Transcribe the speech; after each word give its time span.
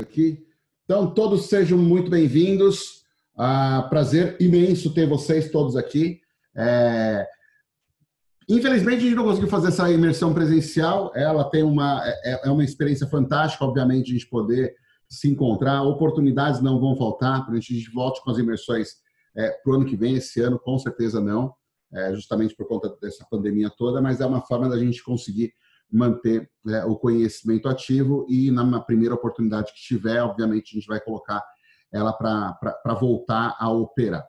aqui. 0.00 0.46
Então, 0.84 1.12
todos 1.12 1.46
sejam 1.46 1.76
muito 1.76 2.08
bem-vindos. 2.08 3.02
Ah, 3.36 3.86
prazer 3.90 4.36
imenso 4.40 4.94
ter 4.94 5.08
vocês 5.08 5.50
todos 5.50 5.76
aqui. 5.76 6.20
É... 6.56 7.26
Infelizmente, 8.48 8.98
a 8.98 9.00
gente 9.00 9.14
não 9.14 9.24
conseguiu 9.24 9.48
fazer 9.48 9.68
essa 9.68 9.90
imersão 9.90 10.32
presencial. 10.32 11.12
Ela 11.14 11.44
tem 11.50 11.64
uma, 11.64 12.00
é, 12.24 12.46
é 12.46 12.50
uma 12.50 12.64
experiência 12.64 13.06
fantástica, 13.08 13.64
obviamente, 13.64 14.10
a 14.10 14.14
gente 14.14 14.28
poder 14.28 14.74
se 15.08 15.28
encontrar. 15.28 15.82
Oportunidades 15.82 16.60
não 16.60 16.80
vão 16.80 16.96
faltar 16.96 17.44
para 17.44 17.54
a 17.54 17.60
gente 17.60 17.90
volte 17.90 18.22
com 18.22 18.30
as 18.30 18.38
imersões 18.38 18.90
é, 19.36 19.50
para 19.50 19.72
o 19.72 19.74
ano 19.74 19.84
que 19.84 19.96
vem. 19.96 20.14
Esse 20.14 20.40
ano, 20.40 20.58
com 20.58 20.78
certeza, 20.78 21.20
não, 21.20 21.52
é, 21.92 22.14
justamente 22.14 22.54
por 22.54 22.68
conta 22.68 22.96
dessa 23.02 23.26
pandemia 23.28 23.68
toda, 23.76 24.00
mas 24.00 24.20
é 24.20 24.26
uma 24.26 24.40
forma 24.42 24.68
da 24.68 24.78
gente 24.78 25.02
conseguir 25.02 25.52
manter 25.90 26.50
é, 26.68 26.84
o 26.84 26.96
conhecimento 26.96 27.68
ativo 27.68 28.26
e 28.28 28.50
na 28.50 28.80
primeira 28.80 29.14
oportunidade 29.14 29.72
que 29.72 29.80
tiver, 29.80 30.22
obviamente, 30.22 30.72
a 30.72 30.78
gente 30.78 30.86
vai 30.86 31.00
colocar 31.00 31.42
ela 31.92 32.12
para 32.12 32.94
voltar 32.94 33.56
a 33.58 33.70
operar. 33.70 34.26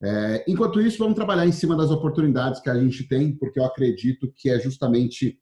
É, 0.00 0.44
enquanto 0.46 0.80
isso, 0.80 0.98
vamos 0.98 1.14
trabalhar 1.14 1.46
em 1.46 1.52
cima 1.52 1.76
das 1.76 1.90
oportunidades 1.90 2.60
que 2.60 2.70
a 2.70 2.78
gente 2.78 3.08
tem, 3.08 3.34
porque 3.36 3.58
eu 3.58 3.64
acredito 3.64 4.32
que 4.36 4.50
é 4.50 4.60
justamente 4.60 5.38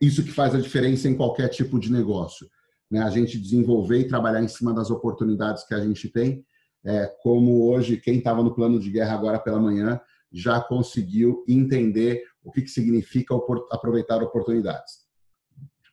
isso 0.00 0.22
que 0.22 0.30
faz 0.30 0.54
a 0.54 0.60
diferença 0.60 1.08
em 1.08 1.16
qualquer 1.16 1.48
tipo 1.48 1.78
de 1.78 1.90
negócio. 1.90 2.48
Né? 2.90 3.00
A 3.00 3.10
gente 3.10 3.38
desenvolver 3.38 4.00
e 4.00 4.08
trabalhar 4.08 4.42
em 4.42 4.48
cima 4.48 4.72
das 4.72 4.90
oportunidades 4.90 5.64
que 5.64 5.74
a 5.74 5.80
gente 5.80 6.08
tem, 6.08 6.44
é, 6.84 7.06
como 7.22 7.68
hoje, 7.68 7.96
quem 7.96 8.18
estava 8.18 8.42
no 8.42 8.54
plano 8.54 8.78
de 8.78 8.90
guerra 8.90 9.14
agora 9.14 9.38
pela 9.38 9.58
manhã 9.58 10.00
já 10.30 10.60
conseguiu 10.60 11.44
entender 11.48 12.22
o 12.48 12.50
que, 12.50 12.62
que 12.62 12.70
significa 12.70 13.34
aproveitar 13.70 14.22
oportunidades. 14.22 15.06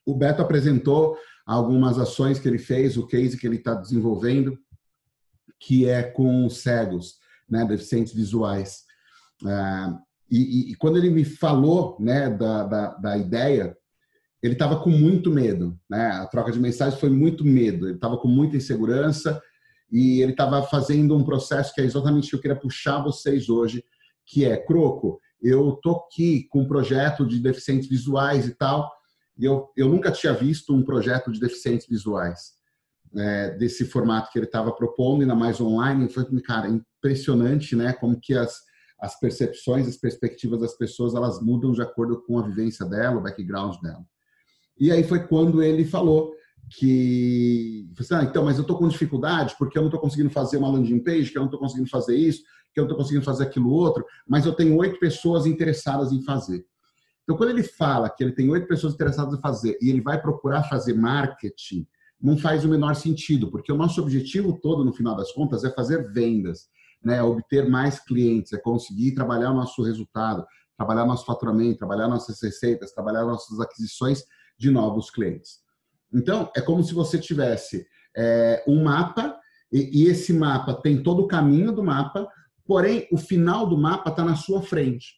O 0.06 0.16
Beto 0.16 0.42
apresentou 0.42 1.18
algumas 1.46 2.00
ações 2.00 2.40
que 2.40 2.48
ele 2.48 2.58
fez, 2.58 2.98
o 2.98 3.06
case 3.06 3.38
que 3.38 3.46
ele 3.46 3.58
está 3.58 3.74
desenvolvendo, 3.74 4.58
que 5.60 5.88
é 5.88 6.02
com 6.02 6.50
cegos, 6.50 7.16
né, 7.50 7.66
deficientes 7.66 8.14
visuais. 8.14 8.84
Uh, 9.44 10.00
e, 10.32 10.72
e, 10.72 10.76
quando 10.76 10.98
ele 10.98 11.10
me 11.10 11.26
falou 11.26 11.98
né, 12.00 12.30
da, 12.30 12.64
da, 12.64 12.94
da 12.96 13.18
ideia, 13.18 13.78
ele 14.42 14.54
estava 14.54 14.80
com 14.80 14.90
muito 14.90 15.30
medo. 15.30 15.78
Né? 15.90 16.08
A 16.08 16.26
troca 16.26 16.52
de 16.52 16.60
mensagens 16.60 17.00
foi 17.00 17.10
muito 17.10 17.44
medo. 17.46 17.88
Ele 17.88 17.96
estava 17.96 18.18
com 18.18 18.28
muita 18.28 18.58
insegurança 18.58 19.42
e 19.92 20.22
ele 20.22 20.32
estava 20.32 20.64
fazendo 20.64 21.16
um 21.16 21.24
processo 21.24 21.74
que 21.74 21.82
é 21.82 21.84
exatamente 21.84 22.28
o 22.28 22.30
que 22.30 22.36
eu 22.36 22.42
queria 22.42 22.60
puxar 22.60 23.04
vocês 23.04 23.50
hoje, 23.50 23.84
que 24.26 24.46
é, 24.46 24.58
Croco, 24.58 25.20
eu 25.48 25.80
tô 25.82 25.92
aqui 25.92 26.48
com 26.50 26.62
um 26.62 26.68
projeto 26.68 27.26
de 27.26 27.40
deficientes 27.40 27.88
visuais 27.88 28.48
e 28.48 28.56
tal, 28.56 28.92
e 29.38 29.46
eu, 29.46 29.70
eu 29.76 29.88
nunca 29.88 30.12
tinha 30.12 30.34
visto 30.34 30.74
um 30.74 30.84
projeto 30.84 31.32
de 31.32 31.40
deficientes 31.40 31.88
visuais 31.88 32.56
é, 33.16 33.52
desse 33.52 33.86
formato 33.86 34.32
que 34.32 34.40
ele 34.40 34.46
estava 34.46 34.72
propondo, 34.72 35.22
ainda 35.22 35.36
mais 35.36 35.60
online. 35.60 36.10
Foi, 36.10 36.26
cara, 36.42 36.70
impressionante, 36.70 37.76
né? 37.76 37.94
Como 37.94 38.20
que 38.20 38.34
as, 38.34 38.60
as 39.00 39.20
percepções, 39.20 39.88
as 39.88 39.98
perspectivas 39.98 40.60
das 40.60 40.78
pessoas, 40.78 41.16
elas 41.16 41.42
mudam 41.42 41.72
de 41.72 41.82
acordo 41.82 42.22
com 42.24 42.40
a 42.40 42.44
vivência 42.48 42.86
dela, 42.86 43.18
o 43.18 43.24
background 43.24 43.76
dela. 43.82 44.04
E 44.80 44.92
aí 44.92 45.04
foi 45.04 45.26
quando 45.26 45.64
ele 45.64 45.86
falou 45.86 46.35
que, 46.70 47.88
assim, 48.00 48.16
ah, 48.16 48.24
então, 48.24 48.44
mas 48.44 48.58
eu 48.58 48.62
estou 48.62 48.78
com 48.78 48.88
dificuldade 48.88 49.56
porque 49.58 49.78
eu 49.78 49.82
não 49.82 49.90
estou 49.90 50.02
conseguindo 50.02 50.30
fazer 50.30 50.58
uma 50.58 50.70
landing 50.70 51.04
page, 51.04 51.32
que 51.32 51.38
eu 51.38 51.42
não 51.42 51.48
estou 51.48 51.60
conseguindo 51.60 51.90
fazer 51.90 52.16
isso, 52.16 52.42
que 52.74 52.80
eu 52.80 52.84
não 52.84 52.90
estou 52.90 52.98
conseguindo 52.98 53.24
fazer 53.24 53.44
aquilo 53.44 53.70
outro, 53.70 54.06
mas 54.28 54.46
eu 54.46 54.54
tenho 54.54 54.76
oito 54.78 55.00
pessoas 55.00 55.46
interessadas 55.46 56.12
em 56.12 56.22
fazer. 56.24 56.66
Então, 57.24 57.38
quando 57.38 57.50
ele 57.52 57.64
fala 57.64 58.10
que 58.10 58.24
ele 58.24 58.34
tem 58.34 58.50
oito 58.50 58.68
pessoas 58.68 58.94
interessadas 58.94 59.38
em 59.38 59.42
fazer 59.42 59.78
e 59.82 59.90
ele 59.90 60.02
vai 60.02 60.22
procurar 60.22 60.64
fazer 60.64 60.94
marketing, 60.94 61.88
não 62.22 62.38
faz 62.38 62.64
o 62.64 62.68
menor 62.68 62.96
sentido, 62.96 63.50
porque 63.50 63.72
o 63.72 63.78
nosso 63.78 64.02
objetivo 64.02 64.60
todo, 64.62 64.84
no 64.84 64.94
final 64.94 65.16
das 65.16 65.32
contas, 65.32 65.64
é 65.64 65.72
fazer 65.72 66.12
vendas, 66.12 66.68
né? 67.04 67.22
obter 67.22 67.70
mais 67.70 68.00
clientes, 68.00 68.54
é 68.54 68.58
conseguir 68.58 69.14
trabalhar 69.14 69.52
o 69.52 69.56
nosso 69.56 69.82
resultado, 69.84 70.46
trabalhar 70.78 71.06
nosso 71.06 71.26
faturamento, 71.26 71.80
trabalhar 71.80 72.08
nossas 72.08 72.42
receitas, 72.42 72.94
trabalhar 72.94 73.26
nossas 73.26 73.60
aquisições 73.60 74.24
de 74.58 74.70
novos 74.70 75.10
clientes. 75.10 75.65
Então, 76.14 76.52
é 76.56 76.62
como 76.62 76.84
se 76.84 76.94
você 76.94 77.18
tivesse 77.20 77.86
é, 78.16 78.64
um 78.68 78.84
mapa 78.84 79.38
e, 79.72 80.04
e 80.04 80.08
esse 80.08 80.34
mapa 80.34 80.74
tem 80.74 81.02
todo 81.02 81.24
o 81.24 81.28
caminho 81.28 81.72
do 81.72 81.84
mapa, 81.84 82.28
porém 82.66 83.08
o 83.12 83.18
final 83.18 83.68
do 83.68 83.78
mapa 83.78 84.10
está 84.10 84.24
na 84.24 84.36
sua 84.36 84.62
frente. 84.62 85.16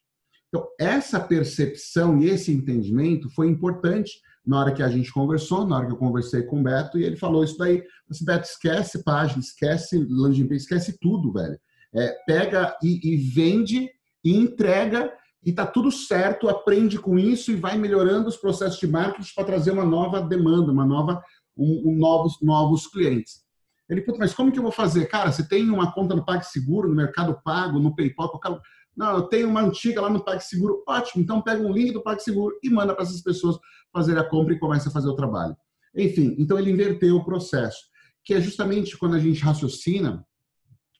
Então, 0.48 0.68
essa 0.80 1.20
percepção 1.20 2.20
e 2.22 2.30
esse 2.30 2.52
entendimento 2.52 3.30
foi 3.30 3.48
importante 3.48 4.12
na 4.46 4.60
hora 4.60 4.74
que 4.74 4.82
a 4.82 4.88
gente 4.88 5.12
conversou, 5.12 5.68
na 5.68 5.76
hora 5.76 5.88
que 5.88 5.92
eu 5.92 5.98
conversei 5.98 6.42
com 6.44 6.62
o 6.62 6.64
Beto, 6.64 6.98
e 6.98 7.04
ele 7.04 7.18
falou 7.18 7.44
isso 7.44 7.58
daí. 7.58 7.84
Esse 8.10 8.24
Beto, 8.24 8.48
esquece 8.48 9.04
página, 9.04 9.42
esquece 9.42 10.08
landing 10.10 10.48
page, 10.48 10.62
esquece 10.62 10.98
tudo, 11.00 11.34
velho. 11.34 11.60
É, 11.94 12.16
pega 12.26 12.76
e, 12.82 13.14
e 13.14 13.18
vende 13.18 13.90
e 14.24 14.36
entrega 14.38 15.12
e 15.48 15.54
tá 15.54 15.66
tudo 15.66 15.90
certo, 15.90 16.50
aprende 16.50 17.00
com 17.00 17.18
isso 17.18 17.54
e 17.54 17.56
vai 17.56 17.78
melhorando 17.78 18.28
os 18.28 18.36
processos 18.36 18.78
de 18.78 18.86
marketing 18.86 19.34
para 19.34 19.46
trazer 19.46 19.72
uma 19.72 19.86
nova 19.86 20.20
demanda, 20.20 20.74
uma 20.74 20.84
nova, 20.84 21.24
um, 21.56 21.84
um, 21.86 21.98
novos, 21.98 22.38
novos 22.42 22.86
clientes. 22.86 23.46
Ele, 23.90 24.02
puta, 24.02 24.20
mas 24.20 24.34
como 24.34 24.52
que 24.52 24.60
eu 24.60 24.64
vou 24.64 24.74
fazer? 24.74 25.06
Cara, 25.06 25.32
você 25.32 25.48
tem 25.48 25.70
uma 25.70 25.94
conta 25.94 26.14
no 26.14 26.26
PagSeguro, 26.26 26.90
no 26.90 26.96
Mercado 26.96 27.40
Pago, 27.46 27.80
no 27.80 27.96
PayPal, 27.96 28.28
qualquer... 28.28 28.60
Não, 28.94 29.16
eu 29.16 29.22
tenho 29.22 29.48
uma 29.48 29.62
antiga 29.62 30.02
lá 30.02 30.10
no 30.10 30.22
PagSeguro. 30.22 30.84
Ótimo, 30.86 31.24
então 31.24 31.42
pega 31.42 31.64
um 31.64 31.72
link 31.72 31.94
do 31.94 32.04
PagSeguro 32.04 32.60
e 32.62 32.70
manda 32.70 32.94
para 32.94 33.04
essas 33.04 33.22
pessoas 33.22 33.58
fazer 33.94 34.18
a 34.18 34.30
compra 34.30 34.54
e 34.54 34.60
começa 34.60 34.90
a 34.90 34.92
fazer 34.92 35.08
o 35.08 35.16
trabalho. 35.16 35.56
Enfim, 35.96 36.36
então 36.38 36.60
ele 36.60 36.72
inverteu 36.72 37.16
o 37.16 37.24
processo, 37.24 37.80
que 38.26 38.34
é 38.34 38.42
justamente 38.42 38.98
quando 38.98 39.16
a 39.16 39.20
gente 39.20 39.42
raciocina 39.42 40.28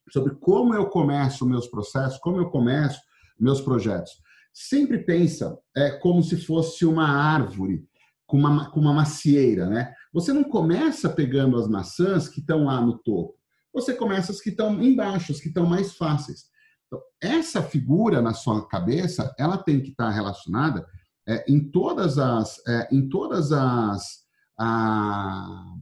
sobre 0.10 0.36
como 0.36 0.74
eu 0.74 0.88
começo 0.88 1.46
meus 1.46 1.68
processos, 1.68 2.18
como 2.20 2.38
eu 2.38 2.50
começo 2.50 2.98
meus 3.38 3.60
projetos. 3.60 4.26
Sempre 4.60 4.98
pensa 4.98 5.56
é, 5.76 5.92
como 5.92 6.24
se 6.24 6.36
fosse 6.36 6.84
uma 6.84 7.08
árvore 7.08 7.88
com 8.26 8.38
uma, 8.40 8.72
com 8.72 8.80
uma 8.80 8.92
macieira, 8.92 9.70
né? 9.70 9.94
Você 10.12 10.34
não 10.34 10.44
começa 10.44 11.08
pegando 11.08 11.58
as 11.58 11.68
maçãs 11.68 12.28
que 12.28 12.40
estão 12.40 12.66
lá 12.66 12.82
no 12.82 12.98
topo. 12.98 13.36
Você 13.72 13.94
começa 13.94 14.32
as 14.32 14.42
que 14.42 14.50
estão 14.50 14.82
embaixo, 14.82 15.32
as 15.32 15.40
que 15.40 15.50
estão 15.50 15.68
mais 15.68 15.94
fáceis. 15.94 16.46
Então, 16.88 17.00
essa 17.22 17.62
figura 17.62 18.20
na 18.20 18.34
sua 18.34 18.68
cabeça, 18.68 19.32
ela 19.38 19.60
tem 19.60 19.80
que 19.80 19.92
estar 19.92 20.10
relacionada 20.10 20.88
é, 21.28 21.46
em 21.48 21.70
todas 21.70 22.18
as, 22.18 22.58
é, 22.68 22.88
em 22.92 23.08
todas 23.08 23.52
as, 23.52 24.24
a, 24.60 25.76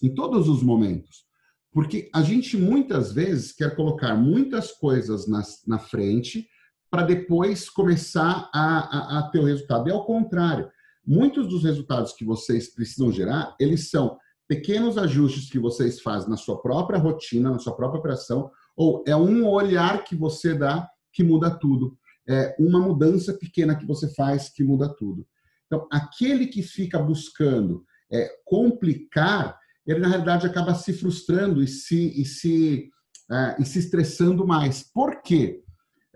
em 0.00 0.14
todos 0.14 0.48
os 0.48 0.62
momentos, 0.62 1.24
porque 1.72 2.08
a 2.14 2.22
gente 2.22 2.56
muitas 2.56 3.12
vezes 3.12 3.50
quer 3.50 3.74
colocar 3.74 4.14
muitas 4.14 4.70
coisas 4.70 5.26
na, 5.26 5.42
na 5.66 5.80
frente 5.80 6.46
para 6.90 7.02
depois 7.04 7.70
começar 7.70 8.50
a, 8.52 9.16
a, 9.16 9.18
a 9.18 9.30
ter 9.30 9.38
o 9.38 9.44
resultado. 9.44 9.88
E 9.88 9.92
ao 9.92 10.04
contrário, 10.04 10.68
muitos 11.06 11.48
dos 11.48 11.64
resultados 11.64 12.12
que 12.12 12.24
vocês 12.24 12.74
precisam 12.74 13.12
gerar, 13.12 13.54
eles 13.60 13.90
são 13.90 14.18
pequenos 14.48 14.98
ajustes 14.98 15.48
que 15.48 15.58
vocês 15.58 16.00
fazem 16.00 16.28
na 16.28 16.36
sua 16.36 16.60
própria 16.60 16.98
rotina, 16.98 17.52
na 17.52 17.58
sua 17.60 17.76
própria 17.76 18.00
operação, 18.00 18.50
ou 18.76 19.04
é 19.06 19.14
um 19.14 19.46
olhar 19.46 20.02
que 20.02 20.16
você 20.16 20.54
dá 20.54 20.88
que 21.12 21.22
muda 21.22 21.50
tudo. 21.50 21.96
É 22.28 22.56
uma 22.58 22.80
mudança 22.80 23.32
pequena 23.32 23.76
que 23.76 23.86
você 23.86 24.12
faz 24.14 24.48
que 24.48 24.64
muda 24.64 24.88
tudo. 24.88 25.26
Então, 25.66 25.86
aquele 25.90 26.48
que 26.48 26.62
fica 26.62 26.98
buscando 26.98 27.84
é, 28.12 28.28
complicar, 28.44 29.56
ele 29.86 30.00
na 30.00 30.08
realidade 30.08 30.46
acaba 30.46 30.74
se 30.74 30.92
frustrando 30.92 31.62
e 31.62 31.68
se, 31.68 32.20
e 32.20 32.24
se, 32.24 32.90
é, 33.30 33.56
e 33.60 33.64
se 33.64 33.78
estressando 33.78 34.44
mais. 34.44 34.82
Por 34.82 35.22
quê? 35.22 35.62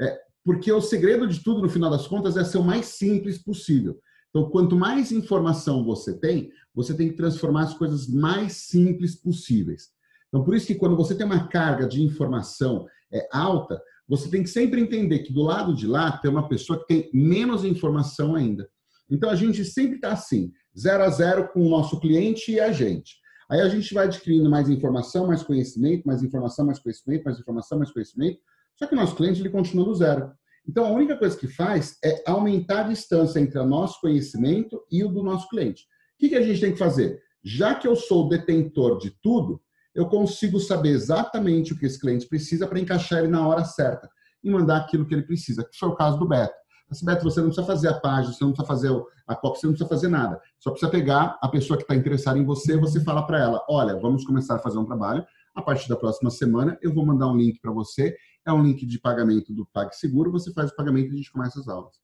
É, 0.00 0.23
porque 0.44 0.70
o 0.70 0.80
segredo 0.80 1.26
de 1.26 1.42
tudo, 1.42 1.62
no 1.62 1.70
final 1.70 1.90
das 1.90 2.06
contas, 2.06 2.36
é 2.36 2.44
ser 2.44 2.58
o 2.58 2.64
mais 2.64 2.86
simples 2.86 3.38
possível. 3.38 3.98
Então, 4.28 4.50
quanto 4.50 4.76
mais 4.76 5.10
informação 5.12 5.84
você 5.84 6.18
tem, 6.18 6.50
você 6.74 6.92
tem 6.92 7.08
que 7.08 7.16
transformar 7.16 7.62
as 7.62 7.74
coisas 7.74 8.08
mais 8.08 8.52
simples 8.52 9.14
possíveis. 9.14 9.90
Então, 10.28 10.44
por 10.44 10.54
isso 10.54 10.66
que 10.66 10.74
quando 10.74 10.96
você 10.96 11.14
tem 11.14 11.24
uma 11.24 11.46
carga 11.46 11.86
de 11.86 12.02
informação 12.02 12.86
é, 13.12 13.26
alta, 13.32 13.80
você 14.08 14.28
tem 14.28 14.42
que 14.42 14.50
sempre 14.50 14.80
entender 14.80 15.20
que 15.20 15.32
do 15.32 15.42
lado 15.42 15.74
de 15.74 15.86
lá 15.86 16.18
tem 16.18 16.30
uma 16.30 16.48
pessoa 16.48 16.78
que 16.78 16.86
tem 16.86 17.10
menos 17.14 17.64
informação 17.64 18.34
ainda. 18.34 18.68
Então, 19.08 19.30
a 19.30 19.36
gente 19.36 19.64
sempre 19.64 19.96
está 19.96 20.12
assim, 20.12 20.52
zero 20.76 21.04
a 21.04 21.10
zero 21.10 21.48
com 21.48 21.64
o 21.64 21.70
nosso 21.70 22.00
cliente 22.00 22.52
e 22.52 22.60
a 22.60 22.72
gente. 22.72 23.16
Aí 23.48 23.60
a 23.60 23.68
gente 23.68 23.94
vai 23.94 24.06
adquirindo 24.06 24.50
mais 24.50 24.68
informação, 24.68 25.28
mais 25.28 25.42
conhecimento, 25.42 26.04
mais 26.04 26.22
informação, 26.22 26.66
mais 26.66 26.78
conhecimento, 26.80 27.24
mais 27.24 27.38
informação, 27.38 27.78
mais 27.78 27.92
conhecimento. 27.92 28.40
Só 28.76 28.86
que 28.86 28.94
o 28.94 28.96
nosso 28.96 29.14
cliente 29.14 29.40
ele 29.40 29.50
continua 29.50 29.84
do 29.84 29.94
zero. 29.94 30.32
Então, 30.66 30.86
a 30.86 30.90
única 30.90 31.16
coisa 31.16 31.36
que 31.36 31.46
faz 31.46 31.98
é 32.02 32.22
aumentar 32.26 32.80
a 32.80 32.88
distância 32.88 33.38
entre 33.38 33.58
o 33.58 33.66
nosso 33.66 34.00
conhecimento 34.00 34.82
e 34.90 35.04
o 35.04 35.08
do 35.08 35.22
nosso 35.22 35.48
cliente. 35.48 35.84
O 36.14 36.28
que, 36.28 36.34
a 36.34 36.42
gente 36.42 36.60
tem 36.60 36.72
que 36.72 36.78
fazer? 36.78 37.20
Já 37.44 37.74
que 37.74 37.86
eu 37.86 37.94
sou 37.94 38.26
o 38.26 38.28
detentor 38.28 38.98
de 38.98 39.10
tudo, 39.22 39.60
eu 39.94 40.06
consigo 40.06 40.58
saber 40.58 40.90
exatamente 40.90 41.72
o 41.72 41.78
que 41.78 41.86
esse 41.86 42.00
cliente 42.00 42.26
precisa 42.26 42.66
para 42.66 42.80
encaixar 42.80 43.20
ele 43.20 43.28
na 43.28 43.46
hora 43.46 43.64
certa 43.64 44.08
e 44.42 44.50
mandar 44.50 44.78
aquilo 44.78 45.06
que 45.06 45.14
ele 45.14 45.22
precisa, 45.22 45.64
que 45.64 45.78
foi 45.78 45.90
o 45.90 45.94
caso 45.94 46.18
do 46.18 46.26
Beto. 46.26 46.54
Assim, 46.90 47.04
Beto, 47.04 47.24
você 47.24 47.40
não 47.40 47.48
precisa 47.48 47.66
fazer 47.66 47.88
a 47.88 48.00
página, 48.00 48.32
você 48.32 48.44
não 48.44 48.52
precisa 48.52 48.66
fazer 48.66 49.04
a 49.26 49.34
cópia, 49.34 49.60
você 49.60 49.66
não 49.66 49.72
precisa 49.74 49.88
fazer 49.88 50.08
nada. 50.08 50.40
Só 50.58 50.70
precisa 50.70 50.90
pegar 50.90 51.38
a 51.42 51.48
pessoa 51.48 51.76
que 51.76 51.84
está 51.84 51.94
interessada 51.94 52.38
em 52.38 52.44
você, 52.44 52.76
você 52.76 53.00
fala 53.02 53.26
para 53.26 53.38
ela, 53.38 53.64
olha, 53.68 53.98
vamos 53.98 54.24
começar 54.24 54.56
a 54.56 54.58
fazer 54.58 54.78
um 54.78 54.84
trabalho. 54.84 55.24
A 55.54 55.62
partir 55.62 55.88
da 55.88 55.96
próxima 55.96 56.30
semana, 56.30 56.76
eu 56.82 56.92
vou 56.92 57.06
mandar 57.06 57.28
um 57.28 57.36
link 57.36 57.60
para 57.60 57.70
você. 57.70 58.16
É 58.46 58.52
um 58.52 58.62
link 58.62 58.84
de 58.86 58.98
pagamento 58.98 59.52
do 59.52 59.66
PagSeguro, 59.66 60.30
você 60.30 60.52
faz 60.52 60.70
o 60.70 60.76
pagamento 60.76 61.10
e 61.10 61.14
a 61.14 61.16
gente 61.16 61.32
começa 61.32 61.60
as 61.60 61.68
aulas. 61.68 61.94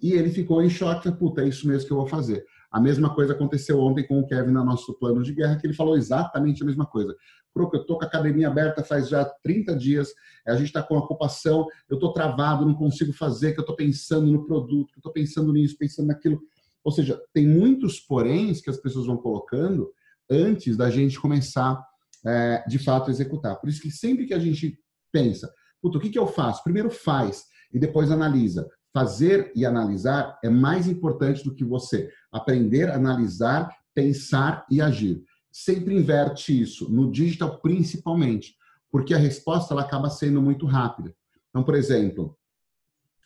E 0.00 0.12
ele 0.12 0.30
ficou 0.30 0.62
em 0.62 0.68
choque, 0.68 1.10
puta, 1.12 1.42
é 1.42 1.48
isso 1.48 1.66
mesmo 1.66 1.86
que 1.86 1.92
eu 1.92 1.96
vou 1.96 2.06
fazer. 2.06 2.44
A 2.70 2.80
mesma 2.80 3.14
coisa 3.14 3.32
aconteceu 3.32 3.80
ontem 3.80 4.06
com 4.06 4.18
o 4.18 4.26
Kevin 4.26 4.50
no 4.50 4.64
nosso 4.64 4.92
plano 4.98 5.22
de 5.22 5.32
guerra, 5.32 5.56
que 5.56 5.66
ele 5.66 5.74
falou 5.74 5.96
exatamente 5.96 6.62
a 6.62 6.66
mesma 6.66 6.84
coisa. 6.84 7.14
Proco, 7.54 7.76
eu 7.76 7.82
estou 7.82 7.96
com 7.96 8.04
a 8.04 8.08
academia 8.08 8.48
aberta 8.48 8.82
faz 8.82 9.08
já 9.08 9.24
30 9.24 9.76
dias, 9.76 10.12
a 10.46 10.56
gente 10.56 10.66
está 10.66 10.82
com 10.82 10.96
a 10.96 10.98
ocupação, 10.98 11.66
eu 11.88 11.94
estou 11.94 12.12
travado, 12.12 12.66
não 12.66 12.74
consigo 12.74 13.12
fazer, 13.12 13.52
que 13.52 13.60
eu 13.60 13.62
estou 13.62 13.76
pensando 13.76 14.26
no 14.26 14.44
produto, 14.44 14.92
que 14.92 14.98
eu 14.98 15.00
estou 15.00 15.12
pensando 15.12 15.52
nisso, 15.52 15.78
pensando 15.78 16.08
naquilo. 16.08 16.40
Ou 16.82 16.90
seja, 16.90 17.18
tem 17.32 17.46
muitos 17.46 18.00
poréns 18.00 18.60
que 18.60 18.68
as 18.68 18.76
pessoas 18.76 19.06
vão 19.06 19.16
colocando 19.16 19.90
antes 20.28 20.76
da 20.76 20.90
gente 20.90 21.18
começar, 21.20 21.80
é, 22.26 22.64
de 22.66 22.78
fato, 22.78 23.08
a 23.08 23.10
executar. 23.10 23.56
Por 23.60 23.68
isso 23.68 23.80
que 23.80 23.90
sempre 23.90 24.26
que 24.26 24.34
a 24.34 24.38
gente 24.38 24.76
pensa, 25.12 25.50
puta, 25.84 25.98
o 25.98 26.00
que, 26.00 26.10
que 26.10 26.18
eu 26.18 26.26
faço? 26.26 26.64
Primeiro 26.64 26.90
faz 26.90 27.44
e 27.72 27.78
depois 27.78 28.10
analisa. 28.10 28.66
Fazer 28.92 29.52
e 29.54 29.66
analisar 29.66 30.38
é 30.42 30.48
mais 30.48 30.88
importante 30.88 31.44
do 31.44 31.54
que 31.54 31.64
você 31.64 32.10
aprender, 32.32 32.90
analisar, 32.90 33.70
pensar 33.94 34.64
e 34.70 34.80
agir 34.80 35.22
sempre 35.54 35.94
inverte 35.94 36.60
isso, 36.60 36.90
no 36.90 37.12
digital 37.12 37.60
principalmente, 37.60 38.56
porque 38.90 39.14
a 39.14 39.18
resposta 39.18 39.72
ela 39.72 39.82
acaba 39.82 40.10
sendo 40.10 40.42
muito 40.42 40.66
rápida. 40.66 41.14
Então, 41.48 41.62
por 41.62 41.76
exemplo, 41.76 42.36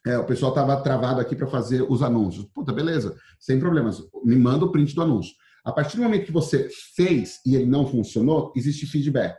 é, 0.07 0.19
o 0.19 0.27
pessoal 0.27 0.53
estava 0.53 0.79
travado 0.83 1.23
aqui 1.23 1.35
para 1.35 1.47
fazer 1.47 1.83
os 1.91 2.03
anúncios. 2.03 2.45
Puta, 2.55 2.71
beleza, 2.71 3.17
sem 3.41 3.59
problemas, 3.59 4.03
me 4.23 4.37
manda 4.37 4.67
o 4.67 4.71
print 4.71 4.95
do 4.95 5.01
anúncio. 5.01 5.35
A 5.65 5.73
partir 5.73 5.97
do 5.97 6.03
momento 6.03 6.27
que 6.27 6.33
você 6.33 6.69
fez 6.95 7.41
e 7.47 7.57
ele 7.57 7.65
não 7.65 7.87
funcionou, 7.87 8.53
existe 8.55 8.85
feedback. 8.85 9.35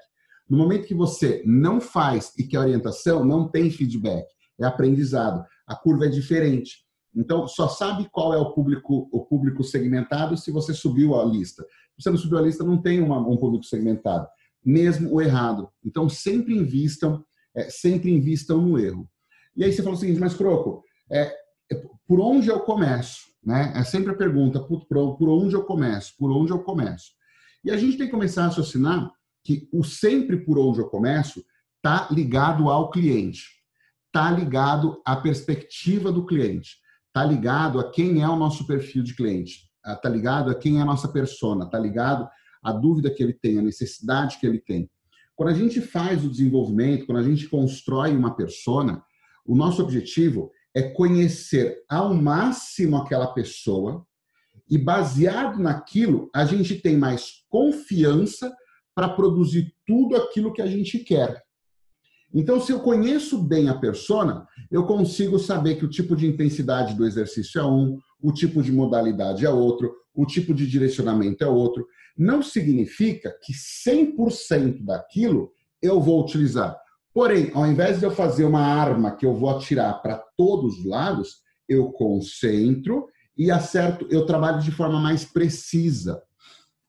No 0.49 0.57
momento 0.57 0.87
que 0.87 0.95
você 0.95 1.43
não 1.45 1.79
faz 1.79 2.33
e 2.37 2.43
quer 2.43 2.59
orientação, 2.59 3.23
não 3.23 3.47
tem 3.47 3.69
feedback, 3.69 4.25
é 4.59 4.65
aprendizado. 4.65 5.45
A 5.67 5.75
curva 5.75 6.05
é 6.05 6.09
diferente. 6.09 6.77
Então, 7.15 7.47
só 7.47 7.67
sabe 7.67 8.07
qual 8.11 8.33
é 8.33 8.37
o 8.37 8.51
público, 8.51 9.07
o 9.11 9.25
público 9.25 9.63
segmentado 9.63 10.35
se 10.37 10.51
você 10.51 10.73
subiu 10.73 11.15
a 11.15 11.23
lista. 11.23 11.63
Se 11.63 12.03
você 12.03 12.09
não 12.09 12.17
subiu 12.17 12.39
a 12.39 12.41
lista, 12.41 12.63
não 12.63 12.81
tem 12.81 13.01
uma, 13.01 13.19
um 13.19 13.37
público 13.37 13.65
segmentado. 13.65 14.27
Mesmo 14.65 15.13
o 15.13 15.21
errado. 15.21 15.69
Então, 15.85 16.09
sempre 16.09 16.55
invistam, 16.55 17.23
é, 17.55 17.69
sempre 17.69 18.11
invistam 18.11 18.61
no 18.61 18.79
erro. 18.79 19.07
E 19.55 19.63
aí 19.63 19.71
você 19.71 19.83
fala 19.83 19.95
o 19.95 19.99
seguinte, 19.99 20.19
mas 20.19 20.33
Croco, 20.33 20.83
é, 21.11 21.31
é, 21.71 21.83
por 22.07 22.19
onde 22.19 22.49
eu 22.49 22.59
começo? 22.61 23.21
Né? 23.43 23.71
É 23.75 23.83
sempre 23.83 24.11
a 24.11 24.17
pergunta, 24.17 24.59
por, 24.59 24.85
por 24.87 25.29
onde 25.29 25.55
eu 25.55 25.63
começo? 25.63 26.13
Por 26.17 26.31
onde 26.31 26.51
eu 26.51 26.59
começo? 26.59 27.11
E 27.63 27.71
a 27.71 27.77
gente 27.77 27.97
tem 27.97 28.07
que 28.07 28.11
começar 28.11 28.43
a 28.43 28.47
raciocinar 28.47 29.11
que 29.57 29.69
o 29.71 29.83
sempre 29.83 30.37
por 30.37 30.59
onde 30.59 30.79
eu 30.79 30.87
começo 30.87 31.43
está 31.77 32.07
ligado 32.11 32.69
ao 32.69 32.89
cliente, 32.89 33.43
está 34.07 34.29
ligado 34.31 35.01
à 35.05 35.15
perspectiva 35.15 36.11
do 36.11 36.25
cliente 36.25 36.77
está 37.09 37.25
ligado 37.25 37.79
a 37.79 37.91
quem 37.91 38.21
é 38.21 38.29
o 38.29 38.35
nosso 38.35 38.65
perfil 38.65 39.03
de 39.03 39.15
cliente, 39.15 39.69
está 39.85 40.07
ah, 40.07 40.09
ligado 40.09 40.49
a 40.49 40.55
quem 40.55 40.77
é 40.77 40.81
a 40.81 40.85
nossa 40.85 41.07
persona, 41.07 41.65
está 41.65 41.77
ligado 41.77 42.27
à 42.63 42.71
dúvida 42.71 43.09
que 43.09 43.21
ele 43.21 43.33
tem, 43.33 43.59
a 43.59 43.61
necessidade 43.61 44.37
que 44.39 44.45
ele 44.45 44.59
tem. 44.59 44.89
Quando 45.35 45.49
a 45.49 45.53
gente 45.53 45.81
faz 45.81 46.23
o 46.23 46.29
desenvolvimento, 46.29 47.05
quando 47.05 47.19
a 47.19 47.23
gente 47.23 47.47
constrói 47.47 48.15
uma 48.15 48.35
persona, 48.35 49.03
o 49.45 49.55
nosso 49.55 49.81
objetivo 49.81 50.51
é 50.75 50.83
conhecer 50.83 51.83
ao 51.89 52.13
máximo 52.13 52.97
aquela 52.97 53.27
pessoa 53.27 54.05
e 54.69 54.77
baseado 54.77 55.57
naquilo, 55.57 56.29
a 56.33 56.45
gente 56.45 56.75
tem 56.75 56.97
mais 56.97 57.43
confiança 57.49 58.53
para 58.99 59.07
produzir 59.07 59.73
tudo 59.87 60.17
aquilo 60.17 60.51
que 60.51 60.61
a 60.61 60.67
gente 60.67 60.99
quer. 60.99 61.41
Então, 62.33 62.59
se 62.59 62.73
eu 62.73 62.81
conheço 62.81 63.41
bem 63.41 63.69
a 63.69 63.73
persona, 63.73 64.45
eu 64.69 64.85
consigo 64.85 65.39
saber 65.39 65.75
que 65.75 65.85
o 65.85 65.89
tipo 65.89 66.17
de 66.17 66.27
intensidade 66.27 66.93
do 66.93 67.05
exercício 67.05 67.61
é 67.61 67.65
um, 67.65 67.97
o 68.21 68.33
tipo 68.33 68.61
de 68.61 68.73
modalidade 68.73 69.45
é 69.45 69.49
outro, 69.49 69.95
o 70.13 70.25
tipo 70.25 70.53
de 70.53 70.67
direcionamento 70.67 71.45
é 71.45 71.47
outro. 71.47 71.87
Não 72.17 72.43
significa 72.43 73.33
que 73.41 73.53
100% 73.53 74.83
daquilo 74.83 75.49
eu 75.81 76.01
vou 76.01 76.21
utilizar. 76.21 76.77
Porém, 77.13 77.51
ao 77.53 77.65
invés 77.65 77.99
de 77.99 78.05
eu 78.05 78.11
fazer 78.11 78.43
uma 78.43 78.65
arma 78.65 79.15
que 79.15 79.25
eu 79.25 79.33
vou 79.33 79.49
atirar 79.49 80.01
para 80.01 80.21
todos 80.35 80.79
os 80.79 80.85
lados, 80.85 81.37
eu 81.69 81.89
concentro 81.93 83.07
e 83.37 83.49
acerto, 83.49 84.05
eu 84.11 84.25
trabalho 84.25 84.61
de 84.61 84.71
forma 84.71 84.99
mais 84.99 85.23
precisa. 85.23 86.21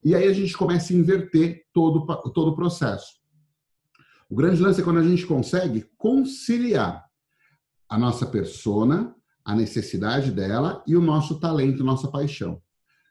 E 0.02 0.14
aí 0.14 0.26
a 0.26 0.32
gente 0.32 0.56
começa 0.56 0.92
a 0.92 0.96
inverter 0.96 1.64
todo, 1.72 2.06
todo 2.32 2.52
o 2.52 2.56
processo. 2.56 3.20
O 4.28 4.34
grande 4.34 4.62
lance 4.62 4.80
é 4.80 4.84
quando 4.84 5.00
a 5.00 5.04
gente 5.04 5.26
consegue 5.26 5.86
conciliar 5.98 7.04
a 7.88 7.98
nossa 7.98 8.24
persona, 8.24 9.14
a 9.44 9.54
necessidade 9.54 10.30
dela 10.30 10.82
e 10.86 10.96
o 10.96 11.00
nosso 11.00 11.40
talento, 11.40 11.84
nossa 11.84 12.08
paixão. 12.08 12.62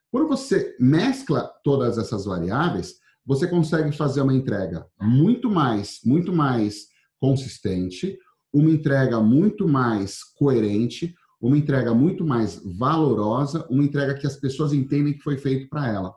Quando 0.10 0.28
você 0.28 0.76
mescla 0.80 1.52
todas 1.64 1.98
essas 1.98 2.26
variáveis, 2.26 2.96
você 3.26 3.48
consegue 3.48 3.92
fazer 3.92 4.22
uma 4.22 4.34
entrega 4.34 4.88
muito 5.00 5.52
mais, 5.52 6.00
muito 6.04 6.34
mais 6.34 6.88
consistente, 7.20 8.18
uma 8.52 8.72
entrega 8.72 9.20
muito 9.20 9.68
mais 9.68 10.24
coerente, 10.24 11.14
uma 11.40 11.58
entrega 11.58 11.94
muito 11.94 12.26
mais 12.26 12.62
valorosa, 12.78 13.68
uma 13.70 13.84
entrega 13.84 14.16
que 14.16 14.26
as 14.26 14.36
pessoas 14.36 14.74
entendem 14.74 15.14
que 15.14 15.24
foi 15.24 15.38
feito 15.38 15.70
para 15.70 15.88
ela. 15.88 16.16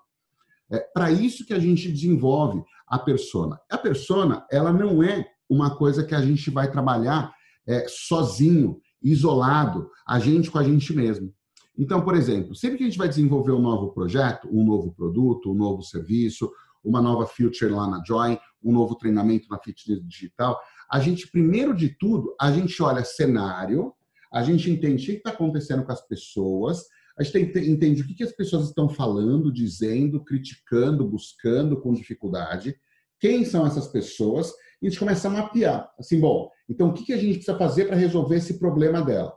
É 0.72 0.78
para 0.78 1.10
isso 1.10 1.44
que 1.44 1.52
a 1.52 1.58
gente 1.58 1.90
desenvolve 1.90 2.62
a 2.88 2.98
persona. 2.98 3.60
A 3.70 3.76
persona, 3.76 4.46
ela 4.50 4.72
não 4.72 5.02
é 5.02 5.26
uma 5.48 5.76
coisa 5.76 6.02
que 6.02 6.14
a 6.14 6.22
gente 6.22 6.50
vai 6.50 6.70
trabalhar 6.70 7.32
é, 7.66 7.86
sozinho, 7.88 8.80
isolado, 9.02 9.90
a 10.06 10.18
gente 10.18 10.50
com 10.50 10.58
a 10.58 10.64
gente 10.64 10.94
mesmo. 10.94 11.32
Então, 11.78 12.02
por 12.02 12.14
exemplo, 12.14 12.54
sempre 12.54 12.78
que 12.78 12.84
a 12.84 12.86
gente 12.86 12.98
vai 12.98 13.08
desenvolver 13.08 13.52
um 13.52 13.60
novo 13.60 13.92
projeto, 13.92 14.48
um 14.50 14.64
novo 14.64 14.92
produto, 14.92 15.50
um 15.50 15.54
novo 15.54 15.82
serviço, 15.82 16.50
uma 16.84 17.00
nova 17.00 17.26
feature 17.26 17.70
lá 17.70 17.88
na 17.88 18.02
Join, 18.04 18.38
um 18.62 18.72
novo 18.72 18.94
treinamento 18.96 19.46
na 19.50 19.58
Fitness 19.58 20.00
Digital, 20.06 20.58
a 20.90 21.00
gente, 21.00 21.30
primeiro 21.30 21.74
de 21.74 21.88
tudo, 21.98 22.34
a 22.40 22.52
gente 22.52 22.82
olha 22.82 23.04
cenário, 23.04 23.92
a 24.32 24.42
gente 24.42 24.70
entende 24.70 25.02
o 25.02 25.06
que 25.06 25.12
está 25.12 25.30
acontecendo 25.30 25.84
com 25.84 25.92
as 25.92 26.06
pessoas, 26.06 26.82
a 27.18 27.22
gente 27.22 27.38
entende 27.68 28.02
o 28.02 28.06
que, 28.06 28.22
as 28.22 28.32
pessoas 28.32 28.68
estão 28.68 28.88
falando, 28.88 29.52
dizendo, 29.52 30.24
criticando, 30.24 31.06
buscando 31.06 31.80
com 31.80 31.92
dificuldade, 31.92 32.76
quem 33.20 33.44
são 33.44 33.66
essas 33.66 33.86
pessoas, 33.88 34.52
e 34.80 34.86
a 34.86 34.90
gente 34.90 34.98
começa 34.98 35.28
a 35.28 35.30
mapear. 35.30 35.90
Assim, 35.98 36.18
bom, 36.18 36.50
então 36.68 36.88
o 36.88 36.92
que, 36.92 37.12
a 37.12 37.16
gente 37.16 37.34
precisa 37.34 37.56
fazer 37.56 37.84
para 37.84 37.96
resolver 37.96 38.36
esse 38.36 38.58
problema 38.58 39.02
dela? 39.02 39.32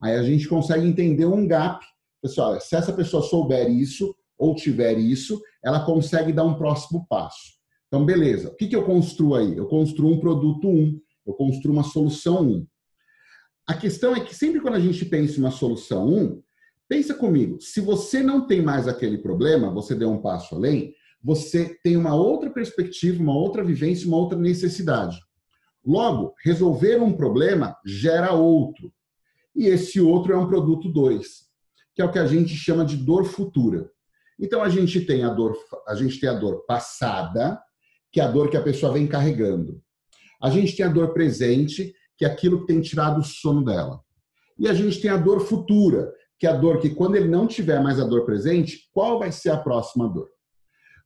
Aí 0.00 0.14
a 0.14 0.22
gente 0.22 0.46
consegue 0.46 0.86
entender 0.86 1.26
um 1.26 1.46
gap. 1.46 1.84
Pessoal, 2.22 2.60
se 2.60 2.76
essa 2.76 2.92
pessoa 2.92 3.22
souber 3.22 3.70
isso 3.70 4.14
ou 4.38 4.54
tiver 4.54 4.98
isso, 4.98 5.40
ela 5.64 5.84
consegue 5.84 6.32
dar 6.32 6.44
um 6.44 6.54
próximo 6.54 7.06
passo. 7.08 7.54
Então, 7.88 8.04
beleza. 8.04 8.48
O 8.50 8.56
que, 8.56 8.66
que 8.66 8.76
eu 8.76 8.84
construo 8.84 9.34
aí? 9.34 9.56
Eu 9.56 9.66
construo 9.66 10.12
um 10.12 10.20
produto 10.20 10.68
1, 10.68 10.70
um, 10.70 11.00
eu 11.26 11.34
construo 11.34 11.72
uma 11.72 11.84
solução 11.84 12.42
1. 12.42 12.50
Um. 12.50 12.66
A 13.66 13.74
questão 13.74 14.14
é 14.14 14.20
que 14.20 14.34
sempre 14.34 14.60
quando 14.60 14.74
a 14.74 14.80
gente 14.80 15.04
pensa 15.06 15.38
em 15.38 15.40
uma 15.42 15.50
solução 15.50 16.06
1, 16.08 16.18
um, 16.18 16.42
Pensa 16.88 17.14
comigo, 17.14 17.60
se 17.60 17.80
você 17.80 18.22
não 18.22 18.46
tem 18.46 18.60
mais 18.62 18.86
aquele 18.86 19.18
problema, 19.18 19.72
você 19.72 19.94
deu 19.94 20.10
um 20.10 20.20
passo 20.20 20.54
além, 20.54 20.94
você 21.22 21.78
tem 21.82 21.96
uma 21.96 22.14
outra 22.14 22.50
perspectiva, 22.50 23.22
uma 23.22 23.34
outra 23.34 23.64
vivência, 23.64 24.06
uma 24.06 24.18
outra 24.18 24.38
necessidade. 24.38 25.18
Logo, 25.84 26.34
resolver 26.44 27.00
um 27.00 27.12
problema 27.12 27.76
gera 27.84 28.32
outro. 28.32 28.92
E 29.56 29.66
esse 29.66 30.00
outro 30.00 30.32
é 30.32 30.36
um 30.36 30.46
produto 30.46 30.90
2, 30.90 31.26
que 31.94 32.02
é 32.02 32.04
o 32.04 32.10
que 32.10 32.18
a 32.18 32.26
gente 32.26 32.54
chama 32.54 32.84
de 32.84 32.96
dor 32.96 33.24
futura. 33.24 33.90
Então 34.38 34.62
a 34.62 34.68
gente 34.68 35.00
tem 35.00 35.24
a 35.24 35.30
dor, 35.30 35.56
a 35.86 35.94
gente 35.94 36.20
tem 36.20 36.28
a 36.28 36.34
dor 36.34 36.64
passada, 36.66 37.60
que 38.12 38.20
é 38.20 38.24
a 38.24 38.30
dor 38.30 38.50
que 38.50 38.56
a 38.56 38.62
pessoa 38.62 38.92
vem 38.92 39.06
carregando. 39.06 39.80
A 40.42 40.50
gente 40.50 40.76
tem 40.76 40.84
a 40.84 40.90
dor 40.90 41.14
presente, 41.14 41.94
que 42.18 42.24
é 42.24 42.28
aquilo 42.28 42.60
que 42.60 42.66
tem 42.66 42.80
tirado 42.80 43.20
o 43.20 43.24
sono 43.24 43.64
dela. 43.64 44.00
E 44.58 44.68
a 44.68 44.74
gente 44.74 45.00
tem 45.00 45.10
a 45.10 45.16
dor 45.16 45.40
futura, 45.40 46.12
que 46.44 46.48
a 46.48 46.52
dor 46.52 46.78
que 46.78 46.90
quando 46.90 47.16
ele 47.16 47.26
não 47.26 47.46
tiver 47.46 47.82
mais 47.82 47.98
a 47.98 48.04
dor 48.04 48.26
presente, 48.26 48.90
qual 48.92 49.18
vai 49.18 49.32
ser 49.32 49.48
a 49.48 49.56
próxima 49.56 50.06
dor? 50.06 50.28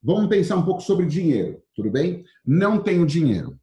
Vamos 0.03 0.29
pensar 0.29 0.57
um 0.57 0.65
pouco 0.65 0.81
sobre 0.81 1.07
dinheiro, 1.07 1.63
tudo 1.77 1.93
bem? 1.93 2.25
Não 2.45 2.83
tenho 2.83 3.07
dinheiro. 3.07 3.57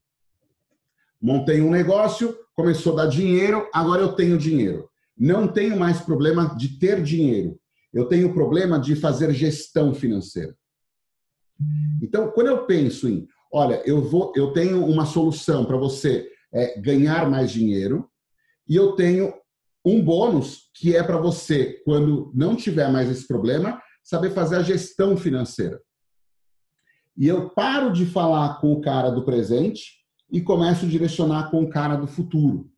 Montei 1.21 1.59
um 1.59 1.69
negócio, 1.69 2.33
começou 2.55 2.93
a 2.93 3.03
dar 3.03 3.07
dinheiro, 3.07 3.69
agora 3.73 4.01
eu 4.01 4.13
tenho 4.13 4.37
dinheiro. 4.37 4.89
Não 5.17 5.49
tenho 5.49 5.77
mais 5.77 5.99
problema 5.99 6.55
de 6.55 6.79
ter 6.79 7.03
dinheiro. 7.03 7.59
Eu 7.93 8.05
tenho 8.05 8.33
problema 8.33 8.79
de 8.79 8.95
fazer 8.95 9.33
gestão 9.33 9.93
financeira. 9.93 10.55
Então, 12.01 12.31
quando 12.31 12.47
eu 12.47 12.65
penso 12.65 13.09
em, 13.09 13.27
olha, 13.51 13.81
eu 13.85 14.01
vou, 14.01 14.31
eu 14.33 14.53
tenho 14.53 14.85
uma 14.85 15.05
solução 15.05 15.65
para 15.65 15.75
você 15.75 16.25
é, 16.53 16.79
ganhar 16.79 17.29
mais 17.29 17.51
dinheiro 17.51 18.09
e 18.65 18.77
eu 18.77 18.93
tenho 18.93 19.33
um 19.85 20.03
bônus 20.03 20.69
que 20.73 20.95
é 20.95 21.03
para 21.03 21.17
você, 21.17 21.81
quando 21.85 22.31
não 22.33 22.55
tiver 22.55 22.91
mais 22.91 23.09
esse 23.09 23.27
problema, 23.27 23.79
saber 24.03 24.31
fazer 24.31 24.57
a 24.57 24.63
gestão 24.63 25.15
financeira. 25.15 25.79
E 27.17 27.27
eu 27.27 27.49
paro 27.51 27.93
de 27.93 28.05
falar 28.05 28.59
com 28.59 28.73
o 28.73 28.81
cara 28.81 29.09
do 29.09 29.23
presente 29.23 30.03
e 30.31 30.41
começo 30.41 30.85
a 30.85 30.89
direcionar 30.89 31.49
com 31.49 31.63
o 31.63 31.69
cara 31.69 31.95
do 31.95 32.07
futuro. 32.07 32.69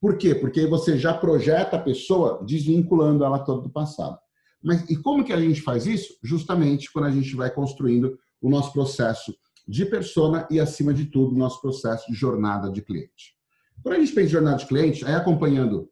Por 0.00 0.18
quê? 0.18 0.34
Porque 0.34 0.66
você 0.66 0.98
já 0.98 1.14
projeta 1.14 1.76
a 1.76 1.82
pessoa 1.82 2.44
desvinculando 2.46 3.24
ela 3.24 3.38
toda 3.38 3.62
do 3.62 3.70
passado. 3.70 4.18
Mas 4.62 4.88
e 4.90 4.96
como 4.96 5.24
que 5.24 5.32
a 5.32 5.40
gente 5.40 5.62
faz 5.62 5.86
isso? 5.86 6.16
Justamente 6.22 6.92
quando 6.92 7.06
a 7.06 7.10
gente 7.10 7.34
vai 7.34 7.50
construindo 7.50 8.18
o 8.40 8.50
nosso 8.50 8.72
processo 8.72 9.34
de 9.66 9.84
persona 9.84 10.46
e, 10.50 10.60
acima 10.60 10.94
de 10.94 11.06
tudo, 11.06 11.34
o 11.34 11.38
nosso 11.38 11.60
processo 11.60 12.10
de 12.10 12.16
jornada 12.16 12.70
de 12.70 12.82
cliente. 12.82 13.34
Quando 13.82 13.96
a 13.96 13.98
gente 13.98 14.12
pensa 14.12 14.28
em 14.28 14.32
jornada 14.32 14.58
de 14.58 14.66
cliente, 14.66 15.04
aí 15.04 15.14
acompanhando, 15.14 15.90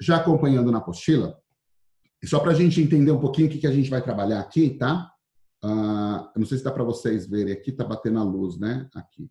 já 0.00 0.16
acompanhando 0.16 0.70
na 0.72 0.78
apostila, 0.78 1.38
só 2.24 2.38
para 2.38 2.52
a 2.52 2.54
gente 2.54 2.80
entender 2.80 3.10
um 3.10 3.20
pouquinho 3.20 3.48
o 3.48 3.50
que, 3.50 3.58
que 3.58 3.66
a 3.66 3.72
gente 3.72 3.88
vai 3.88 4.02
trabalhar 4.02 4.40
aqui, 4.40 4.70
tá? 4.70 5.10
Uh, 5.64 6.38
não 6.38 6.46
sei 6.46 6.58
se 6.58 6.64
dá 6.64 6.70
para 6.70 6.84
vocês 6.84 7.26
verem 7.26 7.52
aqui, 7.52 7.72
tá 7.72 7.84
batendo 7.84 8.18
a 8.18 8.22
luz, 8.22 8.58
né? 8.58 8.88
Aqui. 8.94 9.30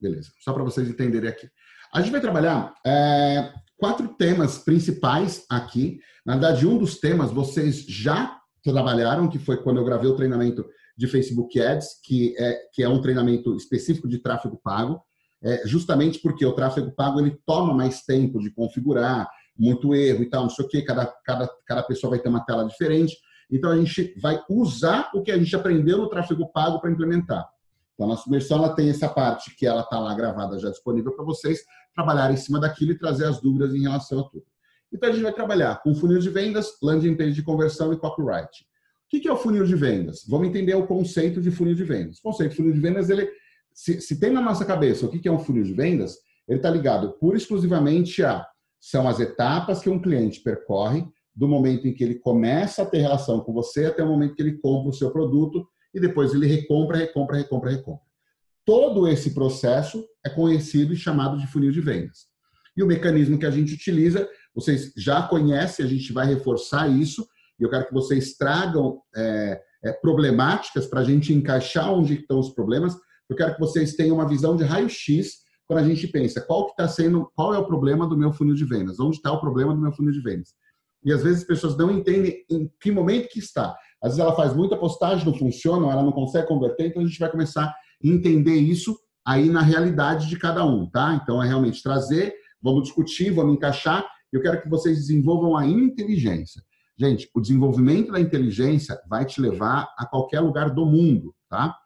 Beleza. 0.00 0.30
Só 0.40 0.52
para 0.52 0.64
vocês 0.64 0.88
entenderem 0.88 1.28
aqui. 1.28 1.48
A 1.92 2.00
gente 2.00 2.12
vai 2.12 2.20
trabalhar 2.20 2.74
é, 2.84 3.52
quatro 3.76 4.08
temas 4.08 4.58
principais 4.58 5.44
aqui. 5.48 6.00
Na 6.24 6.34
verdade, 6.34 6.66
um 6.66 6.76
dos 6.76 6.98
temas 6.98 7.30
vocês 7.30 7.84
já 7.86 8.38
trabalharam, 8.62 9.28
que 9.28 9.38
foi 9.38 9.62
quando 9.62 9.78
eu 9.78 9.84
gravei 9.84 10.10
o 10.10 10.16
treinamento 10.16 10.64
de 10.96 11.06
Facebook 11.06 11.60
Ads, 11.60 12.00
que 12.02 12.34
é, 12.38 12.68
que 12.72 12.82
é 12.82 12.88
um 12.88 13.00
treinamento 13.00 13.54
específico 13.56 14.08
de 14.08 14.18
tráfego 14.18 14.60
pago, 14.62 15.00
é, 15.42 15.66
justamente 15.66 16.18
porque 16.18 16.44
o 16.44 16.54
tráfego 16.54 16.90
pago 16.90 17.20
ele 17.20 17.38
toma 17.46 17.72
mais 17.74 18.02
tempo 18.02 18.40
de 18.40 18.50
configurar, 18.50 19.28
muito 19.58 19.94
erro 19.94 20.22
e 20.22 20.30
tal, 20.30 20.42
não 20.42 20.50
sei 20.50 20.64
o 20.64 20.68
quê, 20.68 20.82
cada, 20.82 21.06
cada, 21.24 21.50
cada 21.66 21.82
pessoa 21.82 22.10
vai 22.10 22.18
ter 22.18 22.28
uma 22.28 22.44
tela 22.44 22.64
diferente. 22.64 23.16
Então, 23.50 23.70
a 23.70 23.76
gente 23.76 24.14
vai 24.20 24.42
usar 24.50 25.10
o 25.14 25.22
que 25.22 25.30
a 25.30 25.38
gente 25.38 25.54
aprendeu 25.54 25.98
no 25.98 26.08
tráfego 26.08 26.50
pago 26.52 26.80
para 26.80 26.90
implementar. 26.90 27.48
Então, 27.94 28.06
a 28.06 28.10
nossa 28.10 28.28
versão 28.28 28.58
ela 28.58 28.74
tem 28.74 28.90
essa 28.90 29.08
parte 29.08 29.54
que 29.56 29.66
ela 29.66 29.82
está 29.82 29.98
lá 29.98 30.14
gravada, 30.14 30.58
já 30.58 30.68
disponível 30.68 31.12
para 31.12 31.24
vocês 31.24 31.60
trabalhar 31.94 32.30
em 32.30 32.36
cima 32.36 32.60
daquilo 32.60 32.92
e 32.92 32.98
trazer 32.98 33.24
as 33.24 33.40
dúvidas 33.40 33.74
em 33.74 33.82
relação 33.82 34.20
a 34.20 34.24
tudo. 34.24 34.44
Então, 34.92 35.08
a 35.08 35.12
gente 35.12 35.22
vai 35.22 35.32
trabalhar 35.32 35.82
com 35.82 35.94
funil 35.94 36.18
de 36.18 36.28
vendas, 36.28 36.76
landing 36.82 37.16
page 37.16 37.32
de 37.32 37.42
conversão 37.42 37.92
e 37.92 37.96
copyright. 37.96 38.66
O 39.06 39.20
que 39.20 39.28
é 39.28 39.32
o 39.32 39.36
funil 39.36 39.64
de 39.64 39.76
vendas? 39.76 40.24
Vamos 40.28 40.48
entender 40.48 40.74
o 40.74 40.86
conceito 40.86 41.40
de 41.40 41.50
funil 41.50 41.74
de 41.74 41.84
vendas. 41.84 42.18
O 42.18 42.22
conceito 42.22 42.50
de 42.50 42.56
funil 42.56 42.72
de 42.72 42.80
vendas, 42.80 43.08
ele, 43.08 43.30
se, 43.72 44.00
se 44.00 44.18
tem 44.18 44.30
na 44.30 44.40
nossa 44.40 44.64
cabeça 44.64 45.06
o 45.06 45.08
que 45.08 45.28
é 45.28 45.32
um 45.32 45.38
funil 45.38 45.62
de 45.62 45.72
vendas, 45.72 46.18
ele 46.48 46.58
está 46.58 46.70
ligado 46.70 47.12
pura 47.12 47.36
e 47.36 47.40
exclusivamente 47.40 48.24
a 48.24 48.46
são 48.80 49.08
as 49.08 49.20
etapas 49.20 49.80
que 49.80 49.90
um 49.90 50.00
cliente 50.00 50.40
percorre 50.40 51.06
do 51.34 51.46
momento 51.46 51.86
em 51.86 51.92
que 51.92 52.02
ele 52.02 52.14
começa 52.16 52.82
a 52.82 52.86
ter 52.86 52.98
relação 52.98 53.40
com 53.40 53.52
você 53.52 53.86
até 53.86 54.02
o 54.02 54.08
momento 54.08 54.34
que 54.34 54.42
ele 54.42 54.58
compra 54.58 54.90
o 54.90 54.94
seu 54.94 55.10
produto 55.10 55.66
e 55.92 56.00
depois 56.00 56.32
ele 56.32 56.46
recompra, 56.46 56.96
recompra, 56.96 57.36
recompra, 57.36 57.70
recompra. 57.70 58.06
Todo 58.64 59.06
esse 59.06 59.34
processo 59.34 60.04
é 60.24 60.30
conhecido 60.30 60.92
e 60.92 60.96
chamado 60.96 61.38
de 61.38 61.46
funil 61.46 61.70
de 61.70 61.80
vendas. 61.80 62.26
E 62.76 62.82
o 62.82 62.86
mecanismo 62.86 63.38
que 63.38 63.46
a 63.46 63.50
gente 63.50 63.74
utiliza, 63.74 64.28
vocês 64.54 64.92
já 64.96 65.22
conhecem, 65.22 65.84
a 65.84 65.88
gente 65.88 66.12
vai 66.12 66.26
reforçar 66.26 66.88
isso, 66.88 67.26
e 67.58 67.62
eu 67.62 67.70
quero 67.70 67.86
que 67.86 67.94
vocês 67.94 68.36
tragam 68.36 69.00
é, 69.16 69.60
é, 69.84 69.92
problemáticas 69.92 70.86
para 70.86 71.00
a 71.00 71.04
gente 71.04 71.32
encaixar 71.32 71.92
onde 71.92 72.14
estão 72.14 72.38
os 72.38 72.50
problemas. 72.50 72.94
Eu 73.28 73.36
quero 73.36 73.54
que 73.54 73.60
vocês 73.60 73.94
tenham 73.94 74.16
uma 74.16 74.28
visão 74.28 74.56
de 74.56 74.64
raio-x 74.64 75.45
quando 75.66 75.80
a 75.80 75.88
gente 75.88 76.06
pensa 76.08 76.40
qual 76.40 76.66
que 76.66 76.72
está 76.72 76.86
sendo, 76.88 77.30
qual 77.34 77.54
é 77.54 77.58
o 77.58 77.66
problema 77.66 78.06
do 78.06 78.16
meu 78.16 78.32
funil 78.32 78.54
de 78.54 78.64
vendas, 78.64 79.00
onde 79.00 79.16
está 79.16 79.32
o 79.32 79.40
problema 79.40 79.74
do 79.74 79.80
meu 79.80 79.92
funil 79.92 80.12
de 80.12 80.20
vendas. 80.20 80.54
E 81.04 81.12
às 81.12 81.22
vezes 81.22 81.40
as 81.42 81.46
pessoas 81.46 81.76
não 81.76 81.90
entendem 81.90 82.44
em 82.50 82.70
que 82.80 82.90
momento 82.90 83.28
que 83.28 83.38
está. 83.38 83.76
Às 84.02 84.12
vezes 84.12 84.18
ela 84.18 84.34
faz 84.34 84.54
muita 84.54 84.76
postagem, 84.76 85.26
não 85.26 85.34
funciona, 85.34 85.90
ela 85.90 86.02
não 86.02 86.12
consegue 86.12 86.48
converter, 86.48 86.88
então 86.88 87.02
a 87.02 87.06
gente 87.06 87.18
vai 87.18 87.30
começar 87.30 87.64
a 87.64 87.74
entender 88.02 88.56
isso 88.56 88.96
aí 89.24 89.48
na 89.48 89.60
realidade 89.60 90.28
de 90.28 90.38
cada 90.38 90.64
um, 90.64 90.88
tá? 90.88 91.18
Então 91.20 91.42
é 91.42 91.46
realmente 91.46 91.82
trazer, 91.82 92.34
vamos 92.62 92.84
discutir, 92.84 93.30
vamos 93.30 93.54
encaixar. 93.54 94.06
Eu 94.32 94.40
quero 94.40 94.62
que 94.62 94.68
vocês 94.68 94.98
desenvolvam 94.98 95.56
a 95.56 95.66
inteligência. 95.66 96.62
Gente, 96.98 97.28
o 97.34 97.40
desenvolvimento 97.40 98.12
da 98.12 98.20
inteligência 98.20 98.98
vai 99.08 99.24
te 99.24 99.40
levar 99.40 99.92
a 99.98 100.06
qualquer 100.06 100.40
lugar 100.40 100.70
do 100.70 100.86
mundo, 100.86 101.34
tá? 101.48 101.76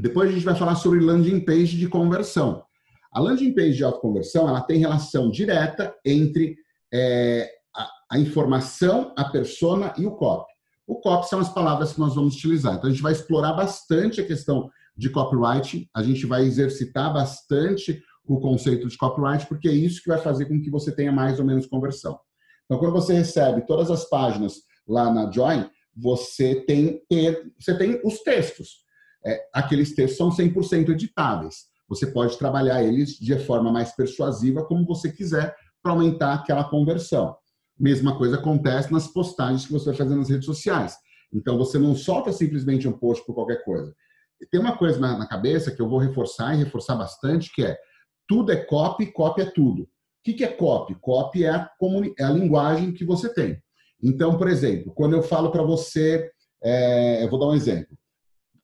Depois 0.00 0.28
a 0.28 0.32
gente 0.32 0.44
vai 0.44 0.54
falar 0.54 0.74
sobre 0.76 1.00
landing 1.00 1.40
page 1.40 1.76
de 1.76 1.88
conversão. 1.88 2.62
A 3.10 3.20
landing 3.20 3.54
page 3.54 3.76
de 3.76 3.84
autoconversão 3.84 4.48
ela 4.48 4.60
tem 4.60 4.78
relação 4.78 5.30
direta 5.30 5.94
entre 6.04 6.56
é, 6.92 7.50
a, 7.74 7.88
a, 8.12 8.18
informação, 8.18 9.14
a 9.16 9.24
persona 9.24 9.94
e 9.96 10.04
o 10.04 10.12
copy. 10.12 10.52
O 10.86 10.96
copy 10.96 11.28
são 11.28 11.40
as 11.40 11.48
palavras 11.48 11.94
que 11.94 11.98
nós 11.98 12.14
vamos 12.14 12.36
utilizar. 12.36 12.74
Então 12.74 12.88
a 12.88 12.92
gente 12.92 13.02
vai 13.02 13.12
explorar 13.12 13.54
bastante 13.54 14.20
a 14.20 14.26
questão 14.26 14.70
de 14.96 15.08
copyright, 15.10 15.88
a 15.94 16.02
gente 16.02 16.26
vai 16.26 16.44
exercitar 16.44 17.12
bastante 17.12 18.02
o 18.24 18.38
conceito 18.38 18.88
de 18.88 18.96
copyright, 18.96 19.46
porque 19.46 19.68
é 19.68 19.72
isso 19.72 20.02
que 20.02 20.08
vai 20.08 20.18
fazer 20.18 20.46
com 20.46 20.60
que 20.60 20.70
você 20.70 20.92
tenha 20.92 21.12
mais 21.12 21.38
ou 21.38 21.44
menos 21.44 21.66
conversão. 21.66 22.18
Então, 22.64 22.78
quando 22.78 22.92
você 22.92 23.14
recebe 23.14 23.64
todas 23.66 23.90
as 23.90 24.08
páginas 24.08 24.62
lá 24.86 25.12
na 25.12 25.30
Join, 25.30 25.68
você 25.96 26.56
tem, 26.66 27.00
você 27.58 27.76
tem 27.78 28.00
os 28.04 28.20
textos 28.20 28.85
é, 29.26 29.44
aqueles 29.52 29.94
textos 29.94 30.16
são 30.16 30.30
100% 30.30 30.90
editáveis. 30.90 31.66
Você 31.88 32.06
pode 32.06 32.38
trabalhar 32.38 32.82
eles 32.82 33.18
de 33.18 33.36
forma 33.40 33.72
mais 33.72 33.94
persuasiva, 33.94 34.64
como 34.64 34.86
você 34.86 35.10
quiser, 35.10 35.54
para 35.82 35.92
aumentar 35.92 36.34
aquela 36.34 36.64
conversão. 36.64 37.36
Mesma 37.78 38.16
coisa 38.16 38.36
acontece 38.36 38.92
nas 38.92 39.08
postagens 39.08 39.66
que 39.66 39.72
você 39.72 39.86
vai 39.86 39.94
fazer 39.94 40.14
nas 40.14 40.30
redes 40.30 40.46
sociais. 40.46 40.96
Então, 41.32 41.58
você 41.58 41.78
não 41.78 41.94
solta 41.94 42.32
simplesmente 42.32 42.88
um 42.88 42.92
post 42.92 43.24
por 43.26 43.34
qualquer 43.34 43.64
coisa. 43.64 43.92
Tem 44.50 44.60
uma 44.60 44.76
coisa 44.76 44.98
na, 44.98 45.18
na 45.18 45.26
cabeça 45.26 45.70
que 45.70 45.82
eu 45.82 45.88
vou 45.88 45.98
reforçar 45.98 46.54
e 46.54 46.62
reforçar 46.62 46.94
bastante, 46.94 47.52
que 47.52 47.64
é 47.64 47.76
tudo 48.28 48.52
é 48.52 48.56
copy, 48.56 49.06
copy 49.06 49.42
é 49.42 49.46
tudo. 49.46 49.82
O 49.82 49.88
que, 50.24 50.34
que 50.34 50.44
é 50.44 50.48
copy? 50.48 50.94
Copy 51.00 51.44
é 51.44 51.50
a, 51.50 51.70
é 52.18 52.24
a 52.24 52.30
linguagem 52.30 52.92
que 52.92 53.04
você 53.04 53.32
tem. 53.32 53.60
Então, 54.02 54.36
por 54.36 54.48
exemplo, 54.48 54.92
quando 54.94 55.14
eu 55.14 55.22
falo 55.22 55.50
para 55.50 55.62
você, 55.62 56.30
é, 56.62 57.24
eu 57.24 57.30
vou 57.30 57.38
dar 57.38 57.46
um 57.46 57.54
exemplo. 57.54 57.96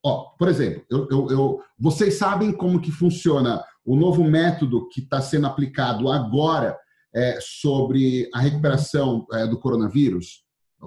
Ó, 0.04 0.30
por 0.36 0.48
exemplo, 0.48 0.84
eu, 0.90 1.08
eu, 1.10 1.30
eu, 1.30 1.62
vocês 1.78 2.14
sabem 2.14 2.52
como 2.52 2.80
que 2.80 2.90
funciona 2.90 3.64
o 3.84 3.96
novo 3.96 4.24
método 4.24 4.88
que 4.88 5.00
está 5.00 5.20
sendo 5.20 5.46
aplicado 5.46 6.10
agora 6.10 6.76
é, 7.14 7.38
sobre 7.40 8.28
a 8.34 8.40
recuperação 8.40 9.26
é, 9.32 9.46
do 9.46 9.58
coronavírus? 9.58 10.44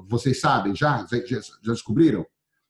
Vocês 0.08 0.42
sabem 0.42 0.76
já? 0.76 1.06
Já, 1.10 1.40
já 1.64 1.72
descobriram? 1.72 2.26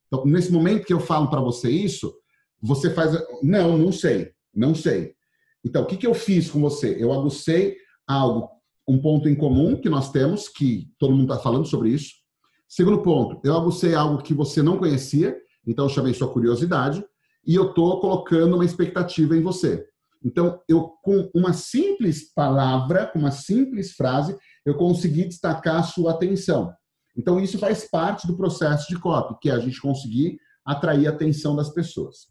Então, 0.08 0.25
nesse 0.25 0.52
momento 0.52 0.86
que 0.86 0.94
eu 0.94 1.00
falo 1.00 1.30
para 1.30 1.42
você 1.42 1.70
isso, 1.70 2.16
você 2.62 2.90
faz. 2.92 3.18
Não, 3.42 3.78
não 3.78 3.92
sei, 3.92 4.32
não 4.54 4.75
sei. 4.75 5.16
Então, 5.64 5.82
o 5.82 5.86
que, 5.86 5.98
que 5.98 6.06
eu 6.06 6.14
fiz 6.14 6.50
com 6.50 6.62
você? 6.62 6.96
Eu 7.00 7.12
agucei 7.12 7.75
algo, 8.08 8.50
um 8.88 9.00
ponto 9.00 9.28
em 9.28 9.36
comum 9.36 9.75
que 9.75 9.90
nós 9.90 10.12
temos, 10.12 10.48
que 10.48 10.92
todo 11.00 11.12
mundo 11.12 11.34
está 11.34 11.40
falando 11.44 11.66
sobre 11.66 11.90
isso. 11.90 12.14
Segundo 12.68 13.02
ponto, 13.02 13.40
eu 13.44 13.56
agucei 13.56 13.96
algo 13.96 14.22
que 14.22 14.34
você 14.34 14.62
não 14.62 14.78
conhecia, 14.78 15.36
então, 15.65 15.86
eu 15.86 15.89
chamei 15.89 16.13
sua 16.13 16.31
curiosidade 16.31 17.03
e 17.45 17.55
eu 17.55 17.69
estou 17.69 18.00
colocando 18.00 18.55
uma 18.55 18.65
expectativa 18.65 19.36
em 19.36 19.41
você. 19.41 19.86
Então, 20.24 20.60
eu 20.67 20.89
com 21.03 21.29
uma 21.36 21.53
simples 21.53 22.34
palavra, 22.34 23.05
com 23.05 23.19
uma 23.19 23.31
simples 23.31 23.91
frase, 23.93 24.36
eu 24.65 24.75
consegui 24.75 25.25
destacar 25.25 25.77
a 25.77 25.84
sua 25.84 26.12
atenção. 26.12 26.74
Então, 27.15 27.39
isso 27.39 27.60
faz 27.60 27.88
parte 27.89 28.27
do 28.27 28.36
processo 28.36 28.88
de 28.89 29.00
copy, 29.00 29.38
que 29.41 29.50
é 29.50 29.53
a 29.53 29.60
gente 29.60 29.79
conseguir 29.79 30.38
atrair 30.65 31.07
a 31.07 31.12
atenção 31.12 31.55
das 31.55 31.69
pessoas. 31.69 32.27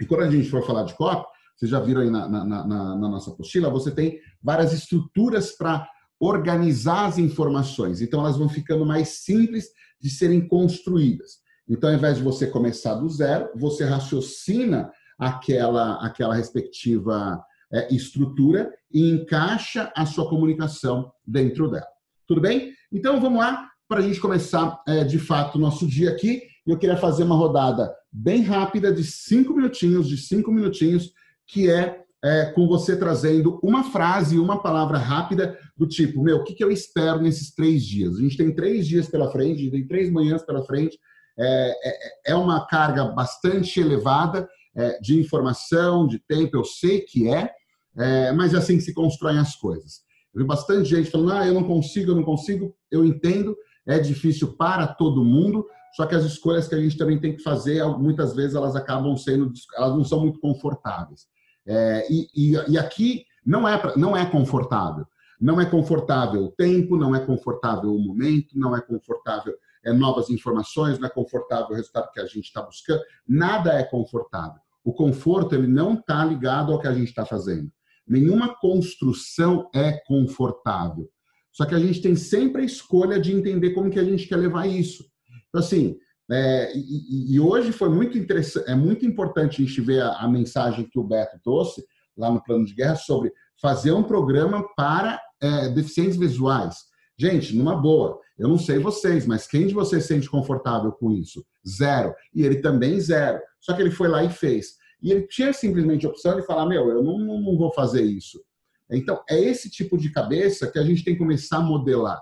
E 0.00 0.06
quando 0.06 0.22
a 0.22 0.30
gente 0.30 0.48
for 0.48 0.64
falar 0.64 0.84
de 0.84 0.94
copy, 0.94 1.26
vocês 1.56 1.70
já 1.70 1.80
viram 1.80 2.00
aí 2.00 2.08
na, 2.08 2.28
na, 2.28 2.44
na, 2.44 2.64
na 2.66 3.08
nossa 3.08 3.30
apostila, 3.30 3.68
você 3.68 3.90
tem 3.90 4.18
várias 4.42 4.72
estruturas 4.72 5.52
para 5.52 5.86
organizar 6.18 7.06
as 7.06 7.18
informações. 7.18 8.00
Então, 8.00 8.20
elas 8.20 8.38
vão 8.38 8.48
ficando 8.48 8.86
mais 8.86 9.24
simples 9.24 9.66
de 10.00 10.08
serem 10.08 10.46
construídas. 10.46 11.40
Então, 11.70 11.88
ao 11.88 11.94
invés 11.94 12.16
de 12.16 12.24
você 12.24 12.48
começar 12.48 12.94
do 12.94 13.08
zero, 13.08 13.48
você 13.54 13.84
raciocina 13.84 14.90
aquela, 15.16 16.04
aquela 16.04 16.34
respectiva 16.34 17.40
é, 17.72 17.94
estrutura 17.94 18.72
e 18.92 19.08
encaixa 19.08 19.92
a 19.94 20.04
sua 20.04 20.28
comunicação 20.28 21.12
dentro 21.24 21.70
dela. 21.70 21.86
Tudo 22.26 22.40
bem? 22.40 22.72
Então, 22.92 23.20
vamos 23.20 23.38
lá 23.38 23.68
para 23.88 24.00
a 24.00 24.02
gente 24.02 24.18
começar 24.18 24.82
é, 24.86 25.04
de 25.04 25.20
fato 25.20 25.56
o 25.56 25.60
nosso 25.60 25.86
dia 25.86 26.10
aqui. 26.10 26.42
Eu 26.66 26.76
queria 26.76 26.96
fazer 26.96 27.22
uma 27.22 27.36
rodada 27.36 27.94
bem 28.12 28.42
rápida 28.42 28.92
de 28.92 29.04
cinco 29.04 29.54
minutinhos, 29.54 30.08
de 30.08 30.16
cinco 30.16 30.50
minutinhos, 30.50 31.12
que 31.46 31.70
é, 31.70 32.00
é 32.24 32.46
com 32.46 32.66
você 32.66 32.96
trazendo 32.96 33.60
uma 33.62 33.84
frase, 33.84 34.40
uma 34.40 34.60
palavra 34.60 34.98
rápida 34.98 35.56
do 35.76 35.86
tipo, 35.86 36.20
meu, 36.20 36.38
o 36.38 36.44
que, 36.44 36.54
que 36.54 36.64
eu 36.64 36.70
espero 36.70 37.20
nesses 37.20 37.54
três 37.54 37.84
dias? 37.84 38.16
A 38.16 38.20
gente 38.20 38.36
tem 38.36 38.52
três 38.52 38.88
dias 38.88 39.08
pela 39.08 39.30
frente, 39.30 39.60
a 39.60 39.62
gente 39.62 39.72
tem 39.72 39.86
três 39.86 40.10
manhãs 40.10 40.42
pela 40.42 40.64
frente, 40.64 40.98
é, 41.40 41.88
é, 41.88 42.32
é 42.32 42.34
uma 42.34 42.66
carga 42.66 43.04
bastante 43.06 43.80
elevada 43.80 44.48
é, 44.76 44.98
de 45.00 45.18
informação, 45.18 46.06
de 46.06 46.18
tempo, 46.18 46.56
eu 46.56 46.64
sei 46.64 47.00
que 47.00 47.28
é, 47.28 47.50
é, 47.96 48.32
mas 48.32 48.54
é 48.54 48.58
assim 48.58 48.76
que 48.76 48.82
se 48.82 48.94
constroem 48.94 49.38
as 49.38 49.56
coisas. 49.56 50.02
Eu 50.34 50.42
vi 50.42 50.46
bastante 50.46 50.88
gente 50.88 51.10
falando, 51.10 51.32
ah, 51.32 51.46
eu 51.46 51.54
não 51.54 51.64
consigo, 51.64 52.12
eu 52.12 52.14
não 52.14 52.22
consigo. 52.22 52.74
Eu 52.90 53.04
entendo, 53.04 53.56
é 53.86 53.98
difícil 53.98 54.56
para 54.56 54.86
todo 54.86 55.24
mundo, 55.24 55.66
só 55.94 56.06
que 56.06 56.14
as 56.14 56.24
escolhas 56.24 56.68
que 56.68 56.74
a 56.74 56.80
gente 56.80 56.96
também 56.96 57.18
tem 57.18 57.34
que 57.34 57.42
fazer, 57.42 57.84
muitas 57.98 58.34
vezes 58.34 58.54
elas 58.54 58.76
acabam 58.76 59.16
sendo, 59.16 59.52
elas 59.76 59.96
não 59.96 60.04
são 60.04 60.20
muito 60.20 60.38
confortáveis. 60.38 61.26
É, 61.66 62.06
e, 62.10 62.28
e, 62.34 62.72
e, 62.72 62.78
aqui 62.78 63.24
não 63.44 63.68
é, 63.68 63.80
não 63.96 64.16
é 64.16 64.24
confortável. 64.24 65.06
Não 65.40 65.60
é 65.60 65.64
confortável 65.64 66.44
o 66.44 66.52
tempo, 66.52 66.96
não 66.96 67.14
é 67.14 67.20
confortável 67.24 67.94
o 67.94 67.98
momento, 67.98 68.58
não 68.58 68.76
é 68.76 68.80
confortável 68.80 69.54
é, 69.84 69.92
novas 69.92 70.30
informações, 70.30 70.98
não 70.98 71.06
é 71.06 71.10
confortável 71.10 71.70
o 71.70 71.74
resultado 71.74 72.10
que 72.12 72.20
a 72.20 72.26
gente 72.26 72.46
está 72.46 72.62
buscando. 72.62 73.02
Nada 73.26 73.72
é 73.72 73.84
confortável. 73.84 74.60
O 74.84 74.92
conforto 74.92 75.54
ele 75.54 75.66
não 75.66 75.94
está 75.94 76.24
ligado 76.24 76.72
ao 76.72 76.80
que 76.80 76.88
a 76.88 76.92
gente 76.92 77.08
está 77.08 77.24
fazendo. 77.24 77.70
Nenhuma 78.06 78.54
construção 78.56 79.68
é 79.74 79.92
confortável. 80.06 81.08
Só 81.52 81.64
que 81.64 81.74
a 81.74 81.78
gente 81.78 82.00
tem 82.00 82.14
sempre 82.14 82.62
a 82.62 82.64
escolha 82.64 83.20
de 83.20 83.32
entender 83.32 83.70
como 83.70 83.90
que 83.90 83.98
a 83.98 84.04
gente 84.04 84.26
quer 84.26 84.36
levar 84.36 84.66
isso. 84.66 85.04
Então, 85.48 85.60
assim, 85.60 85.96
é, 86.30 86.72
e, 86.76 87.34
e, 87.34 87.40
hoje 87.40 87.72
foi 87.72 87.88
muito 87.88 88.16
interessante, 88.16 88.70
é 88.70 88.74
muito 88.74 89.04
importante 89.04 89.60
a 89.60 89.66
gente 89.66 89.80
ver 89.80 90.00
a, 90.00 90.12
a, 90.12 90.28
mensagem 90.28 90.88
que 90.88 90.98
o 90.98 91.02
Beto 91.02 91.36
trouxe 91.42 91.84
lá 92.16 92.30
no 92.30 92.42
plano 92.42 92.64
de 92.64 92.72
guerra 92.72 92.94
sobre 92.94 93.32
fazer 93.60 93.90
um 93.90 94.04
programa 94.04 94.64
para 94.76 95.20
é, 95.42 95.68
deficientes 95.70 96.16
visuais. 96.16 96.76
Gente, 97.20 97.54
numa 97.54 97.76
boa, 97.76 98.18
eu 98.38 98.48
não 98.48 98.56
sei 98.56 98.78
vocês, 98.78 99.26
mas 99.26 99.46
quem 99.46 99.66
de 99.66 99.74
vocês 99.74 100.04
se 100.04 100.08
sente 100.08 100.30
confortável 100.30 100.90
com 100.90 101.10
isso? 101.12 101.44
Zero. 101.68 102.14
E 102.34 102.46
ele 102.46 102.62
também 102.62 102.98
zero. 102.98 103.38
Só 103.60 103.74
que 103.74 103.82
ele 103.82 103.90
foi 103.90 104.08
lá 104.08 104.24
e 104.24 104.30
fez. 104.30 104.76
E 105.02 105.12
ele 105.12 105.26
tinha 105.26 105.52
simplesmente 105.52 106.06
a 106.06 106.08
opção 106.08 106.34
de 106.34 106.46
falar: 106.46 106.64
meu, 106.64 106.88
eu 106.88 107.02
não, 107.02 107.18
não 107.18 107.58
vou 107.58 107.70
fazer 107.74 108.00
isso. 108.00 108.42
Então, 108.90 109.22
é 109.28 109.38
esse 109.38 109.68
tipo 109.68 109.98
de 109.98 110.10
cabeça 110.10 110.66
que 110.70 110.78
a 110.78 110.82
gente 110.82 111.04
tem 111.04 111.12
que 111.12 111.18
começar 111.18 111.58
a 111.58 111.62
modelar. 111.62 112.18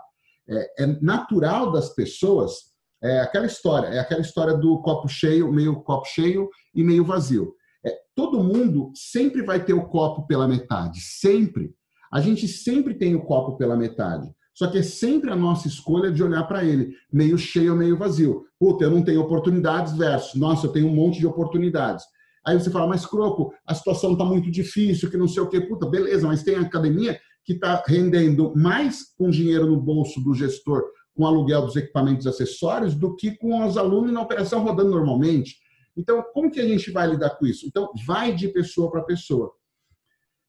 É, 0.49 0.83
é 0.83 0.87
natural 1.00 1.71
das 1.71 1.95
pessoas 1.95 2.75
é 3.00 3.21
aquela 3.21 3.47
história, 3.47 3.87
é 3.87 4.00
aquela 4.00 4.21
história 4.21 4.55
do 4.55 4.83
copo 4.83 5.07
cheio, 5.07 5.52
meio 5.52 5.81
copo 5.83 6.09
cheio 6.09 6.50
e 6.75 6.83
meio 6.83 7.05
vazio. 7.05 7.55
É, 7.87 7.97
todo 8.17 8.43
mundo 8.43 8.90
sempre 8.97 9.43
vai 9.43 9.64
ter 9.64 9.75
o 9.75 9.87
copo 9.87 10.26
pela 10.26 10.49
metade, 10.49 10.99
sempre. 11.00 11.73
A 12.12 12.21
gente 12.21 12.49
sempre 12.49 12.95
tem 12.95 13.14
o 13.14 13.23
copo 13.25 13.57
pela 13.57 13.76
metade. 13.76 14.28
Só 14.59 14.67
que 14.67 14.79
é 14.79 14.83
sempre 14.83 15.31
a 15.31 15.37
nossa 15.37 15.69
escolha 15.69 16.11
de 16.11 16.21
olhar 16.21 16.43
para 16.43 16.65
ele, 16.65 16.97
meio 17.12 17.38
cheio 17.38 17.75
ou 17.75 17.79
meio 17.79 17.97
vazio. 17.97 18.45
Puta, 18.59 18.83
eu 18.83 18.91
não 18.91 19.05
tenho 19.05 19.21
oportunidades 19.21 19.97
versus, 19.97 20.35
nossa, 20.35 20.67
eu 20.67 20.73
tenho 20.73 20.88
um 20.88 20.95
monte 20.97 21.21
de 21.21 21.29
oportunidades. 21.29 22.05
Aí 22.45 22.59
você 22.59 22.69
fala, 22.69 22.88
mas 22.88 23.07
Croco, 23.07 23.55
a 23.65 23.73
situação 23.73 24.15
está 24.15 24.25
muito 24.25 24.50
difícil, 24.50 25.09
que 25.09 25.17
não 25.17 25.29
sei 25.29 25.45
o 25.45 25.49
quê. 25.49 25.61
Puta, 25.61 25.88
beleza, 25.88 26.27
mas 26.27 26.43
tem 26.43 26.57
academia 26.57 27.21
que 27.45 27.53
está 27.53 27.81
rendendo 27.87 28.53
mais 28.57 29.15
com 29.17 29.31
dinheiro 29.31 29.65
no 29.65 29.81
bolso 29.81 30.21
do 30.21 30.35
gestor 30.35 30.83
com 31.15 31.25
aluguel 31.25 31.62
dos 31.62 31.77
equipamentos 31.77 32.27
acessórios 32.27 32.97
do 32.97 33.15
que 33.15 33.37
com 33.37 33.65
os 33.65 33.77
alunos 33.77 34.12
na 34.12 34.23
operação 34.23 34.65
rodando 34.65 34.91
normalmente. 34.91 35.59
Então, 35.97 36.21
como 36.35 36.50
que 36.50 36.59
a 36.59 36.67
gente 36.67 36.91
vai 36.91 37.07
lidar 37.07 37.31
com 37.31 37.47
isso? 37.47 37.65
Então, 37.65 37.93
vai 38.05 38.35
de 38.35 38.49
pessoa 38.49 38.91
para 38.91 39.03
pessoa. 39.03 39.53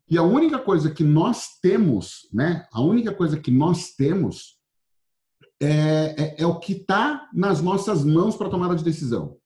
E 0.09 0.17
a 0.17 0.23
única 0.23 0.57
coisa 0.59 0.89
que 0.89 1.03
nós 1.03 1.59
temos, 1.61 2.27
né? 2.33 2.65
A 2.71 2.81
única 2.81 3.13
coisa 3.13 3.39
que 3.39 3.51
nós 3.51 3.91
temos 3.95 4.57
é, 5.61 6.15
é, 6.17 6.35
é 6.39 6.45
o 6.45 6.59
que 6.59 6.73
está 6.73 7.29
nas 7.33 7.61
nossas 7.61 8.03
mãos 8.03 8.35
para 8.35 8.49
tomada 8.49 8.75
de 8.75 8.83
decisão. 8.83 9.37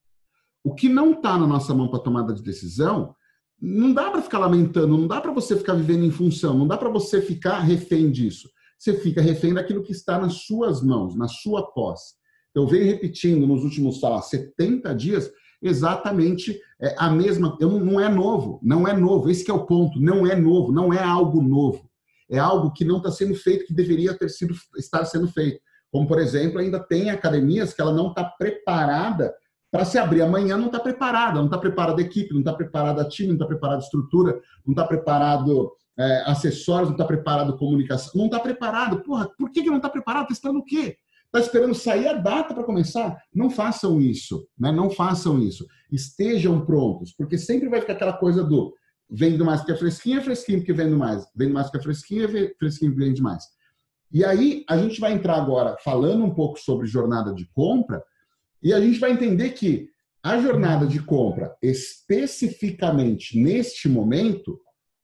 O 0.64 0.74
que 0.74 0.88
não 0.88 1.12
está 1.14 1.38
na 1.38 1.46
nossa 1.46 1.74
mão 1.74 1.90
para 1.90 2.00
tomada 2.00 2.34
de 2.34 2.42
decisão, 2.42 3.14
não 3.60 3.94
dá 3.94 4.10
para 4.10 4.22
ficar 4.22 4.40
lamentando, 4.40 4.98
não 4.98 5.08
dá 5.08 5.20
para 5.20 5.32
você 5.32 5.58
ficar 5.58 5.74
vivendo 5.74 6.06
em 6.06 6.12
função, 6.12 6.58
não 6.58 6.68
dá 6.68 6.78
para 6.78 6.90
você 6.90 7.22
ficar 7.22 7.60
refém 7.60 8.10
disso 8.10 8.50
você 8.84 9.00
fica 9.00 9.22
refém 9.22 9.54
daquilo 9.54 9.82
que 9.82 9.94
está 9.94 10.20
nas 10.20 10.46
suas 10.46 10.84
mãos, 10.84 11.16
na 11.16 11.30
sua 11.30 11.72
posse. 11.72 12.16
Eu 12.54 12.68
venho 12.68 12.86
repetindo 12.86 13.48
nos 13.48 13.64
últimos, 13.64 14.00
sei 14.00 14.10
lá, 14.10 14.22
70 14.22 14.94
dias, 14.94 15.32
exatamente 15.64 16.60
é, 16.80 16.94
a 16.98 17.10
mesma. 17.10 17.58
Não 17.60 18.00
é 18.00 18.10
novo, 18.10 18.60
não 18.62 18.88
é 18.88 18.94
novo. 18.94 19.30
Esse 19.30 19.50
é 19.50 19.54
o 19.54 19.66
ponto. 19.66 20.00
Não 20.00 20.28
é 20.28 20.36
novo, 20.36 20.72
não 20.72 20.94
é 20.94 21.02
algo 21.02 21.42
novo. 21.42 21.90
É 22.30 22.38
algo 22.38 22.72
que 22.72 22.84
não 22.84 22.98
está 22.98 23.12
sendo 23.12 23.36
feito, 23.36 23.66
que 23.66 23.74
deveria 23.74 24.18
ter 24.18 24.30
sido 24.30 24.54
estar 24.78 25.06
sendo 25.06 25.28
feito. 25.28 25.60
Como, 25.92 26.08
por 26.08 26.20
exemplo, 26.20 26.60
ainda 26.60 26.80
tem 26.80 27.10
academias 27.10 27.74
que 27.74 27.82
ela 27.82 27.94
não 27.94 28.10
está 28.10 28.24
preparada 28.24 29.34
para 29.72 29.86
se 29.86 29.98
abrir 29.98 30.22
amanhã, 30.22 30.58
não 30.58 30.68
está 30.68 30.80
preparada, 30.80 31.40
não 31.40 31.46
está 31.46 31.58
preparada 31.58 32.02
a 32.02 32.06
equipe, 32.06 32.32
não 32.32 32.40
está 32.40 32.54
preparada 32.54 33.02
a 33.02 33.08
time, 33.08 33.30
não 33.30 33.36
está 33.36 33.46
preparada 33.48 33.80
a 33.80 33.84
estrutura, 33.84 34.40
não 34.66 34.72
está 34.72 34.86
preparado 34.86 35.72
é, 35.98 36.24
acessórios, 36.26 36.90
não 36.90 36.96
está 36.96 37.06
preparado 37.06 37.58
comunicação, 37.58 38.12
não 38.16 38.26
está 38.26 38.40
preparado. 38.40 39.02
Porra, 39.02 39.30
por 39.38 39.52
que, 39.52 39.64
que 39.64 39.70
não 39.70 39.78
está 39.78 39.90
preparado? 39.90 40.24
Está 40.24 40.34
esperando 40.34 40.60
o 40.60 40.66
quê? 40.66 40.98
Está 41.34 41.40
esperando 41.40 41.74
sair 41.74 42.08
a 42.08 42.14
data 42.14 42.54
para 42.54 42.64
começar? 42.64 43.18
Não 43.34 43.50
façam 43.50 44.00
isso, 44.00 44.48
né? 44.56 44.72
Não 44.72 44.92
façam 44.92 45.42
isso. 45.42 45.66
Estejam 45.92 46.64
prontos, 46.64 47.12
porque 47.12 47.40
sempre 47.40 47.68
vai 47.68 47.82
ficar 47.82 47.94
aquela 47.94 48.14
coisa 48.14 48.44
do 48.44 48.72
vendo 49.10 49.44
mais 49.44 49.62
porque 49.62 49.72
é 49.72 49.76
fresquinho, 49.76 50.20
é 50.20 50.22
fresquinho 50.22 50.60
porque 50.60 50.74
vendo 50.74 50.96
mais. 50.96 51.26
Vendo 51.36 51.56
mais 51.56 51.74
é 51.74 51.80
fresquinho, 51.80 52.26
é 52.26 52.54
fresquinho 52.60 52.92
porque 52.92 53.06
vende 53.06 53.20
mais. 53.20 53.46
E 54.12 54.24
aí, 54.24 54.64
a 54.70 54.78
gente 54.78 55.00
vai 55.00 55.12
entrar 55.12 55.38
agora 55.38 55.76
falando 55.84 56.24
um 56.24 56.36
pouco 56.36 56.60
sobre 56.60 56.86
jornada 56.86 57.34
de 57.34 57.48
compra, 57.48 58.04
e 58.62 58.72
a 58.72 58.80
gente 58.80 59.00
vai 59.00 59.12
entender 59.12 59.54
que 59.54 59.90
a 60.22 60.40
jornada 60.40 60.86
de 60.86 61.02
compra, 61.02 61.56
especificamente 61.64 63.40
neste 63.42 63.90
momento, 63.90 64.60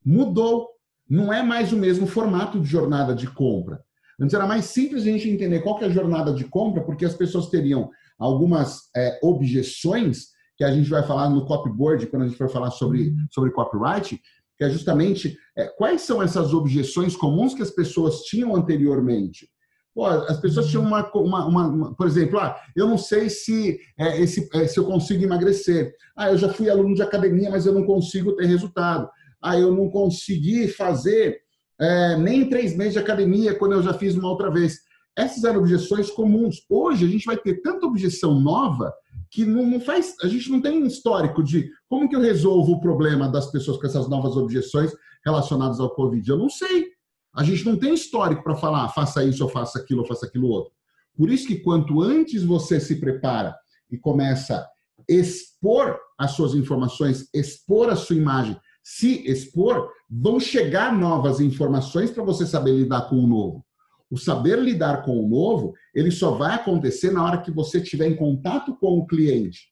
mudou 0.05 0.69
não 1.09 1.33
é 1.33 1.41
mais 1.41 1.73
o 1.73 1.77
mesmo 1.77 2.05
formato 2.05 2.59
de 2.59 2.67
jornada 2.67 3.15
de 3.15 3.25
compra. 3.25 3.83
Antes 4.19 4.33
era 4.33 4.45
mais 4.45 4.65
simples 4.65 5.03
a 5.03 5.05
gente 5.05 5.29
entender 5.29 5.61
qual 5.61 5.81
é 5.81 5.85
a 5.85 5.89
jornada 5.89 6.33
de 6.33 6.43
compra, 6.45 6.83
porque 6.83 7.05
as 7.05 7.13
pessoas 7.13 7.47
teriam 7.47 7.89
algumas 8.17 8.89
é, 8.95 9.19
objeções, 9.23 10.27
que 10.57 10.63
a 10.63 10.71
gente 10.73 10.89
vai 10.89 11.03
falar 11.03 11.29
no 11.29 11.45
copyboard, 11.45 12.07
quando 12.07 12.23
a 12.23 12.27
gente 12.27 12.37
for 12.37 12.49
falar 12.49 12.71
sobre, 12.71 13.13
sobre 13.31 13.51
copyright, 13.51 14.19
que 14.57 14.63
é 14.63 14.69
justamente 14.69 15.37
é, 15.57 15.67
quais 15.67 16.01
são 16.01 16.21
essas 16.21 16.53
objeções 16.53 17.15
comuns 17.15 17.53
que 17.53 17.61
as 17.61 17.71
pessoas 17.71 18.23
tinham 18.23 18.53
anteriormente. 18.53 19.49
Pô, 19.95 20.05
as 20.05 20.39
pessoas 20.39 20.67
tinham 20.67 20.83
uma, 20.83 21.09
uma, 21.13 21.45
uma, 21.45 21.67
uma, 21.67 21.95
por 21.95 22.05
exemplo, 22.05 22.39
ah, 22.39 22.59
eu 22.75 22.87
não 22.87 22.97
sei 22.97 23.29
se, 23.29 23.79
é, 23.97 24.21
esse, 24.21 24.49
é, 24.53 24.67
se 24.67 24.77
eu 24.77 24.85
consigo 24.85 25.23
emagrecer. 25.23 25.93
Ah, 26.15 26.29
eu 26.29 26.37
já 26.37 26.49
fui 26.49 26.69
aluno 26.69 26.93
de 26.93 27.01
academia, 27.01 27.49
mas 27.49 27.65
eu 27.65 27.73
não 27.73 27.85
consigo 27.85 28.35
ter 28.35 28.45
resultado 28.45 29.09
ah, 29.41 29.57
eu 29.57 29.73
não 29.73 29.89
consegui 29.89 30.67
fazer 30.67 31.39
é, 31.79 32.17
nem 32.17 32.49
três 32.49 32.75
meses 32.75 32.93
de 32.93 32.99
academia 32.99 33.57
quando 33.57 33.73
eu 33.73 33.83
já 33.83 33.93
fiz 33.93 34.15
uma 34.15 34.29
outra 34.29 34.51
vez. 34.51 34.79
Essas 35.17 35.43
eram 35.43 35.59
objeções 35.59 36.09
comuns. 36.11 36.63
Hoje 36.69 37.05
a 37.05 37.09
gente 37.09 37.25
vai 37.25 37.37
ter 37.37 37.61
tanta 37.61 37.85
objeção 37.85 38.39
nova 38.39 38.93
que 39.31 39.45
não, 39.45 39.65
não 39.65 39.79
faz. 39.79 40.15
A 40.21 40.27
gente 40.27 40.49
não 40.49 40.61
tem 40.61 40.81
um 40.81 40.85
histórico 40.85 41.43
de 41.43 41.69
como 41.87 42.07
que 42.07 42.15
eu 42.15 42.21
resolvo 42.21 42.73
o 42.73 42.81
problema 42.81 43.29
das 43.29 43.51
pessoas 43.51 43.77
com 43.77 43.85
essas 43.85 44.09
novas 44.09 44.35
objeções 44.35 44.91
relacionadas 45.25 45.79
ao 45.79 45.93
Covid. 45.93 46.29
Eu 46.29 46.37
não 46.37 46.49
sei. 46.49 46.87
A 47.35 47.43
gente 47.43 47.65
não 47.65 47.77
tem 47.77 47.93
histórico 47.93 48.43
para 48.43 48.55
falar, 48.55 48.85
ah, 48.85 48.89
faça 48.89 49.23
isso, 49.23 49.43
ou 49.43 49.49
faça 49.49 49.79
aquilo, 49.79 50.01
ou 50.01 50.07
faça 50.07 50.25
aquilo 50.25 50.47
outro. 50.47 50.73
Por 51.15 51.29
isso 51.29 51.47
que 51.47 51.57
quanto 51.57 52.01
antes 52.01 52.43
você 52.43 52.79
se 52.79 52.99
prepara 52.99 53.55
e 53.91 53.97
começa 53.97 54.55
a 54.57 54.69
expor 55.07 55.97
as 56.17 56.31
suas 56.31 56.55
informações, 56.55 57.27
expor 57.33 57.89
a 57.89 57.95
sua 57.95 58.15
imagem, 58.15 58.57
se 58.83 59.27
expor, 59.29 59.89
vão 60.09 60.39
chegar 60.39 60.97
novas 60.97 61.39
informações 61.39 62.11
para 62.11 62.23
você 62.23 62.45
saber 62.45 62.71
lidar 62.71 63.09
com 63.09 63.17
o 63.17 63.27
novo. 63.27 63.65
O 64.09 64.17
saber 64.17 64.57
lidar 64.59 65.03
com 65.03 65.23
o 65.23 65.27
novo, 65.27 65.73
ele 65.93 66.09
só 66.09 66.31
vai 66.31 66.55
acontecer 66.55 67.11
na 67.11 67.23
hora 67.23 67.41
que 67.41 67.51
você 67.51 67.79
estiver 67.79 68.07
em 68.07 68.15
contato 68.15 68.75
com 68.77 68.97
o 68.97 69.05
cliente. 69.05 69.67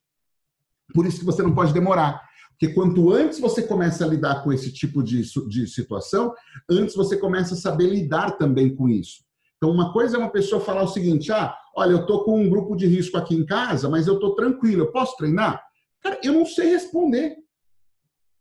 Por 0.94 1.06
isso 1.06 1.20
que 1.20 1.26
você 1.26 1.42
não 1.42 1.56
pode 1.56 1.74
demorar. 1.74 2.22
Porque 2.52 2.74
quanto 2.74 3.12
antes 3.12 3.40
você 3.40 3.62
começa 3.62 4.04
a 4.04 4.08
lidar 4.08 4.44
com 4.44 4.52
esse 4.52 4.72
tipo 4.72 5.04
de, 5.04 5.22
de 5.48 5.68
situação, 5.68 6.34
antes 6.70 6.96
você 6.96 7.18
começa 7.18 7.54
a 7.54 7.58
saber 7.58 7.88
lidar 7.88 8.32
também 8.32 8.76
com 8.76 8.90
isso. 8.90 9.24
Então, 9.58 9.72
uma 9.72 9.92
coisa 9.92 10.18
é 10.18 10.20
uma 10.20 10.32
pessoa 10.32 10.62
falar 10.62 10.84
o 10.84 10.88
seguinte: 10.88 11.32
ah, 11.32 11.56
olha, 11.76 11.92
eu 11.92 12.02
estou 12.02 12.24
com 12.24 12.42
um 12.42 12.50
grupo 12.50 12.76
de 12.76 12.88
risco 12.88 13.18
aqui 13.18 13.36
em 13.36 13.46
casa, 13.46 13.90
mas 13.90 14.08
eu 14.08 14.16
estou 14.16 14.36
tranquilo, 14.36 14.84
eu 14.84 14.92
posso 14.92 15.16
treinar? 15.18 15.64
Cara, 16.02 16.20
eu 16.24 16.34
não 16.34 16.46
sei 16.46 16.70
responder. 16.70 17.36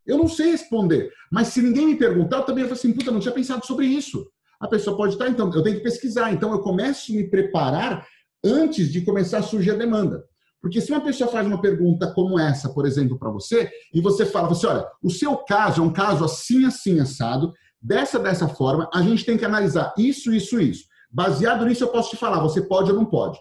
Eu 0.07 0.19
não 0.19 0.29
sei 0.29 0.53
responder. 0.53 1.11
Mas 1.31 1.49
se 1.49 1.61
ninguém 1.61 1.87
me 1.87 1.97
perguntar, 1.97 2.39
eu 2.39 2.45
também 2.45 2.65
vou 2.65 2.73
assim, 2.75 2.93
puta, 2.93 3.11
não 3.11 3.21
tinha 3.21 3.35
pensado 3.35 3.67
sobre 3.67 3.87
isso. 3.87 4.27
A 4.61 4.69
pessoa 4.69 4.97
pode 4.97 5.15
estar, 5.15 5.29
então, 5.29 5.53
eu 5.53 5.63
tenho 5.63 5.77
que 5.77 5.83
pesquisar. 5.83 6.33
Então, 6.33 6.53
eu 6.53 6.61
começo 6.61 7.13
a 7.13 7.15
me 7.17 7.29
preparar 7.29 8.07
antes 8.45 8.91
de 8.91 9.03
começar 9.03 9.39
a 9.39 9.43
surgir 9.43 9.73
a 9.73 9.75
demanda. 9.75 10.25
Porque 10.63 10.81
se 10.81 10.91
uma 10.91 11.01
pessoa 11.01 11.31
faz 11.31 11.47
uma 11.47 11.61
pergunta 11.61 12.13
como 12.13 12.39
essa, 12.39 12.69
por 12.73 12.87
exemplo, 12.87 13.19
para 13.19 13.31
você, 13.31 13.71
e 13.93 14.01
você 14.01 14.25
fala, 14.25 14.49
você, 14.49 14.67
olha, 14.67 14.87
o 15.03 15.11
seu 15.11 15.37
caso 15.37 15.83
é 15.83 15.85
um 15.85 15.93
caso 15.93 16.25
assim, 16.25 16.65
assim, 16.65 16.99
assado, 17.01 17.53
dessa, 17.81 18.19
dessa 18.19 18.49
forma, 18.49 18.89
a 18.93 19.03
gente 19.03 19.25
tem 19.25 19.37
que 19.37 19.45
analisar 19.45 19.93
isso, 19.99 20.33
isso, 20.33 20.59
isso. 20.61 20.85
Baseado 21.11 21.67
nisso, 21.67 21.85
eu 21.85 21.89
posso 21.89 22.11
te 22.11 22.17
falar, 22.17 22.41
você 22.41 22.63
pode 22.63 22.91
ou 22.91 22.97
não 22.97 23.05
pode. 23.05 23.39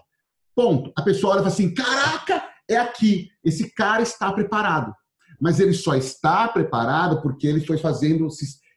Ponto. 0.54 0.92
A 0.96 1.02
pessoa 1.02 1.32
olha 1.32 1.40
e 1.40 1.42
fala 1.42 1.52
assim, 1.52 1.74
caraca, 1.74 2.42
é 2.68 2.76
aqui. 2.76 3.28
Esse 3.44 3.72
cara 3.74 4.02
está 4.02 4.32
preparado 4.32 4.92
mas 5.40 5.60
ele 5.60 5.72
só 5.72 5.94
está 5.94 6.48
preparado 6.48 7.20
porque 7.22 7.46
ele 7.46 7.60
foi 7.60 7.78
fazendo, 7.78 8.28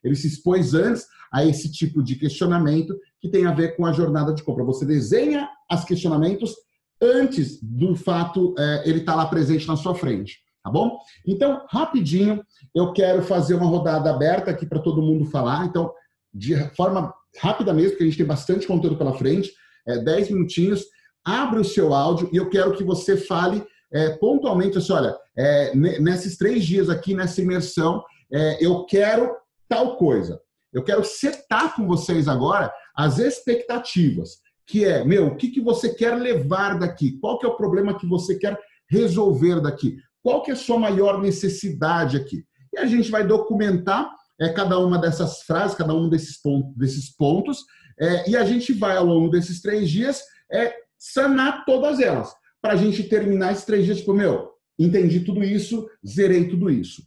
Ele 0.03 0.15
se 0.15 0.27
expôs 0.27 0.73
antes 0.73 1.05
a 1.31 1.45
esse 1.45 1.71
tipo 1.71 2.01
de 2.03 2.15
questionamento 2.15 2.95
que 3.21 3.29
tem 3.29 3.45
a 3.45 3.53
ver 3.53 3.75
com 3.75 3.85
a 3.85 3.91
jornada 3.91 4.33
de 4.33 4.43
compra. 4.43 4.63
Você 4.63 4.85
desenha 4.85 5.49
os 5.71 5.83
questionamentos 5.83 6.55
antes 7.01 7.59
do 7.61 7.95
fato 7.95 8.53
é, 8.57 8.83
ele 8.89 8.99
estar 8.99 9.13
tá 9.13 9.17
lá 9.17 9.25
presente 9.27 9.67
na 9.67 9.77
sua 9.77 9.95
frente, 9.95 10.39
tá 10.63 10.69
bom? 10.69 10.97
Então, 11.25 11.65
rapidinho, 11.69 12.43
eu 12.75 12.91
quero 12.91 13.21
fazer 13.23 13.55
uma 13.55 13.67
rodada 13.67 14.09
aberta 14.09 14.51
aqui 14.51 14.65
para 14.65 14.79
todo 14.79 15.01
mundo 15.01 15.25
falar. 15.25 15.65
Então, 15.65 15.91
de 16.33 16.55
forma 16.75 17.13
rápida 17.41 17.73
mesmo, 17.73 17.91
porque 17.91 18.03
a 18.03 18.07
gente 18.07 18.17
tem 18.17 18.25
bastante 18.25 18.67
conteúdo 18.67 18.97
pela 18.97 19.17
frente, 19.17 19.51
é, 19.87 19.97
10 19.99 20.31
minutinhos, 20.31 20.83
abre 21.23 21.59
o 21.59 21.65
seu 21.65 21.93
áudio 21.93 22.29
e 22.33 22.37
eu 22.37 22.49
quero 22.49 22.73
que 22.73 22.83
você 22.83 23.15
fale 23.15 23.63
é, 23.91 24.09
pontualmente 24.11 24.77
assim, 24.77 24.93
olha, 24.93 25.15
é, 25.37 25.75
nesses 25.75 26.37
três 26.37 26.65
dias 26.65 26.89
aqui, 26.89 27.13
nessa 27.13 27.41
imersão, 27.41 28.03
é, 28.31 28.63
eu 28.63 28.85
quero 28.85 29.35
tal 29.67 29.97
coisa. 29.97 30.39
Eu 30.71 30.83
quero 30.83 31.03
setar 31.03 31.75
com 31.75 31.87
vocês 31.87 32.27
agora 32.27 32.71
as 32.95 33.17
expectativas, 33.17 34.37
que 34.67 34.85
é, 34.85 35.03
meu, 35.03 35.27
o 35.27 35.35
que, 35.35 35.49
que 35.49 35.61
você 35.61 35.93
quer 35.93 36.15
levar 36.15 36.77
daqui? 36.77 37.17
Qual 37.19 37.39
que 37.39 37.45
é 37.45 37.49
o 37.49 37.57
problema 37.57 37.97
que 37.97 38.05
você 38.05 38.37
quer 38.37 38.57
resolver 38.87 39.61
daqui? 39.61 39.97
Qual 40.21 40.43
que 40.43 40.51
é 40.51 40.53
a 40.53 40.57
sua 40.57 40.77
maior 40.77 41.19
necessidade 41.19 42.17
aqui? 42.17 42.43
E 42.73 42.77
a 42.77 42.85
gente 42.85 43.09
vai 43.09 43.25
documentar 43.25 44.11
é, 44.39 44.49
cada 44.49 44.77
uma 44.77 44.99
dessas 44.99 45.41
frases, 45.41 45.75
cada 45.75 45.93
um 45.93 46.07
desses, 46.07 46.39
pontos, 46.39 46.75
desses 46.75 47.15
pontos, 47.15 47.65
é, 47.99 48.29
e 48.29 48.37
a 48.37 48.45
gente 48.45 48.71
vai, 48.73 48.95
ao 48.95 49.05
longo 49.05 49.29
desses 49.29 49.61
três 49.61 49.89
dias, 49.89 50.21
é, 50.51 50.73
sanar 50.97 51.65
todas 51.65 51.99
elas 51.99 52.33
para 52.61 52.73
a 52.73 52.75
gente 52.75 53.03
terminar 53.03 53.51
esses 53.51 53.65
três 53.65 53.85
dias, 53.85 53.99
tipo, 53.99 54.13
meu, 54.13 54.51
entendi 54.77 55.21
tudo 55.21 55.43
isso, 55.43 55.89
zerei 56.05 56.47
tudo 56.47 56.69
isso. 56.69 57.03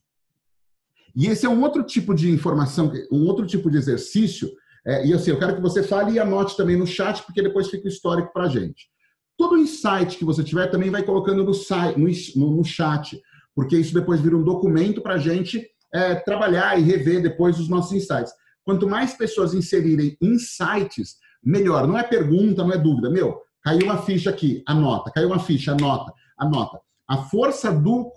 E 1.14 1.26
esse 1.26 1.44
é 1.44 1.48
um 1.48 1.62
outro 1.62 1.82
tipo 1.82 2.14
de 2.14 2.30
informação, 2.30 2.90
um 3.10 3.26
outro 3.26 3.46
tipo 3.46 3.70
de 3.70 3.76
exercício. 3.76 4.50
É, 4.84 5.06
e 5.06 5.12
assim, 5.12 5.30
eu 5.30 5.38
quero 5.38 5.54
que 5.54 5.60
você 5.60 5.82
fale 5.82 6.12
e 6.12 6.18
anote 6.18 6.56
também 6.56 6.76
no 6.76 6.86
chat, 6.86 7.22
porque 7.24 7.42
depois 7.42 7.68
fica 7.68 7.84
o 7.84 7.88
histórico 7.88 8.32
para 8.32 8.44
a 8.44 8.48
gente. 8.48 8.90
Todo 9.36 9.58
insight 9.58 10.16
que 10.16 10.24
você 10.24 10.42
tiver 10.42 10.68
também 10.68 10.90
vai 10.90 11.02
colocando 11.02 11.44
no, 11.44 11.52
no, 11.52 12.56
no 12.56 12.64
chat, 12.64 13.20
porque 13.54 13.76
isso 13.76 13.92
depois 13.92 14.20
vira 14.20 14.36
um 14.36 14.42
documento 14.42 15.02
para 15.02 15.14
a 15.14 15.18
gente 15.18 15.66
é, 15.92 16.14
trabalhar 16.14 16.78
e 16.78 16.82
rever 16.82 17.22
depois 17.22 17.58
os 17.58 17.68
nossos 17.68 17.92
insights. 17.92 18.32
Quanto 18.64 18.88
mais 18.88 19.14
pessoas 19.14 19.52
inserirem 19.52 20.16
insights, 20.20 21.16
melhor. 21.42 21.86
Não 21.86 21.98
é 21.98 22.02
pergunta, 22.02 22.62
não 22.62 22.72
é 22.72 22.78
dúvida. 22.78 23.10
Meu, 23.10 23.40
Caiu 23.62 23.84
uma 23.84 24.02
ficha 24.02 24.30
aqui, 24.30 24.62
anota. 24.66 25.10
Caiu 25.10 25.28
uma 25.28 25.38
ficha, 25.38 25.72
anota, 25.72 26.12
anota. 26.38 26.80
A 27.08 27.18
força 27.18 27.70
do 27.70 28.12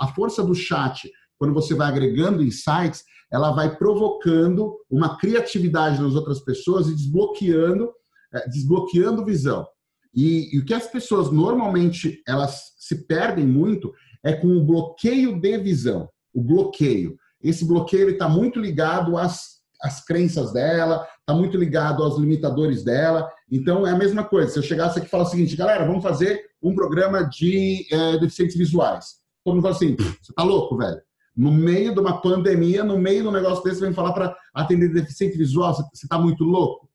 a 0.00 0.08
força 0.08 0.42
do 0.42 0.54
chat, 0.54 1.10
quando 1.38 1.54
você 1.54 1.74
vai 1.74 1.88
agregando 1.88 2.42
insights, 2.42 3.04
ela 3.32 3.52
vai 3.52 3.76
provocando 3.76 4.76
uma 4.90 5.16
criatividade 5.16 6.00
nas 6.00 6.14
outras 6.14 6.40
pessoas 6.40 6.88
e 6.88 6.94
desbloqueando, 6.94 7.90
é, 8.32 8.48
desbloqueando 8.48 9.24
visão. 9.24 9.66
E, 10.14 10.54
e, 10.54 10.58
o 10.58 10.64
que 10.64 10.74
as 10.74 10.86
pessoas 10.86 11.30
normalmente 11.30 12.22
elas 12.28 12.74
se 12.78 13.06
perdem 13.06 13.46
muito 13.46 13.92
é 14.22 14.34
com 14.34 14.48
o 14.48 14.64
bloqueio 14.64 15.40
de 15.40 15.58
visão. 15.58 16.08
O 16.34 16.42
bloqueio. 16.42 17.16
Esse 17.42 17.64
bloqueio 17.64 18.10
está 18.10 18.28
muito 18.28 18.60
ligado 18.60 19.16
às 19.16 19.62
as 19.82 20.04
crenças 20.04 20.52
dela, 20.52 21.06
está 21.18 21.34
muito 21.34 21.58
ligado 21.58 22.02
aos 22.04 22.16
limitadores 22.16 22.84
dela. 22.84 23.28
Então, 23.54 23.86
é 23.86 23.90
a 23.90 23.96
mesma 23.96 24.24
coisa. 24.24 24.50
Se 24.50 24.58
eu 24.58 24.62
chegasse 24.62 24.98
aqui 24.98 25.06
e 25.06 25.10
falar 25.10 25.24
o 25.24 25.26
seguinte, 25.26 25.54
galera, 25.54 25.84
vamos 25.84 26.02
fazer 26.02 26.42
um 26.62 26.74
programa 26.74 27.22
de 27.22 27.86
é, 27.92 28.18
deficientes 28.18 28.56
visuais. 28.56 29.16
Todo 29.44 29.54
mundo 29.54 29.62
fala 29.62 29.74
assim, 29.74 29.94
você 29.94 30.32
tá 30.32 30.42
louco, 30.42 30.74
velho? 30.78 30.98
No 31.36 31.52
meio 31.52 31.92
de 31.92 32.00
uma 32.00 32.22
pandemia, 32.22 32.82
no 32.82 32.98
meio 32.98 33.22
de 33.22 33.28
um 33.28 33.32
negócio 33.32 33.62
desse, 33.62 33.80
vem 33.80 33.92
falar 33.92 34.14
para 34.14 34.34
atender 34.54 34.88
deficiente 34.88 35.36
visual, 35.36 35.74
você 35.74 36.06
está 36.06 36.18
muito 36.18 36.44
louco? 36.44 36.88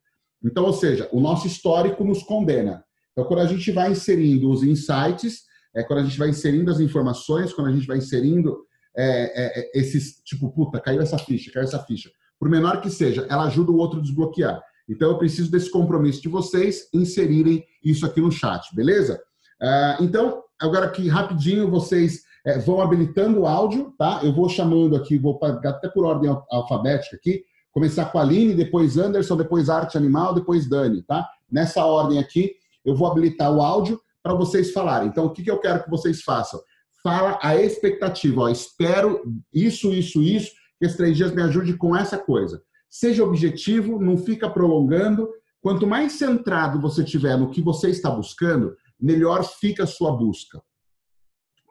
Então, 0.43 0.65
ou 0.65 0.73
seja, 0.73 1.07
o 1.11 1.19
nosso 1.19 1.45
histórico 1.45 2.03
nos 2.03 2.23
condena. 2.23 2.83
Então, 3.11 3.25
quando 3.25 3.41
a 3.41 3.45
gente 3.45 3.71
vai 3.71 3.91
inserindo 3.91 4.49
os 4.49 4.63
insights, 4.63 5.43
é 5.75 5.83
quando 5.83 5.99
a 5.99 6.03
gente 6.03 6.17
vai 6.17 6.29
inserindo 6.29 6.71
as 6.71 6.79
informações, 6.79 7.53
quando 7.53 7.67
a 7.67 7.71
gente 7.71 7.85
vai 7.85 7.97
inserindo 7.97 8.65
é, 8.97 9.59
é, 9.61 9.79
esses, 9.79 10.23
tipo, 10.23 10.49
puta, 10.49 10.79
caiu 10.79 11.01
essa 11.01 11.19
ficha, 11.19 11.51
caiu 11.51 11.65
essa 11.65 11.79
ficha 11.79 12.09
por 12.39 12.49
menor 12.49 12.81
que 12.81 12.89
seja, 12.89 13.25
ela 13.29 13.45
ajuda 13.45 13.71
o 13.71 13.77
outro 13.77 13.99
a 13.99 14.01
desbloquear. 14.01 14.61
Então, 14.87 15.09
eu 15.09 15.17
preciso 15.17 15.51
desse 15.51 15.69
compromisso 15.69 16.21
de 16.21 16.29
vocês 16.29 16.87
inserirem 16.93 17.65
isso 17.83 18.05
aqui 18.05 18.21
no 18.21 18.31
chat, 18.31 18.73
beleza? 18.73 19.21
Uh, 19.61 20.03
então, 20.03 20.43
agora 20.59 20.85
aqui, 20.85 21.07
rapidinho, 21.07 21.69
vocês 21.69 22.21
é, 22.47 22.57
vão 22.59 22.81
habilitando 22.81 23.41
o 23.41 23.45
áudio, 23.45 23.93
tá? 23.97 24.21
Eu 24.23 24.33
vou 24.33 24.47
chamando 24.47 24.95
aqui, 24.95 25.17
vou 25.17 25.37
até 25.43 25.89
por 25.89 26.05
ordem 26.05 26.33
alfabética 26.49 27.17
aqui, 27.17 27.43
começar 27.71 28.05
com 28.05 28.19
a 28.19 28.21
Aline, 28.21 28.53
depois 28.53 28.97
Anderson, 28.97 29.35
depois 29.35 29.69
Arte 29.69 29.97
Animal, 29.97 30.33
depois 30.33 30.69
Dani, 30.69 31.03
tá? 31.03 31.27
Nessa 31.51 31.85
ordem 31.85 32.19
aqui, 32.19 32.53
eu 32.85 32.95
vou 32.95 33.11
habilitar 33.11 33.53
o 33.53 33.61
áudio 33.61 33.99
para 34.23 34.33
vocês 34.33 34.71
falarem. 34.71 35.09
Então, 35.09 35.25
o 35.25 35.29
que, 35.31 35.43
que 35.43 35.51
eu 35.51 35.59
quero 35.59 35.83
que 35.83 35.89
vocês 35.89 36.21
façam? 36.21 36.61
Fala 37.03 37.37
a 37.41 37.55
expectativa, 37.57 38.41
ó, 38.41 38.49
espero 38.49 39.21
isso, 39.53 39.93
isso, 39.93 40.23
isso, 40.23 40.51
que 40.79 40.85
esses 40.85 40.95
três 40.95 41.17
dias 41.17 41.33
me 41.33 41.41
ajude 41.41 41.75
com 41.75 41.95
essa 41.95 42.17
coisa. 42.17 42.61
Seja 42.89 43.23
objetivo, 43.23 43.99
não 43.99 44.17
fica 44.17 44.49
prolongando. 44.49 45.29
Quanto 45.61 45.85
mais 45.85 46.13
centrado 46.13 46.79
você 46.79 47.03
tiver 47.03 47.37
no 47.37 47.49
que 47.49 47.61
você 47.61 47.89
está 47.89 48.09
buscando, 48.09 48.75
melhor 48.99 49.43
fica 49.43 49.83
a 49.83 49.87
sua 49.87 50.11
busca. 50.11 50.61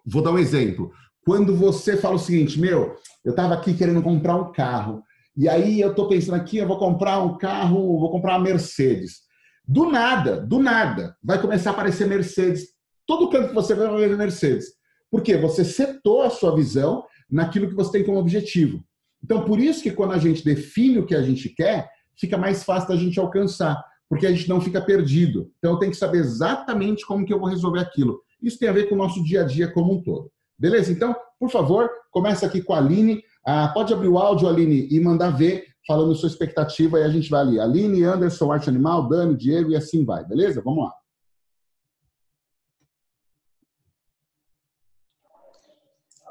Vou 0.04 0.22
dar 0.22 0.32
um 0.32 0.38
exemplo. 0.38 0.92
Quando 1.24 1.56
você 1.56 1.96
fala 1.96 2.14
o 2.14 2.20
seguinte, 2.20 2.60
meu, 2.60 2.96
eu 3.24 3.30
estava 3.30 3.54
aqui 3.54 3.74
querendo 3.74 4.02
comprar 4.02 4.36
um 4.36 4.52
carro, 4.52 5.02
e 5.36 5.48
aí 5.48 5.80
eu 5.80 5.90
estou 5.90 6.08
pensando 6.08 6.36
aqui, 6.36 6.58
eu 6.58 6.68
vou 6.68 6.78
comprar 6.78 7.20
um 7.22 7.36
carro, 7.36 7.98
vou 7.98 8.10
comprar 8.10 8.34
uma 8.34 8.44
Mercedes. 8.44 9.22
Do 9.66 9.90
nada, 9.90 10.40
do 10.40 10.60
nada, 10.60 11.16
vai 11.22 11.40
começar 11.40 11.70
a 11.70 11.72
aparecer 11.72 12.06
Mercedes. 12.06 12.68
Todo 13.04 13.28
canto 13.28 13.48
que 13.48 13.54
você 13.54 13.74
vai, 13.74 13.88
ver 14.08 14.16
Mercedes. 14.16 14.66
Por 15.10 15.22
quê? 15.22 15.36
Você 15.36 15.64
setou 15.64 16.22
a 16.22 16.30
sua 16.30 16.54
visão 16.54 17.04
naquilo 17.28 17.68
que 17.68 17.74
você 17.74 17.92
tem 17.92 18.04
como 18.04 18.18
objetivo. 18.18 18.82
Então, 19.22 19.44
por 19.44 19.58
isso 19.58 19.82
que 19.82 19.90
quando 19.90 20.12
a 20.12 20.18
gente 20.18 20.44
define 20.44 20.98
o 20.98 21.06
que 21.06 21.14
a 21.14 21.22
gente 21.22 21.48
quer, 21.48 21.88
fica 22.18 22.38
mais 22.38 22.62
fácil 22.62 22.88
da 22.88 22.96
gente 22.96 23.18
alcançar, 23.18 23.82
porque 24.08 24.26
a 24.26 24.30
gente 24.30 24.48
não 24.48 24.60
fica 24.60 24.80
perdido. 24.80 25.50
Então, 25.58 25.72
eu 25.72 25.78
tenho 25.78 25.92
que 25.92 25.98
saber 25.98 26.18
exatamente 26.18 27.04
como 27.06 27.24
que 27.24 27.32
eu 27.32 27.40
vou 27.40 27.48
resolver 27.48 27.80
aquilo. 27.80 28.20
Isso 28.42 28.58
tem 28.58 28.68
a 28.68 28.72
ver 28.72 28.88
com 28.88 28.94
o 28.94 28.98
nosso 28.98 29.22
dia 29.24 29.42
a 29.42 29.44
dia 29.44 29.70
como 29.72 29.94
um 29.94 30.02
todo. 30.02 30.30
Beleza? 30.58 30.92
Então, 30.92 31.14
por 31.38 31.50
favor, 31.50 31.90
começa 32.10 32.46
aqui 32.46 32.62
com 32.62 32.72
a 32.72 32.78
Aline. 32.78 33.22
Ah, 33.46 33.68
pode 33.68 33.92
abrir 33.92 34.08
o 34.08 34.18
áudio, 34.18 34.48
Aline, 34.48 34.88
e 34.90 35.00
mandar 35.00 35.30
ver, 35.30 35.66
falando 35.86 36.14
sua 36.14 36.28
expectativa, 36.28 36.98
e 36.98 37.04
a 37.04 37.08
gente 37.08 37.28
vai 37.28 37.40
ali. 37.40 37.60
Aline, 37.60 38.04
Anderson, 38.04 38.50
Arte 38.50 38.68
Animal, 38.68 39.08
Dani, 39.08 39.36
Diego, 39.36 39.70
e 39.70 39.76
assim 39.76 40.04
vai. 40.04 40.24
Beleza? 40.24 40.62
Vamos 40.62 40.84
lá. 40.84 40.92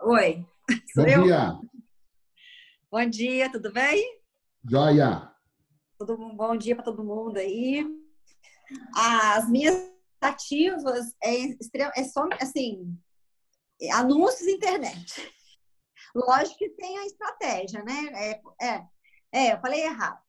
Oi. 0.04 0.46
Bom 0.96 1.04
eu? 1.04 1.24
dia. 1.24 1.58
Bom 2.98 3.10
dia, 3.10 3.52
tudo 3.52 3.74
bem? 3.74 4.22
Joia! 4.64 5.30
Tudo 6.00 6.16
bom 6.34 6.56
dia 6.56 6.74
para 6.78 6.86
todo 6.86 7.04
mundo 7.04 7.36
aí. 7.36 7.86
As 8.96 9.50
minhas 9.50 9.76
ativas 10.22 11.14
é, 11.22 12.00
é 12.00 12.04
só 12.06 12.26
assim, 12.40 12.98
anúncios 13.92 14.48
internet. 14.48 15.30
Lógico 16.16 16.58
que 16.58 16.70
tem 16.70 16.98
a 16.98 17.06
estratégia, 17.06 17.84
né? 17.84 18.12
É, 18.14 18.66
é, 18.66 18.88
é, 19.34 19.54
eu 19.56 19.60
falei 19.60 19.82
errado. 19.84 20.22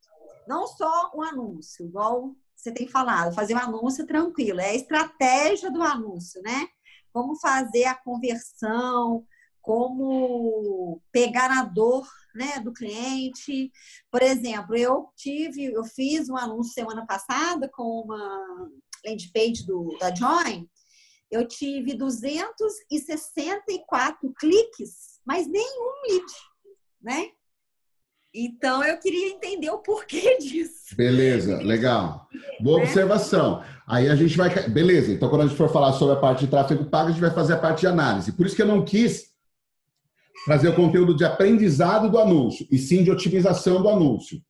Não 0.45 0.67
só 0.67 1.11
o 1.13 1.23
anúncio, 1.23 1.85
igual 1.85 2.35
você 2.53 2.69
tem 2.73 2.85
falado, 2.85 3.33
fazer 3.33 3.55
um 3.55 3.59
anúncio 3.59 4.05
tranquilo, 4.05 4.59
é 4.59 4.71
a 4.71 4.75
estratégia 4.75 5.71
do 5.71 5.81
anúncio, 5.81 6.41
né? 6.41 6.67
Como 7.13 7.39
fazer 7.39 7.85
a 7.85 7.95
conversão, 7.95 9.25
como 9.67 11.01
pegar 11.11 11.51
a 11.51 11.65
dor 11.65 12.07
né, 12.33 12.61
do 12.61 12.71
cliente. 12.71 13.69
Por 14.09 14.21
exemplo, 14.21 14.77
eu 14.77 15.09
tive, 15.13 15.65
eu 15.65 15.83
fiz 15.83 16.29
um 16.29 16.37
anúncio 16.37 16.71
semana 16.71 17.05
passada 17.05 17.67
com 17.67 18.03
uma 18.05 18.69
landing 19.05 19.29
page 19.33 19.65
do, 19.65 19.93
da 19.99 20.15
Join, 20.15 20.65
eu 21.29 21.45
tive 21.45 21.95
264 21.95 24.33
cliques, 24.39 25.19
mas 25.25 25.45
nenhum 25.49 25.91
lead, 26.07 26.25
né? 27.01 27.31
Então 28.33 28.81
eu 28.85 28.97
queria 28.99 29.31
entender 29.31 29.69
o 29.69 29.79
porquê 29.79 30.37
disso. 30.39 30.95
Beleza, 30.95 31.57
legal. 31.57 32.29
Boa 32.61 32.77
né? 32.77 32.85
observação. 32.85 33.61
Aí 33.85 34.07
a 34.07 34.15
gente 34.15 34.37
vai. 34.37 34.69
Beleza, 34.69 35.11
então 35.11 35.27
quando 35.27 35.41
a 35.41 35.47
gente 35.47 35.57
for 35.57 35.69
falar 35.69 35.91
sobre 35.91 36.15
a 36.15 36.19
parte 36.19 36.45
de 36.45 36.51
tráfego 36.51 36.85
pago, 36.85 37.09
a 37.09 37.11
gente 37.11 37.19
vai 37.19 37.33
fazer 37.33 37.55
a 37.55 37.59
parte 37.59 37.81
de 37.81 37.87
análise. 37.87 38.31
Por 38.31 38.45
isso 38.45 38.55
que 38.55 38.61
eu 38.61 38.65
não 38.65 38.85
quis 38.85 39.35
trazer 40.47 40.69
o 40.69 40.75
conteúdo 40.77 41.13
de 41.13 41.25
aprendizado 41.25 42.09
do 42.09 42.17
anúncio 42.17 42.65
e 42.71 42.77
sim 42.77 43.03
de 43.03 43.11
otimização 43.11 43.81
do 43.81 43.89
anúncio. 43.89 44.41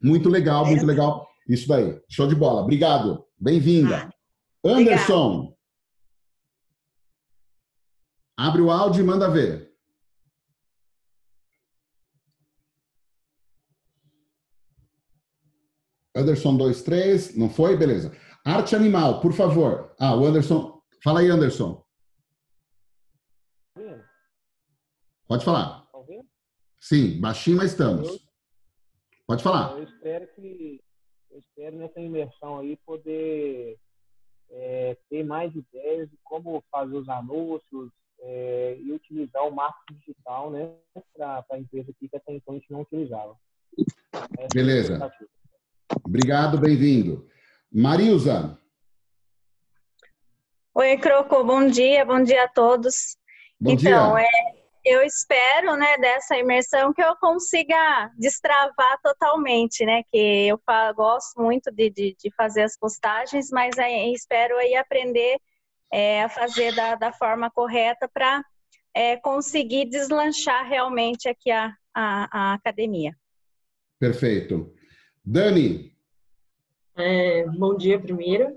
Muito 0.00 0.28
legal, 0.28 0.64
muito 0.64 0.86
legal 0.86 1.26
isso 1.48 1.66
daí. 1.66 2.00
Show 2.08 2.28
de 2.28 2.36
bola. 2.36 2.62
Obrigado. 2.62 3.26
Bem-vinda. 3.36 4.08
Ah, 4.64 4.68
Anderson. 4.68 5.52
Abre 8.36 8.62
o 8.62 8.70
áudio 8.70 9.02
e 9.02 9.04
manda 9.04 9.28
ver. 9.28 9.68
Anderson 16.14 16.56
23, 16.56 17.36
não 17.36 17.50
foi? 17.50 17.76
Beleza. 17.76 18.16
Arte 18.44 18.76
animal, 18.76 19.20
por 19.20 19.32
favor. 19.32 19.92
Ah, 19.98 20.14
o 20.14 20.24
Anderson. 20.24 20.80
Fala 21.02 21.18
aí, 21.18 21.28
Anderson. 21.28 21.84
Pode 25.26 25.44
falar. 25.44 25.86
Tá 25.92 25.98
Sim, 26.80 27.20
baixinho, 27.20 27.56
mas 27.56 27.72
estamos. 27.72 28.24
Pode 29.26 29.42
falar. 29.42 29.76
Eu 29.76 29.82
espero 29.82 30.28
que 30.34 30.80
eu 31.30 31.38
espero 31.40 31.76
nessa 31.76 32.00
imersão 32.00 32.58
aí 32.58 32.76
poder 32.86 33.76
é, 34.50 34.96
ter 35.10 35.24
mais 35.24 35.54
ideias 35.54 36.08
de 36.08 36.16
como 36.22 36.62
fazer 36.70 36.96
os 36.96 37.08
anúncios 37.08 37.90
é, 38.20 38.78
e 38.80 38.92
utilizar 38.92 39.46
o 39.46 39.50
marketing 39.50 39.98
digital, 39.98 40.50
né, 40.50 40.74
para 41.14 41.44
a 41.50 41.58
empresa 41.58 41.90
aqui 41.90 42.08
que 42.08 42.16
até 42.16 42.32
então 42.32 42.54
a 42.54 42.58
gente 42.58 42.70
não 42.70 42.82
utilizava. 42.82 43.36
Essa 44.38 44.48
Beleza. 44.54 45.04
É 45.04 45.26
Obrigado, 46.04 46.58
bem-vindo. 46.58 47.28
Marilza. 47.70 48.58
Oi, 50.74 50.96
Croco, 50.98 51.44
bom 51.44 51.66
dia, 51.68 52.04
bom 52.04 52.22
dia 52.22 52.44
a 52.44 52.48
todos. 52.48 53.16
Bom 53.60 53.72
então, 53.72 54.14
dia. 54.14 54.24
É, 54.24 54.55
eu 54.86 55.02
espero, 55.02 55.74
né, 55.74 55.98
dessa 55.98 56.38
imersão 56.38 56.94
que 56.94 57.02
eu 57.02 57.16
consiga 57.16 58.08
destravar 58.16 59.00
totalmente, 59.02 59.84
né, 59.84 60.04
que 60.04 60.46
eu 60.46 60.60
gosto 60.94 61.42
muito 61.42 61.72
de, 61.72 61.90
de, 61.90 62.16
de 62.16 62.32
fazer 62.36 62.62
as 62.62 62.78
postagens, 62.78 63.50
mas 63.50 63.76
aí, 63.78 64.12
espero 64.14 64.56
aí 64.56 64.76
aprender 64.76 65.38
é, 65.92 66.22
a 66.22 66.28
fazer 66.28 66.72
da, 66.72 66.94
da 66.94 67.12
forma 67.12 67.50
correta 67.50 68.08
para 68.08 68.44
é, 68.94 69.16
conseguir 69.16 69.86
deslanchar 69.86 70.64
realmente 70.68 71.28
aqui 71.28 71.50
a, 71.50 71.74
a, 71.92 72.28
a 72.30 72.54
academia. 72.54 73.12
Perfeito. 73.98 74.72
Dani. 75.24 75.92
É, 76.96 77.44
bom 77.48 77.76
dia 77.76 78.00
primeiro. 78.00 78.56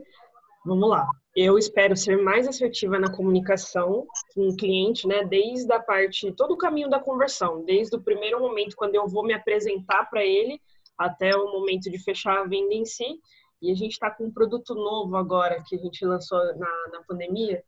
Vamos 0.63 0.89
lá 0.89 1.09
eu 1.41 1.57
espero 1.57 1.95
ser 1.95 2.17
mais 2.17 2.47
assertiva 2.47 2.99
na 2.99 3.11
comunicação 3.11 4.05
com 4.33 4.49
o 4.49 4.55
cliente, 4.55 5.07
né? 5.07 5.23
Desde 5.23 5.71
a 5.71 5.79
parte, 5.79 6.31
todo 6.33 6.53
o 6.53 6.57
caminho 6.57 6.89
da 6.89 6.99
conversão, 6.99 7.63
desde 7.63 7.95
o 7.95 8.01
primeiro 8.01 8.39
momento 8.39 8.75
quando 8.75 8.95
eu 8.95 9.07
vou 9.07 9.23
me 9.23 9.33
apresentar 9.33 10.09
para 10.09 10.25
ele 10.25 10.59
até 10.97 11.35
o 11.35 11.51
momento 11.51 11.89
de 11.89 11.97
fechar 11.97 12.39
a 12.39 12.43
venda 12.43 12.73
em 12.73 12.83
si. 12.83 13.05
E 13.61 13.71
a 13.71 13.75
gente 13.75 13.93
está 13.93 14.09
com 14.09 14.25
um 14.25 14.31
produto 14.31 14.73
novo 14.73 15.15
agora 15.15 15.63
que 15.65 15.75
a 15.75 15.79
gente 15.79 16.03
lançou 16.05 16.39
na, 16.57 16.87
na 16.91 17.03
pandemia 17.07 17.63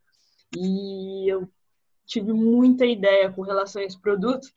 e 0.57 1.31
eu 1.31 1.47
tive 2.05 2.33
muita 2.33 2.85
ideia 2.85 3.31
com 3.31 3.41
relação 3.41 3.81
a 3.81 3.85
esse 3.85 3.99
produto 3.99 4.47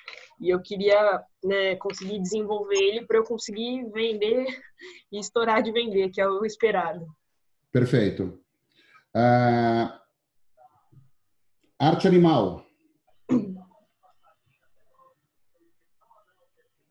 e 0.40 0.50
eu 0.50 0.60
queria 0.60 1.22
né, 1.42 1.76
conseguir 1.76 2.18
desenvolver 2.20 2.78
ele 2.78 3.06
para 3.06 3.18
eu 3.18 3.24
conseguir 3.24 3.84
vender 3.92 4.46
e 5.12 5.18
estourar 5.18 5.62
de 5.62 5.70
vender, 5.70 6.10
que 6.10 6.20
é 6.20 6.28
o 6.28 6.44
esperado. 6.44 7.06
Perfeito. 7.70 8.43
Uh, 9.16 9.92
arte 11.78 12.08
animal. 12.08 12.66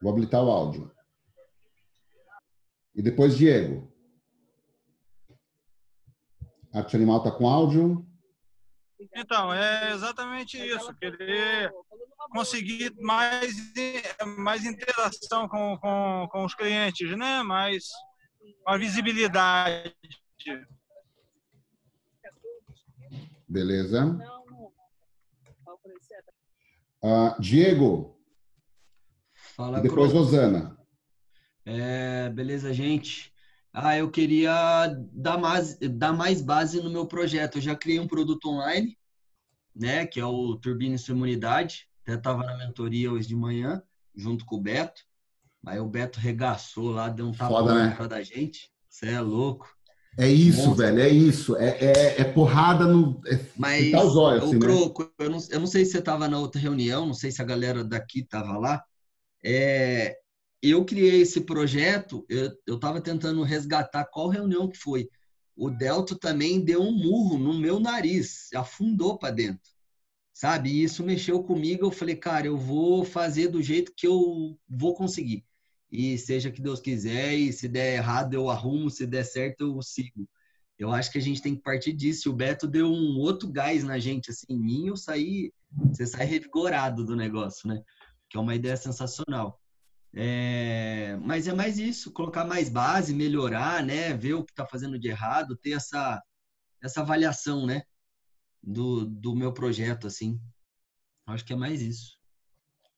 Vou 0.00 0.12
habilitar 0.12 0.42
o 0.42 0.50
áudio. 0.50 0.90
E 2.94 3.02
depois 3.02 3.36
Diego. 3.36 3.92
Arte 6.72 6.96
animal 6.96 7.18
está 7.18 7.30
com 7.30 7.48
áudio. 7.48 8.06
Então, 9.14 9.52
é 9.52 9.92
exatamente 9.92 10.56
isso. 10.56 10.94
Querer 10.96 11.70
conseguir 12.30 12.94
mais, 13.00 13.54
mais 14.38 14.64
interação 14.64 15.48
com, 15.48 15.76
com, 15.78 16.28
com 16.30 16.44
os 16.44 16.54
clientes, 16.54 17.16
né? 17.16 17.42
Mais 17.42 17.84
uma 18.66 18.78
visibilidade. 18.78 19.94
Beleza. 23.48 24.18
Uh, 27.02 27.40
Diego. 27.40 28.18
Fala, 29.34 29.78
e 29.78 29.82
depois. 29.82 30.12
Rosana. 30.12 30.76
É, 31.64 32.28
beleza, 32.30 32.72
gente. 32.72 33.32
Ah, 33.72 33.96
eu 33.96 34.10
queria 34.10 34.86
dar 35.12 35.36
mais, 35.36 35.76
dar 35.78 36.12
mais 36.12 36.40
base 36.40 36.80
no 36.80 36.90
meu 36.90 37.06
projeto. 37.06 37.58
Eu 37.58 37.62
já 37.62 37.74
criei 37.74 37.98
um 37.98 38.06
produto 38.06 38.48
online, 38.48 38.96
né, 39.74 40.06
que 40.06 40.20
é 40.20 40.24
o 40.24 40.56
Turbina 40.56 40.96
Sua 40.96 41.14
Imunidade. 41.14 41.88
Até 42.02 42.14
estava 42.14 42.44
na 42.44 42.56
mentoria 42.56 43.10
hoje 43.10 43.26
de 43.26 43.34
manhã, 43.34 43.82
junto 44.14 44.44
com 44.44 44.56
o 44.56 44.60
Beto. 44.60 45.02
Aí 45.66 45.80
o 45.80 45.88
Beto 45.88 46.20
regaçou 46.20 46.90
lá, 46.90 47.08
deu 47.08 47.26
um 47.26 47.32
tapa 47.32 47.74
né? 47.74 48.08
da 48.08 48.22
gente. 48.22 48.70
Você 48.88 49.08
é 49.08 49.20
louco. 49.20 49.73
É 50.16 50.28
isso, 50.28 50.68
Nossa. 50.68 50.82
velho, 50.82 51.00
é 51.00 51.08
isso. 51.08 51.56
É, 51.56 51.68
é, 51.80 52.20
é 52.20 52.24
porrada 52.24 52.86
no. 52.86 53.20
É 53.26 53.38
Mas, 53.56 53.90
tá 53.90 54.04
os 54.04 54.16
olhos, 54.16 54.44
assim, 54.44 54.56
o 54.56 54.60
Croco, 54.60 55.02
né? 55.02 55.08
eu, 55.18 55.30
não, 55.30 55.38
eu 55.50 55.60
não 55.60 55.66
sei 55.66 55.84
se 55.84 55.92
você 55.92 55.98
estava 55.98 56.28
na 56.28 56.38
outra 56.38 56.60
reunião, 56.60 57.06
não 57.06 57.14
sei 57.14 57.30
se 57.30 57.42
a 57.42 57.44
galera 57.44 57.82
daqui 57.82 58.20
estava 58.20 58.56
lá. 58.56 58.82
É, 59.44 60.16
eu 60.62 60.84
criei 60.84 61.22
esse 61.22 61.40
projeto, 61.40 62.24
eu 62.28 62.74
estava 62.76 63.00
tentando 63.00 63.42
resgatar 63.42 64.04
qual 64.04 64.28
reunião 64.28 64.68
que 64.68 64.78
foi. 64.78 65.08
O 65.56 65.68
Delto 65.68 66.16
também 66.16 66.64
deu 66.64 66.80
um 66.80 66.92
murro 66.92 67.36
no 67.36 67.54
meu 67.54 67.78
nariz, 67.80 68.48
afundou 68.54 69.18
para 69.18 69.34
dentro, 69.34 69.70
sabe? 70.32 70.70
E 70.70 70.84
isso 70.84 71.04
mexeu 71.04 71.42
comigo. 71.42 71.86
Eu 71.86 71.90
falei, 71.90 72.16
cara, 72.16 72.46
eu 72.46 72.56
vou 72.56 73.04
fazer 73.04 73.48
do 73.48 73.62
jeito 73.62 73.92
que 73.96 74.06
eu 74.06 74.56
vou 74.68 74.94
conseguir 74.94 75.44
e 75.94 76.18
seja 76.18 76.50
que 76.50 76.60
Deus 76.60 76.80
quiser, 76.80 77.34
e 77.34 77.52
se 77.52 77.68
der 77.68 77.94
errado 77.94 78.34
eu 78.34 78.50
arrumo, 78.50 78.90
se 78.90 79.06
der 79.06 79.22
certo 79.22 79.60
eu 79.60 79.80
sigo. 79.80 80.28
Eu 80.76 80.90
acho 80.90 81.12
que 81.12 81.18
a 81.18 81.20
gente 81.20 81.40
tem 81.40 81.54
que 81.54 81.62
partir 81.62 81.92
disso. 81.92 82.30
O 82.30 82.34
Beto 82.34 82.66
deu 82.66 82.88
um 82.88 83.16
outro 83.20 83.48
gás 83.48 83.84
na 83.84 83.96
gente, 84.00 84.28
assim, 84.28 84.44
em 84.48 84.58
mim 84.58 84.88
eu 84.88 84.96
saí, 84.96 85.52
você 85.70 86.04
sai 86.04 86.26
revigorado 86.26 87.04
do 87.04 87.14
negócio, 87.14 87.68
né? 87.68 87.80
Que 88.28 88.36
é 88.36 88.40
uma 88.40 88.56
ideia 88.56 88.76
sensacional. 88.76 89.60
É, 90.12 91.16
mas 91.22 91.46
é 91.46 91.52
mais 91.52 91.78
isso, 91.78 92.10
colocar 92.10 92.44
mais 92.44 92.68
base, 92.68 93.14
melhorar, 93.14 93.84
né? 93.84 94.12
Ver 94.14 94.34
o 94.34 94.44
que 94.44 94.50
está 94.50 94.66
fazendo 94.66 94.98
de 94.98 95.06
errado, 95.06 95.56
ter 95.56 95.74
essa, 95.74 96.20
essa 96.82 97.02
avaliação, 97.02 97.66
né? 97.66 97.84
Do, 98.60 99.06
do 99.06 99.36
meu 99.36 99.52
projeto, 99.52 100.08
assim. 100.08 100.40
Acho 101.24 101.44
que 101.44 101.52
é 101.52 101.56
mais 101.56 101.80
isso. 101.80 102.18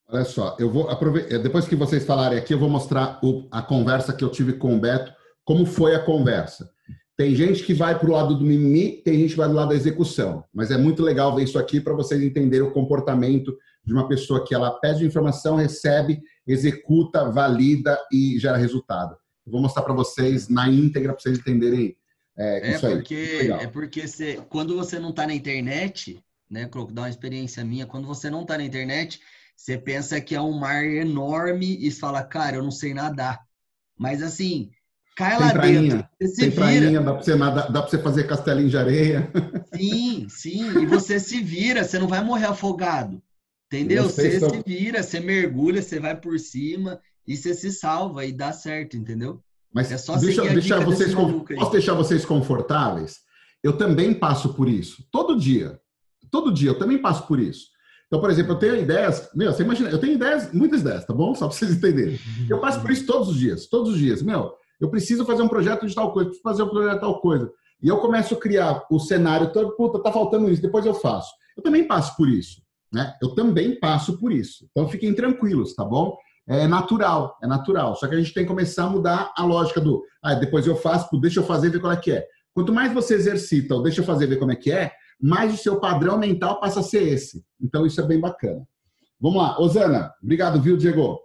Olha 0.08 0.24
só, 0.24 0.56
eu 0.58 0.70
vou 0.70 0.88
aproveitar. 0.88 1.34
Eh, 1.34 1.38
depois 1.38 1.66
que 1.66 1.74
vocês 1.74 2.04
falarem 2.04 2.38
aqui, 2.38 2.54
eu 2.54 2.58
vou 2.58 2.68
mostrar 2.68 3.18
o, 3.22 3.48
a 3.50 3.60
conversa 3.60 4.12
que 4.12 4.22
eu 4.22 4.30
tive 4.30 4.52
com 4.52 4.76
o 4.76 4.80
Beto, 4.80 5.12
como 5.44 5.66
foi 5.66 5.94
a 5.94 6.04
conversa. 6.04 6.70
Tem 7.16 7.34
gente 7.34 7.64
que 7.64 7.72
vai 7.72 7.98
para 7.98 8.08
o 8.08 8.12
lado 8.12 8.34
do 8.36 8.44
mimimi, 8.44 9.02
tem 9.02 9.18
gente 9.18 9.30
que 9.30 9.38
vai 9.38 9.48
do 9.48 9.54
lado 9.54 9.70
da 9.70 9.74
execução. 9.74 10.44
Mas 10.52 10.70
é 10.70 10.76
muito 10.76 11.02
legal 11.02 11.34
ver 11.34 11.44
isso 11.44 11.58
aqui 11.58 11.80
para 11.80 11.94
vocês 11.94 12.22
entenderem 12.22 12.66
o 12.66 12.72
comportamento 12.72 13.56
de 13.84 13.92
uma 13.92 14.06
pessoa 14.06 14.44
que 14.44 14.54
ela 14.54 14.70
pede 14.70 15.04
informação, 15.04 15.56
recebe, 15.56 16.20
executa, 16.46 17.30
valida 17.30 17.98
e 18.12 18.38
gera 18.38 18.56
resultado. 18.56 19.16
Eu 19.46 19.52
vou 19.52 19.62
mostrar 19.62 19.82
para 19.82 19.94
vocês 19.94 20.48
na 20.48 20.68
íntegra 20.68 21.12
para 21.12 21.22
vocês 21.22 21.38
entenderem 21.38 21.96
é, 22.36 22.74
é 22.74 22.78
porque, 22.78 23.48
É 23.60 23.66
porque 23.66 24.06
você, 24.06 24.42
quando 24.50 24.76
você 24.76 24.98
não 24.98 25.10
está 25.10 25.26
na 25.26 25.34
internet, 25.34 26.22
né, 26.50 26.68
dá 26.92 27.02
uma 27.02 27.08
experiência 27.08 27.64
minha, 27.64 27.86
quando 27.86 28.06
você 28.06 28.28
não 28.28 28.42
está 28.42 28.58
na 28.58 28.64
internet, 28.64 29.20
você 29.56 29.78
pensa 29.78 30.20
que 30.20 30.34
é 30.34 30.40
um 30.40 30.58
mar 30.58 30.84
enorme 30.84 31.78
e 31.80 31.90
fala, 31.90 32.22
cara, 32.22 32.56
eu 32.56 32.62
não 32.62 32.70
sei 32.70 32.92
nadar. 32.92 33.40
Mas 33.98 34.22
assim, 34.22 34.70
cai 35.16 35.38
tem 35.38 35.46
lá 35.46 35.52
prainha, 35.52 35.80
dentro. 35.80 36.08
Você 36.20 36.28
se 36.28 36.36
tem 36.36 36.50
vira. 36.50 36.62
prainha, 36.62 37.00
dá 37.00 37.14
pra, 37.14 37.22
você 37.22 37.34
nadar, 37.34 37.72
dá 37.72 37.82
pra 37.82 37.90
você 37.90 37.98
fazer 37.98 38.26
castelinho 38.26 38.68
de 38.68 38.76
areia. 38.76 39.32
Sim, 39.74 40.26
sim. 40.28 40.82
E 40.82 40.86
você 40.86 41.18
se 41.18 41.40
vira, 41.40 41.82
você 41.82 41.98
não 41.98 42.06
vai 42.06 42.22
morrer 42.22 42.46
afogado. 42.46 43.20
Entendeu? 43.66 44.04
Você 44.04 44.38
se 44.38 44.62
vira, 44.64 45.02
você 45.02 45.18
mergulha, 45.18 45.82
você 45.82 45.98
vai 45.98 46.14
por 46.14 46.38
cima 46.38 47.00
e 47.26 47.36
você 47.36 47.54
se 47.54 47.72
salva 47.72 48.24
e 48.24 48.32
dá 48.32 48.52
certo, 48.52 48.96
entendeu? 48.96 49.42
Mas 49.72 49.90
é 49.90 49.98
só 49.98 50.16
deixa, 50.16 50.42
deixar 50.42 50.84
vocês 50.84 51.12
posso 51.12 51.70
deixar 51.72 51.94
vocês 51.94 52.24
confortáveis? 52.24 53.18
Eu 53.62 53.76
também 53.76 54.14
passo 54.14 54.54
por 54.54 54.68
isso. 54.68 55.04
Todo 55.10 55.36
dia. 55.36 55.80
Todo 56.30 56.52
dia 56.52 56.70
eu 56.70 56.78
também 56.78 56.98
passo 56.98 57.26
por 57.26 57.40
isso. 57.40 57.66
Então, 58.06 58.20
por 58.20 58.30
exemplo, 58.30 58.52
eu 58.52 58.58
tenho 58.58 58.76
ideias, 58.76 59.28
meu, 59.34 59.52
você 59.52 59.62
imagina, 59.64 59.90
eu 59.90 59.98
tenho 59.98 60.14
ideias, 60.14 60.52
muitas 60.52 60.80
ideias, 60.80 61.04
tá 61.04 61.12
bom? 61.12 61.34
Só 61.34 61.48
para 61.48 61.56
vocês 61.56 61.72
entenderem. 61.72 62.18
Eu 62.48 62.60
passo 62.60 62.80
por 62.80 62.90
isso 62.90 63.04
todos 63.04 63.28
os 63.28 63.36
dias, 63.36 63.66
todos 63.66 63.92
os 63.92 63.98
dias. 63.98 64.22
Meu, 64.22 64.52
eu 64.80 64.88
preciso 64.88 65.24
fazer 65.24 65.42
um 65.42 65.48
projeto 65.48 65.86
de 65.86 65.94
tal 65.94 66.12
coisa, 66.12 66.28
preciso 66.28 66.42
fazer 66.42 66.62
um 66.62 66.68
projeto 66.68 66.94
de 66.94 67.00
tal 67.00 67.20
coisa. 67.20 67.50
E 67.82 67.88
eu 67.88 67.98
começo 67.98 68.34
a 68.34 68.36
criar 68.38 68.82
o 68.90 68.98
cenário 68.98 69.52
todo, 69.52 69.74
puta, 69.76 70.02
tá 70.02 70.12
faltando 70.12 70.48
isso, 70.48 70.62
depois 70.62 70.86
eu 70.86 70.94
faço. 70.94 71.32
Eu 71.56 71.62
também 71.62 71.84
passo 71.84 72.16
por 72.16 72.28
isso, 72.28 72.62
né? 72.92 73.12
Eu 73.20 73.34
também 73.34 73.78
passo 73.78 74.18
por 74.18 74.32
isso. 74.32 74.66
Então, 74.70 74.88
fiquem 74.88 75.12
tranquilos, 75.12 75.74
tá 75.74 75.84
bom? 75.84 76.16
É 76.48 76.68
natural, 76.68 77.36
é 77.42 77.46
natural. 77.46 77.96
Só 77.96 78.06
que 78.06 78.14
a 78.14 78.18
gente 78.18 78.32
tem 78.32 78.44
que 78.44 78.48
começar 78.48 78.84
a 78.84 78.90
mudar 78.90 79.32
a 79.36 79.44
lógica 79.44 79.80
do, 79.80 80.04
ah, 80.22 80.34
depois 80.34 80.64
eu 80.66 80.76
faço, 80.76 81.08
deixa 81.20 81.40
eu 81.40 81.44
fazer, 81.44 81.70
ver 81.70 81.80
qual 81.80 81.92
é 81.92 81.96
que 81.96 82.12
é. 82.12 82.24
Quanto 82.54 82.72
mais 82.72 82.92
você 82.94 83.14
exercita, 83.14 83.74
ou 83.74 83.82
deixa 83.82 84.00
eu 84.00 84.04
fazer, 84.04 84.26
ver 84.26 84.38
como 84.38 84.52
é 84.52 84.56
que 84.56 84.70
é, 84.70 84.92
mais 85.20 85.54
o 85.54 85.56
seu 85.56 85.80
padrão 85.80 86.18
mental 86.18 86.60
passa 86.60 86.80
a 86.80 86.82
ser 86.82 87.06
esse. 87.08 87.44
Então, 87.60 87.86
isso 87.86 88.00
é 88.00 88.06
bem 88.06 88.20
bacana. 88.20 88.66
Vamos 89.20 89.42
lá. 89.42 89.58
Osana, 89.58 90.14
obrigado, 90.22 90.60
viu, 90.60 90.76
Diego? 90.76 91.20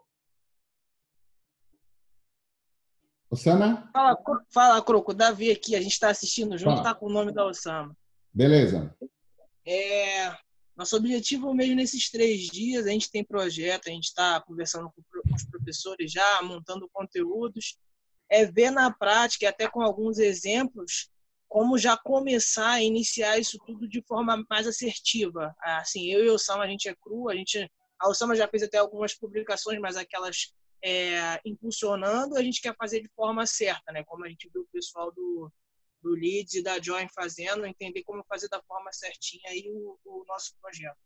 Osama? 3.29 3.89
Fala, 3.93 4.17
fala, 4.49 4.81
Croco. 4.81 5.13
Davi 5.13 5.51
aqui, 5.51 5.75
a 5.75 5.81
gente 5.81 5.93
está 5.93 6.09
assistindo 6.09 6.57
junto, 6.57 6.77
fala. 6.77 6.83
tá 6.83 6.95
com 6.95 7.05
o 7.07 7.11
nome 7.11 7.31
da 7.31 7.45
Osama. 7.45 7.95
Beleza. 8.33 8.95
É, 9.65 10.35
nosso 10.75 10.95
objetivo 10.97 11.53
mesmo 11.53 11.75
nesses 11.75 12.09
três 12.09 12.47
dias, 12.47 12.87
a 12.87 12.89
gente 12.89 13.11
tem 13.11 13.23
projeto, 13.23 13.87
a 13.87 13.91
gente 13.91 14.05
está 14.05 14.41
conversando 14.41 14.91
com 14.91 15.35
os 15.35 15.45
professores 15.45 16.11
já, 16.11 16.41
montando 16.41 16.89
conteúdos, 16.91 17.77
é 18.29 18.45
ver 18.45 18.71
na 18.71 18.91
prática, 18.91 19.49
até 19.49 19.67
com 19.67 19.81
alguns 19.81 20.17
exemplos, 20.17 21.10
como 21.51 21.77
já 21.77 21.97
começar 21.97 22.69
a 22.69 22.81
iniciar 22.81 23.37
isso 23.37 23.59
tudo 23.65 23.85
de 23.85 24.01
forma 24.03 24.41
mais 24.49 24.65
assertiva. 24.65 25.53
Assim, 25.61 26.09
eu 26.09 26.23
e 26.23 26.29
o 26.29 26.35
Osama, 26.35 26.63
a 26.63 26.67
gente 26.67 26.87
é 26.87 26.95
cru, 26.95 27.27
a 27.29 27.35
gente 27.35 27.69
a 27.99 28.07
Osama 28.07 28.37
já 28.37 28.47
fez 28.47 28.63
até 28.63 28.77
algumas 28.77 29.13
publicações, 29.13 29.77
mas 29.77 29.97
aquelas 29.97 30.53
é, 30.81 31.41
impulsionando, 31.45 32.37
a 32.37 32.41
gente 32.41 32.61
quer 32.61 32.73
fazer 32.77 33.01
de 33.01 33.09
forma 33.09 33.45
certa, 33.45 33.91
né? 33.91 34.01
Como 34.05 34.23
a 34.23 34.29
gente 34.29 34.49
viu 34.49 34.61
o 34.61 34.67
pessoal 34.71 35.11
do, 35.11 35.51
do 36.01 36.11
Leeds 36.11 36.53
e 36.53 36.63
da 36.63 36.81
Join 36.81 37.09
fazendo, 37.13 37.65
entender 37.65 38.01
como 38.03 38.23
fazer 38.29 38.47
da 38.47 38.61
forma 38.61 38.93
certinha 38.93 39.43
aí 39.47 39.69
o, 39.69 39.99
o 40.05 40.23
nosso 40.29 40.55
projeto. 40.61 40.97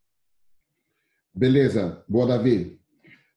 Beleza, 1.33 2.05
boa, 2.07 2.27
Davi. 2.27 2.79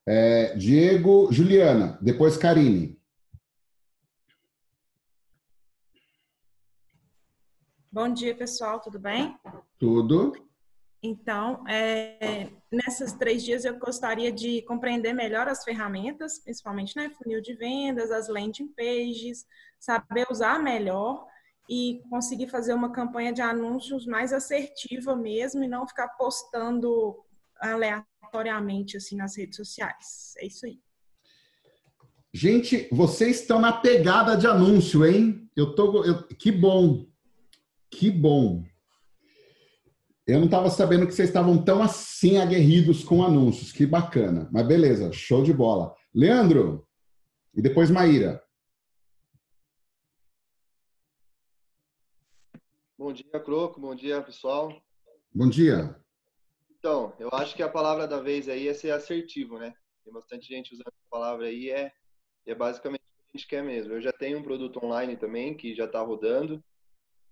É, 0.06 0.54
Diego, 0.56 1.32
Juliana, 1.32 1.98
depois 2.02 2.36
Karine. 2.36 2.97
Bom 7.90 8.12
dia, 8.12 8.34
pessoal, 8.34 8.80
tudo 8.80 8.98
bem? 8.98 9.34
Tudo. 9.78 10.32
Então, 11.02 11.66
é, 11.66 12.50
nesses 12.70 13.14
três 13.14 13.42
dias 13.42 13.64
eu 13.64 13.78
gostaria 13.78 14.30
de 14.30 14.60
compreender 14.62 15.14
melhor 15.14 15.48
as 15.48 15.64
ferramentas, 15.64 16.38
principalmente 16.38 16.94
né, 16.94 17.10
funil 17.16 17.40
de 17.40 17.54
vendas, 17.54 18.10
as 18.10 18.28
landing 18.28 18.68
pages, 18.76 19.46
saber 19.80 20.26
usar 20.30 20.62
melhor 20.62 21.26
e 21.66 22.02
conseguir 22.10 22.48
fazer 22.48 22.74
uma 22.74 22.92
campanha 22.92 23.32
de 23.32 23.40
anúncios 23.40 24.04
mais 24.04 24.34
assertiva 24.34 25.16
mesmo 25.16 25.64
e 25.64 25.68
não 25.68 25.88
ficar 25.88 26.08
postando 26.08 27.16
aleatoriamente 27.58 28.98
assim 28.98 29.16
nas 29.16 29.34
redes 29.34 29.56
sociais. 29.56 30.34
É 30.38 30.46
isso 30.46 30.66
aí. 30.66 30.78
Gente, 32.34 32.86
vocês 32.92 33.40
estão 33.40 33.58
na 33.58 33.72
pegada 33.72 34.36
de 34.36 34.46
anúncio, 34.46 35.06
hein? 35.06 35.50
Eu 35.56 35.74
tô, 35.74 36.04
eu, 36.04 36.26
que 36.26 36.52
bom, 36.52 37.06
que 37.90 38.10
bom. 38.10 38.64
Eu 40.26 40.38
não 40.38 40.44
estava 40.44 40.68
sabendo 40.68 41.06
que 41.06 41.14
vocês 41.14 41.28
estavam 41.28 41.62
tão 41.64 41.82
assim 41.82 42.36
aguerridos 42.36 43.02
com 43.02 43.24
anúncios. 43.24 43.72
Que 43.72 43.86
bacana. 43.86 44.48
Mas 44.52 44.66
beleza, 44.66 45.10
show 45.12 45.42
de 45.42 45.54
bola. 45.54 45.94
Leandro, 46.14 46.86
e 47.54 47.62
depois 47.62 47.90
Maíra. 47.90 48.42
Bom 52.96 53.12
dia, 53.12 53.40
Croco. 53.42 53.80
Bom 53.80 53.94
dia, 53.94 54.20
pessoal. 54.22 54.70
Bom 55.32 55.48
dia. 55.48 55.96
Então, 56.78 57.14
eu 57.18 57.28
acho 57.32 57.56
que 57.56 57.62
a 57.62 57.68
palavra 57.68 58.06
da 58.06 58.20
vez 58.20 58.48
aí 58.48 58.68
é 58.68 58.74
ser 58.74 58.90
assertivo, 58.90 59.58
né? 59.58 59.72
Tem 60.04 60.12
bastante 60.12 60.48
gente 60.48 60.74
usando 60.74 60.88
a 60.88 61.10
palavra 61.10 61.46
aí, 61.46 61.70
é, 61.70 61.92
é 62.46 62.54
basicamente 62.54 63.00
o 63.00 63.04
que 63.04 63.30
a 63.30 63.38
gente 63.38 63.48
quer 63.48 63.62
mesmo. 63.64 63.92
Eu 63.92 64.00
já 64.00 64.12
tenho 64.12 64.38
um 64.38 64.42
produto 64.42 64.84
online 64.84 65.16
também 65.16 65.56
que 65.56 65.74
já 65.74 65.84
está 65.84 66.00
rodando, 66.00 66.62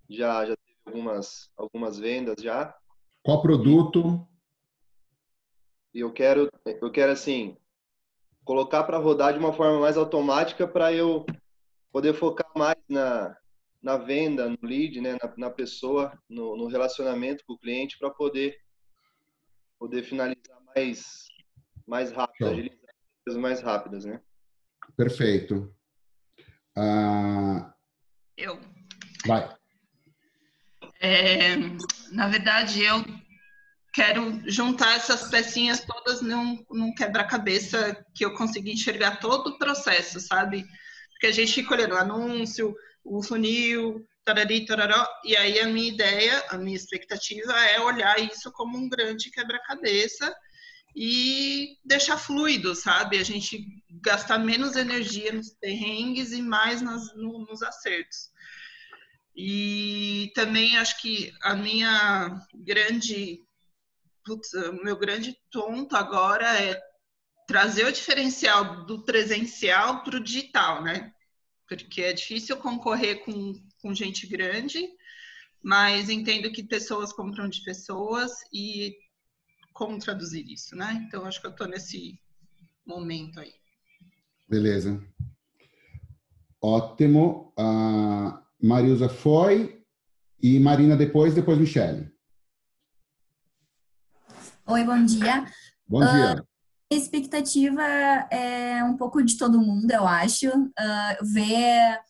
já, 0.09 0.47
já 0.47 0.57
teve 0.57 0.79
algumas, 0.87 1.51
algumas 1.57 1.99
vendas 1.99 2.42
já. 2.42 2.75
Qual 3.23 3.42
produto? 3.42 4.27
E 5.92 6.01
eu 6.01 6.12
quero, 6.12 6.51
eu 6.64 6.90
quero 6.90 7.12
assim, 7.12 7.57
colocar 8.45 8.85
para 8.85 8.99
rodar 8.99 9.33
de 9.33 9.38
uma 9.38 9.53
forma 9.53 9.81
mais 9.81 9.97
automática 9.97 10.69
para 10.69 10.92
eu 10.92 11.27
poder 11.90 12.14
focar 12.14 12.51
mais 12.55 12.77
na, 12.88 13.37
na 13.83 13.97
venda, 13.97 14.49
no 14.49 14.59
lead, 14.62 15.01
né, 15.01 15.16
na, 15.23 15.35
na 15.37 15.51
pessoa, 15.51 16.12
no, 16.29 16.57
no, 16.57 16.66
relacionamento 16.66 17.45
com 17.47 17.55
o 17.55 17.59
cliente 17.59 17.99
para 17.99 18.11
poder 18.11 18.57
poder 19.79 20.03
finalizar 20.03 20.61
mais 20.75 21.27
mais 21.87 22.11
rápido, 22.11 22.49
agilizar 22.49 22.95
coisas 23.25 23.40
mais 23.40 23.61
rápidas, 23.61 24.05
né? 24.05 24.21
Perfeito. 24.97 25.75
Ah, 26.77 27.75
eu. 28.37 28.59
Vai. 29.27 29.57
É, 31.00 31.56
na 32.12 32.28
verdade, 32.28 32.82
eu 32.82 33.04
quero 33.92 34.42
juntar 34.46 34.96
essas 34.96 35.30
pecinhas 35.30 35.80
todas 35.80 36.20
num, 36.20 36.64
num 36.70 36.94
quebra-cabeça 36.94 38.04
que 38.14 38.24
eu 38.24 38.35
consiga 38.35 38.70
enxergar 38.70 39.20
todo 39.20 39.48
o 39.48 39.59
processo, 39.59 40.20
sabe? 40.20 40.66
Porque 41.11 41.28
a 41.28 41.32
gente 41.32 41.52
fica 41.52 41.74
olhando 41.74 41.94
o 41.94 41.98
anúncio, 41.98 42.74
o 43.02 43.22
funil, 43.22 44.06
tarari, 44.24 44.66
tararó, 44.66 45.06
e 45.24 45.37
aí 45.37 45.61
a 45.61 45.66
minha 45.66 45.88
ideia, 45.88 46.44
a 46.50 46.59
minha 46.59 46.76
expectativa 46.76 47.52
é 47.52 47.80
olhar 47.80 48.18
isso 48.18 48.52
como 48.52 48.76
um 48.76 48.88
grande 48.88 49.30
quebra-cabeça 49.30 50.35
e 50.94 51.78
deixar 51.85 52.18
fluido, 52.18 52.74
sabe? 52.74 53.18
A 53.18 53.22
gente 53.22 53.64
gastar 54.02 54.38
menos 54.38 54.76
energia 54.76 55.32
nos 55.32 55.50
perrengues 55.54 56.32
e 56.32 56.42
mais 56.42 56.82
nas, 56.82 57.14
no, 57.14 57.46
nos 57.46 57.62
acertos. 57.62 58.30
E 59.37 60.33
também 60.35 60.79
acho 60.79 61.01
que 61.03 61.31
a 61.42 61.55
minha 61.55 62.40
grande, 62.55 63.44
putz, 64.25 64.51
meu 64.83 64.96
grande 64.96 65.37
tonto 65.51 65.94
agora 65.94 66.46
é 66.59 66.81
trazer 67.46 67.85
o 67.85 67.92
diferencial 67.92 68.87
do 68.87 69.05
presencial 69.05 70.03
para 70.03 70.16
o 70.16 70.22
digital, 70.22 70.83
né? 70.83 71.12
Porque 71.68 72.01
é 72.01 72.14
difícil 72.14 72.57
concorrer 72.57 73.25
com, 73.25 73.53
com 73.83 73.94
gente 73.94 74.27
grande, 74.27 74.88
mas 75.62 76.09
entendo 76.09 76.51
que 76.51 76.62
pessoas 76.62 77.12
compram 77.12 77.46
de 77.49 77.62
pessoas 77.62 78.33
e 78.51 78.96
como 79.75 79.99
traduzir 79.99 80.51
isso, 80.51 80.75
né? 80.75 81.05
Então 81.07 81.27
acho 81.27 81.40
que 81.42 81.46
eu 81.46 81.51
estou 81.51 81.68
nesse 81.68 82.18
momento 82.87 83.38
aí. 83.38 83.53
Beleza. 84.49 84.99
Ótimo. 86.62 87.53
Uh, 87.59 88.45
Marilza 88.62 89.09
foi 89.09 89.85
e 90.42 90.59
Marina 90.59 90.97
depois, 90.97 91.35
depois 91.35 91.59
Michele. 91.59 92.11
Oi, 94.66 94.85
bom 94.85 95.05
dia. 95.05 95.47
Bom 95.87 96.01
dia. 96.01 96.37
Uh, 96.40 96.47
a 96.92 96.95
expectativa 96.95 97.83
é 98.31 98.83
um 98.85 98.97
pouco 98.97 99.23
de 99.23 99.37
todo 99.37 99.61
mundo, 99.61 99.90
eu 99.90 100.07
acho. 100.07 100.49
Uh, 100.49 101.25
ver 101.33 102.01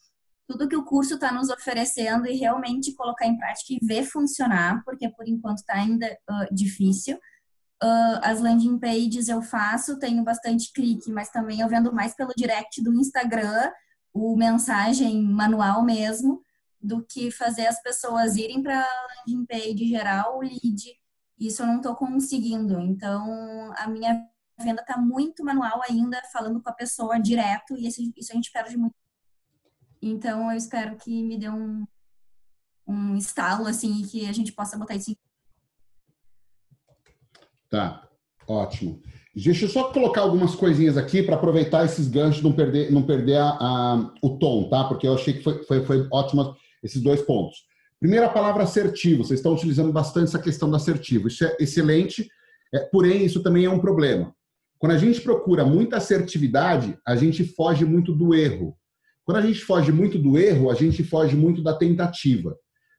tudo 0.49 0.69
que 0.69 0.77
o 0.77 0.85
curso 0.85 1.15
está 1.15 1.33
nos 1.33 1.51
oferecendo 1.51 2.27
e 2.27 2.37
realmente 2.37 2.95
colocar 2.95 3.27
em 3.27 3.37
prática 3.37 3.73
e 3.73 3.85
ver 3.85 4.05
funcionar, 4.05 4.83
porque 4.85 5.09
por 5.09 5.27
enquanto 5.29 5.59
está 5.59 5.75
ainda 5.75 6.07
uh, 6.31 6.55
difícil. 6.55 7.17
Uh, 7.83 8.19
as 8.23 8.41
landing 8.41 8.79
pages 8.79 9.29
eu 9.29 9.43
faço, 9.43 9.99
tenho 9.99 10.25
bastante 10.25 10.73
clique, 10.73 11.11
mas 11.11 11.29
também 11.31 11.61
eu 11.61 11.69
vendo 11.69 11.93
mais 11.93 12.15
pelo 12.15 12.33
direct 12.35 12.83
do 12.83 12.95
Instagram 12.95 13.71
o 14.17 14.37
mensagem 14.37 15.23
manual 15.23 15.85
mesmo, 15.85 16.43
do 16.81 17.05
que 17.05 17.31
fazer 17.31 17.67
as 17.67 17.83
pessoas 17.83 18.37
irem 18.37 18.63
para 18.63 18.81
a 18.81 19.07
landing 19.27 19.45
page 19.45 19.89
gerar 19.89 20.35
o 20.35 20.41
lead. 20.41 20.99
Isso 21.39 21.63
eu 21.63 21.67
não 21.67 21.77
estou 21.77 21.95
conseguindo. 21.95 22.81
Então, 22.81 23.73
a 23.77 23.89
minha 23.89 24.25
venda 24.59 24.81
está 24.81 24.97
muito 24.97 25.45
manual 25.45 25.83
ainda, 25.89 26.23
falando 26.33 26.63
com 26.63 26.71
a 26.71 26.73
pessoa 26.73 27.19
direto, 27.19 27.77
e 27.77 27.87
isso 27.87 28.33
a 28.33 28.35
gente 28.35 28.51
perde 28.51 28.77
muito. 28.77 28.95
Então, 30.01 30.51
eu 30.51 30.57
espero 30.57 30.97
que 30.97 31.23
me 31.23 31.39
dê 31.39 31.51
um, 31.51 31.87
um 32.87 33.17
estalo, 33.17 33.67
assim, 33.67 34.03
que 34.07 34.27
a 34.27 34.33
gente 34.33 34.53
possa 34.53 34.79
botar 34.79 34.95
isso 34.95 35.11
em. 35.11 35.17
Tá, 37.69 38.09
ótimo. 38.47 39.03
Deixa 39.37 39.67
eu 39.67 39.69
só 39.69 39.93
colocar 39.93 40.23
algumas 40.23 40.55
coisinhas 40.55 40.97
aqui 40.97 41.23
para 41.23 41.35
aproveitar 41.35 41.85
esses 41.85 42.09
ganchos, 42.09 42.43
não 42.43 42.53
perder, 42.53 42.91
não 42.91 43.03
perder 43.03 43.37
a, 43.37 43.49
a, 43.51 44.15
o 44.23 44.39
tom, 44.39 44.67
tá? 44.71 44.85
Porque 44.85 45.07
eu 45.07 45.13
achei 45.13 45.35
que 45.35 45.43
foi, 45.43 45.63
foi, 45.65 45.85
foi 45.85 46.09
ótimo 46.11 46.57
esses 46.83 47.03
dois 47.03 47.21
pontos. 47.21 47.59
Primeira 48.01 48.31
palavra 48.31 48.63
assertivo, 48.63 49.25
vocês 49.25 49.39
estão 49.39 49.53
utilizando 49.53 49.93
bastante 49.93 50.29
essa 50.29 50.39
questão 50.39 50.71
do 50.71 50.77
assertivo. 50.77 51.29
Isso 51.29 51.45
é 51.45 51.55
excelente, 51.61 52.27
é, 52.75 52.79
porém, 52.79 53.27
isso 53.27 53.43
também 53.43 53.67
é 53.67 53.71
um 53.71 53.79
problema. 53.79 54.35
Quando 54.79 54.93
a 54.93 54.99
gente 54.99 55.21
procura 55.21 55.67
muita 55.67 55.99
assertividade, 55.99 56.99
a 57.07 57.15
gente 57.15 57.45
foge 57.45 57.85
muito 57.85 58.15
do 58.15 58.35
erro. 58.35 58.75
Quando 59.23 59.39
a 59.39 59.43
gente 59.43 59.61
foge 59.61 59.93
muito 59.93 60.19
do 60.19 60.39
erro, 60.39 60.71
a 60.71 60.75
gente 60.75 61.05
foge 61.05 61.37
muito 61.37 61.63
da 61.63 61.75
tentativa. 61.75 62.57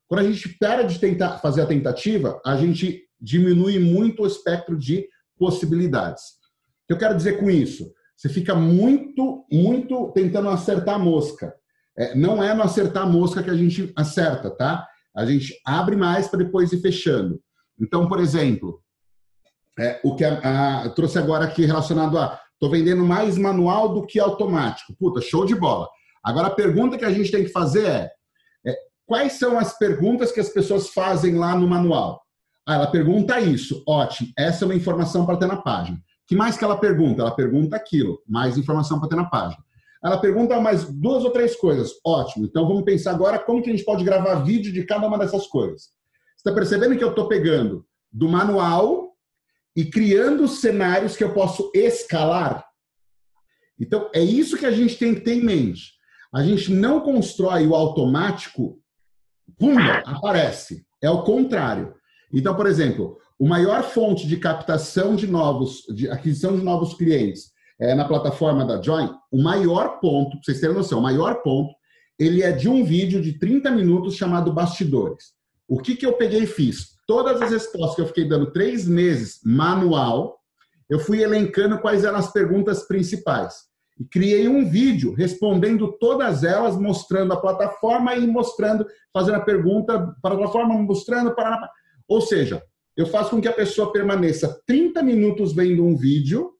Quando 0.07 0.21
a 0.21 0.31
gente 0.31 0.49
para 0.59 0.83
de 0.83 0.99
tentar 0.99 1.39
fazer 1.39 1.61
a 1.61 1.65
tentativa, 1.65 2.39
a 2.45 2.55
gente 2.57 3.03
diminui 3.19 3.79
muito 3.79 4.21
o 4.21 4.27
espectro 4.27 4.77
de 4.77 5.07
possibilidades. 5.37 6.23
O 6.23 6.87
que 6.87 6.93
eu 6.93 6.97
quero 6.97 7.15
dizer 7.15 7.39
com 7.39 7.49
isso? 7.49 7.91
Você 8.15 8.29
fica 8.29 8.55
muito, 8.55 9.45
muito 9.51 10.11
tentando 10.13 10.49
acertar 10.49 10.95
a 10.95 10.99
mosca. 10.99 11.53
É, 11.97 12.15
não 12.15 12.43
é 12.43 12.53
no 12.53 12.63
acertar 12.63 13.03
a 13.03 13.09
mosca 13.09 13.43
que 13.43 13.49
a 13.49 13.55
gente 13.55 13.91
acerta, 13.95 14.49
tá? 14.49 14.87
A 15.15 15.25
gente 15.25 15.53
abre 15.65 15.95
mais 15.95 16.27
para 16.27 16.39
depois 16.39 16.71
ir 16.71 16.81
fechando. 16.81 17.41
Então, 17.79 18.07
por 18.07 18.19
exemplo, 18.19 18.81
é, 19.79 19.99
o 20.03 20.15
que 20.15 20.23
a, 20.23 20.83
a, 20.83 20.89
trouxe 20.89 21.19
agora 21.19 21.45
aqui 21.45 21.65
relacionado 21.65 22.17
a 22.17 22.39
estou 22.57 22.71
vendendo 22.71 23.03
mais 23.05 23.37
manual 23.37 23.93
do 23.93 24.05
que 24.05 24.19
automático. 24.19 24.95
Puta, 24.97 25.21
show 25.21 25.45
de 25.45 25.55
bola. 25.55 25.87
Agora, 26.23 26.47
a 26.47 26.55
pergunta 26.55 26.97
que 26.97 27.05
a 27.05 27.11
gente 27.11 27.31
tem 27.31 27.43
que 27.43 27.51
fazer 27.51 27.87
é, 27.87 28.11
é 28.65 28.75
quais 29.05 29.33
são 29.33 29.57
as 29.57 29.77
perguntas 29.77 30.31
que 30.31 30.39
as 30.39 30.49
pessoas 30.49 30.89
fazem 30.89 31.35
lá 31.35 31.55
no 31.55 31.67
manual? 31.67 32.21
Ah, 32.67 32.75
ela 32.75 32.87
pergunta 32.87 33.39
isso. 33.39 33.81
Ótimo, 33.87 34.29
essa 34.37 34.65
é 34.65 34.67
uma 34.67 34.75
informação 34.75 35.25
para 35.25 35.37
ter 35.37 35.47
na 35.47 35.55
página. 35.55 35.97
que 36.27 36.35
mais 36.35 36.57
que 36.57 36.65
ela 36.65 36.77
pergunta? 36.77 37.21
Ela 37.21 37.33
pergunta 37.33 37.77
aquilo, 37.77 38.21
mais 38.27 38.57
informação 38.57 38.99
para 38.99 39.07
ter 39.07 39.15
na 39.15 39.23
página. 39.23 39.63
Ela 40.03 40.17
pergunta 40.17 40.59
mais 40.59 40.83
duas 40.83 41.23
ou 41.23 41.31
três 41.31 41.55
coisas. 41.55 41.93
Ótimo. 42.05 42.45
Então 42.45 42.67
vamos 42.67 42.83
pensar 42.83 43.11
agora 43.11 43.39
como 43.39 43.63
que 43.63 43.69
a 43.69 43.73
gente 43.73 43.85
pode 43.85 44.03
gravar 44.03 44.43
vídeo 44.43 44.73
de 44.73 44.83
cada 44.83 45.07
uma 45.07 45.17
dessas 45.17 45.47
coisas. 45.47 45.83
Você 46.35 46.49
está 46.49 46.51
percebendo 46.51 46.97
que 46.97 47.03
eu 47.03 47.11
estou 47.11 47.29
pegando 47.29 47.85
do 48.11 48.27
manual 48.27 49.13
e 49.73 49.85
criando 49.85 50.45
cenários 50.45 51.15
que 51.15 51.23
eu 51.23 51.33
posso 51.33 51.71
escalar? 51.73 52.65
Então 53.79 54.09
é 54.13 54.21
isso 54.21 54.57
que 54.57 54.65
a 54.65 54.71
gente 54.71 54.97
tem 54.97 55.15
que 55.15 55.21
ter 55.21 55.35
em 55.35 55.43
mente. 55.43 55.93
A 56.33 56.43
gente 56.43 56.69
não 56.69 56.99
constrói 56.99 57.65
o 57.65 57.73
automático, 57.73 58.77
pumba, 59.57 60.03
aparece. 60.05 60.85
É 61.01 61.09
o 61.09 61.23
contrário. 61.23 61.96
Então, 62.33 62.55
por 62.55 62.67
exemplo, 62.67 63.17
o 63.39 63.47
maior 63.47 63.83
fonte 63.83 64.27
de 64.27 64.37
captação 64.37 65.15
de 65.15 65.27
novos, 65.27 65.83
de 65.93 66.09
aquisição 66.09 66.57
de 66.57 66.63
novos 66.63 66.93
clientes 66.93 67.51
é, 67.79 67.93
na 67.93 68.05
plataforma 68.05 68.65
da 68.65 68.81
Join, 68.81 69.09
o 69.31 69.41
maior 69.41 69.99
ponto, 69.99 70.31
para 70.31 70.39
vocês 70.43 70.59
terem 70.59 70.75
noção, 70.75 70.99
o 70.99 71.03
maior 71.03 71.41
ponto, 71.41 71.73
ele 72.19 72.41
é 72.41 72.51
de 72.51 72.67
um 72.67 72.83
vídeo 72.83 73.21
de 73.21 73.37
30 73.37 73.69
minutos 73.71 74.15
chamado 74.15 74.51
Bastidores. 74.51 75.33
O 75.67 75.79
que, 75.79 75.95
que 75.95 76.05
eu 76.05 76.13
peguei 76.13 76.43
e 76.43 76.47
fiz? 76.47 76.97
Todas 77.05 77.41
as 77.41 77.51
respostas 77.51 77.95
que 77.95 78.01
eu 78.01 78.07
fiquei 78.07 78.27
dando 78.27 78.51
três 78.51 78.87
meses 78.87 79.39
manual, 79.45 80.39
eu 80.89 80.99
fui 80.99 81.21
elencando 81.21 81.79
quais 81.79 82.03
eram 82.03 82.17
as 82.17 82.31
perguntas 82.31 82.87
principais. 82.87 83.67
E 83.99 84.05
criei 84.05 84.47
um 84.47 84.69
vídeo 84.69 85.13
respondendo 85.13 85.91
todas 85.99 86.43
elas, 86.43 86.77
mostrando 86.77 87.33
a 87.33 87.41
plataforma 87.41 88.15
e 88.15 88.25
mostrando, 88.27 88.85
fazendo 89.13 89.35
a 89.35 89.41
pergunta 89.41 90.15
para 90.21 90.35
a 90.35 90.37
plataforma, 90.37 90.75
mostrando 90.75 91.33
para. 91.35 91.69
Ou 92.07 92.21
seja, 92.21 92.61
eu 92.95 93.05
faço 93.05 93.31
com 93.31 93.41
que 93.41 93.47
a 93.47 93.53
pessoa 93.53 93.91
permaneça 93.91 94.61
30 94.65 95.03
minutos 95.03 95.53
vendo 95.53 95.83
um 95.83 95.95
vídeo 95.95 96.51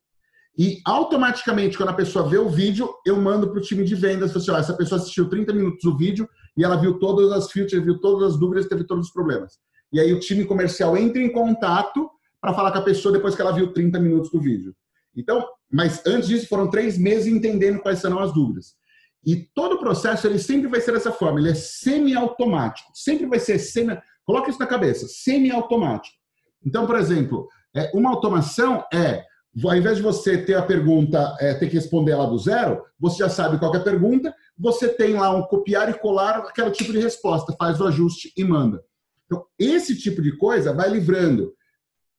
e 0.57 0.81
automaticamente, 0.85 1.77
quando 1.77 1.89
a 1.89 1.93
pessoa 1.93 2.27
vê 2.27 2.37
o 2.37 2.49
vídeo, 2.49 2.91
eu 3.05 3.15
mando 3.15 3.47
para 3.49 3.59
o 3.59 3.61
time 3.61 3.83
de 3.83 3.93
vendas. 3.93 4.35
Assim, 4.35 4.51
essa 4.51 4.73
pessoa 4.73 4.99
assistiu 4.99 5.29
30 5.29 5.53
minutos 5.53 5.79
do 5.83 5.95
vídeo 5.95 6.27
e 6.57 6.63
ela 6.63 6.75
viu 6.75 6.97
todas 6.97 7.31
as 7.31 7.51
features, 7.51 7.83
viu 7.83 7.99
todas 7.99 8.33
as 8.33 8.39
dúvidas, 8.39 8.67
teve 8.67 8.83
todos 8.83 9.07
os 9.07 9.13
problemas. 9.13 9.59
E 9.93 9.99
aí 9.99 10.11
o 10.11 10.19
time 10.19 10.45
comercial 10.45 10.97
entra 10.97 11.21
em 11.21 11.31
contato 11.31 12.09
para 12.41 12.53
falar 12.53 12.71
com 12.71 12.79
a 12.79 12.83
pessoa 12.83 13.13
depois 13.13 13.35
que 13.35 13.41
ela 13.41 13.51
viu 13.51 13.71
30 13.71 13.99
minutos 13.99 14.31
do 14.31 14.41
vídeo. 14.41 14.75
Então, 15.15 15.45
mas 15.71 16.01
antes 16.05 16.27
disso 16.27 16.47
foram 16.47 16.69
três 16.69 16.97
meses 16.97 17.27
entendendo 17.27 17.79
quais 17.79 17.99
serão 17.99 18.19
as 18.19 18.33
dúvidas. 18.33 18.75
E 19.23 19.47
todo 19.53 19.75
o 19.75 19.79
processo 19.79 20.25
ele 20.25 20.39
sempre 20.39 20.67
vai 20.67 20.81
ser 20.81 20.93
dessa 20.93 21.11
forma, 21.11 21.39
ele 21.39 21.49
é 21.49 21.55
semi-automático. 21.55 22.91
Sempre 22.95 23.27
vai 23.27 23.39
ser 23.39 23.59
semi. 23.59 23.97
Coloca 24.27 24.51
isso 24.51 24.59
na 24.59 24.67
cabeça, 24.67 25.07
semi-automático. 25.07 26.15
Então, 26.63 26.85
por 26.85 26.97
exemplo, 26.97 27.47
é, 27.75 27.89
uma 27.95 28.11
automação 28.11 28.83
é 28.93 29.23
ao 29.65 29.75
invés 29.75 29.97
de 29.97 30.03
você 30.03 30.37
ter 30.37 30.53
a 30.53 30.61
pergunta, 30.61 31.35
é, 31.39 31.53
ter 31.53 31.67
que 31.67 31.75
responder 31.75 32.11
ela 32.11 32.27
do 32.27 32.37
zero, 32.37 32.83
você 32.99 33.19
já 33.19 33.29
sabe 33.29 33.57
qual 33.57 33.73
é 33.73 33.77
a 33.77 33.83
pergunta, 33.83 34.33
você 34.57 34.87
tem 34.87 35.15
lá 35.15 35.35
um 35.35 35.43
copiar 35.43 35.89
e 35.89 35.97
colar 35.97 36.39
aquele 36.39 36.69
tipo 36.71 36.91
de 36.91 36.99
resposta, 36.99 37.55
faz 37.57 37.79
o 37.81 37.87
ajuste 37.87 38.31
e 38.37 38.43
manda. 38.43 38.83
Então, 39.25 39.43
esse 39.57 39.95
tipo 39.97 40.21
de 40.21 40.37
coisa 40.37 40.73
vai 40.73 40.89
livrando 40.89 41.53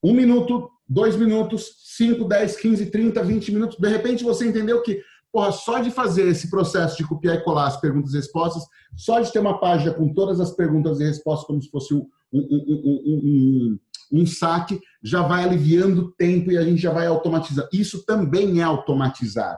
um 0.03 0.13
minuto, 0.13 0.69
dois 0.89 1.17
minutos, 1.17 1.75
cinco, 1.97 2.25
dez, 2.25 2.57
quinze, 2.57 2.87
trinta, 2.87 3.23
vinte 3.23 3.53
minutos. 3.53 3.79
De 3.79 3.89
repente 3.89 4.25
você 4.25 4.47
entendeu 4.47 4.83
que, 4.83 5.01
porra, 5.39 5.53
só 5.53 5.78
de 5.78 5.89
fazer 5.93 6.26
esse 6.26 6.51
processo 6.51 6.97
de 6.97 7.07
copiar 7.07 7.36
e 7.36 7.45
colar 7.45 7.68
as 7.68 7.80
perguntas 7.80 8.12
e 8.12 8.16
respostas, 8.16 8.64
só 8.97 9.20
de 9.20 9.32
ter 9.32 9.39
uma 9.39 9.61
página 9.61 9.95
com 9.95 10.12
todas 10.12 10.41
as 10.41 10.51
perguntas 10.51 10.99
e 10.99 11.05
respostas 11.05 11.47
como 11.47 11.62
se 11.62 11.70
fosse 11.70 11.95
um, 11.95 12.05
um, 12.32 12.41
um, 12.43 13.78
um 14.12 14.26
saque, 14.26 14.80
já 15.01 15.22
vai 15.22 15.45
aliviando 15.45 16.03
o 16.03 16.11
tempo 16.11 16.51
e 16.51 16.59
a 16.59 16.64
gente 16.64 16.82
já 16.82 16.93
vai 16.93 17.07
automatizar. 17.07 17.68
Isso 17.72 18.05
também 18.05 18.59
é 18.59 18.64
automatizar. 18.64 19.57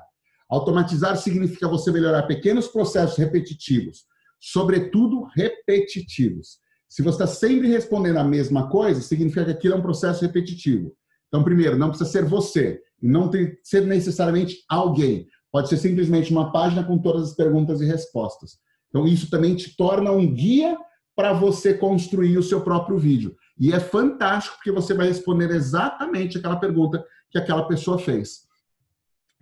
Automatizar 0.50 1.16
significa 1.16 1.66
você 1.66 1.90
melhorar 1.90 2.24
pequenos 2.24 2.68
processos 2.68 3.16
repetitivos, 3.16 4.04
sobretudo 4.38 5.28
repetitivos. 5.34 6.58
Se 6.90 7.00
você 7.00 7.22
está 7.22 7.26
sempre 7.26 7.68
respondendo 7.68 8.18
a 8.18 8.24
mesma 8.24 8.68
coisa, 8.68 9.00
significa 9.00 9.46
que 9.46 9.52
aquilo 9.52 9.74
é 9.76 9.78
um 9.78 9.82
processo 9.82 10.20
repetitivo. 10.20 10.94
Então, 11.28 11.42
primeiro, 11.42 11.78
não 11.78 11.88
precisa 11.88 12.10
ser 12.10 12.24
você, 12.26 12.82
não 13.00 13.30
tem 13.30 13.54
que 13.54 13.60
ser 13.62 13.86
necessariamente 13.86 14.58
alguém. 14.68 15.26
Pode 15.52 15.68
ser 15.68 15.76
simplesmente 15.76 16.30
uma 16.30 16.52
página 16.52 16.84
com 16.84 16.98
todas 16.98 17.30
as 17.30 17.34
perguntas 17.34 17.80
e 17.80 17.86
respostas. 17.86 18.58
Então, 18.88 19.06
isso 19.06 19.30
também 19.30 19.54
te 19.54 19.76
torna 19.76 20.10
um 20.10 20.32
guia 20.32 20.76
para 21.14 21.32
você 21.32 21.74
construir 21.74 22.38
o 22.38 22.42
seu 22.42 22.62
próprio 22.62 22.98
vídeo. 22.98 23.36
E 23.58 23.72
é 23.72 23.78
fantástico 23.78 24.56
porque 24.56 24.72
você 24.72 24.94
vai 24.94 25.06
responder 25.08 25.50
exatamente 25.50 26.38
aquela 26.38 26.56
pergunta 26.56 27.04
que 27.30 27.38
aquela 27.38 27.68
pessoa 27.68 27.98
fez. 27.98 28.48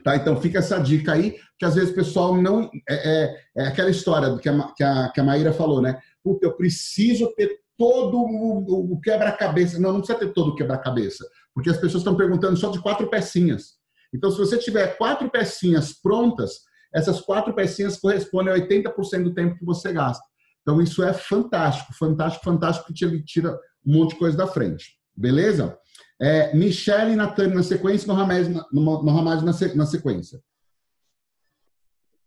Tá? 0.02 0.16
Então 0.16 0.40
fica 0.40 0.58
essa 0.58 0.78
dica 0.78 1.12
aí, 1.12 1.36
que 1.58 1.64
às 1.64 1.74
vezes 1.76 1.90
o 1.90 1.94
pessoal 1.94 2.36
não. 2.36 2.70
É, 2.88 2.94
é, 2.94 3.36
é 3.58 3.66
aquela 3.68 3.90
história 3.90 4.36
que 4.38 4.48
a, 4.48 4.72
que, 4.72 4.82
a, 4.82 5.08
que 5.10 5.20
a 5.20 5.24
Maíra 5.24 5.52
falou, 5.52 5.80
né? 5.80 6.00
Puta, 6.22 6.46
eu 6.46 6.56
preciso 6.56 7.32
ter 7.36 7.60
todo 7.76 8.16
o, 8.18 8.94
o 8.94 9.00
quebra-cabeça. 9.00 9.78
Não, 9.78 9.92
não 9.92 10.00
precisa 10.00 10.18
ter 10.18 10.32
todo 10.32 10.50
o 10.50 10.54
quebra-cabeça, 10.56 11.24
porque 11.54 11.70
as 11.70 11.76
pessoas 11.76 12.00
estão 12.00 12.16
perguntando 12.16 12.56
só 12.56 12.70
de 12.70 12.80
quatro 12.80 13.08
pecinhas. 13.08 13.77
Então, 14.14 14.30
se 14.30 14.38
você 14.38 14.56
tiver 14.56 14.96
quatro 14.96 15.30
pecinhas 15.30 15.92
prontas, 15.92 16.60
essas 16.94 17.20
quatro 17.20 17.54
pecinhas 17.54 17.98
correspondem 17.98 18.52
a 18.52 18.56
80% 18.56 19.22
do 19.22 19.34
tempo 19.34 19.58
que 19.58 19.64
você 19.64 19.92
gasta. 19.92 20.24
Então, 20.62 20.80
isso 20.80 21.02
é 21.02 21.12
fantástico, 21.12 21.92
fantástico, 21.94 22.44
fantástico, 22.44 22.86
que 22.86 22.94
tira, 22.94 23.22
tira 23.24 23.60
um 23.86 23.98
monte 23.98 24.10
de 24.10 24.18
coisa 24.18 24.36
da 24.36 24.46
frente. 24.46 24.98
Beleza? 25.14 25.78
É, 26.20 26.54
Michele 26.54 27.12
e 27.12 27.16
Natane 27.16 27.54
na 27.54 27.62
sequência, 27.62 28.06
no 28.06 28.14
Ramage, 28.14 28.50
no, 28.72 29.02
no 29.02 29.22
na, 29.22 29.42
na, 29.42 29.86
sequência. 29.86 30.40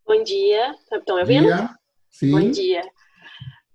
Bom 0.05 0.23
dia. 0.23 0.75
Estão 0.91 1.15
me 1.15 1.21
ouvindo? 1.21 1.45
Dia. 1.45 1.69
Sim. 2.09 2.31
Bom 2.31 2.51
dia. 2.51 2.81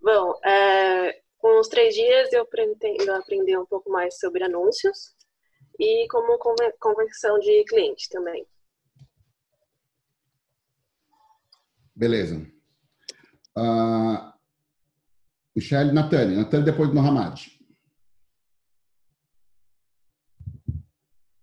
Bom, 0.01 0.35
é, 0.45 1.21
com 1.39 1.59
os 1.59 1.69
três 1.69 1.95
dias 1.95 2.33
eu 2.33 2.47
pretendo 2.47 3.13
aprender 3.13 3.59
um 3.59 3.67
pouco 3.67 3.91
mais 3.91 4.19
sobre 4.19 4.45
anúncios 4.45 5.16
e 5.79 6.07
como 6.09 6.39
conversão 6.79 7.39
de 7.39 7.65
cliente 7.65 8.09
também. 8.11 8.47
Beleza. 11.95 12.37
Uh, 13.57 14.33
Michelle, 15.55 15.93
Natane. 15.93 16.37
Natane 16.37 16.65
depois 16.65 16.91
do 16.91 16.95
Mohamed. 16.95 17.57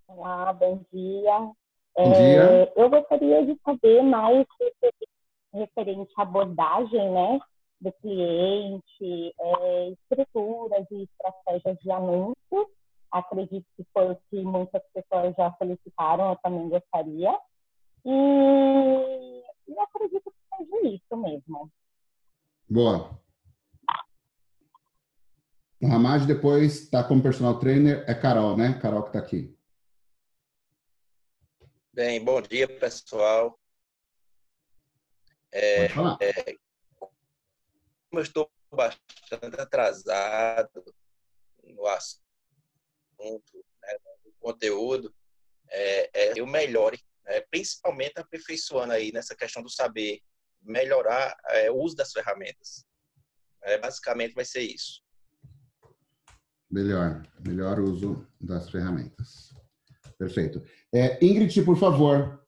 Olá, 0.07 0.53
bom 0.53 0.85
dia. 0.93 1.39
Bom 1.95 2.11
dia. 2.11 2.43
É, 2.43 2.73
eu 2.75 2.89
gostaria 2.89 3.45
de 3.45 3.59
saber 3.65 4.03
mais 4.03 4.45
referente 5.53 6.13
à 6.17 6.21
abordagem 6.21 7.11
né, 7.11 7.39
do 7.81 7.91
cliente, 7.93 9.35
é, 9.39 9.89
estruturas 9.89 10.85
e 10.91 11.03
estratégias 11.03 11.77
de 11.79 11.91
anúncio. 11.91 12.69
Acredito 13.13 13.67
que 13.77 13.85
foi 13.93 14.11
o 14.11 14.15
que 14.27 14.41
muitas 14.41 14.81
pessoas 14.91 15.35
já 15.35 15.53
solicitaram, 15.59 16.31
eu 16.31 16.35
também 16.37 16.67
gostaria. 16.67 17.39
E, 18.03 19.43
e 19.67 19.79
acredito 19.79 20.31
que 20.31 20.57
seja 20.57 20.87
isso 20.87 21.17
mesmo. 21.17 21.71
Boa. 22.67 23.21
O 25.79 25.87
Ramad 25.87 26.25
depois 26.25 26.81
está 26.81 27.03
como 27.03 27.21
personal 27.21 27.59
trainer, 27.59 28.03
é 28.07 28.15
Carol, 28.15 28.57
né? 28.57 28.79
Carol 28.81 29.03
que 29.03 29.09
está 29.09 29.19
aqui. 29.19 29.55
Bem, 31.93 32.23
bom 32.25 32.41
dia, 32.41 32.67
pessoal. 32.79 33.59
É. 35.51 35.85
É, 35.85 36.57
como 36.99 37.11
eu 38.13 38.21
estou 38.21 38.49
bastante 38.71 39.61
atrasado 39.61 40.83
no 41.63 41.85
assunto, 41.85 42.22
né, 43.23 43.97
conteúdo, 44.39 45.13
é, 45.69 46.09
é, 46.13 46.39
eu 46.39 46.45
melhore, 46.45 46.99
né, 47.25 47.41
principalmente 47.49 48.19
aperfeiçoando 48.19 48.93
aí 48.93 49.11
nessa 49.11 49.35
questão 49.35 49.63
do 49.63 49.69
saber 49.69 50.21
melhorar 50.61 51.35
é, 51.49 51.71
o 51.71 51.75
uso 51.75 51.95
das 51.95 52.11
ferramentas. 52.11 52.85
É, 53.63 53.77
basicamente 53.77 54.33
vai 54.33 54.45
ser 54.45 54.61
isso. 54.61 55.01
Melhor, 56.69 57.23
melhor 57.45 57.79
uso 57.79 58.27
das 58.39 58.69
ferramentas. 58.69 59.53
Perfeito. 60.17 60.63
É, 60.93 61.23
Ingrid, 61.23 61.63
por 61.63 61.77
favor, 61.77 62.43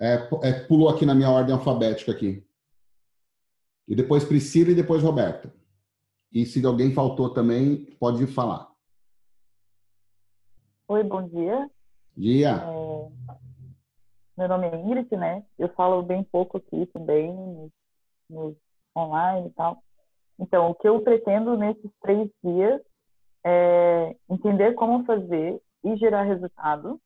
é, 0.00 0.28
é, 0.42 0.52
pulou 0.60 0.88
aqui 0.88 1.06
na 1.06 1.14
minha 1.14 1.30
ordem 1.30 1.54
alfabética 1.54 2.12
aqui. 2.12 2.46
E 3.86 3.94
depois 3.94 4.24
Priscila 4.24 4.70
e 4.70 4.74
depois 4.74 5.02
Roberta. 5.02 5.52
E 6.32 6.44
se 6.44 6.64
alguém 6.64 6.92
faltou 6.92 7.32
também, 7.32 7.86
pode 7.98 8.26
falar. 8.26 8.73
Oi, 10.86 11.02
bom 11.02 11.26
dia. 11.26 11.70
Dia. 12.14 12.50
É, 12.50 13.08
meu 14.36 14.48
nome 14.48 14.66
é 14.66 14.76
Ingrid, 14.76 15.16
né? 15.16 15.42
Eu 15.58 15.70
falo 15.70 16.02
bem 16.02 16.22
pouco 16.22 16.58
aqui 16.58 16.84
também. 16.92 17.72
online 18.94 19.48
e 19.48 19.50
tal. 19.52 19.82
Então, 20.38 20.70
o 20.70 20.74
que 20.74 20.86
eu 20.86 21.00
pretendo 21.00 21.56
nesses 21.56 21.90
três 22.02 22.28
dias 22.44 22.82
é 23.46 24.14
entender 24.28 24.74
como 24.74 25.06
fazer 25.06 25.58
e 25.82 25.96
gerar 25.96 26.24
resultado. 26.24 27.00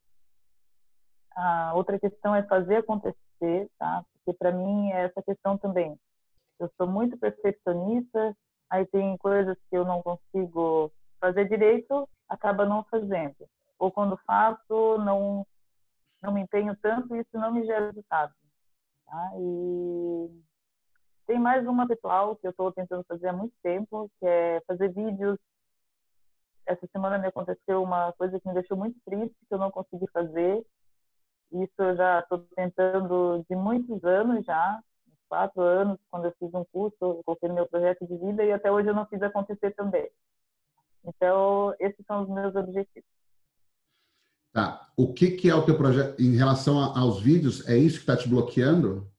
A 1.37 1.73
outra 1.75 2.01
questão 2.01 2.35
é 2.35 2.43
fazer 2.43 2.79
acontecer, 2.79 3.71
tá? 3.79 4.05
Porque 4.13 4.37
para 4.37 4.51
mim 4.51 4.91
é 4.91 5.05
essa 5.05 5.23
questão 5.23 5.57
também. 5.57 5.97
Eu 6.59 6.69
sou 6.77 6.89
muito 6.89 7.17
perfeccionista, 7.17 8.37
aí 8.69 8.85
tem 8.87 9.17
coisas 9.19 9.57
que 9.71 9.77
eu 9.77 9.85
não 9.85 10.03
consigo 10.03 10.91
fazer 11.21 11.49
direito, 11.49 12.09
acaba 12.29 12.67
não 12.67 12.83
fazendo. 12.91 13.37
Ou 13.79 13.91
quando 13.93 14.17
faço, 14.27 14.99
não 14.99 15.47
não 16.21 16.33
me 16.33 16.41
empenho 16.41 16.77
tanto, 16.83 17.15
isso 17.15 17.31
não 17.35 17.53
me 17.53 17.65
gera 17.65 17.87
resultado. 17.87 18.35
Tá? 19.07 19.31
E 19.39 20.43
tem 21.27 21.39
mais 21.39 21.67
uma 21.67 21.87
pessoal 21.87 22.35
que 22.37 22.47
eu 22.47 22.51
estou 22.51 22.73
tentando 22.73 23.05
fazer 23.05 23.29
há 23.29 23.33
muito 23.33 23.55
tempo, 23.63 24.11
que 24.19 24.27
é 24.27 24.61
fazer 24.67 24.89
vídeos. 24.93 25.39
Essa 26.67 26.87
semana 26.89 27.19
me 27.19 27.29
aconteceu 27.29 27.83
uma 27.83 28.13
coisa 28.15 28.39
que 28.41 28.49
me 28.49 28.55
deixou 28.55 28.77
muito 28.77 28.99
triste, 29.05 29.37
que 29.47 29.55
eu 29.55 29.59
não 29.59 29.71
consegui 29.71 30.07
fazer. 30.13 30.65
Isso 31.53 31.73
eu 31.79 31.97
já 31.97 32.21
estou 32.21 32.41
tentando 32.57 33.45
de 33.49 33.57
muitos 33.57 34.03
anos 34.05 34.45
já, 34.45 34.83
quatro 35.29 35.63
anos, 35.63 35.99
quando 36.11 36.27
eu 36.27 36.35
fiz 36.39 36.53
um 36.53 36.65
curso, 36.65 36.97
eu 37.01 37.23
coloquei 37.25 37.49
no 37.49 37.55
meu 37.55 37.69
projeto 37.69 38.07
de 38.07 38.17
vida 38.17 38.45
e 38.45 38.53
até 38.53 38.71
hoje 38.71 38.89
eu 38.89 38.95
não 38.95 39.07
fiz 39.07 39.23
acontecer 39.23 39.75
também. 39.75 40.11
Então, 41.05 41.75
esses 41.79 42.05
são 42.07 42.23
os 42.23 42.29
meus 42.29 42.55
objetivos. 42.55 43.18
Tá. 44.53 44.91
O 44.97 45.13
que, 45.13 45.33
que 45.33 45.49
é 45.49 45.55
o 45.55 45.65
teu 45.65 45.77
projeto 45.77 46.21
em 46.21 46.35
relação 46.35 46.79
aos 46.79 47.21
vídeos? 47.21 47.69
É 47.69 47.77
isso 47.77 47.97
que 47.97 48.03
está 48.03 48.17
te 48.17 48.29
bloqueando? 48.29 49.11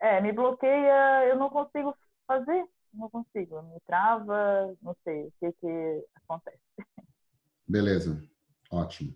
É, 0.00 0.20
me 0.20 0.32
bloqueia, 0.32 1.26
eu 1.28 1.38
não 1.38 1.48
consigo 1.48 1.94
fazer, 2.26 2.66
não 2.92 3.08
consigo, 3.08 3.62
me 3.62 3.80
trava, 3.86 4.74
não 4.82 4.94
sei 5.04 5.26
o 5.26 5.32
que 5.40 5.52
que 5.52 6.04
acontece. 6.14 6.58
Beleza, 7.66 8.22
ótimo. 8.70 9.14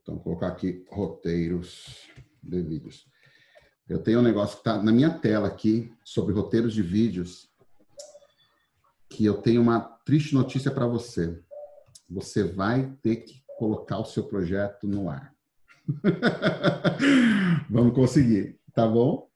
Então, 0.00 0.16
vou 0.16 0.24
colocar 0.24 0.48
aqui 0.48 0.84
roteiros 0.90 2.10
de 2.42 2.62
vídeos. 2.62 3.08
Eu 3.88 4.02
tenho 4.02 4.20
um 4.20 4.22
negócio 4.22 4.56
que 4.56 4.60
está 4.60 4.82
na 4.82 4.92
minha 4.92 5.18
tela 5.18 5.48
aqui 5.48 5.94
sobre 6.04 6.34
roteiros 6.34 6.74
de 6.74 6.82
vídeos 6.82 7.50
que 9.08 9.24
eu 9.24 9.40
tenho 9.40 9.62
uma 9.62 9.80
triste 10.04 10.34
notícia 10.34 10.70
para 10.70 10.86
você. 10.86 11.42
Você 12.08 12.44
vai 12.44 12.92
ter 13.02 13.16
que 13.16 13.42
colocar 13.58 13.98
o 13.98 14.04
seu 14.04 14.24
projeto 14.24 14.86
no 14.86 15.08
ar. 15.08 15.32
Vamos 17.70 17.94
conseguir. 17.94 18.58
Tá 18.74 18.86
bom? 18.86 19.28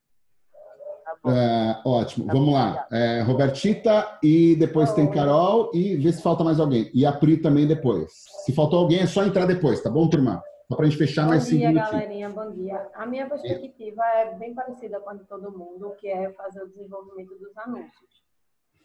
Tá 1.04 1.16
bom. 1.22 1.30
É, 1.30 1.82
ótimo. 1.84 2.26
Tá 2.26 2.32
Vamos 2.32 2.48
bom, 2.48 2.54
lá. 2.54 2.86
É, 2.90 3.22
Robertita 3.22 4.18
e 4.22 4.56
depois 4.56 4.92
tem 4.92 5.10
Carol 5.10 5.70
e 5.74 5.96
vê 5.96 6.12
se 6.12 6.22
falta 6.22 6.44
mais 6.44 6.58
alguém. 6.60 6.90
E 6.94 7.06
a 7.06 7.12
Pri 7.12 7.36
também 7.38 7.66
depois. 7.66 8.12
Se 8.44 8.52
faltou 8.52 8.80
alguém, 8.80 9.00
é 9.00 9.06
só 9.06 9.24
entrar 9.24 9.46
depois, 9.46 9.82
tá 9.82 9.90
bom, 9.90 10.08
turma? 10.08 10.42
Só 10.68 10.76
para 10.76 10.86
a 10.86 10.88
gente 10.88 10.98
fechar 10.98 11.22
bom 11.22 11.30
mais 11.30 11.44
cinco. 11.44 11.64
Bom 11.64 11.72
dia, 11.72 11.82
galerinha. 11.82 12.28
Bom 12.28 12.52
dia. 12.52 12.90
A 12.94 13.06
minha 13.06 13.26
perspectiva 13.26 14.04
é 14.04 14.34
bem 14.34 14.54
parecida 14.54 15.00
com 15.00 15.10
a 15.10 15.14
de 15.14 15.24
todo 15.24 15.50
mundo, 15.50 15.94
que 15.98 16.08
é 16.08 16.30
fazer 16.32 16.62
o 16.62 16.68
desenvolvimento 16.68 17.34
dos 17.38 17.56
anúncios. 17.56 18.22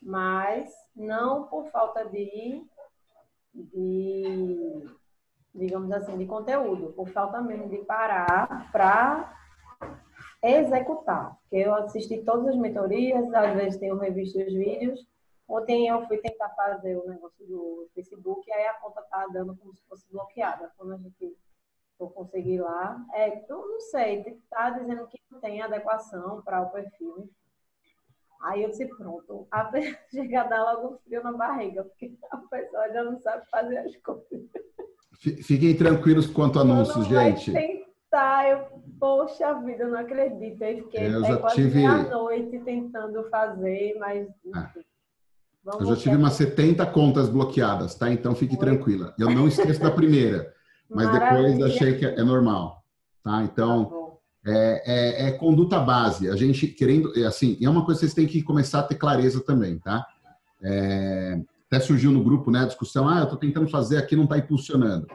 Mas 0.01 0.71
não 0.95 1.43
por 1.47 1.65
falta 1.71 2.05
de, 2.05 2.61
de 3.53 4.83
digamos 5.53 5.91
assim, 5.91 6.17
de 6.17 6.25
conteúdo, 6.25 6.93
por 6.93 7.07
falta 7.09 7.41
mesmo 7.41 7.69
de 7.69 7.77
parar 7.79 8.71
para 8.71 9.37
executar. 10.41 11.37
Porque 11.41 11.57
eu 11.57 11.73
assisti 11.75 12.23
todas 12.23 12.47
as 12.47 12.57
mentorias, 12.57 13.31
às 13.33 13.55
vezes 13.55 13.79
tenho 13.79 13.97
revisto 13.97 14.39
os 14.39 14.53
vídeos. 14.53 14.99
Ontem 15.47 15.87
eu 15.87 16.05
fui 16.07 16.17
tentar 16.17 16.49
fazer 16.49 16.97
o 16.97 17.07
negócio 17.07 17.45
do 17.45 17.87
Facebook, 17.93 18.51
aí 18.51 18.65
a 18.65 18.73
conta 18.75 19.01
tá 19.03 19.27
dando 19.31 19.55
como 19.55 19.75
se 19.75 19.83
fosse 19.87 20.09
bloqueada. 20.11 20.71
Quando 20.75 20.93
a 20.93 20.97
gente 20.97 21.37
for 21.97 22.11
conseguir 22.11 22.59
lá, 22.59 23.05
é, 23.13 23.45
eu 23.47 23.57
não 23.57 23.79
sei, 23.79 24.23
tá 24.49 24.71
dizendo 24.71 25.05
que 25.07 25.19
não 25.29 25.39
tem 25.39 25.61
adequação 25.61 26.41
para 26.41 26.61
o 26.61 26.71
perfil. 26.71 27.29
Aí 28.43 28.63
eu 28.63 28.69
disse, 28.69 28.85
pronto, 28.85 29.47
a 29.51 29.71
chega 30.11 30.41
a 30.41 30.43
dar 30.43 30.63
logo 30.63 30.99
frio 31.05 31.23
na 31.23 31.31
barriga, 31.31 31.83
porque 31.83 32.13
a 32.31 32.37
pessoa 32.37 32.89
já 32.91 33.03
não 33.03 33.19
sabe 33.19 33.43
fazer 33.49 33.77
as 33.77 33.95
coisas. 33.97 34.49
Fiquem 35.43 35.75
tranquilos 35.75 36.27
quanto 36.27 36.59
a 36.59 36.63
anúncios, 36.63 37.07
gente. 37.07 37.53
Tem 37.53 37.83
tá, 38.13 38.47
eu, 38.47 38.83
poxa 38.99 39.53
vida, 39.61 39.85
eu 39.85 39.89
não 39.89 39.99
acredito. 39.99 40.61
Eu 40.61 40.83
fiquei 40.83 41.07
eu 41.07 41.23
já 41.23 41.37
quase 41.37 41.55
tive... 41.55 41.79
meia-noite 41.79 42.59
tentando 42.59 43.23
fazer, 43.29 43.97
mas. 43.99 44.27
Ah. 44.53 44.71
Eu 45.79 45.85
já 45.85 45.95
tive 45.95 46.17
umas 46.17 46.33
70 46.33 46.85
contas 46.87 47.29
bloqueadas, 47.29 47.95
tá? 47.95 48.11
Então 48.11 48.35
fique 48.35 48.55
Foi. 48.55 48.65
tranquila. 48.65 49.15
Eu 49.17 49.31
não 49.31 49.47
esqueço 49.47 49.81
da 49.81 49.89
primeira, 49.89 50.53
mas 50.89 51.07
Maravilha. 51.07 51.53
depois 51.53 51.73
achei 51.73 51.97
que 51.97 52.05
é 52.05 52.23
normal, 52.23 52.83
tá? 53.23 53.41
Então. 53.43 53.85
Tá 53.85 54.02
é, 54.45 54.83
é, 54.85 55.27
é, 55.27 55.31
conduta 55.31 55.79
base. 55.79 56.29
A 56.29 56.35
gente 56.35 56.67
querendo, 56.67 57.17
é 57.17 57.25
assim, 57.25 57.57
é 57.61 57.69
uma 57.69 57.85
coisa 57.85 57.99
que 57.99 58.05
vocês 58.05 58.13
têm 58.13 58.27
que 58.27 58.43
começar 58.43 58.79
a 58.79 58.83
ter 58.83 58.95
clareza 58.95 59.41
também, 59.41 59.79
tá? 59.79 60.05
É, 60.61 61.39
até 61.67 61.79
surgiu 61.79 62.11
no 62.11 62.23
grupo, 62.23 62.51
né, 62.51 62.59
a 62.59 62.67
discussão, 62.67 63.09
ah, 63.09 63.19
eu 63.19 63.23
estou 63.23 63.39
tentando 63.39 63.67
fazer 63.67 63.97
aqui, 63.97 64.15
não 64.15 64.25
está 64.25 64.37
impulsionando. 64.37 65.07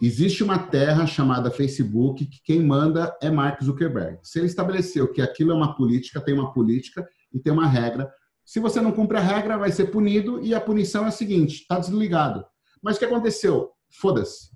Existe 0.00 0.42
uma 0.42 0.58
terra 0.58 1.06
chamada 1.06 1.50
Facebook 1.50 2.24
que 2.26 2.40
quem 2.44 2.62
manda 2.62 3.16
é 3.20 3.30
Mark 3.30 3.62
Zuckerberg. 3.62 4.18
Se 4.22 4.38
ele 4.38 4.46
estabeleceu 4.46 5.10
que 5.10 5.22
aquilo 5.22 5.52
é 5.52 5.54
uma 5.54 5.74
política, 5.74 6.20
tem 6.20 6.34
uma 6.34 6.52
política 6.52 7.06
e 7.32 7.38
tem 7.38 7.52
uma 7.52 7.66
regra. 7.66 8.10
Se 8.44 8.60
você 8.60 8.80
não 8.80 8.92
cumpre 8.92 9.16
a 9.16 9.20
regra, 9.20 9.56
vai 9.56 9.72
ser 9.72 9.86
punido 9.86 10.40
e 10.42 10.54
a 10.54 10.60
punição 10.60 11.04
é 11.04 11.08
a 11.08 11.10
seguinte: 11.10 11.62
está 11.62 11.78
desligado. 11.78 12.44
Mas 12.82 12.96
o 12.96 12.98
que 12.98 13.04
aconteceu? 13.06 13.70
Foda-se. 13.90 14.50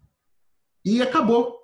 E 0.85 1.01
acabou. 1.01 1.60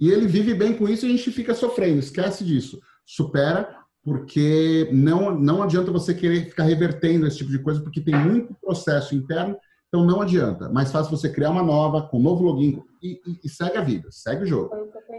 E 0.00 0.10
ele 0.10 0.26
vive 0.26 0.54
bem 0.54 0.74
com 0.74 0.88
isso 0.88 1.06
e 1.06 1.08
a 1.08 1.16
gente 1.16 1.30
fica 1.30 1.54
sofrendo. 1.54 1.98
Esquece 1.98 2.44
disso. 2.44 2.80
Supera, 3.04 3.76
porque 4.04 4.88
não, 4.92 5.36
não 5.36 5.62
adianta 5.62 5.90
você 5.90 6.14
querer 6.14 6.46
ficar 6.46 6.64
revertendo 6.64 7.26
esse 7.26 7.38
tipo 7.38 7.50
de 7.50 7.58
coisa, 7.58 7.80
porque 7.80 8.00
tem 8.00 8.14
muito 8.14 8.54
processo 8.60 9.14
interno 9.14 9.56
então 9.88 10.04
não 10.04 10.20
adianta. 10.20 10.68
Mais 10.68 10.92
fácil 10.92 11.16
você 11.16 11.30
criar 11.30 11.50
uma 11.50 11.62
nova, 11.62 12.02
com 12.02 12.18
um 12.18 12.22
novo 12.22 12.44
login 12.44 12.82
e, 13.02 13.20
e, 13.26 13.40
e 13.44 13.48
segue 13.48 13.78
a 13.78 13.82
vida, 13.82 14.08
segue 14.10 14.44
o 14.44 14.46
jogo. 14.46 14.70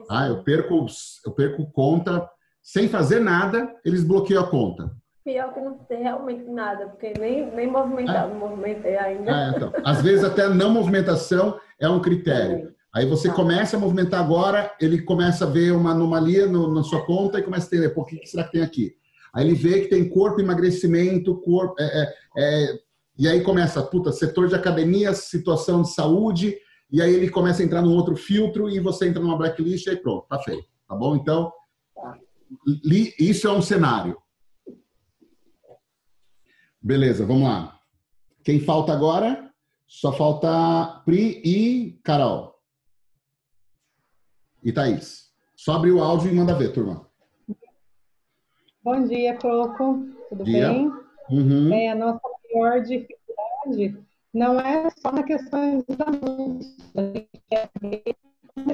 Ah, 0.10 0.28
eu 0.28 0.44
perco, 0.44 0.86
eu 1.26 1.32
perco 1.32 1.70
conta 1.72 2.30
sem 2.62 2.88
fazer 2.88 3.20
nada, 3.20 3.74
eles 3.84 4.04
bloqueiam 4.04 4.44
a 4.44 4.50
conta. 4.50 4.92
Pior 5.24 5.54
que 5.54 5.60
não 5.60 5.78
tem 5.80 6.04
realmente 6.04 6.44
nada, 6.46 6.88
porque 6.88 7.14
nem, 7.20 7.50
nem 7.52 7.68
movimentar, 7.68 8.30
é. 8.30 8.34
movimentei 8.34 8.98
ainda. 8.98 9.32
É, 9.32 9.50
então. 9.50 9.74
Às 9.84 10.02
vezes 10.02 10.24
até 10.24 10.48
não 10.48 10.72
movimentação 10.72 11.60
é 11.80 11.90
um 11.90 12.00
critério. 12.00 12.74
Aí 12.94 13.06
você 13.06 13.30
ah. 13.30 13.34
começa 13.34 13.78
a 13.78 13.80
movimentar 13.80 14.20
agora, 14.20 14.76
ele 14.80 15.02
começa 15.02 15.46
a 15.46 15.50
ver 15.50 15.72
uma 15.72 15.92
anomalia 15.92 16.48
no, 16.48 16.74
na 16.74 16.84
sua 16.84 17.06
conta 17.06 17.40
e 17.40 17.44
começa 17.44 17.66
a 17.66 17.68
entender, 17.68 17.94
por 17.94 18.06
que, 18.06 18.18
que 18.18 18.28
será 18.28 18.44
que 18.44 18.54
tem 18.54 18.62
aqui? 18.62 18.96
Aí 19.34 19.46
ele 19.46 19.54
vê 19.54 19.82
que 19.82 19.90
tem 19.90 20.10
corpo 20.10 20.42
emagrecimento, 20.42 21.40
corpo, 21.42 21.76
é, 21.80 21.86
é, 21.86 22.14
é 22.38 22.80
e 23.18 23.28
aí 23.28 23.42
começa, 23.42 23.84
puta, 23.84 24.12
setor 24.12 24.48
de 24.48 24.56
academia, 24.56 25.14
situação 25.14 25.82
de 25.82 25.94
saúde, 25.94 26.58
e 26.92 27.02
aí 27.02 27.14
ele 27.14 27.30
começa 27.30 27.62
a 27.62 27.66
entrar 27.66 27.82
num 27.82 27.94
outro 27.94 28.16
filtro 28.16 28.70
e 28.70 28.80
você 28.80 29.08
entra 29.08 29.22
numa 29.22 29.38
blacklist 29.38 29.86
e 29.86 29.90
aí 29.92 29.98
pronto, 29.98 30.26
tá 30.28 30.40
feio. 30.40 30.64
Tá 30.88 30.96
bom? 30.96 31.16
Então, 31.16 31.52
isso 33.20 33.48
é 33.48 33.52
um 33.52 33.62
cenário. 33.62 34.18
Beleza, 36.82 37.26
vamos 37.26 37.44
lá. 37.44 37.78
Quem 38.44 38.60
falta 38.60 38.94
agora? 38.94 39.52
Só 39.86 40.14
falta 40.14 41.02
Pri 41.06 41.42
e 41.44 42.00
Carol. 42.04 42.59
E 44.64 44.72
Thaís. 44.72 45.30
Só 45.56 45.74
abrir 45.74 45.92
o 45.92 46.02
áudio 46.02 46.32
e 46.32 46.36
manda 46.36 46.54
ver, 46.54 46.74
turma. 46.74 47.08
Bom 48.84 49.06
dia, 49.06 49.38
Coco. 49.38 50.06
Tudo 50.30 50.44
dia. 50.44 50.70
bem? 50.70 50.92
Uhum. 51.30 51.74
É, 51.74 51.90
a 51.90 51.96
nossa 51.96 52.22
maior 52.54 52.82
dificuldade 52.82 53.98
não 54.34 54.60
é 54.60 54.90
só 54.90 55.12
na 55.12 55.24
questão 55.24 55.80
dos 55.88 56.00
anúncios. 56.00 56.78
A 56.96 57.02
gente 57.02 57.30
quer 57.50 57.70
ver 57.82 58.04
como 58.56 58.70
a 58.70 58.74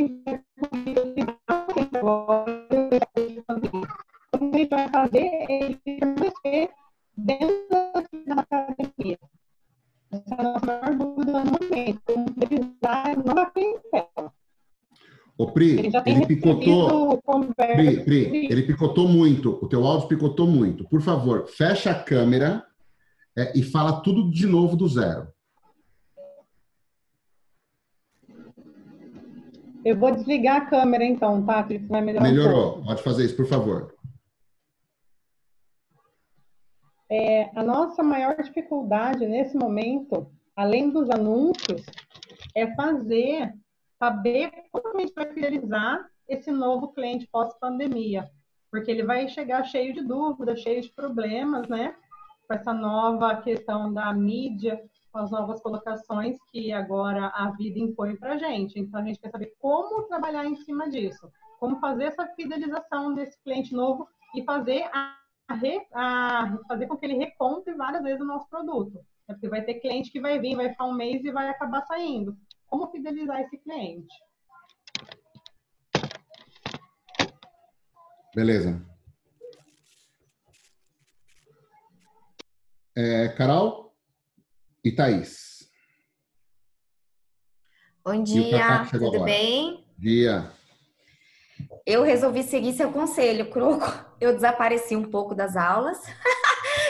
gente 4.39 4.69
vai 4.69 4.89
fazer 4.89 5.31
ele 5.49 5.75
permanecer 5.83 6.69
dentro 7.17 7.67
da 8.25 8.41
academia. 8.41 9.19
Essa 10.11 10.35
é 10.35 10.39
a 10.39 10.43
nossa 10.43 10.65
maior 10.65 10.95
dúvida 10.95 11.43
no 11.43 11.51
momento. 11.51 12.01
Como 12.05 12.25
revisar 12.39 13.17
nova 13.25 13.51
clientela. 13.51 14.33
Ô, 15.37 15.51
Pri, 15.51 15.79
ele, 15.79 15.91
ele 16.05 16.25
picotou. 16.25 17.21
Pri, 17.55 18.03
Pri, 18.03 18.45
ele 18.45 18.63
picotou 18.63 19.07
muito. 19.07 19.59
O 19.61 19.67
teu 19.67 19.85
áudio 19.85 20.07
picotou 20.07 20.47
muito. 20.47 20.87
Por 20.87 21.01
favor, 21.01 21.47
fecha 21.47 21.91
a 21.91 22.03
câmera 22.03 22.65
é, 23.37 23.57
e 23.57 23.61
fala 23.61 24.01
tudo 24.01 24.31
de 24.31 24.47
novo 24.47 24.77
do 24.77 24.87
zero. 24.87 25.27
Eu 29.83 29.99
vou 29.99 30.11
desligar 30.11 30.57
a 30.57 30.65
câmera 30.65 31.03
então, 31.03 31.45
tá? 31.45 31.63
Que 31.63 31.77
vai 31.77 32.01
melhorar 32.01 32.23
Melhorou. 32.23 32.79
Um 32.79 32.85
Pode 32.85 33.03
fazer 33.03 33.25
isso, 33.25 33.35
por 33.35 33.45
favor. 33.45 33.93
é, 37.09 37.51
a 37.55 37.63
nossa 37.63 38.01
maior 38.01 38.35
dificuldade 38.41 39.25
nesse 39.25 39.55
momento, 39.55 40.27
além 40.55 40.89
dos 40.89 41.09
anúncios, 41.09 41.83
é 42.55 42.73
fazer, 42.75 43.53
saber 44.05 44.51
como 44.71 44.95
a 44.95 45.01
gente 45.01 45.13
vai 45.15 45.25
fidelizar 45.33 46.07
esse 46.27 46.51
novo 46.51 46.93
cliente 46.93 47.27
pós-pandemia, 47.27 48.29
porque 48.69 48.91
ele 48.91 49.03
vai 49.03 49.27
chegar 49.27 49.63
cheio 49.63 49.95
de 49.95 50.01
dúvidas, 50.01 50.59
cheio 50.59 50.81
de 50.81 50.89
problemas, 50.89 51.67
né? 51.67 51.95
Com 52.47 52.53
essa 52.53 52.71
nova 52.71 53.35
questão 53.37 53.91
da 53.91 54.13
mídia, 54.13 54.79
com 55.11 55.17
as 55.17 55.31
novas 55.31 55.59
colocações 55.61 56.37
que 56.51 56.71
agora 56.71 57.31
a 57.33 57.49
vida 57.51 57.79
impõe 57.79 58.15
para 58.15 58.33
a 58.33 58.37
gente. 58.37 58.79
Então, 58.79 58.99
a 58.99 59.03
gente 59.03 59.19
quer 59.19 59.31
saber 59.31 59.53
como 59.59 60.03
trabalhar 60.03 60.45
em 60.45 60.55
cima 60.55 60.87
disso, 60.87 61.31
como 61.59 61.79
fazer 61.79 62.05
essa 62.05 62.27
fidelização 62.35 63.15
desse 63.15 63.41
cliente 63.43 63.73
novo 63.73 64.07
e 64.35 64.43
fazer 64.43 64.87
a, 64.93 65.17
a 65.93 66.57
fazer 66.67 66.85
com 66.85 66.95
que 66.95 67.05
ele 67.07 67.17
recompre 67.17 67.73
várias 67.73 68.03
vezes 68.03 68.21
o 68.21 68.25
nosso 68.25 68.47
produto. 68.49 68.99
É 69.27 69.33
porque 69.33 69.49
vai 69.49 69.63
ter 69.63 69.75
cliente 69.75 70.11
que 70.11 70.19
vai 70.19 70.37
vir, 70.37 70.55
vai 70.55 70.69
ficar 70.69 70.85
um 70.85 70.93
mês 70.93 71.25
e 71.25 71.31
vai 71.31 71.49
acabar 71.49 71.81
saindo. 71.87 72.37
Como 72.75 72.91
fidelizar 72.91 73.39
esse 73.39 73.57
cliente? 73.57 74.13
Beleza. 78.35 78.85
É, 82.93 83.29
Carol 83.29 83.95
e 84.83 84.91
Thaís. 84.91 85.71
Bom 88.03 88.21
dia, 88.21 88.85
tudo 88.91 89.07
agora. 89.07 89.23
bem? 89.23 89.87
Dia. 89.97 90.51
Eu 91.85 92.03
resolvi 92.03 92.43
seguir 92.43 92.73
seu 92.73 92.91
conselho, 92.91 93.49
Croco. 93.51 93.85
Eu 94.19 94.33
desapareci 94.35 94.97
um 94.97 95.09
pouco 95.09 95.33
das 95.33 95.55
aulas 95.55 95.97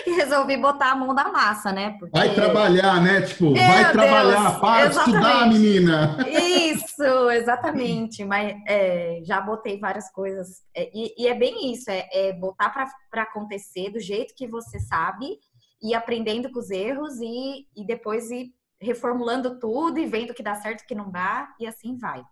e 0.05 0.11
resolvi 0.11 0.57
botar 0.57 0.91
a 0.91 0.95
mão 0.95 1.13
na 1.13 1.31
massa, 1.31 1.71
né? 1.71 1.95
Porque... 1.99 2.17
Vai 2.17 2.33
trabalhar, 2.33 3.01
né? 3.01 3.21
Tipo, 3.21 3.51
Meu 3.51 3.55
vai 3.55 3.83
Deus, 3.83 3.91
trabalhar, 3.91 4.59
para 4.59 4.87
de 4.87 4.97
estudar, 4.97 5.47
menina. 5.49 6.17
Isso, 6.29 7.29
exatamente. 7.31 8.23
Mas 8.23 8.55
é, 8.67 9.21
já 9.23 9.41
botei 9.41 9.79
várias 9.79 10.11
coisas. 10.11 10.63
É, 10.75 10.89
e, 10.93 11.13
e, 11.17 11.27
é 11.27 11.33
bem 11.33 11.71
isso: 11.71 11.89
é, 11.89 12.07
é 12.11 12.33
botar 12.33 12.69
para 13.09 13.23
acontecer 13.23 13.89
do 13.91 13.99
jeito 13.99 14.35
que 14.35 14.47
você 14.47 14.79
sabe 14.79 15.37
e 15.81 15.93
aprendendo 15.93 16.51
com 16.51 16.59
os 16.59 16.69
erros 16.69 17.19
e, 17.19 17.67
e 17.75 17.85
depois 17.85 18.29
ir 18.31 18.53
reformulando 18.79 19.59
tudo 19.59 19.99
e 19.99 20.05
vendo 20.05 20.33
que 20.33 20.43
dá 20.43 20.55
certo, 20.55 20.85
que 20.85 20.95
não 20.95 21.09
dá, 21.09 21.53
e 21.59 21.65
assim 21.65 21.97
vai. 21.97 22.23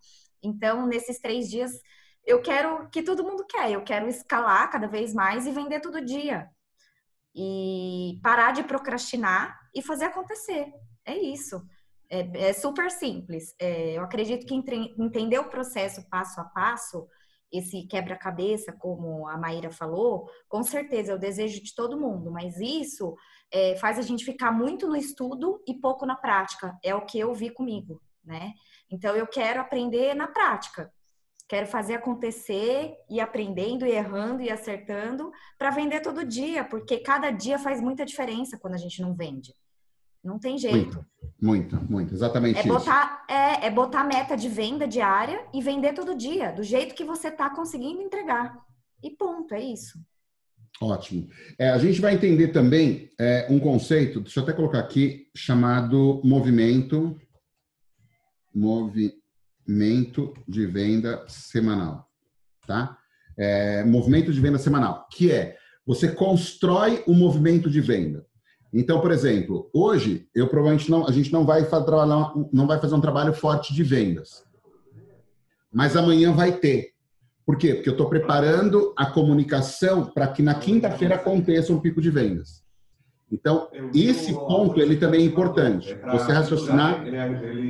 Então, 0.41 0.86
nesses 0.86 1.19
três 1.19 1.49
dias, 1.49 1.71
eu 2.26 2.41
quero 2.41 2.89
que 2.89 3.01
todo 3.01 3.24
mundo 3.24 3.45
quer, 3.47 3.71
eu 3.71 3.84
quero 3.84 4.07
escalar 4.07 4.69
cada 4.69 4.88
vez 4.88 5.13
mais 5.13 5.45
e 5.45 5.51
vender 5.51 5.80
todo 5.80 6.03
dia. 6.03 6.49
E 7.36 8.19
parar 8.21 8.51
de 8.51 8.63
procrastinar 8.63 9.59
e 9.73 9.81
fazer 9.81 10.05
acontecer. 10.05 10.71
É 11.05 11.17
isso. 11.17 11.61
É, 12.09 12.49
é 12.49 12.53
super 12.53 12.91
simples. 12.91 13.55
É, 13.59 13.97
eu 13.97 14.03
acredito 14.03 14.45
que 14.45 14.53
entre, 14.53 14.93
entender 14.99 15.39
o 15.39 15.49
processo 15.49 16.07
passo 16.09 16.39
a 16.39 16.43
passo, 16.43 17.07
esse 17.51 17.84
quebra-cabeça, 17.84 18.73
como 18.73 19.27
a 19.27 19.38
Maíra 19.38 19.71
falou, 19.71 20.27
com 20.49 20.63
certeza 20.63 21.11
é 21.11 21.15
o 21.15 21.19
desejo 21.19 21.61
de 21.63 21.75
todo 21.75 21.99
mundo, 21.99 22.31
mas 22.31 22.59
isso 22.59 23.15
é, 23.51 23.75
faz 23.75 23.99
a 23.99 24.01
gente 24.01 24.25
ficar 24.25 24.51
muito 24.51 24.88
no 24.88 24.95
estudo 24.95 25.61
e 25.67 25.75
pouco 25.75 26.05
na 26.05 26.15
prática. 26.15 26.75
É 26.84 26.95
o 26.95 27.05
que 27.05 27.19
eu 27.19 27.31
vi 27.34 27.51
comigo, 27.51 28.01
né? 28.23 28.53
Então 28.89 29.15
eu 29.15 29.27
quero 29.27 29.61
aprender 29.61 30.15
na 30.15 30.27
prática. 30.27 30.91
Quero 31.47 31.67
fazer 31.67 31.95
acontecer 31.95 32.95
e 33.09 33.19
aprendendo 33.19 33.85
e 33.85 33.91
errando 33.91 34.41
e 34.41 34.49
acertando 34.49 35.31
para 35.57 35.69
vender 35.69 36.01
todo 36.01 36.25
dia, 36.25 36.63
porque 36.63 36.97
cada 36.97 37.29
dia 37.31 37.59
faz 37.59 37.81
muita 37.81 38.05
diferença 38.05 38.57
quando 38.57 38.75
a 38.75 38.77
gente 38.77 39.01
não 39.01 39.13
vende. 39.13 39.53
Não 40.23 40.39
tem 40.39 40.57
jeito. 40.57 41.05
Muito, 41.41 41.75
muito, 41.75 41.91
muito. 41.91 42.13
exatamente 42.13 42.59
é 42.59 42.63
botar, 42.63 43.25
isso. 43.29 43.37
É, 43.37 43.67
é 43.67 43.69
botar 43.69 44.05
meta 44.05 44.37
de 44.37 44.47
venda 44.47 44.87
diária 44.87 45.45
e 45.53 45.61
vender 45.61 45.93
todo 45.93 46.15
dia, 46.15 46.53
do 46.53 46.63
jeito 46.63 46.95
que 46.95 47.03
você 47.03 47.27
está 47.27 47.49
conseguindo 47.49 48.01
entregar. 48.01 48.57
E 49.03 49.11
ponto, 49.11 49.53
é 49.53 49.61
isso. 49.61 49.99
Ótimo. 50.81 51.27
É, 51.59 51.69
a 51.69 51.77
gente 51.77 51.99
vai 51.99 52.13
entender 52.13 52.49
também 52.49 53.09
é, 53.19 53.47
um 53.49 53.59
conceito, 53.59 54.21
deixa 54.21 54.39
eu 54.39 54.43
até 54.43 54.53
colocar 54.53 54.79
aqui, 54.79 55.29
chamado 55.35 56.21
movimento, 56.23 57.19
movimento 58.53 59.22
de 60.47 60.66
venda 60.66 61.24
semanal, 61.28 62.07
tá? 62.68 62.97
É, 63.38 63.84
movimento 63.84 64.32
de 64.32 64.39
venda 64.39 64.57
semanal, 64.57 65.07
que 65.11 65.32
é 65.32 65.57
você 65.86 66.09
constrói 66.09 67.03
o 67.05 67.11
um 67.11 67.16
movimento 67.16 67.70
de 67.70 67.82
venda. 67.82 68.26
Então, 68.74 68.99
por 69.01 69.11
exemplo, 69.11 69.70
hoje 69.74 70.28
eu 70.34 70.47
provavelmente 70.47 70.89
não, 70.89 71.07
a 71.07 71.11
gente 71.11 71.32
não 71.32 71.45
vai 71.45 71.64
trabalhar, 71.64 72.34
não 72.51 72.66
vai 72.66 72.80
fazer 72.80 72.95
um 72.95 73.01
trabalho 73.01 73.34
forte 73.34 73.74
de 73.74 73.84
vendas, 73.84 74.43
mas 75.72 75.95
amanhã 75.95 76.32
vai 76.32 76.53
ter. 76.53 76.93
Por 77.45 77.57
quê? 77.57 77.76
Porque 77.76 77.89
eu 77.89 77.93
estou 77.93 78.09
preparando 78.09 78.93
a 78.97 79.05
comunicação 79.05 80.05
para 80.05 80.28
que 80.28 80.41
na 80.41 80.55
quinta-feira 80.55 81.16
aconteça 81.16 81.74
um 81.74 81.80
pico 81.80 82.01
de 82.01 82.09
vendas. 82.09 82.64
Então, 83.32 83.68
esse 83.93 84.32
ponto 84.32 84.80
ele 84.80 84.95
também 84.95 85.22
é 85.22 85.26
importante. 85.26 85.97
Você 86.11 86.32
raciocinar 86.32 87.03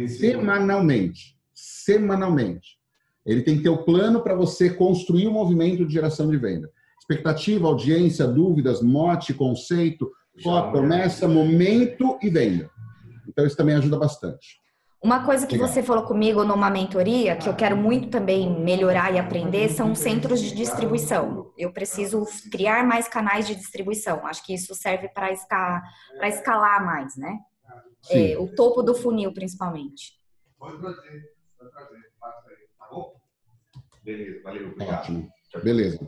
semanalmente. 0.07 1.37
Semanalmente. 1.83 2.77
Ele 3.25 3.41
tem 3.41 3.57
que 3.57 3.63
ter 3.63 3.69
o 3.69 3.83
plano 3.83 4.21
para 4.21 4.35
você 4.35 4.69
construir 4.69 5.27
o 5.27 5.29
um 5.29 5.33
movimento 5.33 5.85
de 5.85 5.93
geração 5.93 6.29
de 6.29 6.37
venda. 6.37 6.69
Expectativa, 6.99 7.67
audiência, 7.67 8.27
dúvidas, 8.27 8.81
mote, 8.81 9.33
conceito, 9.33 10.11
foto, 10.41 10.71
promessa, 10.71 11.27
momento 11.27 12.17
e 12.21 12.29
venda. 12.29 12.69
Então, 13.27 13.45
isso 13.45 13.57
também 13.57 13.75
ajuda 13.75 13.97
bastante. 13.97 14.61
Uma 15.01 15.25
coisa 15.25 15.45
que 15.45 15.57
você 15.57 15.83
falou 15.83 16.03
comigo 16.03 16.45
numa 16.45 16.69
mentoria, 16.69 17.35
que 17.35 17.49
eu 17.49 17.53
quero 17.53 17.75
muito 17.75 18.09
também 18.09 18.49
melhorar 18.61 19.13
e 19.13 19.19
aprender, 19.19 19.67
são 19.67 19.93
centros 19.93 20.39
de 20.39 20.55
distribuição. 20.55 21.51
Eu 21.57 21.73
preciso 21.73 22.25
criar 22.49 22.85
mais 22.87 23.09
canais 23.09 23.45
de 23.45 23.53
distribuição. 23.53 24.25
Acho 24.25 24.45
que 24.45 24.53
isso 24.53 24.73
serve 24.73 25.09
para 25.09 25.33
escalar, 25.33 25.83
escalar 26.21 26.85
mais, 26.85 27.17
né? 27.17 27.37
É, 28.09 28.37
o 28.37 28.47
topo 28.47 28.81
do 28.81 28.95
funil, 28.95 29.33
principalmente. 29.33 30.13
Pode 30.57 30.79
trazer, 30.79 31.32
trazer. 31.69 32.01
Tá 32.79 32.87
bom? 32.91 33.15
Beleza, 34.03 34.43
valeu, 34.43 34.69
obrigado. 34.69 34.99
Ótimo. 34.99 35.31
Beleza. 35.63 35.99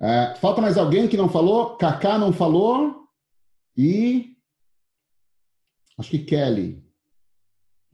Uh, 0.00 0.36
falta 0.38 0.60
mais 0.60 0.76
alguém 0.76 1.08
que 1.08 1.16
não 1.16 1.28
falou? 1.28 1.76
Kaká 1.76 2.18
não 2.18 2.32
falou? 2.32 3.06
E. 3.76 4.36
Acho 5.98 6.10
que 6.10 6.18
Kelly. 6.18 6.84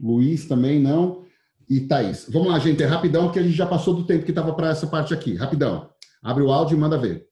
Luiz 0.01 0.47
também 0.47 0.81
não. 0.81 1.27
E 1.69 1.81
Thaís. 1.81 2.29
Vamos 2.31 2.49
lá, 2.49 2.59
gente, 2.59 2.83
é 2.83 2.87
rapidão, 2.87 3.25
porque 3.25 3.41
a 3.41 3.43
gente 3.43 3.55
já 3.55 3.67
passou 3.67 3.95
do 3.95 4.07
tempo 4.07 4.25
que 4.25 4.31
estava 4.31 4.55
para 4.55 4.71
essa 4.71 4.87
parte 4.87 5.13
aqui. 5.13 5.35
Rapidão. 5.35 5.93
Abre 6.23 6.43
o 6.43 6.51
áudio 6.51 6.77
e 6.77 6.81
manda 6.81 6.99
ver. 6.99 7.29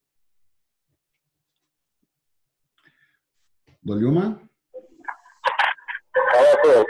Dolilma? 3.82 4.40
Fala, 6.12 6.84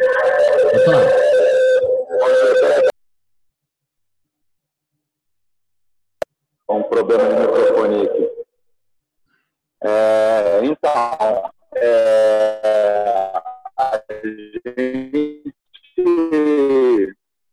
Pode 0.71 0.85
falar. 0.85 1.66
Um 6.69 6.83
problema 6.83 7.29
de 7.29 7.35
microfone 7.41 8.07
aqui. 8.07 8.31
É, 9.85 10.61
então, 10.65 11.51
é, 11.77 13.33
a 13.77 14.03
gente 14.25 15.37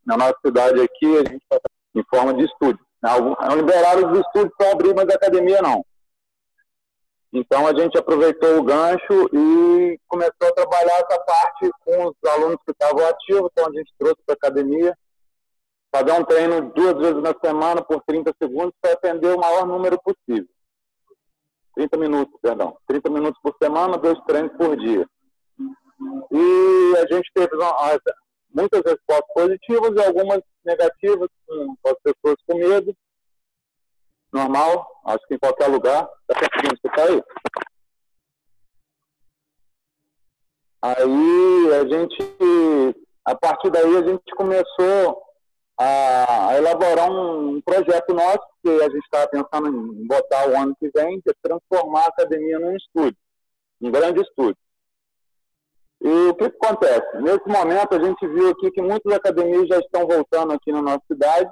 na 0.06 0.18
nossa 0.18 0.36
cidade 0.46 0.82
aqui, 0.82 1.18
a 1.18 1.24
gente 1.24 1.44
está 1.44 1.60
em 1.96 2.04
forma 2.04 2.34
de 2.34 2.46
estúdio. 2.46 2.86
Não 3.02 3.56
liberaram 3.56 4.12
os 4.12 4.20
estúdios 4.20 4.54
para 4.58 4.72
abrir, 4.72 4.94
mas 4.94 5.10
a 5.10 5.16
academia 5.16 5.62
não. 5.62 5.86
Então 7.34 7.66
a 7.66 7.74
gente 7.76 7.98
aproveitou 7.98 8.60
o 8.60 8.64
gancho 8.64 9.28
e 9.34 10.00
começou 10.08 10.48
a 10.50 10.54
trabalhar 10.54 10.94
essa 11.00 11.20
parte 11.20 11.72
com 11.84 12.06
os 12.06 12.30
alunos 12.30 12.58
que 12.64 12.72
estavam 12.72 13.04
ativos, 13.08 13.50
então 13.52 13.68
a 13.68 13.72
gente 13.72 13.92
trouxe 13.98 14.22
para 14.24 14.36
a 14.36 14.38
academia, 14.38 14.96
fazer 15.92 16.12
um 16.12 16.24
treino 16.24 16.72
duas 16.74 16.94
vezes 16.94 17.24
na 17.24 17.34
semana 17.44 17.82
por 17.84 18.04
30 18.04 18.36
segundos 18.40 18.74
para 18.80 18.94
atender 18.94 19.36
o 19.36 19.40
maior 19.40 19.66
número 19.66 20.00
possível. 20.00 20.48
30 21.76 21.98
minutos, 21.98 22.40
perdão. 22.40 22.78
30 22.88 23.10
minutos 23.10 23.42
por 23.42 23.56
semana, 23.62 23.98
dois 23.98 24.20
treinos 24.28 24.56
por 24.56 24.78
dia. 24.78 25.08
E 26.32 26.98
a 26.98 27.14
gente 27.14 27.32
teve 27.34 27.56
muitas 28.54 28.82
respostas 28.86 29.34
positivas 29.34 29.92
e 29.96 30.06
algumas 30.06 30.40
negativas, 30.64 31.30
com 31.48 31.90
as 31.90 31.98
pessoas 32.04 32.38
com 32.48 32.58
medo. 32.58 32.96
Normal, 34.34 34.86
acho 35.06 35.28
que 35.28 35.36
em 35.36 35.40
qualquer 35.40 35.68
lugar. 35.68 36.10
Está 36.28 36.50
conseguindo 36.50 36.74
escutar 36.74 37.08
aí? 37.08 37.24
Aí 40.82 41.74
a 41.76 41.88
gente, 41.88 42.98
a 43.24 43.36
partir 43.36 43.70
daí 43.70 43.96
a 43.96 44.02
gente 44.02 44.36
começou 44.36 45.22
a, 45.80 46.56
elaborar 46.58 47.10
um, 47.10 47.56
um, 47.56 47.62
projeto 47.62 48.14
nosso, 48.14 48.42
que 48.62 48.70
a 48.70 48.90
gente 48.90 49.04
estava 49.06 49.28
pensando 49.28 49.68
em 49.70 50.08
botar 50.08 50.50
o 50.50 50.58
ano 50.58 50.76
que 50.80 50.90
vem, 50.94 51.22
que 51.22 51.30
é 51.30 51.34
transformar 51.42 52.02
a 52.02 52.10
academia 52.10 52.60
num 52.60 52.76
estúdio. 52.76 53.18
um 53.82 53.92
grande 53.92 54.22
estúdio. 54.22 54.58
E 56.02 56.30
o 56.30 56.36
que, 56.36 56.50
que 56.50 56.58
acontece? 56.66 57.18
Nesse 57.22 57.48
momento, 57.48 57.96
a 57.96 58.04
gente 58.04 58.28
viu 58.28 58.50
aqui 58.50 58.72
que 58.72 58.82
muitas 58.82 59.14
academias 59.14 59.68
já 59.68 59.80
estão 59.80 60.06
voltando 60.06 60.52
aqui 60.52 60.72
na 60.72 60.82
nossa 60.82 61.04
cidade, 61.10 61.50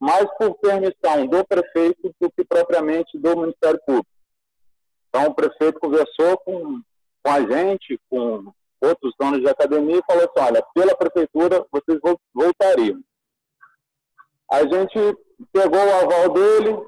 mais 0.00 0.26
por 0.38 0.54
permissão 0.58 1.26
do 1.26 1.44
prefeito 1.46 2.14
do 2.20 2.30
que 2.30 2.44
propriamente 2.44 3.18
do 3.18 3.36
Ministério 3.36 3.80
Público. 3.86 4.08
Então, 5.08 5.30
o 5.30 5.34
prefeito 5.34 5.80
conversou 5.80 6.36
com, 6.38 6.80
com 7.22 7.30
a 7.30 7.40
gente, 7.40 7.98
com 8.10 8.52
outros 8.80 9.14
donos 9.18 9.40
de 9.40 9.48
academia, 9.48 9.98
e 9.98 10.04
falou 10.06 10.24
assim: 10.24 10.46
olha, 10.46 10.64
pela 10.74 10.96
prefeitura, 10.96 11.66
vocês 11.72 11.98
voltariam. 12.34 13.00
A 14.50 14.62
gente 14.62 15.16
pegou 15.52 15.80
o 15.80 15.94
aval 15.94 16.32
dele, 16.32 16.78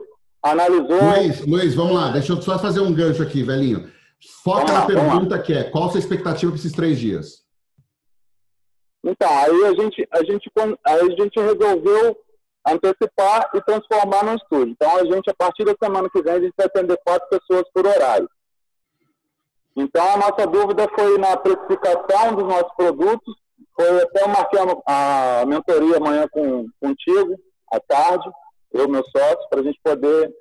analisou. 0.42 1.00
Luiz, 1.16 1.46
Luiz, 1.46 1.74
vamos 1.74 1.94
lá, 1.94 2.10
deixa 2.10 2.32
eu 2.32 2.42
só 2.42 2.58
fazer 2.58 2.80
um 2.80 2.94
gancho 2.94 3.22
aqui, 3.22 3.42
velhinho. 3.42 3.90
Foca 4.42 4.72
na 4.72 4.86
pergunta 4.86 5.40
que 5.40 5.52
é: 5.52 5.64
qual 5.64 5.84
a 5.86 5.90
sua 5.90 6.00
expectativa 6.00 6.52
para 6.52 6.58
esses 6.58 6.72
três 6.72 6.98
dias? 6.98 7.46
Então, 9.02 9.28
aí 9.30 9.64
a 9.64 9.74
gente, 9.74 10.08
a 10.10 10.24
gente, 10.24 10.50
aí 10.84 11.00
a 11.00 11.22
gente 11.22 11.40
resolveu 11.40 12.18
antecipar 12.72 13.50
e 13.54 13.60
transformar 13.62 14.24
no 14.24 14.34
estúdio. 14.34 14.70
Então, 14.70 14.96
a 14.96 15.04
gente, 15.04 15.30
a 15.30 15.34
partir 15.34 15.64
da 15.64 15.74
semana 15.82 16.08
que 16.10 16.22
vem, 16.22 16.34
a 16.34 16.40
gente 16.40 16.54
vai 16.56 16.66
atender 16.66 16.98
quatro 17.04 17.28
pessoas 17.28 17.64
por 17.72 17.86
horário. 17.86 18.28
Então, 19.76 20.04
a 20.04 20.16
nossa 20.16 20.46
dúvida 20.46 20.88
foi 20.94 21.18
na 21.18 21.36
precificação 21.36 22.34
dos 22.34 22.44
nossos 22.44 22.74
produtos. 22.74 23.34
Foi 23.74 24.02
até 24.02 24.26
marquei 24.26 24.58
a 24.86 25.44
mentoria 25.46 25.98
amanhã 25.98 26.26
com, 26.28 26.66
contigo, 26.80 27.36
à 27.70 27.78
tarde, 27.78 28.28
eu 28.72 28.86
e 28.86 28.88
meu 28.88 29.04
sócio, 29.04 29.48
para 29.48 29.60
a 29.60 29.62
gente 29.62 29.78
poder 29.82 30.34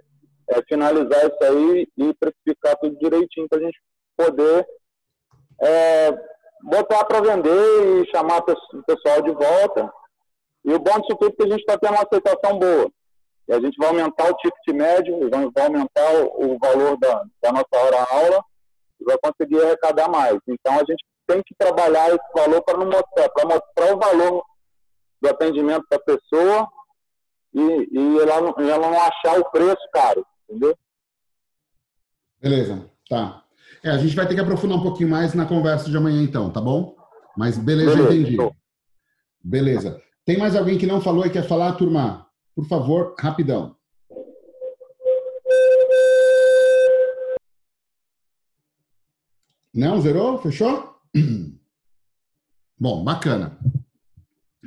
é, 0.49 0.61
finalizar 0.63 1.25
isso 1.25 1.43
aí 1.43 1.88
e 1.97 2.13
precificar 2.15 2.75
tudo 2.78 2.97
direitinho 2.97 3.47
para 3.47 3.59
a 3.59 3.61
gente 3.61 3.80
poder 4.17 4.67
é, 5.61 6.11
botar 6.63 7.05
para 7.05 7.21
vender 7.21 8.01
e 8.01 8.09
chamar 8.09 8.39
o 8.39 8.84
pessoal 8.84 9.21
de 9.21 9.32
volta. 9.32 9.91
E 10.66 10.74
o 10.74 10.80
bom 10.80 10.99
disso 10.99 11.18
tudo 11.18 11.28
é 11.28 11.32
que 11.32 11.43
a 11.43 11.49
gente 11.49 11.60
está 11.60 11.78
tendo 11.78 11.93
uma 11.93 12.03
aceitação 12.03 12.60
boa. 12.60 12.91
E 13.47 13.53
a 13.53 13.60
gente 13.60 13.78
vai 13.78 13.89
aumentar 13.89 14.30
o 14.30 14.36
ticket 14.36 14.76
médio, 14.76 15.30
vai 15.30 15.66
aumentar 15.66 16.12
o, 16.38 16.58
valor 16.60 16.97
da, 16.97 17.24
da 17.41 17.51
nossa 17.51 17.86
hora-aula 17.86 18.43
e 18.99 19.05
vai 19.05 19.18
conseguir 19.18 19.64
arrecadar 19.64 20.10
mais. 20.10 20.38
Então 20.47 20.74
a 20.74 20.80
gente 20.80 21.03
tem 21.26 21.41
que 21.45 21.55
trabalhar 21.58 22.10
esse 22.10 22.34
valor 22.36 22.62
para 22.64 22.78
não 22.78 22.86
mostrar, 22.86 23.30
para 23.30 23.45
mostrar 23.45 23.95
o 23.95 23.99
valor 23.99 24.43
do 25.22 25.30
atendimento 25.30 25.86
da 25.89 25.99
pessoa 25.99 26.68
e, 27.53 27.88
e 27.91 28.20
ela, 28.20 28.53
ela 28.58 28.89
não 28.89 29.01
achar 29.01 29.39
o 29.39 29.49
preço 29.51 29.89
caro 29.93 30.26
entendeu? 30.49 30.76
Beleza, 32.41 32.89
tá. 33.10 33.43
É, 33.84 33.89
a 33.89 33.97
gente 33.97 34.16
vai 34.16 34.28
ter 34.28 34.36
que 34.36 34.41
aprofundar 34.41 34.78
um 34.78 34.84
pouquinho 34.84 35.10
mais 35.10 35.34
na 35.34 35.45
conversa 35.45 35.89
de 35.89 35.97
amanhã, 35.97 36.22
então, 36.22 36.51
tá 36.51 36.62
bom? 36.62 36.95
Mas 37.36 37.58
beleza, 37.58 37.95
beleza 37.95 38.16
entendi. 38.16 38.38
Tô. 38.38 38.55
Beleza. 39.43 40.01
Tem 40.28 40.38
mais 40.38 40.57
alguém 40.57 40.78
que 40.78 40.86
não 40.86 40.99
falou 40.99 41.25
e 41.25 41.30
quer 41.30 41.47
falar, 41.47 41.71
turma? 41.78 42.28
Por 42.53 42.67
favor, 42.67 43.15
rapidão. 43.17 43.78
Não, 49.73 50.01
zerou? 50.01 50.38
Fechou? 50.39 50.99
Bom, 52.78 53.05
bacana. 53.05 53.57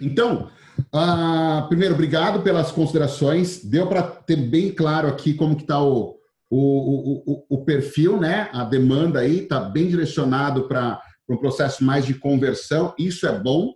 Então, 0.00 0.50
Uh, 0.94 1.68
primeiro, 1.68 1.94
obrigado 1.94 2.42
pelas 2.42 2.72
considerações. 2.72 3.62
Deu 3.62 3.86
para 3.86 4.02
ter 4.02 4.36
bem 4.36 4.72
claro 4.72 5.06
aqui 5.08 5.34
como 5.34 5.54
que 5.54 5.62
está 5.62 5.80
o, 5.80 6.16
o, 6.48 7.22
o, 7.26 7.46
o, 7.50 7.64
perfil, 7.64 8.18
né? 8.18 8.48
A 8.52 8.64
demanda 8.64 9.20
aí 9.20 9.40
está 9.40 9.60
bem 9.60 9.88
direcionado 9.88 10.66
para 10.66 11.00
um 11.28 11.36
processo 11.36 11.84
mais 11.84 12.06
de 12.06 12.14
conversão. 12.14 12.94
Isso 12.98 13.26
é 13.26 13.38
bom, 13.38 13.74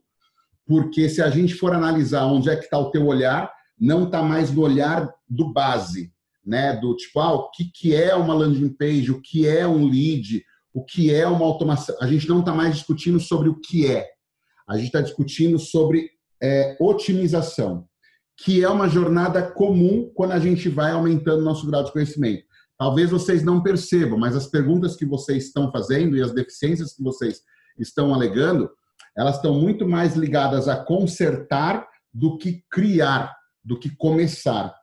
porque 0.66 1.08
se 1.08 1.22
a 1.22 1.30
gente 1.30 1.54
for 1.54 1.72
analisar 1.72 2.26
onde 2.26 2.48
é 2.48 2.56
que 2.56 2.64
está 2.64 2.78
o 2.78 2.90
teu 2.90 3.06
olhar, 3.06 3.52
não 3.78 4.04
está 4.04 4.22
mais 4.22 4.52
no 4.52 4.62
olhar 4.62 5.12
do 5.28 5.52
base, 5.52 6.12
né? 6.44 6.74
Do 6.76 6.96
tipo, 6.96 7.20
ah, 7.20 7.34
o 7.34 7.50
que, 7.50 7.64
que 7.72 7.94
é 7.94 8.14
uma 8.14 8.34
landing 8.34 8.70
page, 8.70 9.10
o 9.10 9.20
que 9.20 9.46
é 9.46 9.66
um 9.66 9.86
lead, 9.86 10.42
o 10.72 10.84
que 10.84 11.12
é 11.12 11.26
uma 11.26 11.44
automação. 11.44 11.96
A 12.00 12.06
gente 12.06 12.28
não 12.28 12.40
está 12.40 12.52
mais 12.52 12.74
discutindo 12.74 13.20
sobre 13.20 13.48
o 13.48 13.60
que 13.60 13.86
é. 13.86 14.06
A 14.68 14.76
gente 14.76 14.86
está 14.86 15.00
discutindo 15.00 15.58
sobre 15.58 16.10
é, 16.42 16.76
otimização, 16.80 17.86
que 18.36 18.62
é 18.62 18.68
uma 18.68 18.88
jornada 18.88 19.42
comum 19.42 20.10
quando 20.14 20.32
a 20.32 20.38
gente 20.38 20.68
vai 20.68 20.92
aumentando 20.92 21.44
nosso 21.44 21.66
grau 21.66 21.84
de 21.84 21.92
conhecimento. 21.92 22.44
Talvez 22.78 23.10
vocês 23.10 23.44
não 23.44 23.62
percebam, 23.62 24.18
mas 24.18 24.34
as 24.34 24.46
perguntas 24.46 24.96
que 24.96 25.06
vocês 25.06 25.44
estão 25.46 25.70
fazendo 25.70 26.16
e 26.16 26.22
as 26.22 26.32
deficiências 26.32 26.94
que 26.94 27.02
vocês 27.02 27.40
estão 27.78 28.12
alegando, 28.12 28.70
elas 29.16 29.36
estão 29.36 29.54
muito 29.54 29.86
mais 29.86 30.16
ligadas 30.16 30.68
a 30.68 30.76
consertar 30.76 31.86
do 32.12 32.36
que 32.38 32.64
criar, 32.70 33.34
do 33.64 33.78
que 33.78 33.94
começar. 33.96 34.74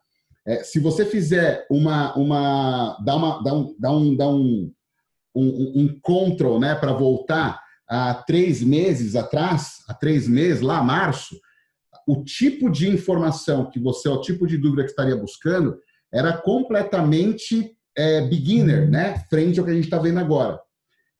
É, 0.46 0.62
se 0.64 0.80
você 0.80 1.04
fizer 1.04 1.66
uma, 1.70 2.14
uma, 2.16 2.96
dá 3.04 3.16
uma, 3.16 3.42
dá 3.42 3.54
um, 3.54 3.76
dá 3.78 3.92
um, 3.92 4.16
dá 4.16 4.28
um, 4.28 4.72
um, 5.34 5.72
um 5.76 6.00
control, 6.00 6.58
né, 6.58 6.74
para 6.74 6.92
voltar 6.92 7.60
há 7.88 8.14
três 8.14 8.62
meses 8.62 9.14
atrás, 9.14 9.76
há 9.88 9.94
três 9.94 10.26
meses, 10.26 10.62
lá 10.62 10.82
março, 10.82 11.38
o 12.06 12.24
tipo 12.24 12.70
de 12.70 12.88
informação 12.88 13.70
que 13.70 13.78
você, 13.78 14.08
o 14.08 14.20
tipo 14.20 14.46
de 14.46 14.58
dúvida 14.58 14.82
que 14.82 14.90
estaria 14.90 15.16
buscando, 15.16 15.78
era 16.12 16.36
completamente 16.36 17.76
é, 17.96 18.22
beginner, 18.22 18.90
né? 18.90 19.24
Frente 19.30 19.58
ao 19.58 19.64
que 19.64 19.70
a 19.70 19.74
gente 19.74 19.84
está 19.84 19.98
vendo 19.98 20.18
agora. 20.18 20.58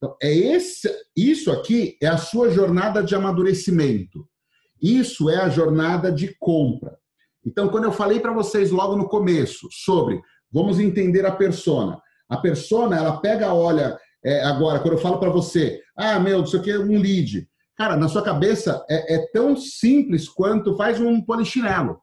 Então, 0.03 0.16
é 0.20 0.34
esse, 0.34 0.90
isso 1.16 1.53
aqui 1.53 1.96
é 2.03 2.09
a 2.09 2.16
sua 2.16 2.50
jornada 2.50 3.05
de 3.05 3.14
amadurecimento. 3.14 4.26
Isso 4.82 5.30
é 5.30 5.36
a 5.36 5.48
jornada 5.48 6.11
de 6.11 6.34
compra. 6.40 6.98
Então, 7.46 7.68
quando 7.68 7.84
eu 7.84 7.92
falei 7.92 8.18
para 8.18 8.32
vocês 8.32 8.72
logo 8.72 8.96
no 8.96 9.09
começo 9.09 9.68
sobre 9.70 10.20
vamos 10.50 10.80
entender 10.80 11.24
a 11.24 11.30
persona, 11.30 12.00
a 12.28 12.36
persona 12.36 12.96
ela 12.96 13.20
pega, 13.20 13.55
olha, 13.55 13.96
é, 14.24 14.42
agora 14.42 14.80
quando 14.80 14.94
eu 14.94 15.00
falo 15.00 15.20
para 15.20 15.30
você, 15.30 15.80
ah, 15.96 16.18
meu, 16.18 16.42
isso 16.42 16.57
aqui 16.57 16.72
é 16.72 16.78
um 16.80 16.98
lead. 16.98 17.48
Cara, 17.76 17.96
na 17.96 18.09
sua 18.09 18.22
cabeça 18.22 18.84
é, 18.90 19.14
é 19.14 19.26
tão 19.32 19.57
simples 19.57 20.28
quanto 20.28 20.76
faz 20.76 21.00
um 21.00 21.24
polichinelo. 21.24 22.00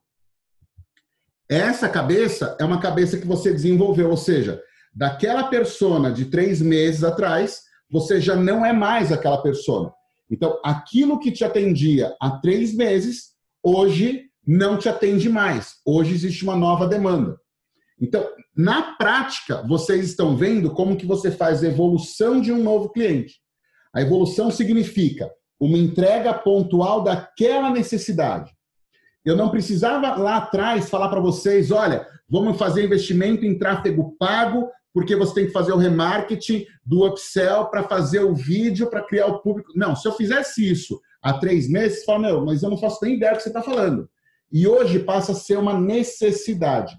Essa 1.49 1.89
cabeça 1.89 2.55
é 2.61 2.63
uma 2.63 2.79
cabeça 2.79 3.17
que 3.17 3.27
você 3.27 3.51
desenvolveu, 3.51 4.09
ou 4.09 4.17
seja, 4.17 4.61
daquela 4.95 5.49
persona 5.49 6.13
de 6.13 6.25
três 6.25 6.61
meses 6.61 7.03
atrás, 7.03 7.67
você 7.89 8.21
já 8.21 8.35
não 8.35 8.65
é 8.65 8.71
mais 8.71 9.11
aquela 9.11 9.41
persona. 9.41 9.91
Então, 10.29 10.59
aquilo 10.63 11.19
que 11.19 11.31
te 11.31 11.43
atendia 11.43 12.15
há 12.21 12.31
três 12.31 12.73
meses, 12.73 13.31
hoje 13.63 14.25
não 14.45 14.77
te 14.77 14.87
atende 14.87 15.27
mais. 15.29 15.75
Hoje 15.85 16.13
existe 16.13 16.43
uma 16.43 16.55
nova 16.55 16.87
demanda. 16.87 17.37
Então, 18.01 18.25
na 18.55 18.95
prática, 18.95 19.65
vocês 19.67 20.05
estão 20.05 20.37
vendo 20.37 20.71
como 20.71 20.95
que 20.95 21.05
você 21.05 21.31
faz 21.31 21.63
a 21.63 21.67
evolução 21.67 22.39
de 22.39 22.51
um 22.51 22.63
novo 22.63 22.89
cliente. 22.89 23.35
A 23.93 24.01
evolução 24.01 24.51
significa 24.51 25.29
uma 25.59 25.77
entrega 25.77 26.33
pontual 26.33 27.03
daquela 27.03 27.69
necessidade. 27.69 28.51
Eu 29.25 29.35
não 29.35 29.49
precisava 29.49 30.15
lá 30.15 30.37
atrás 30.37 30.89
falar 30.89 31.09
para 31.09 31.19
vocês, 31.19 31.71
olha, 31.71 32.07
vamos 32.29 32.57
fazer 32.57 32.85
investimento 32.85 33.45
em 33.45 33.57
tráfego 33.57 34.15
pago, 34.17 34.69
porque 34.93 35.15
você 35.15 35.33
tem 35.35 35.45
que 35.47 35.51
fazer 35.51 35.71
o 35.71 35.77
remarketing 35.77 36.65
do 36.85 37.05
upsell 37.05 37.65
para 37.65 37.83
fazer 37.83 38.21
o 38.21 38.35
vídeo, 38.35 38.89
para 38.89 39.03
criar 39.03 39.27
o 39.27 39.39
público. 39.39 39.71
Não, 39.75 39.95
se 39.95 40.07
eu 40.07 40.13
fizesse 40.13 40.69
isso 40.69 40.99
há 41.21 41.33
três 41.33 41.69
meses, 41.69 42.03
fala, 42.03 42.19
meu, 42.19 42.45
mas 42.45 42.63
eu 42.63 42.69
não 42.69 42.77
faço 42.77 42.99
nem 43.03 43.15
ideia 43.15 43.33
do 43.33 43.37
que 43.37 43.43
você 43.43 43.49
está 43.49 43.61
falando. 43.61 44.09
E 44.51 44.67
hoje 44.67 44.99
passa 44.99 45.33
a 45.33 45.35
ser 45.35 45.57
uma 45.57 45.79
necessidade. 45.79 46.97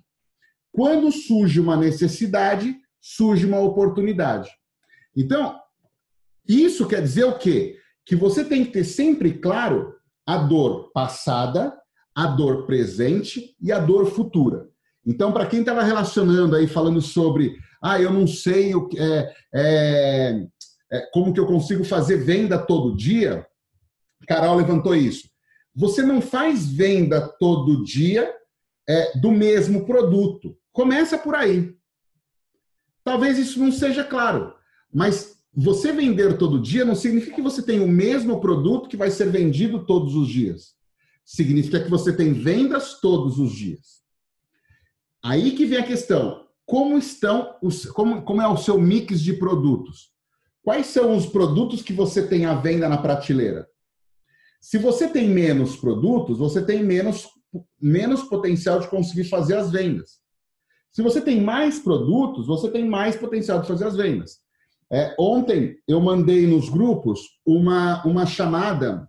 Quando 0.72 1.10
surge 1.10 1.58
uma 1.58 1.76
necessidade, 1.76 2.76
surge 3.00 3.44
uma 3.44 3.58
oportunidade. 3.58 4.48
Então, 5.16 5.58
isso 6.46 6.86
quer 6.86 7.02
dizer 7.02 7.24
o 7.24 7.38
quê? 7.38 7.80
que 8.10 8.16
você 8.16 8.44
tem 8.44 8.64
que 8.64 8.72
ter 8.72 8.82
sempre 8.82 9.34
claro 9.34 9.94
a 10.26 10.36
dor 10.36 10.90
passada, 10.92 11.72
a 12.12 12.26
dor 12.26 12.66
presente 12.66 13.54
e 13.60 13.70
a 13.70 13.78
dor 13.78 14.06
futura. 14.06 14.68
Então, 15.06 15.30
para 15.30 15.46
quem 15.46 15.60
estava 15.60 15.84
relacionando 15.84 16.56
aí, 16.56 16.66
falando 16.66 17.00
sobre, 17.00 17.56
ah, 17.82 18.00
eu 18.00 18.12
não 18.12 18.26
sei 18.26 18.74
o 18.74 18.86
que 18.86 18.98
é, 18.98 19.34
é, 19.54 20.46
é, 20.92 21.00
como 21.12 21.32
que 21.32 21.40
eu 21.40 21.46
consigo 21.46 21.84
fazer 21.84 22.18
venda 22.18 22.58
todo 22.58 22.96
dia, 22.96 23.46
Carol 24.26 24.56
levantou 24.56 24.94
isso. 24.94 25.28
Você 25.74 26.02
não 26.02 26.20
faz 26.20 26.66
venda 26.66 27.26
todo 27.38 27.84
dia 27.84 28.32
é, 28.88 29.18
do 29.18 29.30
mesmo 29.30 29.86
produto. 29.86 30.56
Começa 30.72 31.16
por 31.16 31.34
aí. 31.34 31.74
Talvez 33.02 33.38
isso 33.38 33.58
não 33.58 33.72
seja 33.72 34.04
claro, 34.04 34.54
mas 34.92 35.38
você 35.52 35.90
vender 35.90 36.36
todo 36.36 36.60
dia 36.60 36.84
não 36.84 36.94
significa 36.94 37.34
que 37.34 37.42
você 37.42 37.62
tem 37.62 37.80
o 37.80 37.88
mesmo 37.88 38.40
produto 38.40 38.88
que 38.88 38.96
vai 38.96 39.10
ser 39.10 39.30
vendido 39.30 39.84
todos 39.86 40.14
os 40.14 40.28
dias. 40.28 40.74
Significa 41.24 41.82
que 41.82 41.90
você 41.90 42.12
tem 42.14 42.32
vendas 42.32 43.00
todos 43.00 43.38
os 43.38 43.52
dias. 43.52 44.00
Aí 45.22 45.52
que 45.52 45.66
vem 45.66 45.78
a 45.78 45.86
questão. 45.86 46.39
Como 46.70 46.96
estão 46.96 47.56
os, 47.60 47.84
como, 47.86 48.22
como 48.22 48.40
é 48.40 48.46
o 48.46 48.56
seu 48.56 48.80
mix 48.80 49.20
de 49.20 49.32
produtos? 49.32 50.10
quais 50.62 50.86
são 50.86 51.16
os 51.16 51.26
produtos 51.26 51.82
que 51.82 51.92
você 51.92 52.24
tem 52.24 52.46
à 52.46 52.54
venda 52.54 52.88
na 52.88 52.98
prateleira? 52.98 53.66
Se 54.60 54.78
você 54.78 55.08
tem 55.08 55.28
menos 55.28 55.74
produtos, 55.74 56.38
você 56.38 56.64
tem 56.64 56.84
menos, 56.84 57.26
menos 57.80 58.22
potencial 58.22 58.78
de 58.78 58.86
conseguir 58.86 59.24
fazer 59.24 59.56
as 59.56 59.72
vendas. 59.72 60.20
Se 60.92 61.02
você 61.02 61.20
tem 61.20 61.40
mais 61.40 61.80
produtos, 61.80 62.46
você 62.46 62.70
tem 62.70 62.88
mais 62.88 63.16
potencial 63.16 63.60
de 63.60 63.66
fazer 63.66 63.86
as 63.86 63.96
vendas. 63.96 64.38
É, 64.92 65.12
ontem 65.18 65.76
eu 65.88 66.00
mandei 66.00 66.46
nos 66.46 66.68
grupos 66.68 67.20
uma, 67.44 68.04
uma 68.04 68.24
chamada 68.26 69.08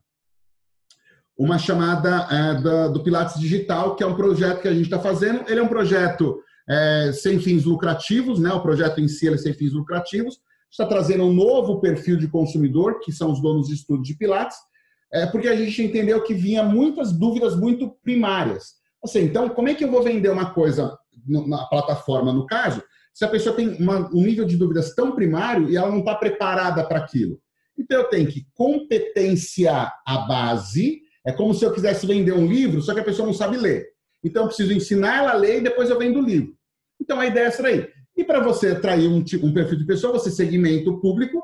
uma 1.38 1.60
chamada 1.60 2.28
é, 2.32 2.62
da, 2.62 2.88
do 2.88 3.04
Pilates 3.04 3.40
Digital, 3.40 3.96
que 3.96 4.04
é 4.04 4.08
um 4.08 4.16
projeto 4.16 4.62
que 4.62 4.68
a 4.68 4.74
gente 4.74 4.86
está 4.86 5.00
fazendo. 5.00 5.44
Ele 5.48 5.60
é 5.60 5.64
um 5.64 5.68
projeto 5.68 6.42
é, 6.72 7.12
sem 7.12 7.38
fins 7.38 7.66
lucrativos, 7.66 8.40
né? 8.40 8.52
o 8.54 8.62
projeto 8.62 9.02
em 9.02 9.08
si 9.08 9.28
é 9.28 9.36
sem 9.36 9.54
fins 9.54 9.74
lucrativos, 9.74 10.40
está 10.72 10.86
trazendo 10.86 11.26
um 11.26 11.34
novo 11.34 11.82
perfil 11.82 12.16
de 12.16 12.30
consumidor, 12.30 13.02
que 13.02 13.12
são 13.12 13.30
os 13.32 13.42
donos 13.42 13.68
de 13.68 13.74
estudo 13.74 14.02
de 14.02 14.16
Pilates, 14.16 14.56
é, 15.12 15.26
porque 15.26 15.50
a 15.50 15.56
gente 15.56 15.84
entendeu 15.84 16.24
que 16.24 16.34
vinha 16.34 16.64
muitas 16.64 17.12
dúvidas 17.12 17.58
muito 17.58 17.90
primárias. 18.02 18.76
Assim, 19.04 19.24
então, 19.24 19.50
como 19.50 19.68
é 19.68 19.74
que 19.74 19.84
eu 19.84 19.92
vou 19.92 20.02
vender 20.02 20.30
uma 20.30 20.54
coisa 20.54 20.98
na 21.28 21.66
plataforma, 21.66 22.32
no 22.32 22.46
caso, 22.46 22.82
se 23.14 23.26
a 23.26 23.28
pessoa 23.28 23.54
tem 23.54 23.76
uma, 23.76 24.10
um 24.14 24.24
nível 24.24 24.46
de 24.46 24.56
dúvidas 24.56 24.96
tão 24.96 25.12
primário 25.12 25.70
e 25.70 25.76
ela 25.76 25.90
não 25.90 26.00
está 26.00 26.16
preparada 26.16 26.86
para 26.86 27.00
aquilo? 27.00 27.38
Então, 27.78 28.00
eu 28.00 28.10
tenho 28.10 28.30
que 28.30 28.46
competenciar 28.54 29.94
a 30.08 30.20
base 30.20 31.02
é 31.26 31.32
como 31.32 31.54
se 31.54 31.64
eu 31.64 31.72
quisesse 31.72 32.08
vender 32.08 32.32
um 32.32 32.48
livro, 32.48 32.82
só 32.82 32.94
que 32.94 33.00
a 33.00 33.04
pessoa 33.04 33.28
não 33.28 33.34
sabe 33.34 33.58
ler. 33.58 33.86
Então, 34.24 34.44
eu 34.44 34.48
preciso 34.48 34.74
ensinar 34.74 35.18
ela 35.18 35.32
a 35.32 35.36
ler 35.36 35.58
e 35.58 35.64
depois 35.64 35.90
eu 35.90 36.00
vendo 36.00 36.20
o 36.20 36.24
livro. 36.24 36.56
Então, 37.02 37.20
a 37.20 37.26
ideia 37.26 37.46
é 37.46 37.48
essa 37.48 37.66
aí. 37.66 37.90
E 38.16 38.24
para 38.24 38.40
você 38.40 38.70
atrair 38.70 39.08
um, 39.08 39.24
tipo, 39.24 39.48
um 39.48 39.54
perfil 39.54 39.80
de 39.80 39.86
pessoa, 39.86 40.14
você 40.14 40.30
segmenta 40.30 40.90
o 40.90 41.02
público, 41.02 41.44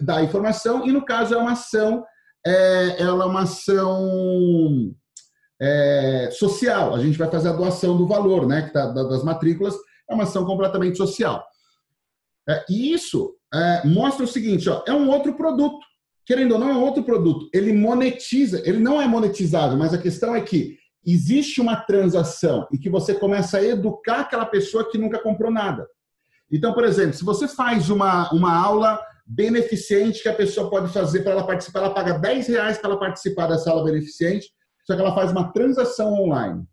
dá 0.00 0.22
informação, 0.22 0.86
e 0.86 0.92
no 0.92 1.04
caso 1.04 1.34
é 1.34 1.36
uma 1.36 1.52
ação, 1.52 2.04
é, 2.46 3.02
ela 3.02 3.24
é 3.24 3.26
uma 3.26 3.42
ação 3.42 4.94
é, 5.60 6.28
social. 6.30 6.94
A 6.94 7.00
gente 7.00 7.18
vai 7.18 7.28
fazer 7.28 7.48
a 7.48 7.52
doação 7.52 7.96
do 7.96 8.06
valor, 8.06 8.46
né? 8.46 8.62
Que 8.62 8.72
tá, 8.72 8.86
das 8.86 9.24
matrículas, 9.24 9.74
é 10.08 10.14
uma 10.14 10.22
ação 10.22 10.44
completamente 10.44 10.96
social. 10.96 11.44
É, 12.48 12.64
e 12.70 12.92
isso 12.92 13.34
é, 13.52 13.86
mostra 13.86 14.24
o 14.24 14.28
seguinte: 14.28 14.68
ó, 14.68 14.84
é 14.86 14.92
um 14.92 15.10
outro 15.10 15.34
produto 15.34 15.84
querendo 16.26 16.52
ou 16.52 16.58
não, 16.58 16.70
é 16.70 16.76
outro 16.76 17.04
produto. 17.04 17.48
Ele 17.54 17.72
monetiza, 17.72 18.60
ele 18.68 18.80
não 18.80 19.00
é 19.00 19.06
monetizado, 19.06 19.76
mas 19.76 19.94
a 19.94 19.98
questão 19.98 20.34
é 20.34 20.40
que 20.40 20.76
existe 21.06 21.60
uma 21.60 21.76
transação 21.76 22.66
e 22.72 22.78
que 22.78 22.90
você 22.90 23.14
começa 23.14 23.58
a 23.58 23.64
educar 23.64 24.20
aquela 24.20 24.44
pessoa 24.44 24.90
que 24.90 24.98
nunca 24.98 25.20
comprou 25.20 25.50
nada. 25.50 25.86
Então, 26.50 26.72
por 26.74 26.84
exemplo, 26.84 27.14
se 27.14 27.24
você 27.24 27.46
faz 27.46 27.90
uma, 27.90 28.30
uma 28.32 28.54
aula 28.54 29.00
beneficente 29.24 30.22
que 30.22 30.28
a 30.28 30.34
pessoa 30.34 30.68
pode 30.68 30.92
fazer 30.92 31.22
para 31.22 31.32
ela 31.32 31.46
participar, 31.46 31.80
ela 31.80 31.94
paga 31.94 32.18
10 32.18 32.48
reais 32.48 32.78
para 32.78 32.90
ela 32.90 32.98
participar 32.98 33.46
dessa 33.46 33.70
aula 33.70 33.84
beneficente, 33.84 34.50
só 34.84 34.94
que 34.94 35.00
ela 35.00 35.14
faz 35.14 35.30
uma 35.30 35.52
transação 35.52 36.12
online. 36.12 36.64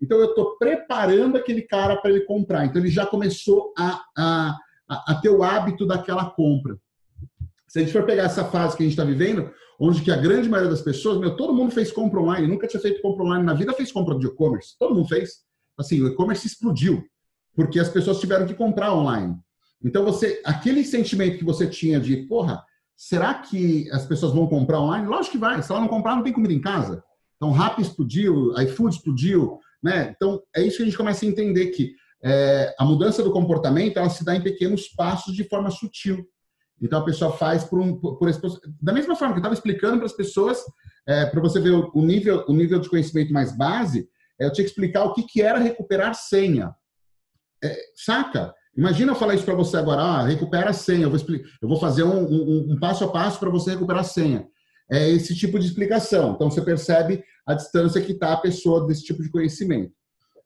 Então, 0.00 0.18
eu 0.18 0.26
estou 0.26 0.56
preparando 0.58 1.36
aquele 1.36 1.62
cara 1.62 1.96
para 1.96 2.10
ele 2.10 2.20
comprar. 2.20 2.64
Então, 2.64 2.80
ele 2.80 2.90
já 2.90 3.04
começou 3.04 3.72
a, 3.76 4.02
a, 4.16 4.56
a 4.88 5.14
ter 5.16 5.30
o 5.30 5.42
hábito 5.42 5.86
daquela 5.86 6.30
compra. 6.30 6.78
Se 7.66 7.78
a 7.78 7.82
gente 7.82 7.92
for 7.92 8.04
pegar 8.04 8.24
essa 8.24 8.44
fase 8.44 8.76
que 8.76 8.82
a 8.82 8.86
gente 8.86 8.92
está 8.92 9.04
vivendo, 9.04 9.50
onde 9.78 10.02
que 10.02 10.10
a 10.10 10.16
grande 10.16 10.48
maioria 10.48 10.70
das 10.70 10.82
pessoas, 10.82 11.18
meu, 11.18 11.36
todo 11.36 11.54
mundo 11.54 11.70
fez 11.70 11.92
compra 11.92 12.20
online, 12.20 12.48
nunca 12.48 12.66
tinha 12.66 12.80
feito 12.80 13.00
compra 13.00 13.24
online 13.24 13.44
na 13.44 13.54
vida, 13.54 13.72
fez 13.72 13.92
compra 13.92 14.18
de 14.18 14.26
e-commerce. 14.26 14.76
Todo 14.78 14.94
mundo 14.94 15.08
fez. 15.08 15.46
Assim, 15.78 16.02
o 16.02 16.08
e-commerce 16.08 16.46
explodiu, 16.46 17.04
porque 17.54 17.78
as 17.78 17.88
pessoas 17.88 18.18
tiveram 18.18 18.46
que 18.46 18.54
comprar 18.54 18.92
online. 18.92 19.36
Então, 19.84 20.04
você, 20.04 20.42
aquele 20.44 20.84
sentimento 20.84 21.38
que 21.38 21.44
você 21.44 21.66
tinha 21.66 22.00
de, 22.00 22.16
porra, 22.16 22.64
será 22.96 23.34
que 23.34 23.88
as 23.92 24.04
pessoas 24.04 24.32
vão 24.32 24.48
comprar 24.48 24.80
online? 24.80 25.06
Lógico 25.06 25.32
que 25.32 25.38
vai. 25.38 25.62
Se 25.62 25.70
ela 25.70 25.80
não 25.80 25.88
comprar, 25.88 26.16
não 26.16 26.24
tem 26.24 26.32
comida 26.32 26.52
em 26.52 26.60
casa. 26.60 27.02
Então, 27.36 27.52
Rappi 27.52 27.82
explodiu, 27.82 28.52
iFood 28.60 28.96
explodiu, 28.96 29.60
né? 29.80 30.12
Então, 30.16 30.42
é 30.54 30.62
isso 30.62 30.78
que 30.78 30.82
a 30.82 30.86
gente 30.86 30.96
começa 30.96 31.24
a 31.24 31.28
entender 31.28 31.68
que 31.68 31.94
é, 32.22 32.74
a 32.76 32.84
mudança 32.84 33.22
do 33.22 33.30
comportamento, 33.30 33.96
ela 33.96 34.10
se 34.10 34.24
dá 34.24 34.34
em 34.34 34.42
pequenos 34.42 34.88
passos 34.88 35.34
de 35.34 35.44
forma 35.44 35.70
sutil. 35.70 36.26
Então 36.80 37.00
a 37.00 37.04
pessoa 37.04 37.32
faz 37.32 37.64
por, 37.64 37.80
um, 37.80 37.96
por 37.96 38.28
esse, 38.28 38.40
da 38.80 38.92
mesma 38.92 39.16
forma 39.16 39.34
que 39.34 39.38
eu 39.38 39.42
estava 39.42 39.54
explicando 39.54 39.96
para 39.96 40.06
as 40.06 40.12
pessoas, 40.12 40.62
é, 41.06 41.26
para 41.26 41.40
você 41.40 41.60
ver 41.60 41.72
o, 41.72 42.02
nível, 42.02 42.44
o 42.46 42.52
nível 42.52 42.78
de 42.78 42.88
conhecimento 42.88 43.32
mais 43.32 43.56
base, 43.56 44.08
é, 44.40 44.46
eu 44.46 44.52
tinha 44.52 44.64
que 44.64 44.70
explicar 44.70 45.04
o 45.04 45.12
que, 45.12 45.22
que 45.24 45.42
era 45.42 45.58
recuperar 45.58 46.14
senha. 46.14 46.74
É, 47.62 47.76
saca? 47.96 48.54
Imagina 48.76 49.10
eu 49.10 49.16
falar 49.16 49.34
isso 49.34 49.44
para 49.44 49.54
você 49.54 49.76
agora, 49.76 50.00
ah, 50.00 50.22
recupera 50.22 50.70
a 50.70 50.72
senha, 50.72 51.02
eu 51.02 51.10
vou, 51.10 51.16
explicar, 51.16 51.48
eu 51.60 51.68
vou 51.68 51.80
fazer 51.80 52.04
um, 52.04 52.24
um, 52.24 52.72
um 52.72 52.78
passo 52.78 53.04
a 53.04 53.08
passo 53.08 53.40
para 53.40 53.50
você 53.50 53.72
recuperar 53.72 54.02
a 54.02 54.04
senha. 54.04 54.46
É 54.90 55.10
esse 55.10 55.34
tipo 55.34 55.58
de 55.58 55.66
explicação. 55.66 56.32
Então 56.32 56.50
você 56.50 56.62
percebe 56.62 57.22
a 57.44 57.54
distância 57.54 58.00
que 58.00 58.12
está 58.12 58.32
a 58.32 58.38
pessoa 58.38 58.86
desse 58.86 59.02
tipo 59.04 59.22
de 59.22 59.30
conhecimento. 59.30 59.92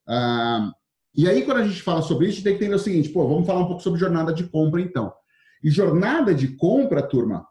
Ah, 0.09 0.73
e 1.15 1.29
aí, 1.29 1.45
quando 1.45 1.59
a 1.59 1.69
gente 1.69 1.83
fala 1.83 2.01
sobre 2.01 2.29
isso, 2.29 2.43
tem 2.43 2.57
que 2.57 2.65
entender 2.65 2.75
o 2.75 2.79
seguinte: 2.79 3.11
pô, 3.11 3.29
vamos 3.29 3.47
falar 3.47 3.61
um 3.61 3.67
pouco 3.67 3.83
sobre 3.83 4.01
jornada 4.01 4.33
de 4.33 4.45
compra, 4.45 4.81
então. 4.81 5.13
E 5.63 5.71
jornada 5.71 6.35
de 6.35 6.49
compra, 6.57 7.03
turma, 7.03 7.47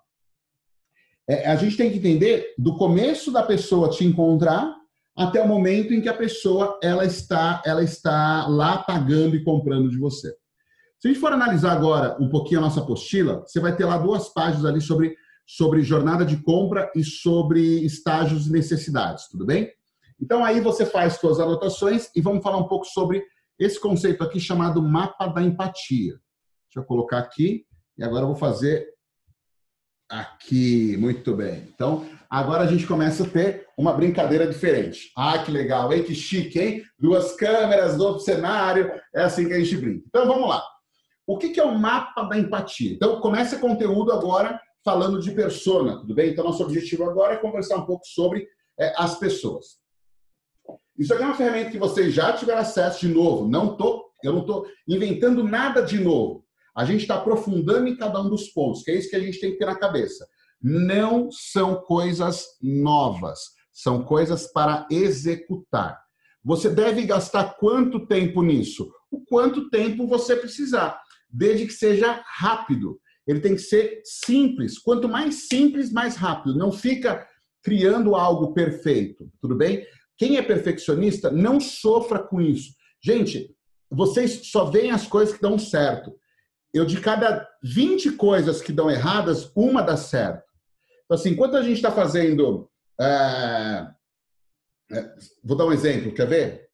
é, 1.27 1.47
a 1.47 1.55
gente 1.55 1.77
tem 1.77 1.91
que 1.91 1.97
entender 1.97 2.53
do 2.57 2.75
começo 2.77 3.31
da 3.31 3.43
pessoa 3.43 3.89
te 3.89 4.05
encontrar 4.05 4.75
até 5.15 5.41
o 5.41 5.47
momento 5.47 5.93
em 5.93 6.01
que 6.01 6.09
a 6.09 6.13
pessoa 6.13 6.79
ela 6.81 7.05
está, 7.05 7.61
ela 7.65 7.83
está 7.83 8.47
lá 8.47 8.79
pagando 8.79 9.35
e 9.35 9.43
comprando 9.43 9.89
de 9.89 9.97
você. 9.97 10.33
Se 10.99 11.07
a 11.07 11.11
gente 11.11 11.19
for 11.19 11.33
analisar 11.33 11.71
agora 11.71 12.15
um 12.19 12.29
pouquinho 12.29 12.59
a 12.59 12.63
nossa 12.63 12.81
apostila, 12.81 13.41
você 13.45 13.59
vai 13.59 13.75
ter 13.75 13.85
lá 13.85 13.97
duas 13.97 14.29
páginas 14.29 14.65
ali 14.65 14.81
sobre, 14.81 15.15
sobre 15.45 15.81
jornada 15.81 16.25
de 16.25 16.37
compra 16.37 16.91
e 16.95 17.03
sobre 17.03 17.83
estágios 17.83 18.47
e 18.47 18.51
necessidades, 18.51 19.27
tudo 19.27 19.45
bem? 19.45 19.71
Então 20.21 20.45
aí 20.45 20.61
você 20.61 20.85
faz 20.85 21.13
suas 21.13 21.39
anotações 21.39 22.09
e 22.15 22.21
vamos 22.21 22.43
falar 22.43 22.57
um 22.57 22.67
pouco 22.67 22.85
sobre 22.85 23.23
esse 23.57 23.79
conceito 23.79 24.23
aqui 24.23 24.39
chamado 24.39 24.81
mapa 24.81 25.27
da 25.27 25.41
empatia. 25.41 26.13
Deixa 26.67 26.79
eu 26.79 26.83
colocar 26.83 27.19
aqui. 27.19 27.65
E 28.01 28.03
agora 28.03 28.23
eu 28.23 28.29
vou 28.29 28.35
fazer 28.35 28.95
aqui. 30.09 30.97
Muito 30.97 31.35
bem. 31.35 31.67
Então, 31.71 32.03
agora 32.27 32.63
a 32.63 32.65
gente 32.65 32.87
começa 32.87 33.23
a 33.23 33.29
ter 33.29 33.67
uma 33.77 33.93
brincadeira 33.93 34.47
diferente. 34.47 35.11
Ah, 35.15 35.37
que 35.37 35.51
legal, 35.51 35.93
hein? 35.93 36.03
Que 36.03 36.15
chique, 36.15 36.59
hein? 36.59 36.83
Duas 36.97 37.35
câmeras, 37.35 37.99
outro 37.99 38.23
cenário. 38.23 38.91
É 39.13 39.21
assim 39.21 39.47
que 39.47 39.53
a 39.53 39.59
gente 39.59 39.77
brinca. 39.77 40.03
Então, 40.07 40.25
vamos 40.25 40.49
lá. 40.49 40.63
O 41.27 41.37
que 41.37 41.59
é 41.59 41.63
o 41.63 41.77
mapa 41.77 42.23
da 42.23 42.39
empatia? 42.39 42.91
Então, 42.91 43.21
começa 43.21 43.59
conteúdo 43.59 44.11
agora 44.11 44.59
falando 44.83 45.21
de 45.21 45.29
persona, 45.29 45.99
tudo 45.99 46.15
bem? 46.15 46.31
Então, 46.31 46.43
nosso 46.43 46.63
objetivo 46.63 47.07
agora 47.07 47.35
é 47.35 47.37
conversar 47.37 47.77
um 47.77 47.85
pouco 47.85 48.03
sobre 48.07 48.47
é, 48.79 48.95
as 48.97 49.19
pessoas. 49.19 49.79
Isso 50.97 51.13
aqui 51.13 51.21
é 51.21 51.25
uma 51.27 51.35
ferramenta 51.35 51.69
que 51.69 51.77
vocês 51.77 52.11
já 52.11 52.33
tiveram 52.33 52.61
acesso 52.61 53.01
de 53.01 53.13
novo. 53.13 53.47
Não 53.47 53.77
tô, 53.77 54.11
eu 54.23 54.33
não 54.33 54.41
estou 54.41 54.65
inventando 54.87 55.43
nada 55.43 55.83
de 55.83 55.99
novo. 55.99 56.43
A 56.75 56.85
gente 56.85 57.01
está 57.01 57.15
aprofundando 57.15 57.87
em 57.87 57.95
cada 57.95 58.21
um 58.21 58.29
dos 58.29 58.47
pontos, 58.49 58.83
que 58.83 58.91
é 58.91 58.95
isso 58.97 59.09
que 59.09 59.15
a 59.15 59.19
gente 59.19 59.39
tem 59.39 59.51
que 59.51 59.57
ter 59.57 59.65
na 59.65 59.75
cabeça. 59.75 60.25
Não 60.61 61.29
são 61.31 61.81
coisas 61.81 62.45
novas, 62.61 63.39
são 63.73 64.03
coisas 64.03 64.51
para 64.51 64.87
executar. 64.89 65.99
Você 66.43 66.69
deve 66.69 67.03
gastar 67.03 67.55
quanto 67.59 68.07
tempo 68.07 68.41
nisso? 68.41 68.91
O 69.11 69.23
quanto 69.25 69.69
tempo 69.69 70.07
você 70.07 70.35
precisar, 70.35 70.99
desde 71.29 71.67
que 71.67 71.73
seja 71.73 72.23
rápido. 72.25 72.99
Ele 73.27 73.39
tem 73.39 73.55
que 73.55 73.61
ser 73.61 74.01
simples. 74.03 74.79
Quanto 74.79 75.07
mais 75.07 75.47
simples, 75.47 75.91
mais 75.91 76.15
rápido. 76.15 76.57
Não 76.57 76.71
fica 76.71 77.25
criando 77.63 78.15
algo 78.15 78.53
perfeito, 78.53 79.29
tudo 79.39 79.55
bem? 79.55 79.85
Quem 80.17 80.37
é 80.37 80.41
perfeccionista 80.41 81.29
não 81.29 81.59
sofra 81.59 82.19
com 82.19 82.41
isso. 82.41 82.73
Gente, 83.03 83.53
vocês 83.89 84.49
só 84.49 84.65
veem 84.65 84.91
as 84.91 85.05
coisas 85.05 85.35
que 85.35 85.41
dão 85.41 85.59
certo 85.59 86.13
eu 86.73 86.85
de 86.85 86.99
cada 87.01 87.47
20 87.63 88.13
coisas 88.13 88.61
que 88.61 88.71
dão 88.71 88.89
erradas, 88.89 89.51
uma 89.55 89.81
dá 89.81 89.97
certo. 89.97 90.49
Então, 91.05 91.15
assim, 91.15 91.31
enquanto 91.31 91.57
a 91.57 91.63
gente 91.63 91.75
está 91.75 91.91
fazendo. 91.91 92.69
É, 92.99 93.87
é, 94.91 95.15
vou 95.43 95.57
dar 95.57 95.65
um 95.65 95.71
exemplo, 95.71 96.13
quer 96.13 96.27
ver? 96.27 96.69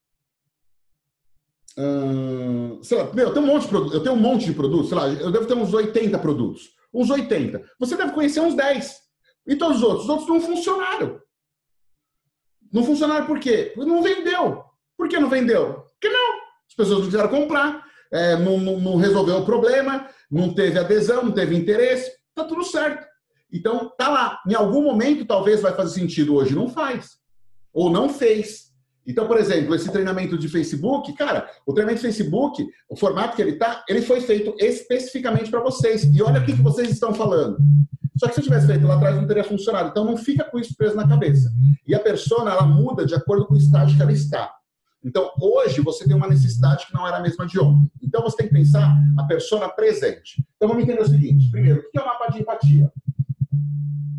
Hum, 1.77 2.81
sei 2.83 2.97
lá, 2.97 3.13
meu, 3.13 3.27
eu 3.27 3.33
tenho, 3.33 3.45
um 3.45 3.47
monte 3.47 3.63
de 3.63 3.69
produto, 3.69 3.93
eu 3.93 4.03
tenho 4.03 4.15
um 4.15 4.19
monte 4.19 4.45
de 4.45 4.53
produtos, 4.53 4.89
sei 4.89 4.97
lá, 4.97 5.07
eu 5.09 5.31
devo 5.31 5.45
ter 5.45 5.53
uns 5.53 5.73
80 5.73 6.17
produtos. 6.19 6.75
Uns 6.93 7.09
80. 7.09 7.63
Você 7.79 7.95
deve 7.95 8.13
conhecer 8.13 8.39
uns 8.39 8.55
10. 8.55 8.95
E 9.47 9.55
todos 9.55 9.77
os 9.77 9.83
outros? 9.83 10.03
Os 10.03 10.09
outros 10.09 10.27
não 10.27 10.41
funcionaram. 10.41 11.21
Não 12.71 12.83
funcionaram 12.83 13.25
por 13.25 13.39
quê? 13.39 13.73
Não 13.77 14.01
vendeu. 14.01 14.63
Por 14.97 15.07
que 15.07 15.19
não 15.19 15.29
vendeu? 15.29 15.85
Porque 15.91 16.09
não. 16.09 16.37
As 16.67 16.75
pessoas 16.75 16.99
não 16.99 17.05
quiseram 17.05 17.29
comprar 17.29 17.85
é, 18.11 18.35
não, 18.37 18.59
não, 18.59 18.79
não, 18.79 18.95
resolveu 18.95 19.37
o 19.37 19.45
problema, 19.45 20.07
não 20.29 20.53
teve 20.53 20.79
adesão, 20.79 21.25
não 21.25 21.31
teve 21.31 21.55
interesse, 21.55 22.11
tá 22.33 22.43
tudo 22.43 22.63
certo. 22.63 23.05
Então, 23.51 23.91
tá 23.97 24.09
lá. 24.09 24.39
Em 24.47 24.53
algum 24.53 24.83
momento, 24.83 25.25
talvez 25.25 25.61
vai 25.61 25.73
fazer 25.73 25.99
sentido, 25.99 26.35
hoje 26.35 26.53
não 26.53 26.69
faz. 26.69 27.17
Ou 27.73 27.89
não 27.89 28.09
fez. 28.09 28.67
Então, 29.05 29.25
por 29.25 29.37
exemplo, 29.37 29.73
esse 29.73 29.89
treinamento 29.89 30.37
de 30.37 30.49
Facebook, 30.49 31.13
cara, 31.13 31.49
o 31.65 31.73
treinamento 31.73 32.01
de 32.01 32.07
Facebook, 32.07 32.67
o 32.89 32.95
formato 32.97 33.37
que 33.37 33.41
ele 33.41 33.53
tá, 33.53 33.83
ele 33.87 34.01
foi 34.01 34.19
feito 34.19 34.53
especificamente 34.59 35.49
para 35.49 35.61
vocês. 35.61 36.03
E 36.03 36.21
olha 36.21 36.41
o 36.41 36.45
que, 36.45 36.51
vocês 36.51 36.89
estão 36.89 37.13
falando. 37.13 37.57
Só 38.17 38.27
que 38.27 38.33
se 38.33 38.41
eu 38.41 38.43
tivesse 38.43 38.67
feito 38.67 38.85
lá 38.85 38.95
atrás, 38.95 39.15
não 39.15 39.25
teria 39.25 39.45
funcionado. 39.45 39.89
Então, 39.89 40.03
não 40.03 40.17
fica 40.17 40.43
com 40.43 40.59
isso 40.59 40.75
preso 40.75 40.95
na 40.95 41.07
cabeça. 41.07 41.49
E 41.87 41.95
a 41.95 41.99
persona, 41.99 42.51
ela 42.51 42.65
muda 42.65 43.05
de 43.05 43.15
acordo 43.15 43.45
com 43.45 43.53
o 43.53 43.57
estágio 43.57 43.95
que 43.95 44.01
ela 44.01 44.11
está. 44.11 44.51
Então, 45.07 45.31
hoje, 45.39 45.81
você 45.81 46.05
tem 46.05 46.15
uma 46.15 46.27
necessidade 46.27 46.85
que 46.85 46.93
não 46.93 47.07
era 47.07 47.17
a 47.17 47.21
mesma 47.21 47.47
de 47.47 47.59
ontem. 47.59 47.89
Então, 48.03 48.21
você 48.21 48.37
tem 48.37 48.47
que 48.47 48.53
pensar 48.53 48.95
a 49.17 49.23
persona 49.23 49.69
presente. 49.69 50.43
Então, 50.55 50.67
vamos 50.67 50.83
entender 50.83 51.01
o 51.01 51.07
seguinte. 51.07 51.49
Primeiro, 51.49 51.79
o 51.79 51.91
que 51.91 51.97
é 51.97 52.01
o 52.01 52.05
mapa 52.05 52.27
de 52.27 52.41
empatia? 52.41 52.91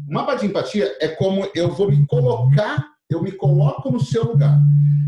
O 0.09 0.13
mapa 0.13 0.35
de 0.37 0.47
empatia 0.47 0.97
é 1.01 1.09
como 1.09 1.47
eu 1.55 1.71
vou 1.71 1.91
me 1.91 2.07
colocar 2.07 2.99
eu 3.09 3.23
me 3.23 3.33
coloco 3.33 3.91
no 3.91 4.01
seu 4.01 4.25
lugar. 4.25 4.61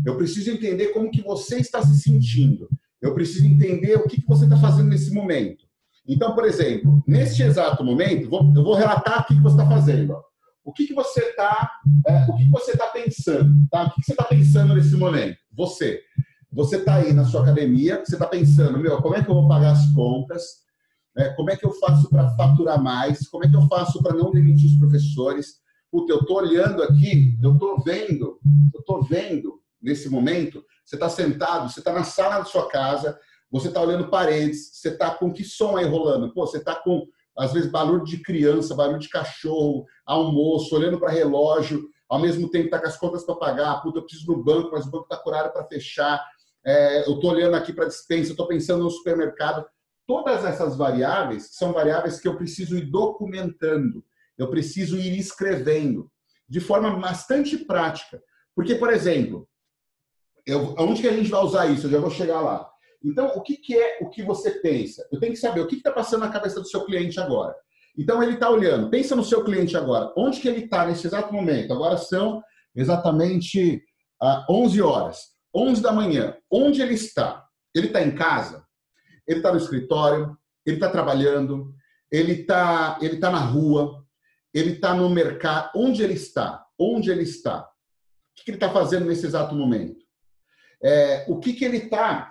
Eu 0.05 0.17
preciso 0.17 0.49
entender 0.49 0.87
como 0.87 1.11
que 1.11 1.21
você 1.21 1.57
está 1.57 1.81
se 1.81 1.99
sentindo. 1.99 2.67
Eu 3.01 3.13
preciso 3.13 3.45
entender 3.45 3.95
o 3.95 4.07
que, 4.07 4.21
que 4.21 4.27
você 4.27 4.45
está 4.45 4.57
fazendo 4.57 4.89
nesse 4.89 5.13
momento. 5.13 5.65
Então, 6.07 6.33
por 6.33 6.45
exemplo, 6.45 7.03
neste 7.07 7.43
exato 7.43 7.83
momento, 7.83 8.23
eu 8.23 8.63
vou 8.63 8.73
relatar 8.73 9.21
o 9.21 9.25
que, 9.25 9.35
que 9.35 9.41
você 9.41 9.55
está 9.55 9.67
fazendo. 9.69 10.15
O 10.71 10.73
que, 10.73 10.87
que 10.87 10.93
você 10.93 11.19
está 11.19 11.69
é, 12.07 12.25
o 12.29 12.35
que, 12.37 12.45
que 12.45 12.49
você 12.49 12.71
está 12.71 12.87
pensando? 12.87 13.67
Tá? 13.69 13.83
O 13.83 13.89
que, 13.89 13.95
que 13.97 14.05
você 14.05 14.13
está 14.13 14.23
pensando 14.23 14.73
nesse 14.73 14.95
momento? 14.95 15.37
Você. 15.51 16.01
Você 16.49 16.77
está 16.77 16.95
aí 16.95 17.11
na 17.11 17.25
sua 17.25 17.41
academia, 17.41 18.01
você 18.03 18.15
está 18.15 18.25
pensando, 18.25 18.79
meu, 18.79 19.01
como 19.01 19.15
é 19.15 19.23
que 19.23 19.29
eu 19.29 19.35
vou 19.35 19.47
pagar 19.47 19.71
as 19.71 19.85
contas? 19.93 20.43
É, 21.17 21.29
como 21.29 21.51
é 21.51 21.57
que 21.57 21.65
eu 21.65 21.73
faço 21.73 22.09
para 22.09 22.29
faturar 22.35 22.81
mais? 22.81 23.27
Como 23.27 23.43
é 23.43 23.49
que 23.49 23.55
eu 23.55 23.67
faço 23.67 24.01
para 24.01 24.15
não 24.15 24.31
demitir 24.31 24.69
os 24.69 24.77
professores? 24.77 25.55
Puta, 25.91 26.13
eu 26.13 26.19
estou 26.19 26.37
olhando 26.37 26.81
aqui, 26.83 27.37
eu 27.43 27.53
estou 27.53 27.81
vendo, 27.83 28.39
eu 28.73 28.79
estou 28.79 29.03
vendo 29.03 29.61
nesse 29.81 30.09
momento, 30.09 30.63
você 30.85 30.95
está 30.95 31.09
sentado, 31.09 31.69
você 31.69 31.79
está 31.79 31.91
na 31.91 32.05
sala 32.05 32.39
da 32.39 32.45
sua 32.45 32.69
casa, 32.69 33.19
você 33.51 33.67
está 33.67 33.81
olhando 33.81 34.09
paredes, 34.09 34.71
você 34.73 34.89
está 34.89 35.11
com 35.11 35.33
que 35.33 35.43
som 35.43 35.75
aí 35.75 35.85
rolando? 35.85 36.33
Pô, 36.33 36.47
você 36.47 36.59
está 36.59 36.75
com, 36.75 37.05
às 37.37 37.53
vezes, 37.53 37.71
barulho 37.71 38.03
de 38.03 38.21
criança, 38.21 38.75
barulho 38.75 38.99
de 38.99 39.09
cachorro, 39.09 39.85
almoço, 40.05 40.75
olhando 40.75 40.99
para 40.99 41.11
relógio, 41.11 41.87
ao 42.09 42.19
mesmo 42.19 42.49
tempo 42.49 42.65
está 42.65 42.79
com 42.79 42.87
as 42.87 42.97
contas 42.97 43.23
para 43.23 43.35
pagar, 43.35 43.81
puta, 43.81 43.99
eu 43.99 44.03
preciso 44.03 44.31
no 44.31 44.43
banco, 44.43 44.71
mas 44.71 44.85
o 44.85 44.91
banco 44.91 45.03
está 45.03 45.17
curado 45.17 45.51
para 45.51 45.65
fechar, 45.65 46.21
é, 46.65 47.07
eu 47.07 47.15
estou 47.15 47.31
olhando 47.31 47.55
aqui 47.55 47.73
para 47.73 47.87
dispensa, 47.87 48.31
estou 48.31 48.47
pensando 48.47 48.83
no 48.83 48.89
supermercado. 48.89 49.65
Todas 50.05 50.43
essas 50.43 50.75
variáveis 50.75 51.49
são 51.53 51.71
variáveis 51.71 52.19
que 52.19 52.27
eu 52.27 52.35
preciso 52.35 52.77
ir 52.77 52.91
documentando 52.91 54.03
eu 54.41 54.49
preciso 54.49 54.97
ir 54.97 55.17
escrevendo 55.17 56.11
de 56.49 56.59
forma 56.59 56.99
bastante 56.99 57.57
prática. 57.57 58.21
Porque, 58.55 58.75
por 58.75 58.91
exemplo, 58.91 59.47
eu, 60.45 60.75
onde 60.79 61.01
que 61.01 61.07
a 61.07 61.13
gente 61.13 61.29
vai 61.29 61.41
usar 61.41 61.67
isso? 61.67 61.85
Eu 61.85 61.91
já 61.91 61.99
vou 61.99 62.09
chegar 62.09 62.41
lá. 62.41 62.70
Então, 63.03 63.27
o 63.35 63.41
que, 63.41 63.57
que 63.57 63.75
é 63.75 63.99
o 64.01 64.09
que 64.09 64.23
você 64.23 64.51
pensa? 64.51 65.07
Eu 65.11 65.19
tenho 65.19 65.33
que 65.33 65.39
saber 65.39 65.61
o 65.61 65.67
que 65.67 65.75
está 65.75 65.91
passando 65.91 66.21
na 66.21 66.29
cabeça 66.29 66.59
do 66.59 66.67
seu 66.67 66.85
cliente 66.85 67.19
agora. 67.19 67.55
Então, 67.97 68.21
ele 68.21 68.33
está 68.33 68.49
olhando. 68.49 68.89
Pensa 68.89 69.15
no 69.15 69.23
seu 69.23 69.43
cliente 69.43 69.75
agora. 69.75 70.13
Onde 70.15 70.39
que 70.39 70.47
ele 70.47 70.65
está 70.65 70.85
nesse 70.85 71.07
exato 71.07 71.33
momento? 71.33 71.73
Agora 71.73 71.97
são 71.97 72.41
exatamente 72.75 73.83
ah, 74.21 74.45
11 74.49 74.81
horas. 74.81 75.17
11 75.53 75.81
da 75.81 75.91
manhã. 75.91 76.37
Onde 76.49 76.81
ele 76.81 76.93
está? 76.93 77.45
Ele 77.75 77.87
está 77.87 78.01
em 78.01 78.15
casa? 78.15 78.65
Ele 79.27 79.39
está 79.39 79.51
no 79.51 79.57
escritório? 79.57 80.37
Ele 80.65 80.77
está 80.77 80.89
trabalhando? 80.89 81.73
Ele 82.11 82.33
está 82.33 82.97
ele 83.01 83.17
tá 83.17 83.31
na 83.31 83.39
rua? 83.39 84.01
ele 84.53 84.73
está 84.73 84.93
no 84.93 85.09
mercado. 85.09 85.71
Onde 85.75 86.03
ele 86.03 86.13
está? 86.13 86.65
Onde 86.77 87.09
ele 87.09 87.23
está? 87.23 87.61
O 87.61 88.43
que 88.43 88.51
ele 88.51 88.57
está 88.57 88.69
fazendo 88.69 89.05
nesse 89.05 89.25
exato 89.25 89.55
momento? 89.55 90.01
É, 90.83 91.25
o 91.27 91.39
que, 91.39 91.53
que 91.53 91.63
ele 91.63 91.77
está 91.77 92.30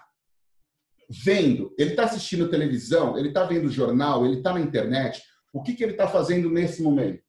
vendo? 1.11 1.75
Ele 1.77 1.91
está 1.91 2.05
assistindo 2.05 2.49
televisão? 2.49 3.19
Ele 3.19 3.29
está 3.29 3.43
vendo 3.43 3.69
jornal? 3.69 4.25
Ele 4.25 4.37
está 4.37 4.53
na 4.53 4.61
internet? 4.61 5.21
O 5.53 5.61
que, 5.61 5.75
que 5.75 5.83
ele 5.83 5.93
está 5.93 6.07
fazendo 6.07 6.49
nesse 6.49 6.81
momento? 6.81 7.23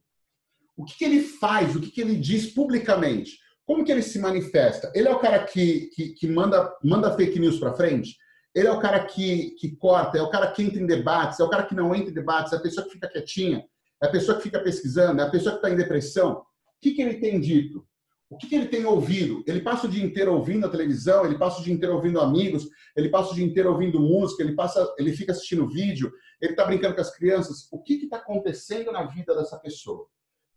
O 0.77 0.85
que, 0.85 0.95
que 0.97 1.03
ele 1.03 1.21
faz? 1.21 1.75
O 1.75 1.81
que, 1.81 1.89
que 1.89 2.01
ele 2.01 2.15
diz 2.15 2.53
publicamente? 2.53 3.39
Como 3.65 3.83
que 3.83 3.91
ele 3.91 4.03
se 4.03 4.19
manifesta? 4.19 4.91
Ele 4.93 5.07
é 5.07 5.11
o 5.11 5.19
cara 5.19 5.43
que, 5.43 5.89
que, 5.95 6.09
que 6.09 6.27
manda, 6.27 6.71
manda 6.83 7.15
fake 7.15 7.39
news 7.39 7.59
para 7.59 7.73
frente? 7.73 8.15
Ele 8.53 8.67
é 8.67 8.71
o 8.71 8.79
cara 8.79 9.03
que, 9.05 9.51
que 9.51 9.75
corta? 9.75 10.17
É 10.17 10.21
o 10.21 10.29
cara 10.29 10.51
que 10.51 10.61
entra 10.61 10.79
em 10.79 10.85
debates? 10.85 11.39
É 11.39 11.43
o 11.43 11.49
cara 11.49 11.63
que 11.63 11.73
não 11.73 11.95
entra 11.95 12.11
em 12.11 12.13
debates? 12.13 12.53
É 12.53 12.57
a 12.57 12.61
pessoa 12.61 12.85
que 12.85 12.93
fica 12.93 13.07
quietinha? 13.07 13.65
É 14.01 14.07
a 14.07 14.11
pessoa 14.11 14.37
que 14.37 14.43
fica 14.43 14.59
pesquisando, 14.59 15.21
é 15.21 15.23
a 15.23 15.29
pessoa 15.29 15.53
que 15.53 15.59
está 15.59 15.71
em 15.71 15.77
depressão. 15.77 16.33
O 16.33 16.43
que, 16.81 16.91
que 16.91 17.01
ele 17.01 17.15
tem 17.15 17.39
dito? 17.39 17.85
O 18.31 18.37
que, 18.37 18.47
que 18.47 18.55
ele 18.55 18.67
tem 18.67 18.85
ouvido? 18.85 19.43
Ele 19.45 19.59
passa 19.59 19.85
o 19.87 19.89
dia 19.89 20.01
inteiro 20.01 20.33
ouvindo 20.33 20.65
a 20.65 20.69
televisão, 20.69 21.25
ele 21.25 21.37
passa 21.37 21.59
o 21.59 21.63
dia 21.63 21.73
inteiro 21.73 21.95
ouvindo 21.95 22.21
amigos, 22.21 22.65
ele 22.95 23.09
passa 23.09 23.33
o 23.33 23.35
dia 23.35 23.45
inteiro 23.45 23.69
ouvindo 23.69 23.99
música, 23.99 24.41
ele, 24.41 24.55
passa, 24.55 24.89
ele 24.97 25.11
fica 25.11 25.33
assistindo 25.33 25.67
vídeo, 25.67 26.09
ele 26.41 26.53
está 26.53 26.63
brincando 26.63 26.95
com 26.95 27.01
as 27.01 27.13
crianças. 27.13 27.67
O 27.69 27.83
que 27.83 27.95
está 27.95 28.15
acontecendo 28.15 28.89
na 28.89 29.03
vida 29.03 29.35
dessa 29.35 29.59
pessoa? 29.59 30.07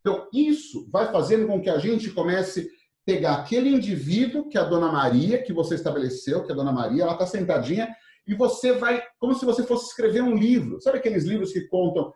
Então, 0.01 0.29
isso 0.33 0.89
vai 0.89 1.11
fazendo 1.11 1.49
com 1.49 1.61
que 1.61 1.69
a 1.69 1.79
gente 1.79 2.11
comece 2.11 2.61
a 2.61 2.65
pegar 3.05 3.35
aquele 3.35 3.71
indivíduo 3.71 4.49
que 4.49 4.57
a 4.57 4.63
Dona 4.63 4.93
Maria, 4.93 5.43
que 5.43 5.53
você 5.53 5.75
estabeleceu, 5.75 6.45
que 6.45 6.53
a 6.53 6.55
Dona 6.55 6.73
Maria, 6.73 7.03
ela 7.03 7.15
está 7.15 7.27
sentadinha, 7.27 7.93
e 8.25 8.37
você 8.37 8.73
vai, 8.75 9.03
como 9.19 9.35
se 9.35 9.45
você 9.45 9.65
fosse 9.65 9.89
escrever 9.89 10.23
um 10.23 10.37
livro. 10.37 10.81
Sabe 10.81 10.99
aqueles 10.99 11.25
livros 11.25 11.53
que 11.53 11.67
contam 11.67 12.13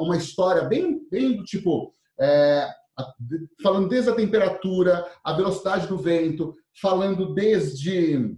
uma 0.00 0.18
história 0.18 0.64
bem, 0.64 1.00
bem 1.10 1.34
do 1.34 1.44
tipo, 1.44 1.90
é, 2.20 2.68
falando 3.62 3.88
desde 3.88 4.10
a 4.10 4.14
temperatura, 4.14 5.06
a 5.22 5.32
velocidade 5.32 5.86
do 5.86 5.98
vento, 5.98 6.54
falando 6.80 7.34
desde 7.34 8.36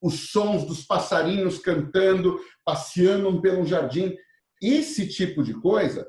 os 0.00 0.30
sons 0.30 0.64
dos 0.64 0.84
passarinhos 0.84 1.58
cantando, 1.58 2.38
passeando 2.64 3.40
pelo 3.40 3.64
jardim. 3.64 4.16
Esse 4.62 5.08
tipo 5.08 5.42
de 5.42 5.54
coisa 5.54 6.08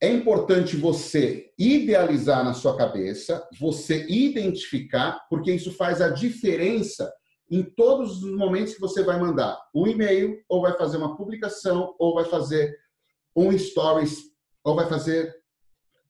é 0.00 0.08
importante 0.12 0.76
você 0.76 1.50
idealizar 1.58 2.44
na 2.44 2.54
sua 2.54 2.76
cabeça, 2.76 3.46
você 3.58 4.06
identificar, 4.08 5.24
porque 5.28 5.52
isso 5.52 5.72
faz 5.72 6.00
a 6.00 6.08
diferença 6.08 7.12
em 7.50 7.62
todos 7.62 8.22
os 8.22 8.32
momentos 8.32 8.74
que 8.74 8.80
você 8.80 9.02
vai 9.02 9.20
mandar 9.20 9.60
um 9.74 9.86
e-mail, 9.86 10.40
ou 10.48 10.62
vai 10.62 10.76
fazer 10.76 10.96
uma 10.96 11.16
publicação, 11.16 11.94
ou 11.98 12.14
vai 12.14 12.24
fazer 12.24 12.76
um 13.36 13.56
stories 13.56 14.32
ou 14.64 14.74
vai 14.74 14.88
fazer 14.88 15.34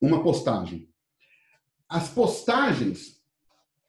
uma 0.03 0.21
postagem. 0.21 0.89
As 1.87 2.09
postagens, 2.09 3.21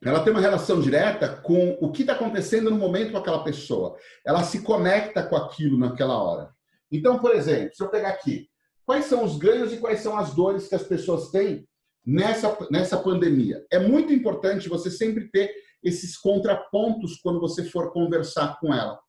ela 0.05 0.23
tem 0.23 0.33
uma 0.33 0.41
relação 0.41 0.81
direta 0.81 1.29
com 1.29 1.77
o 1.81 1.91
que 1.91 2.03
está 2.03 2.13
acontecendo 2.13 2.71
no 2.71 2.77
momento 2.77 3.11
com 3.11 3.19
aquela 3.19 3.43
pessoa. 3.43 3.97
Ela 4.25 4.45
se 4.45 4.63
conecta 4.63 5.25
com 5.25 5.35
aquilo 5.35 5.77
naquela 5.77 6.17
hora. 6.17 6.55
Então, 6.93 7.19
por 7.19 7.35
exemplo, 7.35 7.75
se 7.75 7.83
eu 7.83 7.89
pegar 7.89 8.11
aqui, 8.11 8.49
quais 8.87 9.07
são 9.07 9.25
os 9.25 9.37
ganhos 9.37 9.73
e 9.73 9.79
quais 9.79 10.01
são 10.01 10.17
as 10.17 10.33
dores 10.33 10.69
que 10.69 10.77
as 10.77 10.85
pessoas 10.85 11.31
têm 11.31 11.67
nessa, 12.07 12.57
nessa 12.71 12.97
pandemia? 12.97 13.67
É 13.69 13.81
muito 13.81 14.13
importante 14.13 14.69
você 14.69 14.93
sempre 14.93 15.29
ter 15.33 15.53
esses 15.83 16.17
contrapontos 16.17 17.17
quando 17.17 17.41
você 17.41 17.65
for 17.65 17.93
conversar 17.93 18.61
com 18.61 18.73
ela. 18.73 19.01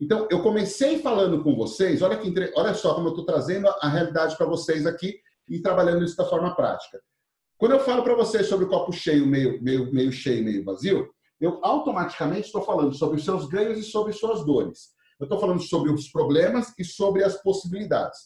Então, 0.00 0.28
eu 0.30 0.42
comecei 0.42 1.00
falando 1.00 1.42
com 1.42 1.56
vocês, 1.56 2.02
olha, 2.02 2.16
que, 2.16 2.32
olha 2.54 2.72
só 2.72 2.94
como 2.94 3.08
eu 3.08 3.10
estou 3.10 3.26
trazendo 3.26 3.68
a 3.68 3.88
realidade 3.88 4.36
para 4.36 4.46
vocês 4.46 4.86
aqui 4.86 5.18
e 5.52 5.60
trabalhando 5.60 6.04
isso 6.04 6.16
da 6.16 6.24
forma 6.24 6.54
prática. 6.54 7.00
Quando 7.58 7.72
eu 7.72 7.80
falo 7.80 8.02
para 8.02 8.14
vocês 8.14 8.46
sobre 8.46 8.64
o 8.64 8.68
copo 8.68 8.92
cheio, 8.92 9.26
meio, 9.26 9.62
meio, 9.62 9.92
meio 9.92 10.10
cheio, 10.10 10.44
meio 10.44 10.64
vazio, 10.64 11.08
eu 11.40 11.60
automaticamente 11.62 12.46
estou 12.46 12.62
falando 12.62 12.94
sobre 12.94 13.18
os 13.18 13.24
seus 13.24 13.46
ganhos 13.48 13.78
e 13.78 13.82
sobre 13.82 14.12
suas 14.12 14.44
dores. 14.44 14.90
Eu 15.20 15.24
estou 15.24 15.38
falando 15.38 15.60
sobre 15.60 15.92
os 15.92 16.08
problemas 16.08 16.72
e 16.78 16.84
sobre 16.84 17.22
as 17.22 17.40
possibilidades. 17.42 18.18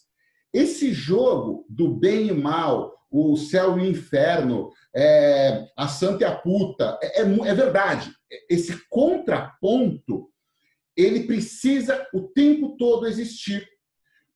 Esse 0.52 0.92
jogo 0.92 1.66
do 1.68 1.92
bem 1.92 2.28
e 2.28 2.32
mal, 2.32 2.94
o 3.10 3.36
céu 3.36 3.78
e 3.78 3.82
o 3.82 3.90
inferno, 3.90 4.70
é, 4.94 5.66
a 5.76 5.88
santa 5.88 6.24
e 6.24 6.26
a 6.26 6.34
puta, 6.34 6.98
é, 7.02 7.20
é, 7.20 7.22
é 7.22 7.54
verdade. 7.54 8.10
Esse 8.48 8.80
contraponto 8.88 10.30
ele 10.96 11.24
precisa 11.24 12.06
o 12.14 12.22
tempo 12.22 12.74
todo 12.78 13.06
existir, 13.06 13.68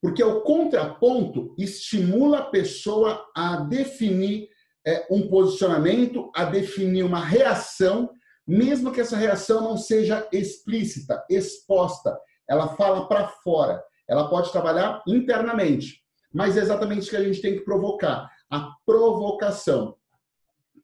porque 0.01 0.23
o 0.23 0.41
contraponto 0.41 1.55
estimula 1.59 2.39
a 2.39 2.47
pessoa 2.47 3.27
a 3.37 3.57
definir 3.57 4.49
é, 4.87 5.07
um 5.11 5.29
posicionamento, 5.29 6.31
a 6.35 6.45
definir 6.45 7.03
uma 7.03 7.23
reação, 7.23 8.11
mesmo 8.47 8.93
que 8.93 9.01
essa 9.01 9.17
reação 9.17 9.61
não 9.61 9.77
seja 9.77 10.27
explícita, 10.33 11.23
exposta. 11.29 12.19
Ela 12.49 12.69
fala 12.77 13.07
para 13.07 13.29
fora. 13.29 13.83
Ela 14.09 14.29
pode 14.29 14.51
trabalhar 14.51 15.03
internamente, 15.07 16.03
mas 16.33 16.57
é 16.57 16.61
exatamente 16.61 17.01
isso 17.01 17.11
que 17.11 17.17
a 17.17 17.23
gente 17.25 17.41
tem 17.41 17.55
que 17.55 17.65
provocar 17.65 18.29
a 18.51 18.73
provocação. 18.85 19.97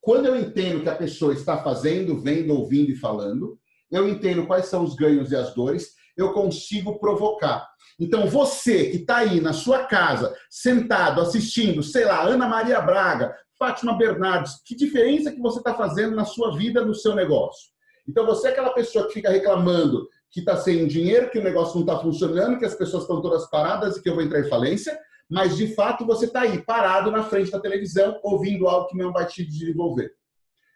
Quando 0.00 0.26
eu 0.26 0.36
entendo 0.36 0.82
que 0.82 0.88
a 0.88 0.94
pessoa 0.94 1.32
está 1.32 1.60
fazendo, 1.64 2.20
vendo, 2.20 2.54
ouvindo 2.54 2.92
e 2.92 2.96
falando, 2.96 3.58
eu 3.90 4.08
entendo 4.08 4.46
quais 4.46 4.66
são 4.66 4.84
os 4.84 4.94
ganhos 4.94 5.32
e 5.32 5.36
as 5.36 5.52
dores, 5.54 5.95
eu 6.16 6.32
consigo 6.32 6.98
provocar. 6.98 7.68
Então, 7.98 8.26
você 8.26 8.90
que 8.90 8.98
está 8.98 9.18
aí 9.18 9.40
na 9.40 9.52
sua 9.52 9.84
casa, 9.84 10.34
sentado, 10.50 11.20
assistindo, 11.20 11.82
sei 11.82 12.04
lá, 12.04 12.22
Ana 12.22 12.48
Maria 12.48 12.80
Braga, 12.80 13.34
Fátima 13.58 13.96
Bernardes, 13.96 14.60
que 14.64 14.74
diferença 14.74 15.32
que 15.32 15.40
você 15.40 15.58
está 15.58 15.74
fazendo 15.74 16.14
na 16.14 16.24
sua 16.24 16.56
vida, 16.56 16.84
no 16.84 16.94
seu 16.94 17.14
negócio? 17.14 17.70
Então, 18.08 18.24
você 18.24 18.48
é 18.48 18.50
aquela 18.50 18.70
pessoa 18.70 19.06
que 19.06 19.14
fica 19.14 19.30
reclamando 19.30 20.08
que 20.30 20.40
está 20.40 20.56
sem 20.56 20.86
dinheiro, 20.86 21.30
que 21.30 21.38
o 21.38 21.42
negócio 21.42 21.76
não 21.76 21.86
está 21.86 21.98
funcionando, 21.98 22.58
que 22.58 22.64
as 22.64 22.74
pessoas 22.74 23.04
estão 23.04 23.22
todas 23.22 23.48
paradas 23.48 23.96
e 23.96 24.02
que 24.02 24.08
eu 24.08 24.14
vou 24.14 24.22
entrar 24.22 24.40
em 24.40 24.48
falência, 24.48 24.98
mas 25.28 25.56
de 25.56 25.74
fato 25.74 26.04
você 26.04 26.26
está 26.26 26.42
aí, 26.42 26.62
parado 26.62 27.10
na 27.10 27.24
frente 27.24 27.50
da 27.50 27.58
televisão, 27.58 28.20
ouvindo 28.22 28.68
algo 28.68 28.86
que 28.88 28.96
não 28.96 29.12
vai 29.12 29.26
te 29.26 29.44
desenvolver. 29.44 30.12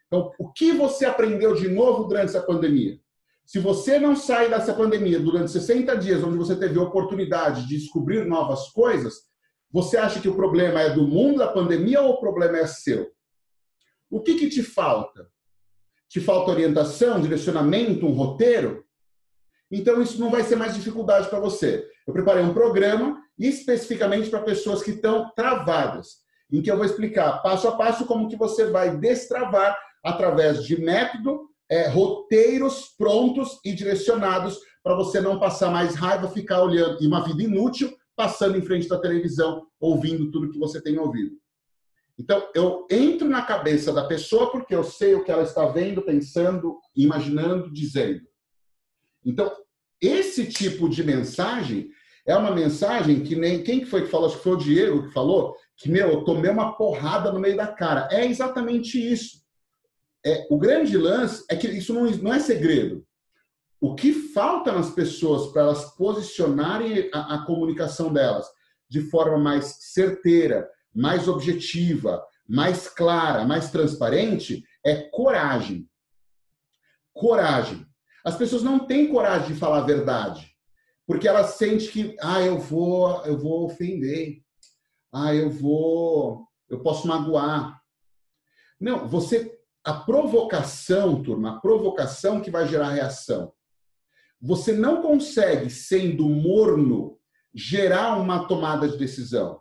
Então, 0.07 0.33
o 0.39 0.51
que 0.51 0.73
você 0.73 1.05
aprendeu 1.05 1.55
de 1.55 1.69
novo 1.69 2.05
durante 2.05 2.31
essa 2.31 2.43
pandemia? 2.43 2.99
Se 3.51 3.59
você 3.59 3.99
não 3.99 4.15
sai 4.15 4.49
dessa 4.49 4.73
pandemia 4.73 5.19
durante 5.19 5.51
60 5.51 5.97
dias, 5.97 6.23
onde 6.23 6.39
você 6.39 6.55
teve 6.55 6.79
a 6.79 6.83
oportunidade 6.83 7.67
de 7.67 7.79
descobrir 7.79 8.25
novas 8.25 8.69
coisas, 8.69 9.23
você 9.73 9.97
acha 9.97 10.21
que 10.21 10.29
o 10.29 10.37
problema 10.37 10.81
é 10.81 10.91
do 10.91 11.03
mundo 11.03 11.39
da 11.39 11.49
pandemia 11.49 12.01
ou 12.01 12.13
o 12.13 12.21
problema 12.21 12.59
é 12.59 12.67
seu? 12.69 13.11
O 14.09 14.21
que, 14.21 14.37
que 14.37 14.49
te 14.49 14.63
falta? 14.63 15.29
Te 16.09 16.21
falta 16.21 16.53
orientação, 16.53 17.21
direcionamento, 17.21 18.07
um 18.07 18.13
roteiro? 18.13 18.85
Então, 19.69 20.01
isso 20.01 20.21
não 20.21 20.31
vai 20.31 20.45
ser 20.45 20.55
mais 20.55 20.77
dificuldade 20.77 21.29
para 21.29 21.41
você. 21.41 21.85
Eu 22.07 22.13
preparei 22.13 22.45
um 22.45 22.55
programa 22.55 23.21
especificamente 23.37 24.31
para 24.31 24.45
pessoas 24.45 24.81
que 24.81 24.93
estão 24.93 25.29
travadas, 25.35 26.19
em 26.53 26.63
que 26.63 26.71
eu 26.71 26.77
vou 26.77 26.87
explicar 26.87 27.43
passo 27.43 27.67
a 27.67 27.77
passo 27.77 28.07
como 28.07 28.29
que 28.29 28.37
você 28.37 28.71
vai 28.71 28.97
destravar 28.97 29.77
através 30.05 30.65
de 30.65 30.81
método, 30.81 31.50
é, 31.71 31.89
roteiros 31.89 32.95
prontos 32.99 33.61
e 33.65 33.73
direcionados 33.73 34.59
para 34.83 34.97
você 34.97 35.21
não 35.21 35.39
passar 35.39 35.71
mais 35.71 35.95
raiva, 35.95 36.29
ficar 36.29 36.63
olhando 36.63 37.03
e 37.03 37.07
uma 37.07 37.25
vida 37.25 37.43
inútil, 37.43 37.95
passando 38.17 38.59
em 38.59 38.63
frente 38.63 38.89
da 38.89 38.99
televisão, 38.99 39.67
ouvindo 39.79 40.31
tudo 40.31 40.51
que 40.51 40.59
você 40.59 40.83
tem 40.83 40.99
ouvido. 40.99 41.37
Então, 42.19 42.47
eu 42.55 42.87
entro 42.91 43.27
na 43.29 43.43
cabeça 43.43 43.93
da 43.93 44.07
pessoa 44.07 44.51
porque 44.51 44.75
eu 44.75 44.85
sei 44.85 45.15
o 45.15 45.25
que 45.25 45.31
ela 45.31 45.43
está 45.43 45.67
vendo, 45.67 46.03
pensando, 46.03 46.79
imaginando, 46.95 47.73
dizendo. 47.73 48.21
Então, 49.25 49.51
esse 50.03 50.47
tipo 50.47 50.89
de 50.89 51.03
mensagem 51.03 51.89
é 52.27 52.37
uma 52.37 52.51
mensagem 52.51 53.23
que 53.23 53.35
nem 53.37 53.63
quem 53.63 53.81
que 53.81 53.87
foi 53.87 54.03
que 54.03 54.11
falou, 54.11 54.27
acho 54.27 54.37
que 54.37 54.43
foi 54.43 54.53
o 54.53 54.59
Diego 54.59 55.07
que 55.07 55.15
falou, 55.15 55.57
que 55.77 55.89
meu, 55.89 56.09
eu 56.09 56.25
tomei 56.25 56.51
uma 56.51 56.77
porrada 56.77 57.33
no 57.33 57.41
meio 57.41 57.57
da 57.57 57.67
cara. 57.67 58.09
É 58.11 58.27
exatamente 58.27 58.99
isso. 58.99 59.40
É, 60.25 60.47
o 60.51 60.59
grande 60.59 60.97
lance 60.97 61.45
é 61.49 61.57
que 61.57 61.67
isso 61.69 61.95
não, 61.95 62.05
não 62.11 62.33
é 62.33 62.39
segredo. 62.39 63.07
O 63.81 63.95
que 63.95 64.13
falta 64.13 64.73
nas 64.73 64.91
pessoas 64.91 65.51
para 65.51 65.63
elas 65.63 65.97
posicionarem 65.97 67.11
a, 67.13 67.37
a 67.37 67.47
comunicação 67.47 68.13
delas 68.13 68.47
de 68.89 69.01
forma 69.03 69.39
mais 69.39 69.77
certeira, 69.81 70.69
mais 70.95 71.29
objetiva, 71.29 72.23
mais 72.47 72.89
clara, 72.89 73.45
mais 73.45 73.71
transparente, 73.71 74.65
é 74.85 74.97
coragem. 74.97 75.89
Coragem. 77.15 77.87
As 78.25 78.37
pessoas 78.37 78.63
não 78.63 78.87
têm 78.87 79.09
coragem 79.09 79.55
de 79.55 79.59
falar 79.59 79.79
a 79.79 79.87
verdade, 79.87 80.51
porque 81.07 81.27
elas 81.27 81.55
sentem 81.55 81.89
que, 81.89 82.17
ah, 82.21 82.43
eu 82.43 82.59
vou, 82.59 83.25
eu 83.25 83.39
vou 83.39 83.65
ofender. 83.65 84.43
Ah, 85.13 85.35
eu 85.35 85.51
vou, 85.51 86.47
eu 86.69 86.81
posso 86.83 87.09
magoar. 87.09 87.81
Não, 88.81 89.09
você 89.09 89.60
a 89.85 89.95
provocação, 89.95 91.23
turma, 91.23 91.57
a 91.57 91.61
provocação 91.61 92.41
que 92.41 92.51
vai 92.51 92.67
gerar 92.67 92.91
reação. 92.91 93.53
Você 94.41 94.73
não 94.73 95.03
consegue, 95.03 95.71
sendo 95.71 96.29
morno, 96.29 97.19
gerar 97.55 98.17
uma 98.17 98.47
tomada 98.47 98.89
de 98.89 98.97
decisão. 98.97 99.61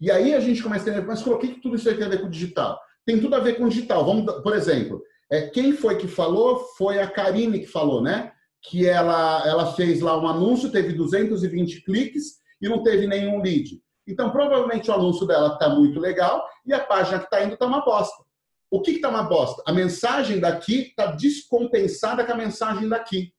E 0.00 0.10
aí 0.10 0.34
a 0.34 0.40
gente 0.40 0.62
começa 0.62 0.88
a 0.88 0.92
entender, 0.92 1.06
mas 1.06 1.26
o 1.26 1.38
que 1.38 1.60
tudo 1.60 1.76
isso 1.76 1.94
tem 1.94 2.04
a 2.04 2.08
ver 2.08 2.20
com 2.20 2.26
o 2.26 2.30
digital? 2.30 2.78
Tem 3.04 3.20
tudo 3.20 3.34
a 3.34 3.40
ver 3.40 3.54
com 3.54 3.64
o 3.64 3.68
digital. 3.68 4.04
Vamos, 4.04 4.42
por 4.42 4.54
exemplo, 4.54 5.02
é, 5.30 5.48
quem 5.48 5.72
foi 5.72 5.96
que 5.96 6.06
falou? 6.06 6.58
Foi 6.76 6.98
a 6.98 7.08
Karine 7.08 7.60
que 7.60 7.66
falou, 7.66 8.02
né? 8.02 8.32
Que 8.62 8.86
ela, 8.86 9.46
ela 9.46 9.72
fez 9.74 10.00
lá 10.00 10.20
um 10.20 10.26
anúncio, 10.26 10.70
teve 10.70 10.92
220 10.92 11.82
cliques 11.84 12.38
e 12.60 12.68
não 12.68 12.82
teve 12.82 13.06
nenhum 13.06 13.40
lead. 13.40 13.80
Então, 14.06 14.30
provavelmente 14.30 14.90
o 14.90 14.94
anúncio 14.94 15.26
dela 15.26 15.54
está 15.54 15.68
muito 15.68 15.98
legal 15.98 16.44
e 16.64 16.72
a 16.72 16.80
página 16.80 17.18
que 17.18 17.24
está 17.24 17.42
indo 17.42 17.54
está 17.54 17.66
uma 17.66 17.84
bosta. 17.84 18.25
O 18.70 18.82
que 18.82 18.92
está 18.92 19.08
uma 19.08 19.22
bosta? 19.22 19.62
A 19.66 19.72
mensagem 19.72 20.40
daqui 20.40 20.88
está 20.88 21.06
descompensada 21.06 22.24
com 22.24 22.32
a 22.32 22.36
mensagem 22.36 22.88
daqui. 22.88 23.32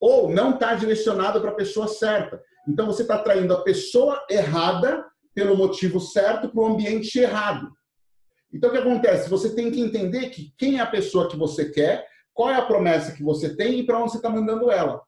Ou 0.00 0.28
não 0.28 0.54
está 0.54 0.74
direcionada 0.74 1.40
para 1.40 1.50
a 1.50 1.54
pessoa 1.54 1.88
certa. 1.88 2.42
Então, 2.68 2.86
você 2.86 3.02
está 3.02 3.18
traindo 3.18 3.54
a 3.54 3.62
pessoa 3.62 4.24
errada 4.28 5.06
pelo 5.34 5.56
motivo 5.56 6.00
certo 6.00 6.48
para 6.48 6.60
o 6.60 6.66
ambiente 6.66 7.18
errado. 7.18 7.70
Então, 8.52 8.70
o 8.70 8.72
que 8.72 8.78
acontece? 8.78 9.30
Você 9.30 9.54
tem 9.54 9.70
que 9.70 9.80
entender 9.80 10.30
que 10.30 10.52
quem 10.58 10.78
é 10.78 10.80
a 10.80 10.86
pessoa 10.86 11.28
que 11.28 11.36
você 11.36 11.70
quer, 11.70 12.06
qual 12.32 12.50
é 12.50 12.54
a 12.54 12.66
promessa 12.66 13.12
que 13.12 13.22
você 13.22 13.54
tem 13.54 13.78
e 13.78 13.86
para 13.86 13.98
onde 13.98 14.12
você 14.12 14.18
está 14.18 14.28
mandando 14.28 14.70
ela. 14.70 15.00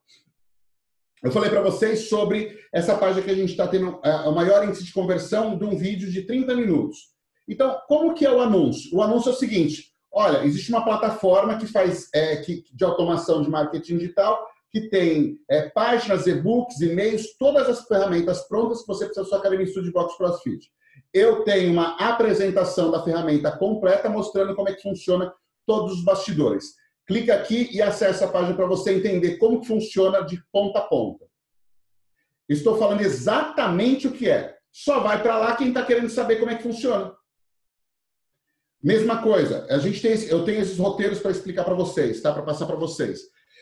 Eu 1.21 1.31
falei 1.31 1.49
para 1.49 1.61
vocês 1.61 2.07
sobre 2.07 2.57
essa 2.71 2.97
página 2.97 3.21
que 3.21 3.31
a 3.31 3.35
gente 3.35 3.51
está 3.51 3.67
tendo 3.67 3.99
é, 4.03 4.09
a 4.09 4.31
maior 4.31 4.65
índice 4.65 4.85
de 4.85 4.93
conversão 4.93 5.57
de 5.57 5.65
um 5.65 5.77
vídeo 5.77 6.09
de 6.09 6.23
30 6.23 6.55
minutos. 6.55 7.13
Então, 7.49 7.81
como 7.87 8.13
que 8.13 8.25
é 8.25 8.31
o 8.31 8.39
anúncio? 8.39 8.95
O 8.95 9.01
anúncio 9.01 9.31
é 9.31 9.33
o 9.33 9.37
seguinte: 9.37 9.91
olha, 10.11 10.45
existe 10.45 10.69
uma 10.69 10.85
plataforma 10.85 11.57
que 11.57 11.67
faz 11.67 12.07
é, 12.13 12.37
que, 12.37 12.63
de 12.71 12.83
automação 12.83 13.41
de 13.41 13.49
marketing 13.49 13.97
digital 13.97 14.47
que 14.71 14.87
tem 14.89 15.39
é, 15.49 15.67
páginas, 15.69 16.27
e-books, 16.27 16.79
e-mails, 16.79 17.35
todas 17.39 17.67
as 17.67 17.87
ferramentas 17.87 18.47
prontas 18.47 18.81
que 18.81 18.87
você 18.87 19.05
precisa 19.05 19.23
da 19.23 19.27
sua 19.27 19.39
academia 19.39 19.65
Studio 19.65 19.91
Box 19.91 20.15
CrossFit 20.15 20.69
eu 21.13 21.43
tenho 21.43 21.71
uma 21.71 21.95
apresentação 21.97 22.91
da 22.91 23.03
ferramenta 23.03 23.51
completa 23.51 24.09
mostrando 24.09 24.55
como 24.55 24.69
é 24.69 24.73
que 24.73 24.81
funciona 24.81 25.33
todos 25.65 25.93
os 25.93 26.03
bastidores. 26.03 26.75
Clica 27.05 27.33
aqui 27.33 27.69
e 27.71 27.81
acessa 27.81 28.25
a 28.25 28.29
página 28.29 28.55
para 28.55 28.67
você 28.67 28.93
entender 28.93 29.37
como 29.37 29.61
que 29.61 29.67
funciona 29.67 30.21
de 30.21 30.41
ponta 30.51 30.79
a 30.79 30.83
ponta. 30.83 31.25
Estou 32.47 32.77
falando 32.77 33.01
exatamente 33.01 34.07
o 34.07 34.11
que 34.11 34.29
é. 34.29 34.55
Só 34.71 34.99
vai 34.99 35.21
para 35.21 35.37
lá 35.37 35.55
quem 35.55 35.69
está 35.69 35.83
querendo 35.83 36.09
saber 36.09 36.37
como 36.37 36.51
é 36.51 36.55
que 36.55 36.63
funciona. 36.63 37.13
Mesma 38.81 39.21
coisa, 39.21 39.67
a 39.69 39.77
gente 39.77 40.01
tem, 40.01 40.13
eu 40.29 40.45
tenho 40.45 40.61
esses 40.61 40.77
roteiros 40.77 41.19
para 41.19 41.31
explicar 41.31 41.65
para 41.65 41.73
vocês, 41.73 42.21
tá? 42.21 42.31
Para 42.31 42.43
passar 42.43 42.65
para 42.65 42.77
vocês. 42.77 43.19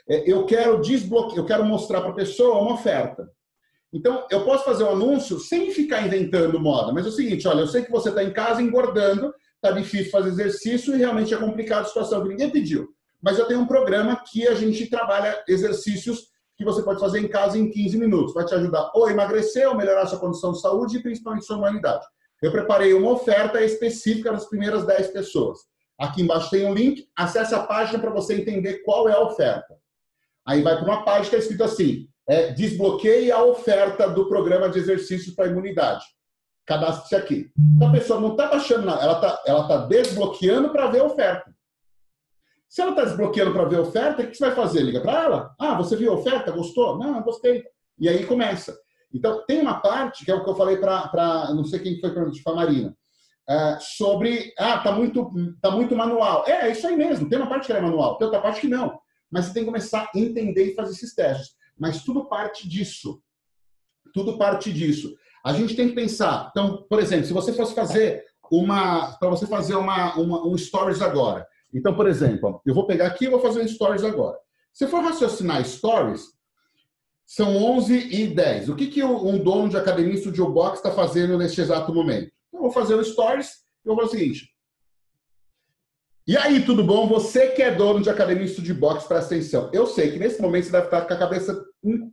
É, 0.07 0.32
eu 0.32 0.45
quero 0.45 0.80
desbloquear, 0.80 1.38
eu 1.38 1.45
quero 1.45 1.65
mostrar 1.65 2.01
para 2.01 2.11
a 2.11 2.15
pessoa 2.15 2.61
uma 2.61 2.76
oferta. 2.76 3.28
Então, 3.91 4.28
eu 4.30 4.45
posso 4.45 4.63
fazer 4.63 4.84
um 4.84 4.91
anúncio 4.91 5.39
sem 5.39 5.72
ficar 5.72 6.05
inventando 6.05 6.59
moda, 6.59 6.93
mas 6.93 7.05
é 7.05 7.09
o 7.09 7.11
seguinte: 7.11 7.47
olha, 7.47 7.61
eu 7.61 7.68
sei 7.68 7.84
que 7.84 7.91
você 7.91 8.09
está 8.09 8.24
em 8.24 8.32
casa 8.32 8.61
engordando, 8.61 9.34
está 9.55 9.72
difícil 9.72 10.11
fazer 10.11 10.30
exercício 10.30 10.93
e 10.95 10.99
realmente 10.99 11.34
é 11.34 11.38
complicado 11.38 11.86
a 11.86 11.88
situação 11.88 12.22
que 12.22 12.30
ninguém 12.30 12.51
pediu. 12.51 12.88
Mas 13.22 13.39
eu 13.39 13.47
tenho 13.47 13.61
um 13.61 13.68
programa 13.68 14.22
que 14.30 14.47
a 14.47 14.53
gente 14.53 14.88
trabalha 14.88 15.43
exercícios 15.48 16.27
que 16.56 16.64
você 16.64 16.84
pode 16.84 16.99
fazer 16.99 17.19
em 17.19 17.27
casa 17.27 17.57
em 17.57 17.69
15 17.69 17.98
minutos. 17.98 18.34
Vai 18.34 18.45
te 18.45 18.53
ajudar 18.53 18.91
ou 18.94 19.06
a 19.06 19.11
emagrecer, 19.11 19.68
ou 19.68 19.76
melhorar 19.76 20.03
a 20.03 20.07
sua 20.07 20.19
condição 20.19 20.52
de 20.52 20.61
saúde 20.61 20.98
e 20.98 21.02
principalmente 21.02 21.45
sua 21.45 21.57
humanidade. 21.57 22.06
Eu 22.41 22.51
preparei 22.51 22.93
uma 22.93 23.11
oferta 23.11 23.61
específica 23.64 24.31
das 24.31 24.45
primeiras 24.45 24.85
10 24.85 25.07
pessoas. 25.07 25.59
Aqui 25.99 26.22
embaixo 26.22 26.51
tem 26.51 26.65
um 26.65 26.73
link, 26.73 27.07
acesse 27.15 27.55
a 27.55 27.64
página 27.64 27.97
para 27.97 28.11
você 28.11 28.35
entender 28.35 28.84
qual 28.84 29.09
é 29.09 29.14
a 29.14 29.22
oferta. 29.22 29.76
Aí 30.45 30.61
vai 30.61 30.76
para 30.76 30.85
uma 30.85 31.03
página 31.03 31.22
que 31.22 31.35
está 31.35 31.38
escrito 31.38 31.64
assim: 31.64 32.07
é, 32.27 32.51
desbloqueie 32.51 33.31
a 33.31 33.43
oferta 33.43 34.07
do 34.07 34.27
programa 34.30 34.69
de 34.69 34.80
exercícios 34.80 35.34
para 35.34 35.47
imunidade. 35.47 36.05
Cadastre-se 36.65 37.15
aqui. 37.15 37.51
Então 37.76 37.88
a 37.88 37.91
pessoa 37.91 38.19
não 38.19 38.31
está 38.31 38.47
baixando 38.47 38.85
nada, 38.85 39.01
ela 39.01 39.14
está 39.14 39.43
ela 39.45 39.68
tá 39.68 39.77
desbloqueando 39.88 40.69
para 40.69 40.88
ver 40.88 40.99
a 40.99 41.05
oferta. 41.05 41.51
Se 42.69 42.81
ela 42.81 42.91
está 42.91 43.05
desbloqueando 43.05 43.53
para 43.53 43.65
ver 43.65 43.77
a 43.77 43.81
oferta, 43.81 44.22
o 44.22 44.27
que 44.27 44.35
você 44.35 44.45
vai 44.45 44.55
fazer? 44.55 44.81
Liga 44.81 45.01
para 45.01 45.23
ela. 45.23 45.55
Ah, 45.57 45.76
você 45.76 45.95
viu 45.95 46.11
a 46.11 46.15
oferta? 46.15 46.51
Gostou? 46.51 46.97
Não, 46.97 47.23
gostei. 47.23 47.64
E 47.97 48.07
aí 48.07 48.26
começa. 48.26 48.77
Então, 49.14 49.44
tem 49.46 49.62
uma 49.62 49.80
parte, 49.80 50.26
que 50.26 50.32
é 50.32 50.36
o 50.36 50.44
que 50.44 50.50
eu 50.50 50.56
falei 50.56 50.78
para, 50.78 51.52
não 51.54 51.64
sei 51.64 51.80
quem 51.80 52.00
foi 52.00 52.12
para 52.12 52.24
a 52.24 52.56
Marina, 52.56 52.96
é, 53.50 53.78
sobre, 53.80 54.54
ah, 54.58 54.80
tá 54.80 54.92
muito, 54.92 55.32
tá 55.62 55.72
muito 55.72 55.96
manual. 55.96 56.44
É, 56.46 56.68
é 56.68 56.72
isso 56.72 56.86
aí 56.86 56.98
mesmo. 56.98 57.30
Tem 57.30 57.40
uma 57.40 57.48
parte 57.48 57.68
que 57.68 57.74
é 57.74 57.80
manual, 57.80 58.18
tem 58.18 58.26
outra 58.26 58.42
parte 58.42 58.62
que 58.62 58.68
não. 58.68 59.00
Mas 59.32 59.46
você 59.46 59.54
tem 59.54 59.64
que 59.64 59.68
começar 59.68 60.04
a 60.14 60.18
entender 60.18 60.72
e 60.72 60.76
fazer 60.76 60.92
esses 60.92 61.16
testes. 61.16 61.56
Mas 61.78 62.04
tudo 62.04 62.28
parte 62.28 62.68
disso. 62.68 63.22
Tudo 64.14 64.38
parte 64.38 64.72
disso. 64.72 65.16
A 65.46 65.54
gente 65.54 65.76
tem 65.76 65.88
que 65.88 65.96
pensar. 65.96 66.50
Então, 66.52 66.86
por 66.90 67.00
exemplo, 67.00 67.26
se 67.26 67.34
você 67.34 67.54
fosse 67.54 67.74
fazer 67.74 68.26
uma. 68.52 69.18
Para 69.18 69.30
você 69.30 69.46
fazer 69.46 69.76
uma, 69.76 70.16
uma, 70.16 70.46
um 70.46 70.58
stories 70.58 71.02
agora. 71.02 71.48
Então, 71.74 71.94
por 71.96 72.08
exemplo, 72.08 72.62
eu 72.66 72.74
vou 72.74 72.86
pegar 72.86 73.08
aqui 73.08 73.26
e 73.26 73.30
vou 73.30 73.40
fazer 73.40 73.62
um 73.62 73.68
stories 73.68 74.04
agora. 74.04 74.38
Se 74.74 74.88
for 74.88 75.02
raciocinar 75.02 75.64
stories, 75.66 76.36
são 77.28 77.58
11 77.58 77.94
e 77.94 78.28
10. 78.28 78.70
O 78.70 78.76
que, 78.76 78.88
que 78.88 79.04
um 79.04 79.38
dono 79.38 79.68
de 79.68 79.76
academia 79.76 80.16
Studio 80.16 80.49
Box 80.49 80.78
está 80.78 80.91
fazendo 80.91 81.38
neste 81.38 81.60
exato 81.60 81.94
momento? 81.94 82.32
Eu 82.54 82.62
vou 82.62 82.72
fazer 82.72 82.95
um 82.95 83.04
stories 83.04 83.49
e 83.84 83.88
vou 83.88 83.98
fazer 83.98 84.08
o 84.08 84.12
seguinte. 84.18 84.49
E 86.26 86.38
aí, 86.38 86.66
tudo 86.66 86.84
bom? 86.84 87.08
Você 87.08 87.52
que 87.52 87.62
é 87.62 87.74
dono 87.74 88.02
de 88.02 88.10
academia 88.10 88.45
de 88.45 88.74
boxe, 88.74 89.08
presta 89.08 89.36
atenção. 89.36 89.70
Eu 89.74 89.86
sei 89.86 90.12
que 90.12 90.20
nesse 90.20 90.41
momento 90.41 90.66
você 90.66 90.72
deve 90.72 90.86
estar 90.86 91.02
com 91.02 91.14
a 91.14 91.18
cabeça 91.18 91.66
hum, 91.84 92.12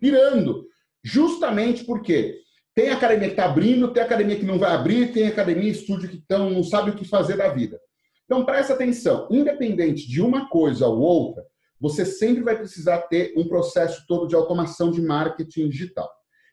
pirando. 0.00 0.66
Justamente 1.04 1.84
porque 1.84 2.40
Tem 2.74 2.90
academia 2.90 3.26
que 3.26 3.32
está 3.32 3.44
abrindo, 3.44 3.92
tem 3.92 4.02
academia 4.02 4.36
que 4.36 4.44
não 4.44 4.58
vai 4.58 4.70
abrir, 4.70 5.12
tem 5.12 5.26
academia, 5.26 5.70
estúdio 5.70 6.08
que 6.08 6.22
tão, 6.28 6.48
não 6.50 6.62
sabe 6.62 6.90
o 6.90 6.94
que 6.94 7.04
fazer 7.04 7.36
da 7.36 7.48
vida. 7.48 7.80
Então, 8.24 8.44
presta 8.44 8.74
atenção. 8.74 9.26
Independente 9.32 10.08
de 10.08 10.20
uma 10.22 10.48
coisa 10.48 10.86
ou 10.86 10.98
outra, 11.00 11.44
você 11.80 12.04
sempre 12.04 12.42
vai 12.42 12.56
precisar 12.56 13.02
ter 13.02 13.32
um 13.36 13.46
processo 13.46 14.04
todo 14.06 14.26
de 14.26 14.34
automação 14.34 14.90
de 14.90 15.00
marketing 15.00 15.68
digital. 15.68 16.10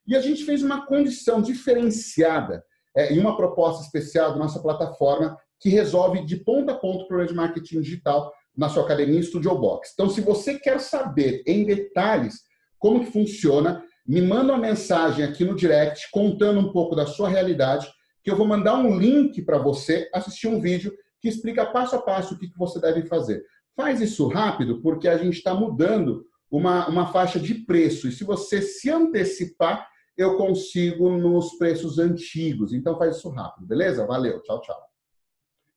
E 0.08 0.16
a 0.16 0.22
gente 0.22 0.44
fez 0.44 0.62
uma 0.62 0.86
condição 0.86 1.42
diferenciada 1.42 2.64
é, 2.96 3.14
em 3.14 3.20
uma 3.20 3.36
proposta 3.36 3.84
especial 3.84 4.34
da 4.34 4.40
nossa 4.40 4.62
plataforma 4.62 5.38
que 5.60 5.70
resolve 5.70 6.24
de 6.26 6.38
ponta 6.38 6.74
a 6.74 6.76
ponta 6.76 7.04
o 7.04 7.08
problema 7.08 7.30
de 7.30 7.36
marketing 7.36 7.82
digital 7.82 8.32
na 8.56 8.70
sua 8.70 8.84
academia 8.84 9.22
Studio 9.22 9.56
Box. 9.56 9.92
Então, 9.94 10.10
se 10.10 10.22
você 10.22 10.58
quer 10.60 10.80
saber 10.80 11.44
em 11.46 11.66
detalhes 11.66 12.42
como 12.78 13.04
que 13.04 13.12
funciona, 13.12 13.84
me 14.08 14.22
manda 14.22 14.54
uma 14.54 14.62
mensagem 14.62 15.26
aqui 15.26 15.44
no 15.44 15.56
direct 15.56 16.10
contando 16.12 16.60
um 16.60 16.72
pouco 16.72 16.96
da 16.96 17.06
sua 17.06 17.28
realidade, 17.28 17.88
que 18.24 18.30
eu 18.30 18.36
vou 18.36 18.46
mandar 18.46 18.76
um 18.76 18.98
link 18.98 19.42
para 19.42 19.58
você 19.58 20.10
assistir 20.14 20.48
um 20.48 20.62
vídeo 20.62 20.94
que 21.20 21.28
explica 21.28 21.66
passo 21.66 21.96
a 21.96 22.02
passo 22.02 22.36
o 22.36 22.38
que, 22.38 22.48
que 22.48 22.58
você 22.58 22.80
deve 22.80 23.04
fazer. 23.08 23.44
Faz 23.76 24.00
isso 24.02 24.28
rápido, 24.28 24.82
porque 24.82 25.08
a 25.08 25.18
gente 25.18 25.38
está 25.38 25.54
mudando 25.54 26.26
uma, 26.50 26.88
uma 26.88 27.08
faixa 27.08 27.40
de 27.40 27.54
preço. 27.54 28.08
E 28.08 28.12
se 28.12 28.24
você 28.24 28.62
se 28.62 28.90
antecipar, 28.90 29.90
eu 30.18 30.38
consigo 30.38 31.10
nos 31.10 31.58
preços 31.58 32.00
antigos. 32.00 32.74
Então 32.74 32.98
faz 32.98 33.18
isso 33.18 33.30
rápido, 33.30 33.68
beleza? 33.68 34.06
Valeu, 34.06 34.42
tchau, 34.42 34.62
tchau. 34.62 34.82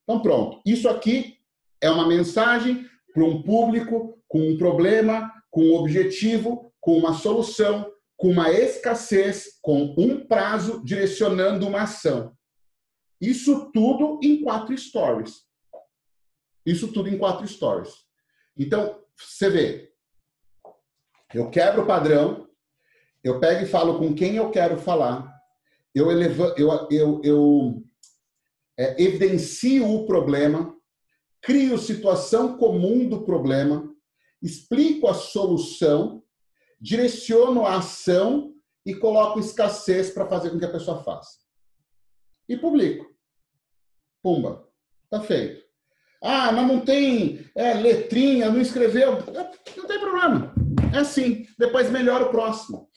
Então 0.05 0.23
pronto. 0.23 0.61
Isso 0.65 0.89
aqui 0.89 1.39
é 1.81 1.91
uma 1.91 2.07
mensagem 2.07 2.87
para 3.13 3.25
um 3.25 3.43
público 3.43 4.19
com 4.29 4.51
um 4.51 4.57
problema, 4.57 5.33
com 5.51 5.63
um 5.65 5.75
objetivo, 5.75 6.73
com 6.81 6.97
uma 6.97 7.15
solução, 7.15 7.91
com 8.17 8.31
uma 8.31 8.51
escassez, 8.51 9.59
com 9.61 9.95
um 9.99 10.27
prazo 10.27 10.83
direcionando 10.85 11.67
uma 11.67 11.83
ação. 11.83 12.33
Isso 13.21 13.71
tudo 13.73 14.21
em 14.23 14.43
quatro 14.43 14.77
stories. 14.77 15.48
Isso 16.69 16.93
tudo 16.93 17.09
em 17.09 17.17
quatro 17.17 17.49
stories. 17.49 18.05
Então, 18.55 19.03
você 19.17 19.49
vê, 19.49 19.93
eu 21.33 21.49
quebro 21.49 21.83
o 21.83 21.87
padrão, 21.87 22.47
eu 23.25 23.41
pego 23.41 23.63
e 23.65 23.69
falo 23.69 23.99
com 23.99 24.15
quem 24.15 24.37
eu 24.37 24.51
quero 24.51 24.77
falar, 24.77 25.35
eu, 25.95 26.11
elevo, 26.11 26.45
eu, 26.59 26.89
eu, 26.91 27.21
eu 27.25 27.85
é, 28.77 29.03
evidencio 29.03 29.89
o 29.89 30.05
problema, 30.05 30.77
crio 31.41 31.79
situação 31.79 32.59
comum 32.59 33.09
do 33.09 33.25
problema, 33.25 33.91
explico 34.43 35.09
a 35.09 35.15
solução, 35.15 36.23
direciono 36.79 37.65
a 37.65 37.77
ação 37.77 38.55
e 38.85 38.95
coloco 38.95 39.41
escassez 39.41 40.11
para 40.11 40.29
fazer 40.29 40.51
com 40.51 40.59
que 40.59 40.67
a 40.67 40.71
pessoa 40.71 41.03
faça. 41.03 41.39
E 42.47 42.59
publico. 42.59 43.07
Pumba. 44.23 44.69
Tá 45.09 45.23
feito. 45.23 45.68
Ah, 46.23 46.51
mas 46.53 46.67
não 46.67 46.81
tem 46.81 47.45
é, 47.55 47.75
letrinha, 47.75 48.51
não 48.51 48.61
escreveu. 48.61 49.19
Não 49.77 49.87
tem 49.87 50.01
problema. 50.01 50.53
É 50.93 50.99
assim. 50.99 51.47
Depois 51.59 51.91
melhora 51.91 52.25
o 52.25 52.31
próximo. 52.31 52.89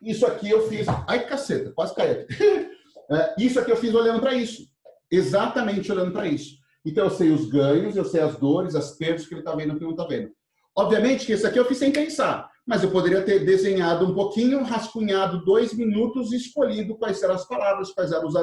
Isso 0.00 0.24
aqui 0.26 0.50
eu 0.50 0.68
fiz. 0.68 0.86
Ai, 1.06 1.26
caceta, 1.26 1.72
quase 1.72 1.94
caí 1.94 2.26
É, 3.08 3.34
isso 3.38 3.60
aqui 3.60 3.70
eu 3.70 3.76
fiz 3.76 3.94
olhando 3.94 4.20
para 4.20 4.34
isso. 4.34 4.62
Exatamente 5.10 5.92
olhando 5.92 6.12
para 6.12 6.26
isso. 6.26 6.56
Então 6.84 7.04
eu 7.04 7.10
sei 7.10 7.30
os 7.30 7.48
ganhos, 7.48 7.96
eu 7.96 8.04
sei 8.04 8.20
as 8.20 8.36
dores, 8.36 8.74
as 8.74 8.96
perdas 8.96 9.26
que 9.26 9.34
ele 9.34 9.40
está 9.40 9.54
vendo 9.54 9.74
e 9.74 9.78
que 9.78 9.84
não 9.84 9.92
está 9.92 10.04
vendo. 10.04 10.30
Obviamente 10.76 11.24
que 11.24 11.32
isso 11.32 11.46
aqui 11.46 11.58
eu 11.58 11.64
fiz 11.64 11.78
sem 11.78 11.92
pensar, 11.92 12.50
mas 12.66 12.82
eu 12.82 12.90
poderia 12.90 13.22
ter 13.22 13.44
desenhado 13.44 14.06
um 14.06 14.14
pouquinho, 14.14 14.62
rascunhado 14.62 15.44
dois 15.44 15.72
minutos 15.72 16.32
e 16.32 16.36
escolhido 16.36 16.96
quais 16.96 17.22
eram 17.22 17.34
as 17.34 17.46
palavras, 17.46 17.92
quais 17.92 18.12
eram 18.12 18.26
os, 18.26 18.34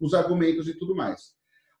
os 0.00 0.14
argumentos 0.14 0.66
e 0.66 0.74
tudo 0.74 0.96
mais. 0.96 1.36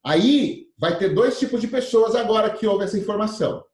Aí 0.06 0.66
vai 0.78 0.96
ter 0.96 1.12
dois 1.12 1.36
tipos 1.36 1.60
de 1.60 1.66
pessoas 1.66 2.14
agora 2.14 2.50
que 2.50 2.64
ouvem 2.64 2.84
essa 2.84 2.96
informação. 2.96 3.64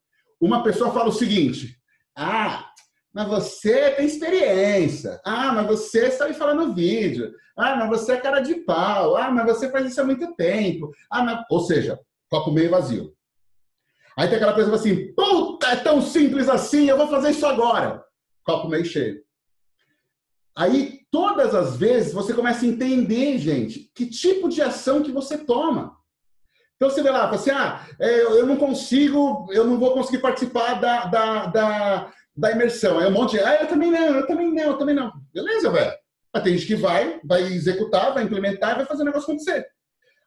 Uma 0.40 0.62
pessoa 0.62 0.90
fala 0.90 1.10
o 1.10 1.12
seguinte: 1.12 1.76
ah, 2.16 2.72
mas 3.12 3.28
você 3.28 3.90
tem 3.90 4.06
experiência. 4.06 5.20
Ah, 5.26 5.52
mas 5.52 5.66
você 5.66 6.10
sabe 6.10 6.32
falar 6.32 6.54
no 6.54 6.72
vídeo. 6.74 7.30
Ah, 7.54 7.76
mas 7.76 7.90
você 7.90 8.12
é 8.12 8.20
cara 8.20 8.40
de 8.40 8.54
pau. 8.54 9.14
Ah, 9.14 9.30
mas 9.30 9.44
você 9.44 9.70
faz 9.70 9.86
isso 9.86 10.00
há 10.00 10.04
muito 10.04 10.34
tempo. 10.34 10.90
Ah, 11.10 11.22
mas... 11.22 11.44
Ou 11.50 11.60
seja, 11.60 12.00
copo 12.30 12.50
meio 12.50 12.70
vazio. 12.70 13.12
Aí 14.16 14.26
tem 14.26 14.36
aquela 14.36 14.54
pessoa 14.54 14.76
assim: 14.76 15.12
puta, 15.12 15.66
é 15.66 15.76
tão 15.76 16.00
simples 16.00 16.48
assim, 16.48 16.88
eu 16.88 16.96
vou 16.96 17.08
fazer 17.08 17.30
isso 17.32 17.44
agora. 17.44 18.02
Copo 18.42 18.68
meio 18.68 18.86
cheio. 18.86 19.22
Aí, 20.56 21.00
todas 21.10 21.54
as 21.54 21.76
vezes, 21.76 22.12
você 22.12 22.34
começa 22.34 22.64
a 22.64 22.68
entender, 22.68 23.38
gente, 23.38 23.90
que 23.94 24.06
tipo 24.06 24.48
de 24.48 24.60
ação 24.62 25.02
que 25.02 25.12
você 25.12 25.38
toma. 25.38 25.96
Então 26.82 26.90
você 26.90 27.00
vê 27.00 27.10
lá, 27.10 27.20
fala 27.20 27.34
assim, 27.36 27.50
ah, 27.52 27.86
é, 28.00 28.22
eu 28.22 28.44
não 28.44 28.56
consigo, 28.56 29.46
eu 29.52 29.64
não 29.64 29.78
vou 29.78 29.94
conseguir 29.94 30.18
participar 30.18 30.80
da, 30.80 31.04
da, 31.04 31.46
da, 31.46 32.12
da 32.36 32.50
imersão. 32.50 32.98
Aí 32.98 33.06
um 33.06 33.12
monte 33.12 33.36
de, 33.36 33.40
ah, 33.40 33.60
eu 33.60 33.68
também 33.68 33.88
não, 33.88 34.00
eu 34.00 34.26
também 34.26 34.52
não, 34.52 34.62
eu 34.64 34.76
também 34.76 34.92
não. 34.92 35.12
Beleza, 35.32 35.70
velho. 35.70 35.92
Mas 36.34 36.42
tem 36.42 36.54
gente 36.54 36.66
que 36.66 36.74
vai, 36.74 37.20
vai 37.24 37.42
executar, 37.42 38.12
vai 38.12 38.24
implementar 38.24 38.74
vai 38.74 38.84
fazer 38.84 39.02
o 39.02 39.04
negócio 39.04 39.30
acontecer. 39.30 39.64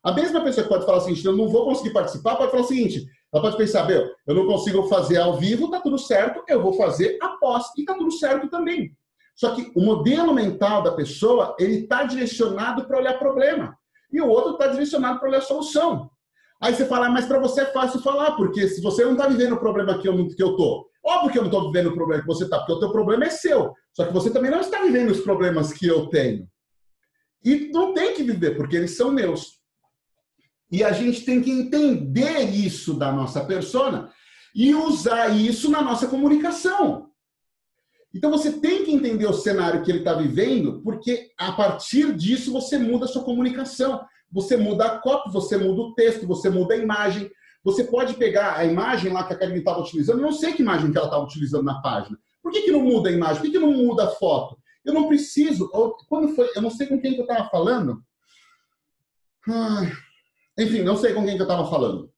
A 0.01 0.13
mesma 0.13 0.41
pessoa 0.45 0.63
que 0.63 0.69
pode 0.69 0.85
falar 0.85 0.99
o 0.99 1.01
seguinte, 1.01 1.25
eu 1.25 1.35
não 1.35 1.49
vou 1.49 1.65
conseguir 1.65 1.91
participar, 1.91 2.37
pode 2.37 2.51
falar 2.51 2.63
o 2.63 2.67
seguinte, 2.67 3.05
ela 3.33 3.43
pode 3.43 3.57
pensar, 3.57 3.85
meu, 3.85 4.09
eu 4.25 4.33
não 4.33 4.47
consigo 4.47 4.87
fazer 4.87 5.17
ao 5.17 5.35
vivo, 5.35 5.69
tá 5.69 5.81
tudo 5.81 5.97
certo, 5.97 6.41
eu 6.47 6.61
vou 6.61 6.71
fazer 6.71 7.17
após, 7.21 7.65
e 7.77 7.83
tá 7.83 7.95
tudo 7.95 8.11
certo 8.11 8.47
também. 8.47 8.95
Só 9.35 9.53
que 9.53 9.73
o 9.75 9.81
modelo 9.81 10.33
mental 10.33 10.81
da 10.81 10.93
pessoa, 10.93 11.53
ele 11.59 11.79
está 11.79 12.05
direcionado 12.05 12.85
para 12.85 12.97
olhar 12.97 13.19
problema. 13.19 13.77
E 14.09 14.21
o 14.21 14.29
outro 14.29 14.53
está 14.53 14.67
direcionado 14.67 15.19
para 15.19 15.27
olhar 15.27 15.41
solução. 15.41 16.09
Aí 16.65 16.73
você 16.73 16.87
fala, 16.87 17.11
mas 17.11 17.27
para 17.27 17.37
você 17.37 17.61
é 17.61 17.65
fácil 17.65 18.01
falar, 18.01 18.31
porque 18.31 18.67
se 18.67 18.81
você 18.81 19.05
não 19.05 19.11
está 19.11 19.27
vivendo 19.27 19.53
o 19.53 19.59
problema 19.59 19.99
que 19.99 20.09
eu, 20.09 20.27
que 20.27 20.41
eu 20.41 20.55
tô, 20.55 20.89
óbvio 21.03 21.31
que 21.31 21.37
eu 21.37 21.43
não 21.43 21.51
estou 21.51 21.71
vivendo 21.71 21.91
o 21.91 21.93
problema 21.93 22.23
que 22.23 22.27
você 22.27 22.45
está, 22.45 22.57
porque 22.57 22.73
o 22.73 22.79
teu 22.79 22.91
problema 22.91 23.25
é 23.25 23.29
seu. 23.29 23.71
Só 23.93 24.03
que 24.03 24.11
você 24.11 24.31
também 24.31 24.49
não 24.49 24.61
está 24.61 24.81
vivendo 24.81 25.11
os 25.11 25.19
problemas 25.19 25.71
que 25.71 25.85
eu 25.85 26.07
tenho. 26.07 26.49
E 27.43 27.69
não 27.71 27.93
tem 27.93 28.15
que 28.15 28.23
viver, 28.23 28.57
porque 28.57 28.75
eles 28.75 28.97
são 28.97 29.11
meus. 29.11 29.59
E 30.71 30.83
a 30.83 30.91
gente 30.91 31.23
tem 31.23 31.39
que 31.39 31.51
entender 31.51 32.49
isso 32.49 32.95
da 32.95 33.11
nossa 33.11 33.45
persona 33.45 34.11
e 34.55 34.73
usar 34.73 35.27
isso 35.37 35.69
na 35.69 35.83
nossa 35.83 36.07
comunicação. 36.07 37.11
Então 38.11 38.31
você 38.31 38.51
tem 38.53 38.83
que 38.83 38.91
entender 38.91 39.27
o 39.27 39.33
cenário 39.33 39.83
que 39.83 39.91
ele 39.91 39.99
está 39.99 40.15
vivendo, 40.15 40.81
porque 40.81 41.29
a 41.37 41.51
partir 41.51 42.11
disso 42.15 42.51
você 42.51 42.79
muda 42.79 43.05
a 43.05 43.07
sua 43.07 43.23
comunicação. 43.23 44.03
Você 44.31 44.57
muda 44.57 44.85
a 44.85 44.99
cópia, 44.99 45.31
você 45.31 45.57
muda 45.57 45.81
o 45.81 45.93
texto, 45.93 46.27
você 46.27 46.49
muda 46.49 46.73
a 46.73 46.77
imagem. 46.77 47.31
Você 47.63 47.83
pode 47.83 48.13
pegar 48.15 48.55
a 48.55 48.65
imagem 48.65 49.11
lá 49.11 49.23
que 49.23 49.33
a 49.33 49.37
Karine 49.37 49.59
estava 49.59 49.79
utilizando, 49.79 50.19
eu 50.19 50.25
não 50.25 50.31
sei 50.31 50.53
que 50.53 50.61
imagem 50.61 50.91
que 50.91 50.97
ela 50.97 51.07
estava 51.07 51.23
utilizando 51.23 51.63
na 51.63 51.81
página. 51.81 52.17
Por 52.43 52.51
que, 52.51 52.61
que 52.61 52.71
não 52.71 52.81
muda 52.81 53.09
a 53.09 53.11
imagem? 53.11 53.37
Por 53.37 53.45
que, 53.45 53.51
que 53.51 53.59
não 53.59 53.71
muda 53.71 54.05
a 54.05 54.09
foto? 54.09 54.55
Eu 54.85 54.93
não 54.93 55.07
preciso. 55.07 55.67
Quando 56.07 56.35
foi? 56.35 56.47
Eu 56.55 56.61
não 56.61 56.69
sei 56.69 56.85
com 56.85 57.01
quem 57.01 57.13
que 57.13 57.21
eu 57.21 57.25
estava 57.25 57.49
falando. 57.49 58.03
Enfim, 60.59 60.83
não 60.83 60.95
sei 60.95 61.13
com 61.13 61.25
quem 61.25 61.35
que 61.35 61.41
eu 61.41 61.47
estava 61.47 61.67
falando. 61.67 62.11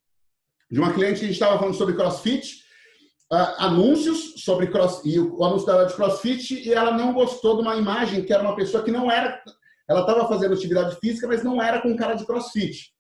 De 0.70 0.80
uma 0.80 0.92
cliente 0.92 1.20
que 1.20 1.26
a 1.26 1.28
gente 1.28 1.36
estava 1.36 1.58
falando 1.58 1.76
sobre 1.76 1.96
crossfit, 1.96 2.62
uh, 3.32 3.56
anúncios 3.58 4.44
sobre 4.44 4.68
cross, 4.68 5.02
e 5.06 5.18
o, 5.18 5.38
o 5.38 5.46
anúncio 5.46 5.66
dela 5.66 5.86
de 5.86 5.94
crossfit, 5.94 6.54
e 6.56 6.74
ela 6.74 6.92
não 6.92 7.14
gostou 7.14 7.56
de 7.56 7.62
uma 7.62 7.78
imagem 7.78 8.24
que 8.24 8.34
era 8.34 8.44
uma 8.44 8.56
pessoa 8.56 8.84
que 8.84 8.92
não 8.92 9.10
era 9.10 9.42
ela 9.88 10.02
estava 10.02 10.28
fazendo 10.28 10.54
atividade 10.54 10.98
física, 11.00 11.28
mas 11.28 11.44
não 11.44 11.62
era 11.62 11.82
com 11.82 11.96
cara 11.96 12.14
de 12.14 12.26
crossfit. 12.26 12.92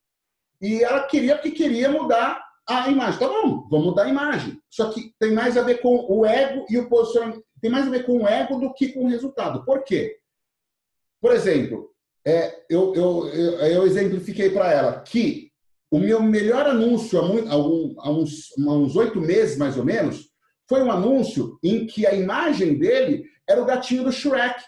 E 0.61 0.83
ela 0.83 1.03
queria, 1.03 1.35
porque 1.35 1.51
queria 1.51 1.89
mudar 1.89 2.41
a 2.67 2.89
imagem. 2.89 3.19
Tá 3.19 3.27
bom, 3.27 3.67
vamos 3.69 3.87
mudar 3.87 4.03
a 4.03 4.09
imagem. 4.09 4.59
Só 4.69 4.89
que 4.91 5.13
tem 5.19 5.31
mais 5.31 5.57
a 5.57 5.61
ver 5.61 5.81
com 5.81 6.05
o 6.09 6.25
ego 6.25 6.65
e 6.69 6.77
o 6.77 6.89
posicionamento. 6.89 7.43
Tem 7.61 7.69
mais 7.69 7.87
a 7.87 7.89
ver 7.89 8.05
com 8.05 8.23
o 8.23 8.27
ego 8.27 8.59
do 8.59 8.73
que 8.73 8.89
com 8.89 9.05
o 9.05 9.09
resultado. 9.09 9.63
Por 9.65 9.83
quê? 9.83 10.17
Por 11.19 11.31
exemplo, 11.31 11.91
é, 12.25 12.63
eu, 12.69 12.93
eu, 12.93 13.27
eu, 13.27 13.51
eu 13.59 13.85
exemplifiquei 13.85 14.49
para 14.49 14.71
ela 14.71 14.99
que 15.01 15.51
o 15.89 15.99
meu 15.99 16.21
melhor 16.21 16.67
anúncio 16.67 17.19
há 17.19 18.09
uns 18.11 18.95
oito 18.95 19.19
meses, 19.21 19.57
mais 19.57 19.77
ou 19.77 19.85
menos, 19.85 20.29
foi 20.67 20.83
um 20.83 20.91
anúncio 20.91 21.57
em 21.63 21.87
que 21.87 22.05
a 22.05 22.13
imagem 22.13 22.77
dele 22.77 23.23
era 23.47 23.61
o 23.61 23.65
gatinho 23.65 24.03
do 24.03 24.11
Shrek 24.11 24.61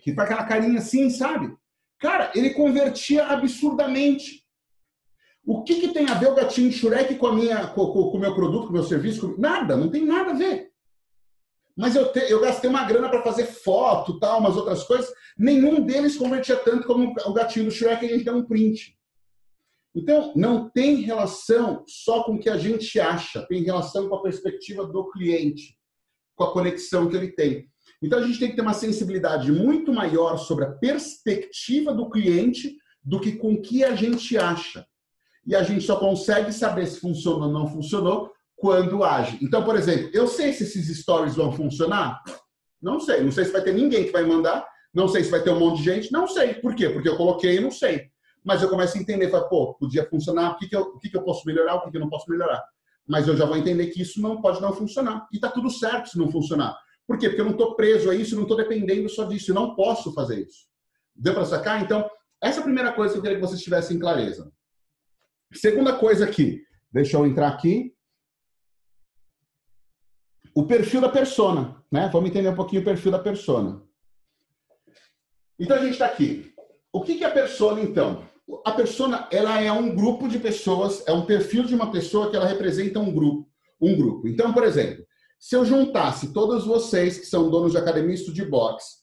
que 0.00 0.14
faz 0.14 0.30
aquela 0.30 0.46
carinha 0.46 0.78
assim, 0.78 1.10
sabe? 1.10 1.56
Cara, 1.98 2.30
ele 2.34 2.50
convertia 2.50 3.26
absurdamente. 3.26 4.44
O 5.44 5.62
que, 5.64 5.80
que 5.80 5.88
tem 5.88 6.08
a 6.08 6.14
ver 6.14 6.28
o 6.30 6.34
gatinho 6.34 6.70
Shurek 6.70 7.14
com 7.16 7.26
a 7.26 7.34
minha, 7.34 7.68
com, 7.68 7.86
com, 7.92 8.10
com 8.10 8.16
o 8.18 8.20
meu 8.20 8.34
produto, 8.34 8.64
com 8.64 8.70
o 8.70 8.72
meu 8.74 8.84
serviço? 8.84 9.34
Com... 9.34 9.40
Nada, 9.40 9.76
não 9.76 9.90
tem 9.90 10.04
nada 10.04 10.30
a 10.30 10.34
ver. 10.34 10.70
Mas 11.76 11.96
eu, 11.96 12.12
te, 12.12 12.18
eu 12.30 12.40
gastei 12.40 12.68
uma 12.68 12.84
grana 12.84 13.08
para 13.08 13.22
fazer 13.22 13.46
foto, 13.46 14.18
tal, 14.18 14.40
umas 14.40 14.56
outras 14.56 14.84
coisas. 14.84 15.08
Nenhum 15.38 15.80
deles 15.80 16.16
convertia 16.16 16.56
tanto 16.56 16.86
como 16.86 17.14
o 17.24 17.32
gatinho 17.32 17.66
do 17.66 17.70
Shrek 17.70 18.04
a 18.04 18.08
gente 18.08 18.24
dá 18.24 18.34
um 18.34 18.44
print. 18.44 18.98
Então, 19.94 20.32
não 20.36 20.68
tem 20.68 20.96
relação 20.96 21.84
só 21.86 22.24
com 22.24 22.34
o 22.34 22.38
que 22.38 22.50
a 22.50 22.58
gente 22.58 23.00
acha, 23.00 23.46
tem 23.46 23.62
relação 23.62 24.08
com 24.08 24.16
a 24.16 24.22
perspectiva 24.22 24.86
do 24.86 25.10
cliente. 25.10 25.78
com 26.36 26.44
a 26.44 26.52
conexão 26.52 27.08
que 27.08 27.16
ele 27.16 27.32
tem. 27.32 27.68
Então 28.02 28.18
a 28.18 28.22
gente 28.22 28.38
tem 28.38 28.50
que 28.50 28.56
ter 28.56 28.62
uma 28.62 28.74
sensibilidade 28.74 29.50
muito 29.50 29.92
maior 29.92 30.36
sobre 30.36 30.64
a 30.64 30.72
perspectiva 30.72 31.92
do 31.92 32.08
cliente 32.08 32.76
do 33.02 33.20
que 33.20 33.32
com 33.32 33.54
o 33.54 33.62
que 33.62 33.82
a 33.82 33.94
gente 33.94 34.36
acha. 34.38 34.86
E 35.46 35.54
a 35.54 35.62
gente 35.62 35.84
só 35.84 35.96
consegue 35.96 36.52
saber 36.52 36.86
se 36.86 37.00
funcionou 37.00 37.44
ou 37.44 37.52
não 37.52 37.66
funcionou 37.66 38.30
quando 38.54 39.02
age. 39.02 39.38
Então, 39.40 39.64
por 39.64 39.76
exemplo, 39.76 40.10
eu 40.12 40.26
sei 40.26 40.52
se 40.52 40.64
esses 40.64 40.98
stories 40.98 41.36
vão 41.36 41.52
funcionar? 41.52 42.22
Não 42.80 43.00
sei. 43.00 43.22
Não 43.22 43.32
sei 43.32 43.44
se 43.44 43.52
vai 43.52 43.62
ter 43.62 43.72
ninguém 43.72 44.04
que 44.04 44.12
vai 44.12 44.24
mandar. 44.24 44.66
Não 44.92 45.08
sei 45.08 45.24
se 45.24 45.30
vai 45.30 45.42
ter 45.42 45.50
um 45.50 45.58
monte 45.58 45.78
de 45.78 45.84
gente. 45.84 46.12
Não 46.12 46.26
sei. 46.26 46.54
Por 46.54 46.74
quê? 46.74 46.88
Porque 46.90 47.08
eu 47.08 47.16
coloquei 47.16 47.56
e 47.56 47.60
não 47.60 47.70
sei. 47.70 48.10
Mas 48.44 48.62
eu 48.62 48.68
começo 48.68 48.96
a 48.96 49.00
entender. 49.00 49.30
Falo, 49.30 49.48
pô, 49.48 49.74
podia 49.74 50.04
funcionar. 50.08 50.52
O 50.52 50.58
que, 50.58 50.68
que, 50.68 50.76
eu, 50.76 50.82
o 50.82 50.98
que, 50.98 51.08
que 51.08 51.16
eu 51.16 51.22
posso 51.22 51.46
melhorar? 51.46 51.76
O 51.76 51.82
que, 51.82 51.90
que 51.90 51.96
eu 51.96 52.00
não 52.00 52.10
posso 52.10 52.30
melhorar? 52.30 52.62
Mas 53.06 53.26
eu 53.26 53.36
já 53.36 53.46
vou 53.46 53.56
entender 53.56 53.86
que 53.86 54.02
isso 54.02 54.20
não 54.20 54.40
pode 54.40 54.60
não 54.60 54.72
funcionar. 54.72 55.26
E 55.32 55.38
tá 55.40 55.48
tudo 55.48 55.70
certo 55.70 56.10
se 56.10 56.18
não 56.18 56.30
funcionar. 56.30 56.76
Por 57.08 57.18
quê? 57.18 57.30
Porque 57.30 57.40
eu 57.40 57.46
não 57.46 57.52
estou 57.52 57.74
preso 57.74 58.10
a 58.10 58.14
isso, 58.14 58.36
não 58.36 58.42
estou 58.42 58.58
dependendo 58.58 59.08
só 59.08 59.24
disso. 59.24 59.50
Eu 59.50 59.54
não 59.54 59.74
posso 59.74 60.12
fazer 60.12 60.46
isso. 60.46 60.68
Deu 61.16 61.32
para 61.32 61.46
sacar? 61.46 61.82
Então, 61.82 62.08
essa 62.38 62.58
é 62.58 62.60
a 62.60 62.64
primeira 62.64 62.92
coisa 62.92 63.14
que 63.14 63.18
eu 63.18 63.22
queria 63.22 63.38
que 63.38 63.46
vocês 63.46 63.62
tivessem 63.62 63.98
clareza. 63.98 64.52
Segunda 65.54 65.96
coisa 65.96 66.26
aqui. 66.26 66.62
Deixa 66.92 67.16
eu 67.16 67.26
entrar 67.26 67.48
aqui. 67.48 67.96
O 70.54 70.66
perfil 70.66 71.00
da 71.00 71.08
persona. 71.08 71.82
Né? 71.90 72.10
Vamos 72.12 72.28
entender 72.28 72.50
um 72.50 72.54
pouquinho 72.54 72.82
o 72.82 72.84
perfil 72.84 73.10
da 73.10 73.18
persona. 73.18 73.82
Então, 75.58 75.78
a 75.78 75.80
gente 75.80 75.92
está 75.92 76.04
aqui. 76.04 76.52
O 76.92 77.00
que 77.00 77.24
é 77.24 77.26
a 77.26 77.30
persona, 77.30 77.80
então? 77.80 78.22
A 78.66 78.72
persona, 78.72 79.26
ela 79.32 79.58
é 79.62 79.72
um 79.72 79.94
grupo 79.96 80.28
de 80.28 80.38
pessoas, 80.38 81.02
é 81.08 81.12
um 81.12 81.24
perfil 81.24 81.64
de 81.64 81.74
uma 81.74 81.90
pessoa 81.90 82.28
que 82.28 82.36
ela 82.36 82.46
representa 82.46 83.00
um 83.00 83.10
grupo. 83.10 83.50
Um 83.80 83.96
grupo. 83.96 84.28
Então, 84.28 84.52
por 84.52 84.64
exemplo, 84.64 85.07
se 85.38 85.54
eu 85.54 85.64
juntasse 85.64 86.32
todos 86.32 86.64
vocês 86.64 87.18
que 87.18 87.26
são 87.26 87.50
donos 87.50 87.72
de 87.72 87.78
academia 87.78 88.16
de 88.16 88.44
boxe, 88.44 88.98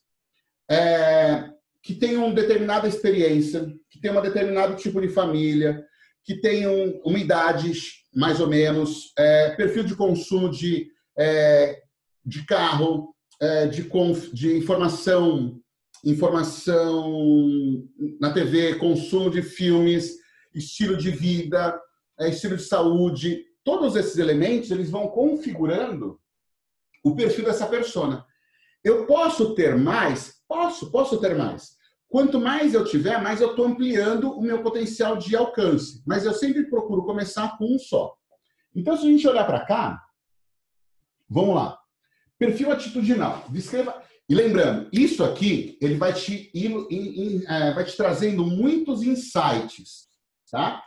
é, 0.70 1.50
que 1.82 1.94
tenham 1.94 2.34
determinada 2.34 2.88
experiência, 2.88 3.68
que 3.90 4.00
tenham 4.00 4.18
um 4.18 4.22
determinado 4.22 4.76
tipo 4.76 5.00
de 5.00 5.08
família, 5.08 5.86
que 6.24 6.36
tenham 6.42 7.00
uma 7.06 7.20
idade 7.20 7.72
mais 8.14 8.40
ou 8.40 8.48
menos, 8.48 9.14
é, 9.18 9.52
perfil 9.52 9.84
de 9.84 9.96
consumo 9.96 10.50
de, 10.50 10.88
é, 11.18 11.82
de 12.26 12.46
carro, 12.46 13.14
é, 13.42 13.68
de, 13.68 13.90
de 14.34 14.58
informação, 14.58 15.60
informação 16.04 17.84
na 18.20 18.32
TV, 18.34 18.76
consumo 18.76 19.30
de 19.30 19.42
filmes, 19.42 20.16
estilo 20.54 20.98
de 20.98 21.12
vida, 21.12 21.80
é, 22.20 22.30
estilo 22.30 22.56
de 22.56 22.64
saúde, 22.64 23.44
todos 23.64 23.96
esses 23.96 24.18
elementos 24.18 24.72
eles 24.72 24.90
vão 24.90 25.08
configurando 25.08 26.20
o 27.06 27.16
perfil 27.16 27.46
dessa 27.46 27.68
persona. 27.68 28.26
Eu 28.84 29.06
posso 29.06 29.54
ter 29.54 29.78
mais? 29.78 30.42
Posso, 30.48 30.92
posso 30.92 31.22
ter 31.22 31.36
mais. 31.36 31.76
Quanto 32.10 32.40
mais 32.40 32.74
eu 32.74 32.84
tiver, 32.84 33.22
mais 33.22 33.42
eu 33.42 33.52
estou 33.52 33.66
ampliando 33.66 34.32
o 34.32 34.42
meu 34.42 34.64
potencial 34.64 35.16
de 35.16 35.36
alcance. 35.36 36.02
Mas 36.06 36.26
eu 36.26 36.34
sempre 36.34 36.68
procuro 36.68 37.06
começar 37.06 37.58
com 37.58 37.76
um 37.76 37.78
só. 37.78 38.16
Então, 38.76 38.98
se 38.98 39.06
a 39.06 39.10
gente 39.10 39.28
olhar 39.28 39.46
para 39.46 39.66
cá, 39.66 40.04
vamos 41.30 41.56
lá. 41.56 41.78
Perfil 42.40 42.72
atitudinal. 42.72 43.46
Descreva. 43.50 44.02
E 44.28 44.34
lembrando, 44.34 44.90
isso 44.92 45.24
aqui 45.24 45.78
ele 45.80 45.98
vai 45.98 46.12
te, 46.12 46.52
é, 47.48 47.74
vai 47.74 47.86
te 47.86 47.96
trazendo 47.96 48.44
muitos 48.44 49.04
insights, 49.04 50.08
tá? 50.50 50.84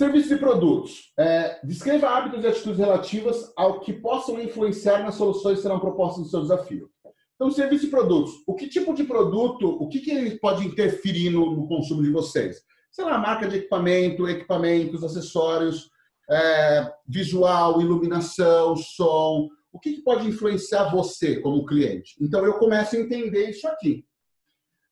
Serviços 0.00 0.30
e 0.30 0.36
produtos. 0.38 1.12
É, 1.18 1.60
descreva 1.62 2.08
hábitos 2.08 2.42
e 2.42 2.46
atitudes 2.46 2.78
relativas 2.78 3.52
ao 3.54 3.80
que 3.80 3.92
possam 3.92 4.40
influenciar 4.40 5.02
nas 5.02 5.16
soluções 5.16 5.56
que 5.56 5.62
serão 5.62 5.78
propostas 5.78 6.24
no 6.24 6.30
seu 6.30 6.40
desafio. 6.40 6.88
Então, 7.34 7.50
serviços 7.50 7.86
e 7.86 7.90
produtos. 7.90 8.32
O 8.46 8.54
que 8.54 8.66
tipo 8.66 8.94
de 8.94 9.04
produto, 9.04 9.68
o 9.68 9.86
que, 9.88 10.00
que 10.00 10.10
ele 10.10 10.38
pode 10.38 10.66
interferir 10.66 11.28
no, 11.28 11.54
no 11.54 11.68
consumo 11.68 12.02
de 12.02 12.10
vocês? 12.10 12.62
Sei 12.90 13.04
lá, 13.04 13.18
marca 13.18 13.46
de 13.46 13.58
equipamento, 13.58 14.26
equipamentos, 14.26 15.04
acessórios, 15.04 15.90
é, 16.30 16.90
visual, 17.06 17.82
iluminação, 17.82 18.74
som. 18.76 19.50
O 19.70 19.78
que, 19.78 19.96
que 19.96 20.02
pode 20.02 20.26
influenciar 20.26 20.90
você 20.90 21.42
como 21.42 21.66
cliente? 21.66 22.14
Então, 22.22 22.42
eu 22.46 22.54
começo 22.54 22.96
a 22.96 22.98
entender 22.98 23.50
isso 23.50 23.68
aqui. 23.68 24.02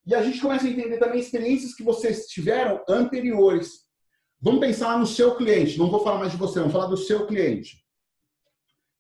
E 0.07 0.15
a 0.15 0.23
gente 0.23 0.39
começa 0.39 0.67
a 0.67 0.71
entender 0.71 0.99
também 0.99 1.21
experiências 1.21 1.75
que 1.75 1.83
vocês 1.83 2.27
tiveram 2.27 2.85
anteriores 2.87 3.88
Vamos 4.41 4.61
pensar 4.61 4.99
no 4.99 5.07
seu 5.07 5.35
cliente. 5.35 5.79
Não 5.79 5.91
vou 5.91 6.03
falar 6.03 6.19
mais 6.19 6.33
de 6.33 6.39
você, 6.39 6.61
vamos 6.61 6.73
falar 6.73 6.87
do 6.87 6.97
seu 6.97 7.27
cliente. 7.27 7.85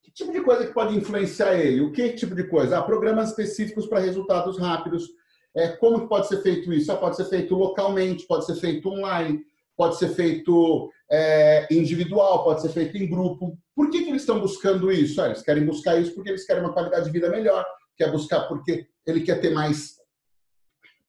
Que 0.02 0.10
tipo 0.10 0.32
de 0.32 0.40
coisa 0.40 0.66
que 0.66 0.74
pode 0.74 0.96
influenciar 0.96 1.54
ele? 1.54 1.80
O 1.80 1.92
que 1.92 2.10
tipo 2.10 2.34
de 2.34 2.44
coisa? 2.44 2.78
Ah, 2.78 2.82
programas 2.82 3.30
específicos 3.30 3.86
para 3.86 4.00
resultados 4.00 4.58
rápidos. 4.58 5.08
É, 5.54 5.68
como 5.68 6.00
que 6.00 6.08
pode 6.08 6.28
ser 6.28 6.42
feito 6.42 6.72
isso? 6.72 6.90
Ah, 6.90 6.96
pode 6.96 7.16
ser 7.16 7.26
feito 7.26 7.54
localmente, 7.54 8.26
pode 8.26 8.46
ser 8.46 8.56
feito 8.56 8.88
online, 8.88 9.44
pode 9.76 9.96
ser 9.96 10.08
feito 10.08 10.90
é, 11.10 11.72
individual, 11.72 12.42
pode 12.42 12.60
ser 12.62 12.70
feito 12.70 12.96
em 12.96 13.08
grupo. 13.08 13.56
Por 13.76 13.90
que, 13.90 14.02
que 14.02 14.10
eles 14.10 14.22
estão 14.22 14.40
buscando 14.40 14.90
isso? 14.90 15.22
Ah, 15.22 15.26
eles 15.26 15.42
querem 15.42 15.64
buscar 15.64 16.00
isso 16.00 16.14
porque 16.14 16.30
eles 16.30 16.44
querem 16.44 16.64
uma 16.64 16.72
qualidade 16.72 17.04
de 17.04 17.12
vida 17.12 17.30
melhor, 17.30 17.64
quer 17.96 18.10
buscar 18.10 18.48
porque 18.48 18.88
ele 19.06 19.20
quer 19.20 19.40
ter 19.40 19.50
mais 19.50 19.98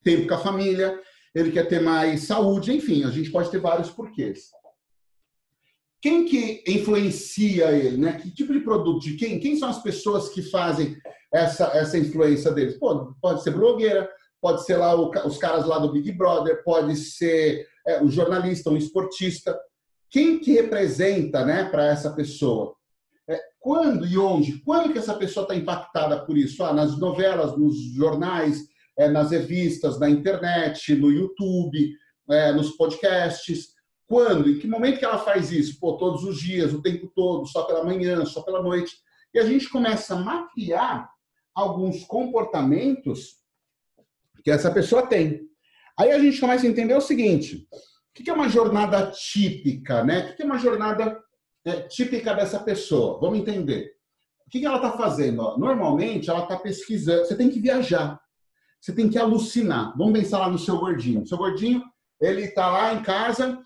tempo 0.04 0.28
com 0.28 0.36
a 0.36 0.40
família, 0.40 1.00
ele 1.34 1.52
quer 1.52 1.68
ter 1.68 1.82
mais 1.82 2.24
saúde, 2.24 2.76
enfim, 2.76 3.04
a 3.04 3.12
gente 3.12 3.32
pode 3.32 3.52
ter 3.52 3.60
vários 3.60 3.90
porquês. 3.90 4.50
Quem 6.02 6.26
que 6.26 6.64
influencia 6.66 7.72
ele, 7.72 7.98
né? 7.98 8.14
Que 8.14 8.32
tipo 8.32 8.54
de 8.54 8.62
produto, 8.62 9.02
de 9.04 9.16
quem? 9.16 9.40
Quem 9.40 9.58
são 9.58 9.70
as 9.70 9.82
pessoas 9.84 10.30
que 10.30 10.42
fazem 10.42 10.98
essa, 11.34 11.66
essa 11.78 11.98
influência 11.98 12.52
deles? 12.52 12.78
Pô, 12.78 13.14
pode 13.22 13.44
ser 13.44 13.52
blogueira, 13.52 14.10
pode 14.42 14.64
ser 14.66 14.78
lá 14.78 14.96
o, 14.96 15.12
os 15.26 15.38
caras 15.38 15.66
lá 15.66 15.78
do 15.78 15.92
Big 15.92 16.12
Brother, 16.14 16.64
pode 16.64 16.96
ser 16.96 17.68
é, 17.86 18.02
o 18.02 18.10
jornalista, 18.10 18.70
um 18.70 18.78
esportista. 18.78 19.60
Quem 20.10 20.40
que 20.40 20.54
representa, 20.54 21.46
né, 21.46 21.66
para 21.66 21.86
essa 21.86 22.12
pessoa? 22.12 22.76
É, 23.30 23.38
quando 23.60 24.08
e 24.08 24.18
onde? 24.18 24.60
Quando 24.60 24.94
que 24.94 25.00
essa 25.00 25.14
pessoa 25.14 25.44
está 25.44 25.54
impactada 25.54 26.26
por 26.26 26.38
isso? 26.38 26.64
Ah, 26.64 26.74
nas 26.74 26.98
novelas, 26.98 27.58
nos 27.58 27.76
jornais, 27.94 28.62
é, 29.00 29.08
nas 29.08 29.32
revistas, 29.32 29.98
na 29.98 30.10
internet, 30.10 30.94
no 30.94 31.10
YouTube, 31.10 31.96
é, 32.30 32.52
nos 32.52 32.72
podcasts. 32.72 33.70
Quando? 34.06 34.50
Em 34.50 34.60
que 34.60 34.68
momento 34.68 35.00
que 35.00 35.06
ela 35.06 35.20
faz 35.20 35.52
isso? 35.54 35.80
Pô, 35.80 35.96
todos 35.96 36.26
os 36.26 36.38
dias, 36.38 36.74
o 36.74 36.82
tempo 36.82 37.10
todo, 37.16 37.48
só 37.48 37.64
pela 37.64 37.84
manhã, 37.84 38.26
só 38.26 38.42
pela 38.42 38.62
noite. 38.62 38.94
E 39.34 39.40
a 39.40 39.46
gente 39.46 39.70
começa 39.70 40.16
a 40.16 40.20
mapear 40.20 41.10
alguns 41.56 42.04
comportamentos 42.04 43.38
que 44.44 44.52
essa 44.52 44.70
pessoa 44.70 45.08
tem. 45.08 45.48
Aí 45.98 46.12
a 46.12 46.20
gente 46.20 46.40
começa 46.42 46.68
a 46.68 46.70
entender 46.70 46.96
o 46.96 47.02
seguinte: 47.02 47.68
o 47.72 48.14
que 48.14 48.30
é 48.30 48.34
uma 48.34 48.50
jornada 48.50 49.12
típica, 49.12 50.04
né? 50.04 50.32
O 50.32 50.36
que 50.36 50.44
é 50.44 50.46
uma 50.46 50.58
jornada 50.58 51.18
é, 51.64 51.82
típica 51.84 52.34
dessa 52.34 52.60
pessoa? 52.60 53.18
Vamos 53.22 53.40
entender. 53.40 53.94
O 54.46 54.50
que 54.50 54.66
ela 54.66 54.78
está 54.78 54.92
fazendo? 54.98 55.58
Normalmente, 55.58 56.30
ela 56.30 56.44
está 56.44 56.58
pesquisando. 56.58 57.26
Você 57.26 57.38
tem 57.38 57.50
que 57.50 57.62
viajar 57.62 58.20
você 58.80 58.94
tem 58.94 59.10
que 59.10 59.18
alucinar. 59.18 59.96
Vamos 59.98 60.20
pensar 60.20 60.40
lá 60.40 60.50
no 60.50 60.58
seu 60.58 60.78
gordinho. 60.78 61.26
Seu 61.28 61.38
gordinho, 61.38 61.84
ele 62.22 62.44
está 62.44 62.70
lá 62.70 62.94
em 62.94 63.02
casa 63.02 63.60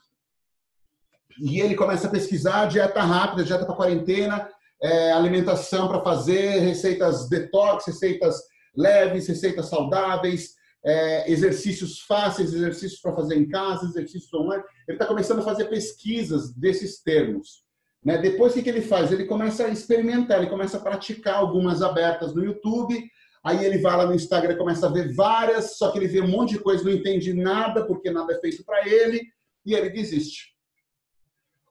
e 1.39 1.59
ele 1.59 1.75
começa 1.75 2.07
a 2.07 2.11
pesquisar 2.11 2.67
dieta 2.67 3.01
rápida, 3.01 3.43
dieta 3.43 3.65
para 3.65 3.75
quarentena, 3.75 4.49
é, 4.81 5.11
alimentação 5.11 5.87
para 5.87 6.01
fazer, 6.01 6.59
receitas 6.59 7.29
detox, 7.29 7.85
receitas 7.85 8.41
leves, 8.75 9.27
receitas 9.27 9.67
saudáveis, 9.67 10.55
é, 10.85 11.31
exercícios 11.31 12.01
fáceis, 12.01 12.53
exercícios 12.53 12.99
para 12.99 13.13
fazer 13.13 13.35
em 13.35 13.47
casa, 13.47 13.85
exercícios 13.85 14.33
online. 14.33 14.63
Ele 14.87 14.95
está 14.95 15.05
começando 15.05 15.39
a 15.39 15.43
fazer 15.43 15.65
pesquisas 15.65 16.53
desses 16.53 17.01
termos. 17.01 17.63
Né? 18.03 18.17
Depois, 18.17 18.55
o 18.55 18.61
que 18.61 18.69
ele 18.69 18.81
faz? 18.81 19.11
Ele 19.11 19.25
começa 19.25 19.65
a 19.65 19.69
experimentar, 19.69 20.39
ele 20.39 20.49
começa 20.49 20.77
a 20.77 20.81
praticar 20.81 21.35
algumas 21.35 21.81
abertas 21.81 22.33
no 22.33 22.43
YouTube, 22.43 23.01
Aí 23.43 23.65
ele 23.65 23.79
vai 23.79 23.97
lá 23.97 24.05
no 24.05 24.15
Instagram, 24.15 24.55
começa 24.55 24.87
a 24.87 24.91
ver 24.91 25.13
várias, 25.13 25.77
só 25.77 25.91
que 25.91 25.99
ele 25.99 26.07
vê 26.07 26.21
um 26.21 26.27
monte 26.27 26.51
de 26.51 26.59
coisa, 26.59 26.83
não 26.83 26.91
entende 26.91 27.33
nada, 27.33 27.85
porque 27.85 28.09
nada 28.09 28.33
é 28.33 28.39
feito 28.39 28.63
para 28.63 28.87
ele, 28.87 29.21
e 29.65 29.73
ele 29.73 29.89
desiste. 29.89 30.53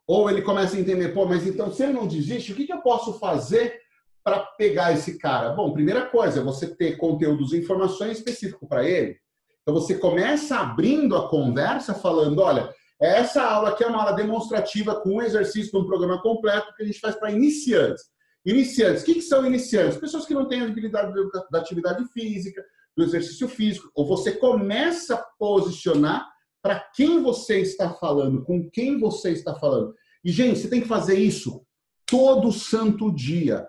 Ou 0.07 0.29
ele 0.29 0.43
começa 0.43 0.77
a 0.77 0.81
entender, 0.81 1.09
pô, 1.15 1.25
mas 1.25 1.47
então 1.47 1.73
se 1.73 1.83
ele 1.83 1.95
não 1.95 2.07
desiste, 2.07 2.53
o 2.53 2.55
que, 2.55 2.67
que 2.67 2.73
eu 2.73 2.83
posso 2.83 3.15
fazer 3.19 3.81
para 4.23 4.41
pegar 4.41 4.93
esse 4.93 5.19
cara? 5.19 5.51
Bom, 5.51 5.73
primeira 5.73 6.07
coisa 6.07 6.41
é 6.41 6.45
você 6.45 6.67
ter 6.75 6.97
conteúdos 6.97 7.53
e 7.53 7.59
informações 7.59 8.19
específicos 8.19 8.69
para 8.69 8.87
ele. 8.87 9.17
Então 9.63 9.75
você 9.75 9.97
começa 9.97 10.59
abrindo 10.59 11.17
a 11.17 11.29
conversa 11.29 11.95
falando, 11.95 12.41
olha, 12.41 12.75
essa 13.01 13.43
aula 13.43 13.71
aqui 13.71 13.83
é 13.83 13.87
uma 13.87 14.01
aula 14.01 14.13
demonstrativa 14.13 15.01
com 15.01 15.17
um 15.17 15.23
exercício 15.23 15.73
de 15.73 15.79
um 15.79 15.87
programa 15.87 16.21
completo 16.21 16.75
que 16.77 16.83
a 16.83 16.87
gente 16.87 17.01
faz 17.01 17.15
para 17.15 17.33
iniciantes. 17.33 18.12
Iniciantes. 18.45 19.03
O 19.03 19.07
que, 19.07 19.15
que 19.15 19.23
são 19.23 19.47
iniciantes? 19.47 19.99
Pessoas 19.99 20.27
que 20.27 20.35
não 20.35 20.49
têm 20.49 20.63
habilidade 20.63 21.13
da 21.51 21.59
atividade 21.59 22.05
física, 22.13 22.65
do 22.97 23.05
exercício 23.05 23.49
físico. 23.49 23.91
Ou 23.95 24.07
você 24.07 24.33
começa 24.33 25.15
a 25.15 25.25
posicionar 25.39 26.29
para 26.63 26.81
quem 26.95 27.23
você 27.23 27.61
está 27.61 27.91
falando, 27.91 28.45
com 28.45 28.69
quem 28.71 28.99
você 28.99 29.31
está 29.31 29.55
falando. 29.55 29.95
E, 30.25 30.31
gente, 30.31 30.61
você 30.61 30.69
tem 30.69 30.81
que 30.81 30.89
fazer 30.89 31.19
isso 31.19 31.65
todo 32.07 32.53
santo 32.53 33.13
dia. 33.13 33.67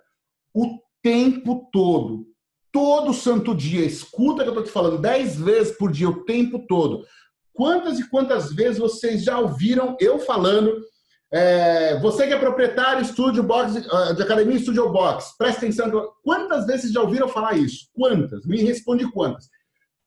O 0.53 0.79
tempo 1.01 1.69
todo. 1.71 2.27
Todo 2.71 3.13
santo 3.13 3.55
dia. 3.55 3.85
Escuta 3.85 4.43
que 4.43 4.49
eu 4.49 4.53
estou 4.53 4.63
te 4.63 4.71
falando 4.71 5.01
dez 5.01 5.35
vezes 5.35 5.77
por 5.77 5.91
dia, 5.91 6.09
o 6.09 6.23
tempo 6.23 6.65
todo. 6.67 7.05
Quantas 7.53 7.99
e 7.99 8.09
quantas 8.09 8.51
vezes 8.53 8.79
vocês 8.79 9.23
já 9.23 9.39
ouviram 9.39 9.95
eu 9.99 10.19
falando? 10.19 10.81
É, 11.35 11.99
você 11.99 12.27
que 12.27 12.33
é 12.33 12.37
proprietário 12.37 13.01
estúdio 13.01 13.41
box, 13.41 13.73
de 14.15 14.21
academia 14.21 14.59
Studio 14.59 14.91
Box, 14.91 15.35
presta 15.35 15.65
atenção. 15.65 15.89
Quantas 16.21 16.67
vezes 16.67 16.91
já 16.91 17.01
ouviram 17.01 17.27
falar 17.27 17.57
isso? 17.57 17.89
Quantas? 17.91 18.45
Me 18.45 18.61
responde 18.61 19.11
quantas. 19.11 19.49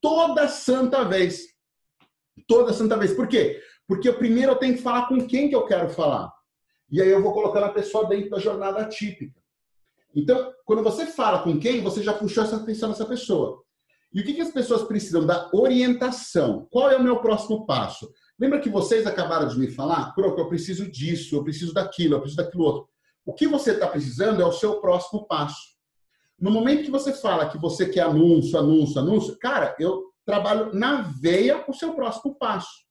Toda 0.01 0.47
santa 0.47 1.03
vez. 1.03 1.43
Toda 2.47 2.73
santa 2.73 2.97
vez. 2.97 3.13
Por 3.13 3.27
quê? 3.27 3.61
Porque 3.89 4.13
primeiro 4.13 4.53
eu 4.53 4.57
tenho 4.57 4.77
que 4.77 4.83
falar 4.83 5.09
com 5.09 5.27
quem 5.27 5.49
que 5.49 5.57
eu 5.57 5.67
quero 5.67 5.89
falar. 5.89 6.33
E 6.89 7.03
aí 7.03 7.09
eu 7.09 7.21
vou 7.21 7.33
colocando 7.33 7.65
a 7.65 7.73
pessoa 7.73 8.07
dentro 8.07 8.31
da 8.31 8.39
jornada 8.39 8.85
típica. 8.85 9.41
Então, 10.15 10.53
quando 10.65 10.85
você 10.85 11.07
fala 11.07 11.43
com 11.43 11.59
quem, 11.59 11.83
você 11.83 12.05
já 12.05 12.13
puxou 12.13 12.45
essa 12.45 12.55
atenção 12.55 12.89
nessa 12.89 13.05
pessoa. 13.05 13.65
E 14.15 14.21
o 14.21 14.25
que, 14.25 14.33
que 14.33 14.43
as 14.43 14.53
pessoas 14.53 14.85
precisam? 14.85 15.27
Da 15.27 15.51
orientação. 15.53 16.69
Qual 16.71 16.89
é 16.89 16.97
o 16.97 17.03
meu 17.03 17.17
próximo 17.17 17.67
passo? 17.67 18.09
Lembra 18.39 18.61
que 18.61 18.69
vocês 18.69 19.07
acabaram 19.07 19.49
de 19.49 19.59
me 19.59 19.71
falar? 19.71 20.15
Croco, 20.15 20.41
eu 20.41 20.49
preciso 20.49 20.91
disso, 20.91 21.37
eu 21.37 21.43
preciso 21.43 21.73
daquilo, 21.73 22.15
eu 22.15 22.21
preciso 22.21 22.43
daquilo 22.43 22.65
outro. 22.65 22.89
O 23.25 23.33
que 23.33 23.47
você 23.47 23.73
está 23.73 23.87
precisando 23.87 24.43
é 24.43 24.45
o 24.45 24.53
seu 24.53 24.81
próximo 24.81 25.27
passo. 25.27 25.77
No 26.39 26.51
momento 26.51 26.85
que 26.85 26.91
você 26.91 27.15
fala 27.15 27.49
que 27.49 27.57
você 27.57 27.89
quer 27.89 28.03
anúncio, 28.03 28.59
anúncio, 28.59 29.01
anúncio, 29.01 29.39
cara, 29.39 29.75
eu 29.81 30.13
trabalho 30.25 30.75
na 30.75 31.01
veia 31.01 31.65
o 31.67 31.73
seu 31.73 31.95
próximo 31.95 32.35
passo. 32.35 32.85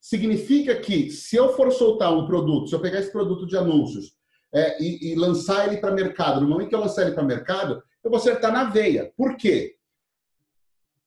Significa 0.00 0.76
que 0.76 1.10
se 1.10 1.34
eu 1.34 1.52
for 1.56 1.72
soltar 1.72 2.16
um 2.16 2.26
produto, 2.26 2.68
se 2.68 2.74
eu 2.74 2.80
pegar 2.80 3.00
esse 3.00 3.10
produto 3.10 3.44
de 3.44 3.56
anúncios 3.56 4.14
é, 4.54 4.80
e, 4.80 5.12
e, 5.12 5.14
lançar 5.16 5.66
ele 5.66 5.78
para 5.78 5.90
mercado, 5.90 6.40
no 6.40 6.48
momento 6.48 6.68
que 6.68 6.74
eu 6.76 6.80
lançar 6.80 7.02
ele 7.02 7.14
para 7.14 7.24
mercado, 7.24 7.82
eu 8.04 8.10
vou 8.10 8.18
acertar 8.18 8.52
na 8.52 8.64
veia. 8.64 9.12
Por 9.16 9.36
quê? 9.36 9.74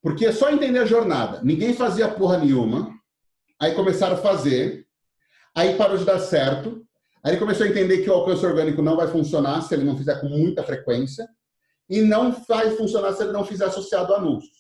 Porque 0.02 0.26
é 0.26 0.34
só 0.34 0.52
entender 0.52 0.80
a 0.80 0.86
jornada. 0.86 1.42
Ninguém 1.44 1.74
fazia 1.74 2.10
porra 2.10 2.40
nenhuma, 2.40 2.99
aí 3.60 3.74
começaram 3.74 4.16
a 4.16 4.18
fazer, 4.18 4.88
aí 5.56 5.76
parou 5.76 5.98
de 5.98 6.06
dar 6.06 6.20
certo, 6.20 6.86
aí 7.24 7.34
ele 7.34 7.40
começou 7.40 7.66
a 7.66 7.70
entender 7.70 8.04
que 8.04 8.10
o 8.10 8.14
alcance 8.14 8.46
orgânico 8.46 8.82
não 8.82 8.96
vai 8.96 9.08
funcionar 9.08 9.62
se 9.62 9.74
ele 9.74 9.84
não 9.84 9.98
fizer 9.98 10.20
com 10.22 10.28
muita 10.28 10.64
frequência, 10.64 11.28
e 11.90 12.02
não 12.02 12.32
vai 12.48 12.70
funcionar 12.72 13.14
se 13.14 13.24
ele 13.24 13.32
não 13.32 13.44
fizer 13.44 13.66
associado 13.66 14.14
a 14.14 14.18
anúncios. 14.18 14.60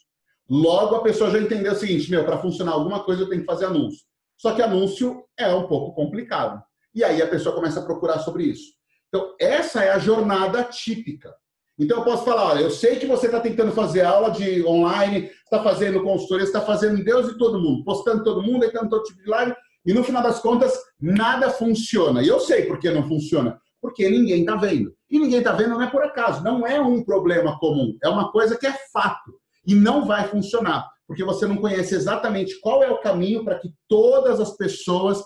Logo, 0.50 0.96
a 0.96 1.04
pessoa 1.04 1.30
já 1.30 1.40
entendeu 1.40 1.74
o 1.74 1.76
seguinte, 1.76 2.10
meu, 2.10 2.26
para 2.26 2.40
funcionar 2.40 2.72
alguma 2.72 3.04
coisa 3.04 3.22
eu 3.22 3.30
tenho 3.30 3.42
que 3.42 3.46
fazer 3.46 3.66
anúncio. 3.66 4.04
Só 4.36 4.56
que 4.56 4.62
anúncio 4.62 5.24
é 5.38 5.54
um 5.54 5.68
pouco 5.68 5.94
complicado. 5.94 6.64
E 6.94 7.04
aí 7.04 7.22
a 7.22 7.28
pessoa 7.28 7.54
começa 7.54 7.80
a 7.80 7.86
procurar 7.86 8.20
sobre 8.20 8.46
isso. 8.46 8.74
Então, 9.10 9.36
essa 9.40 9.84
é 9.84 9.92
a 9.92 10.00
jornada 10.00 10.64
típica. 10.64 11.36
Então, 11.80 12.00
eu 12.00 12.04
posso 12.04 12.26
falar: 12.26 12.52
olha, 12.52 12.62
eu 12.62 12.70
sei 12.70 12.98
que 12.98 13.06
você 13.06 13.28
está 13.28 13.40
tentando 13.40 13.72
fazer 13.72 14.02
aula 14.02 14.30
de 14.32 14.64
online, 14.66 15.32
está 15.44 15.64
fazendo 15.64 16.04
consultoria, 16.04 16.44
está 16.44 16.62
fazendo 16.62 17.04
Deus 17.04 17.30
e 17.30 17.38
todo 17.38 17.60
mundo, 17.60 17.84
postando 17.84 18.24
todo 18.24 18.44
mundo, 18.44 18.66
entrando 18.66 18.90
todo 18.90 19.04
tipo 19.04 19.24
de 19.24 19.30
live, 19.30 19.56
e 19.86 19.94
no 19.94 20.04
final 20.04 20.22
das 20.22 20.40
contas, 20.40 20.78
nada 21.00 21.50
funciona. 21.50 22.22
E 22.22 22.28
eu 22.28 22.40
sei 22.40 22.66
por 22.66 22.80
que 22.80 22.90
não 22.90 23.08
funciona. 23.08 23.60
Porque 23.82 24.10
ninguém 24.10 24.42
está 24.42 24.58
vendo. 24.58 24.94
E 25.10 25.18
ninguém 25.18 25.40
está 25.40 25.54
vendo 25.54 25.70
não 25.70 25.82
é 25.82 25.88
por 25.88 26.04
acaso, 26.04 26.44
não 26.44 26.68
é 26.68 26.82
um 26.82 27.02
problema 27.02 27.58
comum, 27.60 27.98
é 28.04 28.10
uma 28.10 28.30
coisa 28.30 28.58
que 28.58 28.68
é 28.68 28.76
fato. 28.92 29.32
E 29.66 29.74
não 29.74 30.06
vai 30.06 30.28
funcionar 30.28 30.86
porque 31.10 31.24
você 31.24 31.48
não 31.48 31.58
conhece 31.58 31.96
exatamente 31.96 32.60
qual 32.62 32.84
é 32.84 32.92
o 32.92 33.02
caminho 33.02 33.44
para 33.44 33.58
que 33.58 33.74
todas 33.88 34.40
as 34.40 34.56
pessoas 34.56 35.24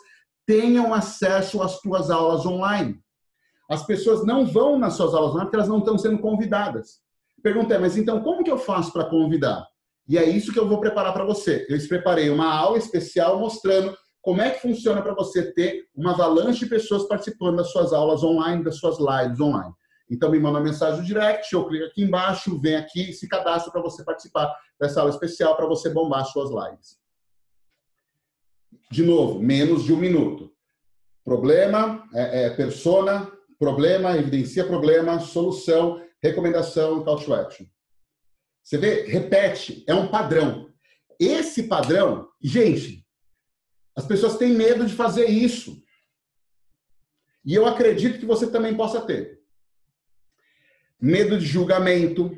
tenham 0.48 0.94
acesso 0.94 1.62
às 1.62 1.74
suas 1.82 2.10
aulas 2.10 2.46
online. 2.46 2.98
As 3.70 3.86
pessoas 3.86 4.26
não 4.26 4.46
vão 4.46 4.78
nas 4.78 4.96
suas 4.96 5.14
aulas 5.14 5.32
online 5.32 5.46
porque 5.46 5.56
elas 5.56 5.70
não 5.70 5.80
estão 5.80 5.98
sendo 5.98 6.20
convidadas. 6.20 7.02
Perguntei, 7.42 7.78
mas 7.78 7.98
então 7.98 8.22
como 8.22 8.44
que 8.44 8.52
eu 8.52 8.58
faço 8.58 8.92
para 8.92 9.10
convidar? 9.10 9.66
E 10.08 10.18
é 10.18 10.28
isso 10.28 10.52
que 10.52 10.60
eu 10.60 10.68
vou 10.68 10.80
preparar 10.80 11.14
para 11.14 11.24
você. 11.24 11.66
Eu 11.70 11.78
preparei 11.88 12.30
uma 12.30 12.54
aula 12.54 12.78
especial 12.78 13.40
mostrando 13.40 13.96
como 14.22 14.42
é 14.42 14.52
que 14.52 14.62
funciona 14.62 15.02
para 15.02 15.14
você 15.14 15.52
ter 15.52 15.86
uma 15.94 16.12
avalanche 16.12 16.60
de 16.60 16.68
pessoas 16.68 17.08
participando 17.08 17.58
das 17.58 17.72
suas 17.72 17.92
aulas 17.92 18.24
online, 18.24 18.64
das 18.64 18.78
suas 18.78 18.98
lives 18.98 19.40
online. 19.40 19.74
Então 20.10 20.30
me 20.30 20.40
manda 20.40 20.60
uma 20.60 20.64
mensagem 20.64 21.04
direct, 21.04 21.54
eu 21.54 21.66
clico 21.68 21.86
aqui 21.86 22.04
embaixo, 22.04 22.60
vem 22.60 22.76
aqui 22.76 23.10
e 23.10 23.14
se 23.14 23.28
cadastra 23.28 23.72
para 23.72 23.82
você 23.82 24.04
participar 24.04 24.54
dessa 24.80 25.00
aula 25.00 25.12
especial 25.12 25.56
para 25.56 25.66
você 25.66 25.90
bombar 25.90 26.26
suas 26.26 26.50
lives. 26.50 26.98
De 28.92 29.04
novo, 29.04 29.40
menos 29.40 29.84
de 29.84 29.94
um 29.94 29.98
minuto. 29.98 30.52
Problema, 31.26 32.04
é, 32.14 32.46
é, 32.46 32.50
persona, 32.50 33.32
problema, 33.64 34.18
evidencia 34.18 34.66
problema, 34.66 35.20
solução, 35.20 36.06
recomendação, 36.22 37.04
call 37.04 37.24
to 37.24 37.34
action. 37.34 37.66
Você 38.62 38.78
vê, 38.78 39.06
repete, 39.06 39.84
é 39.88 39.94
um 39.94 40.08
padrão. 40.08 40.72
Esse 41.20 41.64
padrão, 41.64 42.30
gente, 42.42 43.06
as 43.96 44.06
pessoas 44.06 44.38
têm 44.38 44.54
medo 44.54 44.86
de 44.86 44.94
fazer 44.94 45.28
isso. 45.28 45.82
E 47.46 47.54
eu 47.54 47.66
acredito 47.66 48.20
que 48.20 48.26
você 48.26 48.50
também 48.50 48.76
possa 48.76 49.02
ter 49.02 49.42
medo 51.00 51.38
de 51.38 51.46
julgamento, 51.46 52.32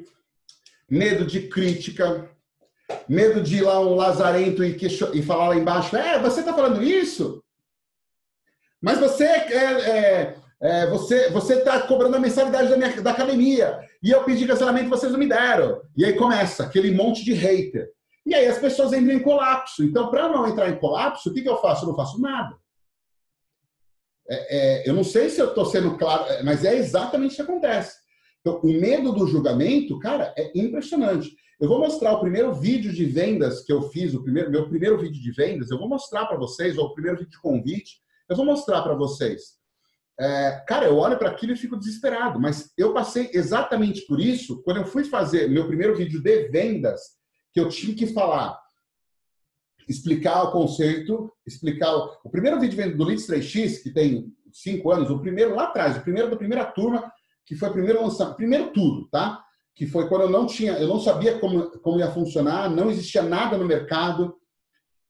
medo 0.89 1.25
de 1.25 1.47
crítica, 1.47 2.29
medo 3.07 3.41
de 3.41 3.57
ir 3.57 3.61
lá 3.61 3.79
um 3.79 3.95
lazarento 3.95 4.63
e, 4.63 4.75
e 5.13 5.21
falar 5.21 5.49
lá 5.49 5.55
embaixo, 5.55 5.95
é, 5.95 6.19
você 6.19 6.39
está 6.39 6.53
falando 6.53 6.81
isso? 6.83 7.43
Mas 8.81 8.99
você 8.99 9.23
é, 9.23 9.55
é, 9.55 10.35
é 10.61 10.87
você 10.87 11.29
você 11.29 11.55
está 11.55 11.81
cobrando 11.81 12.15
a 12.15 12.19
mensalidade 12.19 12.69
da, 12.69 12.77
minha, 12.77 13.01
da 13.01 13.11
academia 13.11 13.79
e 14.01 14.11
eu 14.11 14.23
pedi 14.23 14.47
cancelamento 14.47 14.89
vocês 14.89 15.11
não 15.11 15.19
me 15.19 15.27
deram. 15.27 15.81
E 15.97 16.05
aí 16.05 16.13
começa 16.13 16.63
aquele 16.63 16.91
monte 16.91 17.23
de 17.23 17.33
hater. 17.33 17.89
E 18.25 18.33
aí 18.33 18.47
as 18.47 18.57
pessoas 18.57 18.93
entram 18.93 19.13
em 19.13 19.21
colapso. 19.21 19.83
Então, 19.83 20.09
para 20.09 20.27
não 20.27 20.47
entrar 20.47 20.69
em 20.69 20.79
colapso, 20.79 21.29
o 21.29 21.33
que, 21.33 21.41
que 21.41 21.49
eu 21.49 21.57
faço? 21.57 21.83
Eu 21.83 21.89
não 21.89 21.95
faço 21.95 22.19
nada. 22.19 22.55
É, 24.27 24.57
é, 24.57 24.89
eu 24.89 24.93
não 24.93 25.03
sei 25.03 25.29
se 25.29 25.39
eu 25.39 25.49
estou 25.49 25.65
sendo 25.65 25.97
claro, 25.97 26.25
mas 26.43 26.65
é 26.65 26.75
exatamente 26.75 27.33
o 27.33 27.35
que 27.35 27.41
acontece. 27.43 27.97
Então, 28.41 28.59
o 28.63 28.67
medo 28.67 29.11
do 29.11 29.27
julgamento, 29.27 29.99
cara, 29.99 30.33
é 30.37 30.51
impressionante. 30.55 31.35
Eu 31.59 31.69
vou 31.69 31.79
mostrar 31.79 32.13
o 32.13 32.19
primeiro 32.19 32.53
vídeo 32.53 32.91
de 32.91 33.05
vendas 33.05 33.63
que 33.63 33.71
eu 33.71 33.83
fiz, 33.89 34.13
o 34.13 34.23
primeiro, 34.23 34.51
meu 34.51 34.67
primeiro 34.67 34.97
vídeo 34.97 35.21
de 35.21 35.31
vendas, 35.31 35.71
eu 35.71 35.77
vou 35.77 35.87
mostrar 35.87 36.25
para 36.25 36.37
vocês, 36.37 36.77
ou 36.77 36.87
o 36.87 36.93
primeiro 36.93 37.17
vídeo 37.17 37.31
de 37.31 37.41
convite, 37.41 38.01
eu 38.27 38.35
vou 38.35 38.45
mostrar 38.45 38.81
para 38.81 38.95
vocês. 38.95 39.55
É, 40.19 40.63
cara, 40.65 40.85
eu 40.85 40.97
olho 40.97 41.17
para 41.17 41.29
aquilo 41.29 41.53
e 41.53 41.57
fico 41.57 41.77
desesperado, 41.77 42.39
mas 42.39 42.71
eu 42.77 42.93
passei 42.93 43.29
exatamente 43.33 44.05
por 44.07 44.19
isso 44.19 44.61
quando 44.63 44.77
eu 44.77 44.85
fui 44.85 45.03
fazer 45.03 45.49
meu 45.49 45.67
primeiro 45.67 45.95
vídeo 45.95 46.21
de 46.21 46.47
vendas, 46.47 47.01
que 47.53 47.59
eu 47.59 47.67
tinha 47.67 47.93
que 47.95 48.07
falar, 48.07 48.57
explicar 49.87 50.43
o 50.43 50.51
conceito, 50.51 51.31
explicar. 51.45 51.95
O, 51.95 52.17
o 52.25 52.29
primeiro 52.29 52.59
vídeo 52.59 52.97
do 52.97 53.03
Leads 53.03 53.27
3X, 53.27 53.83
que 53.83 53.91
tem 53.91 54.33
cinco 54.51 54.91
anos, 54.91 55.09
o 55.09 55.19
primeiro 55.19 55.53
lá 55.53 55.65
atrás, 55.65 55.97
o 55.97 56.01
primeiro 56.01 56.29
da 56.29 56.37
primeira 56.37 56.65
turma, 56.65 57.11
que 57.45 57.55
foi 57.55 57.69
primeiro 57.71 58.01
lançamento, 58.01 58.37
primeiro 58.37 58.71
tudo, 58.71 59.07
tá? 59.09 59.43
Que 59.75 59.85
foi 59.85 60.07
quando 60.07 60.21
eu 60.21 60.29
não 60.29 60.47
tinha, 60.47 60.73
eu 60.73 60.87
não 60.87 60.99
sabia 60.99 61.37
como, 61.39 61.69
como 61.81 61.99
ia 61.99 62.09
funcionar, 62.11 62.69
não 62.69 62.89
existia 62.89 63.21
nada 63.21 63.57
no 63.57 63.65
mercado. 63.65 64.35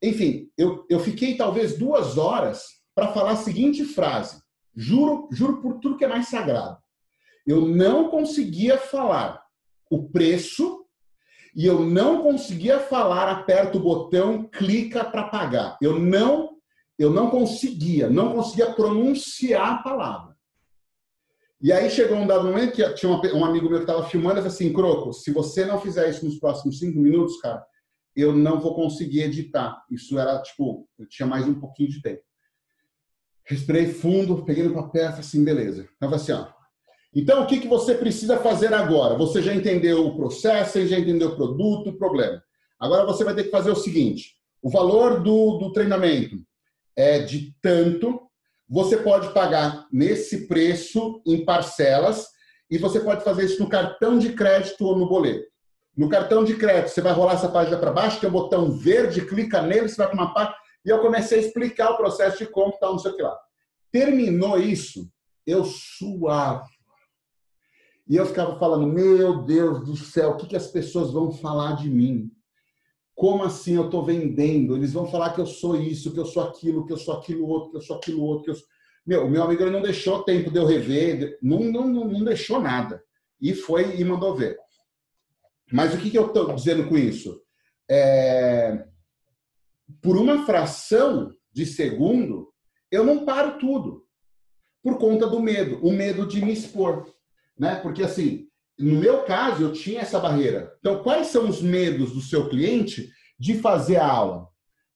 Enfim, 0.02 0.50
eu, 0.58 0.86
eu 0.90 1.00
fiquei 1.00 1.38
talvez 1.38 1.78
duas 1.78 2.18
horas 2.18 2.64
para 2.96 3.14
falar 3.14 3.32
a 3.32 3.38
seguinte 3.38 3.86
frase. 3.86 4.45
Juro, 4.76 5.28
juro 5.32 5.62
por 5.62 5.80
tudo 5.80 5.98
que 5.98 6.06
é 6.06 6.08
mais 6.08 6.28
sagrado. 6.28 6.78
Eu 7.48 7.66
não 7.66 8.10
conseguia 8.10 8.78
falar 8.78 9.42
o 9.90 10.10
preço 10.10 10.86
e 11.56 11.66
eu 11.66 11.80
não 11.80 12.22
conseguia 12.22 12.80
falar 12.80 13.30
aperta 13.30 13.78
o 13.78 13.82
botão, 13.82 14.50
clica 14.50 15.06
para 15.06 15.30
pagar. 15.30 15.78
Eu 15.82 16.00
não 16.00 16.56
eu 16.98 17.10
não 17.10 17.30
conseguia, 17.30 18.10
não 18.10 18.34
conseguia 18.34 18.72
pronunciar 18.72 19.74
a 19.74 19.84
palavra. 19.84 20.36
E 21.62 21.72
aí 21.72 21.90
chegou 21.90 22.18
um 22.18 22.28
dado 22.28 22.46
momento 22.46 22.74
que 22.74 22.94
tinha 22.94 23.12
um 23.12 23.44
amigo 23.44 23.70
meu 23.70 23.80
que 23.80 23.84
estava 23.84 24.08
filmando 24.08 24.36
e 24.36 24.44
falou 24.44 24.54
assim, 24.54 24.72
Croco, 24.72 25.14
se 25.14 25.32
você 25.32 25.66
não 25.66 25.80
fizer 25.80 26.10
isso 26.10 26.26
nos 26.26 26.40
próximos 26.40 26.80
cinco 26.80 27.00
minutos, 27.00 27.40
cara, 27.42 27.66
eu 28.16 28.34
não 28.34 28.60
vou 28.60 28.76
conseguir 28.76 29.24
editar. 29.24 29.84
Isso 29.92 30.18
era, 30.18 30.42
tipo, 30.42 30.88
eu 30.98 31.08
tinha 31.08 31.28
mais 31.28 31.48
um 31.48 31.60
pouquinho 31.60 31.90
de 31.90 32.02
tempo. 32.02 32.22
Respirei 33.46 33.88
fundo, 33.88 34.44
peguei 34.44 34.64
no 34.64 34.74
papel 34.74 35.08
falei 35.08 35.20
assim, 35.20 35.44
beleza. 35.44 35.88
Tava 36.00 36.16
assim, 36.16 36.32
ó. 36.32 36.48
Então, 37.14 37.44
o 37.44 37.48
que, 37.48 37.60
que 37.60 37.68
você 37.68 37.96
precisa 37.96 38.38
fazer 38.38 38.74
agora? 38.74 39.16
Você 39.16 39.42
já 39.42 39.54
entendeu 39.54 40.06
o 40.06 40.18
processo, 40.18 40.74
você 40.74 40.88
já 40.88 41.00
entendeu 41.00 41.30
o 41.30 41.36
produto, 41.36 41.92
o 41.92 41.98
problema. 41.98 42.44
Agora 42.80 43.06
você 43.06 43.24
vai 43.24 43.34
ter 43.34 43.46
que 43.46 43.52
fazer 43.52 43.72
o 43.72 43.76
seguinte: 43.76 44.34
o 44.62 44.70
valor 44.70 45.22
do, 45.22 45.58
do 45.58 45.72
treinamento 45.72 46.36
é 46.96 47.20
de 47.20 47.56
tanto, 47.62 48.22
você 48.68 48.98
pode 48.98 49.34
pagar 49.34 49.88
nesse 49.94 50.48
preço 50.48 51.22
em 51.26 51.46
parcelas 51.46 52.28
e 52.70 52.78
você 52.78 53.00
pode 53.00 53.24
fazer 53.24 53.46
isso 53.46 53.62
no 53.62 53.70
cartão 53.70 54.18
de 54.18 54.34
crédito 54.34 54.86
ou 54.86 54.98
no 54.98 55.08
boleto. 55.08 55.46
No 55.96 56.10
cartão 56.10 56.44
de 56.44 56.56
crédito, 56.56 56.90
você 56.90 57.00
vai 57.00 57.14
rolar 57.14 57.34
essa 57.34 57.48
página 57.48 57.78
para 57.78 57.92
baixo, 57.92 58.20
tem 58.20 58.28
um 58.28 58.34
botão 58.34 58.72
verde, 58.72 59.26
clica 59.26 59.62
nele, 59.62 59.88
você 59.88 59.96
vai 59.96 60.08
para 60.08 60.16
uma 60.16 60.34
página. 60.34 60.56
E 60.86 60.90
eu 60.90 61.00
comecei 61.00 61.40
a 61.40 61.42
explicar 61.42 61.92
o 61.92 61.98
processo 61.98 62.38
de 62.38 62.48
compra, 62.48 62.80
tal, 62.80 62.92
não 62.94 63.00
sei 63.00 63.12
o 63.12 63.16
que 63.16 63.22
lá. 63.22 63.38
Terminou 63.92 64.60
isso, 64.60 65.10
eu 65.46 65.66
suava. 65.66 66.68
E 68.08 68.16
eu 68.16 68.26
ficava 68.26 68.60
falando, 68.60 68.86
meu 68.86 69.44
Deus 69.44 69.84
do 69.84 69.98
céu, 69.98 70.32
o 70.32 70.38
que, 70.38 70.48
que 70.48 70.56
as 70.56 70.68
pessoas 70.68 71.12
vão 71.12 71.32
falar 71.32 71.78
de 71.78 71.90
mim? 71.90 72.32
Como 73.16 73.44
assim 73.44 73.76
eu 73.76 73.86
estou 73.86 74.06
vendendo? 74.06 74.76
Eles 74.76 74.94
vão 74.94 75.08
falar 75.08 75.34
que 75.34 75.42
eu 75.42 75.46
sou 75.46 75.76
isso, 75.76 76.14
que 76.14 76.20
eu 76.20 76.26
sou 76.26 76.44
aquilo, 76.44 76.86
que 76.86 76.94
eu 76.94 76.98
sou 76.98 77.16
aquilo 77.16 77.48
outro, 77.48 77.72
que 77.72 77.78
eu 77.78 77.82
sou 77.82 77.96
aquilo 77.96 78.22
outro. 78.22 78.52
Eu. 78.52 78.58
Meu, 79.06 79.26
o 79.26 79.30
meu 79.30 79.44
amigo 79.44 79.62
ele 79.62 79.72
não 79.72 79.82
deixou 79.82 80.24
tempo 80.24 80.50
de 80.50 80.58
eu 80.58 80.66
rever, 80.66 81.38
não, 81.42 81.60
não, 81.60 81.88
não, 81.88 82.06
não 82.06 82.24
deixou 82.24 82.60
nada. 82.60 83.02
E 83.40 83.54
foi 83.54 84.00
e 84.00 84.04
mandou 84.04 84.36
ver. 84.36 84.58
Mas 85.72 85.94
o 85.94 85.98
que, 85.98 86.10
que 86.10 86.18
eu 86.18 86.28
estou 86.28 86.54
dizendo 86.54 86.88
com 86.88 86.98
isso? 86.98 87.40
É... 87.90 88.86
Por 90.02 90.18
uma 90.18 90.46
fração 90.46 91.32
de 91.52 91.66
segundo, 91.66 92.52
eu 92.92 93.04
não 93.04 93.26
paro 93.26 93.58
tudo. 93.58 94.06
Por 94.84 94.98
conta 94.98 95.28
do 95.28 95.40
medo, 95.40 95.80
o 95.86 95.92
medo 95.92 96.28
de 96.28 96.44
me 96.44 96.54
expor. 96.54 97.08
Né? 97.58 97.76
Porque, 97.76 98.04
assim, 98.04 98.48
no 98.78 99.00
meu 99.00 99.24
caso, 99.24 99.64
eu 99.64 99.74
tinha 99.74 100.02
essa 100.02 100.20
barreira. 100.20 100.74
Então, 100.80 101.02
quais 101.02 101.28
são 101.28 101.48
os 101.48 101.62
medos 101.62 102.14
do 102.14 102.22
seu 102.22 102.50
cliente 102.50 103.10
de 103.40 103.58
fazer 103.60 103.98
a 103.98 104.08
aula? 104.08 104.48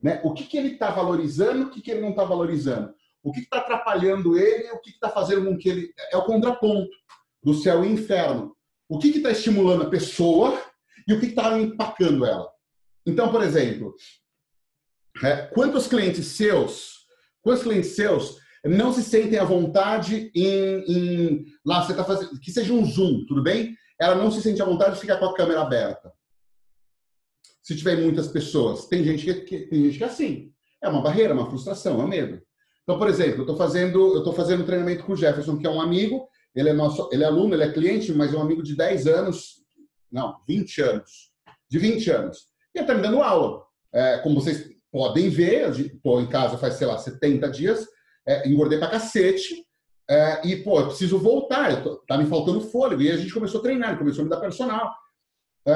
Né? 0.01 0.21
O 0.23 0.33
que, 0.33 0.43
que 0.45 0.57
ele 0.57 0.73
está 0.73 0.91
valorizando, 0.91 1.65
o 1.65 1.69
que, 1.69 1.81
que 1.81 1.91
ele 1.91 2.01
não 2.01 2.11
está 2.11 2.23
valorizando? 2.23 2.93
O 3.23 3.31
que 3.31 3.41
está 3.41 3.57
atrapalhando 3.57 4.37
ele, 4.37 4.71
o 4.71 4.79
que 4.79 4.91
está 4.91 5.09
fazendo 5.09 5.45
com 5.45 5.57
que 5.57 5.69
ele. 5.69 5.93
É 6.11 6.17
o 6.17 6.25
contraponto 6.25 6.89
do 7.43 7.53
céu 7.53 7.83
e 7.83 7.91
inferno. 7.91 8.55
O 8.87 8.97
que 8.97 9.09
está 9.09 9.31
estimulando 9.31 9.83
a 9.83 9.89
pessoa 9.89 10.59
e 11.07 11.13
o 11.13 11.19
que 11.19 11.27
está 11.27 11.57
empacando 11.59 12.25
ela. 12.25 12.49
Então, 13.05 13.31
por 13.31 13.43
exemplo, 13.43 13.93
quantos 15.53 15.87
clientes 15.87 16.25
seus, 16.27 17.05
quantos 17.41 17.63
clientes 17.63 17.95
seus 17.95 18.37
não 18.65 18.91
se 18.91 19.03
sentem 19.03 19.39
à 19.39 19.43
vontade 19.43 20.31
em, 20.35 20.83
em 20.87 21.45
lá 21.65 21.83
você 21.83 21.91
está 21.91 22.03
fazendo, 22.03 22.39
que 22.39 22.51
seja 22.51 22.73
um 22.73 22.85
zoom, 22.85 23.25
tudo 23.25 23.41
bem? 23.41 23.75
Ela 23.99 24.15
não 24.15 24.31
se 24.31 24.41
sente 24.41 24.61
à 24.61 24.65
vontade 24.65 24.95
de 24.95 25.01
ficar 25.01 25.17
com 25.17 25.25
a 25.25 25.35
câmera 25.35 25.61
aberta. 25.61 26.11
Se 27.61 27.75
tiver 27.75 27.97
muitas 27.97 28.27
pessoas, 28.27 28.87
tem 28.87 29.03
gente 29.03 29.23
que, 29.25 29.33
que 29.41 29.59
tem 29.67 29.83
gente 29.85 29.97
que 29.97 30.03
é 30.03 30.07
assim. 30.07 30.51
É 30.81 30.89
uma 30.89 31.01
barreira, 31.01 31.33
uma 31.33 31.49
frustração, 31.49 32.01
é 32.01 32.03
um 32.03 32.07
medo. 32.07 32.41
Então, 32.83 32.97
por 32.97 33.07
exemplo, 33.07 33.39
eu 33.39 33.41
estou 33.41 33.55
fazendo, 33.55 34.15
eu 34.15 34.23
tô 34.23 34.33
fazendo 34.33 34.63
um 34.63 34.65
treinamento 34.65 35.03
com 35.03 35.13
o 35.13 35.15
Jefferson, 35.15 35.57
que 35.57 35.67
é 35.67 35.69
um 35.69 35.81
amigo, 35.81 36.27
ele 36.55 36.69
é 36.69 36.73
nosso, 36.73 37.07
ele 37.11 37.23
é 37.23 37.27
aluno, 37.27 37.53
ele 37.53 37.63
é 37.63 37.71
cliente, 37.71 38.11
mas 38.13 38.33
é 38.33 38.37
um 38.37 38.41
amigo 38.41 38.63
de 38.63 38.75
10 38.75 39.07
anos, 39.07 39.63
não, 40.11 40.37
20 40.47 40.81
anos, 40.81 41.31
de 41.69 41.77
20 41.77 42.09
anos. 42.09 42.47
E 42.73 42.79
ele 42.79 42.85
está 42.85 42.95
me 42.95 43.01
dando 43.01 43.21
aula. 43.21 43.63
É, 43.93 44.17
como 44.19 44.35
vocês 44.41 44.69
podem 44.91 45.29
ver, 45.29 45.69
estou 45.71 46.21
em 46.21 46.27
casa 46.27 46.57
faz, 46.57 46.75
sei 46.75 46.87
lá, 46.87 46.97
70 46.97 47.49
dias, 47.49 47.85
é, 48.27 48.47
engordei 48.47 48.77
pra 48.77 48.89
cacete. 48.89 49.65
É, 50.09 50.47
e, 50.47 50.55
pô, 50.57 50.79
eu 50.79 50.87
preciso 50.87 51.19
voltar, 51.19 51.83
tô, 51.83 51.97
tá 52.07 52.17
me 52.17 52.25
faltando 52.25 52.61
fôlego. 52.61 53.01
E 53.01 53.11
a 53.11 53.17
gente 53.17 53.33
começou 53.33 53.59
a 53.59 53.63
treinar, 53.63 53.97
começou 53.97 54.21
a 54.21 54.23
me 54.25 54.29
dar 54.29 54.39
personal. 54.39 54.91
É, 55.67 55.73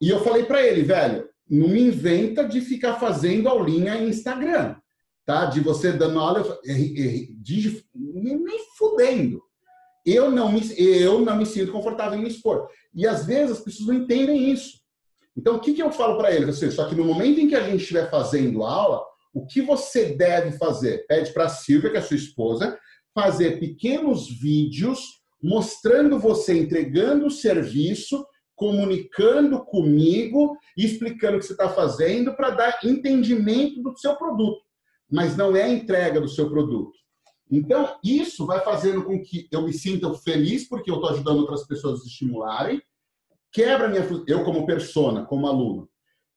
e 0.00 0.08
eu 0.08 0.20
falei 0.20 0.44
para 0.44 0.62
ele, 0.62 0.82
velho, 0.82 1.28
não 1.48 1.68
me 1.68 1.80
inventa 1.80 2.44
de 2.44 2.60
ficar 2.60 2.94
fazendo 2.94 3.48
aulinha 3.48 3.96
em 3.96 4.08
Instagram, 4.08 4.76
tá? 5.24 5.46
De 5.46 5.60
você 5.60 5.92
dando 5.92 6.18
aula, 6.18 6.42
de, 7.42 7.84
nem 7.94 8.58
fudendo. 8.78 9.42
Eu 10.04 10.30
não, 10.30 10.52
me, 10.52 10.60
eu 10.78 11.20
não 11.20 11.36
me 11.36 11.44
sinto 11.44 11.72
confortável 11.72 12.18
em 12.18 12.22
me 12.22 12.28
expor. 12.28 12.68
E 12.94 13.06
às 13.06 13.26
vezes 13.26 13.58
as 13.58 13.60
pessoas 13.64 13.88
não 13.88 13.94
entendem 13.94 14.50
isso. 14.50 14.78
Então, 15.36 15.56
o 15.56 15.60
que, 15.60 15.74
que 15.74 15.82
eu 15.82 15.92
falo 15.92 16.16
para 16.16 16.34
ele? 16.34 16.46
Você, 16.46 16.70
só 16.70 16.88
que 16.88 16.94
no 16.94 17.04
momento 17.04 17.40
em 17.40 17.48
que 17.48 17.54
a 17.54 17.62
gente 17.62 17.82
estiver 17.82 18.10
fazendo 18.10 18.62
aula, 18.62 19.04
o 19.34 19.46
que 19.46 19.60
você 19.60 20.14
deve 20.14 20.52
fazer? 20.56 21.06
Pede 21.06 21.32
para 21.32 21.44
a 21.44 21.48
Silvia, 21.48 21.90
que 21.90 21.98
é 21.98 22.00
sua 22.00 22.16
esposa, 22.16 22.78
fazer 23.14 23.60
pequenos 23.60 24.28
vídeos 24.28 25.16
mostrando 25.42 26.18
você 26.18 26.58
entregando 26.58 27.26
o 27.26 27.30
serviço, 27.30 28.26
comunicando 28.54 29.62
comigo 29.64 30.56
explicando 30.76 31.36
o 31.36 31.40
que 31.40 31.46
você 31.46 31.52
está 31.52 31.68
fazendo 31.68 32.34
para 32.34 32.50
dar 32.50 32.78
entendimento 32.82 33.82
do 33.82 33.96
seu 33.96 34.16
produto. 34.16 34.62
Mas 35.10 35.36
não 35.36 35.54
é 35.54 35.64
a 35.64 35.68
entrega 35.68 36.20
do 36.20 36.28
seu 36.28 36.50
produto. 36.50 36.96
Então, 37.50 37.96
isso 38.02 38.44
vai 38.44 38.60
fazendo 38.60 39.04
com 39.04 39.22
que 39.22 39.46
eu 39.52 39.62
me 39.62 39.72
sinta 39.72 40.12
feliz 40.14 40.68
porque 40.68 40.90
eu 40.90 40.96
estou 40.96 41.10
ajudando 41.10 41.40
outras 41.40 41.66
pessoas 41.66 42.00
a 42.00 42.02
se 42.02 42.08
estimularem, 42.08 42.82
quebra 43.56 43.88
minha 43.88 44.06
eu 44.28 44.44
como 44.44 44.66
persona, 44.66 45.24
como 45.24 45.46
aluno, 45.46 45.88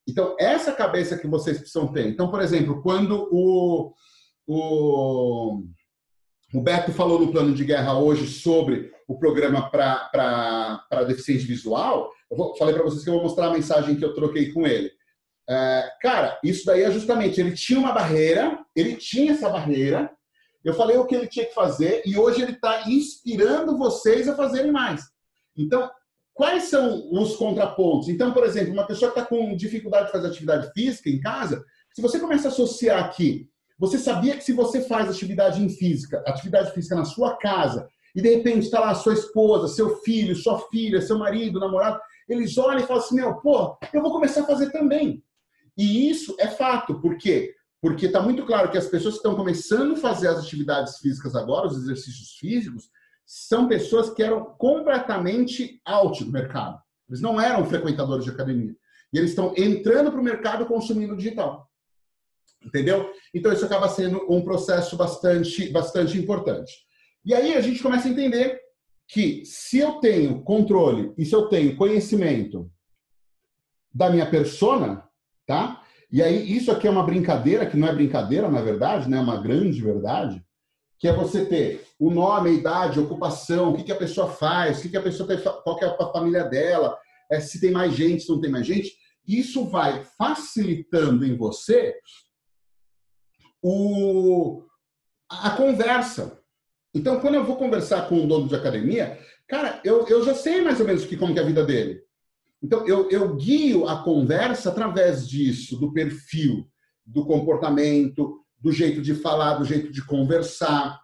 então, 0.10 0.36
essa 0.40 0.72
cabeça 0.72 1.20
que 1.20 1.28
vocês 1.28 1.60
precisam 1.60 1.94
ter. 1.94 2.08
Então, 2.08 2.32
por 2.32 2.42
exemplo, 2.42 2.82
quando 2.82 3.30
o, 3.32 3.94
o, 4.48 5.64
o 6.52 6.62
Beto 6.62 6.92
falou 6.92 7.20
no 7.20 7.32
plano 7.32 7.54
de 7.54 7.64
guerra 7.64 7.96
hoje 7.96 8.26
sobre 8.26 8.92
o 9.08 9.20
programa 9.20 9.70
para 9.70 11.04
deficiente 11.08 11.46
visual, 11.46 12.12
eu 12.30 12.36
vou, 12.36 12.58
falei 12.58 12.74
para 12.74 12.84
vocês 12.84 13.04
que 13.04 13.10
eu 13.10 13.14
vou 13.14 13.24
mostrar 13.24 13.48
a 13.48 13.54
mensagem 13.54 13.96
que 13.96 14.04
eu 14.04 14.16
troquei 14.16 14.52
com 14.52 14.66
ele. 14.66 14.92
É, 15.48 15.92
cara, 16.02 16.40
isso 16.44 16.66
daí 16.66 16.82
é 16.82 16.92
justamente, 16.92 17.40
ele 17.40 17.54
tinha 17.54 17.80
uma 17.80 17.92
barreira, 17.92 18.60
ele 18.76 18.96
tinha 18.96 19.34
essa 19.34 19.48
barreira, 19.48 20.12
eu 20.66 20.74
falei 20.74 20.98
o 20.98 21.06
que 21.06 21.14
ele 21.14 21.28
tinha 21.28 21.46
que 21.46 21.54
fazer 21.54 22.02
e 22.04 22.18
hoje 22.18 22.42
ele 22.42 22.54
está 22.54 22.90
inspirando 22.90 23.78
vocês 23.78 24.28
a 24.28 24.36
fazerem 24.36 24.72
mais. 24.72 25.04
Então, 25.56 25.90
Quais 26.40 26.70
são 26.70 27.06
os 27.12 27.36
contrapontos? 27.36 28.08
Então, 28.08 28.32
por 28.32 28.46
exemplo, 28.46 28.72
uma 28.72 28.88
pessoa 28.88 29.12
que 29.12 29.20
está 29.20 29.30
com 29.30 29.58
dificuldade 29.58 30.06
de 30.06 30.14
fazer 30.14 30.28
atividade 30.28 30.72
física 30.72 31.10
em 31.10 31.20
casa, 31.20 31.66
se 31.94 32.02
você 32.02 32.18
começa 32.18 32.48
a 32.48 32.52
associar 32.52 33.04
aqui, 33.04 33.50
você 33.78 33.98
sabia 33.98 34.38
que 34.38 34.44
se 34.46 34.54
você 34.54 34.80
faz 34.80 35.10
atividade 35.10 35.62
em 35.62 35.68
física, 35.68 36.24
atividade 36.26 36.72
física 36.72 36.96
na 36.96 37.04
sua 37.04 37.36
casa, 37.36 37.90
e 38.16 38.22
de 38.22 38.36
repente 38.36 38.64
está 38.64 38.80
lá 38.80 38.96
sua 38.96 39.16
esposa, 39.16 39.68
seu 39.68 39.98
filho, 39.98 40.34
sua 40.34 40.60
filha, 40.70 41.02
seu 41.02 41.20
marido, 41.20 41.60
namorado, 41.60 42.00
eles 42.30 42.58
olham 42.58 42.80
e 42.80 42.88
falam 42.88 43.04
assim: 43.04 43.16
meu, 43.16 43.36
pô, 43.42 43.78
eu 43.92 44.02
vou 44.02 44.14
começar 44.14 44.44
a 44.44 44.48
fazer 44.48 44.72
também. 44.72 45.22
E 45.78 46.10
isso 46.10 46.38
é 46.40 46.48
fato, 46.48 47.02
por 47.02 47.18
quê? 47.18 47.54
Porque 47.82 48.06
está 48.06 48.22
muito 48.22 48.46
claro 48.46 48.72
que 48.72 48.78
as 48.78 48.88
pessoas 48.88 49.16
que 49.16 49.20
estão 49.20 49.36
começando 49.36 49.96
a 49.96 49.98
fazer 49.98 50.30
as 50.30 50.40
atividades 50.40 51.00
físicas 51.00 51.36
agora, 51.36 51.68
os 51.68 51.76
exercícios 51.76 52.38
físicos, 52.40 52.90
são 53.32 53.68
pessoas 53.68 54.10
que 54.10 54.24
eram 54.24 54.44
completamente 54.58 55.80
out 55.86 56.24
do 56.24 56.32
mercado. 56.32 56.82
Eles 57.08 57.22
não 57.22 57.40
eram 57.40 57.64
frequentadores 57.64 58.26
de 58.26 58.32
academia. 58.32 58.76
E 59.14 59.20
eles 59.20 59.30
estão 59.30 59.54
entrando 59.56 60.12
para 60.12 60.20
o 60.20 60.24
mercado 60.24 60.66
consumindo 60.66 61.16
digital. 61.16 61.70
Entendeu? 62.66 63.14
Então 63.32 63.54
isso 63.54 63.64
acaba 63.64 63.88
sendo 63.88 64.26
um 64.28 64.42
processo 64.42 64.98
bastante, 64.98 65.70
bastante 65.70 66.18
importante. 66.18 66.74
E 67.24 67.36
aí 67.36 67.54
a 67.54 67.62
gente 67.62 67.84
começa 67.84 68.08
a 68.08 68.12
entender 68.12 68.60
que 69.08 69.46
se 69.46 69.78
eu 69.78 70.00
tenho 70.00 70.42
controle 70.42 71.14
e 71.16 71.24
se 71.24 71.36
eu 71.36 71.48
tenho 71.50 71.78
conhecimento 71.78 72.68
da 73.94 74.10
minha 74.10 74.28
persona, 74.28 75.08
tá? 75.46 75.84
E 76.12 76.24
aí 76.24 76.52
isso 76.52 76.72
aqui 76.72 76.88
é 76.88 76.92
uma 76.92 77.06
brincadeira 77.06 77.68
que 77.68 77.78
não 77.78 77.88
é 77.88 77.94
brincadeira, 77.94 78.50
na 78.50 78.62
verdade, 78.64 79.08
né? 79.08 79.18
É 79.18 79.22
uma 79.22 79.40
grande 79.40 79.80
verdade 79.84 80.44
que 81.00 81.08
é 81.08 81.14
você 81.14 81.46
ter 81.46 81.88
o 81.98 82.12
nome, 82.12 82.50
a 82.50 82.54
idade, 82.54 83.00
a 83.00 83.02
ocupação, 83.02 83.72
o 83.72 83.76
que, 83.78 83.84
que 83.84 83.92
a 83.92 83.98
pessoa 83.98 84.28
faz, 84.28 84.80
o 84.80 84.82
que, 84.82 84.90
que 84.90 84.98
a 84.98 85.02
pessoa 85.02 85.28
tem, 85.28 85.42
qual 85.42 85.78
que 85.78 85.86
é 85.86 85.88
a 85.88 86.12
família 86.12 86.44
dela, 86.44 86.98
é, 87.32 87.40
se 87.40 87.62
tem 87.62 87.72
mais 87.72 87.94
gente, 87.94 88.24
se 88.24 88.30
não 88.30 88.42
tem 88.42 88.52
mais 88.52 88.68
gente. 88.68 88.98
Isso 89.26 89.66
vai 89.66 90.04
facilitando 90.18 91.26
em 91.26 91.38
você 91.38 91.96
o, 93.62 94.64
a 95.30 95.52
conversa. 95.52 96.38
Então, 96.94 97.20
quando 97.22 97.36
eu 97.36 97.46
vou 97.46 97.56
conversar 97.56 98.10
com 98.10 98.16
um 98.16 98.28
dono 98.28 98.48
de 98.48 98.56
academia, 98.56 99.20
cara, 99.48 99.80
eu, 99.86 100.06
eu 100.08 100.26
já 100.26 100.34
sei 100.34 100.62
mais 100.62 100.80
ou 100.80 100.86
menos 100.86 101.06
que, 101.06 101.16
como 101.16 101.34
que 101.34 101.40
é 101.40 101.44
a 101.44 101.46
vida 101.46 101.64
dele. 101.64 102.02
Então, 102.62 102.86
eu, 102.86 103.10
eu 103.10 103.36
guio 103.36 103.88
a 103.88 104.04
conversa 104.04 104.70
através 104.70 105.30
disso, 105.30 105.80
do 105.80 105.94
perfil, 105.94 106.68
do 107.06 107.26
comportamento, 107.26 108.44
do 108.60 108.72
jeito 108.72 109.02
de 109.02 109.16
falar, 109.16 109.56
do 109.56 109.66
jeito 109.66 109.92
de 109.92 110.06
conversar, 110.06 111.00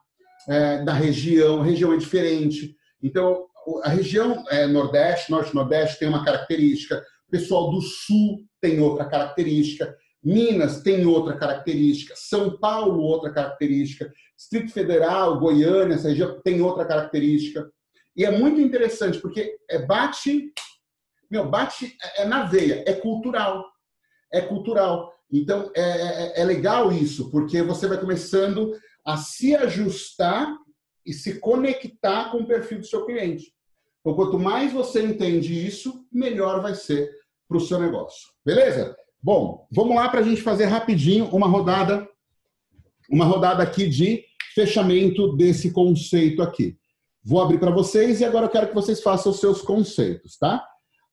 é, 0.47 0.83
da 0.83 0.93
região. 0.93 1.61
A 1.61 1.65
região 1.65 1.93
é 1.93 1.97
diferente. 1.97 2.75
Então, 3.01 3.45
a 3.83 3.89
região 3.89 4.43
é, 4.49 4.67
Nordeste, 4.67 5.31
Norte-Nordeste 5.31 5.99
tem 5.99 6.07
uma 6.07 6.23
característica, 6.23 7.03
o 7.27 7.31
pessoal 7.31 7.71
do 7.71 7.81
Sul 7.81 8.45
tem 8.61 8.79
outra 8.79 9.05
característica, 9.05 9.95
Minas 10.23 10.81
tem 10.81 11.05
outra 11.05 11.37
característica, 11.37 12.13
São 12.15 12.57
Paulo 12.57 13.01
outra 13.01 13.31
característica, 13.31 14.11
Distrito 14.35 14.71
Federal, 14.71 15.39
Goiânia, 15.39 15.95
essa 15.95 16.09
região 16.09 16.39
tem 16.43 16.61
outra 16.61 16.85
característica. 16.85 17.71
E 18.15 18.25
é 18.25 18.31
muito 18.31 18.59
interessante, 18.59 19.19
porque 19.19 19.57
é 19.69 19.79
bate, 19.79 20.51
meu, 21.29 21.49
bate 21.49 21.95
é, 22.01 22.23
é 22.23 22.25
na 22.25 22.43
veia, 22.43 22.83
é 22.87 22.93
cultural. 22.93 23.65
É 24.31 24.41
cultural. 24.41 25.13
Então, 25.39 25.71
é, 25.75 25.81
é, 25.81 26.41
é 26.41 26.45
legal 26.45 26.91
isso, 26.91 27.29
porque 27.29 27.61
você 27.61 27.87
vai 27.87 27.99
começando 27.99 28.73
a 29.05 29.17
se 29.17 29.55
ajustar 29.55 30.55
e 31.05 31.13
se 31.13 31.39
conectar 31.39 32.31
com 32.31 32.39
o 32.39 32.47
perfil 32.47 32.79
do 32.79 32.85
seu 32.85 33.05
cliente. 33.05 33.53
Então, 33.99 34.15
quanto 34.15 34.39
mais 34.39 34.71
você 34.71 35.03
entende 35.03 35.65
isso, 35.65 36.05
melhor 36.11 36.61
vai 36.61 36.73
ser 36.73 37.11
para 37.47 37.57
o 37.57 37.61
seu 37.61 37.79
negócio. 37.79 38.29
Beleza? 38.45 38.95
Bom, 39.21 39.67
vamos 39.71 39.95
lá 39.95 40.07
para 40.09 40.19
a 40.19 40.23
gente 40.23 40.41
fazer 40.41 40.65
rapidinho 40.65 41.25
uma 41.29 41.47
rodada, 41.47 42.07
uma 43.09 43.25
rodada 43.25 43.61
aqui 43.63 43.87
de 43.87 44.23
fechamento 44.53 45.35
desse 45.35 45.71
conceito 45.71 46.41
aqui. 46.41 46.77
Vou 47.23 47.41
abrir 47.41 47.59
para 47.59 47.71
vocês 47.71 48.21
e 48.21 48.25
agora 48.25 48.45
eu 48.45 48.49
quero 48.49 48.67
que 48.67 48.75
vocês 48.75 49.01
façam 49.01 49.31
os 49.31 49.39
seus 49.39 49.61
conceitos, 49.61 50.37
tá? 50.37 50.63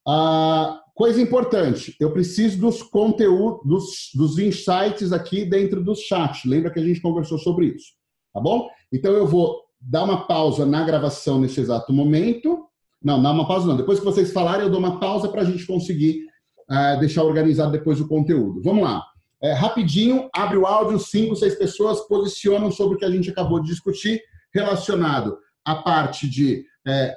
Ah, 0.07 0.82
coisa 0.95 1.21
importante, 1.21 1.97
eu 1.99 2.13
preciso 2.13 2.59
dos 2.59 2.83
conteúdos, 2.83 3.61
dos, 3.65 4.11
dos 4.15 4.39
insights 4.39 5.13
aqui 5.13 5.45
dentro 5.45 5.83
do 5.83 5.95
chat. 5.95 6.47
Lembra 6.47 6.71
que 6.71 6.81
a 6.81 6.85
gente 6.85 7.01
conversou 7.01 7.39
sobre 7.39 7.67
isso, 7.67 7.93
tá 8.33 8.41
bom? 8.41 8.69
Então 8.93 9.13
eu 9.13 9.27
vou 9.27 9.61
dar 9.81 10.05
uma 10.05 10.27
pausa 10.27 10.65
na 10.65 10.85
gravação 10.85 11.41
nesse 11.41 11.61
exato 11.61 11.93
momento. 11.93 12.67
Não, 13.03 13.21
não 13.21 13.33
uma 13.33 13.49
pausa 13.49 13.67
não. 13.67 13.77
Depois 13.77 13.99
que 13.99 14.05
vocês 14.05 14.33
falarem, 14.33 14.67
eu 14.67 14.71
dou 14.71 14.79
uma 14.79 15.01
pausa 15.01 15.29
para 15.29 15.43
a 15.43 15.45
gente 15.45 15.67
conseguir 15.67 16.25
uh, 16.71 17.01
deixar 17.01 17.25
organizado 17.25 17.73
depois 17.73 18.01
o 18.01 18.07
conteúdo. 18.07 18.63
Vamos 18.63 18.85
lá. 18.85 19.03
É, 19.43 19.53
rapidinho, 19.55 20.31
abre 20.33 20.57
o 20.57 20.67
áudio, 20.67 21.01
cinco, 21.01 21.35
seis 21.35 21.57
pessoas 21.57 22.01
posicionam 22.07 22.71
sobre 22.71 22.95
o 22.95 22.99
que 22.99 23.05
a 23.05 23.11
gente 23.11 23.29
acabou 23.29 23.61
de 23.61 23.67
discutir, 23.67 24.23
relacionado 24.55 25.37
à 25.65 25.75
parte 25.75 26.31
de 26.31 26.65
é, 26.87 27.17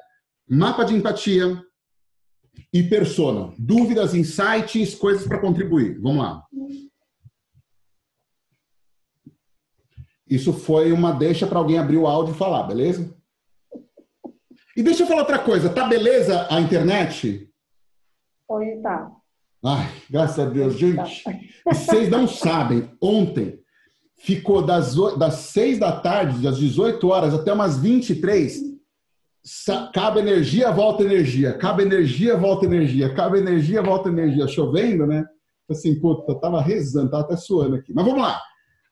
mapa 0.50 0.84
de 0.84 0.96
empatia 0.96 1.62
e 2.72 2.84
persona. 2.84 3.54
Dúvidas, 3.58 4.14
insights, 4.14 4.96
coisas 4.96 5.28
para 5.28 5.40
contribuir. 5.40 6.00
Vamos 6.00 6.24
lá. 6.24 6.44
Isso 10.28 10.52
foi 10.52 10.92
uma 10.92 11.12
deixa 11.12 11.46
para 11.46 11.60
alguém 11.60 11.78
abrir 11.78 11.98
o 11.98 12.08
áudio 12.08 12.34
e 12.34 12.38
falar, 12.38 12.64
beleza? 12.64 13.16
E 14.76 14.84
deixa 14.84 15.04
eu 15.04 15.08
falar 15.08 15.22
outra 15.22 15.40
coisa. 15.40 15.70
Tá 15.70 15.88
beleza 15.88 16.48
a 16.50 16.60
internet? 16.60 17.50
Hoje 18.48 18.82
tá. 18.82 19.12
Ai, 19.64 19.90
graças 20.10 20.40
a 20.40 20.50
Deus, 20.50 20.78
gente. 20.78 21.24
Vocês 21.66 22.10
não 22.10 22.28
sabem, 22.28 22.92
ontem 23.02 23.60
ficou 24.18 24.64
das, 24.64 24.96
das 25.18 25.36
6 25.36 25.80
da 25.80 26.00
tarde, 26.00 26.42
das 26.42 26.58
18 26.58 27.08
horas 27.08 27.34
até 27.34 27.54
umas 27.54 27.78
23, 27.78 28.75
cabe 29.94 30.20
energia, 30.20 30.72
volta 30.72 31.04
energia, 31.04 31.54
cabe 31.58 31.84
energia, 31.84 32.38
volta 32.38 32.66
energia, 32.66 33.14
cabe 33.14 33.38
energia, 33.40 33.82
volta 33.82 34.10
energia, 34.10 34.48
chovendo, 34.48 35.06
né? 35.06 35.26
Assim, 35.70 36.00
puta, 36.00 36.36
tava 36.40 36.62
rezando, 36.62 37.12
tava 37.12 37.24
até 37.24 37.36
suando 37.36 37.76
aqui. 37.76 37.94
Mas 37.94 38.06
vamos 38.06 38.22
lá. 38.22 38.42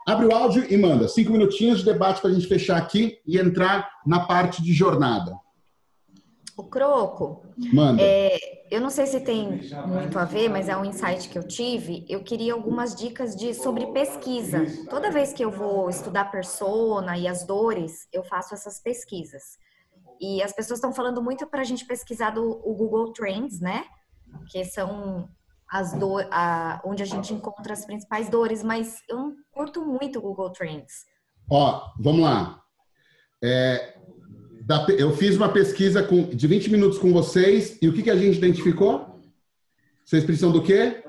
Abre 0.07 0.25
o 0.25 0.35
áudio 0.35 0.65
e 0.71 0.77
manda. 0.77 1.07
Cinco 1.07 1.31
minutinhos 1.31 1.79
de 1.79 1.85
debate 1.85 2.21
para 2.21 2.29
a 2.29 2.33
gente 2.33 2.47
fechar 2.47 2.77
aqui 2.77 3.17
e 3.25 3.37
entrar 3.37 3.89
na 4.05 4.21
parte 4.25 4.61
de 4.61 4.73
jornada. 4.73 5.33
O 6.57 6.63
Croco, 6.63 7.43
Manda. 7.57 8.01
É, 8.01 8.37
eu 8.71 8.81
não 8.81 8.89
sei 8.89 9.05
se 9.05 9.21
tem 9.21 9.61
muito 9.87 10.17
a 10.17 10.25
ver, 10.25 10.49
mas 10.49 10.67
é 10.67 10.75
um 10.75 10.85
insight 10.85 11.29
que 11.29 11.37
eu 11.37 11.47
tive. 11.47 12.05
Eu 12.09 12.23
queria 12.23 12.53
algumas 12.53 12.95
dicas 12.95 13.35
de 13.35 13.53
sobre 13.53 13.87
pesquisa. 13.87 14.65
Toda 14.89 15.11
vez 15.11 15.33
que 15.33 15.43
eu 15.43 15.51
vou 15.51 15.89
estudar 15.89 16.25
persona 16.25 17.17
e 17.17 17.27
as 17.27 17.45
dores, 17.45 18.07
eu 18.11 18.23
faço 18.23 18.53
essas 18.53 18.79
pesquisas. 18.79 19.57
E 20.23 20.41
as 20.41 20.53
pessoas 20.53 20.77
estão 20.77 20.93
falando 20.93 21.21
muito 21.21 21.45
para 21.45 21.59
a 21.59 21.65
gente 21.65 21.85
pesquisar 21.85 22.29
do 22.29 22.61
o 22.63 22.73
Google 22.73 23.11
Trends, 23.11 23.59
né? 23.59 23.83
Que 24.49 24.63
são 24.63 25.27
as 25.69 25.91
do, 25.91 26.17
a, 26.31 26.81
onde 26.85 27.03
a 27.03 27.05
gente 27.05 27.33
encontra 27.33 27.73
as 27.73 27.85
principais 27.85 28.29
dores, 28.29 28.63
mas 28.63 29.01
eu 29.09 29.17
não 29.17 29.35
curto 29.51 29.85
muito 29.85 30.19
o 30.19 30.21
Google 30.21 30.49
Trends. 30.51 30.93
Ó, 31.51 31.91
vamos 31.99 32.21
lá. 32.21 32.61
É, 33.43 33.97
eu 34.97 35.11
fiz 35.11 35.35
uma 35.35 35.49
pesquisa 35.49 36.01
com, 36.01 36.23
de 36.23 36.47
20 36.47 36.71
minutos 36.71 36.97
com 36.97 37.11
vocês 37.11 37.77
e 37.81 37.89
o 37.89 37.93
que, 37.93 38.03
que 38.03 38.09
a 38.09 38.15
gente 38.15 38.37
identificou? 38.37 39.19
Vocês 40.05 40.23
precisam 40.23 40.53
do 40.53 40.63
quê? 40.63 41.03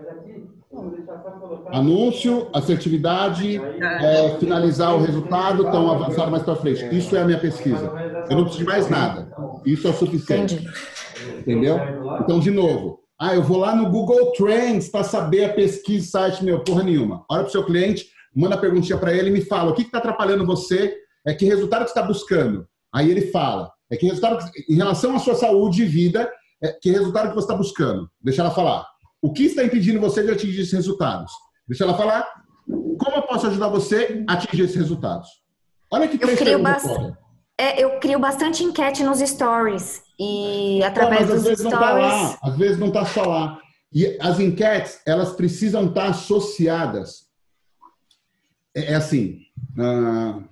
Anúncio, 1.72 2.48
assertividade, 2.52 3.58
é, 3.58 4.36
finalizar 4.40 4.92
o 4.96 5.00
resultado, 5.00 5.68
então 5.68 5.88
avançar 5.88 6.28
mais 6.28 6.42
para 6.42 6.56
frente. 6.56 6.84
Isso 6.92 7.14
é 7.14 7.20
a 7.20 7.24
minha 7.24 7.38
pesquisa. 7.38 8.03
Eu 8.30 8.36
não 8.36 8.44
preciso 8.44 8.64
de 8.64 8.70
mais 8.70 8.88
nada. 8.88 9.32
Isso 9.64 9.86
é 9.86 9.90
o 9.90 9.94
suficiente. 9.94 10.54
Entendi. 10.54 11.40
Entendeu? 11.40 11.78
Então, 12.20 12.38
de 12.38 12.50
novo, 12.50 13.00
ah, 13.20 13.34
eu 13.34 13.42
vou 13.42 13.58
lá 13.58 13.74
no 13.74 13.90
Google 13.90 14.32
Trends 14.32 14.88
para 14.88 15.04
saber 15.04 15.44
a 15.44 15.52
pesquisa 15.54 16.10
site 16.10 16.44
meu, 16.44 16.64
porra 16.64 16.82
nenhuma. 16.82 17.24
Olha 17.30 17.42
para 17.42 17.48
o 17.48 17.52
seu 17.52 17.64
cliente, 17.64 18.06
manda 18.34 18.54
a 18.54 18.58
perguntinha 18.58 18.98
para 18.98 19.12
ele 19.12 19.30
e 19.30 19.32
me 19.32 19.40
fala 19.40 19.70
o 19.70 19.74
que 19.74 19.82
está 19.82 19.98
atrapalhando 19.98 20.44
você, 20.44 20.96
é 21.26 21.32
que 21.32 21.44
resultado 21.44 21.84
que 21.84 21.90
está 21.90 22.02
buscando. 22.02 22.66
Aí 22.92 23.10
ele 23.10 23.30
fala, 23.30 23.70
é 23.90 23.96
que 23.96 24.06
resultado 24.06 24.50
que, 24.50 24.72
em 24.72 24.76
relação 24.76 25.14
à 25.14 25.18
sua 25.18 25.34
saúde 25.34 25.82
e 25.82 25.86
vida, 25.86 26.30
é 26.62 26.72
que 26.72 26.90
resultado 26.90 27.28
que 27.28 27.34
você 27.34 27.44
está 27.44 27.56
buscando. 27.56 28.10
Deixa 28.20 28.42
ela 28.42 28.50
falar. 28.50 28.86
O 29.22 29.32
que 29.32 29.44
está 29.44 29.64
impedindo 29.64 30.00
você 30.00 30.22
de 30.22 30.30
atingir 30.30 30.60
esses 30.60 30.72
resultados? 30.72 31.32
Deixa 31.66 31.84
ela 31.84 31.96
falar. 31.96 32.28
Como 32.66 33.16
eu 33.16 33.22
posso 33.22 33.46
ajudar 33.46 33.68
você 33.68 34.24
a 34.28 34.34
atingir 34.34 34.64
esses 34.64 34.76
resultados? 34.76 35.28
Olha 35.90 36.08
que 36.08 36.18
três 36.18 36.38
eu 36.40 36.44
crio, 36.44 36.62
é, 37.58 37.82
eu 37.82 37.98
crio 37.98 38.18
bastante 38.18 38.62
enquete 38.64 39.02
nos 39.02 39.20
stories. 39.20 40.02
E 40.18 40.82
através 40.82 41.28
não, 41.28 41.36
dos 41.36 41.46
às 41.46 41.58
stories. 41.58 41.62
Não 41.62 41.70
tá 41.70 41.92
lá, 41.92 42.38
às 42.42 42.56
vezes 42.56 42.78
não 42.78 42.88
está 42.88 43.04
só 43.04 43.22
lá. 43.22 43.60
E 43.92 44.18
as 44.20 44.40
enquetes, 44.40 45.00
elas 45.06 45.32
precisam 45.32 45.86
estar 45.86 46.02
tá 46.02 46.08
associadas. 46.08 47.28
É, 48.74 48.92
é 48.92 48.94
assim. 48.94 49.40
Uh, 49.78 50.44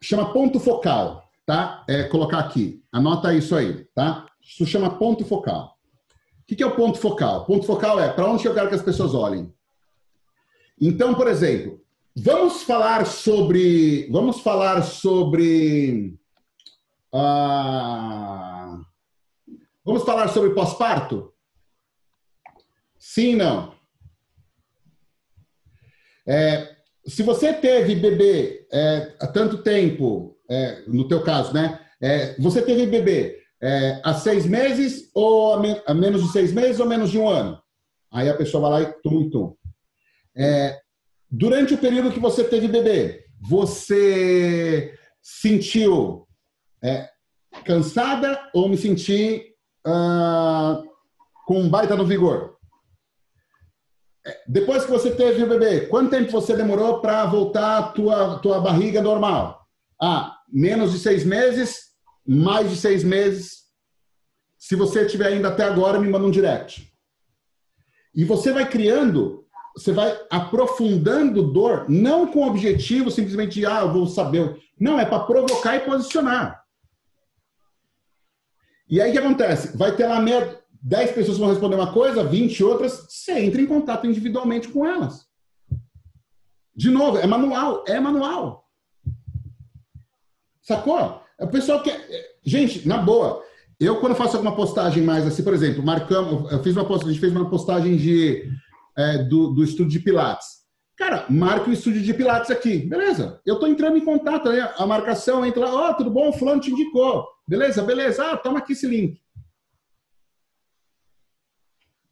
chama 0.00 0.32
ponto 0.32 0.58
focal, 0.58 1.28
tá? 1.46 1.84
É 1.88 2.04
colocar 2.04 2.38
aqui. 2.38 2.82
Anota 2.92 3.34
isso 3.34 3.54
aí, 3.54 3.84
tá? 3.94 4.26
Isso 4.42 4.66
chama 4.66 4.98
ponto 4.98 5.24
focal. 5.24 5.76
O 6.42 6.56
que, 6.56 6.62
é 6.62 6.66
o 6.66 6.74
ponto 6.74 6.98
focal? 6.98 7.44
Ponto 7.44 7.66
focal 7.66 8.00
é 8.00 8.10
para 8.10 8.26
onde 8.26 8.46
eu 8.46 8.54
quero 8.54 8.68
que 8.68 8.74
as 8.74 8.82
pessoas 8.82 9.14
olhem. 9.14 9.52
Então, 10.80 11.14
por 11.14 11.28
exemplo, 11.28 11.78
vamos 12.22 12.62
falar 12.62 13.06
sobre. 13.06 14.08
Vamos 14.10 14.40
falar 14.40 14.82
sobre. 14.82 16.18
Uh, 17.12 18.88
Vamos 19.88 20.02
falar 20.02 20.28
sobre 20.28 20.50
pós-parto? 20.50 21.32
Sim, 22.98 23.36
não. 23.36 23.72
É, 26.26 26.76
se 27.06 27.22
você 27.22 27.54
teve 27.54 27.94
bebê 27.94 28.68
é, 28.70 29.14
há 29.18 29.26
tanto 29.28 29.62
tempo, 29.62 30.38
é, 30.46 30.82
no 30.86 31.08
teu 31.08 31.22
caso, 31.22 31.54
né? 31.54 31.80
É, 32.02 32.38
você 32.38 32.60
teve 32.60 32.84
bebê 32.86 33.38
é, 33.62 33.98
há 34.04 34.12
seis 34.12 34.44
meses 34.44 35.10
ou 35.14 35.54
a, 35.54 35.62
a, 35.86 35.94
menos 35.94 36.22
de 36.22 36.32
seis 36.32 36.52
meses 36.52 36.78
ou 36.80 36.86
menos 36.86 37.10
de 37.10 37.18
um 37.18 37.26
ano? 37.26 37.58
Aí 38.12 38.28
a 38.28 38.36
pessoa 38.36 38.68
vai 38.68 38.82
lá 38.82 38.90
e 38.90 38.92
tum, 39.00 39.30
tum. 39.30 39.56
É, 40.36 40.78
durante 41.30 41.74
o 41.74 41.78
período 41.78 42.12
que 42.12 42.20
você 42.20 42.44
teve 42.44 42.68
bebê, 42.68 43.24
você 43.40 44.94
sentiu 45.22 46.26
é, 46.82 47.08
cansada 47.64 48.50
ou 48.54 48.68
me 48.68 48.76
senti 48.76 49.44
ah, 49.86 50.82
com 51.46 51.60
um 51.60 51.68
baita 51.68 51.96
no 51.96 52.06
vigor. 52.06 52.56
É, 54.26 54.42
depois 54.46 54.84
que 54.84 54.90
você 54.90 55.10
teve 55.10 55.42
o 55.42 55.48
bebê, 55.48 55.86
quanto 55.86 56.10
tempo 56.10 56.30
você 56.30 56.56
demorou 56.56 57.00
para 57.00 57.24
voltar 57.26 57.78
a 57.78 57.82
tua, 57.88 58.38
tua 58.40 58.60
barriga 58.60 59.02
normal? 59.02 59.66
Ah, 60.00 60.36
menos 60.50 60.92
de 60.92 60.98
seis 60.98 61.24
meses, 61.24 61.88
mais 62.26 62.70
de 62.70 62.76
seis 62.76 63.04
meses. 63.04 63.68
Se 64.58 64.74
você 64.74 65.06
tiver 65.06 65.28
ainda 65.28 65.48
até 65.48 65.64
agora, 65.64 66.00
me 66.00 66.08
manda 66.08 66.26
um 66.26 66.30
direct. 66.30 66.92
E 68.14 68.24
você 68.24 68.52
vai 68.52 68.68
criando, 68.68 69.37
você 69.78 69.92
vai 69.92 70.18
aprofundando 70.30 71.52
dor, 71.52 71.86
não 71.88 72.26
com 72.26 72.40
o 72.40 72.48
objetivo 72.48 73.10
simplesmente 73.10 73.54
de, 73.54 73.66
ah, 73.66 73.80
eu 73.82 73.92
vou 73.92 74.06
saber. 74.06 74.56
Não, 74.78 74.98
é 74.98 75.04
para 75.04 75.20
provocar 75.20 75.76
e 75.76 75.80
posicionar. 75.80 76.62
E 78.88 79.00
aí 79.00 79.10
o 79.10 79.12
que 79.12 79.18
acontece? 79.18 79.76
Vai 79.76 79.94
ter 79.94 80.06
lá 80.06 80.20
meia, 80.20 80.58
10 80.82 81.12
pessoas 81.12 81.38
vão 81.38 81.48
responder 81.48 81.76
uma 81.76 81.92
coisa, 81.92 82.24
20 82.24 82.64
outras, 82.64 83.06
você 83.08 83.38
entra 83.38 83.60
em 83.60 83.66
contato 83.66 84.06
individualmente 84.06 84.68
com 84.68 84.86
elas. 84.86 85.26
De 86.74 86.90
novo, 86.90 87.18
é 87.18 87.26
manual, 87.26 87.84
é 87.86 88.00
manual. 88.00 88.64
Sacou? 90.62 91.22
O 91.40 91.48
pessoal 91.48 91.82
quer. 91.82 92.06
Gente, 92.44 92.86
na 92.86 92.98
boa, 92.98 93.42
eu 93.80 94.00
quando 94.00 94.14
faço 94.14 94.36
alguma 94.36 94.54
postagem 94.54 95.02
mais 95.02 95.26
assim, 95.26 95.42
por 95.42 95.54
exemplo, 95.54 95.82
marcamos, 95.82 96.50
eu 96.50 96.62
fiz 96.62 96.74
uma 96.76 96.84
postagem, 96.84 97.10
a 97.10 97.12
gente 97.12 97.20
fez 97.20 97.32
uma 97.34 97.48
postagem 97.48 97.96
de, 97.96 98.50
é, 98.98 99.18
do, 99.18 99.50
do 99.52 99.62
estúdio 99.62 99.92
de 99.92 100.00
Pilates. 100.00 100.58
Cara, 100.96 101.24
marca 101.30 101.70
o 101.70 101.72
estúdio 101.72 102.02
de 102.02 102.12
Pilates 102.12 102.50
aqui. 102.50 102.78
Beleza. 102.78 103.40
Eu 103.46 103.54
estou 103.54 103.68
entrando 103.68 103.96
em 103.96 104.04
contato, 104.04 104.50
né? 104.50 104.68
a 104.76 104.84
marcação 104.84 105.46
entra 105.46 105.64
lá, 105.64 105.72
ó, 105.72 105.90
oh, 105.90 105.94
tudo 105.94 106.10
bom? 106.10 106.28
O 106.28 106.32
fulano 106.32 106.60
te 106.60 106.72
indicou. 106.72 107.24
Beleza, 107.46 107.82
beleza. 107.82 108.32
Ah, 108.32 108.36
toma 108.36 108.58
aqui 108.58 108.72
esse 108.72 108.88
link. 108.88 109.20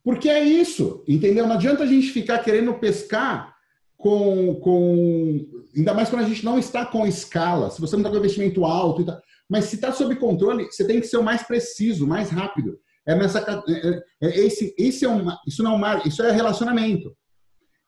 Porque 0.01 0.29
é 0.29 0.41
isso, 0.41 1.03
entendeu? 1.05 1.45
Não 1.45 1.55
adianta 1.55 1.83
a 1.83 1.85
gente 1.85 2.07
ficar 2.11 2.39
querendo 2.39 2.73
pescar 2.75 3.53
com, 3.97 4.55
com. 4.55 5.45
Ainda 5.75 5.93
mais 5.93 6.07
quando 6.07 6.23
a 6.23 6.27
gente 6.27 6.45
não 6.45 6.57
está 6.57 6.85
com 6.85 7.05
escala, 7.05 7.69
se 7.69 7.81
você 7.81 7.97
não 7.97 8.03
está 8.03 8.11
com 8.11 8.17
investimento 8.17 8.63
alto. 8.63 9.03
Tá... 9.03 9.21
Mas 9.49 9.65
se 9.65 9.75
está 9.75 9.91
sob 9.91 10.15
controle, 10.15 10.65
você 10.71 10.87
tem 10.87 11.01
que 11.01 11.07
ser 11.07 11.17
o 11.17 11.23
mais 11.23 11.43
preciso, 11.43 12.07
mais 12.07 12.29
rápido. 12.29 12.79
É 13.07 13.15
nessa. 13.15 13.39
É, 13.39 13.89
é, 13.89 14.01
é 14.21 14.39
esse, 14.45 14.75
esse 14.77 15.05
é 15.05 15.07
uma, 15.07 15.39
isso 15.47 15.63
não 15.63 15.73
é 15.73 15.75
uma, 15.75 16.01
isso 16.05 16.21
é 16.21 16.31
relacionamento. 16.31 17.15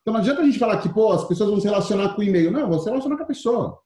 Então 0.01 0.13
não 0.13 0.21
adianta 0.21 0.41
a 0.41 0.45
gente 0.45 0.59
falar 0.59 0.77
que, 0.77 0.89
pô, 0.89 1.11
as 1.11 1.27
pessoas 1.27 1.49
vão 1.49 1.59
se 1.59 1.67
relacionar 1.67 2.15
com 2.15 2.21
o 2.21 2.23
e-mail. 2.23 2.51
Não, 2.51 2.69
vão 2.69 2.79
se 2.79 2.89
relacionar 2.89 3.17
com 3.17 3.23
a 3.23 3.27
pessoa. 3.27 3.77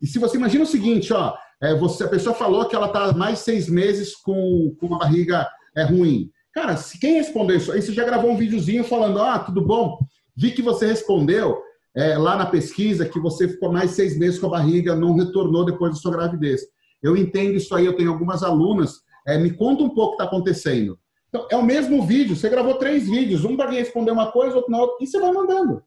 E 0.00 0.06
se 0.06 0.18
você 0.18 0.36
imagina 0.36 0.64
o 0.64 0.66
seguinte, 0.66 1.12
ó, 1.12 1.34
é, 1.62 1.74
você, 1.74 2.04
a 2.04 2.08
pessoa 2.08 2.34
falou 2.34 2.66
que 2.66 2.74
ela 2.74 2.88
está 2.88 3.12
mais 3.12 3.38
seis 3.38 3.68
meses 3.68 4.14
com, 4.16 4.74
com 4.78 4.86
uma 4.86 4.98
barriga 4.98 5.48
é, 5.76 5.84
ruim. 5.84 6.30
Cara, 6.52 6.76
se 6.76 6.98
quem 6.98 7.14
respondeu 7.14 7.56
isso 7.56 7.72
aí, 7.72 7.80
você 7.80 7.92
já 7.92 8.04
gravou 8.04 8.30
um 8.30 8.36
videozinho 8.36 8.84
falando, 8.84 9.22
ah, 9.22 9.38
tudo 9.38 9.64
bom? 9.64 9.98
Vi 10.36 10.50
que 10.50 10.60
você 10.60 10.86
respondeu 10.86 11.62
é, 11.96 12.18
lá 12.18 12.36
na 12.36 12.46
pesquisa 12.46 13.08
que 13.08 13.18
você 13.20 13.48
ficou 13.48 13.72
mais 13.72 13.92
seis 13.92 14.18
meses 14.18 14.38
com 14.38 14.48
a 14.48 14.50
barriga, 14.50 14.96
não 14.96 15.14
retornou 15.14 15.64
depois 15.64 15.92
da 15.92 16.00
sua 16.00 16.12
gravidez. 16.12 16.62
Eu 17.02 17.16
entendo 17.16 17.54
isso 17.54 17.74
aí, 17.74 17.86
eu 17.86 17.96
tenho 17.96 18.10
algumas 18.10 18.42
alunas. 18.42 19.00
É, 19.26 19.38
me 19.38 19.52
conta 19.52 19.82
um 19.82 19.88
pouco 19.88 20.14
o 20.14 20.16
que 20.16 20.22
está 20.22 20.24
acontecendo. 20.24 20.98
Então, 21.28 21.46
é 21.50 21.56
o 21.56 21.62
mesmo 21.62 22.04
vídeo, 22.04 22.36
você 22.36 22.48
gravou 22.48 22.74
três 22.74 23.08
vídeos, 23.08 23.44
um 23.44 23.56
para 23.56 23.70
responder 23.70 24.10
uma 24.10 24.30
coisa, 24.30 24.56
outro 24.56 24.70
na 24.70 24.78
outra, 24.78 24.96
e 25.00 25.06
você 25.06 25.18
vai 25.18 25.32
mandando. 25.32 25.82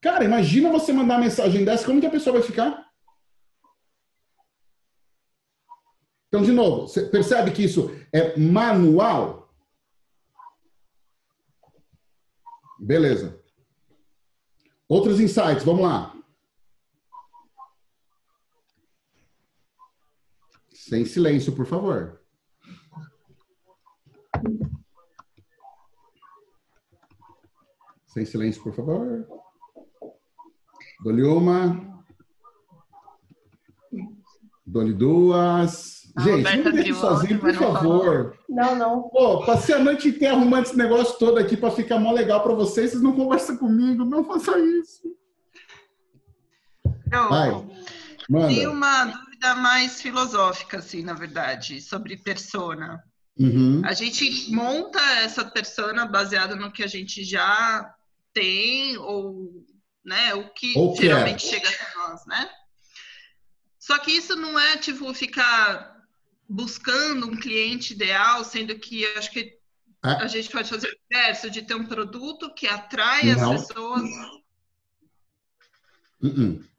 Cara, 0.00 0.24
imagina 0.24 0.70
você 0.70 0.92
mandar 0.92 1.14
uma 1.14 1.24
mensagem 1.24 1.64
dessa, 1.64 1.84
como 1.84 2.00
que 2.00 2.06
a 2.06 2.10
pessoa 2.10 2.38
vai 2.38 2.42
ficar? 2.42 2.90
Então, 6.28 6.42
de 6.42 6.52
novo, 6.52 6.88
você 6.88 7.02
percebe 7.06 7.50
que 7.50 7.64
isso 7.64 7.90
é 8.12 8.38
manual? 8.38 9.52
Beleza. 12.78 13.38
Outros 14.88 15.20
insights, 15.20 15.64
vamos 15.64 15.82
lá. 15.82 16.14
Sem 20.90 21.04
silêncio, 21.04 21.52
por 21.52 21.66
favor. 21.66 22.20
Sem 28.08 28.24
silêncio, 28.26 28.60
por 28.60 28.74
favor. 28.74 29.24
Dou-lhe 31.04 31.22
uma. 31.22 32.02
Dou-lhe 34.66 34.92
duas. 34.92 36.12
A 36.16 36.22
Gente, 36.22 36.56
não 36.56 36.72
me 36.72 36.72
deixe 36.72 36.94
sozinho, 36.94 37.38
por 37.38 37.54
favor. 37.54 38.36
Não, 38.48 38.74
não. 38.74 39.02
Pô, 39.10 39.46
passei 39.46 39.76
a 39.76 39.78
noite 39.78 40.08
inteira 40.08 40.34
arrumando 40.34 40.64
esse 40.64 40.76
negócio 40.76 41.16
todo 41.20 41.38
aqui 41.38 41.56
para 41.56 41.70
ficar 41.70 42.00
mó 42.00 42.10
legal 42.10 42.42
para 42.42 42.52
vocês. 42.52 42.90
Vocês 42.90 43.02
não 43.02 43.14
conversam 43.14 43.56
comigo. 43.56 44.04
Não 44.04 44.24
faça 44.24 44.58
isso. 44.58 45.16
Não. 47.06 47.28
Vai. 47.28 47.50
Manda. 48.28 48.48
Tem 48.48 48.66
uma 48.66 49.29
dúvida 49.40 49.54
mais 49.54 50.02
filosófica, 50.02 50.78
assim, 50.78 51.02
na 51.02 51.14
verdade, 51.14 51.80
sobre 51.80 52.16
persona. 52.16 53.02
Uhum. 53.38 53.80
A 53.84 53.94
gente 53.94 54.52
monta 54.52 55.00
essa 55.16 55.44
persona 55.44 56.06
baseada 56.06 56.54
no 56.54 56.70
que 56.70 56.82
a 56.82 56.86
gente 56.86 57.24
já 57.24 57.94
tem 58.34 58.98
ou 58.98 59.64
né? 60.04 60.34
O 60.34 60.48
que 60.50 60.76
ou 60.76 60.96
geralmente 60.96 61.46
chega 61.46 61.68
até 61.68 61.94
nós, 61.96 62.26
né? 62.26 62.50
Só 63.78 63.98
que 63.98 64.12
isso 64.12 64.36
não 64.36 64.58
é 64.58 64.76
tipo 64.76 65.12
ficar 65.14 65.96
buscando 66.48 67.26
um 67.26 67.36
cliente 67.36 67.92
ideal, 67.92 68.44
sendo 68.44 68.78
que 68.78 69.06
acho 69.16 69.30
que 69.30 69.58
é. 70.04 70.08
a 70.08 70.26
gente 70.26 70.50
pode 70.50 70.68
fazer 70.68 70.88
o 70.88 70.96
inverso, 71.10 71.50
de 71.50 71.62
ter 71.62 71.74
um 71.74 71.86
produto 71.86 72.52
que 72.54 72.66
atrai 72.66 73.34
não. 73.34 73.52
as 73.52 73.66
pessoas. 73.66 74.02
Uh 76.22 76.28
-uh. 76.28 76.69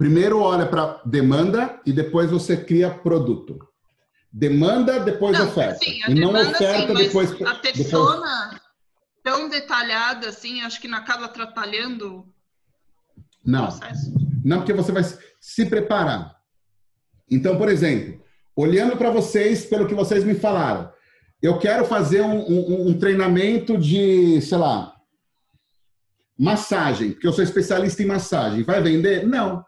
Primeiro 0.00 0.40
olha 0.40 0.64
para 0.64 0.98
demanda 1.04 1.78
e 1.84 1.92
depois 1.92 2.30
você 2.30 2.56
cria 2.56 2.88
produto. 2.88 3.58
Demanda, 4.32 4.98
depois 4.98 5.38
não, 5.38 5.46
oferta. 5.46 5.84
Sim, 5.84 6.00
e 6.08 6.14
não 6.14 6.30
oferta, 6.30 6.96
sim, 6.96 7.04
depois. 7.04 7.30
A 7.42 7.56
persona 7.56 8.44
depois... 8.46 8.62
tão 9.22 9.50
detalhada 9.50 10.30
assim, 10.30 10.62
acho 10.62 10.80
que 10.80 10.88
não 10.88 10.96
acaba 10.96 11.26
atrapalhando 11.26 12.26
não. 13.44 13.66
Processo. 13.66 14.14
Não, 14.42 14.60
porque 14.60 14.72
você 14.72 14.90
vai 14.90 15.02
se 15.38 15.66
preparar. 15.66 16.34
Então, 17.30 17.58
por 17.58 17.68
exemplo, 17.68 18.24
olhando 18.56 18.96
para 18.96 19.10
vocês, 19.10 19.66
pelo 19.66 19.86
que 19.86 19.94
vocês 19.94 20.24
me 20.24 20.34
falaram, 20.34 20.90
eu 21.42 21.58
quero 21.58 21.84
fazer 21.84 22.22
um, 22.22 22.40
um, 22.40 22.88
um, 22.88 22.98
treinamento 22.98 23.76
de, 23.76 24.40
sei 24.40 24.56
lá, 24.56 24.96
massagem, 26.38 27.10
porque 27.10 27.26
eu 27.26 27.34
sou 27.34 27.44
especialista 27.44 28.02
em 28.02 28.06
massagem. 28.06 28.62
Vai 28.62 28.82
vender? 28.82 29.26
Não. 29.26 29.62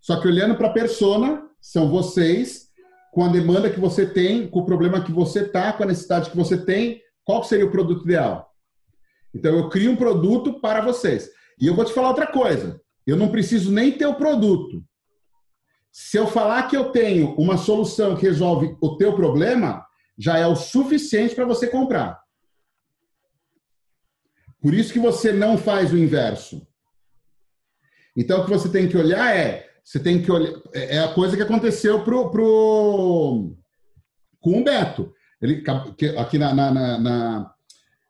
Só 0.00 0.20
que 0.20 0.28
olhando 0.28 0.56
para 0.56 0.68
a 0.68 0.72
persona, 0.72 1.48
são 1.60 1.88
vocês, 1.88 2.68
com 3.12 3.24
a 3.24 3.28
demanda 3.28 3.70
que 3.70 3.80
você 3.80 4.06
tem, 4.06 4.48
com 4.48 4.60
o 4.60 4.64
problema 4.64 5.02
que 5.02 5.12
você 5.12 5.40
está, 5.40 5.72
com 5.72 5.82
a 5.82 5.86
necessidade 5.86 6.30
que 6.30 6.36
você 6.36 6.56
tem, 6.56 7.02
qual 7.24 7.42
seria 7.44 7.66
o 7.66 7.70
produto 7.70 8.04
ideal? 8.04 8.54
Então, 9.34 9.56
eu 9.56 9.68
crio 9.68 9.90
um 9.90 9.96
produto 9.96 10.60
para 10.60 10.80
vocês. 10.80 11.30
E 11.60 11.66
eu 11.66 11.74
vou 11.74 11.84
te 11.84 11.92
falar 11.92 12.08
outra 12.08 12.26
coisa. 12.26 12.80
Eu 13.06 13.16
não 13.16 13.30
preciso 13.30 13.72
nem 13.72 13.92
ter 13.92 14.06
o 14.06 14.14
produto. 14.14 14.84
Se 15.92 16.16
eu 16.16 16.26
falar 16.26 16.68
que 16.68 16.76
eu 16.76 16.90
tenho 16.90 17.34
uma 17.34 17.56
solução 17.56 18.16
que 18.16 18.22
resolve 18.22 18.76
o 18.80 18.96
teu 18.96 19.14
problema, 19.14 19.84
já 20.16 20.38
é 20.38 20.46
o 20.46 20.56
suficiente 20.56 21.34
para 21.34 21.44
você 21.44 21.66
comprar. 21.66 22.20
Por 24.60 24.74
isso 24.74 24.92
que 24.92 24.98
você 24.98 25.32
não 25.32 25.56
faz 25.56 25.92
o 25.92 25.98
inverso. 25.98 26.66
Então, 28.16 28.40
o 28.40 28.44
que 28.44 28.50
você 28.50 28.68
tem 28.68 28.88
que 28.88 28.96
olhar 28.96 29.34
é, 29.34 29.67
você 29.88 29.98
tem 29.98 30.20
que 30.20 30.30
olhar, 30.30 30.52
é, 30.74 30.96
é 30.96 30.98
a 30.98 31.08
coisa 31.14 31.34
que 31.34 31.42
aconteceu 31.42 32.04
pro, 32.04 32.30
pro 32.30 33.56
com 34.38 34.60
o 34.60 34.62
Beto. 34.62 35.10
Ele 35.40 35.64
aqui 36.18 36.36
na, 36.36 36.52
na, 36.52 36.70
na, 36.70 36.98
na 36.98 37.50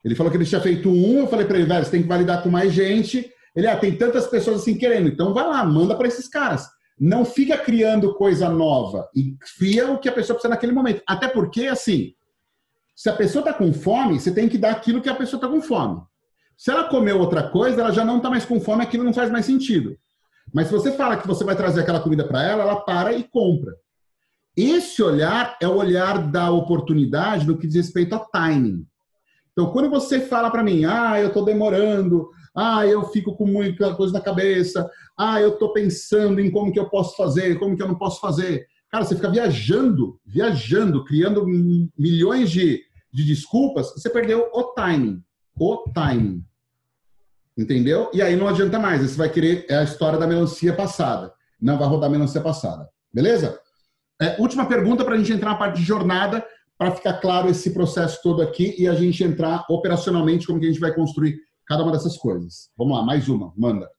ele 0.05 0.17
falou 0.17 0.29
que 0.29 0.37
ele 0.37 0.45
tinha 0.45 0.61
feito 0.61 0.91
um, 0.91 1.21
eu 1.21 1.29
falei 1.29 1.47
para 1.47 1.57
ele, 1.57 1.69
velho, 1.69 1.85
você 1.85 1.93
tem 1.93 2.03
que 2.03 2.09
validar 2.09 2.43
com 2.43 2.51
mais 2.51 2.73
gente. 2.73 3.33
Ele, 3.55 3.69
ah, 3.69 3.77
tem 3.77 3.97
tantas 3.97 4.27
pessoas 4.27 4.63
assim 4.63 4.77
querendo, 4.77 5.09
então 5.09 5.33
vai 5.33 5.47
lá, 5.47 5.65
manda 5.65 5.95
para 5.95 6.09
esses 6.09 6.27
caras. 6.27 6.67
Não 6.99 7.25
fica 7.25 7.57
criando 7.57 8.15
coisa 8.15 8.49
nova. 8.49 9.09
E 9.15 9.37
fia 9.57 9.89
o 9.89 10.01
que 10.01 10.09
a 10.09 10.13
pessoa 10.13 10.35
precisa 10.35 10.53
naquele 10.53 10.73
momento. 10.73 11.01
Até 11.07 11.29
porque, 11.29 11.67
assim, 11.67 12.13
se 12.97 13.09
a 13.09 13.13
pessoa 13.13 13.43
está 13.43 13.55
com 13.55 13.73
fome, 13.73 14.19
você 14.19 14.33
tem 14.33 14.49
que 14.49 14.59
dar 14.59 14.73
aquilo 14.73 15.01
que 15.01 15.09
a 15.09 15.15
pessoa 15.15 15.39
está 15.39 15.47
com 15.49 15.63
fome. 15.63 16.01
Se 16.57 16.73
ela 16.73 16.89
comeu 16.89 17.21
outra 17.21 17.49
coisa, 17.49 17.81
ela 17.81 17.93
já 17.93 18.05
não 18.05 18.17
está 18.17 18.29
mais 18.29 18.45
com 18.45 18.61
fome, 18.61 18.83
aquilo 18.83 19.05
não 19.05 19.15
faz 19.15 19.31
mais 19.31 19.47
sentido. 19.47 19.97
Mas 20.53 20.69
se 20.69 20.73
você 20.73 20.93
fala 20.93 21.17
que 21.17 21.27
você 21.27 21.45
vai 21.45 21.57
trazer 21.57 21.81
aquela 21.81 22.01
comida 22.01 22.25
para 22.25 22.43
ela, 22.43 22.63
ela 22.63 22.77
para 22.77 23.13
e 23.13 23.25
compra. 23.25 23.75
Esse 24.57 25.03
olhar 25.03 25.57
é 25.61 25.69
o 25.69 25.77
olhar 25.77 26.31
da 26.31 26.51
oportunidade 26.51 27.47
no 27.47 27.57
que 27.57 27.67
diz 27.67 27.77
respeito 27.77 28.15
a 28.15 28.19
timing. 28.19 28.87
Então, 29.53 29.71
quando 29.73 29.91
você 29.91 30.21
fala 30.21 30.51
para 30.51 30.63
mim, 30.63 30.85
ah, 30.85 31.21
eu 31.21 31.29
estou 31.29 31.45
demorando, 31.45 32.29
ah, 32.55 32.87
eu 32.87 33.05
fico 33.05 33.37
com 33.37 33.47
muita 33.47 33.95
coisa 33.95 34.13
na 34.13 34.21
cabeça. 34.21 34.89
Ah, 35.17 35.41
eu 35.41 35.51
estou 35.51 35.73
pensando 35.73 36.41
em 36.41 36.51
como 36.51 36.73
que 36.73 36.79
eu 36.79 36.89
posso 36.89 37.17
fazer, 37.17 37.59
como 37.59 37.77
que 37.77 37.83
eu 37.83 37.89
não 37.89 37.97
posso 37.97 38.21
fazer. 38.21 38.67
Cara, 38.91 39.05
você 39.05 39.15
fica 39.15 39.31
viajando, 39.31 40.19
viajando, 40.25 41.05
criando 41.05 41.47
milhões 41.97 42.51
de, 42.51 42.83
de 43.13 43.25
desculpas, 43.25 43.93
você 43.93 44.09
perdeu 44.09 44.49
o 44.53 44.63
timing. 44.75 45.23
O 45.59 45.85
timing. 45.93 46.45
Entendeu? 47.59 48.09
E 48.15 48.23
aí 48.23 48.37
não 48.37 48.47
adianta 48.47 48.79
mais. 48.79 49.03
Você 49.03 49.17
vai 49.17 49.29
querer 49.29 49.67
é 49.69 49.79
a 49.79 49.83
história 49.83 50.17
da 50.17 50.29
melancia 50.29 50.73
passada. 50.73 51.35
Não 51.61 51.77
vai 51.77 51.89
rodar 51.89 52.09
melancia 52.09 52.41
passada. 52.41 52.89
Beleza? 53.13 53.61
É, 54.23 54.41
última 54.41 54.65
pergunta 54.67 55.05
para 55.05 55.15
a 55.15 55.19
gente 55.19 55.33
entrar 55.33 55.51
na 55.51 55.59
parte 55.59 55.81
de 55.81 55.85
jornada, 55.85 56.47
para 56.77 56.93
ficar 56.93 57.15
claro 57.15 57.49
esse 57.49 57.75
processo 57.75 58.21
todo 58.23 58.41
aqui 58.41 58.77
e 58.79 58.87
a 58.87 58.95
gente 58.95 59.25
entrar 59.25 59.67
operacionalmente 59.69 60.47
como 60.47 60.61
que 60.61 60.67
a 60.67 60.69
gente 60.69 60.81
vai 60.81 60.95
construir 60.95 61.37
cada 61.67 61.83
uma 61.83 61.91
dessas 61.91 62.17
coisas. 62.17 62.71
Vamos 62.77 62.97
lá, 62.97 63.05
mais 63.05 63.29
uma, 63.29 63.53
manda. 63.57 63.91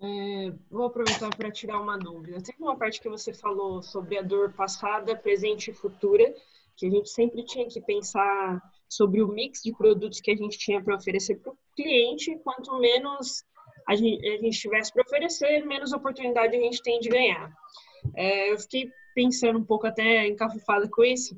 É, 0.00 0.52
vou 0.70 0.86
aproveitar 0.86 1.28
para 1.36 1.50
tirar 1.50 1.78
uma 1.78 1.98
dúvida. 1.98 2.40
Tem 2.40 2.54
uma 2.58 2.76
parte 2.76 3.00
que 3.00 3.08
você 3.08 3.34
falou 3.34 3.82
sobre 3.82 4.18
a 4.18 4.22
dor 4.22 4.52
passada, 4.52 5.14
presente 5.14 5.70
e 5.70 5.74
futura, 5.74 6.34
que 6.74 6.86
a 6.86 6.90
gente 6.90 7.10
sempre 7.10 7.44
tinha 7.44 7.68
que 7.68 7.80
pensar 7.82 8.62
sobre 8.92 9.22
o 9.22 9.28
mix 9.28 9.62
de 9.62 9.72
produtos 9.72 10.20
que 10.20 10.30
a 10.30 10.36
gente 10.36 10.58
tinha 10.58 10.82
para 10.82 10.96
oferecer 10.96 11.36
para 11.36 11.52
o 11.52 11.58
cliente. 11.74 12.38
Quanto 12.44 12.78
menos 12.78 13.42
a 13.88 13.94
gente, 13.94 14.28
a 14.28 14.36
gente 14.38 14.58
tivesse 14.58 14.92
para 14.92 15.02
oferecer, 15.02 15.64
menos 15.64 15.92
oportunidade 15.92 16.54
a 16.54 16.60
gente 16.60 16.82
tem 16.82 17.00
de 17.00 17.08
ganhar. 17.08 17.50
É, 18.14 18.52
eu 18.52 18.58
fiquei 18.58 18.90
pensando 19.14 19.58
um 19.58 19.64
pouco 19.64 19.86
até 19.86 20.26
encafufada 20.26 20.88
com 20.90 21.02
isso, 21.02 21.34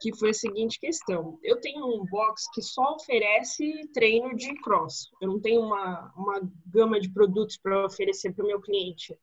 que 0.00 0.16
foi 0.16 0.30
a 0.30 0.34
seguinte 0.34 0.80
questão. 0.80 1.38
Eu 1.42 1.60
tenho 1.60 1.84
um 1.86 2.06
box 2.06 2.50
que 2.54 2.62
só 2.62 2.94
oferece 2.94 3.86
treino 3.92 4.34
de 4.34 4.54
cross. 4.62 5.10
Eu 5.20 5.28
não 5.28 5.40
tenho 5.40 5.60
uma, 5.60 6.12
uma 6.16 6.50
gama 6.66 6.98
de 6.98 7.10
produtos 7.10 7.58
para 7.58 7.84
oferecer 7.84 8.32
para 8.32 8.44
o 8.44 8.48
meu 8.48 8.60
cliente. 8.60 9.14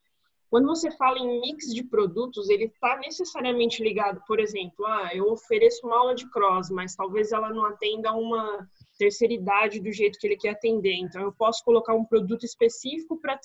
Quando 0.51 0.67
você 0.67 0.91
fala 0.91 1.17
em 1.17 1.39
mix 1.39 1.73
de 1.73 1.81
produtos, 1.81 2.49
ele 2.49 2.65
está 2.65 2.97
necessariamente 2.97 3.81
ligado, 3.81 4.21
por 4.27 4.37
exemplo, 4.37 4.85
ah, 4.85 5.09
eu 5.13 5.31
ofereço 5.31 5.87
uma 5.87 5.97
aula 5.97 6.13
de 6.13 6.29
cross, 6.29 6.69
mas 6.69 6.93
talvez 6.93 7.31
ela 7.31 7.49
não 7.51 7.63
atenda 7.63 8.11
uma 8.11 8.67
terceira 8.99 9.33
idade 9.33 9.79
do 9.79 9.89
jeito 9.93 10.19
que 10.19 10.27
ele 10.27 10.35
quer 10.35 10.49
atender. 10.49 10.93
Então, 10.95 11.21
eu 11.21 11.31
posso 11.31 11.63
colocar 11.63 11.93
um 11.93 12.03
produto 12.03 12.43
específico 12.43 13.17
para 13.17 13.39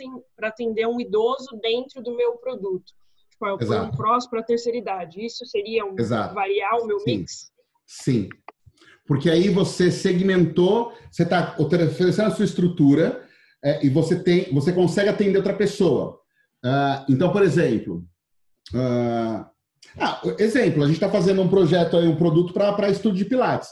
atender 0.48 0.88
um 0.88 1.00
idoso 1.00 1.56
dentro 1.62 2.02
do 2.02 2.16
meu 2.16 2.38
produto. 2.38 2.92
Tipo, 3.30 3.46
eu 3.46 3.58
ponho 3.58 3.84
um 3.84 3.92
cross 3.92 4.26
para 4.26 4.40
a 4.40 4.44
terceira 4.44 4.76
idade. 4.76 5.24
Isso 5.24 5.46
seria 5.46 5.86
um 5.86 5.94
variar 5.94 6.76
o 6.80 6.88
meu 6.88 6.98
Sim. 6.98 7.18
mix? 7.18 7.52
Sim. 7.86 8.28
Porque 9.06 9.30
aí 9.30 9.48
você 9.48 9.92
segmentou, 9.92 10.92
você 11.08 11.22
está 11.22 11.54
oferecendo 11.56 12.26
a 12.26 12.30
sua 12.32 12.44
estrutura 12.44 13.24
é, 13.64 13.86
e 13.86 13.88
você 13.88 14.20
tem, 14.20 14.52
você 14.52 14.72
consegue 14.72 15.08
atender 15.08 15.38
outra 15.38 15.54
pessoa. 15.54 16.25
Uh, 16.66 17.04
então, 17.08 17.30
por 17.30 17.44
exemplo, 17.44 18.04
uh, 18.74 19.46
ah, 19.98 20.20
exemplo, 20.36 20.82
a 20.82 20.86
gente 20.86 20.96
está 20.96 21.08
fazendo 21.08 21.40
um 21.40 21.48
projeto 21.48 21.96
aí, 21.96 22.08
um 22.08 22.16
produto 22.16 22.52
para 22.52 22.90
estudo 22.90 23.16
de 23.16 23.24
Pilates. 23.24 23.68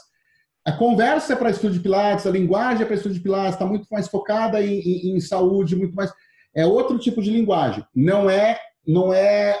A 0.65 0.71
conversa 0.71 1.33
é 1.33 1.35
para 1.35 1.49
estudo 1.49 1.73
de 1.73 1.81
Pilates, 1.81 2.25
a 2.25 2.31
linguagem 2.31 2.83
é 2.83 2.85
para 2.85 2.95
estudo 2.95 3.13
de 3.13 3.19
Pilates, 3.19 3.55
está 3.55 3.65
muito 3.65 3.85
mais 3.91 4.07
focada 4.07 4.61
em, 4.61 4.79
em, 4.79 5.17
em, 5.17 5.19
saúde, 5.19 5.75
muito 5.75 5.93
mais. 5.93 6.09
É 6.55 6.65
outro 6.65 6.97
tipo 6.97 7.21
de 7.21 7.29
linguagem. 7.29 7.85
Não 7.93 8.29
é, 8.29 8.57
não 8.87 9.13
é, 9.13 9.59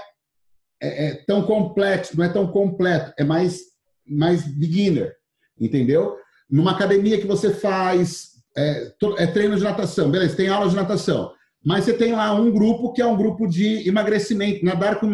é, 0.81 1.07
é 1.07 1.15
tão 1.27 1.43
complexo, 1.43 2.17
não 2.17 2.23
é 2.23 2.29
tão 2.29 2.47
completo, 2.47 3.13
é 3.17 3.25
mais, 3.25 3.59
mais 4.07 4.47
beginner, 4.47 5.13
entendeu? 5.59 6.15
Numa 6.49 6.71
academia 6.71 7.19
que 7.19 7.27
você 7.27 7.53
faz 7.53 8.29
é, 8.57 8.93
é 9.17 9.27
treino 9.27 9.57
de 9.57 9.63
natação, 9.63 10.09
beleza? 10.09 10.37
Tem 10.37 10.47
aula 10.47 10.69
de 10.69 10.75
natação, 10.75 11.34
mas 11.65 11.83
você 11.83 11.93
tem 11.93 12.13
lá 12.13 12.33
um 12.33 12.51
grupo 12.51 12.93
que 12.93 13.01
é 13.01 13.05
um 13.05 13.17
grupo 13.17 13.47
de 13.47 13.87
emagrecimento, 13.87 14.63
nadar 14.63 14.99
com 14.99 15.11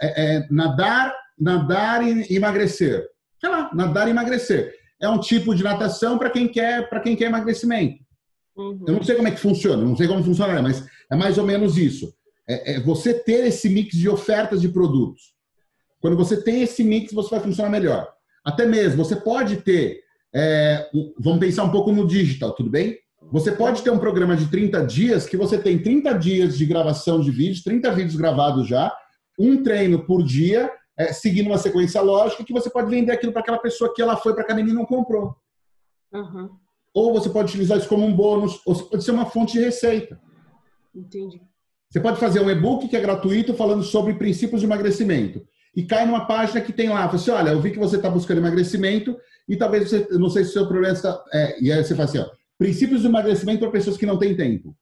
é, 0.00 0.36
é, 0.36 0.46
nadar, 0.50 1.14
nadar 1.38 2.02
e 2.02 2.34
emagrecer. 2.34 3.06
Sei 3.38 3.50
lá, 3.50 3.70
nadar 3.74 4.08
e 4.08 4.10
emagrecer. 4.10 4.74
É 5.00 5.08
um 5.08 5.20
tipo 5.20 5.54
de 5.54 5.62
natação 5.62 6.18
para 6.18 6.30
quem 6.30 6.48
quer 6.48 6.88
para 6.88 7.00
quem 7.00 7.14
quer 7.14 7.26
emagrecimento. 7.26 8.02
Uhum. 8.56 8.82
Eu 8.86 8.94
não 8.94 9.02
sei 9.02 9.14
como 9.14 9.28
é 9.28 9.30
que 9.30 9.38
funciona, 9.38 9.84
não 9.84 9.96
sei 9.96 10.08
como 10.08 10.24
funciona, 10.24 10.60
mas 10.62 10.84
é 11.10 11.14
mais 11.14 11.36
ou 11.36 11.44
menos 11.44 11.76
isso. 11.76 12.12
É, 12.48 12.72
é, 12.72 12.80
você 12.80 13.12
ter 13.12 13.46
esse 13.46 13.68
mix 13.68 13.94
de 13.94 14.08
ofertas 14.08 14.60
de 14.62 14.70
produtos. 14.70 15.34
Quando 16.00 16.16
você 16.16 16.42
tem 16.42 16.62
esse 16.62 16.82
mix, 16.82 17.12
você 17.12 17.30
vai 17.30 17.40
funcionar 17.40 17.68
melhor. 17.68 18.08
Até 18.44 18.64
mesmo, 18.64 19.04
você 19.04 19.16
pode 19.16 19.58
ter, 19.58 20.00
é, 20.34 20.88
vamos 21.18 21.40
pensar 21.40 21.64
um 21.64 21.70
pouco 21.70 21.92
no 21.92 22.06
digital, 22.06 22.52
tudo 22.52 22.70
bem? 22.70 22.96
Você 23.30 23.52
pode 23.52 23.82
ter 23.82 23.90
um 23.90 23.98
programa 23.98 24.36
de 24.36 24.50
30 24.50 24.86
dias 24.86 25.26
que 25.26 25.36
você 25.36 25.58
tem 25.58 25.78
30 25.78 26.14
dias 26.14 26.56
de 26.56 26.64
gravação 26.64 27.20
de 27.20 27.30
vídeos, 27.30 27.62
30 27.62 27.92
vídeos 27.92 28.16
gravados 28.16 28.66
já, 28.66 28.94
um 29.38 29.62
treino 29.62 30.04
por 30.04 30.22
dia, 30.22 30.70
é, 30.96 31.12
seguindo 31.12 31.48
uma 31.48 31.58
sequência 31.58 32.00
lógica, 32.00 32.42
que 32.42 32.52
você 32.52 32.70
pode 32.70 32.90
vender 32.90 33.12
aquilo 33.12 33.32
para 33.32 33.42
aquela 33.42 33.58
pessoa 33.58 33.92
que 33.94 34.00
ela 34.00 34.16
foi 34.16 34.32
para 34.32 34.42
a 34.42 34.44
academia 34.44 34.72
e 34.72 34.76
não 34.76 34.86
comprou. 34.86 35.36
Uhum. 36.12 36.48
Ou 36.94 37.12
você 37.12 37.28
pode 37.28 37.50
utilizar 37.50 37.76
isso 37.76 37.88
como 37.88 38.04
um 38.04 38.16
bônus, 38.16 38.60
ou 38.64 38.74
pode 38.74 39.04
ser 39.04 39.10
uma 39.10 39.26
fonte 39.26 39.52
de 39.52 39.64
receita. 39.64 40.18
Entendi. 40.94 41.40
Você 41.90 42.00
pode 42.00 42.18
fazer 42.18 42.40
um 42.40 42.50
e-book 42.50 42.88
que 42.88 42.96
é 42.96 43.00
gratuito 43.00 43.54
falando 43.54 43.82
sobre 43.82 44.14
princípios 44.14 44.60
de 44.60 44.66
emagrecimento. 44.66 45.46
E 45.76 45.84
cai 45.84 46.06
numa 46.06 46.26
página 46.26 46.60
que 46.60 46.72
tem 46.72 46.88
lá, 46.88 47.06
fala 47.06 47.14
assim, 47.14 47.30
olha, 47.30 47.50
eu 47.50 47.60
vi 47.60 47.70
que 47.70 47.78
você 47.78 47.96
está 47.96 48.10
buscando 48.10 48.38
emagrecimento 48.38 49.16
e 49.48 49.56
talvez 49.56 49.88
você, 49.88 50.08
não 50.12 50.28
sei 50.28 50.44
se 50.44 50.50
o 50.50 50.52
seu 50.54 50.66
problema 50.66 50.94
está... 50.94 51.22
É, 51.32 51.62
e 51.62 51.70
aí 51.70 51.84
você 51.84 51.94
fala 51.94 52.08
assim, 52.08 52.18
ó, 52.18 52.37
princípios 52.58 53.02
de 53.02 53.06
emagrecimento 53.06 53.60
para 53.60 53.70
pessoas 53.70 53.96
que 53.96 54.04
não 54.04 54.18
têm 54.18 54.36
tempo. 54.36 54.76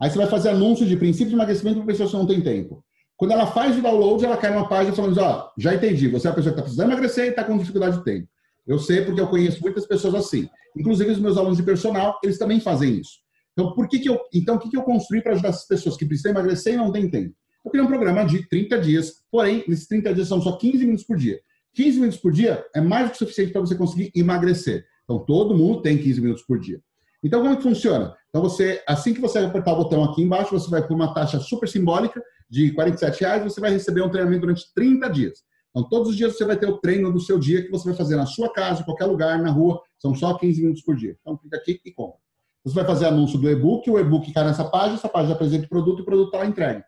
Aí 0.00 0.08
você 0.08 0.16
vai 0.16 0.28
fazer 0.28 0.50
anúncio 0.50 0.86
de 0.86 0.96
princípios 0.96 1.30
de 1.30 1.34
emagrecimento 1.34 1.78
para 1.78 1.86
pessoas 1.86 2.10
que 2.10 2.16
não 2.16 2.26
têm 2.26 2.40
tempo. 2.40 2.84
Quando 3.16 3.32
ela 3.32 3.48
faz 3.48 3.76
o 3.76 3.82
download, 3.82 4.24
ela 4.24 4.36
cai 4.36 4.54
numa 4.54 4.68
página 4.68 4.94
falando: 4.94 5.18
Ó, 5.18 5.50
já 5.58 5.74
entendi, 5.74 6.06
você 6.08 6.28
é 6.28 6.30
a 6.30 6.34
pessoa 6.34 6.52
que 6.52 6.60
está 6.60 6.62
precisando 6.62 6.92
emagrecer 6.92 7.26
e 7.26 7.28
está 7.30 7.42
com 7.42 7.58
dificuldade 7.58 7.98
de 7.98 8.04
tempo. 8.04 8.28
Eu 8.64 8.78
sei 8.78 9.04
porque 9.04 9.20
eu 9.20 9.26
conheço 9.26 9.60
muitas 9.60 9.86
pessoas 9.86 10.14
assim. 10.14 10.48
Inclusive 10.76 11.10
os 11.10 11.18
meus 11.18 11.36
alunos 11.36 11.56
de 11.56 11.64
personal, 11.64 12.18
eles 12.22 12.38
também 12.38 12.60
fazem 12.60 13.00
isso. 13.00 13.18
Então, 13.52 13.72
por 13.72 13.88
que 13.88 13.98
que 13.98 14.08
eu, 14.08 14.20
então 14.32 14.54
o 14.54 14.58
que, 14.58 14.70
que 14.70 14.76
eu 14.76 14.82
construí 14.82 15.20
para 15.20 15.32
ajudar 15.32 15.48
essas 15.48 15.66
pessoas 15.66 15.96
que 15.96 16.06
precisam 16.06 16.30
emagrecer 16.30 16.74
e 16.74 16.76
não 16.76 16.92
têm 16.92 17.10
tempo? 17.10 17.34
Eu 17.64 17.70
criei 17.72 17.84
um 17.84 17.88
programa 17.88 18.24
de 18.24 18.48
30 18.48 18.78
dias, 18.78 19.24
porém, 19.32 19.64
nesses 19.66 19.88
30 19.88 20.14
dias 20.14 20.28
são 20.28 20.40
só 20.40 20.56
15 20.56 20.78
minutos 20.78 21.04
por 21.04 21.16
dia. 21.16 21.40
15 21.74 21.98
minutos 21.98 22.20
por 22.20 22.30
dia 22.30 22.64
é 22.72 22.80
mais 22.80 23.06
do 23.06 23.12
que 23.12 23.18
suficiente 23.18 23.52
para 23.52 23.62
você 23.62 23.74
conseguir 23.74 24.12
emagrecer. 24.14 24.84
Então, 25.08 25.18
todo 25.24 25.56
mundo 25.56 25.80
tem 25.80 25.96
15 25.96 26.20
minutos 26.20 26.42
por 26.42 26.60
dia. 26.60 26.82
Então, 27.24 27.40
como 27.40 27.54
é 27.54 27.56
que 27.56 27.62
funciona? 27.62 28.14
Então, 28.28 28.42
você, 28.42 28.82
assim 28.86 29.14
que 29.14 29.20
você 29.20 29.38
apertar 29.38 29.72
o 29.72 29.76
botão 29.76 30.04
aqui 30.04 30.22
embaixo, 30.22 30.50
você 30.50 30.68
vai 30.68 30.86
por 30.86 30.94
uma 30.94 31.14
taxa 31.14 31.40
super 31.40 31.66
simbólica 31.66 32.22
de 32.48 32.72
47 32.72 33.20
reais, 33.20 33.42
você 33.42 33.58
vai 33.58 33.70
receber 33.70 34.02
um 34.02 34.10
treinamento 34.10 34.42
durante 34.42 34.72
30 34.74 35.08
dias. 35.08 35.42
Então, 35.70 35.88
todos 35.88 36.10
os 36.10 36.16
dias 36.16 36.36
você 36.36 36.44
vai 36.44 36.58
ter 36.58 36.66
o 36.66 36.76
treino 36.76 37.10
do 37.10 37.20
seu 37.20 37.38
dia 37.38 37.62
que 37.62 37.70
você 37.70 37.88
vai 37.88 37.96
fazer 37.96 38.16
na 38.16 38.26
sua 38.26 38.52
casa, 38.52 38.82
em 38.82 38.84
qualquer 38.84 39.06
lugar, 39.06 39.40
na 39.40 39.50
rua. 39.50 39.80
São 39.98 40.14
só 40.14 40.36
15 40.36 40.60
minutos 40.60 40.82
por 40.82 40.94
dia. 40.94 41.16
Então, 41.20 41.38
clica 41.38 41.56
aqui 41.56 41.80
e 41.84 41.90
compra. 41.90 42.18
Você 42.64 42.74
vai 42.74 42.84
fazer 42.84 43.06
anúncio 43.06 43.38
do 43.38 43.48
e-book, 43.48 43.88
o 43.90 43.98
e-book 43.98 44.30
cai 44.32 44.44
nessa 44.44 44.64
página, 44.64 44.96
essa 44.96 45.08
página 45.08 45.34
apresenta 45.34 45.64
o 45.64 45.68
produto 45.68 46.00
e 46.00 46.02
o 46.02 46.04
produto 46.04 46.26
está 46.26 46.38
lá 46.38 46.46
entregue. 46.46 46.84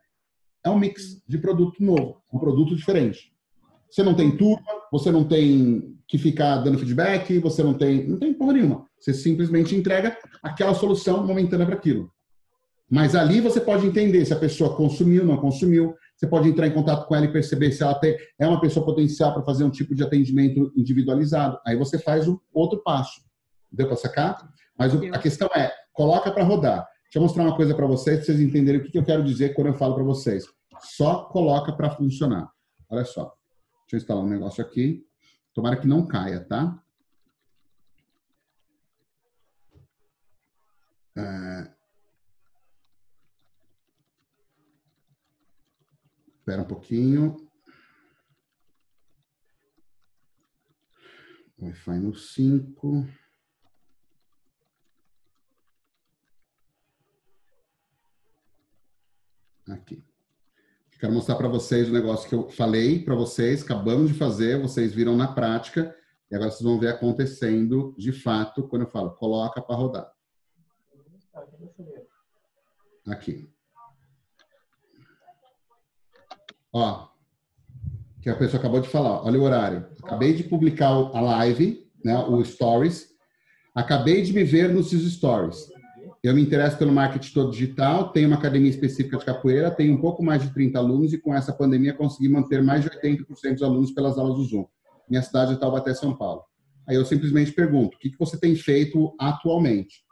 É 0.62 0.68
um 0.68 0.78
mix 0.78 1.22
de 1.26 1.38
produto 1.38 1.82
novo, 1.82 2.22
um 2.30 2.38
produto 2.38 2.76
diferente. 2.76 3.29
Você 3.90 4.02
não 4.02 4.14
tem 4.14 4.36
turma, 4.36 4.62
você 4.92 5.10
não 5.10 5.24
tem 5.24 5.96
que 6.06 6.18
ficar 6.18 6.58
dando 6.58 6.78
feedback, 6.78 7.38
você 7.38 7.62
não 7.62 7.74
tem, 7.74 8.06
não 8.06 8.18
tem 8.18 8.32
porra 8.32 8.54
nenhuma. 8.54 8.86
Você 8.98 9.14
simplesmente 9.14 9.74
entrega 9.74 10.16
aquela 10.42 10.74
solução 10.74 11.26
momentânea 11.26 11.66
para 11.66 11.76
aquilo. 11.76 12.10
Mas 12.90 13.14
ali 13.14 13.40
você 13.40 13.60
pode 13.60 13.86
entender 13.86 14.24
se 14.24 14.32
a 14.32 14.38
pessoa 14.38 14.74
consumiu, 14.74 15.24
não 15.24 15.36
consumiu. 15.36 15.94
Você 16.16 16.26
pode 16.26 16.48
entrar 16.48 16.66
em 16.66 16.72
contato 16.72 17.06
com 17.06 17.14
ela 17.14 17.24
e 17.24 17.32
perceber 17.32 17.70
se 17.70 17.82
ela 17.82 17.94
tem, 17.94 18.16
é 18.38 18.46
uma 18.46 18.60
pessoa 18.60 18.84
potencial 18.84 19.32
para 19.32 19.44
fazer 19.44 19.62
um 19.64 19.70
tipo 19.70 19.94
de 19.94 20.02
atendimento 20.02 20.72
individualizado. 20.76 21.58
Aí 21.64 21.76
você 21.76 21.98
faz 21.98 22.26
o 22.26 22.40
outro 22.52 22.82
passo. 22.82 23.20
Deu 23.70 23.86
para 23.86 23.96
sacar? 23.96 24.50
Mas 24.76 24.92
o, 24.92 24.98
a 25.14 25.18
questão 25.18 25.48
é, 25.54 25.72
coloca 25.92 26.32
para 26.32 26.42
rodar. 26.42 26.86
Deixa 27.04 27.18
eu 27.18 27.22
mostrar 27.22 27.44
uma 27.44 27.56
coisa 27.56 27.74
para 27.74 27.86
vocês, 27.86 28.16
para 28.16 28.26
vocês 28.26 28.40
entenderem 28.40 28.80
o 28.80 28.84
que, 28.84 28.90
que 28.90 28.98
eu 28.98 29.04
quero 29.04 29.22
dizer 29.22 29.54
quando 29.54 29.68
eu 29.68 29.74
falo 29.74 29.94
para 29.94 30.04
vocês. 30.04 30.44
Só 30.80 31.24
coloca 31.24 31.72
para 31.72 31.90
funcionar. 31.90 32.50
Olha 32.88 33.04
só. 33.04 33.39
Deixa 33.90 33.96
eu 33.96 34.02
instalar 34.02 34.24
um 34.24 34.28
negócio 34.28 34.64
aqui. 34.64 35.04
Tomara 35.52 35.76
que 35.76 35.84
não 35.84 36.06
caia, 36.06 36.44
tá? 36.44 36.80
É... 41.16 41.74
Espera 46.38 46.62
um 46.62 46.68
pouquinho. 46.68 47.50
Wi-Fi 51.58 51.98
no 51.98 52.14
5. 52.14 53.08
Aqui. 59.66 60.09
Quero 61.00 61.14
mostrar 61.14 61.36
para 61.36 61.48
vocês 61.48 61.88
o 61.88 61.92
negócio 61.92 62.28
que 62.28 62.34
eu 62.34 62.50
falei 62.50 63.02
para 63.02 63.14
vocês, 63.14 63.62
acabamos 63.62 64.08
de 64.12 64.18
fazer, 64.18 64.60
vocês 64.60 64.92
viram 64.92 65.16
na 65.16 65.32
prática, 65.32 65.96
e 66.30 66.34
agora 66.34 66.50
vocês 66.50 66.62
vão 66.62 66.78
ver 66.78 66.88
acontecendo 66.88 67.94
de 67.96 68.12
fato 68.12 68.68
quando 68.68 68.82
eu 68.82 68.88
falo, 68.90 69.12
coloca 69.12 69.62
para 69.62 69.76
rodar. 69.76 70.12
Aqui. 73.06 73.50
Ó, 76.70 77.08
que 78.20 78.28
a 78.28 78.36
pessoa 78.36 78.60
acabou 78.60 78.82
de 78.82 78.88
falar, 78.88 79.24
olha 79.24 79.40
o 79.40 79.42
horário. 79.42 79.88
Acabei 80.02 80.34
de 80.34 80.44
publicar 80.44 80.88
a 80.88 81.20
live, 81.20 81.90
né, 82.04 82.18
o 82.18 82.44
stories. 82.44 83.08
Acabei 83.74 84.20
de 84.20 84.34
me 84.34 84.44
ver 84.44 84.68
nos 84.68 84.90
stories. 84.90 85.66
Eu 86.22 86.34
me 86.34 86.42
interesso 86.42 86.76
pelo 86.76 86.92
marketing 86.92 87.32
todo 87.32 87.50
digital, 87.50 88.10
tenho 88.10 88.28
uma 88.28 88.36
academia 88.36 88.68
específica 88.68 89.16
de 89.16 89.24
capoeira, 89.24 89.70
tenho 89.70 89.94
um 89.94 90.00
pouco 90.00 90.22
mais 90.22 90.42
de 90.42 90.52
30 90.52 90.78
alunos 90.78 91.12
e 91.14 91.18
com 91.18 91.34
essa 91.34 91.50
pandemia 91.50 91.94
consegui 91.94 92.28
manter 92.28 92.62
mais 92.62 92.84
de 92.84 92.90
80% 92.90 93.54
dos 93.54 93.62
alunos 93.62 93.90
pelas 93.92 94.18
aulas 94.18 94.36
do 94.36 94.44
Zoom. 94.44 94.66
Minha 95.08 95.22
cidade 95.22 95.54
é 95.54 95.56
Taubaté, 95.56 95.94
São 95.94 96.14
Paulo. 96.14 96.44
Aí 96.86 96.94
eu 96.94 97.06
simplesmente 97.06 97.52
pergunto, 97.52 97.96
o 97.96 98.00
que 98.00 98.14
você 98.18 98.38
tem 98.38 98.54
feito 98.54 99.14
atualmente? 99.18 100.04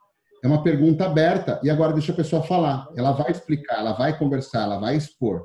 É 0.43 0.47
uma 0.47 0.63
pergunta 0.63 1.05
aberta 1.05 1.61
e 1.63 1.69
agora 1.69 1.93
deixa 1.93 2.13
a 2.13 2.17
pessoa 2.17 2.43
falar. 2.43 2.89
Ela 2.97 3.13
vai 3.13 3.31
explicar, 3.31 3.81
ela 3.81 3.93
vai 3.93 4.17
conversar, 4.17 4.63
ela 4.63 4.79
vai 4.79 4.97
expor. 4.97 5.45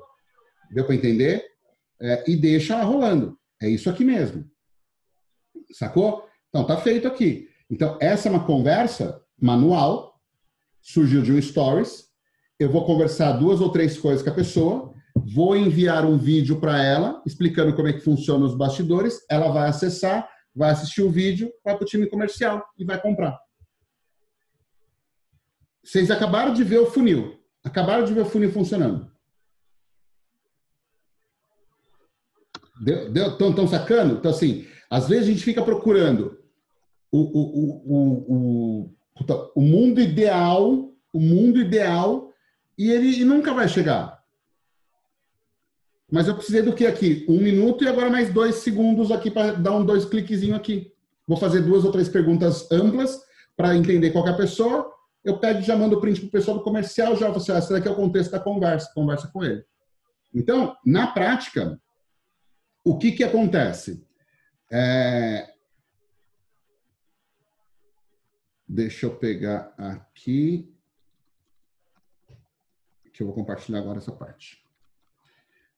Deu 0.72 0.86
para 0.86 0.96
entender? 0.96 1.44
É, 2.02 2.24
e 2.26 2.38
deixa 2.38 2.74
ela 2.74 2.84
rolando. 2.84 3.38
É 3.62 3.68
isso 3.68 3.90
aqui 3.90 4.06
mesmo. 4.06 4.46
Sacou? 5.74 6.26
Então, 6.50 6.66
tá 6.66 6.78
feito 6.78 7.08
aqui. 7.08 7.50
Então, 7.70 7.98
essa 8.00 8.30
é 8.30 8.32
uma 8.32 8.46
conversa 8.46 9.22
manual 9.42 10.13
surgiu 10.84 11.22
de 11.22 11.32
um 11.32 11.42
stories. 11.42 12.10
Eu 12.60 12.70
vou 12.70 12.86
conversar 12.86 13.32
duas 13.34 13.62
ou 13.62 13.72
três 13.72 13.98
coisas 13.98 14.22
com 14.22 14.30
a 14.30 14.34
pessoa, 14.34 14.94
vou 15.34 15.56
enviar 15.56 16.06
um 16.06 16.18
vídeo 16.18 16.60
para 16.60 16.84
ela 16.84 17.22
explicando 17.26 17.74
como 17.74 17.88
é 17.88 17.94
que 17.94 18.02
funciona 18.02 18.46
os 18.46 18.56
bastidores. 18.56 19.26
Ela 19.30 19.50
vai 19.50 19.70
acessar, 19.70 20.30
vai 20.54 20.70
assistir 20.70 21.02
o 21.02 21.10
vídeo, 21.10 21.52
vai 21.64 21.76
para 21.76 21.84
o 21.84 21.88
time 21.88 22.08
comercial 22.08 22.64
e 22.78 22.86
vai 22.86 23.02
comprar. 23.02 23.40
Vocês 25.84 26.12
acabaram 26.12 26.54
de 26.54 26.64
ver 26.64 26.80
o 26.80 26.86
funil. 26.86 27.40
Acabaram 27.64 28.04
de 28.04 28.14
ver 28.14 28.22
o 28.22 28.26
funil 28.26 28.52
funcionando. 28.52 29.12
Estão 32.86 33.54
tão 33.54 33.68
sacando? 33.68 34.16
Então, 34.16 34.32
assim, 34.32 34.68
às 34.90 35.08
vezes 35.08 35.26
a 35.28 35.32
gente 35.32 35.44
fica 35.44 35.64
procurando 35.64 36.38
o, 37.12 37.20
o, 37.20 37.42
o, 37.86 38.36
o, 38.86 38.96
o 39.56 39.62
mundo 39.62 40.02
ideal, 40.02 40.92
o 41.12 41.20
mundo 41.20 41.60
ideal, 41.60 42.32
e 42.78 42.90
ele 42.92 43.22
e 43.22 43.24
nunca 43.24 43.54
vai 43.54 43.68
chegar. 43.68 44.24
Mas 46.12 46.28
eu 46.28 46.36
precisei 46.36 46.62
do 46.62 46.74
que 46.74 46.86
aqui? 46.86 47.26
Um 47.28 47.40
minuto 47.40 47.84
e 47.84 47.88
agora 47.88 48.10
mais 48.10 48.32
dois 48.32 48.56
segundos 48.56 49.12
aqui 49.12 49.32
para 49.32 49.54
dar 49.54 49.72
um 49.72 49.86
dois 49.86 50.06
cliquezinho 50.06 50.56
aqui. 50.56 50.92
Vou 51.28 51.38
fazer 51.38 51.62
duas 51.62 51.86
ou 51.86 51.92
três 51.92 52.08
perguntas 52.10 52.72
amplas 52.72 53.20
para 53.56 53.76
entender 53.76 54.12
qual 54.12 54.28
é 54.28 54.34
pessoa. 54.34 54.92
eu 55.24 55.40
pego 55.40 55.60
e 55.60 55.64
já 55.64 55.76
mando 55.76 55.98
o 55.98 56.02
print 56.02 56.20
para 56.20 56.28
o 56.28 56.32
pessoal 56.32 56.58
do 56.58 56.64
comercial, 56.64 57.16
já 57.16 57.30
você, 57.30 57.54
esse 57.54 57.72
daqui 57.72 57.88
é 57.88 57.92
o 57.92 57.96
contexto 57.96 58.32
da 58.32 58.40
conversa, 58.40 58.92
conversa 58.94 59.30
com 59.32 59.44
ele. 59.44 59.64
Então, 60.34 60.76
na 60.86 61.08
prática, 61.08 61.80
o 62.84 62.98
que 62.98 63.12
que 63.14 63.24
acontece? 63.24 64.06
É... 64.72 65.53
Deixa 68.74 69.06
eu 69.06 69.16
pegar 69.16 69.72
aqui, 69.78 70.74
que 73.14 73.22
eu 73.22 73.28
vou 73.28 73.36
compartilhar 73.36 73.78
agora 73.78 74.00
essa 74.00 74.12
parte. 74.12 74.66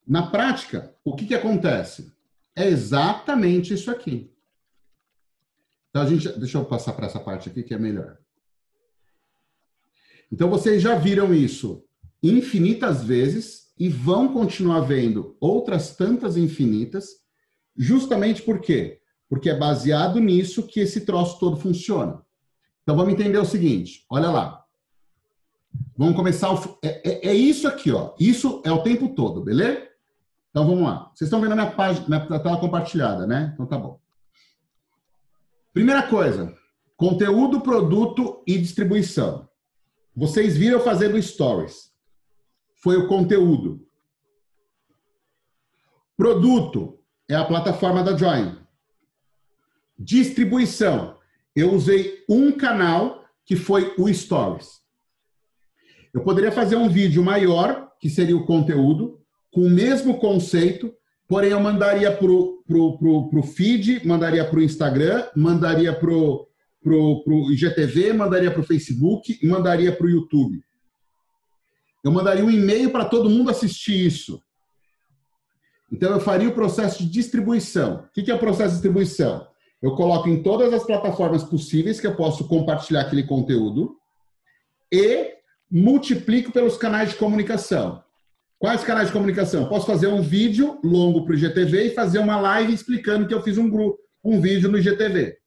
Na 0.07 0.31
prática, 0.31 0.95
o 1.03 1.13
que 1.13 1.27
que 1.27 1.35
acontece? 1.35 2.09
É 2.55 2.65
exatamente 2.65 3.73
isso 3.73 3.91
aqui. 3.91 4.33
Então, 5.89 6.03
a 6.03 6.05
gente, 6.05 6.39
deixa 6.39 6.57
eu 6.57 6.63
passar 6.63 6.93
para 6.93 7.07
essa 7.07 7.19
parte 7.19 7.49
aqui 7.49 7.63
que 7.63 7.73
é 7.73 7.77
melhor. 7.77 8.17
Então, 10.31 10.49
vocês 10.49 10.81
já 10.81 10.95
viram 10.95 11.33
isso 11.33 11.85
infinitas 12.23 13.03
vezes 13.03 13.73
e 13.77 13.89
vão 13.89 14.31
continuar 14.31 14.79
vendo 14.79 15.35
outras 15.41 15.97
tantas 15.97 16.37
infinitas, 16.37 17.09
justamente 17.75 18.41
por 18.41 18.61
quê? 18.61 19.01
Porque 19.27 19.49
é 19.49 19.57
baseado 19.57 20.17
nisso 20.21 20.65
que 20.65 20.79
esse 20.79 21.01
troço 21.01 21.37
todo 21.41 21.57
funciona. 21.57 22.24
Então, 22.85 22.95
vamos 22.95 23.13
entender 23.13 23.39
o 23.39 23.45
seguinte: 23.45 24.05
olha 24.09 24.29
lá. 24.29 24.63
Vamos 25.97 26.15
começar. 26.15 26.53
O, 26.53 26.77
é, 26.83 27.01
é, 27.09 27.29
é, 27.29 27.33
isso 27.33 27.67
aqui, 27.67 27.91
ó. 27.91 28.13
Isso 28.19 28.61
é 28.63 28.71
o 28.71 28.83
tempo 28.83 29.09
todo, 29.09 29.41
beleza? 29.41 29.89
Então, 30.51 30.67
vamos 30.67 30.83
lá. 30.83 31.11
Vocês 31.13 31.27
estão 31.27 31.41
vendo 31.41 31.53
a 31.53 31.55
minha 31.55 31.71
página, 31.71 32.07
minha 32.07 32.39
tela 32.39 32.59
compartilhada, 32.59 33.25
né? 33.25 33.51
Então, 33.53 33.65
tá 33.65 33.77
bom. 33.77 33.99
Primeira 35.73 36.03
coisa: 36.03 36.55
conteúdo, 36.95 37.59
produto 37.61 38.43
e 38.45 38.55
distribuição. 38.59 39.49
Vocês 40.15 40.55
viram 40.55 40.79
fazendo 40.79 41.19
stories. 41.19 41.91
Foi 42.75 42.97
o 42.97 43.07
conteúdo. 43.07 43.83
Produto 46.15 46.99
é 47.27 47.35
a 47.35 47.43
plataforma 47.43 48.03
da 48.03 48.15
Join. 48.15 48.59
Distribuição. 49.97 51.14
Eu 51.55 51.73
usei 51.73 52.23
um 52.29 52.51
canal 52.51 53.23
que 53.45 53.55
foi 53.55 53.93
o 53.97 54.11
Stories. 54.11 54.81
Eu 56.13 56.21
poderia 56.21 56.51
fazer 56.51 56.75
um 56.75 56.89
vídeo 56.89 57.23
maior, 57.23 57.91
que 57.99 58.09
seria 58.09 58.35
o 58.35 58.45
conteúdo, 58.45 59.19
com 59.51 59.61
o 59.61 59.69
mesmo 59.69 60.17
conceito, 60.19 60.93
porém 61.27 61.51
eu 61.51 61.59
mandaria 61.59 62.11
para 62.11 62.31
o 62.31 62.63
pro, 62.67 62.97
pro, 62.97 63.29
pro 63.29 63.43
feed, 63.43 64.05
mandaria 64.05 64.43
para 64.43 64.59
o 64.59 64.63
Instagram, 64.63 65.27
mandaria 65.35 65.93
para 65.93 66.11
o 66.11 66.47
pro, 66.83 67.23
pro 67.23 67.51
IGTV, 67.51 68.13
mandaria 68.13 68.51
para 68.51 68.61
o 68.61 68.65
Facebook 68.65 69.39
e 69.41 69.47
mandaria 69.47 69.95
para 69.95 70.05
o 70.05 70.09
YouTube. 70.09 70.63
Eu 72.03 72.11
mandaria 72.11 72.45
um 72.45 72.51
e-mail 72.51 72.91
para 72.91 73.05
todo 73.05 73.29
mundo 73.29 73.49
assistir 73.49 74.05
isso. 74.05 74.41
Então, 75.91 76.11
eu 76.11 76.19
faria 76.19 76.49
o 76.49 76.53
processo 76.53 77.03
de 77.03 77.09
distribuição. 77.09 78.05
O 78.05 78.09
que 78.11 78.29
é 78.29 78.35
o 78.35 78.39
processo 78.39 78.69
de 78.69 78.73
distribuição? 78.75 79.47
Eu 79.85 79.91
coloco 79.91 80.27
em 80.27 80.41
todas 80.41 80.73
as 80.73 80.83
plataformas 80.83 81.43
possíveis 81.43 81.99
que 81.99 82.07
eu 82.07 82.15
posso 82.15 82.47
compartilhar 82.47 83.01
aquele 83.01 83.21
conteúdo 83.21 83.95
e 84.91 85.35
multiplico 85.69 86.51
pelos 86.51 86.75
canais 86.75 87.11
de 87.11 87.17
comunicação. 87.17 88.03
Quais 88.57 88.83
canais 88.83 89.09
de 89.09 89.13
comunicação? 89.13 89.69
Posso 89.69 89.85
fazer 89.85 90.07
um 90.07 90.23
vídeo 90.23 90.79
longo 90.83 91.23
para 91.23 91.33
o 91.33 91.35
IGTV 91.35 91.83
e 91.83 91.93
fazer 91.93 92.17
uma 92.17 92.41
live 92.41 92.73
explicando 92.73 93.27
que 93.27 93.33
eu 93.35 93.43
fiz 93.43 93.59
um, 93.59 93.69
grupo, 93.69 93.99
um 94.23 94.41
vídeo 94.41 94.71
no 94.71 94.79
IGTV. 94.79 95.37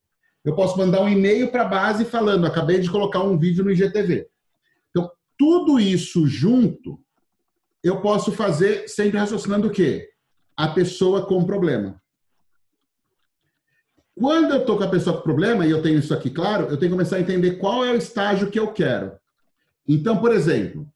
Eu 0.45 0.55
posso 0.55 0.79
mandar 0.79 1.01
um 1.03 1.09
e-mail 1.09 1.51
para 1.51 1.63
a 1.63 1.69
base 1.69 2.05
falando, 2.05 2.47
acabei 2.47 2.79
de 2.79 2.89
colocar 2.89 3.25
um 3.25 3.37
vídeo 3.37 3.65
no 3.65 3.73
IGTV. 3.73 4.29
Então, 4.91 5.11
tudo 5.37 5.81
isso 5.81 6.29
junto, 6.29 7.01
eu 7.83 8.01
posso 8.01 8.31
fazer 8.31 8.87
sempre 8.89 9.19
raciocinando 9.19 9.67
o 9.67 9.73
quê? 9.73 10.09
A 10.57 10.69
pessoa 10.69 11.27
com 11.27 11.45
problema. 11.45 12.01
Quando 14.19 14.53
eu 14.53 14.61
estou 14.61 14.77
com 14.77 14.85
a 14.85 14.89
pessoa 14.89 15.17
com 15.17 15.23
problema, 15.23 15.65
e 15.65 15.71
eu 15.71 15.81
tenho 15.81 15.99
isso 15.99 16.13
aqui 16.13 16.29
claro, 16.29 16.65
eu 16.65 16.77
tenho 16.77 16.91
que 16.91 16.97
começar 16.97 17.17
a 17.17 17.21
entender 17.21 17.53
qual 17.53 17.85
é 17.85 17.93
o 17.93 17.97
estágio 17.97 18.51
que 18.51 18.59
eu 18.59 18.73
quero. 18.73 19.13
Então, 19.87 20.19
por 20.19 20.33
exemplo, 20.33 20.87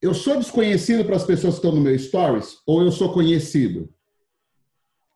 eu 0.00 0.14
sou 0.14 0.38
desconhecido 0.38 1.04
para 1.04 1.16
as 1.16 1.24
pessoas 1.24 1.54
que 1.54 1.58
estão 1.58 1.72
no 1.72 1.80
meu 1.80 1.96
stories 1.98 2.58
ou 2.66 2.82
eu 2.82 2.90
sou 2.90 3.12
conhecido? 3.12 3.92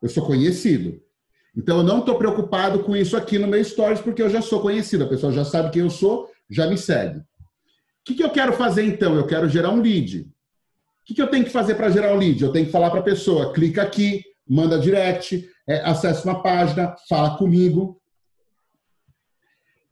Eu 0.02 0.10
sou 0.10 0.26
conhecido. 0.26 1.00
Então, 1.56 1.78
eu 1.78 1.82
não 1.82 2.00
estou 2.00 2.18
preocupado 2.18 2.80
com 2.80 2.94
isso 2.94 3.16
aqui 3.16 3.38
no 3.38 3.48
meu 3.48 3.64
stories, 3.64 4.00
porque 4.00 4.20
eu 4.20 4.28
já 4.28 4.42
sou 4.42 4.60
conhecido, 4.60 5.04
a 5.04 5.08
pessoa 5.08 5.32
já 5.32 5.44
sabe 5.44 5.70
quem 5.70 5.82
eu 5.82 5.90
sou, 5.90 6.30
já 6.50 6.66
me 6.66 6.76
segue. 6.76 7.18
O 7.18 7.24
que, 8.04 8.14
que 8.14 8.22
eu 8.22 8.30
quero 8.30 8.52
fazer 8.52 8.84
então? 8.84 9.16
Eu 9.16 9.26
quero 9.26 9.48
gerar 9.48 9.70
um 9.70 9.80
lead. 9.80 10.20
O 10.20 11.06
que, 11.06 11.14
que 11.14 11.22
eu 11.22 11.28
tenho 11.28 11.44
que 11.44 11.50
fazer 11.50 11.76
para 11.76 11.88
gerar 11.88 12.12
um 12.12 12.18
lead? 12.18 12.42
Eu 12.42 12.52
tenho 12.52 12.66
que 12.66 12.72
falar 12.72 12.90
para 12.90 13.00
a 13.00 13.04
pessoa: 13.04 13.52
clica 13.54 13.80
aqui, 13.80 14.22
manda 14.46 14.78
direct, 14.78 15.48
é, 15.66 15.80
acessa 15.84 16.24
uma 16.24 16.42
página, 16.42 16.94
fala 17.08 17.36
comigo. 17.36 18.00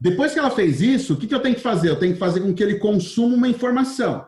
Depois 0.01 0.33
que 0.33 0.39
ela 0.39 0.51
fez 0.51 0.81
isso, 0.81 1.15
o 1.15 1.17
que, 1.17 1.27
que 1.27 1.35
eu 1.35 1.41
tenho 1.41 1.55
que 1.55 1.61
fazer? 1.61 1.89
Eu 1.89 1.99
tenho 1.99 2.13
que 2.13 2.19
fazer 2.19 2.41
com 2.41 2.53
que 2.53 2.63
ele 2.63 2.79
consuma 2.79 3.37
uma 3.37 3.49
informação. 3.49 4.27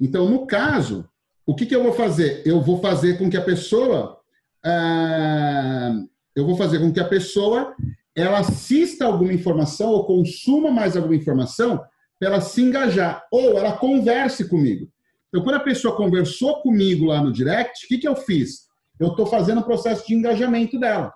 Então, 0.00 0.28
no 0.28 0.46
caso, 0.46 1.08
o 1.46 1.54
que, 1.54 1.66
que 1.66 1.74
eu 1.74 1.82
vou 1.82 1.92
fazer? 1.92 2.42
Eu 2.44 2.60
vou 2.60 2.80
fazer 2.80 3.18
com 3.18 3.30
que 3.30 3.36
a 3.36 3.42
pessoa. 3.42 4.18
Ah, 4.64 5.92
eu 6.34 6.46
vou 6.46 6.56
fazer 6.56 6.78
com 6.78 6.92
que 6.92 7.00
a 7.00 7.08
pessoa 7.08 7.74
ela 8.14 8.40
assista 8.40 9.04
alguma 9.04 9.32
informação 9.32 9.90
ou 9.90 10.04
consuma 10.04 10.70
mais 10.70 10.96
alguma 10.96 11.16
informação 11.16 11.82
para 12.18 12.28
ela 12.28 12.40
se 12.40 12.62
engajar 12.62 13.24
ou 13.30 13.58
ela 13.58 13.72
converse 13.72 14.48
comigo. 14.48 14.88
Então, 15.28 15.42
quando 15.42 15.56
a 15.56 15.60
pessoa 15.60 15.96
conversou 15.96 16.60
comigo 16.60 17.06
lá 17.06 17.22
no 17.22 17.32
direct, 17.32 17.84
o 17.84 17.88
que, 17.88 17.98
que 17.98 18.08
eu 18.08 18.14
fiz? 18.14 18.68
Eu 19.02 19.08
estou 19.08 19.26
fazendo 19.26 19.60
o 19.60 19.64
processo 19.64 20.06
de 20.06 20.14
engajamento 20.14 20.78
dela. 20.78 21.12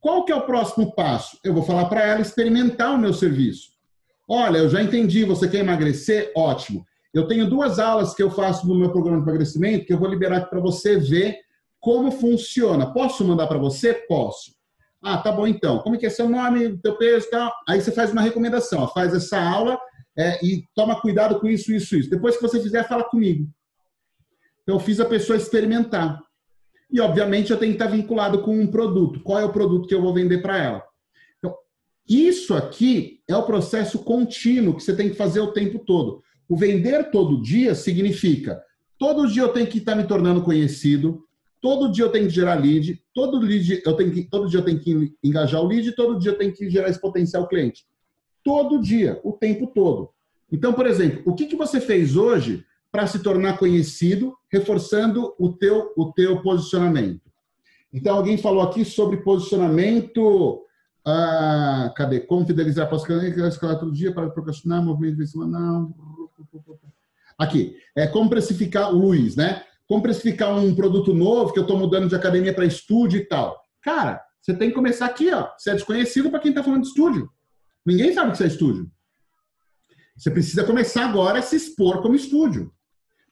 Qual 0.00 0.24
que 0.24 0.32
é 0.32 0.36
o 0.36 0.44
próximo 0.44 0.94
passo? 0.94 1.38
Eu 1.42 1.54
vou 1.54 1.62
falar 1.62 1.86
para 1.86 2.02
ela 2.02 2.20
experimentar 2.20 2.94
o 2.94 2.98
meu 2.98 3.14
serviço. 3.14 3.70
Olha, 4.28 4.58
eu 4.58 4.68
já 4.68 4.82
entendi, 4.82 5.24
você 5.24 5.48
quer 5.48 5.60
emagrecer? 5.60 6.30
Ótimo. 6.36 6.84
Eu 7.12 7.26
tenho 7.26 7.48
duas 7.48 7.78
aulas 7.78 8.12
que 8.12 8.22
eu 8.22 8.30
faço 8.30 8.66
no 8.66 8.74
meu 8.74 8.92
programa 8.92 9.22
de 9.22 9.28
emagrecimento 9.28 9.86
que 9.86 9.94
eu 9.94 9.98
vou 9.98 10.08
liberar 10.08 10.38
aqui 10.38 10.50
para 10.50 10.60
você 10.60 10.98
ver 10.98 11.38
como 11.80 12.10
funciona. 12.10 12.92
Posso 12.92 13.24
mandar 13.24 13.46
para 13.46 13.58
você? 13.58 13.94
Posso. 13.94 14.54
Ah, 15.02 15.16
tá 15.18 15.32
bom 15.32 15.46
então. 15.46 15.78
Como 15.78 15.96
é 15.96 15.98
que 15.98 16.06
é 16.06 16.10
seu 16.10 16.28
nome, 16.28 16.76
teu 16.78 16.96
peso 16.96 17.30
tal? 17.30 17.50
Aí 17.66 17.80
você 17.80 17.92
faz 17.92 18.10
uma 18.10 18.20
recomendação. 18.20 18.82
Ó, 18.82 18.88
faz 18.88 19.14
essa 19.14 19.40
aula 19.40 19.78
é, 20.18 20.44
e 20.44 20.66
toma 20.74 21.00
cuidado 21.00 21.40
com 21.40 21.46
isso, 21.46 21.72
isso, 21.72 21.96
isso. 21.96 22.10
Depois 22.10 22.36
que 22.36 22.42
você 22.42 22.60
fizer, 22.60 22.86
fala 22.86 23.04
comigo. 23.04 23.48
Então, 24.62 24.76
eu 24.76 24.80
fiz 24.80 24.98
a 25.00 25.04
pessoa 25.04 25.36
experimentar. 25.36 26.20
E, 26.94 27.00
obviamente, 27.00 27.50
eu 27.50 27.58
tenho 27.58 27.72
que 27.72 27.82
estar 27.82 27.94
vinculado 27.94 28.40
com 28.40 28.58
um 28.58 28.66
produto. 28.66 29.20
Qual 29.20 29.38
é 29.38 29.44
o 29.44 29.52
produto 29.52 29.86
que 29.86 29.94
eu 29.94 30.00
vou 30.00 30.14
vender 30.14 30.40
para 30.40 30.56
ela? 30.56 30.82
Então, 31.38 31.54
isso 32.08 32.54
aqui 32.54 33.20
é 33.28 33.36
o 33.36 33.42
processo 33.42 33.98
contínuo 33.98 34.74
que 34.74 34.82
você 34.82 34.96
tem 34.96 35.10
que 35.10 35.16
fazer 35.16 35.40
o 35.40 35.52
tempo 35.52 35.80
todo. 35.80 36.22
O 36.48 36.56
vender 36.56 37.10
todo 37.10 37.42
dia 37.42 37.74
significa 37.74 38.62
todo 38.96 39.26
dia 39.26 39.42
eu 39.42 39.48
tenho 39.48 39.66
que 39.66 39.78
estar 39.78 39.94
me 39.96 40.06
tornando 40.06 40.42
conhecido, 40.42 41.24
Todo 41.64 41.90
dia 41.90 42.04
eu 42.04 42.12
tenho 42.12 42.26
que 42.26 42.34
gerar 42.34 42.56
lead, 42.56 43.02
todo, 43.14 43.38
lead 43.38 43.80
eu 43.86 43.94
tenho 43.94 44.12
que, 44.12 44.24
todo 44.24 44.46
dia 44.50 44.60
eu 44.60 44.64
tenho 44.66 44.78
que 44.78 45.14
engajar 45.24 45.62
o 45.62 45.66
lead, 45.66 45.92
todo 45.92 46.18
dia 46.18 46.32
eu 46.32 46.36
tenho 46.36 46.52
que 46.52 46.68
gerar 46.68 46.90
esse 46.90 47.00
potencial 47.00 47.48
cliente. 47.48 47.86
Todo 48.44 48.78
dia, 48.78 49.18
o 49.24 49.32
tempo 49.32 49.68
todo. 49.68 50.10
Então, 50.52 50.74
por 50.74 50.86
exemplo, 50.86 51.22
o 51.24 51.34
que, 51.34 51.46
que 51.46 51.56
você 51.56 51.80
fez 51.80 52.16
hoje 52.16 52.62
para 52.94 53.08
se 53.08 53.18
tornar 53.18 53.58
conhecido, 53.58 54.36
reforçando 54.48 55.34
o 55.36 55.52
teu, 55.52 55.92
o 55.96 56.12
teu 56.12 56.40
posicionamento? 56.42 57.28
Então, 57.92 58.14
alguém 58.14 58.38
falou 58.38 58.62
aqui 58.62 58.84
sobre 58.84 59.16
posicionamento. 59.16 60.64
Ah, 61.04 61.92
cadê? 61.96 62.20
Como 62.20 62.46
fidelizar 62.46 62.86
após 62.86 63.02
escalar 63.02 63.80
todo 63.80 63.90
dia 63.90 64.14
para 64.14 64.30
procrastinar, 64.30 64.80
movimento 64.80 65.26
semanal. 65.26 65.92
Aqui. 67.36 67.76
É 67.96 68.06
como 68.06 68.30
precificar 68.30 68.94
o 68.94 68.96
Luiz, 68.96 69.34
né? 69.34 69.64
como 69.88 70.00
precificar 70.00 70.56
um 70.56 70.72
produto 70.72 71.12
novo 71.12 71.52
que 71.52 71.58
eu 71.58 71.64
estou 71.64 71.76
mudando 71.76 72.08
de 72.08 72.14
academia 72.14 72.54
para 72.54 72.64
estúdio 72.64 73.18
e 73.18 73.24
tal. 73.24 73.60
Cara, 73.82 74.22
você 74.40 74.54
tem 74.54 74.68
que 74.68 74.74
começar 74.74 75.06
aqui, 75.06 75.32
ó. 75.32 75.48
Você 75.58 75.70
é 75.70 75.74
desconhecido 75.74 76.30
para 76.30 76.38
quem 76.38 76.52
está 76.52 76.62
falando 76.62 76.82
de 76.82 76.88
estúdio. 76.88 77.28
Ninguém 77.84 78.12
sabe 78.12 78.30
que 78.30 78.38
você 78.38 78.44
é 78.44 78.46
estúdio. 78.46 78.88
Você 80.16 80.30
precisa 80.30 80.64
começar 80.64 81.08
agora 81.08 81.40
a 81.40 81.42
se 81.42 81.56
expor 81.56 82.00
como 82.00 82.14
estúdio. 82.14 82.72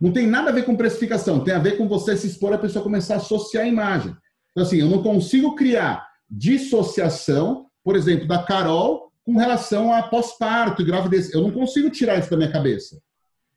Não 0.03 0.13
tem 0.13 0.27
nada 0.27 0.51
a 0.51 0.53
ver 0.53 0.65
com 0.65 0.75
precificação, 0.75 1.45
tem 1.45 1.55
a 1.55 1.61
ver 1.61 1.79
com 1.79 1.87
você 1.87 2.17
se 2.17 2.27
expor 2.27 2.53
a 2.53 2.59
pessoa 2.59 2.83
começar 2.83 3.15
a 3.15 3.17
associar 3.19 3.63
a 3.63 3.69
imagem. 3.69 4.13
Então, 4.51 4.65
assim, 4.67 4.79
eu 4.79 4.89
não 4.89 5.01
consigo 5.01 5.55
criar 5.55 6.05
dissociação, 6.29 7.67
por 7.85 7.95
exemplo, 7.95 8.27
da 8.27 8.43
Carol 8.43 9.13
com 9.25 9.37
relação 9.37 9.93
a 9.93 10.03
pós-parto, 10.03 10.85
gravidez. 10.85 11.33
Eu 11.33 11.41
não 11.41 11.53
consigo 11.53 11.89
tirar 11.89 12.19
isso 12.19 12.29
da 12.29 12.37
minha 12.37 12.51
cabeça. 12.51 13.01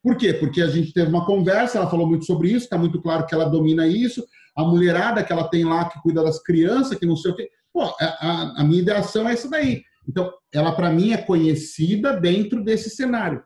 Por 0.04 0.16
quê? 0.18 0.36
Porque 0.36 0.62
a 0.62 0.68
gente 0.68 0.94
teve 0.94 1.10
uma 1.10 1.26
conversa, 1.26 1.80
ela 1.80 1.90
falou 1.90 2.06
muito 2.06 2.26
sobre 2.26 2.50
isso, 2.50 2.66
está 2.66 2.78
muito 2.78 3.02
claro 3.02 3.26
que 3.26 3.34
ela 3.34 3.50
domina 3.50 3.88
isso, 3.88 4.24
a 4.56 4.64
mulherada 4.64 5.24
que 5.24 5.34
ela 5.34 5.48
tem 5.48 5.66
lá 5.66 5.90
que 5.90 6.00
cuida 6.04 6.24
das 6.24 6.44
crianças, 6.44 6.96
que 6.96 7.08
não 7.08 7.16
sei 7.16 7.32
o 7.32 7.36
quê. 7.36 7.50
Pô, 7.74 7.82
a, 7.82 7.96
a, 8.00 8.62
a 8.62 8.64
minha 8.64 8.84
ideação 8.84 9.28
é 9.28 9.34
essa 9.34 9.50
daí. 9.50 9.82
Então, 10.08 10.32
ela 10.54 10.74
para 10.74 10.92
mim 10.92 11.12
é 11.12 11.18
conhecida 11.18 12.14
dentro 12.14 12.64
desse 12.64 12.92
cenário. 12.92 13.44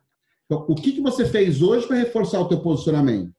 Então, 0.50 0.66
o 0.68 0.74
que, 0.74 0.94
que 0.94 1.02
você 1.02 1.26
fez 1.26 1.62
hoje 1.62 1.86
para 1.86 1.98
reforçar 1.98 2.40
o 2.40 2.48
teu 2.48 2.60
posicionamento? 2.60 3.32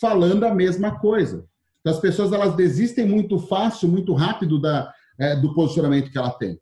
Falando 0.00 0.44
a 0.44 0.54
mesma 0.54 0.98
coisa. 0.98 1.44
Então, 1.80 1.92
as 1.92 2.00
pessoas 2.00 2.32
elas 2.32 2.56
desistem 2.56 3.06
muito 3.06 3.38
fácil, 3.38 3.86
muito 3.86 4.14
rápido 4.14 4.58
da, 4.58 4.90
é, 5.18 5.36
do 5.36 5.52
posicionamento 5.52 6.10
que 6.10 6.16
ela 6.16 6.30
tem. 6.30 6.58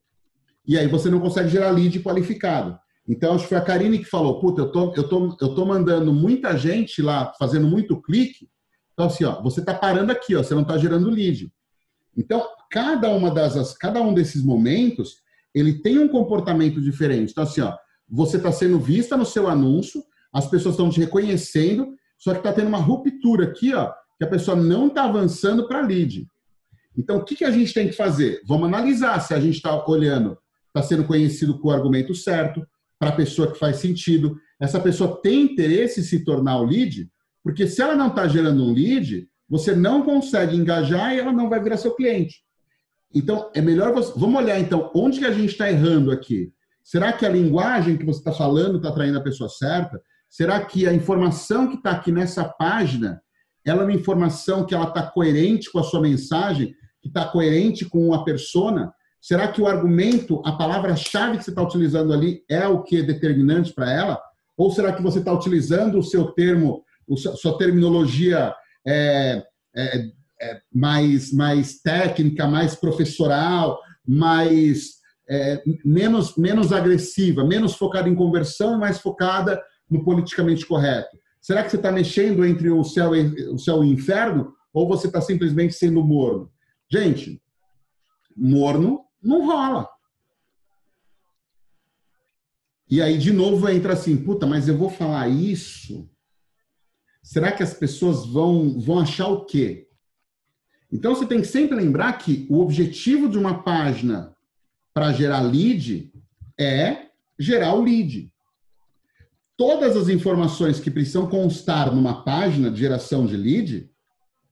E 0.66 0.76
aí 0.76 0.88
você 0.88 1.08
não 1.08 1.20
consegue 1.20 1.48
gerar 1.48 1.70
lead 1.70 2.00
qualificado. 2.00 2.76
Então, 3.08 3.34
acho 3.34 3.44
que 3.44 3.50
foi 3.50 3.58
a 3.58 3.62
Karine 3.62 4.00
que 4.00 4.04
falou, 4.04 4.40
puta, 4.40 4.62
eu 4.62 4.72
tô, 4.72 4.92
eu 4.94 5.08
tô, 5.08 5.36
eu 5.40 5.54
tô 5.54 5.64
mandando 5.64 6.12
muita 6.12 6.56
gente 6.56 7.00
lá, 7.00 7.32
fazendo 7.38 7.68
muito 7.68 8.00
clique. 8.02 8.48
Então, 8.92 9.06
assim, 9.06 9.24
ó, 9.24 9.40
você 9.40 9.60
está 9.60 9.72
parando 9.72 10.10
aqui, 10.10 10.34
ó, 10.34 10.42
você 10.42 10.54
não 10.54 10.62
está 10.62 10.76
gerando 10.78 11.10
lead. 11.10 11.48
Então, 12.16 12.44
cada 12.70 13.08
uma 13.10 13.30
das, 13.30 13.72
cada 13.76 14.02
um 14.02 14.12
desses 14.12 14.42
momentos, 14.44 15.22
ele 15.54 15.80
tem 15.80 15.98
um 16.00 16.08
comportamento 16.08 16.80
diferente. 16.80 17.30
Então, 17.30 17.44
assim, 17.44 17.60
ó, 17.60 17.76
você 18.12 18.36
está 18.36 18.52
sendo 18.52 18.78
vista 18.78 19.16
no 19.16 19.24
seu 19.24 19.48
anúncio, 19.48 20.04
as 20.32 20.46
pessoas 20.46 20.74
estão 20.74 20.90
te 20.90 21.00
reconhecendo, 21.00 21.94
só 22.18 22.32
que 22.32 22.38
está 22.38 22.52
tendo 22.52 22.68
uma 22.68 22.78
ruptura 22.78 23.46
aqui, 23.46 23.72
ó, 23.74 23.90
que 24.18 24.24
a 24.24 24.28
pessoa 24.28 24.54
não 24.54 24.88
está 24.88 25.04
avançando 25.04 25.66
para 25.66 25.80
lead. 25.80 26.26
Então, 26.96 27.16
o 27.16 27.24
que, 27.24 27.34
que 27.34 27.44
a 27.44 27.50
gente 27.50 27.72
tem 27.72 27.88
que 27.88 27.94
fazer? 27.94 28.42
Vamos 28.46 28.68
analisar 28.68 29.18
se 29.20 29.32
a 29.32 29.40
gente 29.40 29.56
está 29.56 29.84
olhando, 29.86 30.36
está 30.66 30.82
sendo 30.82 31.04
conhecido 31.04 31.58
com 31.58 31.68
o 31.68 31.70
argumento 31.70 32.14
certo, 32.14 32.64
para 32.98 33.08
a 33.08 33.16
pessoa 33.16 33.50
que 33.50 33.58
faz 33.58 33.76
sentido. 33.78 34.36
Essa 34.60 34.78
pessoa 34.78 35.20
tem 35.20 35.42
interesse 35.42 36.00
em 36.00 36.04
se 36.04 36.22
tornar 36.22 36.58
o 36.58 36.64
lead, 36.64 37.10
porque 37.42 37.66
se 37.66 37.80
ela 37.80 37.96
não 37.96 38.08
está 38.08 38.28
gerando 38.28 38.62
um 38.62 38.72
lead, 38.72 39.26
você 39.48 39.74
não 39.74 40.02
consegue 40.02 40.54
engajar 40.54 41.14
e 41.14 41.18
ela 41.18 41.32
não 41.32 41.48
vai 41.48 41.62
virar 41.62 41.78
seu 41.78 41.94
cliente. 41.94 42.42
Então, 43.14 43.50
é 43.54 43.60
melhor 43.60 43.92
você. 43.92 44.12
Vamos 44.16 44.40
olhar 44.40 44.58
então 44.60 44.90
onde 44.94 45.18
que 45.18 45.24
a 45.24 45.32
gente 45.32 45.50
está 45.50 45.70
errando 45.70 46.10
aqui. 46.10 46.52
Será 46.82 47.12
que 47.12 47.24
a 47.24 47.28
linguagem 47.28 47.96
que 47.96 48.04
você 48.04 48.18
está 48.18 48.32
falando 48.32 48.76
está 48.76 48.88
atraindo 48.88 49.18
a 49.18 49.22
pessoa 49.22 49.48
certa? 49.48 50.00
Será 50.28 50.64
que 50.64 50.86
a 50.86 50.92
informação 50.92 51.68
que 51.68 51.76
está 51.76 51.92
aqui 51.92 52.10
nessa 52.10 52.44
página 52.44 53.20
ela 53.64 53.82
é 53.82 53.84
uma 53.84 53.92
informação 53.92 54.66
que 54.66 54.74
ela 54.74 54.88
está 54.88 55.02
coerente 55.02 55.70
com 55.70 55.78
a 55.78 55.84
sua 55.84 56.00
mensagem, 56.00 56.74
que 57.00 57.08
está 57.08 57.24
coerente 57.24 57.84
com 57.84 58.12
a 58.12 58.24
persona? 58.24 58.92
Será 59.20 59.46
que 59.46 59.62
o 59.62 59.68
argumento, 59.68 60.42
a 60.44 60.52
palavra-chave 60.52 61.38
que 61.38 61.44
você 61.44 61.50
está 61.50 61.62
utilizando 61.62 62.12
ali 62.12 62.42
é 62.50 62.66
o 62.66 62.82
que 62.82 62.98
é 62.98 63.02
determinante 63.02 63.72
para 63.72 63.90
ela? 63.90 64.20
Ou 64.56 64.72
será 64.72 64.92
que 64.92 65.02
você 65.02 65.20
está 65.20 65.32
utilizando 65.32 65.98
o 65.98 66.02
seu 66.02 66.32
termo, 66.32 66.84
a 67.08 67.36
sua 67.36 67.56
terminologia 67.56 68.52
é, 68.84 69.44
é, 69.76 70.10
é, 70.40 70.60
mais, 70.74 71.32
mais 71.32 71.80
técnica, 71.80 72.48
mais 72.48 72.74
professoral, 72.74 73.78
mais 74.04 75.01
é, 75.32 75.62
menos, 75.82 76.36
menos 76.36 76.72
agressiva, 76.72 77.42
menos 77.42 77.74
focada 77.74 78.06
em 78.06 78.14
conversão 78.14 78.74
e 78.74 78.78
mais 78.78 79.00
focada 79.00 79.62
no 79.88 80.04
politicamente 80.04 80.66
correto? 80.66 81.16
Será 81.40 81.62
que 81.62 81.70
você 81.70 81.76
está 81.76 81.90
mexendo 81.90 82.44
entre 82.44 82.68
o 82.70 82.84
céu, 82.84 83.16
e, 83.16 83.48
o 83.48 83.58
céu 83.58 83.82
e 83.82 83.88
o 83.88 83.92
inferno? 83.92 84.52
Ou 84.74 84.86
você 84.86 85.06
está 85.06 85.22
simplesmente 85.22 85.72
sendo 85.72 86.04
morno? 86.04 86.52
Gente, 86.90 87.42
morno 88.36 89.04
não 89.22 89.46
rola. 89.46 89.88
E 92.90 93.00
aí, 93.00 93.16
de 93.16 93.32
novo, 93.32 93.70
entra 93.70 93.94
assim, 93.94 94.14
puta, 94.18 94.46
mas 94.46 94.68
eu 94.68 94.76
vou 94.76 94.90
falar 94.90 95.28
isso? 95.28 96.10
Será 97.22 97.50
que 97.50 97.62
as 97.62 97.72
pessoas 97.72 98.26
vão, 98.26 98.78
vão 98.78 98.98
achar 98.98 99.28
o 99.28 99.46
quê? 99.46 99.88
Então, 100.92 101.14
você 101.14 101.24
tem 101.24 101.40
que 101.40 101.46
sempre 101.46 101.74
lembrar 101.74 102.12
que 102.18 102.46
o 102.50 102.60
objetivo 102.60 103.30
de 103.30 103.38
uma 103.38 103.62
página 103.62 104.31
para 104.94 105.12
gerar 105.12 105.40
lead 105.40 106.12
é 106.58 107.08
gerar 107.38 107.74
o 107.74 107.82
lead. 107.82 108.32
Todas 109.56 109.96
as 109.96 110.08
informações 110.08 110.80
que 110.80 110.90
precisam 110.90 111.28
constar 111.28 111.94
numa 111.94 112.24
página 112.24 112.70
de 112.70 112.80
geração 112.80 113.26
de 113.26 113.36
lead 113.36 113.90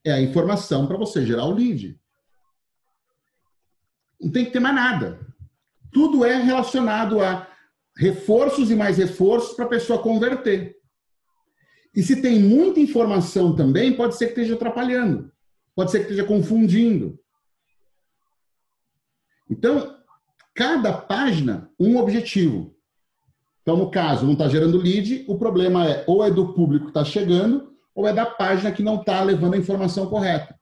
é 0.05 0.13
a 0.13 0.21
informação 0.21 0.87
para 0.87 0.97
você 0.97 1.25
gerar 1.27 1.47
o 1.47 1.55
lead. 1.55 1.99
Não 4.21 4.31
tem 4.31 4.45
que 4.45 4.51
ter 4.51 4.61
mais 4.61 4.75
nada. 4.75 5.27
Tudo 5.93 6.25
é 6.25 6.41
relacionado 6.41 7.21
a 7.21 7.49
reforços 7.97 8.71
e 8.71 8.77
mais 8.77 8.99
reforços 8.99 9.55
para 9.55 9.65
a 9.65 9.69
pessoa 9.69 10.03
converter. 10.03 10.77
E 11.95 12.03
se 12.03 12.23
tem 12.23 12.39
muita 12.39 12.79
informação 12.79 13.55
também, 13.57 13.97
pode 13.97 14.17
ser 14.17 14.27
que 14.27 14.33
esteja 14.33 14.55
atrapalhando. 14.55 15.33
Pode 15.75 15.91
ser 15.91 15.99
que 15.99 16.05
esteja 16.05 16.25
confundindo. 16.25 17.19
Então, 19.49 20.00
cada 20.61 20.93
página, 20.93 21.71
um 21.81 21.97
objetivo. 21.97 22.77
Então, 23.63 23.79
no 23.79 23.91
caso, 23.91 24.27
não 24.27 24.35
está 24.35 24.47
gerando 24.47 24.77
lead, 24.77 25.25
o 25.27 25.39
problema 25.39 25.89
é 25.89 26.05
ou 26.07 26.23
é 26.23 26.31
do 26.31 26.53
público 26.53 26.85
que 26.85 26.91
está 26.91 27.03
chegando, 27.03 27.73
ou 27.95 28.07
é 28.07 28.13
da 28.13 28.27
página 28.27 28.71
que 28.71 28.83
não 28.83 28.97
está 28.97 29.23
levando 29.23 29.55
a 29.55 29.57
informação 29.57 30.05
correta. 30.05 30.55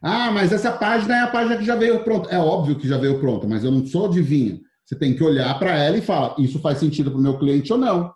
Ah, 0.00 0.30
mas 0.30 0.52
essa 0.52 0.70
página 0.70 1.16
é 1.16 1.20
a 1.22 1.26
página 1.26 1.56
que 1.56 1.64
já 1.64 1.74
veio 1.74 2.04
pronta. 2.04 2.30
É 2.30 2.38
óbvio 2.38 2.76
que 2.76 2.86
já 2.86 2.96
veio 2.96 3.18
pronta, 3.18 3.48
mas 3.48 3.64
eu 3.64 3.72
não 3.72 3.84
sou 3.84 4.06
adivinha. 4.06 4.60
Você 4.84 4.96
tem 4.96 5.12
que 5.12 5.24
olhar 5.24 5.58
para 5.58 5.76
ela 5.76 5.96
e 5.96 6.00
falar: 6.00 6.36
isso 6.38 6.60
faz 6.60 6.78
sentido 6.78 7.10
para 7.10 7.18
o 7.18 7.22
meu 7.22 7.36
cliente 7.36 7.72
ou 7.72 7.78
não? 7.80 8.12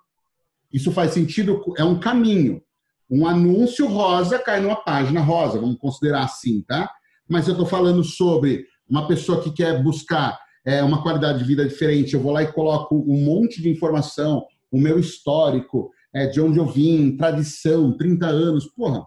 Isso 0.73 0.93
faz 0.93 1.11
sentido, 1.11 1.61
é 1.77 1.83
um 1.83 1.99
caminho. 1.99 2.63
Um 3.11 3.27
anúncio 3.27 3.89
rosa 3.89 4.39
cai 4.39 4.61
numa 4.61 4.77
página 4.77 5.21
rosa, 5.21 5.59
vamos 5.59 5.77
considerar 5.77 6.23
assim, 6.23 6.63
tá? 6.63 6.89
Mas 7.29 7.49
eu 7.49 7.53
estou 7.53 7.67
falando 7.67 8.05
sobre 8.05 8.65
uma 8.89 9.07
pessoa 9.07 9.43
que 9.43 9.51
quer 9.51 9.83
buscar 9.83 10.39
é, 10.65 10.83
uma 10.83 11.03
qualidade 11.03 11.39
de 11.39 11.45
vida 11.45 11.67
diferente. 11.67 12.15
Eu 12.15 12.21
vou 12.21 12.33
lá 12.33 12.43
e 12.43 12.53
coloco 12.53 12.97
um 12.97 13.23
monte 13.25 13.61
de 13.61 13.69
informação, 13.69 14.47
o 14.71 14.79
meu 14.79 14.99
histórico, 14.99 15.91
é, 16.15 16.27
de 16.27 16.41
onde 16.41 16.59
eu 16.59 16.67
vim, 16.67 17.17
tradição, 17.17 17.97
30 17.97 18.27
anos. 18.27 18.67
Porra, 18.67 19.05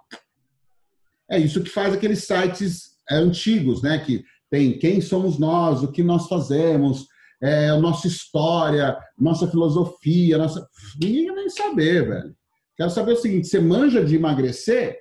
é 1.30 1.40
isso 1.40 1.64
que 1.64 1.70
faz 1.70 1.94
aqueles 1.94 2.26
sites 2.26 2.98
é, 3.10 3.16
antigos, 3.16 3.82
né? 3.82 3.98
Que 4.00 4.24
tem 4.50 4.78
quem 4.78 5.02
somos 5.02 5.38
nós, 5.38 5.84
o 5.84 5.92
que 5.92 6.04
nós 6.04 6.28
fazemos, 6.28 7.06
é, 7.42 7.70
a 7.70 7.78
nossa 7.78 8.08
história, 8.08 8.98
nossa 9.18 9.48
filosofia, 9.48 10.38
nossa. 10.38 10.68
Ninguém 11.02 11.34
nem 11.34 11.50
saber, 11.50 12.08
velho. 12.08 12.36
Quero 12.76 12.90
saber 12.90 13.14
o 13.14 13.18
seguinte: 13.18 13.48
você 13.48 13.60
manja 13.60 14.04
de 14.04 14.16
emagrecer? 14.16 15.00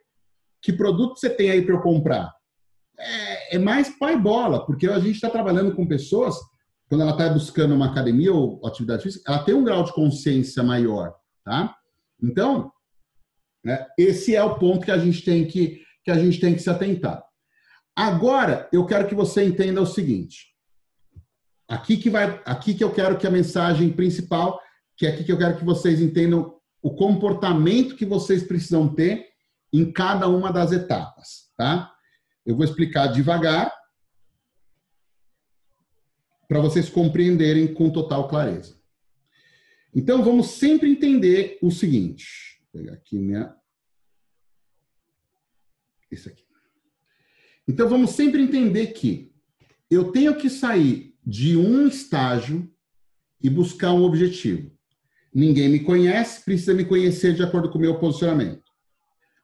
Que 0.62 0.72
produto 0.72 1.18
você 1.18 1.30
tem 1.30 1.50
aí 1.50 1.62
para 1.62 1.74
eu 1.74 1.80
comprar? 1.80 2.32
É, 2.98 3.35
é, 3.50 3.58
mais 3.58 3.88
pai 3.98 4.18
bola, 4.18 4.64
porque 4.64 4.86
a 4.86 4.98
gente 4.98 5.16
está 5.16 5.30
trabalhando 5.30 5.74
com 5.74 5.86
pessoas, 5.86 6.36
quando 6.88 7.02
ela 7.02 7.12
está 7.12 7.28
buscando 7.28 7.74
uma 7.74 7.86
academia 7.86 8.32
ou 8.32 8.64
atividade 8.64 9.02
física, 9.02 9.24
ela 9.26 9.42
tem 9.42 9.54
um 9.54 9.64
grau 9.64 9.84
de 9.84 9.92
consciência 9.92 10.62
maior, 10.62 11.14
tá? 11.44 11.74
Então, 12.22 12.72
né, 13.64 13.86
esse 13.98 14.34
é 14.34 14.42
o 14.42 14.58
ponto 14.58 14.84
que 14.84 14.90
a 14.90 14.98
gente 14.98 15.24
tem 15.24 15.46
que 15.46 15.84
que 16.04 16.10
a 16.12 16.18
gente 16.18 16.38
tem 16.38 16.54
que 16.54 16.62
se 16.62 16.70
atentar. 16.70 17.20
Agora, 17.96 18.68
eu 18.72 18.86
quero 18.86 19.08
que 19.08 19.14
você 19.14 19.44
entenda 19.44 19.82
o 19.82 19.86
seguinte. 19.86 20.46
Aqui 21.68 21.96
que 21.96 22.08
vai, 22.08 22.40
aqui 22.44 22.74
que 22.74 22.84
eu 22.84 22.92
quero 22.92 23.18
que 23.18 23.26
a 23.26 23.30
mensagem 23.30 23.90
principal, 23.92 24.60
que 24.96 25.04
é 25.04 25.10
aqui 25.10 25.24
que 25.24 25.32
eu 25.32 25.38
quero 25.38 25.56
que 25.56 25.64
vocês 25.64 26.00
entendam 26.00 26.54
o 26.80 26.94
comportamento 26.94 27.96
que 27.96 28.06
vocês 28.06 28.44
precisam 28.44 28.86
ter 28.94 29.26
em 29.72 29.90
cada 29.90 30.28
uma 30.28 30.52
das 30.52 30.70
etapas, 30.70 31.50
tá? 31.56 31.90
Eu 32.46 32.56
vou 32.56 32.64
explicar 32.64 33.08
devagar 33.08 33.70
para 36.48 36.60
vocês 36.60 36.88
compreenderem 36.88 37.74
com 37.74 37.90
total 37.90 38.28
clareza. 38.28 38.80
Então, 39.92 40.22
vamos 40.22 40.50
sempre 40.52 40.88
entender 40.88 41.58
o 41.60 41.70
seguinte. 41.70 42.62
Vou 42.72 42.82
pegar 42.82 42.94
aqui 42.94 43.18
minha 43.18 43.54
isso 46.10 46.28
aqui. 46.28 46.44
Então 47.68 47.88
vamos 47.88 48.10
sempre 48.10 48.42
entender 48.42 48.88
que 48.88 49.32
eu 49.90 50.12
tenho 50.12 50.36
que 50.36 50.48
sair 50.48 51.14
de 51.24 51.56
um 51.56 51.86
estágio 51.86 52.70
e 53.42 53.50
buscar 53.50 53.92
um 53.92 54.04
objetivo. 54.04 54.70
Ninguém 55.34 55.68
me 55.68 55.80
conhece, 55.80 56.44
precisa 56.44 56.72
me 56.72 56.84
conhecer 56.84 57.34
de 57.34 57.42
acordo 57.42 57.70
com 57.70 57.78
o 57.78 57.80
meu 57.80 57.98
posicionamento. 57.98 58.65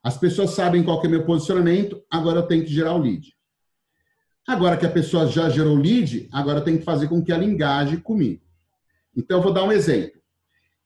As 0.03 0.17
pessoas 0.17 0.51
sabem 0.51 0.83
qual 0.83 1.03
é 1.03 1.07
o 1.07 1.11
meu 1.11 1.25
posicionamento, 1.25 2.03
agora 2.11 2.41
eu 2.41 2.47
tenho 2.47 2.65
que 2.65 2.73
gerar 2.73 2.95
o 2.95 2.99
lead. 2.99 3.33
Agora 4.47 4.77
que 4.77 4.85
a 4.85 4.91
pessoa 4.91 5.27
já 5.29 5.49
gerou 5.49 5.77
o 5.77 5.81
lead, 5.81 6.29
agora 6.33 6.59
eu 6.59 6.65
tenho 6.65 6.79
que 6.79 6.85
fazer 6.85 7.09
com 7.09 7.23
que 7.23 7.31
ela 7.31 7.45
engaje 7.45 7.97
comigo. 7.99 8.43
Então 9.17 9.39
eu 9.39 9.43
vou 9.43 9.53
dar 9.53 9.63
um 9.63 9.71
exemplo. 9.71 10.21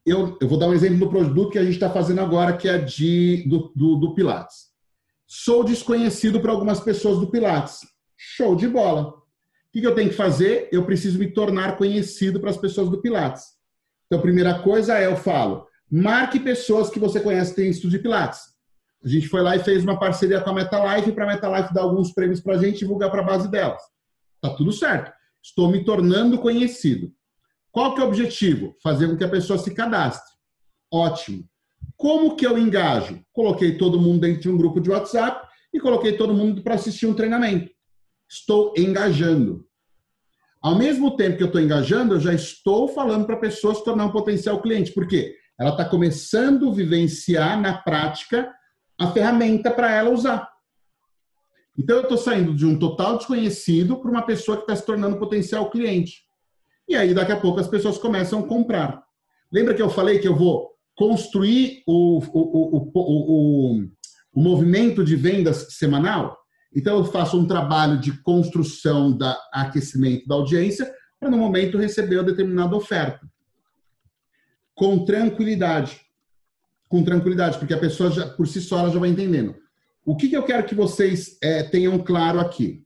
Eu, 0.04 0.36
eu 0.40 0.46
vou 0.46 0.58
dar 0.58 0.68
um 0.68 0.74
exemplo 0.74 0.98
do 0.98 1.08
produto 1.08 1.50
que 1.50 1.58
a 1.58 1.64
gente 1.64 1.74
está 1.74 1.90
fazendo 1.90 2.20
agora, 2.20 2.56
que 2.56 2.68
é 2.68 2.78
de, 2.78 3.44
do, 3.48 3.72
do, 3.74 3.96
do 3.96 4.14
Pilates. 4.14 4.66
Sou 5.26 5.64
desconhecido 5.64 6.40
para 6.40 6.52
algumas 6.52 6.78
pessoas 6.78 7.18
do 7.18 7.28
Pilates. 7.28 7.80
Show 8.16 8.54
de 8.54 8.68
bola. 8.68 9.08
O 9.08 9.22
que 9.72 9.84
eu 9.84 9.94
tenho 9.94 10.10
que 10.10 10.14
fazer? 10.14 10.68
Eu 10.70 10.84
preciso 10.84 11.18
me 11.18 11.32
tornar 11.32 11.76
conhecido 11.76 12.38
para 12.38 12.50
as 12.50 12.56
pessoas 12.56 12.88
do 12.88 13.00
Pilates. 13.00 13.44
Então, 14.06 14.18
a 14.18 14.22
primeira 14.22 14.58
coisa 14.60 14.96
é, 14.96 15.06
eu 15.06 15.16
falo, 15.16 15.66
marque 15.90 16.38
pessoas 16.38 16.88
que 16.88 17.00
você 17.00 17.18
conhece 17.18 17.50
que 17.50 17.62
têm 17.62 17.70
estudo 17.70 17.90
de 17.90 17.98
Pilates. 17.98 18.55
A 19.06 19.08
gente 19.08 19.28
foi 19.28 19.40
lá 19.40 19.54
e 19.54 19.60
fez 19.60 19.84
uma 19.84 19.96
parceria 19.96 20.40
com 20.40 20.50
a 20.50 20.52
MetaLife 20.52 21.12
para 21.12 21.22
a 21.22 21.28
MetaLife 21.28 21.72
dar 21.72 21.82
alguns 21.82 22.12
prêmios 22.12 22.40
para 22.40 22.54
a 22.54 22.58
gente 22.58 22.80
divulgar 22.80 23.08
para 23.08 23.20
a 23.20 23.24
base 23.24 23.48
delas. 23.48 23.80
Tá 24.42 24.50
tudo 24.50 24.72
certo. 24.72 25.12
Estou 25.40 25.70
me 25.70 25.84
tornando 25.84 26.40
conhecido. 26.40 27.12
Qual 27.70 27.94
que 27.94 28.00
é 28.00 28.04
o 28.04 28.08
objetivo? 28.08 28.74
Fazer 28.82 29.06
com 29.06 29.16
que 29.16 29.22
a 29.22 29.28
pessoa 29.28 29.60
se 29.60 29.72
cadastre. 29.72 30.34
Ótimo. 30.92 31.48
Como 31.96 32.34
que 32.34 32.44
eu 32.44 32.58
engajo? 32.58 33.22
Coloquei 33.32 33.78
todo 33.78 34.00
mundo 34.00 34.22
dentro 34.22 34.40
de 34.40 34.50
um 34.50 34.56
grupo 34.56 34.80
de 34.80 34.90
WhatsApp 34.90 35.46
e 35.72 35.78
coloquei 35.78 36.16
todo 36.16 36.34
mundo 36.34 36.60
para 36.64 36.74
assistir 36.74 37.06
um 37.06 37.14
treinamento. 37.14 37.70
Estou 38.28 38.74
engajando. 38.76 39.64
Ao 40.60 40.74
mesmo 40.74 41.16
tempo 41.16 41.36
que 41.36 41.44
eu 41.44 41.46
estou 41.46 41.60
engajando, 41.60 42.14
eu 42.14 42.20
já 42.20 42.34
estou 42.34 42.88
falando 42.88 43.24
para 43.24 43.36
a 43.36 43.40
pessoa 43.40 43.72
se 43.72 43.84
tornar 43.84 44.06
um 44.06 44.12
potencial 44.12 44.60
cliente. 44.60 44.90
Por 44.90 45.06
quê? 45.06 45.36
Ela 45.60 45.70
está 45.70 45.84
começando 45.84 46.68
a 46.68 46.74
vivenciar 46.74 47.60
na 47.60 47.78
prática 47.78 48.52
a 48.98 49.10
ferramenta 49.10 49.70
para 49.70 49.92
ela 49.92 50.10
usar. 50.10 50.56
Então, 51.78 51.96
eu 51.96 52.02
estou 52.02 52.16
saindo 52.16 52.54
de 52.54 52.64
um 52.64 52.78
total 52.78 53.18
desconhecido 53.18 53.96
para 53.96 54.10
uma 54.10 54.22
pessoa 54.22 54.56
que 54.56 54.62
está 54.62 54.74
se 54.74 54.86
tornando 54.86 55.18
potencial 55.18 55.68
cliente. 55.70 56.22
E 56.88 56.94
aí, 56.94 57.12
daqui 57.12 57.32
a 57.32 57.40
pouco, 57.40 57.60
as 57.60 57.68
pessoas 57.68 57.98
começam 57.98 58.40
a 58.40 58.46
comprar. 58.46 59.04
Lembra 59.52 59.74
que 59.74 59.82
eu 59.82 59.90
falei 59.90 60.18
que 60.18 60.26
eu 60.26 60.34
vou 60.34 60.70
construir 60.94 61.82
o, 61.86 62.18
o, 62.18 62.90
o, 62.94 63.82
o, 64.32 64.40
movimento 64.40 65.04
de 65.04 65.16
vendas 65.16 65.74
semanal? 65.74 66.38
Então, 66.74 66.96
eu 66.96 67.04
faço 67.04 67.38
um 67.38 67.46
trabalho 67.46 68.00
de 68.00 68.22
construção 68.22 69.16
da 69.16 69.38
aquecimento 69.52 70.26
da 70.26 70.34
audiência 70.34 70.90
para, 71.20 71.30
no 71.30 71.36
momento, 71.36 71.78
receber 71.78 72.16
uma 72.16 72.24
determinada 72.24 72.74
oferta. 72.74 73.20
Com 74.74 75.04
tranquilidade. 75.04 76.05
Com 76.88 77.02
tranquilidade, 77.02 77.58
porque 77.58 77.74
a 77.74 77.78
pessoa, 77.78 78.10
já, 78.10 78.28
por 78.28 78.46
si 78.46 78.60
só, 78.60 78.78
ela 78.78 78.90
já 78.90 78.98
vai 78.98 79.08
entendendo. 79.08 79.54
O 80.04 80.16
que, 80.16 80.28
que 80.28 80.36
eu 80.36 80.44
quero 80.44 80.66
que 80.66 80.74
vocês 80.74 81.36
é, 81.42 81.62
tenham 81.64 81.98
claro 81.98 82.38
aqui? 82.38 82.84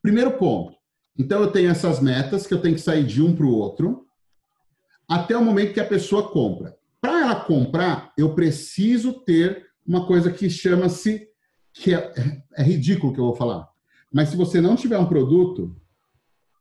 Primeiro 0.00 0.32
ponto. 0.32 0.76
Então, 1.16 1.40
eu 1.40 1.50
tenho 1.50 1.70
essas 1.70 2.00
metas 2.00 2.46
que 2.46 2.54
eu 2.54 2.60
tenho 2.60 2.74
que 2.74 2.80
sair 2.80 3.04
de 3.04 3.22
um 3.22 3.34
para 3.34 3.44
o 3.44 3.54
outro 3.54 4.06
até 5.08 5.36
o 5.36 5.44
momento 5.44 5.72
que 5.72 5.80
a 5.80 5.86
pessoa 5.86 6.30
compra. 6.30 6.76
Para 7.00 7.20
ela 7.20 7.36
comprar, 7.36 8.12
eu 8.16 8.34
preciso 8.34 9.12
ter 9.12 9.66
uma 9.86 10.06
coisa 10.06 10.30
que 10.30 10.50
chama-se, 10.50 11.26
que 11.72 11.94
é, 11.94 12.12
é 12.56 12.62
ridículo 12.62 13.14
que 13.14 13.20
eu 13.20 13.24
vou 13.24 13.34
falar, 13.34 13.68
mas 14.12 14.28
se 14.28 14.36
você 14.36 14.60
não 14.60 14.76
tiver 14.76 14.98
um 14.98 15.06
produto, 15.06 15.74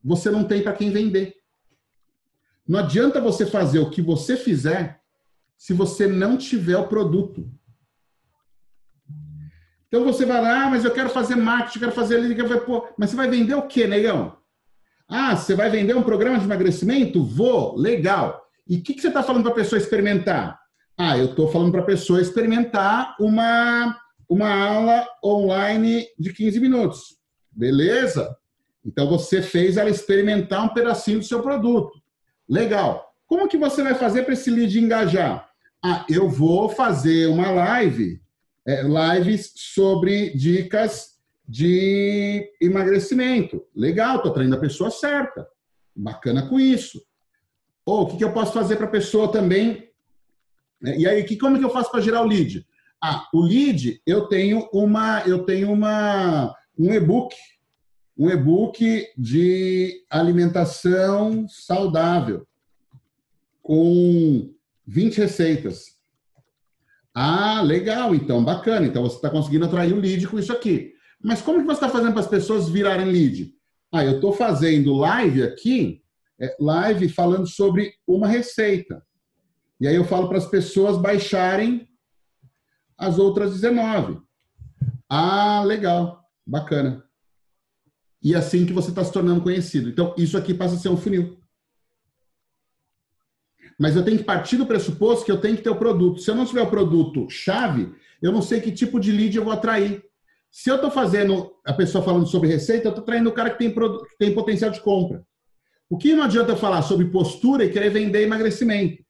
você 0.03 0.29
não 0.29 0.43
tem 0.43 0.61
para 0.61 0.73
quem 0.73 0.89
vender. 0.89 1.35
Não 2.67 2.79
adianta 2.79 3.19
você 3.19 3.45
fazer 3.45 3.79
o 3.79 3.89
que 3.89 4.01
você 4.01 4.37
fizer 4.37 5.01
se 5.57 5.73
você 5.73 6.07
não 6.07 6.37
tiver 6.37 6.77
o 6.77 6.87
produto. 6.87 7.49
Então 9.87 10.03
você 10.03 10.25
vai 10.25 10.41
lá, 10.41 10.65
ah, 10.65 10.69
mas 10.69 10.83
eu 10.83 10.91
quero 10.91 11.09
fazer 11.09 11.35
marketing, 11.35 11.79
quero 11.79 11.91
fazer 11.93 12.17
ali, 12.17 12.35
quero 12.35 12.61
pô, 12.65 12.87
mas 12.97 13.09
você 13.09 13.15
vai 13.15 13.29
vender 13.29 13.55
o 13.55 13.67
quê, 13.67 13.87
negão? 13.87 14.37
Ah, 15.07 15.35
você 15.35 15.55
vai 15.55 15.69
vender 15.69 15.95
um 15.95 16.03
programa 16.03 16.37
de 16.37 16.43
emagrecimento? 16.43 17.23
Vou, 17.23 17.77
legal. 17.77 18.41
E 18.67 18.77
o 18.77 18.83
que, 18.83 18.93
que 18.93 19.01
você 19.01 19.07
está 19.07 19.23
falando 19.23 19.43
para 19.43 19.53
a 19.53 19.55
pessoa 19.55 19.79
experimentar? 19.79 20.59
Ah, 20.97 21.17
eu 21.17 21.27
estou 21.27 21.47
falando 21.47 21.71
para 21.71 21.81
a 21.81 21.85
pessoa 21.85 22.21
experimentar 22.21 23.15
uma, 23.19 23.97
uma 24.27 24.49
aula 24.49 25.07
online 25.23 26.05
de 26.19 26.33
15 26.33 26.59
minutos. 26.59 27.17
Beleza? 27.49 28.35
Então 28.85 29.07
você 29.07 29.41
fez 29.41 29.77
ela 29.77 29.89
experimentar 29.89 30.63
um 30.65 30.69
pedacinho 30.69 31.19
do 31.19 31.25
seu 31.25 31.41
produto. 31.41 31.93
Legal. 32.47 33.13
Como 33.25 33.47
que 33.47 33.57
você 33.57 33.81
vai 33.83 33.95
fazer 33.95 34.23
para 34.23 34.33
esse 34.33 34.49
lead 34.49 34.79
engajar? 34.79 35.46
Ah, 35.83 36.05
eu 36.09 36.27
vou 36.27 36.69
fazer 36.69 37.27
uma 37.27 37.51
live 37.51 38.21
é, 38.67 38.81
lives 38.83 39.53
sobre 39.55 40.31
dicas 40.31 41.17
de 41.47 42.51
emagrecimento. 42.61 43.65
Legal, 43.75 44.17
estou 44.17 44.31
atraindo 44.31 44.55
a 44.55 44.59
pessoa 44.59 44.91
certa. 44.91 45.47
Bacana 45.95 46.47
com 46.47 46.59
isso. 46.59 47.01
Ou 47.85 48.01
o 48.01 48.07
que, 48.07 48.17
que 48.17 48.23
eu 48.23 48.33
posso 48.33 48.51
fazer 48.51 48.75
para 48.75 48.85
a 48.85 48.91
pessoa 48.91 49.31
também? 49.31 49.89
É, 50.83 50.97
e 50.97 51.07
aí, 51.07 51.23
que, 51.23 51.37
como 51.37 51.57
que 51.57 51.63
eu 51.63 51.69
faço 51.69 51.89
para 51.89 52.01
gerar 52.01 52.21
o 52.21 52.27
lead? 52.27 52.67
Ah, 53.01 53.25
o 53.33 53.41
lead, 53.41 54.01
eu 54.05 54.27
tenho 54.27 54.67
uma, 54.73 55.21
eu 55.21 55.45
tenho 55.45 55.71
uma, 55.71 56.53
um 56.77 56.93
e-book, 56.93 57.35
um 58.17 58.29
e-book 58.29 59.07
de 59.17 60.03
alimentação 60.09 61.47
saudável 61.47 62.45
com 63.61 64.53
20 64.87 65.17
receitas. 65.17 65.97
Ah, 67.13 67.61
legal, 67.61 68.15
então, 68.15 68.43
bacana. 68.43 68.85
Então 68.85 69.03
você 69.03 69.15
está 69.15 69.29
conseguindo 69.29 69.65
atrair 69.65 69.93
o 69.93 69.99
lead 69.99 70.25
com 70.27 70.39
isso 70.39 70.53
aqui. 70.53 70.93
Mas 71.21 71.41
como 71.41 71.59
que 71.59 71.65
você 71.65 71.73
está 71.73 71.89
fazendo 71.89 72.11
para 72.11 72.21
as 72.21 72.27
pessoas 72.27 72.69
virarem 72.69 73.11
lead? 73.11 73.53
Ah, 73.91 74.05
eu 74.05 74.15
estou 74.15 74.31
fazendo 74.31 74.93
live 74.93 75.43
aqui, 75.43 76.01
é, 76.39 76.55
live 76.59 77.09
falando 77.09 77.47
sobre 77.47 77.93
uma 78.05 78.27
receita. 78.27 79.03
E 79.79 79.87
aí 79.87 79.95
eu 79.95 80.05
falo 80.05 80.27
para 80.27 80.37
as 80.37 80.45
pessoas 80.45 80.97
baixarem 80.97 81.87
as 82.97 83.19
outras 83.19 83.51
19. 83.53 84.19
Ah, 85.09 85.63
legal, 85.63 86.21
bacana. 86.45 87.03
E 88.21 88.33
é 88.33 88.37
assim 88.37 88.65
que 88.65 88.73
você 88.73 88.89
está 88.89 89.03
se 89.03 89.11
tornando 89.11 89.41
conhecido. 89.41 89.89
Então, 89.89 90.13
isso 90.17 90.37
aqui 90.37 90.53
passa 90.53 90.75
a 90.75 90.77
ser 90.77 90.89
um 90.89 90.97
funil. 90.97 91.39
Mas 93.77 93.95
eu 93.95 94.03
tenho 94.03 94.17
que 94.17 94.23
partir 94.23 94.57
do 94.57 94.65
pressuposto 94.65 95.25
que 95.25 95.31
eu 95.31 95.39
tenho 95.39 95.55
que 95.55 95.63
ter 95.63 95.69
o 95.69 95.75
produto. 95.75 96.19
Se 96.19 96.31
eu 96.31 96.35
não 96.35 96.45
tiver 96.45 96.61
o 96.61 96.69
produto 96.69 97.29
chave, 97.29 97.93
eu 98.21 98.31
não 98.31 98.41
sei 98.41 98.59
que 98.59 98.71
tipo 98.71 98.99
de 98.99 99.11
lead 99.11 99.37
eu 99.37 99.43
vou 99.43 99.53
atrair. 99.53 100.03
Se 100.49 100.69
eu 100.69 100.75
estou 100.75 100.89
fazendo 100.89 101.51
a 101.65 101.73
pessoa 101.73 102.03
falando 102.03 102.25
sobre 102.25 102.49
receita, 102.49 102.87
eu 102.87 102.89
estou 102.89 103.03
atraindo 103.03 103.29
o 103.29 103.33
cara 103.33 103.51
que 103.51 103.59
tem, 103.59 103.71
que 103.71 104.17
tem 104.17 104.33
potencial 104.33 104.71
de 104.71 104.81
compra. 104.81 105.23
O 105.89 105.97
que 105.97 106.13
não 106.13 106.23
adianta 106.23 106.51
eu 106.51 106.57
falar 106.57 106.81
sobre 106.81 107.05
postura 107.05 107.63
e 107.63 107.69
querer 107.69 107.89
vender 107.89 108.23
emagrecimento? 108.23 109.03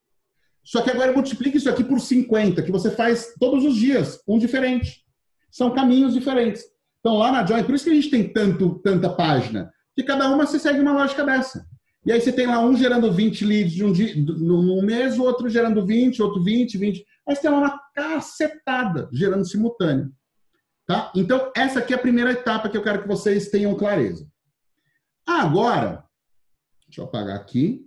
Só 0.64 0.82
que 0.82 0.92
agora 0.92 1.14
multiplique 1.14 1.58
isso 1.58 1.70
aqui 1.70 1.84
por 1.84 2.00
50, 2.00 2.62
que 2.62 2.72
você 2.72 2.92
faz 2.92 3.34
todos 3.40 3.64
os 3.64 3.76
dias, 3.76 4.20
um 4.28 4.38
diferente. 4.38 5.06
São 5.50 5.72
caminhos 5.72 6.14
diferentes. 6.14 6.64
Então, 7.00 7.16
lá 7.16 7.32
na 7.32 7.46
Join, 7.46 7.64
por 7.64 7.74
isso 7.74 7.86
que 7.86 7.92
a 7.92 7.96
gente 7.96 8.10
tem 8.10 8.28
tanto, 8.28 8.80
tanta 8.84 9.10
página, 9.10 9.72
que 9.96 10.04
cada 10.04 10.28
uma 10.30 10.46
você 10.46 10.60
segue 10.60 10.82
uma 10.82 10.92
lógica 10.92 11.24
dessa. 11.24 11.66
E 12.08 12.12
aí 12.14 12.22
você 12.22 12.32
tem 12.32 12.48
lá 12.48 12.66
um 12.66 12.74
gerando 12.74 13.12
20 13.12 13.44
leads 13.44 13.74
de 13.74 13.84
um 13.84 13.92
dia, 13.92 14.14
no 14.16 14.82
mês, 14.82 15.20
o 15.20 15.24
outro 15.24 15.50
gerando 15.50 15.86
20, 15.86 16.22
outro 16.22 16.42
20, 16.42 16.78
20. 16.78 17.06
Aí 17.28 17.36
você 17.36 17.42
tem 17.42 17.52
lá 17.52 17.58
uma 17.58 17.82
cacetada 17.94 19.10
gerando 19.12 19.46
simultâneo. 19.46 20.10
Tá? 20.86 21.12
Então, 21.14 21.52
essa 21.54 21.80
aqui 21.80 21.92
é 21.92 21.98
a 21.98 22.02
primeira 22.02 22.32
etapa 22.32 22.70
que 22.70 22.78
eu 22.78 22.82
quero 22.82 23.02
que 23.02 23.08
vocês 23.10 23.50
tenham 23.50 23.76
clareza. 23.76 24.26
Agora, 25.26 26.06
deixa 26.88 27.02
eu 27.02 27.06
apagar 27.06 27.36
aqui. 27.36 27.86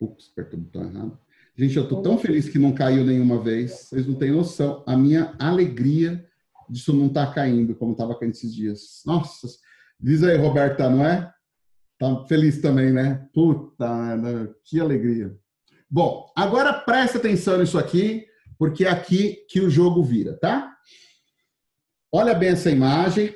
Ups, 0.00 0.30
apertei 0.30 0.60
o 0.60 0.62
botão 0.62 0.84
errado. 0.84 1.18
Gente, 1.56 1.76
eu 1.76 1.82
estou 1.82 2.00
tão 2.00 2.16
feliz 2.16 2.48
que 2.48 2.60
não 2.60 2.72
caiu 2.72 3.04
nenhuma 3.04 3.42
vez. 3.42 3.88
Vocês 3.88 4.06
não 4.06 4.14
têm 4.14 4.30
noção. 4.30 4.84
A 4.86 4.96
minha 4.96 5.34
alegria 5.36 6.24
disso 6.70 6.92
não 6.92 7.08
estar 7.08 7.26
tá 7.26 7.32
caindo, 7.32 7.74
como 7.74 7.90
estava 7.90 8.16
caindo 8.16 8.34
esses 8.34 8.54
dias. 8.54 9.02
Nossa, 9.04 9.48
diz 9.98 10.22
aí, 10.22 10.36
Roberta, 10.36 10.88
não 10.88 11.04
é? 11.04 11.32
Tá 12.02 12.26
feliz 12.26 12.60
também, 12.60 12.92
né? 12.92 13.28
Puta, 13.32 13.86
que 14.64 14.80
alegria. 14.80 15.38
Bom, 15.88 16.32
agora 16.34 16.72
presta 16.72 17.16
atenção 17.16 17.58
nisso 17.58 17.78
aqui, 17.78 18.26
porque 18.58 18.84
é 18.84 18.90
aqui 18.90 19.46
que 19.48 19.60
o 19.60 19.70
jogo 19.70 20.02
vira, 20.02 20.36
tá? 20.36 20.76
Olha 22.10 22.34
bem 22.34 22.48
essa 22.48 22.72
imagem. 22.72 23.32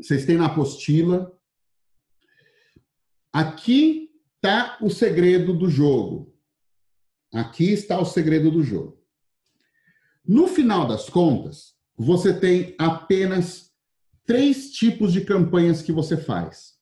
Vocês 0.00 0.24
têm 0.24 0.38
na 0.38 0.46
apostila. 0.46 1.38
Aqui 3.30 4.08
está 4.36 4.78
o 4.80 4.88
segredo 4.88 5.52
do 5.52 5.68
jogo. 5.68 6.34
Aqui 7.30 7.74
está 7.74 8.00
o 8.00 8.06
segredo 8.06 8.50
do 8.50 8.62
jogo. 8.62 9.04
No 10.26 10.48
final 10.48 10.88
das 10.88 11.10
contas, 11.10 11.74
você 11.94 12.32
tem 12.32 12.74
apenas 12.78 13.73
três 14.26 14.72
tipos 14.72 15.12
de 15.12 15.24
campanhas 15.24 15.82
que 15.82 15.92
você 15.92 16.16
faz. 16.16 16.74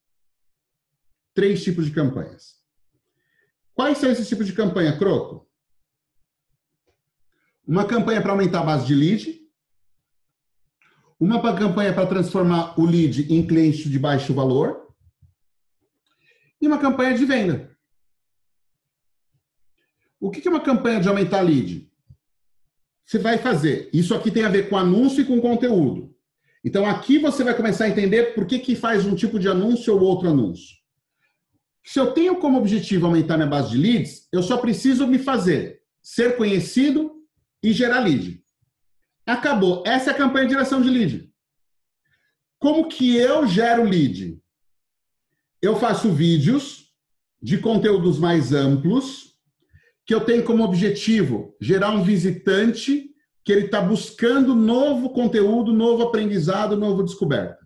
Três 1.34 1.62
tipos 1.62 1.86
de 1.86 1.92
campanhas. 1.92 2.60
Quais 3.74 3.98
são 3.98 4.10
esses 4.10 4.28
tipos 4.28 4.46
de 4.46 4.52
campanha, 4.52 4.96
Croco? 4.98 5.50
Uma 7.66 7.86
campanha 7.86 8.20
para 8.20 8.32
aumentar 8.32 8.60
a 8.60 8.64
base 8.64 8.86
de 8.86 8.94
lead. 8.94 9.40
Uma 11.18 11.40
campanha 11.56 11.94
para 11.94 12.06
transformar 12.06 12.78
o 12.78 12.84
lead 12.84 13.32
em 13.32 13.46
cliente 13.46 13.88
de 13.88 13.98
baixo 13.98 14.34
valor. 14.34 14.94
E 16.60 16.66
uma 16.66 16.78
campanha 16.78 17.16
de 17.16 17.24
venda. 17.24 17.76
O 20.20 20.30
que 20.30 20.46
é 20.46 20.50
uma 20.50 20.62
campanha 20.62 21.00
de 21.00 21.08
aumentar 21.08 21.40
lead? 21.40 21.90
Você 23.04 23.18
vai 23.18 23.38
fazer. 23.38 23.90
Isso 23.92 24.14
aqui 24.14 24.30
tem 24.30 24.44
a 24.44 24.48
ver 24.48 24.68
com 24.68 24.76
anúncio 24.76 25.22
e 25.22 25.24
com 25.24 25.40
conteúdo. 25.40 26.11
Então 26.64 26.86
aqui 26.86 27.18
você 27.18 27.42
vai 27.42 27.56
começar 27.56 27.84
a 27.84 27.88
entender 27.88 28.34
por 28.34 28.46
que, 28.46 28.58
que 28.58 28.76
faz 28.76 29.04
um 29.04 29.14
tipo 29.14 29.38
de 29.38 29.48
anúncio 29.48 29.94
ou 29.94 30.00
outro 30.00 30.28
anúncio. 30.28 30.76
Se 31.84 31.98
eu 31.98 32.12
tenho 32.12 32.36
como 32.36 32.58
objetivo 32.58 33.06
aumentar 33.06 33.36
minha 33.36 33.48
base 33.48 33.70
de 33.70 33.76
leads, 33.76 34.28
eu 34.32 34.42
só 34.42 34.56
preciso 34.56 35.06
me 35.06 35.18
fazer 35.18 35.82
ser 36.00 36.36
conhecido 36.36 37.12
e 37.62 37.72
gerar 37.72 38.00
lead. 38.00 38.42
Acabou. 39.24 39.82
Essa 39.86 40.10
é 40.10 40.14
a 40.14 40.16
campanha 40.16 40.46
de 40.46 40.52
geração 40.52 40.82
de 40.82 40.90
lead. 40.90 41.32
Como 42.58 42.88
que 42.88 43.16
eu 43.16 43.46
gero 43.46 43.84
lead? 43.84 44.40
Eu 45.60 45.76
faço 45.76 46.10
vídeos 46.10 46.92
de 47.40 47.58
conteúdos 47.58 48.18
mais 48.18 48.52
amplos, 48.52 49.36
que 50.04 50.14
eu 50.14 50.24
tenho 50.24 50.44
como 50.44 50.64
objetivo 50.64 51.56
gerar 51.60 51.90
um 51.90 52.02
visitante 52.02 53.11
que 53.44 53.52
ele 53.52 53.66
está 53.66 53.80
buscando 53.80 54.54
novo 54.54 55.10
conteúdo, 55.10 55.72
novo 55.72 56.04
aprendizado, 56.04 56.76
novo 56.76 57.02
descoberta. 57.02 57.58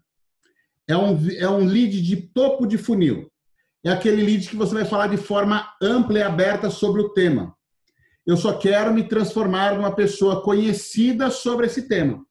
É 0.89 0.97
um, 0.97 1.19
é 1.37 1.49
um 1.49 1.65
lead 1.65 2.01
de 2.01 2.17
topo 2.17 2.67
de 2.67 2.79
funil. 2.79 3.31
É 3.85 3.91
aquele 3.91 4.23
lead 4.23 4.49
que 4.49 4.57
você 4.57 4.75
vai 4.75 4.85
falar 4.85 5.09
de 5.09 5.17
forma 5.17 5.69
ampla 5.83 6.19
e 6.19 6.23
aberta 6.23 6.71
sobre 6.71 7.03
o 7.03 7.11
tema. 7.11 7.55
Eu 8.27 8.37
só 8.37 8.53
quero 8.55 8.93
me 8.93 9.05
transformar 9.05 9.77
numa 9.77 9.95
pessoa 9.95 10.43
conhecida 10.43 11.31
sobre 11.31 11.67
esse 11.67 11.87
tema. 11.87 12.25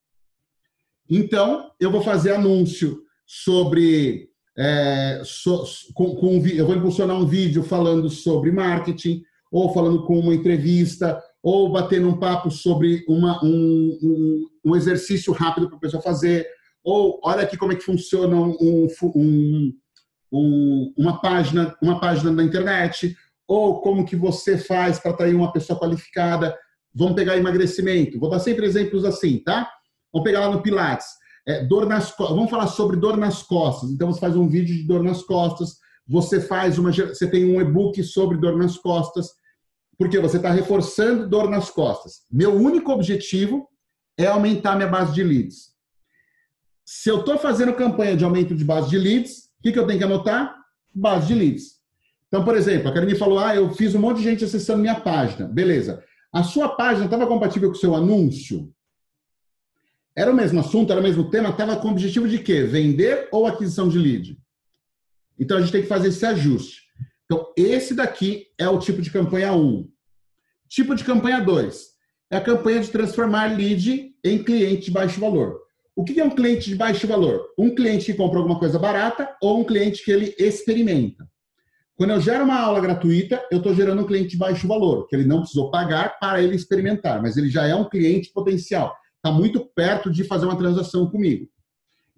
Então, 1.10 1.72
eu 1.80 1.92
vou 1.92 2.02
fazer 2.02 2.34
anúncio 2.34 3.02
sobre. 3.26 4.30
É, 4.58 5.22
so, 5.24 5.66
com, 5.94 6.16
com, 6.16 6.46
eu 6.48 6.66
vou 6.66 6.76
impulsionar 6.76 7.18
um 7.18 7.26
vídeo 7.26 7.62
falando 7.64 8.10
sobre 8.10 8.52
marketing, 8.52 9.22
ou 9.52 9.74
falando 9.74 10.06
com 10.06 10.20
uma 10.20 10.34
entrevista, 10.34 11.22
ou 11.46 11.72
batendo 11.72 12.08
um 12.08 12.18
papo 12.18 12.50
sobre 12.50 13.06
uma, 13.08 13.40
um, 13.46 14.00
um, 14.02 14.50
um 14.66 14.76
exercício 14.76 15.32
rápido 15.32 15.68
para 15.68 15.78
a 15.78 15.80
pessoa 15.80 16.02
fazer, 16.02 16.48
ou 16.84 17.20
olha 17.24 17.44
aqui 17.44 17.56
como 17.56 17.72
é 17.72 17.76
que 17.76 17.84
funciona 17.84 18.36
um, 18.36 18.88
um, 20.34 20.94
uma 20.98 21.22
página 21.22 21.78
uma 21.80 22.00
página 22.00 22.32
na 22.32 22.44
internet, 22.44 23.16
ou 23.48 23.80
como 23.82 24.08
que 24.08 24.16
você 24.16 24.58
faz 24.58 24.98
para 24.98 25.12
atrair 25.12 25.36
uma 25.36 25.54
pessoa 25.54 25.78
qualificada. 25.78 26.58
Vamos 26.92 27.14
pegar 27.14 27.38
emagrecimento. 27.38 28.20
Vou 28.20 28.32
dar 28.32 28.40
sempre 28.40 28.66
exemplos 28.66 29.06
assim, 29.06 29.38
tá? 29.38 29.70
Vamos 30.12 30.28
pegar 30.28 30.40
lá 30.40 30.50
no 30.50 30.64
Pilates. 30.64 31.06
É, 31.48 31.64
dor 31.64 31.86
nas 31.86 32.12
Vamos 32.18 32.50
falar 32.50 32.66
sobre 32.66 32.98
dor 32.98 33.18
nas 33.18 33.44
costas. 33.44 33.92
Então 33.92 34.12
você 34.12 34.20
faz 34.20 34.36
um 34.36 34.48
vídeo 34.48 34.76
de 34.76 34.88
dor 34.88 35.04
nas 35.04 35.22
costas. 35.22 35.76
Você 36.08 36.42
faz 36.42 36.80
uma. 36.80 36.92
Você 36.92 37.30
tem 37.30 37.46
um 37.46 37.62
e-book 37.62 38.04
sobre 38.04 38.36
dor 38.40 38.58
nas 38.58 38.78
costas, 38.78 39.30
porque 39.98 40.20
você 40.20 40.38
está 40.38 40.52
reforçando 40.52 41.28
dor 41.28 41.50
nas 41.50 41.70
costas. 41.70 42.24
Meu 42.32 42.54
único 42.54 42.92
objetivo 42.92 43.68
é 44.18 44.28
aumentar 44.28 44.76
minha 44.76 44.88
base 44.88 45.14
de 45.14 45.24
leads. 45.24 45.74
Se 46.86 47.10
eu 47.10 47.20
estou 47.20 47.38
fazendo 47.38 47.74
campanha 47.74 48.16
de 48.16 48.24
aumento 48.24 48.56
de 48.56 48.64
base 48.64 48.90
de 48.90 48.98
leads, 48.98 49.46
o 49.60 49.64
que, 49.64 49.72
que 49.72 49.80
eu 49.80 49.88
tenho 49.88 49.98
que 49.98 50.06
anotar? 50.06 50.56
Base 50.94 51.28
de 51.28 51.36
leads. 51.36 51.76
Então, 52.28 52.44
por 52.44 52.56
exemplo, 52.56 52.90
a 52.90 52.94
Karine 52.94 53.16
falou: 53.16 53.40
ah, 53.40 53.56
eu 53.56 53.72
fiz 53.72 53.96
um 53.96 54.00
monte 54.00 54.18
de 54.18 54.24
gente 54.24 54.44
acessando 54.44 54.82
minha 54.82 55.00
página. 55.00 55.48
Beleza. 55.48 56.04
A 56.32 56.44
sua 56.44 56.70
página 56.70 57.06
estava 57.06 57.26
compatível 57.26 57.70
com 57.70 57.76
o 57.76 57.80
seu 57.80 57.96
anúncio? 57.96 58.72
Era 60.16 60.32
o 60.32 60.36
mesmo 60.36 60.60
assunto, 60.60 60.92
era 60.92 61.00
o 61.00 61.04
mesmo 61.04 61.30
tema, 61.30 61.50
estava 61.50 61.76
com 61.78 61.90
o 61.90 61.92
objetivo 61.92 62.28
de 62.28 62.40
quê? 62.40 62.64
Vender 62.64 63.28
ou 63.32 63.46
aquisição 63.46 63.90
de 63.90 63.98
lead? 63.98 64.38
Então 65.38 65.58
a 65.58 65.62
gente 65.62 65.72
tem 65.72 65.82
que 65.82 65.88
fazer 65.88 66.10
esse 66.10 66.26
ajuste. 66.26 66.85
Então, 67.26 67.52
esse 67.58 67.94
daqui 67.94 68.48
é 68.58 68.70
o 68.70 68.80
tipo 68.80 69.02
de 69.02 69.12
campanha 69.12 69.54
1. 69.54 69.90
Tipo 70.70 70.96
de 70.96 71.04
campanha 71.04 71.42
2 71.42 71.96
é 72.32 72.38
a 72.38 72.42
campanha 72.42 72.82
de 72.82 72.90
transformar 72.90 73.56
lead 73.56 74.14
em 74.24 74.44
cliente 74.44 74.86
de 74.86 74.92
baixo 74.92 75.20
valor. 75.20 75.60
O 75.96 76.04
que 76.04 76.20
é 76.20 76.24
um 76.24 76.30
cliente 76.30 76.70
de 76.70 76.76
baixo 76.76 77.08
valor? 77.08 77.48
Um 77.58 77.74
cliente 77.74 78.06
que 78.06 78.18
compra 78.18 78.40
alguma 78.40 78.60
coisa 78.60 78.78
barata 78.78 79.34
ou 79.42 79.60
um 79.60 79.64
cliente 79.64 80.04
que 80.04 80.12
ele 80.12 80.36
experimenta. 80.38 81.26
Quando 81.96 82.10
eu 82.10 82.20
gero 82.20 82.44
uma 82.44 82.60
aula 82.60 82.82
gratuita, 82.82 83.42
eu 83.50 83.60
estou 83.60 83.74
gerando 83.74 84.02
um 84.02 84.06
cliente 84.06 84.32
de 84.32 84.38
baixo 84.38 84.68
valor, 84.68 85.08
que 85.08 85.16
ele 85.16 85.24
não 85.24 85.40
precisou 85.40 85.72
pagar 85.72 86.20
para 86.20 86.44
ele 86.44 86.56
experimentar, 86.56 87.22
mas 87.22 87.38
ele 87.38 87.50
já 87.50 87.66
é 87.66 87.74
um 87.74 87.88
cliente 87.88 88.32
potencial. 88.34 88.94
Está 89.16 89.32
muito 89.32 89.66
perto 89.74 90.12
de 90.12 90.26
fazer 90.26 90.46
uma 90.46 90.58
transação 90.58 91.10
comigo. 91.10 91.48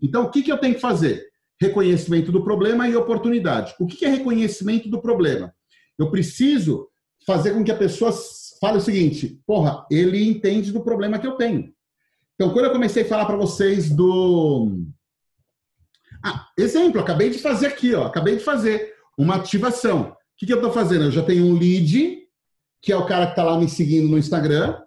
Então, 0.01 0.23
o 0.23 0.31
que, 0.31 0.41
que 0.41 0.51
eu 0.51 0.57
tenho 0.57 0.73
que 0.73 0.81
fazer? 0.81 1.27
Reconhecimento 1.59 2.31
do 2.31 2.43
problema 2.43 2.87
e 2.87 2.95
oportunidade. 2.95 3.73
O 3.79 3.87
que, 3.87 4.05
é 4.05 4.09
reconhecimento 4.09 4.89
do 4.89 5.01
problema? 5.01 5.53
Eu 5.97 6.11
preciso 6.11 6.87
fazer 7.25 7.53
com 7.53 7.63
que 7.63 7.71
a 7.71 7.77
pessoa 7.77 8.13
fale 8.61 8.77
o 8.77 8.81
seguinte: 8.81 9.41
porra, 9.45 9.85
ele 9.89 10.27
entende 10.27 10.71
do 10.71 10.83
problema 10.83 11.17
que 11.17 11.25
eu 11.25 11.35
tenho. 11.35 11.73
Então, 12.35 12.51
quando 12.53 12.65
eu 12.65 12.71
comecei 12.71 13.03
a 13.03 13.07
falar 13.07 13.25
para 13.25 13.35
vocês 13.35 13.89
do. 13.89 14.71
Ah, 16.23 16.47
exemplo, 16.57 17.01
acabei 17.01 17.29
de 17.29 17.39
fazer 17.39 17.67
aqui, 17.67 17.93
ó. 17.95 18.05
Acabei 18.05 18.37
de 18.37 18.43
fazer 18.43 18.93
uma 19.17 19.35
ativação. 19.35 20.11
O 20.11 20.15
que, 20.37 20.45
que 20.45 20.53
eu 20.53 20.57
estou 20.57 20.71
fazendo? 20.71 21.05
Eu 21.05 21.11
já 21.11 21.23
tenho 21.23 21.45
um 21.45 21.57
lead, 21.57 22.19
que 22.81 22.91
é 22.91 22.95
o 22.95 23.07
cara 23.07 23.25
que 23.25 23.31
está 23.31 23.43
lá 23.43 23.59
me 23.59 23.67
seguindo 23.67 24.07
no 24.07 24.19
Instagram. 24.19 24.79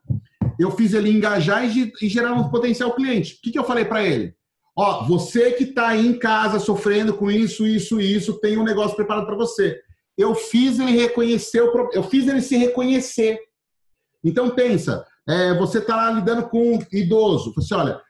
Eu 0.58 0.70
fiz 0.70 0.92
ele 0.92 1.10
engajar 1.10 1.64
e, 1.64 1.92
e 2.00 2.08
gerar 2.08 2.34
um 2.34 2.48
potencial 2.50 2.94
cliente. 2.94 3.34
O 3.34 3.38
que, 3.42 3.50
que 3.50 3.58
eu 3.58 3.64
falei 3.64 3.84
para 3.84 4.06
ele? 4.06 4.34
Ó, 4.76 5.04
você 5.04 5.52
que 5.52 5.64
está 5.64 5.88
aí 5.88 6.06
em 6.06 6.18
casa 6.18 6.58
sofrendo 6.58 7.14
com 7.14 7.30
isso, 7.30 7.66
isso, 7.66 8.00
isso, 8.00 8.40
tem 8.40 8.56
um 8.56 8.64
negócio 8.64 8.96
preparado 8.96 9.26
para 9.26 9.36
você. 9.36 9.80
Eu 10.16 10.34
fiz 10.34 10.78
ele 10.78 10.92
reconhecer, 10.92 11.60
eu 11.92 12.02
fiz 12.02 12.28
ele 12.28 12.40
se 12.40 12.56
reconhecer. 12.56 13.38
Então 14.22 14.50
pensa, 14.50 15.04
é, 15.28 15.54
você 15.54 15.78
está 15.78 15.96
lá 15.96 16.10
lidando 16.10 16.48
com 16.48 16.76
um 16.76 16.78
idoso. 16.92 17.52
Você 17.54 17.74
olha, 17.74 18.00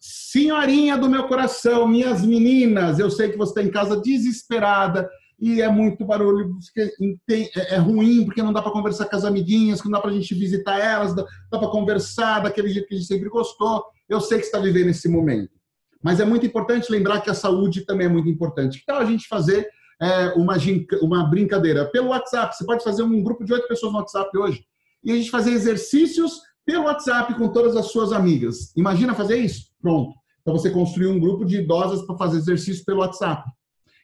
senhorinha 0.00 0.96
do 0.96 1.08
meu 1.08 1.26
coração, 1.26 1.86
minhas 1.86 2.22
meninas, 2.22 2.98
eu 2.98 3.10
sei 3.10 3.30
que 3.30 3.36
você 3.36 3.50
está 3.50 3.62
em 3.62 3.70
casa 3.70 4.00
desesperada 4.00 5.08
e 5.38 5.60
é 5.60 5.68
muito 5.68 6.04
barulho, 6.04 6.56
é, 6.76 7.74
é 7.74 7.76
ruim 7.76 8.24
porque 8.24 8.42
não 8.42 8.52
dá 8.52 8.60
para 8.60 8.72
conversar 8.72 9.04
com 9.06 9.14
as 9.14 9.24
amiguinhas, 9.24 9.80
que 9.80 9.86
não 9.88 9.92
dá 9.92 10.00
para 10.00 10.10
a 10.10 10.14
gente 10.14 10.34
visitar 10.34 10.78
elas, 10.78 11.14
dá 11.14 11.24
para 11.50 11.68
conversar 11.68 12.40
daquele 12.40 12.70
jeito 12.70 12.88
que 12.88 12.94
a 12.94 12.98
gente 12.98 13.06
sempre 13.06 13.28
gostou. 13.28 13.84
Eu 14.08 14.20
sei 14.20 14.38
que 14.38 14.46
está 14.46 14.58
vivendo 14.58 14.88
esse 14.88 15.08
momento. 15.08 15.57
Mas 16.02 16.20
é 16.20 16.24
muito 16.24 16.46
importante 16.46 16.90
lembrar 16.90 17.20
que 17.20 17.30
a 17.30 17.34
saúde 17.34 17.84
também 17.84 18.06
é 18.06 18.10
muito 18.10 18.28
importante. 18.28 18.78
Que 18.78 18.86
tal 18.86 18.98
a 18.98 19.04
gente 19.04 19.26
fazer 19.26 19.68
é, 20.00 20.28
uma, 20.34 20.56
uma 21.02 21.24
brincadeira 21.24 21.84
pelo 21.86 22.08
WhatsApp? 22.08 22.56
Você 22.56 22.64
pode 22.64 22.84
fazer 22.84 23.02
um 23.02 23.22
grupo 23.22 23.44
de 23.44 23.52
oito 23.52 23.68
pessoas 23.68 23.92
no 23.92 23.98
WhatsApp 23.98 24.36
hoje 24.36 24.64
e 25.02 25.12
a 25.12 25.16
gente 25.16 25.30
fazer 25.30 25.52
exercícios 25.52 26.40
pelo 26.64 26.84
WhatsApp 26.84 27.34
com 27.34 27.48
todas 27.48 27.76
as 27.76 27.86
suas 27.86 28.12
amigas. 28.12 28.72
Imagina 28.76 29.14
fazer 29.14 29.38
isso? 29.38 29.70
Pronto. 29.80 30.12
Então 30.42 30.56
você 30.56 30.70
construiu 30.70 31.10
um 31.10 31.20
grupo 31.20 31.44
de 31.44 31.56
idosas 31.56 32.02
para 32.02 32.16
fazer 32.16 32.38
exercício 32.38 32.84
pelo 32.84 33.00
WhatsApp. 33.00 33.50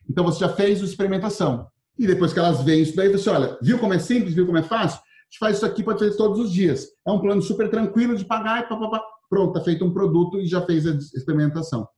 Então 0.08 0.24
você 0.24 0.40
já 0.40 0.48
fez 0.48 0.82
a 0.82 0.84
experimentação. 0.84 1.66
E 1.98 2.06
depois 2.06 2.32
que 2.32 2.38
elas 2.38 2.62
veem 2.62 2.82
isso 2.82 2.96
daí, 2.96 3.08
você 3.08 3.30
olha, 3.30 3.56
viu 3.62 3.78
como 3.78 3.94
é 3.94 3.98
simples, 3.98 4.34
viu 4.34 4.46
como 4.46 4.58
é 4.58 4.62
fácil? 4.62 4.98
A 4.98 5.24
gente 5.30 5.38
faz 5.38 5.56
isso 5.56 5.66
aqui, 5.66 5.82
pode 5.82 6.00
fazer 6.00 6.16
todos 6.16 6.38
os 6.38 6.52
dias. 6.52 6.88
É 7.06 7.10
um 7.10 7.20
plano 7.20 7.40
super 7.40 7.70
tranquilo 7.70 8.16
de 8.16 8.24
pagar 8.24 8.60
e 8.60 8.68
pá, 8.68 8.76
pá, 8.76 8.88
pá. 8.88 9.02
Pronto, 9.34 9.48
está 9.48 9.64
feito 9.64 9.84
um 9.84 9.92
produto 9.92 10.40
e 10.40 10.46
já 10.46 10.64
fez 10.64 10.86
a 10.86 10.92
experimentação. 10.92 11.88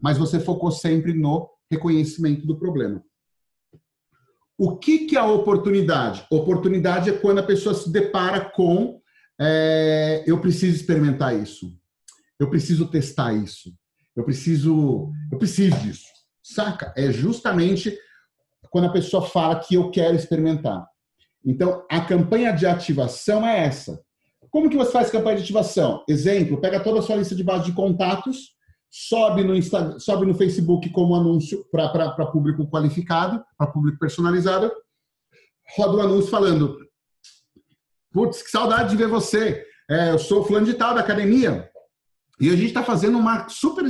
Mas 0.00 0.16
você 0.16 0.38
focou 0.38 0.70
sempre 0.70 1.12
no 1.12 1.50
reconhecimento 1.68 2.46
do 2.46 2.56
problema. 2.56 3.02
O 4.56 4.76
que, 4.76 5.06
que 5.06 5.16
é 5.16 5.18
a 5.18 5.26
oportunidade? 5.26 6.24
Oportunidade 6.30 7.10
é 7.10 7.18
quando 7.18 7.40
a 7.40 7.42
pessoa 7.42 7.74
se 7.74 7.90
depara 7.90 8.48
com 8.48 9.00
é, 9.40 10.22
eu 10.24 10.40
preciso 10.40 10.76
experimentar 10.76 11.36
isso, 11.36 11.76
eu 12.38 12.48
preciso 12.48 12.86
testar 12.86 13.34
isso, 13.34 13.74
eu 14.14 14.22
preciso, 14.22 15.10
eu 15.32 15.36
preciso 15.36 15.76
disso, 15.80 16.06
saca? 16.40 16.94
É 16.96 17.10
justamente 17.10 17.98
quando 18.70 18.84
a 18.84 18.92
pessoa 18.92 19.26
fala 19.26 19.58
que 19.58 19.74
eu 19.74 19.90
quero 19.90 20.14
experimentar. 20.14 20.86
Então, 21.44 21.84
a 21.90 22.00
campanha 22.00 22.52
de 22.52 22.64
ativação 22.64 23.44
é 23.44 23.64
essa. 23.66 24.00
Como 24.54 24.70
que 24.70 24.76
você 24.76 24.92
faz 24.92 25.10
campanha 25.10 25.38
de 25.38 25.42
ativação? 25.42 26.04
Exemplo, 26.08 26.60
pega 26.60 26.78
toda 26.78 27.00
a 27.00 27.02
sua 27.02 27.16
lista 27.16 27.34
de 27.34 27.42
base 27.42 27.64
de 27.64 27.72
contatos, 27.72 28.54
sobe 28.88 29.42
no, 29.42 29.52
Instagram, 29.52 29.98
sobe 29.98 30.24
no 30.26 30.34
Facebook 30.34 30.90
como 30.90 31.16
anúncio 31.16 31.66
para 31.72 32.26
público 32.26 32.64
qualificado, 32.70 33.44
para 33.58 33.66
público 33.66 33.98
personalizado, 33.98 34.70
roda 35.76 35.96
um 35.96 36.00
anúncio 36.02 36.30
falando: 36.30 36.78
Putz, 38.12 38.42
que 38.42 38.50
saudade 38.52 38.90
de 38.90 38.96
ver 38.96 39.08
você. 39.08 39.66
É, 39.90 40.12
eu 40.12 40.20
sou 40.20 40.44
fulano 40.44 40.66
de 40.66 40.74
tal 40.74 40.94
da 40.94 41.00
academia. 41.00 41.68
E 42.40 42.48
a 42.48 42.54
gente 42.54 42.66
está 42.66 42.84
fazendo 42.84 43.18
uma 43.18 43.48
super, 43.48 43.84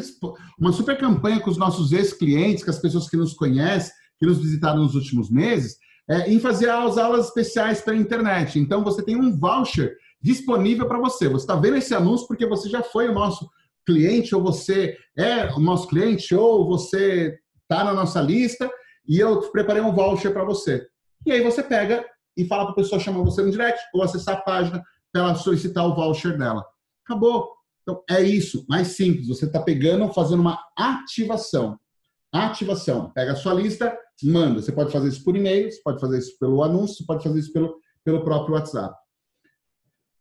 uma 0.58 0.72
super 0.72 0.96
campanha 0.96 1.40
com 1.40 1.50
os 1.50 1.58
nossos 1.58 1.92
ex-clientes, 1.92 2.64
com 2.64 2.70
as 2.70 2.78
pessoas 2.78 3.06
que 3.06 3.18
nos 3.18 3.34
conhecem, 3.34 3.92
que 4.18 4.24
nos 4.24 4.38
visitaram 4.38 4.78
nos 4.82 4.94
últimos 4.94 5.30
meses, 5.30 5.76
é, 6.08 6.30
em 6.32 6.40
fazer 6.40 6.70
as 6.70 6.96
aulas 6.96 7.26
especiais 7.26 7.82
pela 7.82 7.98
internet. 7.98 8.58
Então, 8.58 8.82
você 8.82 9.02
tem 9.02 9.14
um 9.14 9.38
voucher 9.38 9.94
disponível 10.24 10.88
para 10.88 10.98
você. 10.98 11.28
Você 11.28 11.44
está 11.44 11.54
vendo 11.54 11.76
esse 11.76 11.94
anúncio 11.94 12.26
porque 12.26 12.46
você 12.46 12.66
já 12.70 12.82
foi 12.82 13.10
o 13.10 13.12
nosso 13.12 13.46
cliente, 13.86 14.34
ou 14.34 14.42
você 14.42 14.96
é 15.14 15.52
o 15.52 15.60
nosso 15.60 15.86
cliente, 15.86 16.34
ou 16.34 16.66
você 16.66 17.38
está 17.60 17.84
na 17.84 17.92
nossa 17.92 18.22
lista, 18.22 18.70
e 19.06 19.20
eu 19.20 19.38
preparei 19.50 19.82
um 19.82 19.92
voucher 19.92 20.32
para 20.32 20.42
você. 20.42 20.86
E 21.26 21.32
aí 21.32 21.42
você 21.42 21.62
pega 21.62 22.02
e 22.34 22.46
fala 22.46 22.64
para 22.64 22.72
a 22.72 22.76
pessoa 22.76 22.98
chamar 22.98 23.22
você 23.22 23.42
no 23.42 23.50
direct, 23.50 23.78
ou 23.92 24.02
acessar 24.02 24.38
a 24.38 24.40
página 24.40 24.82
para 25.12 25.22
ela 25.22 25.34
solicitar 25.34 25.86
o 25.86 25.94
voucher 25.94 26.38
dela. 26.38 26.64
Acabou. 27.04 27.52
Então, 27.82 28.02
é 28.08 28.22
isso, 28.22 28.64
mais 28.66 28.88
simples. 28.88 29.28
Você 29.28 29.44
está 29.44 29.60
pegando, 29.60 30.10
fazendo 30.14 30.40
uma 30.40 30.58
ativação. 30.74 31.78
Ativação. 32.32 33.10
Pega 33.10 33.32
a 33.32 33.36
sua 33.36 33.52
lista, 33.52 33.94
manda. 34.22 34.62
Você 34.62 34.72
pode 34.72 34.90
fazer 34.90 35.08
isso 35.08 35.22
por 35.22 35.36
e-mail, 35.36 35.70
você 35.70 35.82
pode 35.84 36.00
fazer 36.00 36.16
isso 36.16 36.38
pelo 36.38 36.62
anúncio, 36.62 36.96
você 36.96 37.04
pode 37.04 37.22
fazer 37.22 37.38
isso 37.40 37.52
pelo, 37.52 37.76
pelo 38.02 38.24
próprio 38.24 38.54
WhatsApp. 38.54 39.03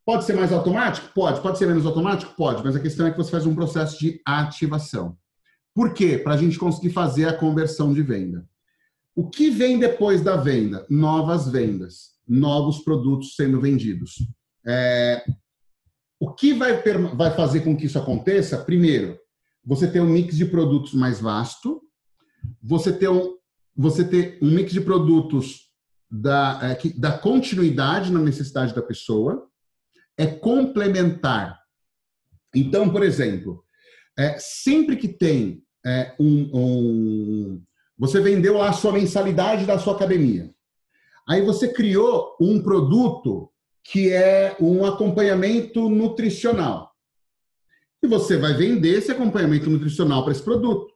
Pode 0.05 0.25
ser 0.25 0.34
mais 0.34 0.51
automático? 0.51 1.09
Pode. 1.13 1.41
Pode 1.41 1.57
ser 1.57 1.65
menos 1.65 1.85
automático? 1.85 2.34
Pode. 2.35 2.63
Mas 2.63 2.75
a 2.75 2.80
questão 2.80 3.07
é 3.07 3.11
que 3.11 3.17
você 3.17 3.31
faz 3.31 3.45
um 3.45 3.55
processo 3.55 3.97
de 3.99 4.21
ativação. 4.25 5.17
Por 5.73 5.93
quê? 5.93 6.17
Para 6.17 6.34
a 6.34 6.38
gente 6.38 6.59
conseguir 6.59 6.91
fazer 6.91 7.25
a 7.25 7.34
conversão 7.34 7.93
de 7.93 8.01
venda. 8.01 8.47
O 9.15 9.30
que 9.30 9.49
vem 9.49 9.80
depois 9.80 10.21
da 10.21 10.35
venda? 10.35 10.85
Novas 10.89 11.47
vendas, 11.47 12.11
novos 12.27 12.80
produtos 12.80 13.35
sendo 13.35 13.61
vendidos. 13.61 14.15
É, 14.65 15.23
o 16.19 16.34
que 16.34 16.53
vai, 16.53 16.81
vai 17.15 17.31
fazer 17.31 17.61
com 17.61 17.75
que 17.75 17.85
isso 17.85 17.99
aconteça? 17.99 18.57
Primeiro, 18.57 19.17
você 19.65 19.88
ter 19.88 20.01
um 20.01 20.09
mix 20.09 20.35
de 20.35 20.45
produtos 20.45 20.93
mais 20.93 21.19
vasto, 21.19 21.81
você 22.61 22.91
ter 22.91 23.09
um, 23.09 23.35
você 23.75 24.03
ter 24.03 24.38
um 24.41 24.51
mix 24.51 24.71
de 24.71 24.81
produtos 24.81 25.69
da, 26.09 26.59
é, 26.61 26.75
que, 26.75 26.89
da 26.99 27.17
continuidade 27.17 28.11
na 28.11 28.19
necessidade 28.19 28.73
da 28.73 28.81
pessoa, 28.81 29.47
é 30.18 30.27
complementar. 30.27 31.60
Então, 32.56 32.90
por 32.90 33.03
exemplo, 33.03 33.64
é, 34.18 34.38
sempre 34.38 34.95
que 34.95 35.07
tem 35.07 35.64
é, 35.85 36.15
um, 36.19 36.49
um, 36.53 37.64
Você 37.98 38.19
vendeu 38.19 38.57
lá 38.57 38.69
a 38.69 38.73
sua 38.73 38.94
mensalidade 38.94 39.65
da 39.65 39.77
sua 39.77 39.95
academia. 39.95 40.53
Aí 41.27 41.41
você 41.41 41.68
criou 41.72 42.35
um 42.40 42.61
produto 42.61 43.49
que 43.84 44.11
é 44.11 44.56
um 44.60 44.85
acompanhamento 44.85 45.90
nutricional. 45.90 46.91
E 48.02 48.07
você 48.07 48.38
vai 48.38 48.53
vender 48.53 48.98
esse 48.98 49.11
acompanhamento 49.11 49.69
nutricional 49.69 50.23
para 50.23 50.34
esse 50.34 50.44
produto. 50.44 50.94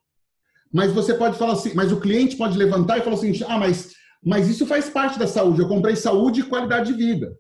Mas 0.72 0.92
você 0.92 1.14
pode 1.14 1.38
falar 1.38 1.54
assim, 1.54 1.74
mas 1.74 1.92
o 1.92 2.00
cliente 2.00 2.36
pode 2.36 2.58
levantar 2.58 2.98
e 2.98 3.02
falar 3.02 3.16
assim: 3.16 3.32
ah, 3.48 3.58
mas, 3.58 3.94
mas 4.24 4.50
isso 4.50 4.66
faz 4.66 4.90
parte 4.90 5.18
da 5.18 5.28
saúde. 5.28 5.62
Eu 5.62 5.68
comprei 5.68 5.96
saúde 5.96 6.42
e 6.42 6.44
qualidade 6.44 6.94
de 6.94 6.98
vida. 6.98 7.38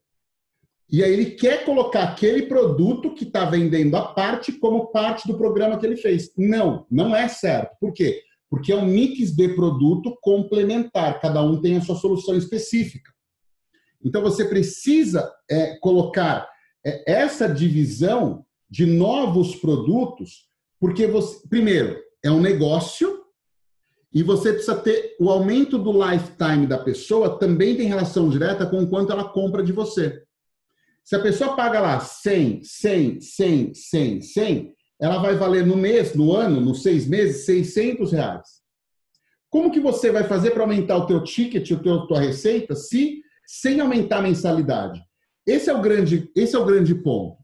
E 0.90 1.04
aí 1.04 1.12
ele 1.12 1.32
quer 1.32 1.66
colocar 1.66 2.04
aquele 2.04 2.44
produto 2.44 3.14
que 3.14 3.26
está 3.26 3.46
vendendo 3.46 3.96
à 3.96 4.14
parte 4.14 4.54
como 4.54 4.88
parte 4.88 5.28
do 5.28 5.38
programa 5.38 5.78
que 5.78 5.86
ele 5.86 5.98
fez. 5.98 6.32
Não, 6.38 6.86
não 6.90 7.16
é 7.16 7.28
certo. 7.28 7.76
Por 7.80 7.94
quê? 7.94 8.22
Porque 8.50 8.72
é 8.72 8.76
um 8.76 8.86
mix 8.86 9.32
de 9.32 9.50
produto 9.50 10.18
complementar. 10.22 11.20
Cada 11.20 11.44
um 11.44 11.60
tem 11.60 11.76
a 11.76 11.82
sua 11.82 11.96
solução 11.96 12.38
específica. 12.38 13.12
Então 14.04 14.22
você 14.22 14.46
precisa 14.46 15.30
é, 15.50 15.76
colocar 15.80 16.48
é, 16.86 17.12
essa 17.12 17.48
divisão 17.48 18.46
de 18.70 18.86
novos 18.86 19.56
produtos, 19.56 20.48
porque 20.80 21.08
você, 21.08 21.46
primeiro, 21.50 22.00
é 22.24 22.32
um 22.32 22.40
negócio 22.40 23.24
e 24.14 24.24
você 24.24 24.54
precisa 24.54 24.76
ter 24.76 25.16
o 25.20 25.30
aumento 25.30 25.78
do 25.78 25.92
lifetime 25.92 26.66
da 26.66 26.78
pessoa 26.78 27.38
também 27.38 27.76
tem 27.76 27.88
relação 27.88 28.30
direta 28.30 28.66
com 28.66 28.80
o 28.80 28.88
quanto 28.88 29.12
ela 29.12 29.30
compra 29.30 29.62
de 29.62 29.74
você. 29.74 30.24
Se 31.08 31.16
a 31.16 31.22
pessoa 31.22 31.56
paga 31.56 31.80
lá 31.80 32.02
100, 32.02 32.66
100, 32.66 33.22
100, 33.22 33.74
100, 33.74 34.22
100, 34.22 34.74
ela 35.00 35.20
vai 35.20 35.38
valer 35.38 35.66
no 35.66 35.78
mês, 35.78 36.14
no 36.14 36.36
ano, 36.36 36.60
nos 36.60 36.84
seis 36.84 37.08
meses, 37.08 37.46
600 37.46 38.12
reais. 38.12 38.46
Como 39.50 39.72
que 39.72 39.80
você 39.80 40.12
vai 40.12 40.26
fazer 40.26 40.52
para 40.52 40.64
aumentar 40.64 40.98
o 40.98 41.06
teu 41.06 41.24
ticket, 41.24 41.72
o 41.72 41.82
teu 41.82 42.06
tua 42.08 42.20
receita, 42.20 42.76
se 42.76 43.22
sem 43.46 43.80
aumentar 43.80 44.18
a 44.18 44.24
mensalidade? 44.24 45.02
Esse 45.46 45.70
é 45.70 45.74
o 45.74 45.82
grande, 45.82 46.30
esse 46.36 46.58
é 46.58 46.60
o 46.60 46.66
grande 46.66 46.94
ponto. 46.94 47.38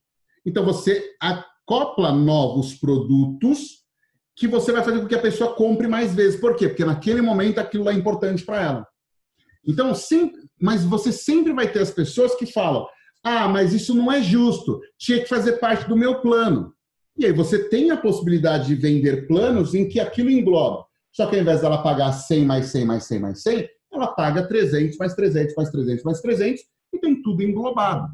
Então 0.45 0.65
você 0.65 1.15
acopla 1.17 2.11
novos 2.11 2.73
produtos 2.73 3.85
que 4.35 4.45
você 4.45 4.73
vai 4.73 4.83
fazer 4.83 4.99
com 4.99 5.07
que 5.07 5.15
a 5.15 5.21
pessoa 5.21 5.53
compre 5.53 5.87
mais 5.87 6.13
vezes. 6.13 6.37
Por 6.37 6.57
quê? 6.57 6.67
Porque 6.67 6.83
naquele 6.83 7.21
momento 7.21 7.59
aquilo 7.59 7.89
é 7.89 7.93
importante 7.93 8.43
para 8.43 8.61
ela. 8.61 8.87
Então, 9.65 9.95
sim, 9.95 10.33
mas 10.61 10.83
você 10.83 11.13
sempre 11.13 11.53
vai 11.53 11.71
ter 11.71 11.79
as 11.79 11.91
pessoas 11.91 12.35
que 12.35 12.45
falam: 12.45 12.85
ah, 13.23 13.47
mas 13.47 13.73
isso 13.73 13.93
não 13.93 14.11
é 14.11 14.21
justo, 14.21 14.81
tinha 14.97 15.19
que 15.19 15.27
fazer 15.27 15.53
parte 15.53 15.87
do 15.87 15.95
meu 15.95 16.19
plano. 16.19 16.73
E 17.17 17.25
aí 17.25 17.31
você 17.31 17.69
tem 17.69 17.91
a 17.91 17.97
possibilidade 17.97 18.67
de 18.67 18.75
vender 18.75 19.27
planos 19.27 19.73
em 19.73 19.87
que 19.87 19.99
aquilo 19.99 20.29
engloba. 20.29 20.85
Só 21.11 21.27
que 21.27 21.35
ao 21.35 21.41
invés 21.41 21.61
dela 21.61 21.81
pagar 21.81 22.11
100 22.11 22.45
mais 22.45 22.65
100 22.67 22.85
mais 22.85 23.03
100 23.05 23.19
mais 23.19 23.41
100, 23.43 23.69
ela 23.93 24.07
paga 24.07 24.47
300 24.47 24.97
mais 24.97 25.13
300 25.13 25.55
mais 25.55 25.69
300 25.69 26.03
mais 26.03 26.21
300 26.21 26.61
e 26.91 26.99
tem 26.99 27.21
tudo 27.21 27.43
englobado. 27.43 28.11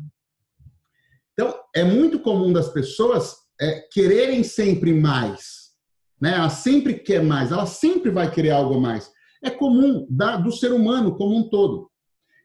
Então, 1.33 1.57
é 1.73 1.85
muito 1.85 2.19
comum 2.19 2.51
das 2.51 2.67
pessoas 2.67 3.37
é, 3.59 3.87
quererem 3.91 4.43
sempre 4.43 4.93
mais. 4.93 5.69
Né? 6.19 6.33
Ela 6.33 6.49
sempre 6.49 6.95
quer 6.95 7.23
mais, 7.23 7.51
ela 7.51 7.65
sempre 7.65 8.11
vai 8.11 8.29
querer 8.29 8.51
algo 8.51 8.79
mais. 8.79 9.09
É 9.41 9.49
comum 9.49 10.05
da, 10.09 10.35
do 10.35 10.51
ser 10.51 10.73
humano 10.73 11.15
como 11.15 11.37
um 11.37 11.49
todo. 11.49 11.89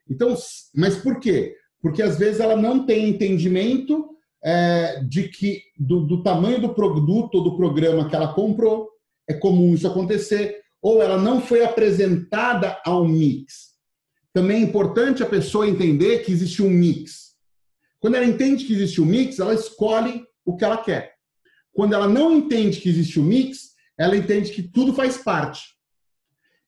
Então, 0.09 0.33
mas 0.73 0.95
por 0.95 1.19
quê? 1.19 1.57
Porque 1.85 2.01
às 2.01 2.17
vezes 2.17 2.39
ela 2.39 2.55
não 2.55 2.83
tem 2.83 3.07
entendimento 3.07 4.09
é, 4.43 5.03
de 5.03 5.29
que 5.29 5.61
do, 5.77 5.99
do 5.99 6.23
tamanho 6.23 6.59
do 6.59 6.73
produto 6.73 7.35
ou 7.35 7.43
do 7.43 7.55
programa 7.55 8.09
que 8.09 8.15
ela 8.15 8.33
comprou. 8.33 8.89
É 9.29 9.35
comum 9.35 9.75
isso 9.75 9.87
acontecer. 9.87 10.63
Ou 10.81 10.99
ela 10.99 11.15
não 11.15 11.39
foi 11.39 11.63
apresentada 11.63 12.81
ao 12.83 13.07
mix. 13.07 13.75
Também 14.33 14.63
é 14.63 14.65
importante 14.65 15.21
a 15.21 15.27
pessoa 15.27 15.67
entender 15.67 16.23
que 16.23 16.31
existe 16.31 16.63
um 16.63 16.71
mix. 16.71 17.35
Quando 17.99 18.15
ela 18.15 18.25
entende 18.25 18.65
que 18.65 18.73
existe 18.73 18.99
um 18.99 19.05
mix, 19.05 19.37
ela 19.37 19.53
escolhe 19.53 20.25
o 20.43 20.57
que 20.57 20.65
ela 20.65 20.77
quer. 20.77 21.13
Quando 21.71 21.93
ela 21.93 22.07
não 22.07 22.35
entende 22.35 22.81
que 22.81 22.89
existe 22.89 23.19
um 23.19 23.23
mix, 23.23 23.75
ela 23.95 24.17
entende 24.17 24.51
que 24.51 24.63
tudo 24.63 24.91
faz 24.91 25.19
parte. 25.19 25.75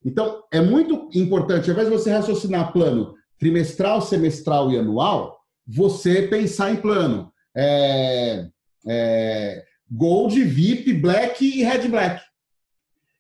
Então, 0.06 0.44
é 0.54 0.62
muito 0.62 1.10
importante, 1.16 1.72
ao 1.72 1.74
invés 1.74 1.90
de 1.90 1.98
você 1.98 2.12
raciocinar 2.12 2.72
plano 2.72 3.17
trimestral, 3.40 4.02
semestral 4.02 4.72
e 4.72 4.78
anual, 4.78 5.40
você 5.66 6.24
pensar 6.24 6.72
em 6.72 6.78
plano 6.78 7.32
é, 7.56 8.48
é, 8.88 9.64
Gold, 9.92 10.44
VIP, 10.44 10.94
Black 10.94 11.46
e 11.46 11.64
Red 11.64 11.88
Black. 11.88 12.22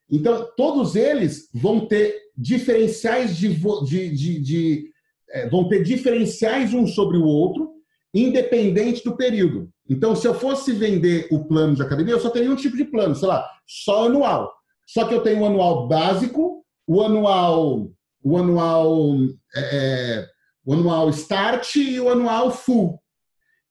Então, 0.09 0.47
todos 0.55 0.95
eles 0.95 1.49
vão 1.53 1.85
ter 1.85 2.15
diferenciais 2.37 3.35
de, 3.35 3.49
de, 3.49 4.09
de, 4.09 4.39
de 4.39 4.91
é, 5.29 5.49
vão 5.49 5.67
ter 5.67 5.83
diferenciais 5.83 6.73
um 6.73 6.87
sobre 6.87 7.17
o 7.17 7.25
outro, 7.25 7.73
independente 8.13 9.03
do 9.03 9.17
período. 9.17 9.69
Então, 9.89 10.15
se 10.15 10.27
eu 10.27 10.33
fosse 10.33 10.71
vender 10.71 11.27
o 11.31 11.45
plano 11.45 11.75
de 11.75 11.81
academia, 11.81 12.13
eu 12.13 12.19
só 12.19 12.29
teria 12.29 12.51
um 12.51 12.55
tipo 12.55 12.77
de 12.77 12.85
plano, 12.85 13.15
sei 13.15 13.27
lá, 13.27 13.47
só 13.65 14.05
anual. 14.05 14.53
Só 14.85 15.05
que 15.05 15.13
eu 15.13 15.21
tenho 15.21 15.41
o 15.41 15.45
anual 15.45 15.87
básico, 15.87 16.65
o 16.85 17.01
anual, 17.01 17.89
o 18.23 18.37
anual, 18.37 19.15
é, 19.55 19.59
é, 19.59 20.27
o 20.65 20.73
anual 20.73 21.09
start 21.09 21.75
e 21.75 21.99
o 21.99 22.09
anual 22.09 22.51
full. 22.51 22.99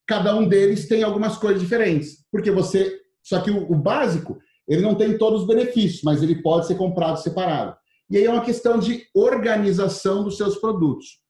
Cada 0.07 0.37
um 0.37 0.49
deles 0.49 0.87
tem 0.87 1.03
algumas 1.03 1.37
coisas 1.37 1.61
diferentes, 1.61 2.25
porque 2.31 2.51
você, 2.51 3.01
só 3.23 3.41
que 3.41 3.51
o, 3.51 3.71
o 3.71 3.75
básico 3.75 4.39
ele 4.69 4.83
não 4.83 4.95
tem 4.95 5.17
todos 5.17 5.43
os 5.43 5.47
benefícios, 5.47 6.03
mas 6.03 6.23
ele 6.23 6.43
pode 6.43 6.67
ser 6.67 6.77
comprado 6.77 7.21
separado. 7.21 7.77
E 8.11 8.17
aí 8.17 8.25
é 8.25 8.31
uma 8.31 8.45
questão 8.45 8.79
de 8.79 9.05
organização 9.15 10.25
dos 10.25 10.37
seus 10.37 10.57
produtos. 10.57 11.21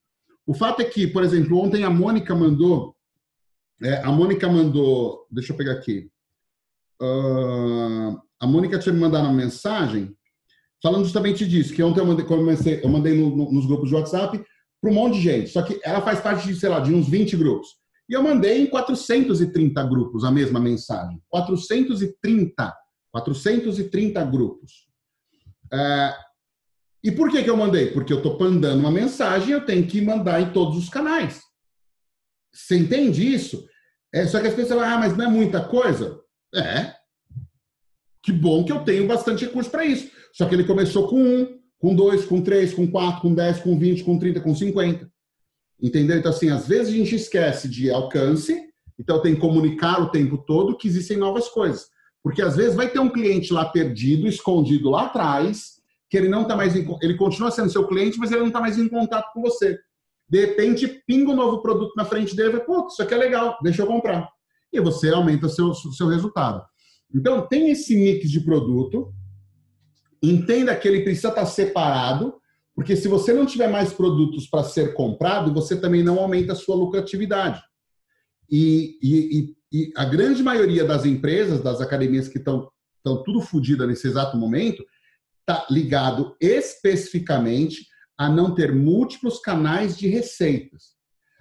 O 0.46 0.54
fato 0.54 0.80
é 0.80 0.84
que, 0.84 1.06
por 1.06 1.22
exemplo, 1.22 1.58
ontem 1.58 1.84
a 1.84 1.90
Mônica 1.90 2.34
mandou 2.34 2.96
é, 3.82 3.96
a 3.98 4.10
Mônica 4.10 4.48
mandou, 4.48 5.26
deixa 5.30 5.52
eu 5.52 5.56
pegar 5.56 5.72
aqui. 5.72 6.10
Uh, 7.00 8.18
a 8.40 8.46
Mônica 8.46 8.78
tinha 8.78 8.92
me 8.92 9.00
mandado 9.00 9.24
uma 9.24 9.34
mensagem 9.34 10.15
falando 10.86 11.02
justamente 11.02 11.44
disso, 11.44 11.74
que 11.74 11.82
ontem 11.82 11.98
eu 11.98 12.06
mandei, 12.06 12.24
comecei, 12.24 12.80
eu 12.80 12.88
mandei 12.88 13.12
no, 13.12 13.34
no, 13.34 13.50
nos 13.50 13.66
grupos 13.66 13.88
de 13.88 13.96
WhatsApp 13.96 14.40
para 14.80 14.90
um 14.90 14.94
monte 14.94 15.14
de 15.14 15.22
gente. 15.22 15.50
Só 15.50 15.60
que 15.60 15.80
ela 15.82 16.00
faz 16.00 16.20
parte 16.20 16.46
de, 16.46 16.54
sei 16.54 16.68
lá, 16.68 16.78
de 16.78 16.94
uns 16.94 17.08
20 17.08 17.36
grupos. 17.36 17.70
E 18.08 18.12
eu 18.12 18.22
mandei 18.22 18.62
em 18.62 18.66
430 18.66 19.82
grupos 19.82 20.22
a 20.22 20.30
mesma 20.30 20.60
mensagem. 20.60 21.20
430. 21.28 22.72
430 23.10 24.24
grupos. 24.26 24.86
É, 25.72 26.14
e 27.02 27.10
por 27.10 27.32
que, 27.32 27.42
que 27.42 27.50
eu 27.50 27.56
mandei? 27.56 27.90
Porque 27.90 28.12
eu 28.12 28.18
estou 28.18 28.38
mandando 28.38 28.78
uma 28.78 28.92
mensagem 28.92 29.54
eu 29.54 29.66
tenho 29.66 29.84
que 29.88 30.00
mandar 30.00 30.40
em 30.40 30.52
todos 30.52 30.78
os 30.78 30.88
canais. 30.88 31.40
Você 32.54 32.76
entende 32.76 33.26
isso? 33.26 33.66
É, 34.14 34.24
só 34.24 34.40
que 34.40 34.46
as 34.46 34.54
pessoas 34.54 34.80
falam, 34.80 34.94
ah, 34.94 35.00
mas 35.00 35.16
não 35.16 35.24
é 35.24 35.28
muita 35.28 35.64
coisa? 35.64 36.20
É. 36.54 36.94
Que 38.22 38.30
bom 38.30 38.64
que 38.64 38.70
eu 38.70 38.84
tenho 38.84 39.04
bastante 39.08 39.44
recurso 39.44 39.68
para 39.68 39.84
isso. 39.84 40.14
Só 40.36 40.44
que 40.44 40.54
ele 40.54 40.64
começou 40.64 41.08
com 41.08 41.18
um, 41.18 41.58
com 41.78 41.94
dois, 41.94 42.26
com 42.26 42.42
três, 42.42 42.74
com 42.74 42.86
quatro, 42.86 43.22
com 43.22 43.32
dez, 43.32 43.58
com 43.58 43.78
vinte, 43.78 44.04
com 44.04 44.18
trinta, 44.18 44.38
com 44.38 44.54
cinquenta. 44.54 45.10
Entendeu? 45.80 46.18
Então, 46.18 46.30
assim, 46.30 46.50
às 46.50 46.68
vezes 46.68 46.92
a 46.92 46.96
gente 46.98 47.14
esquece 47.14 47.66
de 47.70 47.90
alcance, 47.90 48.54
então 48.98 49.22
tem 49.22 49.34
que 49.34 49.40
comunicar 49.40 50.02
o 50.02 50.10
tempo 50.10 50.36
todo 50.36 50.76
que 50.76 50.86
existem 50.86 51.16
novas 51.16 51.48
coisas. 51.48 51.86
Porque 52.22 52.42
às 52.42 52.54
vezes 52.54 52.74
vai 52.74 52.90
ter 52.90 52.98
um 52.98 53.08
cliente 53.08 53.50
lá 53.50 53.64
perdido, 53.64 54.28
escondido 54.28 54.90
lá 54.90 55.06
atrás, 55.06 55.76
que 56.10 56.18
ele 56.18 56.28
não 56.28 56.42
está 56.42 56.54
mais 56.54 56.76
em, 56.76 56.86
ele 57.00 57.16
continua 57.16 57.50
sendo 57.50 57.72
seu 57.72 57.86
cliente, 57.88 58.18
mas 58.18 58.30
ele 58.30 58.40
não 58.40 58.48
está 58.48 58.60
mais 58.60 58.76
em 58.76 58.90
contato 58.90 59.32
com 59.32 59.40
você. 59.40 59.78
De 60.28 60.38
repente, 60.44 61.02
pinga 61.06 61.30
um 61.30 61.36
novo 61.36 61.62
produto 61.62 61.94
na 61.96 62.04
frente 62.04 62.36
dele 62.36 62.60
pô, 62.60 62.88
isso 62.88 63.00
aqui 63.00 63.14
é 63.14 63.16
legal, 63.16 63.56
deixa 63.62 63.80
eu 63.80 63.86
comprar. 63.86 64.28
E 64.70 64.78
você 64.82 65.08
aumenta 65.08 65.48
seu, 65.48 65.72
seu 65.72 66.08
resultado. 66.08 66.62
Então, 67.14 67.46
tem 67.46 67.70
esse 67.70 67.96
mix 67.96 68.30
de 68.30 68.40
produto, 68.40 69.14
entenda 70.22 70.74
que 70.76 70.86
ele 70.86 71.02
precisa 71.02 71.28
estar 71.28 71.46
separado, 71.46 72.34
porque 72.74 72.96
se 72.96 73.08
você 73.08 73.32
não 73.32 73.46
tiver 73.46 73.68
mais 73.68 73.92
produtos 73.92 74.46
para 74.46 74.62
ser 74.62 74.94
comprado, 74.94 75.52
você 75.52 75.80
também 75.80 76.02
não 76.02 76.18
aumenta 76.18 76.52
a 76.52 76.56
sua 76.56 76.76
lucratividade. 76.76 77.62
E, 78.50 78.98
e, 79.02 79.56
e, 79.72 79.92
a 79.96 80.04
grande 80.04 80.42
maioria 80.42 80.84
das 80.84 81.04
empresas, 81.04 81.62
das 81.62 81.80
academias 81.80 82.28
que 82.28 82.38
estão 82.38 82.70
tudo 83.02 83.40
fodidas 83.40 83.88
nesse 83.88 84.06
exato 84.06 84.36
momento, 84.36 84.84
está 85.40 85.66
ligado 85.70 86.36
especificamente 86.40 87.86
a 88.18 88.28
não 88.28 88.54
ter 88.54 88.74
múltiplos 88.74 89.38
canais 89.38 89.96
de 89.96 90.08
receitas. 90.08 90.96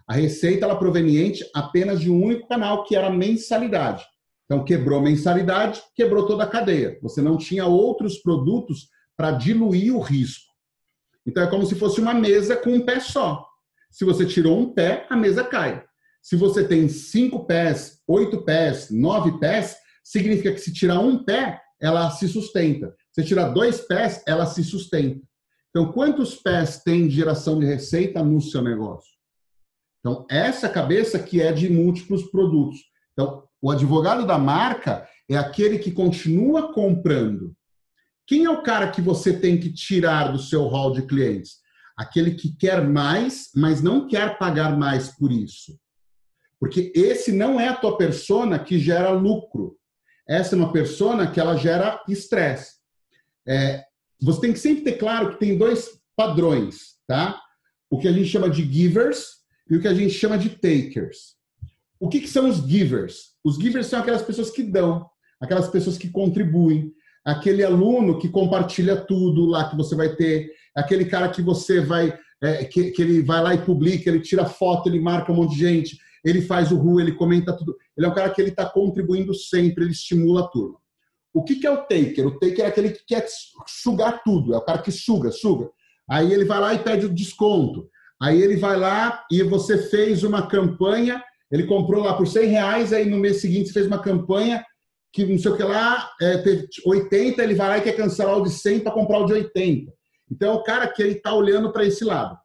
A 0.07 0.14
receita 0.14 0.65
ela 0.65 0.76
é 0.76 0.77
proveniente 0.77 1.43
apenas 1.53 1.99
de 1.99 2.11
um 2.11 2.23
único 2.23 2.47
canal, 2.47 2.84
que 2.84 2.95
era 2.95 3.07
a 3.07 3.11
mensalidade. 3.14 4.06
Então, 4.46 4.64
quebrou 4.64 5.02
mensalidade, 5.02 5.82
quebrou 5.96 6.26
toda 6.28 6.44
a 6.44 6.48
cadeia. 6.48 7.00
Você 7.02 7.22
não 7.22 7.38
tinha 7.38 7.66
outros 7.66 8.18
produtos 8.18 8.90
para 9.18 9.32
diluir 9.32 9.96
o 9.96 10.00
risco. 10.00 10.54
Então, 11.26 11.44
é 11.44 11.48
como 11.48 11.66
se 11.66 11.76
fosse 11.76 12.00
uma 12.00 12.14
mesa 12.14 12.56
com 12.56 12.72
um 12.72 12.86
pé 12.86 13.00
só. 13.00 13.46
Se 13.90 14.06
você 14.06 14.26
tirou 14.26 14.60
um 14.60 14.74
pé, 14.74 15.08
a 15.10 15.16
mesa 15.16 15.44
cai. 15.44 15.84
Se 16.22 16.36
você 16.36 16.68
tem 16.68 16.88
cinco 16.88 17.46
pés, 17.46 18.02
oito 18.08 18.44
pés, 18.44 18.90
nove 18.92 19.40
pés, 19.40 19.78
significa 20.04 20.52
que 20.52 20.60
se 20.60 20.74
tirar 20.74 21.00
um 21.00 21.24
pé, 21.24 21.62
ela 21.82 22.10
se 22.12 22.28
sustenta. 22.28 22.96
Se 23.12 23.24
tirar 23.24 23.50
dois 23.50 23.82
pés, 23.82 24.24
ela 24.28 24.46
se 24.46 24.64
sustenta. 24.64 25.22
Então, 25.70 25.92
quantos 25.92 26.36
pés 26.36 26.82
tem 26.84 27.10
geração 27.10 27.60
de 27.60 27.66
receita 27.66 28.24
no 28.24 28.40
seu 28.42 28.62
negócio? 28.62 29.12
Então, 30.00 30.26
essa 30.30 30.70
cabeça 30.70 31.18
que 31.18 31.42
é 31.42 31.52
de 31.52 31.70
múltiplos 31.70 32.24
produtos. 32.30 32.80
Então, 33.14 33.44
o 33.66 33.72
advogado 33.72 34.28
da 34.28 34.38
marca 34.38 35.10
é 35.28 35.36
aquele 35.36 35.80
que 35.80 35.92
continua 35.92 36.72
comprando. 36.72 37.58
Quem 38.28 38.46
é 38.46 38.50
o 38.52 38.62
cara 38.62 38.92
que 38.92 39.02
você 39.02 39.40
tem 39.40 39.60
que 39.60 39.74
tirar 39.74 40.32
do 40.32 40.38
seu 40.38 40.68
hall 40.68 40.94
de 40.94 41.02
clientes? 41.08 41.56
Aquele 41.98 42.36
que 42.36 42.56
quer 42.56 42.88
mais, 42.88 43.50
mas 43.56 43.82
não 43.82 44.08
quer 44.08 44.38
pagar 44.38 44.78
mais 44.78 45.18
por 45.18 45.32
isso. 45.32 45.80
Porque 46.60 46.94
esse 46.94 47.32
não 47.32 47.60
é 47.60 47.70
a 47.70 47.76
tua 47.76 47.98
persona 47.98 48.60
que 48.60 48.78
gera 48.78 49.10
lucro. 49.10 49.76
Essa 50.30 50.56
é 50.56 50.60
uma 50.60 50.72
persona 50.72 51.26
que 51.26 51.40
ela 51.40 51.58
gera 51.58 52.04
estresse. 52.08 52.74
É, 53.48 53.84
você 54.22 54.42
tem 54.42 54.54
que 54.54 54.60
sempre 54.60 54.84
ter 54.84 55.00
claro 55.00 55.32
que 55.32 55.40
tem 55.40 55.58
dois 55.58 55.90
padrões, 56.16 56.98
tá? 57.08 57.42
O 57.90 57.98
que 57.98 58.08
a 58.08 58.14
gente 58.14 58.30
chama 58.30 58.48
de 58.48 58.62
givers 58.64 59.26
e 59.68 59.76
o 59.76 59.82
que 59.82 59.88
a 59.88 59.94
gente 59.96 60.14
chama 60.14 60.38
de 60.38 60.50
takers. 60.52 61.34
O 62.00 62.08
que, 62.08 62.22
que 62.22 62.28
são 62.28 62.48
os 62.48 62.58
givers? 62.58 63.34
Os 63.46 63.58
givers 63.58 63.86
são 63.86 64.00
aquelas 64.00 64.24
pessoas 64.24 64.50
que 64.50 64.64
dão, 64.64 65.08
aquelas 65.40 65.68
pessoas 65.68 66.00
que 66.00 66.10
contribuem, 66.10 66.92
aquele 67.24 67.64
aluno 67.64 68.18
que 68.18 68.28
compartilha 68.28 68.96
tudo 68.96 69.46
lá 69.46 69.70
que 69.70 69.78
você 69.78 69.96
vai 69.96 70.16
ter, 70.16 70.52
aquele 70.76 71.06
cara 71.06 71.30
que 71.30 71.44
você 71.44 71.80
vai, 71.80 72.18
é, 72.42 72.66
que, 72.66 72.90
que 72.90 73.02
ele 73.04 73.22
vai 73.22 73.44
lá 73.44 73.54
e 73.54 73.62
publica, 73.62 74.10
ele 74.10 74.20
tira 74.20 74.46
foto, 74.46 74.90
ele 74.90 75.00
marca 75.00 75.32
um 75.32 75.36
monte 75.36 75.52
de 75.52 75.60
gente, 75.60 76.00
ele 76.24 76.42
faz 76.42 76.72
o 76.72 76.76
RU, 76.76 77.00
ele 77.00 77.12
comenta 77.12 77.54
tudo. 77.54 77.78
Ele 77.96 78.08
é 78.08 78.10
um 78.10 78.16
cara 78.16 78.32
que 78.32 78.42
ele 78.42 78.50
está 78.50 78.66
contribuindo 78.66 79.32
sempre, 79.36 79.84
ele 79.84 79.92
estimula 79.92 80.42
a 80.42 80.48
turma. 80.48 80.80
O 81.32 81.44
que, 81.44 81.56
que 81.56 81.68
é 81.68 81.72
o 81.72 81.84
taker? 81.84 82.26
O 82.26 82.40
taker 82.40 82.66
é 82.66 82.68
aquele 82.68 82.90
que 82.90 83.06
quer 83.06 83.28
sugar 83.68 84.24
tudo, 84.24 84.56
é 84.56 84.58
o 84.58 84.66
cara 84.66 84.80
que 84.80 84.92
suga, 84.92 85.32
suga. 85.32 85.70
Aí 86.10 86.34
ele 86.34 86.46
vai 86.46 86.60
lá 86.60 86.74
e 86.74 86.80
pede 86.80 87.06
o 87.06 87.14
desconto. 87.14 87.88
Aí 88.20 88.42
ele 88.42 88.58
vai 88.58 88.76
lá 88.76 89.24
e 89.30 89.44
você 89.44 89.78
fez 89.78 90.24
uma 90.24 90.48
campanha, 90.48 91.24
ele 91.56 91.65
comprou 91.65 92.03
lá 92.03 92.14
por 92.14 92.27
100 92.27 92.48
reais, 92.48 92.91
aí 92.91 93.10
no 93.10 93.18
mês 93.18 93.40
seguinte 93.40 93.72
fez 93.72 93.88
uma 93.88 94.02
campanha 94.02 94.61
que 95.14 95.26
não 95.26 95.40
sei 95.40 95.52
o 95.52 95.56
que 95.56 95.64
lá, 95.64 96.11
é, 96.19 96.40
teve 96.40 96.68
80, 96.86 97.41
ele 97.41 97.56
vai 97.56 97.69
lá 97.69 97.77
e 97.77 97.82
quer 97.82 97.95
cancelar 97.95 98.38
o 98.38 98.44
de 98.44 98.49
100 98.49 98.82
para 98.82 98.91
comprar 98.91 99.19
o 99.19 99.26
de 99.26 99.32
80. 99.32 99.90
Então 100.30 100.52
é 100.52 100.53
o 100.53 100.64
cara 100.64 100.86
que 100.90 101.02
ele 101.02 101.14
está 101.14 101.34
olhando 101.34 101.72
para 101.72 101.86
esse 101.86 102.03
lado. 102.03 102.38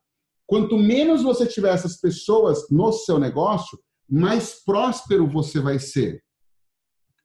Quanto 0.47 0.79
menos 0.79 1.25
você 1.25 1.45
tiver 1.45 1.75
essas 1.75 1.97
pessoas 1.97 2.71
no 2.71 2.93
seu 2.93 3.19
negócio, 3.19 3.77
mais 4.09 4.63
próspero 4.65 5.27
você 5.27 5.59
vai 5.59 5.81
ser. 5.81 6.23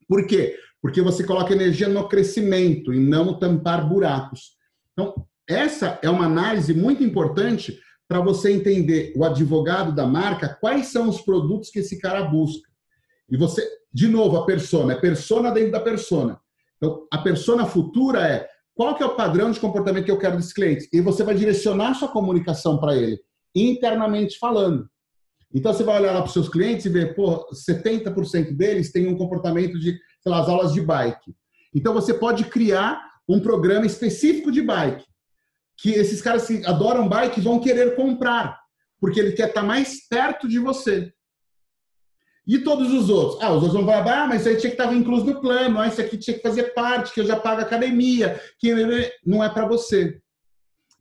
Por 0.07 0.26
quê? 0.26 0.57
Porque 0.82 1.03
você 1.03 1.24
coloca 1.24 1.53
energia 1.53 1.88
no 1.88 2.10
crescimento 2.10 2.91
e 2.91 2.99
não 2.99 3.38
tampar 3.38 3.88
buracos. 3.88 4.56
Então, 4.94 5.14
essa 5.48 5.99
é 6.02 6.10
uma 6.10 6.26
análise 6.26 6.74
muito 6.74 7.03
importante 7.03 7.80
para 8.07 8.22
você 8.22 8.52
entender 8.52 9.14
o 9.15 9.23
advogado 9.23 9.94
da 9.94 10.06
marca, 10.06 10.57
quais 10.61 10.88
são 10.88 11.10
os 11.10 11.22
produtos 11.22 11.69
que 11.69 11.80
esse 11.80 11.99
cara 11.99 12.23
busca. 12.23 12.69
E 13.30 13.38
você, 13.38 13.68
de 13.91 14.07
novo, 14.07 14.38
a 14.38 14.45
persona, 14.45 14.94
é 14.94 14.99
persona 14.99 15.52
dentro 15.52 15.72
da 15.72 15.80
persona. 15.80 16.40
Então, 16.77 17.07
a 17.11 17.18
persona 17.18 17.65
futura 17.65 18.27
é 18.27 18.48
qual 18.76 18.94
que 18.94 19.02
é 19.02 19.06
o 19.06 19.15
padrão 19.15 19.49
de 19.52 19.60
comportamento 19.60 20.06
que 20.06 20.11
eu 20.11 20.19
quero 20.19 20.36
desse 20.36 20.53
cliente? 20.53 20.88
E 20.91 20.99
você 20.99 21.23
vai 21.23 21.34
direcionar 21.34 21.94
sua 21.94 22.10
comunicação 22.10 22.77
para 22.77 22.95
ele, 22.95 23.19
internamente 23.56 24.38
falando. 24.38 24.88
Então 25.53 25.73
você 25.73 25.84
vai 25.84 26.02
olhar 26.02 26.11
lá 26.11 26.19
para 26.19 26.27
os 26.27 26.34
seus 26.34 26.49
clientes 26.49 26.86
e 26.86 26.90
ver, 26.90 27.15
pô, 27.15 27.48
70% 27.49 28.52
deles 28.52 28.91
têm 28.91 29.07
um 29.07 29.18
comportamento 29.18 29.80
de, 29.80 29.98
sei 30.22 30.32
lá, 30.32 30.41
as 30.41 30.49
aulas 30.49 30.73
de 30.73 30.82
bike. 30.82 31.34
Então 31.73 31.94
você 31.94 32.14
pode 32.14 32.44
criar 32.44 33.02
um 33.27 33.40
programa 33.40 33.86
específico 33.86 34.52
de 34.52 34.61
bike, 34.61 35.06
que 35.78 35.92
esses 35.92 36.22
caras 36.22 36.48
que 36.48 36.66
adoram 36.66 37.08
bike 37.08 37.42
vão 37.42 37.60
querer 37.60 37.96
comprar, 37.96 38.60
porque 39.00 39.20
ele 39.20 39.34
quer 39.34 39.50
estar 39.50 39.64
mais 39.64 40.08
perto 40.08 40.48
de 40.48 40.60
você. 40.60 41.14
E 42.48 42.60
todos 42.60 42.94
os 42.94 43.10
outros? 43.10 43.42
Ah, 43.42 43.50
os 43.50 43.64
outros 43.64 43.74
vão 43.74 43.86
falar, 43.86 44.24
ah, 44.24 44.28
mas 44.28 44.42
isso 44.42 44.50
aí 44.50 44.58
tinha 44.58 44.70
que 44.70 44.82
estar 44.82 44.94
incluso 44.94 45.26
no 45.26 45.42
plano, 45.42 45.80
ah, 45.80 45.88
isso 45.88 46.00
aqui 46.00 46.18
tinha 46.18 46.38
que 46.38 46.44
fazer 46.44 46.74
parte, 46.74 47.14
que 47.14 47.20
eu 47.20 47.26
já 47.26 47.36
pago 47.36 47.62
academia, 47.62 48.40
que 48.60 48.72
não 49.26 49.44
é 49.44 49.50
para 49.50 49.68
você. 49.68 50.22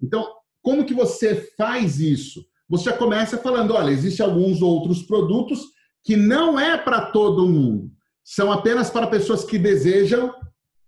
Então, 0.02 0.26
como 0.62 0.84
que 0.84 0.94
você 0.94 1.52
faz 1.56 2.00
isso? 2.00 2.44
Você 2.68 2.84
já 2.84 2.96
começa 2.96 3.36
falando, 3.36 3.74
olha, 3.74 3.90
existem 3.90 4.24
alguns 4.24 4.62
outros 4.62 5.02
produtos 5.02 5.60
que 6.02 6.16
não 6.16 6.58
é 6.58 6.78
para 6.78 7.06
todo 7.06 7.46
mundo. 7.46 7.90
São 8.24 8.50
apenas 8.50 8.88
para 8.88 9.06
pessoas 9.06 9.44
que 9.44 9.58
desejam 9.58 10.34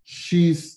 X, 0.02 0.76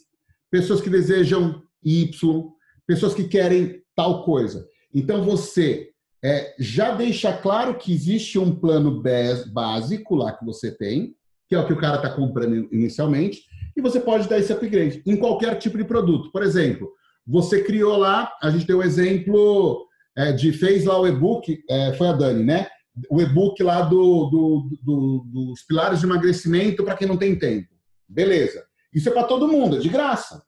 pessoas 0.52 0.82
que 0.82 0.90
desejam 0.90 1.64
Y, 1.82 2.50
pessoas 2.90 3.14
que 3.14 3.26
querem 3.26 3.84
tal 3.96 4.24
coisa. 4.24 4.68
Então, 4.92 5.24
você 5.24 5.92
é, 6.24 6.56
já 6.58 6.96
deixa 6.96 7.32
claro 7.32 7.76
que 7.76 7.94
existe 7.94 8.40
um 8.40 8.56
plano 8.56 9.04
básico 9.54 10.16
lá 10.16 10.32
que 10.32 10.44
você 10.44 10.72
tem, 10.72 11.14
que 11.48 11.54
é 11.54 11.60
o 11.60 11.68
que 11.68 11.74
o 11.74 11.80
cara 11.80 11.98
está 11.98 12.10
comprando 12.10 12.68
inicialmente, 12.72 13.44
e 13.78 13.82
você 13.82 14.00
pode 14.00 14.28
dar 14.28 14.40
esse 14.40 14.52
upgrade 14.52 15.04
em 15.06 15.16
qualquer 15.16 15.60
tipo 15.60 15.78
de 15.78 15.84
produto. 15.84 16.32
Por 16.32 16.42
exemplo, 16.42 16.92
você 17.28 17.64
criou 17.64 17.96
lá, 17.96 18.34
a 18.42 18.50
gente 18.50 18.66
tem 18.66 18.76
um 18.76 18.82
exemplo 18.82 19.86
é, 20.18 20.32
de 20.32 20.52
fez 20.52 20.84
lá 20.86 21.00
o 21.00 21.08
e-book, 21.08 21.64
é, 21.70 21.94
foi 21.94 22.08
a 22.08 22.14
Dani, 22.14 22.44
né? 22.44 22.68
O 23.08 23.22
e-book 23.22 23.62
lá 23.62 23.82
do, 23.82 24.26
do, 24.32 24.80
do, 24.82 25.26
dos 25.28 25.62
pilares 25.62 26.00
de 26.00 26.08
emagrecimento 26.08 26.84
para 26.84 26.98
quem 26.98 27.08
não 27.08 27.18
tem 27.18 27.38
tempo. 27.38 27.70
Beleza. 28.08 28.66
Isso 28.92 29.10
é 29.10 29.12
para 29.12 29.26
todo 29.26 29.48
mundo, 29.48 29.76
é 29.76 29.80
de 29.80 29.90
graça. 29.90 30.44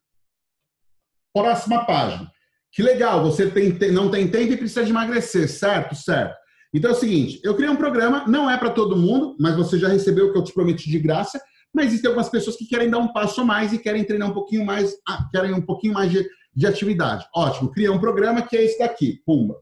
Próxima 1.31 1.85
página. 1.85 2.30
Que 2.71 2.81
legal, 2.81 3.21
você 3.21 3.49
tem, 3.49 3.77
não 3.91 4.09
tem 4.09 4.27
tempo 4.29 4.53
e 4.53 4.57
precisa 4.57 4.83
de 4.83 4.91
emagrecer, 4.91 5.49
certo? 5.49 5.93
Certo. 5.93 6.35
Então 6.73 6.91
é 6.91 6.93
o 6.93 6.97
seguinte, 6.97 7.41
eu 7.43 7.53
criei 7.53 7.69
um 7.69 7.75
programa, 7.75 8.25
não 8.27 8.49
é 8.49 8.57
para 8.57 8.69
todo 8.69 8.95
mundo, 8.95 9.35
mas 9.37 9.57
você 9.57 9.77
já 9.77 9.89
recebeu 9.89 10.27
o 10.27 10.31
que 10.31 10.37
eu 10.37 10.43
te 10.43 10.53
prometi 10.53 10.89
de 10.89 10.99
graça, 10.99 11.41
mas 11.73 11.87
existem 11.87 12.07
algumas 12.07 12.29
pessoas 12.29 12.55
que 12.55 12.65
querem 12.65 12.89
dar 12.89 12.99
um 12.99 13.11
passo 13.11 13.41
a 13.41 13.45
mais 13.45 13.73
e 13.73 13.77
querem 13.77 14.05
treinar 14.05 14.29
um 14.29 14.33
pouquinho 14.33 14.65
mais, 14.65 14.95
ah, 15.07 15.27
querem 15.31 15.53
um 15.53 15.61
pouquinho 15.61 15.93
mais 15.93 16.09
de, 16.09 16.25
de 16.55 16.65
atividade. 16.65 17.25
Ótimo, 17.35 17.71
criei 17.71 17.89
um 17.89 17.99
programa 17.99 18.41
que 18.41 18.55
é 18.55 18.63
esse 18.63 18.79
daqui, 18.79 19.21
pumba. 19.25 19.57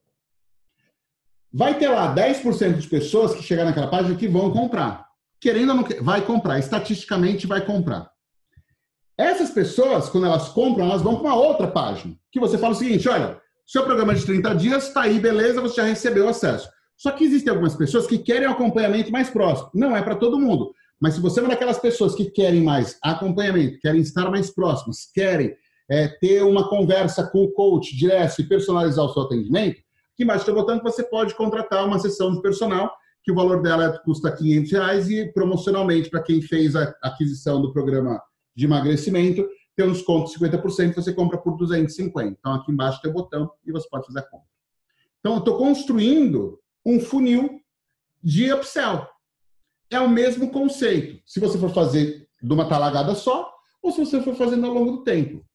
Vai 1.51 1.79
ter 1.79 1.87
lá 1.87 2.13
10% 2.13 2.77
de 2.77 2.87
pessoas 2.87 3.33
que 3.33 3.41
chegar 3.41 3.65
naquela 3.65 3.87
página 3.87 4.15
que 4.15 4.27
vão 4.27 4.51
comprar. 4.51 5.07
Querendo 5.41 5.69
ou 5.69 5.75
não, 5.77 5.87
vai 6.01 6.21
comprar, 6.21 6.59
estatisticamente 6.59 7.47
vai 7.47 7.65
comprar. 7.65 8.11
Essas 9.19 9.49
pessoas, 9.49 10.07
quando 10.07 10.27
elas 10.27 10.47
compram, 10.47 10.85
elas 10.85 11.01
vão 11.01 11.17
para 11.17 11.33
uma 11.33 11.35
outra 11.35 11.67
página, 11.67 12.15
que 12.31 12.39
você 12.39 12.57
fala 12.57 12.71
o 12.71 12.77
seguinte: 12.77 13.09
olha, 13.09 13.37
seu 13.67 13.83
programa 13.83 14.15
de 14.15 14.25
30 14.25 14.55
dias 14.55 14.87
está 14.87 15.01
aí, 15.01 15.19
beleza, 15.19 15.59
você 15.59 15.75
já 15.75 15.83
recebeu 15.83 16.29
acesso. 16.29 16.69
Só 16.95 17.11
que 17.11 17.25
existem 17.25 17.51
algumas 17.51 17.75
pessoas 17.75 18.07
que 18.07 18.17
querem 18.17 18.47
um 18.47 18.51
acompanhamento 18.51 19.11
mais 19.11 19.29
próximo. 19.29 19.71
Não 19.73 19.93
é 19.93 20.01
para 20.01 20.15
todo 20.15 20.39
mundo. 20.39 20.73
Mas 21.01 21.15
se 21.15 21.19
você 21.19 21.41
é 21.41 21.43
uma 21.43 21.49
daquelas 21.49 21.77
pessoas 21.77 22.15
que 22.15 22.31
querem 22.31 22.63
mais 22.63 22.97
acompanhamento, 23.03 23.79
querem 23.81 23.99
estar 23.99 24.31
mais 24.31 24.51
próximas, 24.51 25.09
querem 25.13 25.53
é, 25.89 26.07
ter 26.07 26.41
uma 26.41 26.69
conversa 26.69 27.27
com 27.27 27.43
o 27.43 27.51
coach 27.51 27.97
direto 27.97 28.39
e 28.39 28.47
personalizar 28.47 29.03
o 29.03 29.11
seu 29.11 29.23
atendimento, 29.23 29.81
aqui 30.13 30.23
embaixo 30.23 30.43
está 30.43 30.53
botando 30.53 30.79
que 30.79 30.89
você 30.89 31.03
pode 31.03 31.35
contratar 31.35 31.85
uma 31.85 31.99
sessão 31.99 32.33
de 32.33 32.41
personal, 32.41 32.89
que 33.21 33.33
o 33.33 33.35
valor 33.35 33.61
dela 33.61 33.99
custa 33.99 34.31
500 34.31 34.71
reais 34.71 35.09
e 35.09 35.25
promocionalmente 35.33 36.09
para 36.09 36.23
quem 36.23 36.41
fez 36.41 36.73
a 36.73 36.95
aquisição 37.01 37.61
do 37.61 37.73
programa 37.73 38.21
de 38.59 38.65
emagrecimento, 38.65 39.47
tem 39.73 39.87
um 39.87 39.93
desconto 39.93 40.29
de 40.29 40.37
50%, 40.37 40.95
você 40.95 41.13
compra 41.13 41.37
por 41.37 41.55
250. 41.55 42.35
Então, 42.37 42.53
aqui 42.53 42.71
embaixo 42.71 43.01
tem 43.01 43.09
o 43.09 43.13
botão 43.13 43.49
e 43.65 43.71
você 43.71 43.87
pode 43.87 44.05
fazer 44.05 44.19
a 44.19 44.23
compra. 44.23 44.45
Então, 45.19 45.33
eu 45.33 45.39
estou 45.39 45.57
construindo 45.57 46.59
um 46.85 46.99
funil 46.99 47.61
de 48.21 48.51
upsell. 48.51 49.07
É 49.89 49.99
o 50.01 50.09
mesmo 50.09 50.51
conceito. 50.51 51.21
Se 51.25 51.39
você 51.39 51.57
for 51.57 51.73
fazer 51.73 52.27
de 52.41 52.53
uma 52.53 52.67
talagada 52.67 53.15
só, 53.15 53.49
ou 53.81 53.93
se 53.93 53.99
você 53.99 54.21
for 54.21 54.35
fazendo 54.35 54.65
ao 54.65 54.73
longo 54.73 54.91
do 54.97 55.03
tempo. 55.03 55.45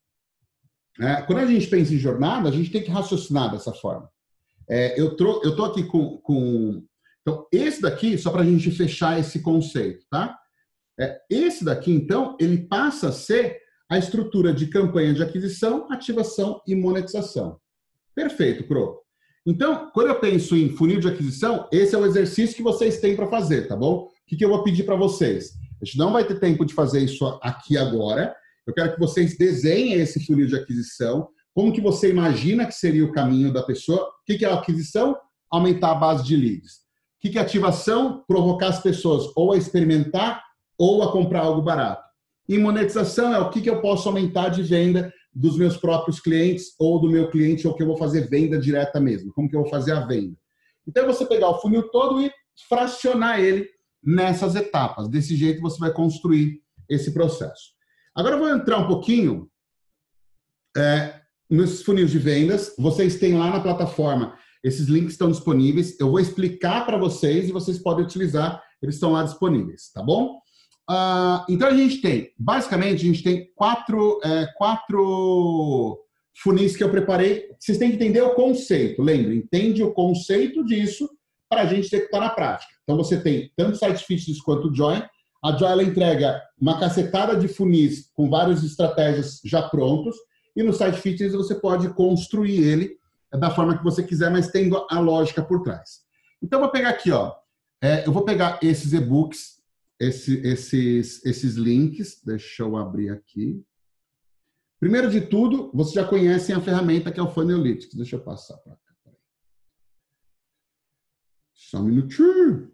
É, 0.99 1.21
quando 1.23 1.41
a 1.41 1.47
gente 1.47 1.67
pensa 1.67 1.93
em 1.93 1.99
jornada, 1.99 2.49
a 2.49 2.53
gente 2.53 2.71
tem 2.71 2.83
que 2.83 2.91
raciocinar 2.91 3.51
dessa 3.51 3.73
forma. 3.75 4.09
É, 4.67 4.99
eu 4.99 5.13
estou 5.13 5.65
aqui 5.67 5.85
com, 5.85 6.17
com, 6.19 6.83
Então, 7.21 7.47
esse 7.53 7.83
daqui, 7.83 8.17
só 8.17 8.31
para 8.31 8.41
a 8.41 8.47
gente 8.47 8.71
fechar 8.71 9.21
esse 9.21 9.43
conceito, 9.43 10.07
tá? 10.09 10.39
É, 10.99 11.21
esse 11.29 11.65
daqui, 11.65 11.91
então, 11.91 12.37
ele 12.41 12.67
passa 12.67 13.09
a 13.09 13.13
ser 13.13 13.59
a 13.91 13.99
estrutura 13.99 14.53
de 14.53 14.69
campanha 14.69 15.13
de 15.13 15.23
aquisição, 15.23 15.87
ativação 15.91 16.61
e 16.67 16.75
monetização. 16.75 17.59
Perfeito, 18.15 18.65
Croco. 18.67 19.03
Então, 19.47 19.91
quando 19.93 20.09
eu 20.09 20.21
penso 20.21 20.57
em 20.57 20.71
funil 20.71 20.99
de 20.99 21.09
aquisição, 21.09 21.69
esse 21.71 21.95
é 21.95 21.99
o 21.99 22.07
exercício 22.07 22.57
que 22.57 22.63
vocês 22.63 22.99
têm 22.99 23.15
para 23.15 23.27
fazer, 23.27 23.69
tá 23.69 23.77
bom? 23.77 24.05
O 24.05 24.09
que, 24.27 24.37
que 24.37 24.45
eu 24.45 24.49
vou 24.49 24.63
pedir 24.63 24.85
para 24.85 24.97
vocês? 24.97 25.53
A 25.83 25.85
gente 25.85 25.99
não 25.99 26.13
vai 26.13 26.25
ter 26.25 26.41
tempo 26.41 26.65
de 26.65 26.73
fazer 26.73 27.01
isso 27.01 27.27
aqui 27.43 27.77
agora. 27.77 28.35
Eu 28.67 28.73
quero 28.73 28.95
que 28.95 28.99
vocês 29.01 29.37
desenhem 29.37 29.95
esse 29.95 30.25
funil 30.25 30.47
de 30.47 30.57
aquisição. 30.57 31.29
Como 31.53 31.73
que 31.73 31.81
você 31.81 32.09
imagina 32.09 32.65
que 32.65 32.75
seria 32.75 33.05
o 33.05 33.13
caminho 33.13 33.53
da 33.53 33.63
pessoa? 33.63 34.03
O 34.03 34.25
que, 34.25 34.39
que 34.39 34.47
é 34.47 34.49
a 34.49 34.55
aquisição? 34.55 35.15
Aumentar 35.51 35.91
a 35.91 35.95
base 35.95 36.25
de 36.25 36.37
leads. 36.37 36.77
O 36.77 37.21
que, 37.21 37.31
que 37.31 37.39
é 37.39 37.43
ativação? 37.43 38.25
Provocar 38.27 38.69
as 38.69 38.81
pessoas 38.81 39.31
ou 39.37 39.53
a 39.53 39.59
experimentar 39.59 40.43
ou 40.79 41.03
a 41.03 41.13
comprar 41.13 41.41
algo 41.41 41.63
barato. 41.63 42.05
E 42.49 42.59
monetização 42.59 43.35
é 43.35 43.39
o 43.39 43.51
que, 43.51 43.61
que 43.61 43.71
eu 43.71 43.81
posso 43.81 44.09
aumentar 44.09 44.49
de 44.51 44.63
venda 44.63 45.13
dos 45.33 45.57
meus 45.57 45.77
próprios 45.77 46.21
clientes 46.21 46.75
ou 46.79 47.01
do 47.01 47.11
meu 47.11 47.31
cliente 47.31 47.67
ou 47.67 47.75
que 47.75 47.83
eu 47.83 47.87
vou 47.87 47.97
fazer 47.97 48.29
venda 48.29 48.59
direta 48.59 49.01
mesmo. 49.01 49.33
Como 49.33 49.49
que 49.49 49.57
eu 49.57 49.63
vou 49.63 49.71
fazer 49.71 49.93
a 49.93 50.07
venda? 50.07 50.37
Então, 50.87 51.07
você 51.07 51.25
pegar 51.27 51.49
o 51.49 51.61
funil 51.61 51.91
todo 51.91 52.21
e 52.21 52.31
fracionar 52.69 53.41
ele 53.41 53.67
nessas 54.03 54.55
etapas. 54.55 55.09
Desse 55.09 55.35
jeito, 55.35 55.63
você 55.63 55.79
vai 55.79 55.93
construir 55.93 56.61
esse 56.89 57.13
processo. 57.13 57.73
Agora, 58.15 58.37
eu 58.37 58.39
vou 58.39 58.51
entrar 58.51 58.79
um 58.79 58.87
pouquinho 58.87 59.49
é, 60.77 61.21
nos 61.49 61.83
funis 61.83 62.11
de 62.11 62.19
vendas. 62.19 62.75
Vocês 62.79 63.19
têm 63.19 63.37
lá 63.37 63.51
na 63.51 63.61
plataforma, 63.61 64.37
esses 64.63 64.87
links 64.87 65.13
estão 65.13 65.31
disponíveis. 65.31 65.99
Eu 65.99 66.11
vou 66.11 66.21
explicar 66.21 66.85
para 66.85 66.99
vocês 66.99 67.49
e 67.49 67.53
vocês 67.53 67.79
podem 67.79 68.05
utilizar, 68.05 68.63
eles 68.83 68.97
estão 68.97 69.13
lá 69.13 69.23
disponíveis, 69.23 69.91
tá 69.93 70.03
bom? 70.03 70.39
Uh, 70.89 71.45
então 71.49 71.69
a 71.69 71.75
gente 71.75 72.01
tem, 72.01 72.33
basicamente, 72.39 73.03
a 73.03 73.07
gente 73.07 73.23
tem 73.23 73.51
quatro, 73.55 74.21
é, 74.23 74.47
quatro 74.57 75.99
funis 76.37 76.77
que 76.77 76.85
eu 76.85 76.91
preparei. 76.91 77.49
Vocês 77.59 77.79
têm 77.79 77.91
que 77.91 77.97
entender 77.97 78.23
o 78.23 78.35
conceito. 78.35 79.03
Lembre, 79.03 79.37
entende 79.37 79.83
o 79.83 79.93
conceito 79.93 80.65
disso 80.65 81.09
para 81.49 81.63
a 81.63 81.67
gente 81.67 81.87
executar 81.87 82.21
na 82.21 82.31
prática. 82.31 82.73
Então 82.83 82.97
você 82.97 83.19
tem 83.21 83.51
tanto 83.57 83.79
Site 83.79 84.05
Fitness 84.05 84.41
quanto 84.41 84.75
Join. 84.75 85.03
A 85.43 85.53
Join 85.57 85.71
ela 85.71 85.83
entrega 85.83 86.43
uma 86.61 86.79
cacetada 86.79 87.37
de 87.37 87.49
funis 87.49 88.11
com 88.15 88.29
várias 88.29 88.63
estratégias 88.63 89.41
já 89.45 89.63
prontos. 89.63 90.17
E 90.57 90.63
no 90.63 90.73
Site 90.73 91.01
Fitness 91.01 91.33
você 91.33 91.55
pode 91.55 91.89
construir 91.95 92.63
ele 92.63 92.97
da 93.33 93.51
forma 93.51 93.77
que 93.77 93.85
você 93.85 94.03
quiser, 94.03 94.31
mas 94.31 94.49
tendo 94.49 94.87
a 94.89 95.01
lógica 95.01 95.43
por 95.43 95.63
trás. 95.63 96.03
Então 96.43 96.59
eu 96.59 96.65
vou 96.65 96.73
pegar 96.73 96.91
aqui, 96.91 97.11
ó. 97.11 97.33
É, 97.83 98.07
eu 98.07 98.13
vou 98.13 98.25
pegar 98.25 98.59
esses 98.63 98.93
e-books 98.93 99.55
esse, 99.99 100.41
esses, 100.47 101.25
esses 101.25 101.55
links. 101.55 102.23
Deixa 102.25 102.63
eu 102.63 102.77
abrir 102.77 103.11
aqui. 103.11 103.65
Primeiro 104.79 105.11
de 105.11 105.21
tudo, 105.23 105.71
vocês 105.73 105.95
já 105.95 106.07
conhecem 106.07 106.55
a 106.55 106.61
ferramenta 106.61 107.11
que 107.11 107.19
é 107.19 107.23
o 107.23 107.31
Funnelytics. 107.31 107.97
Deixa 107.97 108.17
eu 108.17 108.25
passar 108.25 108.59
para 108.59 108.77
cá. 108.77 108.81
Só 111.55 111.79
um 111.79 111.85
minutinho. 111.85 112.71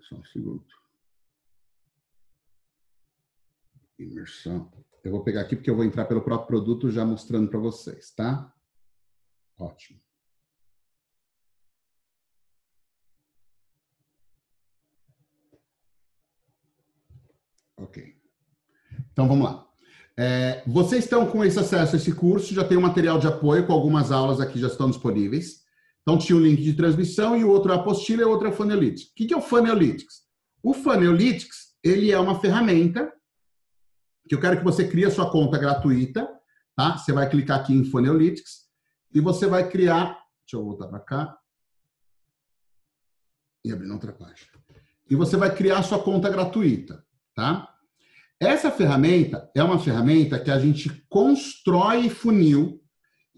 Só 0.00 0.16
um 0.16 0.24
segundo. 0.24 0.64
Imersão. 3.98 4.70
Eu 5.02 5.10
vou 5.10 5.24
pegar 5.24 5.40
aqui 5.40 5.56
porque 5.56 5.70
eu 5.70 5.76
vou 5.76 5.84
entrar 5.84 6.04
pelo 6.04 6.22
próprio 6.22 6.46
produto 6.46 6.90
já 6.90 7.04
mostrando 7.04 7.48
para 7.48 7.58
vocês, 7.58 8.12
tá? 8.12 8.54
Ótimo. 9.58 10.00
Ok. 17.82 18.14
Então 19.12 19.26
vamos 19.26 19.44
lá. 19.44 19.66
É, 20.16 20.62
vocês 20.66 21.04
estão 21.04 21.26
com 21.26 21.44
esse 21.44 21.58
acesso 21.58 21.96
a 21.96 21.98
esse 21.98 22.12
curso, 22.12 22.54
já 22.54 22.64
tem 22.64 22.76
o 22.76 22.80
um 22.80 22.82
material 22.82 23.18
de 23.18 23.26
apoio 23.26 23.66
com 23.66 23.72
algumas 23.72 24.12
aulas 24.12 24.40
aqui 24.40 24.58
já 24.58 24.68
estão 24.68 24.88
disponíveis. 24.88 25.62
Então 26.02 26.18
tinha 26.18 26.36
o 26.36 26.40
um 26.40 26.42
link 26.42 26.62
de 26.62 26.74
transmissão 26.74 27.36
e 27.36 27.44
o 27.44 27.50
outro 27.50 27.72
é 27.72 27.74
a 27.74 27.78
apostila 27.78 28.22
e 28.22 28.24
o 28.24 28.30
outro 28.30 28.48
é 28.48 28.50
o 28.50 28.54
Funnelytics. 28.54 29.10
O 29.10 29.14
que 29.14 29.32
é 29.32 29.36
o 29.36 29.40
Funnelytics? 29.40 30.22
O 30.62 30.74
Funnelytics, 30.74 31.74
ele 31.82 32.12
é 32.12 32.18
uma 32.18 32.38
ferramenta 32.38 33.12
que 34.28 34.34
eu 34.34 34.40
quero 34.40 34.58
que 34.58 34.64
você 34.64 34.86
crie 34.86 35.04
a 35.04 35.10
sua 35.10 35.30
conta 35.30 35.58
gratuita, 35.58 36.28
tá? 36.76 36.96
Você 36.96 37.12
vai 37.12 37.28
clicar 37.28 37.60
aqui 37.60 37.72
em 37.72 37.84
Funnelytics 37.84 38.68
e 39.14 39.20
você 39.20 39.46
vai 39.46 39.68
criar, 39.68 40.18
deixa 40.40 40.56
eu 40.56 40.64
voltar 40.64 40.88
para 40.88 41.00
cá 41.00 41.38
e 43.64 43.72
abrir 43.72 43.90
outra 43.90 44.12
página. 44.12 44.50
E 45.08 45.16
você 45.16 45.36
vai 45.36 45.54
criar 45.54 45.78
a 45.78 45.82
sua 45.82 46.02
conta 46.02 46.28
gratuita, 46.28 47.04
tá? 47.34 47.71
Essa 48.42 48.72
ferramenta 48.72 49.48
é 49.54 49.62
uma 49.62 49.78
ferramenta 49.78 50.36
que 50.36 50.50
a 50.50 50.58
gente 50.58 50.90
constrói 51.08 52.10
funil, 52.10 52.82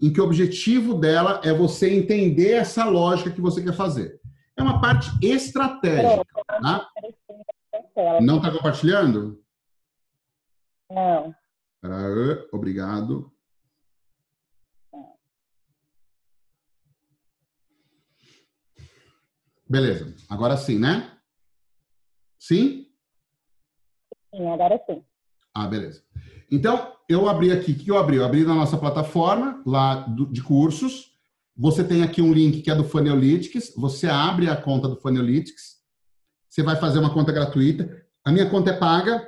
em 0.01 0.11
que 0.11 0.19
o 0.19 0.23
objetivo 0.23 0.95
dela 0.95 1.39
é 1.43 1.53
você 1.53 1.93
entender 1.93 2.53
essa 2.53 2.85
lógica 2.85 3.29
que 3.29 3.39
você 3.39 3.63
quer 3.63 3.75
fazer. 3.75 4.19
É 4.57 4.63
uma 4.63 4.81
parte 4.81 5.11
estratégica. 5.23 6.25
Tá? 6.47 6.89
Não 8.19 8.37
está 8.37 8.51
compartilhando? 8.51 9.39
Não. 10.89 11.35
Obrigado. 12.51 13.31
Beleza. 19.69 20.15
Agora 20.27 20.57
sim, 20.57 20.79
né? 20.79 21.15
Sim? 22.39 22.84
Sim, 24.35 24.47
agora 24.47 24.79
sim. 24.85 25.01
Ah, 25.53 25.67
beleza. 25.67 26.03
Então, 26.51 26.93
eu 27.07 27.29
abri 27.29 27.51
aqui, 27.51 27.71
o 27.71 27.75
que 27.75 27.89
eu 27.89 27.97
abri? 27.97 28.17
Eu 28.17 28.25
abri 28.25 28.43
na 28.43 28.53
nossa 28.53 28.77
plataforma, 28.77 29.61
lá 29.65 29.95
do, 29.95 30.25
de 30.25 30.41
cursos. 30.41 31.13
Você 31.57 31.83
tem 31.83 32.03
aqui 32.03 32.21
um 32.21 32.33
link 32.33 32.61
que 32.61 32.69
é 32.69 32.75
do 32.75 32.83
Funnelytics. 32.83 33.73
Você 33.77 34.07
abre 34.07 34.49
a 34.49 34.55
conta 34.55 34.87
do 34.89 34.99
Funnelytics. 34.99 35.75
Você 36.49 36.61
vai 36.61 36.75
fazer 36.75 36.99
uma 36.99 37.13
conta 37.13 37.31
gratuita. 37.31 38.05
A 38.23 38.31
minha 38.31 38.49
conta 38.49 38.71
é 38.71 38.77
paga. 38.77 39.25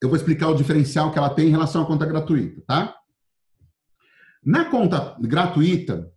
Eu 0.00 0.08
vou 0.08 0.16
explicar 0.16 0.48
o 0.48 0.54
diferencial 0.54 1.12
que 1.12 1.18
ela 1.18 1.30
tem 1.30 1.48
em 1.48 1.50
relação 1.50 1.82
à 1.82 1.86
conta 1.86 2.06
gratuita, 2.06 2.62
tá? 2.66 2.96
Na 4.44 4.64
conta 4.64 5.16
gratuita, 5.20 6.10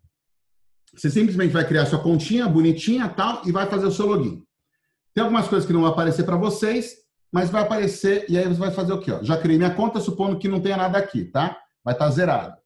você 0.96 1.12
simplesmente 1.12 1.52
vai 1.52 1.68
criar 1.68 1.86
sua 1.86 2.02
continha 2.02 2.48
bonitinha 2.48 3.08
tal 3.08 3.44
e 3.46 3.52
vai 3.52 3.68
fazer 3.70 3.86
o 3.86 3.92
seu 3.92 4.08
login. 4.08 4.44
Tem 5.14 5.24
algumas 5.24 5.48
coisas 5.48 5.68
que 5.68 5.74
não 5.74 5.82
vão 5.82 5.92
aparecer 5.92 6.24
para 6.24 6.36
vocês, 6.36 7.05
mas 7.36 7.50
vai 7.50 7.64
aparecer, 7.64 8.26
e 8.30 8.38
aí 8.38 8.48
você 8.48 8.58
vai 8.58 8.72
fazer 8.72 8.94
o 8.94 9.00
quê? 9.02 9.12
Ó? 9.12 9.22
Já 9.22 9.38
criei 9.38 9.58
minha 9.58 9.76
conta, 9.76 10.00
supondo 10.00 10.40
que 10.40 10.48
não 10.48 10.62
tenha 10.62 10.78
nada 10.78 10.98
aqui, 10.98 11.26
tá? 11.26 11.62
Vai 11.84 11.94
estar 11.94 12.06
tá 12.06 12.12
zerado. 12.12 12.58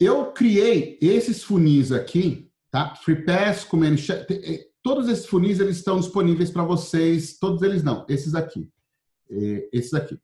Eu 0.00 0.32
criei 0.32 0.98
esses 1.00 1.44
funis 1.44 1.92
aqui, 1.92 2.50
tá? 2.72 2.92
Free 2.96 3.24
Pass, 3.24 3.62
Command 3.62 3.94
eh, 4.28 4.66
todos 4.82 5.08
esses 5.08 5.26
funis 5.26 5.60
eles 5.60 5.76
estão 5.76 6.00
disponíveis 6.00 6.50
para 6.50 6.64
vocês, 6.64 7.38
todos 7.38 7.62
eles 7.62 7.84
não, 7.84 8.04
esses 8.08 8.34
aqui. 8.34 8.68
Eh, 9.30 9.68
esses 9.72 9.94
aqui. 9.94 10.18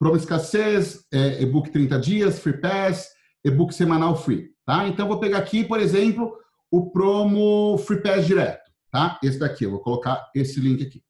Promo 0.00 0.16
escassez, 0.16 1.06
eh, 1.12 1.42
e-book 1.42 1.70
30 1.70 1.96
dias, 2.00 2.40
Free 2.40 2.60
Pass, 2.60 3.08
e-book 3.44 3.72
semanal 3.72 4.16
free, 4.16 4.50
tá? 4.66 4.88
Então 4.88 5.06
vou 5.06 5.20
pegar 5.20 5.38
aqui, 5.38 5.62
por 5.62 5.78
exemplo, 5.78 6.36
o 6.72 6.90
promo 6.90 7.78
Free 7.78 8.02
Pass 8.02 8.26
direto, 8.26 8.68
tá? 8.90 9.16
Esse 9.22 9.38
daqui, 9.38 9.62
eu 9.62 9.70
vou 9.70 9.78
colocar 9.78 10.28
esse 10.34 10.58
link 10.58 10.82
aqui. 10.82 11.00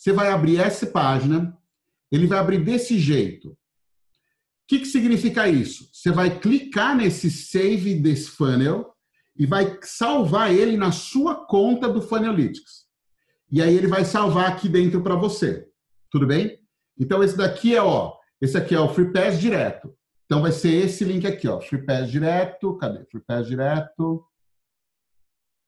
Você 0.00 0.14
vai 0.14 0.30
abrir 0.30 0.56
essa 0.56 0.86
página, 0.86 1.54
ele 2.10 2.26
vai 2.26 2.38
abrir 2.38 2.64
desse 2.64 2.98
jeito. 2.98 3.50
O 3.50 3.56
que, 4.66 4.78
que 4.78 4.86
significa 4.86 5.46
isso? 5.46 5.90
Você 5.92 6.10
vai 6.10 6.40
clicar 6.40 6.96
nesse 6.96 7.30
Save 7.30 8.02
this 8.02 8.26
Funnel 8.26 8.94
e 9.36 9.44
vai 9.44 9.78
salvar 9.82 10.54
ele 10.54 10.78
na 10.78 10.90
sua 10.90 11.44
conta 11.46 11.86
do 11.86 12.00
Funnelytics. 12.00 12.86
E 13.52 13.60
aí 13.60 13.76
ele 13.76 13.88
vai 13.88 14.06
salvar 14.06 14.48
aqui 14.48 14.70
dentro 14.70 15.02
para 15.02 15.16
você. 15.16 15.68
Tudo 16.10 16.26
bem? 16.26 16.58
Então 16.98 17.22
esse 17.22 17.36
daqui 17.36 17.76
é, 17.76 17.82
ó, 17.82 18.16
esse 18.40 18.56
aqui 18.56 18.74
é 18.74 18.80
o 18.80 18.88
Free 18.88 19.12
Pass 19.12 19.38
direto. 19.38 19.94
Então 20.24 20.40
vai 20.40 20.52
ser 20.52 20.72
esse 20.82 21.04
link 21.04 21.26
aqui, 21.26 21.46
ó, 21.46 21.60
Free 21.60 21.84
Pass 21.84 22.10
direto. 22.10 22.74
Cadê? 22.78 23.04
Free 23.04 23.20
Pass 23.20 23.46
direto. 23.46 24.24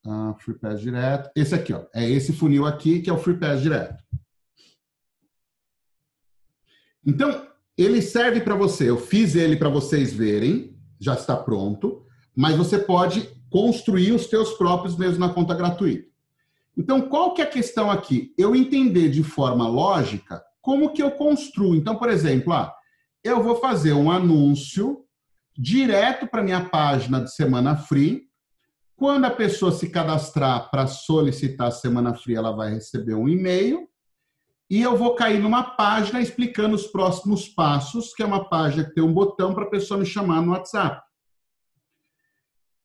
Ah, 0.07 0.35
Free 0.39 0.59
Pass 0.59 0.81
direto. 0.81 1.31
Esse 1.37 1.55
aqui, 1.55 1.75
ó, 1.75 1.85
é 1.95 2.09
esse 2.09 2.33
funil 2.33 2.65
aqui 2.65 3.03
que 3.03 3.11
é 3.11 3.13
o 3.13 3.19
Free 3.19 3.39
Pass 3.39 3.61
direto. 3.61 4.03
Então, 7.07 7.47
ele 7.77 8.01
serve 8.03 8.41
para 8.41 8.55
você. 8.55 8.89
Eu 8.89 8.99
fiz 8.99 9.35
ele 9.35 9.57
para 9.57 9.69
vocês 9.69 10.13
verem, 10.13 10.77
já 11.01 11.15
está 11.15 11.37
pronto, 11.37 12.05
mas 12.35 12.57
você 12.57 12.79
pode 12.79 13.29
construir 13.51 14.13
os 14.13 14.27
teus 14.27 14.55
próprios 14.55 14.97
mesmo 14.97 15.19
na 15.19 15.33
conta 15.33 15.55
gratuita. 15.55 16.11
Então, 16.77 17.03
qual 17.03 17.35
que 17.35 17.43
é 17.43 17.45
a 17.45 17.51
questão 17.51 17.91
aqui? 17.91 18.33
Eu 18.39 18.55
entender 18.55 19.11
de 19.11 19.23
forma 19.23 19.69
lógica 19.69 20.43
como 20.61 20.93
que 20.93 21.03
eu 21.03 21.11
construo. 21.11 21.75
Então, 21.75 21.97
por 21.97 22.09
exemplo, 22.09 22.53
ah, 22.53 22.73
eu 23.23 23.43
vou 23.43 23.57
fazer 23.57 23.93
um 23.93 24.11
anúncio 24.11 25.05
direto 25.57 26.27
para 26.27 26.43
minha 26.43 26.65
página 26.65 27.21
de 27.21 27.35
semana 27.35 27.77
free 27.77 28.23
Quando 28.97 29.27
a 29.27 29.31
pessoa 29.31 29.71
se 29.71 29.91
cadastrar 29.91 30.71
para 30.71 30.87
solicitar 30.87 31.69
a 31.69 31.73
semana 31.73 32.15
fria, 32.15 32.39
ela 32.39 32.53
vai 32.53 32.73
receber 32.73 33.15
um 33.15 33.29
e-mail 33.29 33.89
e 34.73 34.81
eu 34.81 34.97
vou 34.97 35.15
cair 35.15 35.39
numa 35.39 35.63
página 35.63 36.19
explicando 36.19 36.75
os 36.75 36.87
próximos 36.87 37.47
passos, 37.47 38.15
que 38.15 38.23
é 38.23 38.27
uma 38.27 38.49
página 38.49 38.85
que 38.85 38.95
tem 38.95 39.05
um 39.05 39.13
botão 39.13 39.53
para 39.53 39.65
a 39.65 39.71
pessoa 39.71 40.01
me 40.01 40.07
chamar 40.07 40.41
no 40.41 40.53
WhatsApp. 40.53 40.99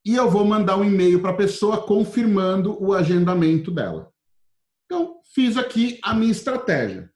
E 0.06 0.14
eu 0.14 0.30
vou 0.30 0.44
mandar 0.44 0.76
um 0.76 0.84
e-mail 0.84 1.22
para 1.22 1.32
a 1.32 1.38
pessoa 1.38 1.82
confirmando 1.82 2.78
o 2.84 2.94
agendamento 2.94 3.72
dela. 3.72 4.12
Então, 4.84 5.22
fiz 5.34 5.56
aqui 5.56 5.98
a 6.04 6.14
minha 6.14 6.30
estratégia. 6.30 7.10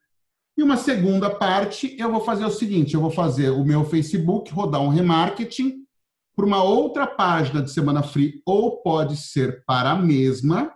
E 0.58 0.64
uma 0.64 0.77
segunda 0.77 1.30
parte, 1.30 1.93
eu 2.00 2.09
vou 2.09 2.22
fazer 2.22 2.45
o 2.45 2.50
seguinte: 2.50 2.93
eu 2.93 3.01
vou 3.01 3.11
fazer 3.11 3.50
o 3.50 3.66
meu 3.66 3.83
Facebook 3.83 4.53
rodar 4.53 4.80
um 4.80 4.88
remarketing 4.88 5.85
para 6.33 6.45
uma 6.45 6.64
outra 6.64 7.06
página 7.06 7.61
de 7.61 7.74
Semana 7.74 8.03
Free, 8.03 8.41
ou 8.45 8.82
pode 8.82 9.17
ser 9.17 9.66
para 9.66 9.91
a 9.91 9.98
mesma, 9.98 10.74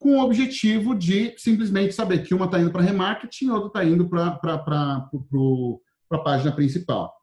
com 0.00 0.16
o 0.16 0.24
objetivo 0.24 0.94
de 0.94 1.34
simplesmente 1.36 1.94
saber 1.94 2.24
que 2.24 2.34
uma 2.34 2.46
está 2.46 2.58
indo 2.58 2.72
para 2.72 2.82
remarketing 2.82 3.44
e 3.44 3.50
outra 3.50 3.68
está 3.68 3.84
indo 3.84 4.08
para 4.08 4.40
a 6.10 6.18
página 6.18 6.50
principal. 6.50 7.14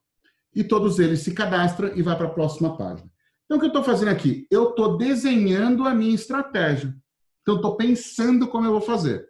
E 0.56 0.64
todos 0.64 1.00
eles 1.00 1.22
se 1.22 1.34
cadastram 1.34 1.92
e 1.96 2.04
vai 2.04 2.16
para 2.16 2.28
a 2.28 2.32
próxima 2.32 2.78
página. 2.78 3.10
Então, 3.46 3.58
o 3.58 3.60
que 3.60 3.66
eu 3.66 3.70
estou 3.70 3.84
fazendo 3.84 4.10
aqui? 4.10 4.46
Eu 4.52 4.70
estou 4.70 4.96
desenhando 4.96 5.86
a 5.86 5.96
minha 5.96 6.14
estratégia. 6.14 6.96
Então, 7.42 7.56
estou 7.56 7.76
pensando 7.76 8.48
como 8.48 8.66
eu 8.66 8.72
vou 8.72 8.82
fazer. 8.82 9.28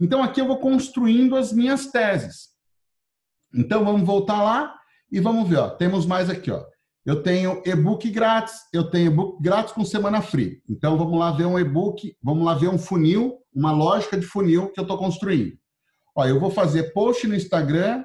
Então, 0.00 0.22
aqui 0.22 0.40
eu 0.40 0.46
vou 0.46 0.58
construindo 0.58 1.36
as 1.36 1.52
minhas 1.52 1.88
teses. 1.88 2.50
Então, 3.52 3.84
vamos 3.84 4.06
voltar 4.06 4.42
lá 4.42 4.74
e 5.12 5.20
vamos 5.20 5.48
ver. 5.48 5.58
Ó. 5.58 5.68
Temos 5.68 6.06
mais 6.06 6.30
aqui. 6.30 6.50
Ó. 6.50 6.64
Eu 7.04 7.22
tenho 7.22 7.62
e-book 7.64 8.08
grátis, 8.10 8.54
eu 8.72 8.90
tenho 8.90 9.10
e-book 9.10 9.42
grátis 9.42 9.72
com 9.72 9.84
semana 9.84 10.20
free. 10.20 10.62
Então, 10.68 10.98
vamos 10.98 11.18
lá 11.18 11.30
ver 11.32 11.46
um 11.46 11.58
e-book, 11.58 12.14
vamos 12.22 12.44
lá 12.44 12.54
ver 12.54 12.68
um 12.68 12.78
funil, 12.78 13.38
uma 13.54 13.72
lógica 13.72 14.18
de 14.18 14.26
funil 14.26 14.70
que 14.70 14.78
eu 14.78 14.82
estou 14.82 14.98
construindo. 14.98 15.58
Ó, 16.14 16.26
eu 16.26 16.38
vou 16.38 16.50
fazer 16.50 16.92
post 16.92 17.26
no 17.26 17.34
Instagram, 17.34 18.04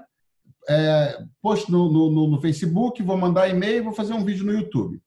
é, 0.70 1.20
post 1.42 1.70
no, 1.72 1.92
no, 1.92 2.28
no 2.28 2.42
Facebook, 2.42 3.04
vou 3.04 3.18
mandar 3.18 3.50
e-mail, 3.50 3.84
vou 3.84 3.94
fazer 3.94 4.14
um 4.14 4.24
vídeo 4.24 4.46
no 4.46 4.54
YouTube. 4.54 5.02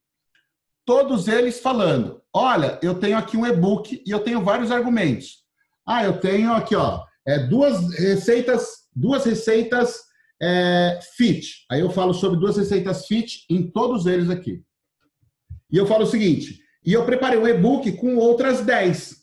Todos 0.85 1.27
eles 1.27 1.59
falando: 1.59 2.21
olha, 2.33 2.79
eu 2.81 2.95
tenho 2.95 3.17
aqui 3.17 3.37
um 3.37 3.45
e-book 3.45 4.03
e 4.05 4.11
eu 4.11 4.19
tenho 4.19 4.43
vários 4.43 4.71
argumentos. 4.71 5.43
Ah, 5.85 6.03
eu 6.03 6.19
tenho 6.19 6.53
aqui, 6.53 6.75
ó, 6.75 7.03
é, 7.27 7.39
duas 7.39 7.91
receitas, 7.97 8.87
duas 8.95 9.25
receitas 9.25 10.08
é, 10.41 10.99
fit. 11.15 11.65
Aí 11.69 11.81
eu 11.81 11.89
falo 11.89 12.13
sobre 12.13 12.39
duas 12.39 12.57
receitas 12.57 13.05
fit 13.05 13.45
em 13.49 13.69
todos 13.69 14.05
eles 14.05 14.29
aqui. 14.29 14.63
E 15.71 15.77
eu 15.77 15.85
falo 15.85 16.03
o 16.03 16.07
seguinte: 16.07 16.59
e 16.85 16.93
eu 16.93 17.05
preparei 17.05 17.37
um 17.37 17.47
e-book 17.47 17.91
com 17.93 18.15
outras 18.17 18.61
10. 18.61 19.17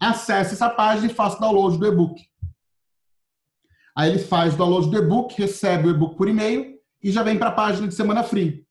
Acesse 0.00 0.54
essa 0.54 0.70
página 0.70 1.10
e 1.10 1.14
faça 1.14 1.40
download 1.40 1.78
do 1.78 1.86
e-book. 1.86 2.20
Aí 3.96 4.10
ele 4.10 4.18
faz 4.20 4.54
o 4.54 4.56
download 4.56 4.90
do 4.90 4.96
e-book, 4.96 5.34
recebe 5.36 5.88
o 5.88 5.90
e-book 5.90 6.16
por 6.16 6.28
e-mail 6.28 6.78
e 7.02 7.10
já 7.10 7.22
vem 7.22 7.36
para 7.36 7.48
a 7.48 7.52
página 7.52 7.88
de 7.88 7.94
Semana 7.94 8.22
Free. 8.22 8.64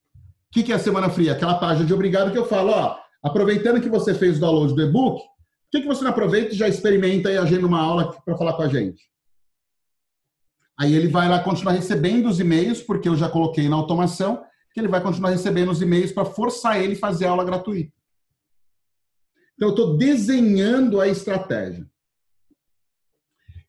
O 0.50 0.54
que, 0.54 0.64
que 0.64 0.72
é 0.72 0.76
a 0.76 0.80
Semana 0.80 1.10
Free? 1.10 1.30
Aquela 1.30 1.56
página 1.56 1.86
de 1.86 1.94
obrigado 1.94 2.32
que 2.32 2.38
eu 2.38 2.46
falo, 2.46 2.72
ó, 2.72 2.98
aproveitando 3.22 3.82
que 3.82 3.90
você 3.90 4.14
fez 4.14 4.38
o 4.38 4.40
download 4.40 4.74
do 4.74 4.82
e-book, 4.82 5.20
por 5.20 5.72
que, 5.72 5.82
que 5.82 5.88
você 5.88 6.02
não 6.02 6.12
aproveita 6.12 6.54
e 6.54 6.58
já 6.58 6.68
experimenta 6.68 7.30
e 7.30 7.38
agenda 7.38 7.68
uma 7.68 7.82
aula 7.82 8.14
para 8.24 8.38
falar 8.38 8.54
com 8.54 8.62
a 8.62 8.70
gente? 8.70 9.04
Aí 10.80 10.94
ele 10.94 11.08
vai 11.08 11.28
lá 11.28 11.40
continuar 11.40 11.74
recebendo 11.74 12.28
os 12.28 12.40
e-mails, 12.40 12.82
porque 12.82 13.10
eu 13.10 13.16
já 13.16 13.28
coloquei 13.30 13.68
na 13.68 13.76
automação, 13.76 14.44
que 14.74 14.80
ele 14.80 14.88
vai 14.88 15.02
continuar 15.02 15.32
recebendo 15.32 15.72
os 15.72 15.82
e-mails 15.82 16.12
para 16.12 16.26
forçar 16.26 16.82
ele 16.82 16.94
a 16.94 17.00
fazer 17.00 17.26
aula 17.26 17.44
gratuita. 17.44 17.92
Então, 19.56 19.70
eu 19.70 19.72
estou 19.72 19.98
desenhando 19.98 21.02
a 21.02 21.08
estratégia. 21.08 21.86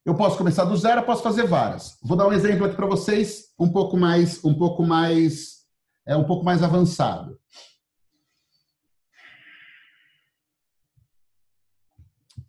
Eu 0.05 0.15
posso 0.15 0.37
começar 0.37 0.65
do 0.65 0.77
zero, 0.77 1.01
eu 1.01 1.05
posso 1.05 1.23
fazer 1.23 1.47
várias. 1.47 1.99
Vou 2.03 2.17
dar 2.17 2.27
um 2.27 2.33
exemplo 2.33 2.67
aqui 2.67 2.77
para 2.77 2.87
vocês, 2.87 3.55
um 3.59 3.71
pouco 3.71 3.97
mais, 3.97 4.45
um 4.45 4.55
pouco 4.55 4.85
mais, 4.85 5.65
é 6.07 6.17
um 6.17 6.25
pouco 6.25 6.45
mais 6.45 6.63
avançado. 6.63 7.39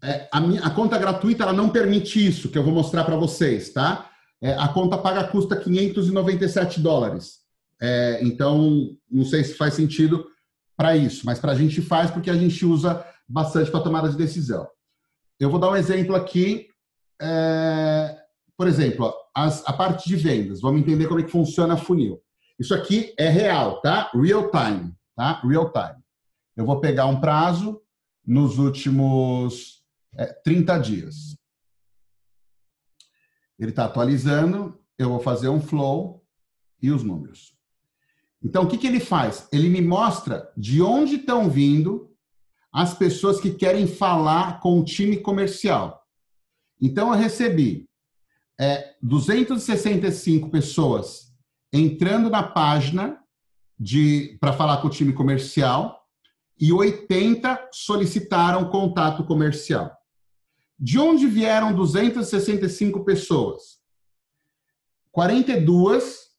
é, 0.02 0.28
a, 0.32 0.40
minha, 0.40 0.62
a, 0.62 0.70
conta 0.70 0.98
gratuita 0.98 1.44
ela 1.44 1.54
não 1.54 1.70
permite 1.70 2.26
isso, 2.26 2.50
que 2.50 2.58
eu 2.58 2.64
vou 2.64 2.74
mostrar 2.74 3.04
para 3.04 3.16
vocês, 3.16 3.70
tá? 3.70 4.09
É, 4.42 4.54
a 4.54 4.68
conta 4.70 4.98
paga 4.98 5.28
custa 5.28 5.56
597 5.56 6.80
dólares. 6.80 7.40
É, 7.82 8.20
então, 8.24 8.96
não 9.10 9.26
sei 9.26 9.44
se 9.44 9.54
faz 9.54 9.74
sentido 9.74 10.26
para 10.78 10.96
isso, 10.96 11.26
mas 11.26 11.40
para 11.40 11.52
a 11.52 11.56
gente 11.56 11.82
faz 11.82 12.10
porque 12.10 12.30
a 12.30 12.36
gente 12.36 12.66
usa 12.66 13.06
bastante 13.28 13.70
para 13.70 13.82
tomada 13.82 14.10
de 14.10 14.18
decisão. 14.18 14.68
Eu 15.40 15.50
vou 15.50 15.60
dar 15.60 15.70
um 15.70 15.76
exemplo 15.76 16.16
aqui. 16.16 16.68
É, 17.22 18.18
por 18.58 18.68
exemplo, 18.68 19.14
as, 19.36 19.66
a 19.68 19.74
parte 19.74 20.08
de 20.08 20.16
vendas. 20.16 20.62
Vamos 20.62 20.82
entender 20.82 21.08
como 21.08 21.20
é 21.20 21.24
que 21.24 21.32
funciona 21.32 21.76
a 21.76 21.78
funil. 21.78 22.22
Isso 22.60 22.74
aqui 22.74 23.14
é 23.18 23.30
real, 23.30 23.80
tá? 23.82 24.12
Real 24.14 24.50
time, 24.52 24.94
tá? 25.16 25.40
Real 25.42 25.72
time. 25.72 26.04
Eu 26.58 26.66
vou 26.66 26.82
pegar 26.82 27.06
um 27.06 27.20
prazo 27.22 27.82
nos 28.26 28.58
últimos 28.58 29.82
é, 30.18 30.26
30 30.44 30.78
dias. 30.80 31.39
Ele 33.60 33.72
está 33.72 33.86
atualizando, 33.86 34.80
eu 34.98 35.10
vou 35.10 35.20
fazer 35.20 35.50
um 35.50 35.62
flow 35.62 36.26
e 36.82 36.90
os 36.92 37.04
números. 37.04 37.54
Então, 38.42 38.64
o 38.64 38.68
que, 38.68 38.78
que 38.78 38.88
ele 38.88 39.02
faz? 39.02 39.48
Ele 39.52 39.68
me 39.68 39.82
mostra 39.82 40.50
de 40.56 40.82
onde 40.82 41.16
estão 41.16 41.50
vindo 41.50 42.10
as 42.72 42.94
pessoas 42.94 43.42
que 43.42 43.52
querem 43.52 43.86
falar 43.86 44.62
com 44.62 44.80
o 44.80 44.84
time 44.84 45.18
comercial. 45.18 46.02
Então, 46.82 47.12
eu 47.12 47.20
recebi 47.20 47.90
é, 48.60 48.96
265 49.02 50.50
pessoas 50.50 51.34
entrando 51.74 52.30
na 52.30 52.44
página 52.44 53.20
para 54.40 54.54
falar 54.54 54.78
com 54.78 54.88
o 54.88 54.92
time 54.92 55.14
comercial 55.14 56.00
e 56.60 56.74
80 56.74 57.70
solicitaram 57.72 58.70
contato 58.70 59.24
comercial. 59.24 59.99
De 60.80 60.98
onde 60.98 61.28
vieram 61.28 61.76
265 61.76 63.04
pessoas? 63.04 63.80
42, 65.12 66.30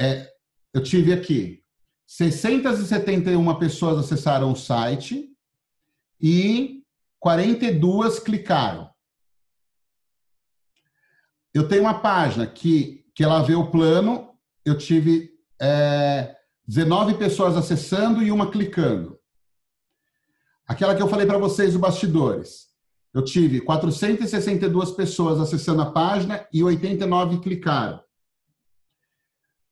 é, 0.00 0.26
eu 0.72 0.82
tive 0.82 1.12
aqui, 1.12 1.62
671 2.06 3.58
pessoas 3.58 3.98
acessaram 3.98 4.50
o 4.50 4.56
site 4.56 5.28
e 6.18 6.82
42 7.18 8.18
clicaram. 8.18 8.88
Eu 11.52 11.68
tenho 11.68 11.82
uma 11.82 12.00
página 12.00 12.46
que, 12.46 13.04
que 13.14 13.22
ela 13.22 13.42
vê 13.42 13.54
o 13.54 13.70
plano, 13.70 14.34
eu 14.64 14.78
tive 14.78 15.30
é, 15.60 16.34
19 16.66 17.18
pessoas 17.18 17.56
acessando 17.56 18.22
e 18.22 18.32
uma 18.32 18.50
clicando. 18.50 19.20
Aquela 20.66 20.96
que 20.96 21.02
eu 21.02 21.08
falei 21.08 21.26
para 21.26 21.36
vocês, 21.36 21.74
o 21.74 21.78
bastidores. 21.78 22.69
Eu 23.12 23.24
tive 23.24 23.60
462 23.60 24.92
pessoas 24.92 25.40
acessando 25.40 25.82
a 25.82 25.90
página 25.90 26.46
e 26.52 26.62
89 26.62 27.40
clicaram. 27.40 28.00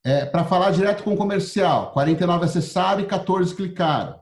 É, 0.05 0.27
Para 0.27 0.45
falar 0.45 0.71
direto 0.71 1.05
com 1.05 1.15
o 1.15 1.17
comercial, 1.17 1.93
49 1.93 2.45
acessaram 2.45 3.01
e 3.01 3.07
14 3.07 3.55
clicaram. 3.55 4.19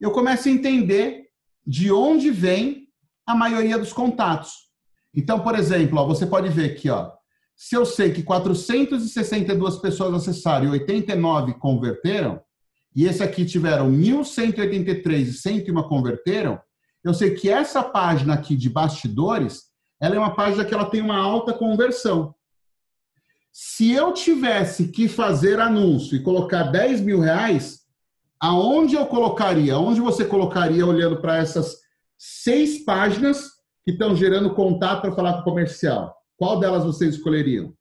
Eu 0.00 0.10
começo 0.10 0.48
a 0.48 0.50
entender 0.50 1.28
de 1.66 1.92
onde 1.92 2.30
vem 2.30 2.88
a 3.26 3.34
maioria 3.34 3.78
dos 3.78 3.92
contatos. 3.92 4.64
Então, 5.14 5.40
por 5.40 5.54
exemplo, 5.54 5.98
ó, 5.98 6.06
você 6.06 6.26
pode 6.26 6.48
ver 6.48 6.72
aqui, 6.72 6.90
ó, 6.90 7.12
se 7.56 7.76
eu 7.76 7.86
sei 7.86 8.12
que 8.12 8.22
462 8.22 9.76
pessoas 9.76 10.14
acessaram 10.14 10.66
e 10.66 10.70
89 10.70 11.54
converteram, 11.54 12.42
e 12.94 13.06
esse 13.06 13.22
aqui 13.22 13.44
tiveram 13.44 13.90
1.183 13.90 15.20
e 15.20 15.32
101 15.32 15.82
converteram, 15.84 16.60
eu 17.04 17.12
sei 17.12 17.34
que 17.34 17.50
essa 17.50 17.82
página 17.82 18.32
aqui 18.32 18.56
de 18.56 18.70
bastidores, 18.70 19.64
ela 20.00 20.16
é 20.16 20.18
uma 20.18 20.34
página 20.34 20.64
que 20.64 20.72
ela 20.72 20.88
tem 20.88 21.02
uma 21.02 21.18
alta 21.18 21.52
conversão. 21.52 22.34
Se 23.52 23.92
eu 23.92 24.12
tivesse 24.14 24.88
que 24.88 25.06
fazer 25.06 25.60
anúncio 25.60 26.16
e 26.16 26.22
colocar 26.22 26.64
10 26.64 27.02
mil 27.02 27.20
reais, 27.20 27.84
aonde 28.40 28.94
eu 28.96 29.06
colocaria? 29.06 29.78
Onde 29.78 30.00
você 30.00 30.24
colocaria 30.24 30.84
olhando 30.84 31.20
para 31.20 31.36
essas 31.36 31.76
seis 32.18 32.82
páginas 32.84 33.50
que 33.84 33.92
estão 33.92 34.16
gerando 34.16 34.54
contato 34.54 35.02
para 35.02 35.14
falar 35.14 35.34
com 35.34 35.40
o 35.40 35.44
comercial? 35.44 36.16
Qual 36.36 36.58
delas 36.58 36.84
vocês 36.84 37.14
escolheriam? 37.14 37.76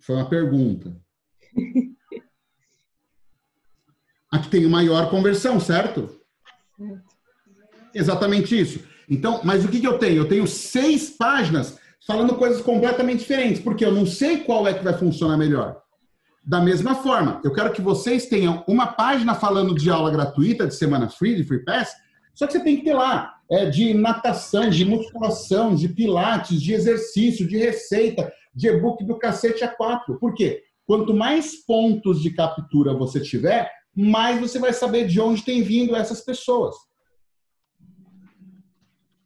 Foi 0.00 0.14
uma 0.14 0.28
pergunta. 0.28 0.96
a 4.30 4.38
que 4.38 4.48
tem 4.48 4.66
maior 4.66 5.10
conversão, 5.10 5.58
certo? 5.58 6.10
Exatamente 7.94 8.58
isso. 8.58 8.80
Então, 9.08 9.40
mas 9.42 9.64
o 9.64 9.68
que, 9.68 9.80
que 9.80 9.86
eu 9.86 9.98
tenho? 9.98 10.18
Eu 10.18 10.28
tenho 10.28 10.46
seis 10.46 11.10
páginas 11.10 11.78
falando 12.06 12.36
coisas 12.36 12.60
completamente 12.62 13.20
diferentes, 13.20 13.60
porque 13.60 13.84
eu 13.84 13.92
não 13.92 14.06
sei 14.06 14.38
qual 14.38 14.66
é 14.66 14.74
que 14.74 14.84
vai 14.84 14.94
funcionar 14.94 15.36
melhor. 15.36 15.82
da 16.48 16.62
mesma 16.62 16.94
forma, 16.94 17.42
eu 17.44 17.52
quero 17.52 17.72
que 17.72 17.82
vocês 17.82 18.24
tenham 18.24 18.64
uma 18.66 18.86
página 18.86 19.34
falando 19.34 19.74
de 19.74 19.90
aula 19.90 20.10
gratuita, 20.10 20.66
de 20.66 20.74
semana 20.74 21.06
free, 21.10 21.36
de 21.36 21.44
free 21.44 21.62
pass, 21.62 21.92
só 22.34 22.46
que 22.46 22.54
você 22.54 22.64
tem 22.64 22.78
que 22.78 22.84
ter 22.84 22.94
lá 22.94 23.34
é, 23.50 23.66
de 23.66 23.92
natação, 23.92 24.70
de 24.70 24.82
musculação, 24.82 25.74
de 25.74 25.88
pilates, 25.88 26.62
de 26.62 26.72
exercício, 26.72 27.46
de 27.46 27.58
receita, 27.58 28.32
de 28.54 28.68
e-book 28.68 29.04
do 29.04 29.18
cacete 29.18 29.62
a 29.62 29.68
quatro. 29.68 30.18
Por 30.18 30.32
quê? 30.32 30.62
Quanto 30.86 31.12
mais 31.12 31.54
pontos 31.66 32.22
de 32.22 32.30
captura 32.30 32.94
você 32.94 33.20
tiver, 33.20 33.70
mais 34.00 34.40
você 34.40 34.60
vai 34.60 34.72
saber 34.72 35.08
de 35.08 35.20
onde 35.20 35.42
tem 35.42 35.60
vindo 35.60 35.96
essas 35.96 36.20
pessoas. 36.20 36.76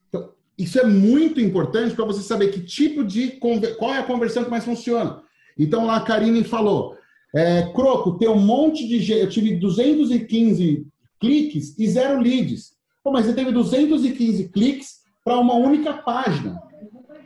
Então, 0.08 0.32
isso 0.56 0.80
é 0.80 0.86
muito 0.86 1.38
importante 1.42 1.94
para 1.94 2.06
você 2.06 2.22
saber 2.22 2.48
que 2.48 2.62
tipo 2.62 3.04
de 3.04 3.32
qual 3.78 3.94
é 3.94 3.98
a 3.98 4.06
conversão 4.06 4.42
que 4.42 4.50
mais 4.50 4.64
funciona. 4.64 5.22
Então 5.58 5.84
lá 5.84 5.96
a 5.96 6.00
Karine 6.00 6.42
falou, 6.42 6.96
é, 7.34 7.70
Croco, 7.74 8.16
tem 8.16 8.30
um 8.30 8.40
monte 8.40 8.88
de 8.88 9.12
eu 9.12 9.28
tive 9.28 9.56
215 9.56 10.86
cliques 11.20 11.78
e 11.78 11.86
zero 11.86 12.18
leads. 12.18 12.72
Pô, 13.04 13.12
mas 13.12 13.26
você 13.26 13.34
teve 13.34 13.52
215 13.52 14.48
cliques 14.48 15.02
para 15.22 15.38
uma 15.38 15.54
única 15.54 15.92
página. 15.92 16.58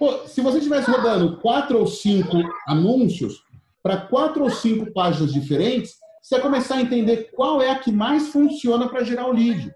Pô, 0.00 0.26
se 0.26 0.40
você 0.40 0.58
estivesse 0.58 0.90
rodando 0.90 1.38
quatro 1.38 1.78
ou 1.78 1.86
cinco 1.86 2.42
anúncios, 2.66 3.40
para 3.84 3.98
quatro 3.98 4.42
ou 4.42 4.50
cinco 4.50 4.92
páginas 4.92 5.32
diferentes, 5.32 5.94
você 6.26 6.34
vai 6.34 6.42
começar 6.42 6.74
a 6.74 6.82
entender 6.82 7.30
qual 7.30 7.62
é 7.62 7.70
a 7.70 7.78
que 7.78 7.92
mais 7.92 8.30
funciona 8.30 8.88
para 8.88 9.04
gerar 9.04 9.28
o 9.28 9.32
lead. 9.32 9.72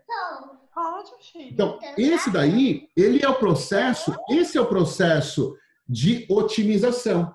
Então, 1.37 1.79
esse 1.97 2.29
daí, 2.29 2.89
ele 2.97 3.25
é 3.25 3.29
o 3.29 3.37
processo, 3.37 4.13
esse 4.29 4.59
é 4.59 4.61
o 4.61 4.67
processo 4.67 5.55
de 5.89 6.27
otimização. 6.29 7.33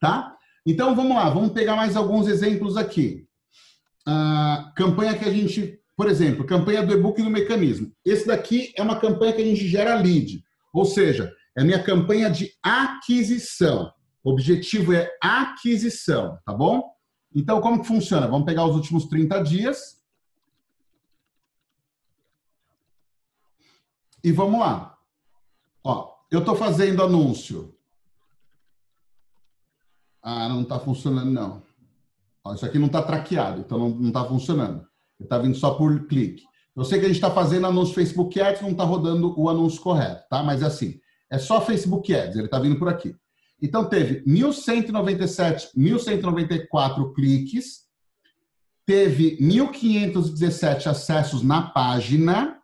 Tá? 0.00 0.36
Então, 0.64 0.94
vamos 0.94 1.16
lá, 1.16 1.28
vamos 1.28 1.50
pegar 1.50 1.74
mais 1.74 1.96
alguns 1.96 2.28
exemplos 2.28 2.76
aqui. 2.76 3.26
A 4.06 4.72
campanha 4.76 5.18
que 5.18 5.24
a 5.24 5.32
gente, 5.32 5.80
por 5.96 6.08
exemplo, 6.08 6.46
campanha 6.46 6.86
do 6.86 6.94
e-book 6.94 7.20
do 7.20 7.30
mecanismo. 7.30 7.92
Esse 8.04 8.28
daqui 8.28 8.72
é 8.76 8.82
uma 8.82 9.00
campanha 9.00 9.32
que 9.32 9.42
a 9.42 9.44
gente 9.44 9.66
gera 9.66 10.00
lead, 10.00 10.40
ou 10.72 10.84
seja, 10.84 11.34
é 11.56 11.64
minha 11.64 11.82
campanha 11.82 12.30
de 12.30 12.52
aquisição. 12.62 13.92
O 14.22 14.30
objetivo 14.30 14.92
é 14.92 15.10
aquisição, 15.20 16.38
tá 16.46 16.52
bom? 16.52 16.96
Então, 17.34 17.60
como 17.60 17.80
que 17.80 17.86
funciona? 17.86 18.26
Vamos 18.26 18.46
pegar 18.46 18.64
os 18.64 18.74
últimos 18.74 19.06
30 19.06 19.42
dias. 19.42 20.02
E 24.22 24.32
vamos 24.32 24.60
lá. 24.60 24.98
Ó, 25.84 26.14
eu 26.30 26.40
estou 26.40 26.56
fazendo 26.56 27.02
anúncio. 27.02 27.74
Ah, 30.22 30.48
não 30.48 30.62
está 30.62 30.78
funcionando, 30.78 31.30
não. 31.30 31.62
Ó, 32.44 32.54
isso 32.54 32.66
aqui 32.66 32.78
não 32.78 32.86
está 32.86 33.02
traqueado, 33.02 33.60
então 33.60 33.78
não 33.78 34.08
está 34.08 34.24
funcionando. 34.24 34.86
Está 35.20 35.38
vindo 35.38 35.56
só 35.56 35.74
por 35.74 36.06
clique. 36.06 36.44
Eu 36.74 36.84
sei 36.84 36.98
que 36.98 37.06
a 37.06 37.08
gente 37.08 37.16
está 37.16 37.30
fazendo 37.30 37.66
anúncio 37.66 37.94
Facebook 37.94 38.40
Ads, 38.40 38.62
não 38.62 38.70
está 38.70 38.84
rodando 38.84 39.38
o 39.38 39.48
anúncio 39.48 39.80
correto, 39.80 40.28
tá? 40.28 40.42
Mas 40.42 40.62
é 40.62 40.66
assim, 40.66 41.00
é 41.30 41.38
só 41.38 41.60
Facebook 41.60 42.14
Ads, 42.14 42.36
ele 42.36 42.44
está 42.46 42.58
vindo 42.58 42.78
por 42.78 42.88
aqui. 42.88 43.16
Então, 43.60 43.88
teve 43.88 44.22
1.197, 44.24 45.70
1.194 45.76 47.12
cliques, 47.12 47.88
teve 48.86 49.36
1.517 49.38 50.86
acessos 50.86 51.42
na 51.42 51.62
página 51.62 52.58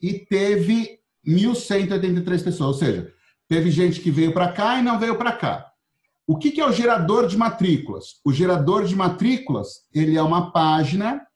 e 0.00 0.14
teve 0.14 0.98
1.183 1.26 2.42
pessoas. 2.42 2.60
Ou 2.60 2.74
seja, 2.74 3.14
teve 3.46 3.70
gente 3.70 4.00
que 4.00 4.10
veio 4.10 4.32
para 4.32 4.52
cá 4.52 4.78
e 4.78 4.82
não 4.82 4.98
veio 4.98 5.16
para 5.16 5.32
cá. 5.32 5.70
O 6.26 6.36
que, 6.36 6.52
que 6.52 6.60
é 6.60 6.66
o 6.66 6.72
gerador 6.72 7.26
de 7.26 7.36
matrículas? 7.36 8.20
O 8.24 8.32
gerador 8.32 8.84
de 8.84 8.94
matrículas, 8.94 9.88
ele 9.92 10.16
é 10.16 10.22
uma 10.22 10.52
página 10.52 11.26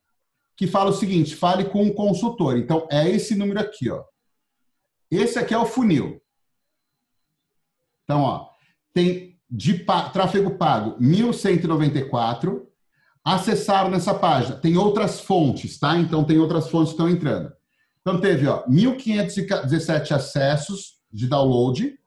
que 0.56 0.66
fala 0.66 0.90
o 0.90 0.94
seguinte, 0.94 1.34
fale 1.34 1.64
com 1.64 1.82
um 1.82 1.92
consultor. 1.92 2.56
Então, 2.56 2.86
é 2.90 3.10
esse 3.10 3.34
número 3.34 3.58
aqui, 3.58 3.90
ó. 3.90 4.04
Esse 5.10 5.38
aqui 5.38 5.52
é 5.52 5.58
o 5.58 5.66
funil. 5.66 6.22
Então, 8.04 8.22
ó, 8.22 8.50
tem 8.94 9.36
de 9.50 9.84
tráfego 9.84 10.56
pago 10.56 10.98
1.194. 11.00 12.62
Acessaram 13.24 13.90
nessa 13.90 14.14
página. 14.14 14.56
Tem 14.56 14.76
outras 14.76 15.20
fontes, 15.20 15.78
tá? 15.78 15.98
Então, 15.98 16.24
tem 16.24 16.38
outras 16.38 16.68
fontes 16.68 16.92
que 16.92 16.94
estão 16.94 17.08
entrando. 17.08 17.52
Então, 18.00 18.20
teve 18.20 18.46
ó, 18.46 18.64
1.517 18.66 20.12
acessos 20.12 20.98
de 21.10 21.26
download, 21.26 21.98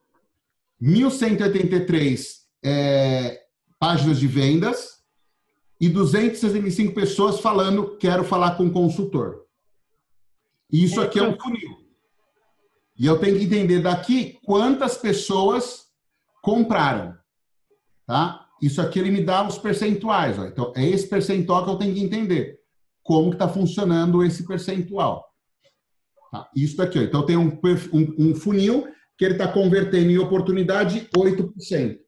1.183 0.81 2.19
é, 2.63 3.39
páginas 3.79 4.19
de 4.19 4.27
vendas 4.27 4.97
e 5.79 5.89
265 5.89 6.93
pessoas 6.93 7.39
falando 7.39 7.97
quero 7.97 8.23
falar 8.23 8.51
com 8.55 8.67
o 8.67 8.71
consultor. 8.71 9.43
Isso 10.71 10.99
aqui 11.01 11.19
é 11.19 11.23
um 11.23 11.39
funil. 11.39 11.77
E 12.99 13.05
eu 13.05 13.17
tenho 13.19 13.37
que 13.37 13.45
entender 13.45 13.79
daqui 13.79 14.37
quantas 14.43 14.97
pessoas 14.97 15.86
compraram. 16.41 17.15
Tá? 18.05 18.47
Isso 18.61 18.81
aqui 18.81 18.99
ele 18.99 19.11
me 19.11 19.23
dá 19.23 19.45
os 19.45 19.57
percentuais. 19.57 20.39
Ó. 20.39 20.45
Então, 20.45 20.73
é 20.75 20.85
esse 20.85 21.07
percentual 21.07 21.63
que 21.63 21.71
eu 21.71 21.77
tenho 21.77 21.93
que 21.93 22.03
entender. 22.03 22.59
Como 23.03 23.29
que 23.29 23.35
está 23.35 23.47
funcionando 23.47 24.23
esse 24.23 24.45
percentual. 24.45 25.25
Tá? 26.31 26.49
Isso 26.55 26.77
daqui. 26.77 26.99
Ó. 26.99 27.01
Então, 27.01 27.25
tem 27.25 27.37
um, 27.37 27.59
um, 27.93 28.29
um 28.29 28.35
funil 28.35 28.87
que 29.17 29.25
ele 29.25 29.33
está 29.33 29.51
convertendo 29.51 30.11
em 30.11 30.17
oportunidade 30.17 31.09
8%. 31.15 31.99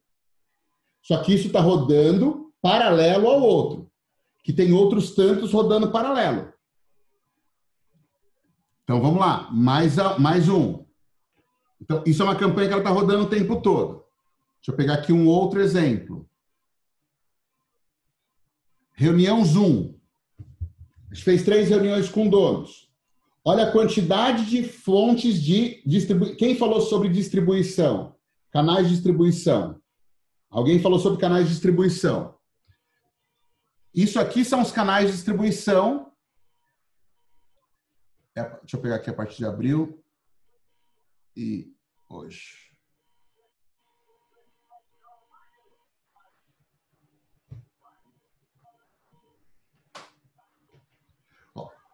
Só 1.02 1.22
que 1.22 1.34
isso 1.34 1.48
está 1.48 1.60
rodando 1.60 2.52
paralelo 2.60 3.28
ao 3.28 3.40
outro. 3.40 3.90
Que 4.42 4.52
tem 4.52 4.72
outros 4.72 5.14
tantos 5.14 5.52
rodando 5.52 5.90
paralelo. 5.90 6.52
Então, 8.84 9.00
vamos 9.00 9.20
lá. 9.20 9.48
Mais, 9.52 9.96
mais 10.18 10.48
um. 10.48 10.84
Então, 11.80 12.02
isso 12.06 12.22
é 12.22 12.24
uma 12.24 12.36
campanha 12.36 12.68
que 12.68 12.72
ela 12.72 12.82
está 12.82 12.90
rodando 12.90 13.24
o 13.24 13.28
tempo 13.28 13.60
todo. 13.60 13.99
Deixa 14.60 14.72
eu 14.72 14.76
pegar 14.76 14.94
aqui 14.94 15.12
um 15.12 15.26
outro 15.26 15.60
exemplo. 15.60 16.28
Reunião 18.92 19.42
Zoom. 19.42 19.94
A 21.10 21.14
gente 21.14 21.24
fez 21.24 21.42
três 21.42 21.70
reuniões 21.70 22.10
com 22.10 22.28
donos. 22.28 22.92
Olha 23.42 23.64
a 23.64 23.72
quantidade 23.72 24.44
de 24.44 24.62
fontes 24.62 25.42
de 25.42 25.82
distribuição. 25.86 26.36
Quem 26.36 26.56
falou 26.56 26.82
sobre 26.82 27.08
distribuição? 27.08 28.14
Canais 28.50 28.86
de 28.86 28.94
distribuição. 28.94 29.80
Alguém 30.50 30.78
falou 30.78 30.98
sobre 30.98 31.18
canais 31.18 31.46
de 31.46 31.52
distribuição. 31.52 32.38
Isso 33.94 34.20
aqui 34.20 34.44
são 34.44 34.60
os 34.60 34.70
canais 34.70 35.06
de 35.06 35.12
distribuição. 35.12 36.12
É, 38.36 38.42
deixa 38.42 38.76
eu 38.76 38.80
pegar 38.80 38.96
aqui 38.96 39.08
a 39.08 39.14
partir 39.14 39.38
de 39.38 39.46
abril 39.46 40.04
e 41.34 41.72
hoje. 42.08 42.69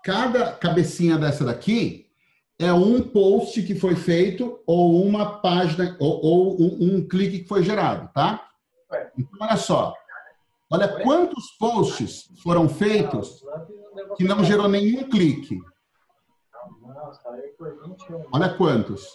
Cada 0.07 0.53
cabecinha 0.53 1.19
dessa 1.19 1.45
daqui 1.45 2.09
é 2.61 2.73
um 2.73 3.03
post 3.03 3.61
que 3.65 3.75
foi 3.75 3.97
feito 3.97 4.63
ou 4.65 5.05
uma 5.05 5.41
página 5.41 5.97
ou, 5.99 6.25
ou 6.25 6.63
um, 6.63 6.79
um, 6.81 7.09
clique 7.09 7.41
que 7.41 7.49
foi 7.49 7.65
gerado, 7.65 8.09
tá? 8.15 8.49
Então, 9.19 9.37
olha 9.41 9.57
só. 9.57 9.93
Olha 10.71 11.03
quantos 11.03 11.51
posts 11.59 12.31
foram 12.41 12.69
feitos 12.69 13.43
que 14.17 14.23
não 14.23 14.45
gerou 14.45 14.69
nenhum 14.69 15.11
clique. 15.11 15.59
Olha 18.33 18.55
quantos. 18.55 19.09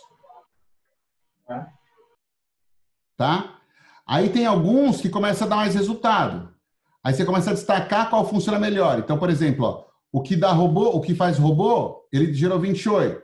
Tá? 3.16 3.62
Aí 4.06 4.30
tem 4.30 4.46
alguns 4.46 5.00
que 5.00 5.10
começam 5.10 5.48
a 5.48 5.50
dar 5.50 5.56
mais 5.56 5.74
resultado. 5.74 6.54
Aí 7.02 7.14
você 7.14 7.24
começa 7.24 7.52
a 7.52 7.54
destacar 7.54 8.10
qual 8.10 8.28
funciona 8.28 8.60
melhor. 8.60 9.00
Então, 9.00 9.18
por 9.18 9.30
exemplo, 9.30 9.66
ó, 9.66 9.91
o 10.12 10.22
que 10.22 10.36
dá 10.36 10.52
robô, 10.52 10.90
o 10.90 11.02
que 11.02 11.16
faz 11.16 11.38
robô, 11.38 12.08
ele 12.12 12.34
gerou 12.34 12.60
28. 12.60 13.22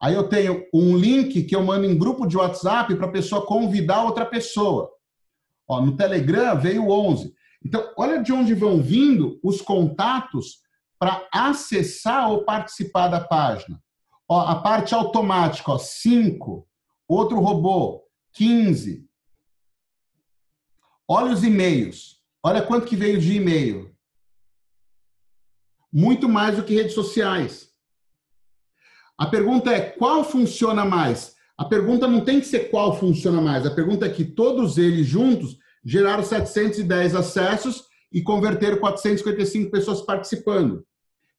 Aí 0.00 0.14
eu 0.14 0.28
tenho 0.28 0.66
um 0.72 0.96
link 0.96 1.42
que 1.44 1.54
eu 1.54 1.62
mando 1.62 1.86
em 1.86 1.96
grupo 1.96 2.26
de 2.26 2.36
WhatsApp 2.36 2.94
para 2.96 3.06
a 3.06 3.12
pessoa 3.12 3.46
convidar 3.46 4.04
outra 4.04 4.24
pessoa. 4.26 4.90
Ó, 5.68 5.80
no 5.80 5.96
Telegram 5.96 6.58
veio 6.58 6.90
11. 6.90 7.34
Então, 7.64 7.92
olha 7.96 8.22
de 8.22 8.32
onde 8.32 8.54
vão 8.54 8.82
vindo 8.82 9.38
os 9.42 9.62
contatos 9.62 10.58
para 10.98 11.26
acessar 11.32 12.30
ou 12.30 12.44
participar 12.44 13.08
da 13.08 13.20
página. 13.20 13.80
Ó, 14.28 14.40
a 14.40 14.56
parte 14.56 14.94
automática, 14.94 15.72
ó, 15.72 15.78
5. 15.78 16.66
Outro 17.08 17.40
robô, 17.40 18.02
15. 18.34 19.06
Olha 21.08 21.32
os 21.32 21.44
e-mails. 21.44 22.18
Olha 22.42 22.62
quanto 22.62 22.86
que 22.86 22.96
veio 22.96 23.18
de 23.18 23.36
e-mail 23.36 23.93
muito 25.94 26.28
mais 26.28 26.56
do 26.56 26.64
que 26.64 26.74
redes 26.74 26.92
sociais. 26.92 27.68
A 29.16 29.26
pergunta 29.26 29.70
é 29.70 29.80
qual 29.80 30.24
funciona 30.24 30.84
mais? 30.84 31.36
A 31.56 31.64
pergunta 31.64 32.08
não 32.08 32.24
tem 32.24 32.40
que 32.40 32.46
ser 32.46 32.68
qual 32.68 32.98
funciona 32.98 33.40
mais. 33.40 33.64
A 33.64 33.70
pergunta 33.70 34.04
é 34.04 34.10
que 34.10 34.24
todos 34.24 34.76
eles 34.76 35.06
juntos 35.06 35.56
geraram 35.84 36.24
710 36.24 37.14
acessos 37.14 37.84
e 38.12 38.20
converteram 38.20 38.78
455 38.78 39.70
pessoas 39.70 40.00
participando. 40.00 40.84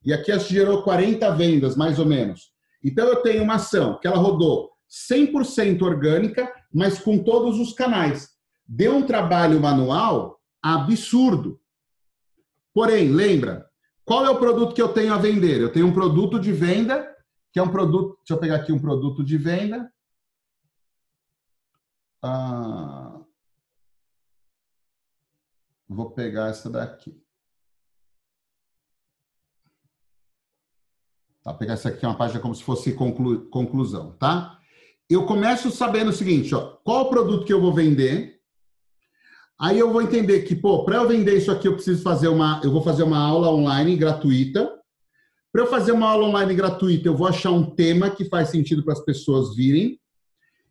E 0.06 0.14
aqui 0.14 0.38
gerou 0.40 0.84
40 0.84 1.30
vendas, 1.36 1.76
mais 1.76 2.00
ou 2.00 2.06
menos. 2.06 2.54
Então 2.82 3.06
eu 3.10 3.18
tenho 3.18 3.44
uma 3.44 3.56
ação 3.56 4.00
que 4.00 4.08
ela 4.08 4.18
rodou 4.18 4.72
100% 5.12 5.82
orgânica, 5.82 6.50
mas 6.74 6.98
com 6.98 7.18
todos 7.18 7.60
os 7.60 7.74
canais. 7.74 8.30
Deu 8.66 8.96
um 8.96 9.04
trabalho 9.04 9.60
manual 9.60 10.40
absurdo. 10.62 11.60
Porém, 12.74 13.10
lembra, 13.10 13.70
qual 14.06 14.24
é 14.24 14.30
o 14.30 14.38
produto 14.38 14.76
que 14.76 14.82
eu 14.82 14.94
tenho 14.94 15.14
a 15.14 15.18
vender? 15.18 15.60
Eu 15.60 15.72
tenho 15.72 15.88
um 15.88 15.94
produto 15.94 16.40
de 16.40 16.52
venda, 16.52 17.14
que 17.52 17.60
é 17.60 17.64
um 17.64 17.72
produto. 17.72 18.18
Deixa 18.20 18.34
eu 18.34 18.38
pegar 18.38 18.58
aqui 18.58 18.72
um 18.72 18.80
produto 18.80 19.24
de 19.24 19.36
venda. 19.36 19.92
Ah, 22.22 23.20
vou 25.90 26.12
pegar 26.12 26.50
essa 26.50 26.70
daqui. 26.70 27.20
Tá? 31.42 31.54
Pegar 31.54 31.74
essa 31.74 31.90
aqui, 31.90 32.06
é 32.06 32.08
uma 32.08 32.18
página 32.18 32.40
como 32.40 32.56
se 32.56 32.64
fosse 32.64 32.94
conclu, 32.94 33.48
conclusão, 33.50 34.14
tá? 34.18 34.60
Eu 35.10 35.26
começo 35.26 35.70
sabendo 35.72 36.10
o 36.10 36.14
seguinte, 36.14 36.54
ó, 36.56 36.78
qual 36.84 37.06
o 37.06 37.10
produto 37.10 37.46
que 37.46 37.54
eu 37.54 37.62
vou 37.62 37.74
vender? 37.74 38.35
Aí 39.60 39.80
eu 39.80 39.92
vou 39.92 40.02
entender 40.02 40.42
que, 40.42 40.56
pô, 40.56 40.84
para 40.84 40.98
eu 40.98 41.08
vender 41.08 41.38
isso 41.38 41.52
aqui, 41.52 41.68
eu 41.68 41.76
preciso 41.76 42.04
fazer 42.04 42.28
uma, 42.28 42.60
eu 42.64 42.72
vou 42.72 42.82
fazer 42.82 43.04
uma 43.04 43.18
aula 43.18 43.50
online 43.50 43.96
gratuita. 43.96 44.72
Para 45.52 45.62
eu 45.64 45.68
fazer 45.68 45.94
uma 45.94 46.10
aula 46.10 46.28
online 46.28 46.54
gratuita, 46.54 47.08
eu 47.08 47.16
vou 47.16 47.28
achar 47.28 47.52
um 47.52 47.74
tema 47.74 48.10
que 48.10 48.26
faz 48.26 48.50
sentido 48.50 48.84
para 48.84 48.94
as 48.94 49.06
pessoas 49.06 49.56
virem 49.56 50.00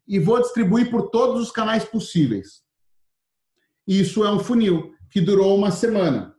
e 0.06 0.18
vou 0.18 0.40
distribuir 0.40 0.90
por 0.90 1.08
todos 1.08 1.40
os 1.42 1.50
canais 1.50 1.84
possíveis. 1.84 2.62
Isso 3.86 4.24
é 4.24 4.30
um 4.30 4.38
funil 4.38 4.92
que 5.10 5.20
durou 5.20 5.56
uma 5.56 5.70
semana. 5.70 6.34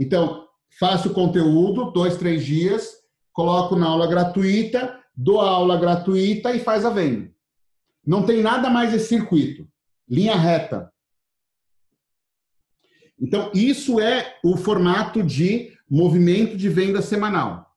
Então, 0.00 0.46
faço 0.78 1.10
o 1.10 1.14
conteúdo, 1.14 1.90
dois, 1.90 2.16
três 2.16 2.44
dias, 2.44 2.94
coloco 3.32 3.76
na 3.76 3.86
aula 3.86 4.06
gratuita, 4.06 4.98
dou 5.14 5.40
a 5.40 5.50
aula 5.50 5.76
gratuita 5.76 6.54
e 6.54 6.60
faz 6.60 6.84
a 6.84 6.90
venda. 6.90 7.30
Não 8.06 8.24
tem 8.24 8.42
nada 8.42 8.70
mais 8.70 8.94
esse 8.94 9.08
circuito. 9.08 9.66
Linha 10.08 10.36
reta. 10.36 10.90
Então, 13.18 13.50
isso 13.54 14.00
é 14.00 14.38
o 14.42 14.56
formato 14.56 15.22
de 15.22 15.76
movimento 15.88 16.56
de 16.56 16.68
venda 16.68 17.00
semanal. 17.00 17.70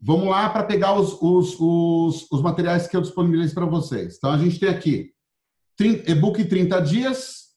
Vamos 0.00 0.28
lá 0.28 0.50
para 0.50 0.64
pegar 0.64 0.98
os, 0.98 1.12
os, 1.22 1.58
os, 1.58 2.30
os, 2.30 2.42
materiais 2.42 2.86
que 2.86 2.96
eu 2.96 3.00
disponibilizei 3.00 3.54
para 3.54 3.66
vocês. 3.66 4.16
Então, 4.16 4.30
a 4.32 4.38
gente 4.38 4.58
tem 4.58 4.68
aqui 4.68 5.14
e-book 5.80 6.44
30 6.44 6.80
dias. 6.80 7.54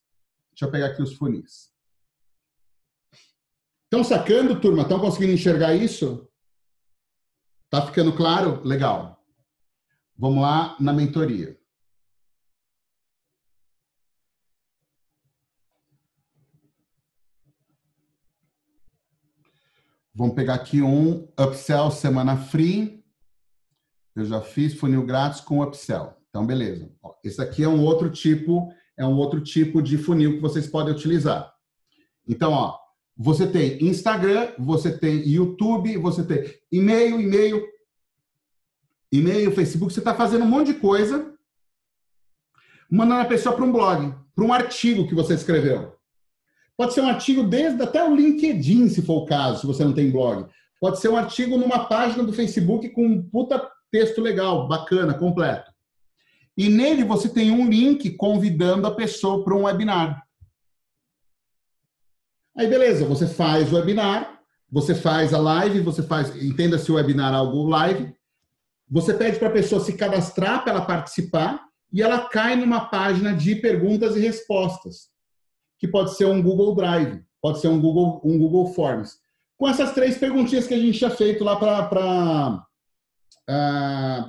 Deixa 0.52 0.66
eu 0.66 0.72
pegar 0.72 0.88
aqui 0.88 1.02
os 1.02 1.16
funis. 1.16 1.72
Estão 3.84 4.04
sacando, 4.04 4.60
turma? 4.60 4.84
Estão 4.84 5.00
conseguindo 5.00 5.34
enxergar 5.34 5.76
isso? 5.76 6.28
Tá 7.70 7.86
ficando 7.86 8.14
claro? 8.14 8.62
Legal. 8.64 9.24
Vamos 10.18 10.42
lá 10.42 10.76
na 10.80 10.94
mentoria. 10.94 11.60
Vamos 20.18 20.34
pegar 20.34 20.54
aqui 20.54 20.82
um 20.82 21.28
upsell 21.38 21.92
semana 21.92 22.38
free. 22.38 23.04
Eu 24.16 24.24
já 24.24 24.40
fiz 24.40 24.74
funil 24.74 25.06
grátis 25.06 25.42
com 25.42 25.62
upsell. 25.62 26.16
Então, 26.30 26.46
beleza. 26.46 26.90
Esse 27.22 27.42
aqui 27.42 27.64
é 27.64 27.68
um 27.68 27.84
outro 27.84 28.10
tipo, 28.10 28.74
é 28.98 29.06
um 29.06 29.18
outro 29.18 29.42
tipo 29.42 29.82
de 29.82 29.98
funil 29.98 30.36
que 30.36 30.40
vocês 30.40 30.68
podem 30.68 30.94
utilizar. 30.94 31.54
Então, 32.26 32.54
ó, 32.54 32.78
você 33.18 33.46
tem 33.46 33.84
Instagram, 33.84 34.54
você 34.58 34.98
tem 34.98 35.28
YouTube, 35.28 35.98
você 35.98 36.24
tem 36.24 36.46
e-mail, 36.72 37.20
e-mail, 37.20 37.66
e-mail, 39.12 39.52
Facebook. 39.52 39.94
Você 39.94 40.00
está 40.00 40.16
fazendo 40.16 40.46
um 40.46 40.50
monte 40.50 40.68
de 40.68 40.80
coisa, 40.80 41.36
mandando 42.90 43.22
a 43.22 43.26
pessoa 43.26 43.54
para 43.54 43.66
um 43.66 43.72
blog, 43.72 44.16
para 44.34 44.46
um 44.46 44.54
artigo 44.54 45.08
que 45.08 45.16
você 45.16 45.34
escreveu. 45.34 45.95
Pode 46.78 46.94
ser 46.94 47.02
um 47.02 47.08
artigo 47.08 47.44
desde 47.44 47.82
até 47.82 48.04
o 48.04 48.16
LinkedIn, 48.16 48.90
se 48.90 49.02
for 49.02 49.24
o 49.24 49.26
caso, 49.26 49.62
se 49.62 49.68
você 49.68 49.84
não 49.84 49.94
tem 49.94 50.12
blog. 50.12 50.48
Pode 50.80 51.00
ser 51.00 51.10
um 51.10 51.16
artigo 51.16 51.58
numa 51.58 51.86
página 51.86 52.24
do 52.24 52.34
Facebook 52.34 52.90
com 52.90 53.06
um 53.06 53.22
puta 53.22 53.70
texto 53.92 54.22
legal, 54.22 54.68
bacana, 54.68 55.14
completo. 55.14 55.72
E 56.58 56.70
nele 56.70 57.04
você 57.04 57.30
tem 57.30 57.52
um 57.52 57.68
link 57.68 58.12
convidando 58.12 58.88
a 58.88 58.96
pessoa 58.96 59.44
para 59.44 59.56
um 59.56 59.64
webinar. 59.64 60.22
Aí, 62.58 62.68
beleza, 62.68 63.06
você 63.06 63.28
faz 63.28 63.72
o 63.72 63.76
webinar, 63.76 64.40
você 64.72 64.96
faz 64.96 65.34
a 65.34 65.38
live, 65.38 65.82
você 65.82 66.04
faz, 66.04 66.36
entenda 66.42 66.78
se 66.78 66.92
o 66.92 66.96
webinar 66.96 67.34
é 67.34 67.38
algo 67.38 67.68
live, 67.68 68.14
você 68.90 69.14
pede 69.14 69.40
para 69.40 69.50
a 69.50 69.54
pessoa 69.54 69.82
se 69.82 69.94
cadastrar 69.94 70.64
para 70.64 70.74
ela 70.74 70.86
participar 70.86 71.66
e 71.92 72.02
ela 72.02 72.30
cai 72.30 72.56
numa 72.56 72.86
página 72.86 73.34
de 73.34 73.56
perguntas 73.56 74.16
e 74.16 74.20
respostas, 74.20 75.10
que 75.78 75.88
pode 75.88 76.16
ser 76.16 76.26
um 76.26 76.42
Google 76.42 76.76
Drive, 76.76 77.24
pode 77.42 77.60
ser 77.60 77.68
um 77.68 77.80
Google, 77.80 78.22
um 78.24 78.38
Google 78.38 78.74
Forms. 78.74 79.20
Com 79.58 79.70
essas 79.70 79.94
três 79.94 80.18
perguntinhas 80.18 80.68
que 80.68 80.74
a 80.74 80.80
gente 80.80 80.98
tinha 80.98 81.10
feito 81.10 81.44
lá 81.44 81.56
para 81.56 82.66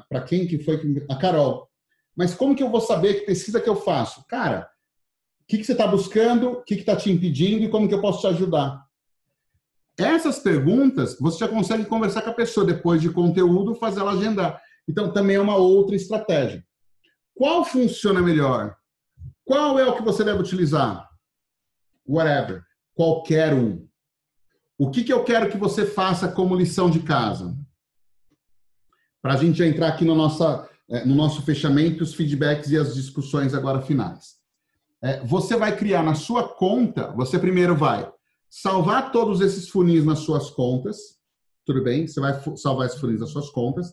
para 0.09 0.21
quem 0.27 0.47
que 0.47 0.59
foi? 0.59 0.79
A 1.09 1.17
Carol. 1.17 1.69
Mas 2.15 2.35
como 2.35 2.55
que 2.55 2.63
eu 2.63 2.71
vou 2.71 2.81
saber 2.81 3.15
que 3.15 3.27
pesquisa 3.27 3.61
que 3.61 3.69
eu 3.69 3.77
faço? 3.77 4.25
Cara, 4.27 4.69
o 5.43 5.47
que, 5.47 5.59
que 5.59 5.65
você 5.65 5.73
está 5.73 5.87
buscando, 5.87 6.51
o 6.51 6.63
que 6.63 6.75
está 6.75 6.97
te 6.97 7.11
impedindo 7.11 7.65
e 7.65 7.69
como 7.69 7.89
que 7.89 7.95
eu 7.95 8.01
posso 8.01 8.21
te 8.21 8.27
ajudar. 8.27 8.85
Essas 9.99 10.39
perguntas, 10.39 11.17
você 11.19 11.39
já 11.39 11.49
consegue 11.49 11.85
conversar 11.87 12.23
com 12.23 12.31
a 12.31 12.35
pessoa 12.35 12.67
depois 12.67 13.01
de 13.01 13.11
conteúdo, 13.11 13.75
fazer 13.75 14.01
ela 14.01 14.13
agendar. 14.13 14.61
Então, 14.89 15.13
também 15.13 15.37
é 15.37 15.41
uma 15.41 15.57
outra 15.57 15.97
estratégia. 15.97 16.65
Qual 17.35 17.65
funciona 17.65 18.21
melhor? 18.21 18.77
Qual 19.45 19.79
é 19.79 19.87
o 19.87 19.97
que 19.97 20.03
você 20.03 20.25
deve 20.25 20.41
utilizar? 20.41 21.06
Whatever. 22.07 22.63
Qualquer 22.95 23.55
um. 23.55 23.87
O 24.79 24.91
que, 24.91 25.05
que 25.05 25.13
eu 25.13 25.25
quero 25.25 25.51
que 25.51 25.57
você 25.57 25.87
faça 25.87 26.29
como 26.29 26.55
lição 26.55 26.91
de 26.91 27.01
casa? 27.01 27.57
Para 29.23 29.35
a 29.35 29.37
gente 29.37 29.63
entrar 29.63 29.89
aqui 29.89 30.05
no, 30.05 30.15
nossa, 30.15 30.69
eh, 30.91 31.05
no 31.05 31.15
nosso 31.15 31.43
fechamento, 31.43 32.05
os 32.05 32.15
feedbacks 32.15 32.71
e 32.71 32.77
as 32.77 32.95
discussões 32.95 33.55
agora 33.55 33.81
finais. 33.81 34.37
É, 35.03 35.21
você 35.25 35.57
vai 35.57 35.77
criar 35.77 36.03
na 36.03 36.15
sua 36.15 36.49
conta, 36.49 37.13
você 37.13 37.39
primeiro 37.39 37.75
vai 37.75 38.11
salvar 38.49 39.13
todos 39.13 39.41
esses 39.41 39.69
funis 39.69 40.05
nas 40.05 40.21
suas 40.21 40.51
contas, 40.51 41.17
tudo 41.65 41.83
bem? 41.83 42.07
Você 42.07 42.21
vai 42.21 42.41
salvar 42.57 42.87
esses 42.87 43.01
funis 43.01 43.21
nas 43.21 43.31
suas 43.31 43.51
contas 43.51 43.93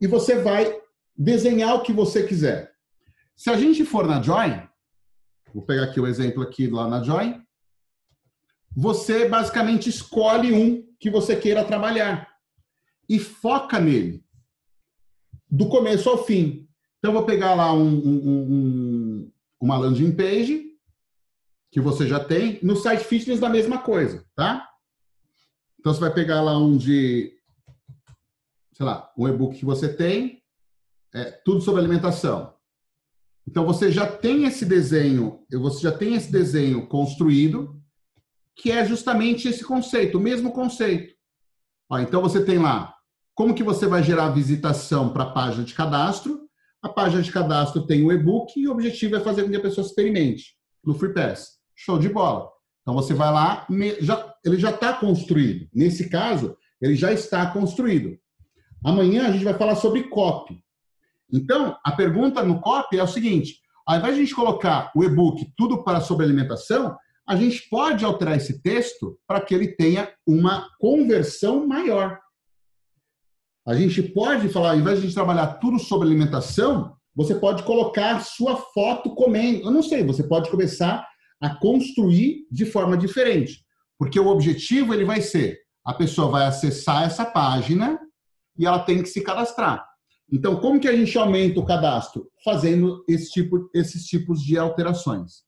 e 0.00 0.06
você 0.06 0.40
vai 0.40 0.80
desenhar 1.16 1.74
o 1.74 1.82
que 1.82 1.92
você 1.92 2.22
quiser. 2.22 2.72
Se 3.36 3.50
a 3.50 3.56
gente 3.56 3.84
for 3.84 4.06
na 4.06 4.22
Join, 4.22 4.62
vou 5.52 5.64
pegar 5.64 5.84
aqui 5.84 6.00
o 6.00 6.06
exemplo 6.06 6.42
aqui 6.42 6.68
lá 6.68 6.88
na 6.88 7.02
Join, 7.02 7.42
você 8.74 9.28
basicamente 9.28 9.88
escolhe 9.88 10.52
um 10.52 10.86
que 10.98 11.10
você 11.10 11.36
queira 11.36 11.64
trabalhar 11.64 12.28
e 13.08 13.18
foca 13.18 13.80
nele, 13.80 14.22
do 15.50 15.68
começo 15.68 16.08
ao 16.08 16.24
fim. 16.24 16.68
Então, 16.98 17.12
vou 17.12 17.24
pegar 17.24 17.54
lá 17.54 17.72
um, 17.72 17.88
um, 17.88 18.52
um, 18.52 19.32
uma 19.60 19.78
landing 19.78 20.12
page 20.12 20.66
que 21.70 21.80
você 21.80 22.06
já 22.06 22.22
tem. 22.22 22.58
No 22.62 22.76
site 22.76 23.04
fitness, 23.04 23.40
da 23.40 23.48
mesma 23.48 23.78
coisa, 23.78 24.24
tá? 24.34 24.68
Então, 25.78 25.94
você 25.94 26.00
vai 26.00 26.12
pegar 26.12 26.42
lá 26.42 26.58
um 26.58 26.76
de, 26.76 27.32
sei 28.72 28.84
lá, 28.84 29.10
um 29.16 29.28
e-book 29.28 29.56
que 29.56 29.64
você 29.64 29.92
tem, 29.92 30.42
é, 31.14 31.30
tudo 31.44 31.60
sobre 31.60 31.80
alimentação. 31.80 32.54
Então, 33.46 33.64
você 33.64 33.90
já 33.90 34.06
tem 34.06 34.44
esse 34.44 34.66
desenho, 34.66 35.46
você 35.50 35.80
já 35.80 35.92
tem 35.92 36.14
esse 36.14 36.30
desenho 36.30 36.86
construído, 36.86 37.77
que 38.58 38.72
é 38.72 38.84
justamente 38.84 39.48
esse 39.48 39.64
conceito, 39.64 40.18
o 40.18 40.20
mesmo 40.20 40.52
conceito. 40.52 41.14
Ó, 41.88 41.98
então, 41.98 42.20
você 42.20 42.44
tem 42.44 42.58
lá 42.58 42.92
como 43.34 43.54
que 43.54 43.62
você 43.62 43.86
vai 43.86 44.02
gerar 44.02 44.30
visitação 44.30 45.10
para 45.10 45.22
a 45.22 45.30
página 45.30 45.64
de 45.64 45.72
cadastro, 45.72 46.40
a 46.82 46.88
página 46.88 47.22
de 47.22 47.30
cadastro 47.30 47.86
tem 47.86 48.04
o 48.04 48.12
e-book 48.12 48.58
e 48.58 48.66
o 48.66 48.72
objetivo 48.72 49.14
é 49.14 49.20
fazer 49.20 49.44
com 49.44 49.50
que 49.50 49.56
a 49.56 49.60
pessoa 49.60 49.86
experimente 49.86 50.56
no 50.84 50.92
Free 50.94 51.14
Pass. 51.14 51.58
Show 51.74 51.98
de 51.98 52.08
bola. 52.08 52.48
Então 52.82 52.94
você 52.94 53.14
vai 53.14 53.32
lá, 53.32 53.66
já, 54.00 54.34
ele 54.44 54.58
já 54.58 54.70
está 54.70 54.92
construído. 54.94 55.68
Nesse 55.72 56.08
caso, 56.08 56.56
ele 56.80 56.96
já 56.96 57.12
está 57.12 57.46
construído. 57.46 58.18
Amanhã 58.84 59.28
a 59.28 59.30
gente 59.30 59.44
vai 59.44 59.54
falar 59.54 59.76
sobre 59.76 60.04
copy. 60.04 60.60
Então, 61.32 61.76
a 61.84 61.92
pergunta 61.92 62.42
no 62.42 62.60
copy 62.60 62.98
é 62.98 63.02
o 63.02 63.08
seguinte: 63.08 63.60
ao 63.86 63.98
invés 63.98 64.14
de 64.14 64.20
a 64.20 64.24
gente 64.24 64.34
colocar 64.34 64.90
o 64.96 65.04
e-book 65.04 65.52
tudo 65.56 65.84
para 65.84 66.00
sobre 66.00 66.24
alimentação, 66.24 66.96
a 67.28 67.36
gente 67.36 67.68
pode 67.68 68.06
alterar 68.06 68.38
esse 68.38 68.62
texto 68.62 69.18
para 69.26 69.42
que 69.42 69.54
ele 69.54 69.68
tenha 69.68 70.10
uma 70.26 70.66
conversão 70.80 71.66
maior. 71.66 72.18
A 73.66 73.74
gente 73.74 74.02
pode 74.02 74.48
falar, 74.48 74.70
ao 74.70 74.78
invés 74.78 74.96
de 74.96 75.02
a 75.02 75.06
gente 75.06 75.14
trabalhar 75.14 75.58
tudo 75.58 75.78
sobre 75.78 76.08
alimentação, 76.08 76.96
você 77.14 77.34
pode 77.34 77.64
colocar 77.64 78.24
sua 78.24 78.56
foto 78.56 79.14
comendo. 79.14 79.62
Eu 79.62 79.70
não 79.70 79.82
sei, 79.82 80.02
você 80.02 80.22
pode 80.22 80.50
começar 80.50 81.06
a 81.38 81.54
construir 81.54 82.46
de 82.50 82.64
forma 82.64 82.96
diferente. 82.96 83.62
Porque 83.98 84.18
o 84.18 84.28
objetivo 84.28 84.94
ele 84.94 85.04
vai 85.04 85.20
ser, 85.20 85.58
a 85.84 85.92
pessoa 85.92 86.30
vai 86.30 86.46
acessar 86.46 87.04
essa 87.04 87.26
página 87.26 88.00
e 88.58 88.64
ela 88.64 88.78
tem 88.78 89.02
que 89.02 89.08
se 89.08 89.20
cadastrar. 89.20 89.86
Então, 90.32 90.56
como 90.60 90.80
que 90.80 90.88
a 90.88 90.96
gente 90.96 91.18
aumenta 91.18 91.60
o 91.60 91.66
cadastro? 91.66 92.26
Fazendo 92.42 93.04
esse 93.06 93.30
tipo, 93.30 93.68
esses 93.74 94.06
tipos 94.06 94.40
de 94.40 94.56
alterações. 94.56 95.47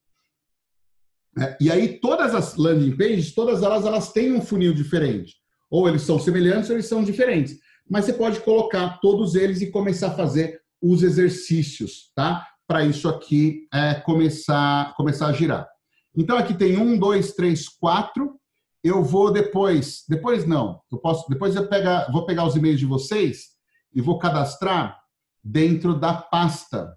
É, 1.39 1.57
e 1.61 1.71
aí, 1.71 2.01
todas 2.01 2.35
as 2.35 2.57
landing 2.57 2.97
pages, 2.97 3.35
todas 3.35 3.63
elas, 3.63 3.85
elas 3.85 4.13
têm 4.13 4.33
um 4.33 4.43
funil 4.43 4.75
diferente. 4.75 5.37
Ou 5.71 5.89
eles 5.89 6.03
são 6.03 6.19
semelhantes 6.19 6.69
ou 6.69 6.77
eles 6.77 6.87
são 6.87 7.05
diferentes. 7.05 7.59
Mas 7.89 8.05
você 8.05 8.13
pode 8.13 8.41
colocar 8.41 8.99
todos 9.01 9.35
eles 9.35 9.61
e 9.61 9.71
começar 9.71 10.09
a 10.09 10.17
fazer 10.17 10.61
os 10.83 11.03
exercícios, 11.03 12.11
tá? 12.15 12.47
Para 12.67 12.85
isso 12.85 13.09
aqui 13.09 13.69
é, 13.73 13.95
começar, 13.95 14.95
começar 14.97 15.27
a 15.27 15.33
girar. 15.33 15.69
Então, 16.17 16.37
aqui 16.37 16.55
tem 16.55 16.77
um, 16.77 16.99
dois, 16.99 17.33
três, 17.33 17.69
quatro. 17.69 18.37
Eu 18.83 19.05
vou 19.05 19.31
depois, 19.31 20.05
depois 20.09 20.47
não, 20.47 20.81
eu 20.91 20.99
posso, 20.99 21.29
depois 21.29 21.55
eu 21.55 21.69
pegar, 21.69 22.11
vou 22.11 22.25
pegar 22.25 22.47
os 22.47 22.57
e-mails 22.57 22.81
de 22.81 22.87
vocês 22.87 23.51
e 23.95 24.01
vou 24.01 24.19
cadastrar 24.19 24.99
dentro 25.45 25.99
da 25.99 26.15
pasta. 26.15 26.97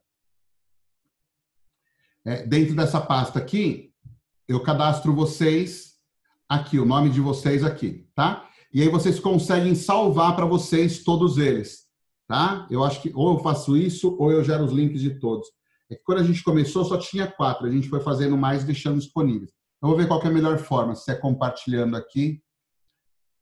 É, 2.25 2.47
dentro 2.47 2.73
dessa 2.73 3.01
pasta 3.01 3.37
aqui, 3.37 3.92
eu 4.47 4.61
cadastro 4.61 5.13
vocês 5.13 5.93
aqui, 6.47 6.79
o 6.79 6.85
nome 6.85 7.09
de 7.09 7.21
vocês 7.21 7.63
aqui, 7.63 8.07
tá? 8.15 8.47
E 8.73 8.81
aí 8.81 8.89
vocês 8.89 9.19
conseguem 9.19 9.75
salvar 9.75 10.35
para 10.35 10.45
vocês 10.45 11.03
todos 11.03 11.37
eles, 11.37 11.85
tá? 12.27 12.67
Eu 12.69 12.83
acho 12.83 13.01
que 13.01 13.11
ou 13.15 13.33
eu 13.33 13.39
faço 13.39 13.77
isso 13.77 14.15
ou 14.19 14.31
eu 14.31 14.43
gero 14.43 14.63
os 14.63 14.71
links 14.71 15.01
de 15.01 15.19
todos. 15.19 15.47
É 15.89 15.95
que 15.95 16.03
quando 16.03 16.19
a 16.19 16.23
gente 16.23 16.43
começou 16.43 16.83
só 16.83 16.97
tinha 16.97 17.27
quatro, 17.27 17.67
a 17.67 17.71
gente 17.71 17.89
foi 17.89 17.99
fazendo 17.99 18.37
mais 18.37 18.63
deixando 18.63 18.99
disponíveis. 18.99 19.51
Eu 19.81 19.89
vou 19.89 19.97
ver 19.97 20.07
qual 20.07 20.21
é 20.21 20.27
a 20.27 20.31
melhor 20.31 20.57
forma, 20.57 20.95
se 20.95 21.11
é 21.11 21.15
compartilhando 21.15 21.95
aqui. 21.95 22.41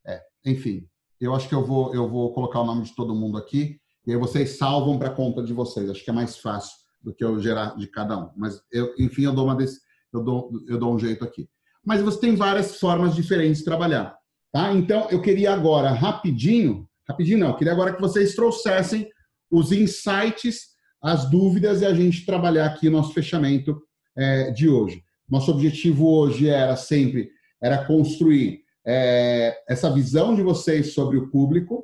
É, 0.05 0.21
enfim, 0.45 0.87
eu 1.19 1.33
acho 1.35 1.47
que 1.47 1.55
eu 1.55 1.65
vou, 1.65 1.93
eu 1.93 2.09
vou 2.09 2.33
colocar 2.33 2.59
o 2.59 2.65
nome 2.65 2.83
de 2.83 2.95
todo 2.95 3.15
mundo 3.15 3.37
aqui 3.37 3.79
e 4.05 4.11
aí 4.11 4.17
vocês 4.17 4.57
salvam 4.57 4.97
para 4.97 5.09
a 5.09 5.13
conta 5.13 5.43
de 5.43 5.53
vocês. 5.53 5.89
Acho 5.89 6.03
que 6.03 6.09
é 6.09 6.13
mais 6.13 6.37
fácil 6.37 6.75
do 7.01 7.13
que 7.13 7.23
eu 7.23 7.39
gerar 7.39 7.75
de 7.77 7.87
cada 7.87 8.17
um. 8.17 8.29
Mas, 8.35 8.61
eu, 8.71 8.93
enfim, 8.97 9.23
eu 9.23 9.33
dou, 9.33 9.45
uma 9.45 9.55
desse, 9.55 9.79
eu, 10.13 10.23
dou, 10.23 10.51
eu 10.67 10.77
dou 10.77 10.93
um 10.93 10.99
jeito 10.99 11.23
aqui. 11.23 11.47
Mas 11.85 12.01
você 12.01 12.19
tem 12.19 12.35
várias 12.35 12.79
formas 12.79 13.15
diferentes 13.15 13.59
de 13.59 13.65
trabalhar. 13.65 14.15
Tá? 14.51 14.73
Então, 14.73 15.07
eu 15.09 15.21
queria 15.21 15.53
agora, 15.53 15.91
rapidinho, 15.91 16.87
rapidinho 17.07 17.39
não, 17.39 17.47
eu 17.49 17.55
queria 17.55 17.73
agora 17.73 17.93
que 17.93 18.01
vocês 18.01 18.35
trouxessem 18.35 19.09
os 19.49 19.71
insights, 19.71 20.71
as 21.01 21.29
dúvidas 21.29 21.81
e 21.81 21.85
a 21.85 21.93
gente 21.93 22.25
trabalhar 22.25 22.67
aqui 22.67 22.87
o 22.87 22.91
nosso 22.91 23.13
fechamento 23.13 23.81
é, 24.15 24.51
de 24.51 24.69
hoje. 24.69 25.03
Nosso 25.29 25.51
objetivo 25.51 26.07
hoje 26.07 26.49
era 26.49 26.75
sempre 26.75 27.31
era 27.61 27.85
construir 27.85 28.63
é, 28.85 29.55
essa 29.69 29.93
visão 29.93 30.33
de 30.33 30.41
vocês 30.41 30.93
sobre 30.93 31.17
o 31.17 31.29
público, 31.29 31.83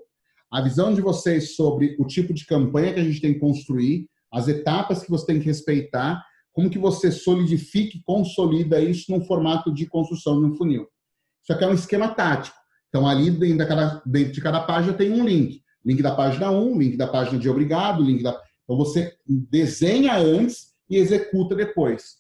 a 0.52 0.62
visão 0.62 0.94
de 0.94 1.02
vocês 1.02 1.56
sobre 1.56 1.96
o 2.00 2.06
tipo 2.06 2.34
de 2.34 2.46
campanha 2.46 2.94
que 2.94 3.00
a 3.00 3.04
gente 3.04 3.22
tem 3.22 3.34
que 3.34 3.40
construir, 3.40 4.08
as 4.34 4.48
etapas 4.48 5.04
que 5.04 5.10
você 5.10 5.26
tem 5.26 5.40
que 5.40 5.46
respeitar, 5.46 6.24
como 6.58 6.72
que 6.72 6.80
você 6.80 7.12
solidifica 7.12 7.98
e 7.98 8.02
consolida 8.02 8.82
isso 8.82 9.12
num 9.12 9.24
formato 9.24 9.72
de 9.72 9.86
construção 9.86 10.40
de 10.40 10.48
um 10.48 10.56
funil. 10.56 10.88
Isso 11.44 11.54
aqui 11.54 11.64
é 11.64 11.68
um 11.68 11.74
esquema 11.74 12.10
tático. 12.10 12.58
Então, 12.90 13.08
ali 13.08 13.30
dentro 13.30 13.58
de 13.60 13.66
cada, 13.68 14.02
dentro 14.04 14.34
de 14.34 14.42
cada 14.42 14.62
página 14.62 14.94
tem 14.94 15.12
um 15.12 15.24
link. 15.24 15.62
Link 15.86 16.02
da 16.02 16.16
página 16.16 16.50
1, 16.50 16.80
link 16.80 16.98
da 16.98 17.06
página 17.06 17.38
de 17.38 17.48
obrigado, 17.48 18.02
link 18.02 18.24
da... 18.24 18.32
Então, 18.64 18.76
você 18.76 19.16
desenha 19.28 20.18
antes 20.18 20.74
e 20.90 20.98
executa 20.98 21.56
depois. 21.56 22.16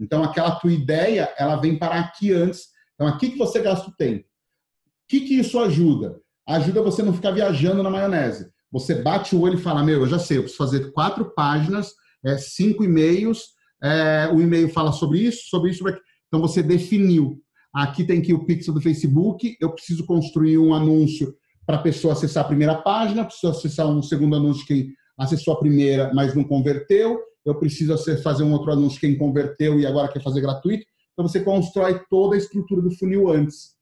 Então, 0.00 0.24
aquela 0.24 0.52
tua 0.52 0.72
ideia, 0.72 1.30
ela 1.36 1.56
vem 1.56 1.78
parar 1.78 2.00
aqui 2.00 2.32
antes 2.32 2.72
então, 3.02 3.12
aqui 3.12 3.30
que 3.30 3.38
você 3.38 3.60
gasta 3.60 3.90
o 3.90 3.94
tempo. 3.94 4.24
O 4.24 5.08
que, 5.08 5.20
que 5.20 5.34
isso 5.34 5.58
ajuda? 5.58 6.20
Ajuda 6.46 6.82
você 6.82 7.02
não 7.02 7.12
ficar 7.12 7.32
viajando 7.32 7.82
na 7.82 7.90
maionese. 7.90 8.48
Você 8.70 8.94
bate 8.94 9.34
o 9.34 9.40
olho 9.40 9.58
e 9.58 9.62
fala: 9.62 9.82
Meu, 9.82 10.00
eu 10.00 10.06
já 10.06 10.20
sei, 10.20 10.38
eu 10.38 10.42
preciso 10.42 10.62
fazer 10.64 10.92
quatro 10.92 11.34
páginas, 11.34 11.92
é, 12.24 12.38
cinco 12.38 12.84
e-mails. 12.84 13.48
É, 13.82 14.30
o 14.32 14.40
e-mail 14.40 14.68
fala 14.68 14.92
sobre 14.92 15.20
isso, 15.20 15.48
sobre 15.48 15.70
isso, 15.70 15.80
sobre. 15.80 15.98
Então, 16.28 16.40
você 16.40 16.62
definiu. 16.62 17.40
Aqui 17.74 18.04
tem 18.04 18.20
que 18.20 18.34
o 18.34 18.44
pixel 18.44 18.74
do 18.74 18.80
Facebook. 18.80 19.56
Eu 19.60 19.72
preciso 19.72 20.06
construir 20.06 20.58
um 20.58 20.74
anúncio 20.74 21.34
para 21.66 21.76
a 21.76 21.82
pessoa 21.82 22.12
acessar 22.12 22.44
a 22.44 22.48
primeira 22.48 22.74
página, 22.74 23.24
preciso 23.24 23.52
acessar 23.52 23.86
um 23.86 24.02
segundo 24.02 24.36
anúncio 24.36 24.66
quem 24.66 24.92
acessou 25.18 25.54
a 25.54 25.58
primeira, 25.58 26.12
mas 26.12 26.34
não 26.34 26.44
converteu. 26.44 27.18
Eu 27.44 27.54
preciso 27.56 27.96
fazer 28.22 28.42
um 28.42 28.52
outro 28.52 28.72
anúncio 28.72 29.00
quem 29.00 29.16
converteu 29.16 29.78
e 29.78 29.86
agora 29.86 30.08
quer 30.08 30.22
fazer 30.22 30.40
gratuito. 30.40 30.84
Então 31.12 31.26
você 31.26 31.40
constrói 31.40 32.00
toda 32.08 32.34
a 32.34 32.38
estrutura 32.38 32.82
do 32.82 32.90
funil 32.92 33.30
antes. 33.30 33.72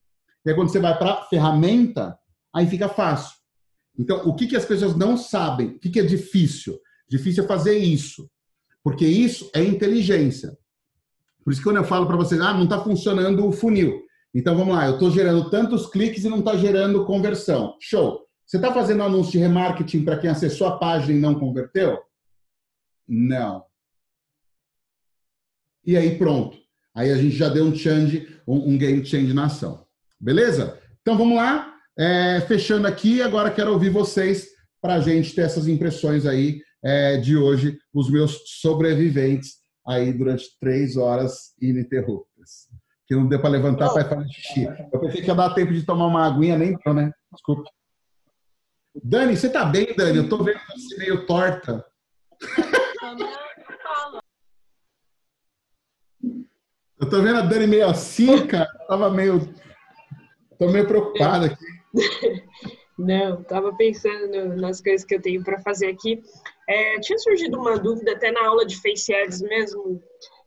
E 0.45 0.51
aí 0.51 0.57
quando 0.57 0.71
você 0.71 0.81
vai 0.81 0.97
para 0.99 1.25
ferramenta, 1.25 2.19
aí 2.55 2.67
fica 2.67 2.89
fácil. 2.89 3.41
Então, 3.99 4.27
o 4.27 4.35
que, 4.35 4.47
que 4.47 4.57
as 4.57 4.65
pessoas 4.65 4.97
não 4.97 5.17
sabem? 5.17 5.69
O 5.69 5.79
que, 5.79 5.91
que 5.91 6.01
é 6.01 6.05
difícil? 6.05 6.79
Difícil 7.09 7.45
é 7.45 7.47
fazer 7.47 7.77
isso. 7.77 8.29
Porque 8.83 9.07
isso 9.07 9.51
é 9.55 9.63
inteligência. 9.63 10.57
Por 11.45 11.53
isso 11.53 11.61
que 11.61 11.65
quando 11.69 11.77
eu 11.77 11.85
falo 11.85 12.07
para 12.07 12.17
vocês, 12.17 12.41
ah, 12.41 12.53
não 12.53 12.65
está 12.65 12.83
funcionando 12.83 13.47
o 13.47 13.53
funil. 13.53 14.03
Então 14.35 14.57
vamos 14.57 14.75
lá, 14.75 14.87
eu 14.87 14.95
estou 14.95 15.11
gerando 15.11 15.51
tantos 15.51 15.87
cliques 15.87 16.25
e 16.25 16.29
não 16.29 16.39
está 16.39 16.57
gerando 16.57 17.05
conversão. 17.05 17.77
Show. 17.81 18.21
Você 18.47 18.57
está 18.57 18.73
fazendo 18.73 19.03
anúncio 19.03 19.33
de 19.33 19.39
remarketing 19.39 20.05
para 20.05 20.19
quem 20.19 20.31
acessou 20.31 20.67
a 20.67 20.79
página 20.79 21.17
e 21.17 21.21
não 21.21 21.35
converteu? 21.35 21.99
Não. 23.07 23.65
E 25.85 25.97
aí 25.97 26.17
pronto. 26.17 26.59
Aí 26.95 27.11
a 27.11 27.17
gente 27.17 27.37
já 27.37 27.49
deu 27.49 27.65
um 27.65 27.75
change, 27.75 28.29
um, 28.47 28.77
game 28.77 29.05
change 29.05 29.33
na 29.33 29.47
ação. 29.47 29.87
Beleza? 30.21 30.81
Então 31.01 31.17
vamos 31.17 31.37
lá. 31.37 31.75
É, 31.99 32.41
fechando 32.43 32.87
aqui, 32.87 33.23
agora 33.23 33.51
quero 33.51 33.73
ouvir 33.73 33.91
vocês 33.91 34.49
para 34.81 34.95
a 34.95 35.01
gente 35.01 35.35
ter 35.35 35.43
essas 35.43 35.69
impressões 35.69 36.27
aí 36.27 36.61
é, 36.83 37.17
de 37.19 37.37
hoje, 37.37 37.79
os 37.93 38.11
meus 38.11 38.43
sobreviventes 38.61 39.61
aí 39.87 40.13
durante 40.13 40.59
três 40.59 40.97
horas 40.97 41.55
ininterruptas. 41.61 42.69
Que 43.07 43.15
não 43.15 43.27
deu 43.27 43.41
para 43.41 43.51
levantar 43.51 43.93
para 43.93 44.09
fazer 44.09 44.29
xixi. 44.29 44.65
Eu 44.93 45.01
pensei 45.01 45.21
que 45.21 45.29
ia 45.29 45.35
dar 45.35 45.55
tempo 45.55 45.73
de 45.73 45.85
tomar 45.85 46.07
uma 46.07 46.27
aguinha, 46.27 46.57
nem 46.57 46.77
deu, 46.85 46.95
né? 46.95 47.13
Desculpe. 47.33 47.69
Dani, 49.03 49.37
você 49.37 49.49
tá 49.49 49.65
bem, 49.65 49.95
Dani? 49.97 50.19
Eu 50.19 50.29
tô 50.29 50.43
vendo 50.43 50.59
você 50.75 50.97
meio 50.97 51.27
torta. 51.27 51.85
Eu 57.01 57.09
tô 57.09 57.23
vendo 57.23 57.39
a 57.39 57.43
Dani 57.43 57.67
meio 57.67 57.89
assim, 57.89 58.47
cara. 58.47 58.71
Tava 58.87 59.11
meio. 59.11 59.41
Tô 60.59 60.69
meio 60.69 60.87
preocupada 60.87 61.47
aqui. 61.47 61.65
Não, 63.01 63.43
tava 63.45 63.75
pensando 63.75 64.57
nas 64.57 64.83
coisas 64.83 65.07
que 65.07 65.15
eu 65.15 65.23
tenho 65.23 65.43
para 65.43 65.59
fazer 65.63 65.87
aqui. 65.87 66.23
É, 66.71 67.01
tinha 67.01 67.19
surgido 67.19 67.59
uma 67.59 67.77
dúvida 67.77 68.13
até 68.13 68.31
na 68.31 68.47
aula 68.47 68.65
de 68.65 68.81
Face 68.81 69.13
Ads 69.13 69.43
mesmo, 69.43 70.01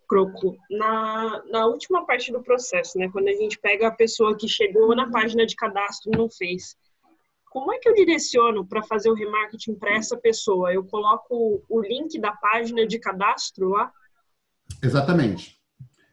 Croco, 0.08 0.56
na, 0.72 1.44
na 1.52 1.66
última 1.66 2.06
parte 2.06 2.32
do 2.32 2.42
processo, 2.42 2.98
né? 2.98 3.10
Quando 3.12 3.28
a 3.28 3.34
gente 3.34 3.60
pega 3.60 3.90
a 3.90 3.92
pessoa 3.92 4.38
que 4.38 4.48
chegou 4.48 4.96
na 4.96 5.12
página 5.12 5.46
de 5.46 5.54
cadastro 5.54 6.10
e 6.14 6.18
não 6.18 6.30
fez. 6.30 6.78
Como 7.52 7.74
é 7.74 7.78
que 7.78 7.90
eu 7.90 7.94
direciono 7.94 8.66
para 8.66 8.82
fazer 8.84 9.10
o 9.10 9.14
remarketing 9.14 9.76
para 9.76 9.96
essa 9.98 10.16
pessoa? 10.16 10.74
Eu 10.74 10.86
coloco 10.86 11.62
o 11.68 11.82
link 11.82 12.18
da 12.22 12.32
página 12.32 12.88
de 12.88 13.00
cadastro 13.00 13.72
lá? 13.72 13.92
Exatamente. 14.82 15.58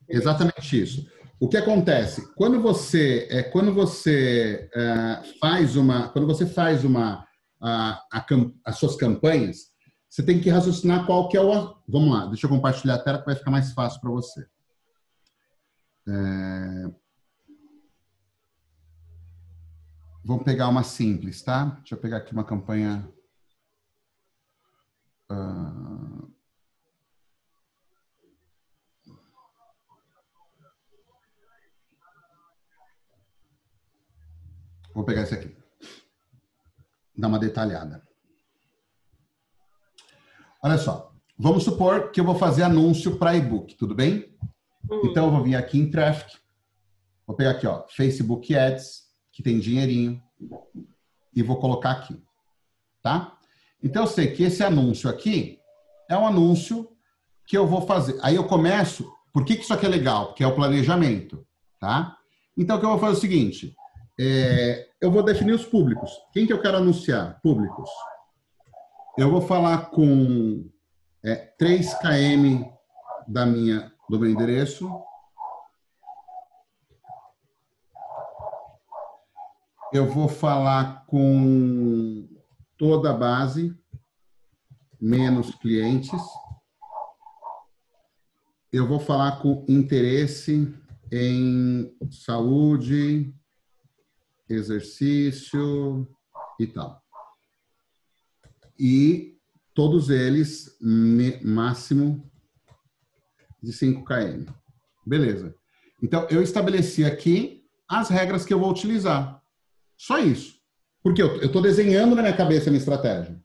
Exatamente 0.08 0.82
isso. 0.82 1.06
O 1.38 1.48
que 1.48 1.56
acontece 1.56 2.34
quando 2.34 2.60
você 2.60 3.28
é 3.30 3.44
quando 3.44 3.72
você 3.72 4.68
é, 4.74 5.22
faz 5.40 5.76
uma 5.76 6.08
quando 6.08 6.26
você 6.26 6.46
faz 6.46 6.84
uma 6.84 7.24
a, 7.62 8.02
a, 8.12 8.26
as 8.66 8.76
suas 8.76 8.96
campanhas 8.96 9.70
você 10.10 10.22
tem 10.22 10.40
que 10.40 10.50
raciocinar 10.50 11.06
qual 11.06 11.28
que 11.28 11.36
é 11.36 11.40
o 11.40 11.76
vamos 11.88 12.12
lá 12.12 12.26
deixa 12.26 12.46
eu 12.46 12.50
compartilhar 12.50 12.96
a 12.96 13.02
tela 13.02 13.18
que 13.18 13.26
vai 13.26 13.36
ficar 13.36 13.50
mais 13.50 13.72
fácil 13.72 14.00
para 14.00 14.10
você 14.10 14.46
é, 16.08 16.90
vamos 20.24 20.44
pegar 20.44 20.68
uma 20.68 20.82
simples 20.82 21.40
tá 21.42 21.64
deixa 21.64 21.94
eu 21.94 21.98
pegar 21.98 22.18
aqui 22.18 22.32
uma 22.32 22.44
campanha 22.44 23.08
uh, 25.30 26.30
Vou 34.94 35.04
pegar 35.04 35.22
esse 35.22 35.34
aqui. 35.34 35.56
Dar 37.16 37.28
uma 37.28 37.38
detalhada. 37.38 38.09
Olha 40.62 40.78
só. 40.78 41.12
Vamos 41.38 41.64
supor 41.64 42.10
que 42.10 42.20
eu 42.20 42.24
vou 42.24 42.34
fazer 42.34 42.62
anúncio 42.62 43.16
para 43.16 43.36
e-book, 43.36 43.74
tudo 43.74 43.94
bem? 43.94 44.36
Uhum. 44.90 45.02
Então 45.06 45.26
eu 45.26 45.30
vou 45.30 45.42
vir 45.42 45.54
aqui 45.54 45.78
em 45.78 45.90
Traffic. 45.90 46.36
Vou 47.26 47.36
pegar 47.36 47.52
aqui, 47.52 47.66
ó, 47.66 47.84
Facebook 47.88 48.54
Ads, 48.54 49.04
que 49.32 49.42
tem 49.42 49.58
dinheirinho, 49.58 50.20
e 51.34 51.42
vou 51.42 51.58
colocar 51.58 51.92
aqui. 51.92 52.20
Tá? 53.02 53.38
Então 53.82 54.02
eu 54.02 54.06
sei 54.06 54.32
que 54.32 54.42
esse 54.42 54.62
anúncio 54.62 55.08
aqui 55.08 55.58
é 56.08 56.16
um 56.16 56.26
anúncio 56.26 56.90
que 57.46 57.56
eu 57.56 57.66
vou 57.66 57.82
fazer. 57.82 58.18
Aí 58.22 58.36
eu 58.36 58.44
começo 58.44 59.10
Por 59.32 59.44
que, 59.44 59.56
que 59.56 59.62
isso 59.62 59.72
aqui 59.72 59.86
é 59.86 59.88
legal? 59.88 60.26
Porque 60.26 60.42
é 60.42 60.46
o 60.46 60.54
planejamento, 60.54 61.46
tá? 61.78 62.16
Então, 62.56 62.76
o 62.76 62.80
que 62.80 62.86
eu 62.86 62.90
vou 62.90 62.98
fazer 62.98 63.14
é 63.14 63.16
o 63.16 63.20
seguinte. 63.20 63.76
É, 64.18 64.88
eu 65.00 65.10
vou 65.10 65.22
definir 65.22 65.52
os 65.52 65.64
públicos. 65.64 66.10
Quem 66.32 66.46
que 66.46 66.52
eu 66.52 66.60
quero 66.60 66.76
anunciar? 66.76 67.40
Públicos. 67.42 67.88
Eu 69.20 69.30
vou 69.30 69.42
falar 69.42 69.90
com 69.90 70.66
é, 71.22 71.54
3km 71.60 72.72
da 73.28 73.44
minha, 73.44 73.92
do 74.08 74.18
meu 74.18 74.30
endereço. 74.30 74.90
Eu 79.92 80.06
vou 80.06 80.26
falar 80.26 81.04
com 81.04 82.26
toda 82.78 83.10
a 83.10 83.14
base, 83.14 83.78
menos 84.98 85.54
clientes. 85.56 86.22
Eu 88.72 88.88
vou 88.88 89.00
falar 89.00 89.42
com 89.42 89.66
interesse 89.68 90.74
em 91.12 91.94
saúde, 92.10 93.34
exercício 94.48 96.08
e 96.58 96.66
tal. 96.66 97.09
E 98.80 99.38
todos 99.74 100.08
eles 100.08 100.78
máximo 101.44 102.32
de 103.62 103.74
5 103.74 104.02
km. 104.04 104.50
Beleza. 105.06 105.54
Então, 106.02 106.26
eu 106.30 106.42
estabeleci 106.42 107.04
aqui 107.04 107.62
as 107.86 108.08
regras 108.08 108.44
que 108.44 108.54
eu 108.54 108.58
vou 108.58 108.70
utilizar. 108.70 109.42
Só 109.98 110.18
isso. 110.18 110.58
Porque 111.02 111.20
eu 111.20 111.42
estou 111.42 111.60
desenhando 111.60 112.16
na 112.16 112.22
minha 112.22 112.36
cabeça 112.36 112.70
a 112.70 112.72
minha 112.72 112.78
estratégia. 112.80 113.38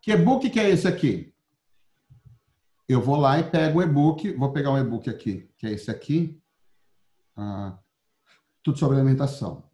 Que 0.00 0.12
e-book 0.12 0.48
que 0.48 0.60
é 0.60 0.70
esse 0.70 0.86
aqui? 0.86 1.34
Eu 2.88 3.00
vou 3.02 3.16
lá 3.16 3.40
e 3.40 3.50
pego 3.50 3.80
o 3.80 3.82
e-book. 3.82 4.32
Vou 4.34 4.52
pegar 4.52 4.70
um 4.70 4.78
e-book 4.78 5.10
aqui, 5.10 5.50
que 5.58 5.66
é 5.66 5.72
esse 5.72 5.90
aqui. 5.90 6.40
Ah, 7.36 7.78
tudo 8.62 8.78
sobre 8.78 8.96
alimentação. 8.96 9.67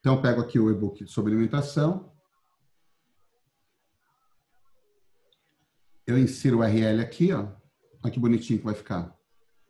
Então, 0.00 0.14
eu 0.14 0.22
pego 0.22 0.40
aqui 0.40 0.58
o 0.58 0.70
e-book 0.70 1.06
sobre 1.06 1.32
alimentação. 1.32 2.12
Eu 6.06 6.18
insiro 6.18 6.58
o 6.58 6.60
URL 6.60 7.00
aqui, 7.00 7.32
ó. 7.32 7.48
Olha 8.02 8.12
que 8.12 8.20
bonitinho 8.20 8.58
que 8.58 8.64
vai 8.64 8.74
ficar. 8.74 9.14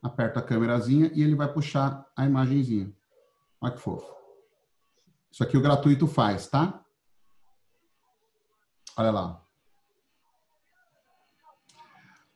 Aperto 0.01 0.39
a 0.39 0.41
câmerazinha 0.41 1.11
e 1.13 1.21
ele 1.21 1.35
vai 1.35 1.51
puxar 1.51 2.09
a 2.15 2.25
imagenzinha. 2.25 2.93
Olha 3.59 3.73
que 3.73 3.81
fofo. 3.81 4.19
Isso 5.31 5.43
aqui 5.43 5.57
o 5.57 5.61
gratuito 5.61 6.07
faz, 6.07 6.47
tá? 6.47 6.83
Olha 8.97 9.11
lá. 9.11 9.45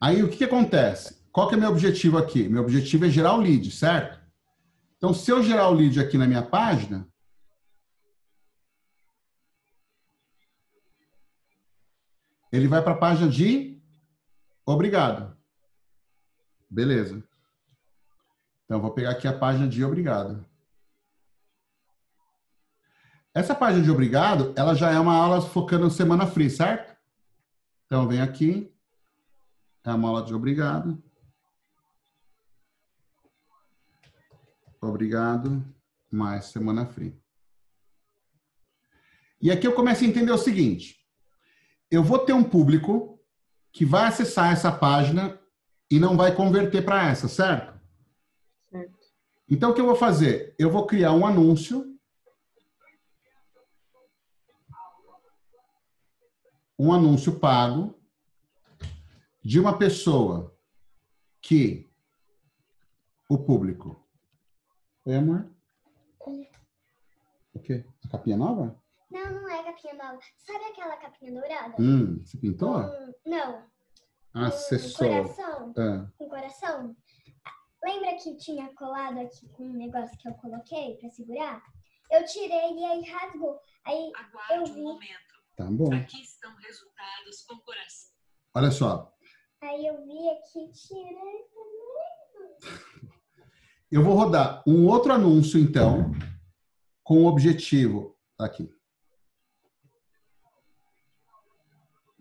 Aí 0.02 0.22
o 0.22 0.30
que, 0.30 0.38
que 0.38 0.44
acontece? 0.44 1.24
Qual 1.32 1.48
que 1.48 1.56
é 1.56 1.58
meu 1.58 1.70
objetivo 1.70 2.18
aqui? 2.18 2.48
Meu 2.50 2.64
objetivo 2.64 3.06
é 3.06 3.10
gerar 3.10 3.36
o 3.36 3.42
lead, 3.42 3.72
certo? 3.72 4.22
Então, 4.98 5.14
se 5.14 5.32
eu 5.32 5.42
gerar 5.42 5.70
o 5.70 5.74
lead 5.74 6.00
aqui 6.00 6.18
na 6.18 6.28
minha 6.28 6.44
página, 6.44 7.08
ele 12.54 12.68
vai 12.68 12.84
para 12.84 12.94
a 12.94 12.98
página 12.98 13.28
de 13.28 13.82
obrigado. 14.64 15.36
Beleza. 16.70 17.24
Então, 18.64 18.80
vou 18.80 18.92
pegar 18.92 19.10
aqui 19.10 19.28
a 19.28 19.36
página 19.36 19.68
de 19.68 19.84
obrigado. 19.84 20.46
Essa 23.34 23.56
página 23.56 23.84
de 23.84 23.90
obrigado, 23.90 24.54
ela 24.56 24.76
já 24.76 24.92
é 24.92 25.00
uma 25.00 25.16
aula 25.16 25.42
focando 25.42 25.88
em 25.88 25.90
semana 25.90 26.28
free, 26.28 26.48
certo? 26.48 26.96
Então, 27.88 28.08
vem 28.08 28.22
aqui. 28.22 28.72
É 29.84 29.92
uma 29.92 30.10
aula 30.10 30.24
de 30.24 30.36
obrigado. 30.36 31.04
Obrigado. 34.80 35.66
Mais 36.12 36.46
semana 36.46 36.86
free. 36.86 37.20
E 39.42 39.50
aqui 39.50 39.66
eu 39.66 39.74
começo 39.74 40.04
a 40.04 40.08
entender 40.08 40.32
o 40.32 40.38
seguinte. 40.38 41.03
Eu 41.94 42.04
vou 42.04 42.18
ter 42.18 42.34
um 42.34 42.44
público 42.44 43.20
que 43.72 43.86
vai 43.86 44.08
acessar 44.08 44.52
essa 44.52 44.72
página 44.72 45.40
e 45.92 46.00
não 46.00 46.18
vai 46.18 46.36
converter 46.36 46.84
para 46.84 47.08
essa, 47.08 47.28
certo? 47.28 47.80
Certo. 48.72 48.98
Então, 49.48 49.70
o 49.70 49.76
que 49.76 49.80
eu 49.80 49.86
vou 49.86 49.96
fazer? 49.96 50.56
Eu 50.58 50.72
vou 50.72 50.88
criar 50.88 51.12
um 51.12 51.24
anúncio 51.24 51.96
um 56.80 56.92
anúncio 56.92 57.40
pago 57.40 57.96
de 59.44 59.60
uma 59.60 59.78
pessoa 59.78 60.58
que 61.40 61.88
o 63.30 63.38
público. 63.38 64.04
Oi, 65.06 65.16
amor? 65.16 65.48
O 67.54 67.60
quê? 67.60 67.86
A 68.04 68.08
capinha 68.08 68.36
nova? 68.36 68.83
Não, 69.14 69.32
não 69.32 69.48
é 69.48 69.64
capinha 69.64 69.94
nova. 69.94 70.20
Sabe 70.38 70.66
aquela 70.66 70.98
capinha 70.98 71.32
dourada? 71.32 71.76
Hum, 71.80 72.20
você 72.26 72.36
pintou? 72.36 72.80
Um, 72.80 73.14
não. 73.28 73.64
Acessou. 74.34 75.08
Um 75.08 75.24
coração. 75.24 75.74
Ah. 75.78 76.12
Um 76.20 76.28
coração. 76.28 76.96
Lembra 77.84 78.16
que 78.16 78.36
tinha 78.38 78.74
colado 78.74 79.20
aqui 79.20 79.48
com 79.50 79.68
um 79.68 79.74
negócio 79.74 80.18
que 80.18 80.28
eu 80.28 80.34
coloquei 80.34 80.98
para 80.98 81.12
segurar? 81.12 81.62
Eu 82.10 82.26
tirei 82.26 82.76
e 82.76 82.86
aí 82.86 83.04
rasgou. 83.04 83.60
Aí 83.86 84.12
Aguarde 84.16 84.72
eu 84.72 84.74
vi. 84.74 84.82
Um 84.82 84.84
momento. 84.84 85.34
Tá 85.56 85.66
bom. 85.70 85.94
Aqui 85.94 86.20
estão 86.20 86.52
resultados 86.56 87.44
com 87.48 87.60
coração. 87.60 88.12
Olha 88.56 88.72
só. 88.72 89.14
Aí 89.62 89.86
eu 89.86 90.04
vi 90.08 90.30
aqui, 90.30 90.72
tirei 90.72 91.46
Eu 93.92 94.04
vou 94.04 94.16
rodar 94.16 94.64
um 94.66 94.88
outro 94.88 95.14
anúncio, 95.14 95.60
então, 95.60 96.10
com 97.04 97.22
o 97.22 97.28
objetivo 97.28 98.18
aqui. 98.40 98.68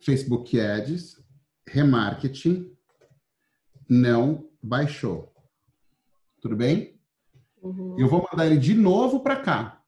Facebook 0.04 0.58
Ads, 0.58 1.22
remarketing, 1.66 2.76
não 3.88 4.48
baixou. 4.62 5.32
Tudo 6.40 6.56
bem? 6.56 7.00
Uhum. 7.62 7.96
Eu 7.98 8.08
vou 8.08 8.26
mandar 8.30 8.46
ele 8.46 8.58
de 8.58 8.74
novo 8.74 9.20
para 9.20 9.36
cá. 9.36 9.82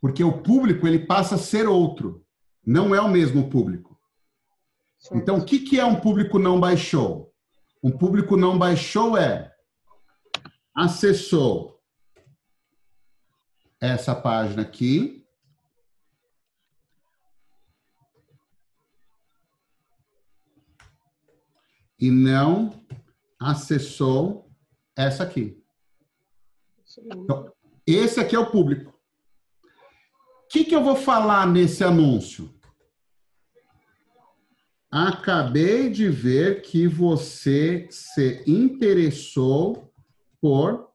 Porque 0.00 0.22
o 0.22 0.42
público 0.42 0.86
ele 0.86 1.06
passa 1.06 1.34
a 1.34 1.38
ser 1.38 1.66
outro 1.66 2.24
não 2.64 2.94
é 2.94 3.00
o 3.00 3.08
mesmo 3.08 3.48
público. 3.48 3.96
Então, 5.12 5.38
o 5.38 5.44
que, 5.44 5.60
que 5.60 5.78
é 5.78 5.84
um 5.84 6.00
público 6.00 6.38
não 6.38 6.58
baixou? 6.58 7.32
Um 7.82 7.92
público 7.92 8.36
não 8.36 8.58
baixou 8.58 9.16
é 9.16 9.54
acessou 10.74 11.80
essa 13.80 14.14
página 14.14 14.62
aqui. 14.62 15.25
E 21.98 22.10
não 22.10 22.84
acessou 23.38 24.50
essa 24.96 25.22
aqui. 25.22 25.62
Então, 26.98 27.52
esse 27.86 28.20
aqui 28.20 28.34
é 28.34 28.38
o 28.38 28.50
público. 28.50 28.92
O 30.44 30.48
que, 30.48 30.64
que 30.64 30.74
eu 30.74 30.82
vou 30.82 30.96
falar 30.96 31.46
nesse 31.46 31.82
anúncio? 31.84 32.54
Acabei 34.90 35.90
de 35.90 36.08
ver 36.08 36.62
que 36.62 36.86
você 36.86 37.86
se 37.90 38.42
interessou 38.46 39.92
por 40.40 40.88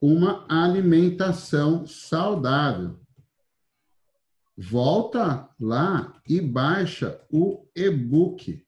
uma 0.00 0.44
alimentação 0.48 1.86
saudável. 1.86 2.98
Volta 4.56 5.48
lá 5.60 6.20
e 6.28 6.40
baixa 6.40 7.20
o 7.30 7.66
e-book. 7.76 8.66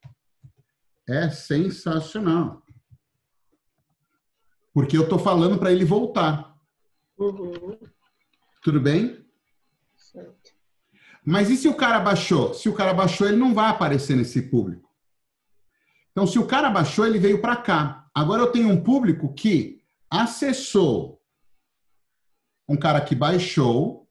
É 1.08 1.30
sensacional. 1.30 2.62
Porque 4.74 4.96
eu 4.96 5.04
estou 5.04 5.18
falando 5.18 5.58
para 5.58 5.72
ele 5.72 5.84
voltar. 5.84 6.54
Uhum. 7.18 7.78
Tudo 8.62 8.80
bem? 8.80 9.24
Certo. 9.96 10.52
Mas 11.24 11.48
e 11.50 11.56
se 11.56 11.68
o 11.68 11.74
cara 11.74 11.98
baixou? 12.00 12.52
Se 12.52 12.68
o 12.68 12.74
cara 12.74 12.92
baixou, 12.92 13.26
ele 13.26 13.36
não 13.36 13.54
vai 13.54 13.70
aparecer 13.70 14.16
nesse 14.16 14.42
público. 14.42 14.90
Então, 16.10 16.26
se 16.26 16.38
o 16.38 16.46
cara 16.46 16.70
baixou, 16.70 17.06
ele 17.06 17.18
veio 17.18 17.40
para 17.40 17.56
cá. 17.56 18.08
Agora 18.14 18.42
eu 18.42 18.50
tenho 18.50 18.68
um 18.68 18.82
público 18.82 19.32
que 19.34 19.82
acessou 20.10 21.20
um 22.68 22.76
cara 22.76 23.00
que 23.00 23.14
baixou, 23.14 24.08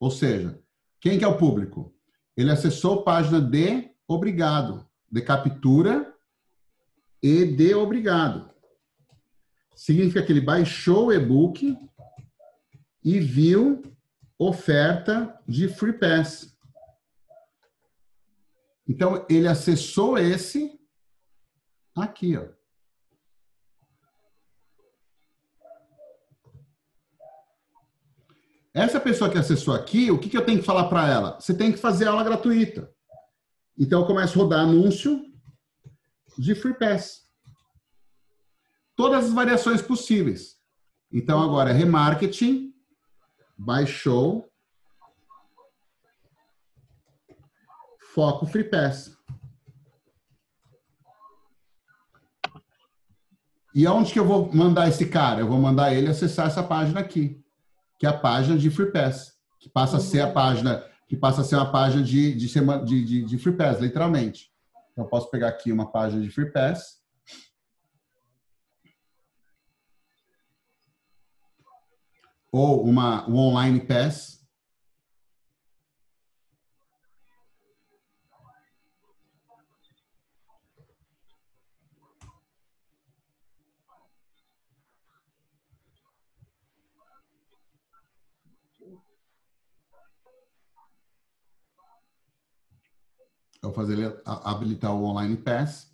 ou 0.00 0.10
seja, 0.10 0.62
quem 1.00 1.18
que 1.18 1.24
é 1.24 1.28
o 1.28 1.36
público? 1.36 1.94
Ele 2.36 2.50
acessou 2.50 3.00
a 3.00 3.02
página 3.02 3.40
de 3.40 3.90
obrigado, 4.06 4.88
de 5.10 5.20
captura 5.20 6.14
e 7.22 7.44
de 7.44 7.74
obrigado. 7.74 8.50
Significa 9.74 10.22
que 10.22 10.32
ele 10.32 10.40
baixou 10.40 11.06
o 11.06 11.12
e-book 11.12 11.76
e 13.04 13.20
viu 13.20 13.82
oferta 14.38 15.40
de 15.46 15.68
Free 15.68 15.92
Pass. 15.92 16.56
Então, 18.86 19.24
ele 19.28 19.46
acessou 19.46 20.16
esse 20.16 20.78
Aqui, 21.98 22.36
ó. 22.36 22.46
Essa 28.72 29.00
pessoa 29.00 29.28
que 29.28 29.38
acessou 29.38 29.74
aqui, 29.74 30.10
o 30.10 30.18
que, 30.18 30.28
que 30.28 30.36
eu 30.36 30.44
tenho 30.44 30.60
que 30.60 30.64
falar 30.64 30.88
para 30.88 31.08
ela? 31.08 31.40
Você 31.40 31.52
tem 31.52 31.72
que 31.72 31.78
fazer 31.78 32.06
aula 32.06 32.22
gratuita. 32.22 32.94
Então, 33.76 34.00
eu 34.00 34.06
começo 34.06 34.38
a 34.38 34.42
rodar 34.42 34.60
anúncio 34.60 35.24
de 36.38 36.54
Free 36.54 36.74
Pass. 36.74 37.28
Todas 38.96 39.26
as 39.26 39.32
variações 39.32 39.82
possíveis. 39.82 40.56
Então, 41.12 41.42
agora 41.42 41.72
remarketing, 41.72 42.72
baixou, 43.56 44.48
foco 48.14 48.46
Free 48.46 48.64
Pass. 48.64 49.16
E 53.74 53.86
aonde 53.86 54.12
que 54.12 54.18
eu 54.18 54.24
vou 54.24 54.52
mandar 54.52 54.88
esse 54.88 55.08
cara? 55.08 55.40
Eu 55.40 55.48
vou 55.48 55.58
mandar 55.58 55.94
ele 55.94 56.08
acessar 56.08 56.46
essa 56.46 56.62
página 56.62 57.00
aqui 57.00 57.44
que 57.98 58.06
é 58.06 58.08
a 58.08 58.16
página 58.16 58.56
de 58.56 58.70
Free 58.70 58.92
Pass, 58.92 59.32
que 59.58 59.68
passa 59.68 59.96
a 59.96 60.00
ser 60.00 60.20
a 60.20 60.30
página, 60.30 60.84
que 61.08 61.16
passa 61.16 61.40
a 61.40 61.44
ser 61.44 61.56
uma 61.56 61.70
página 61.70 62.02
de, 62.02 62.34
de, 62.34 62.46
de, 62.84 63.24
de 63.24 63.38
Free 63.38 63.56
Pass, 63.56 63.80
literalmente. 63.80 64.47
Então, 64.98 65.06
eu 65.06 65.10
posso 65.10 65.30
pegar 65.30 65.46
aqui 65.46 65.70
uma 65.70 65.92
página 65.92 66.20
de 66.20 66.28
Free 66.28 66.50
Pass. 66.50 67.00
Ou 72.50 72.84
uma, 72.84 73.24
um 73.30 73.36
Online 73.36 73.78
Pass. 73.78 74.37
Eu 93.62 93.70
vou 93.70 93.72
fazer 93.72 93.94
ele 93.94 94.20
habilitar 94.24 94.94
o 94.94 95.04
Online 95.04 95.36
Pass. 95.36 95.92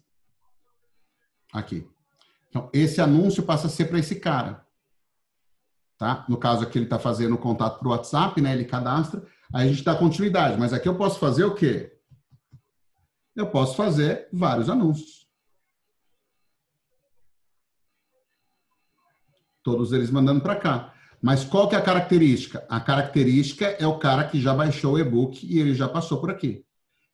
Aqui. 1.52 1.88
Então, 2.48 2.68
esse 2.72 3.00
anúncio 3.00 3.42
passa 3.42 3.66
a 3.66 3.70
ser 3.70 3.86
para 3.86 3.98
esse 3.98 4.16
cara. 4.20 4.64
Tá? 5.98 6.24
No 6.28 6.36
caso 6.36 6.62
aqui, 6.62 6.78
ele 6.78 6.86
está 6.86 6.98
fazendo 6.98 7.34
o 7.34 7.38
contato 7.38 7.78
para 7.78 7.88
o 7.88 7.90
WhatsApp, 7.90 8.40
né? 8.40 8.52
Ele 8.52 8.64
cadastra. 8.64 9.24
Aí 9.52 9.68
a 9.68 9.72
gente 9.72 9.84
dá 9.84 9.94
continuidade. 9.96 10.58
Mas 10.58 10.72
aqui 10.72 10.88
eu 10.88 10.96
posso 10.96 11.18
fazer 11.18 11.44
o 11.44 11.54
quê? 11.54 11.96
Eu 13.34 13.48
posso 13.50 13.76
fazer 13.76 14.28
vários 14.32 14.68
anúncios. 14.68 15.26
Todos 19.62 19.92
eles 19.92 20.10
mandando 20.10 20.40
para 20.40 20.56
cá. 20.56 20.94
Mas 21.22 21.44
qual 21.44 21.68
que 21.68 21.74
é 21.74 21.78
a 21.78 21.82
característica? 21.82 22.66
A 22.68 22.80
característica 22.80 23.64
é 23.64 23.86
o 23.86 23.98
cara 23.98 24.28
que 24.28 24.40
já 24.40 24.52
baixou 24.52 24.94
o 24.94 24.98
e-book 24.98 25.46
e 25.46 25.58
ele 25.58 25.74
já 25.74 25.88
passou 25.88 26.20
por 26.20 26.30
aqui. 26.30 26.66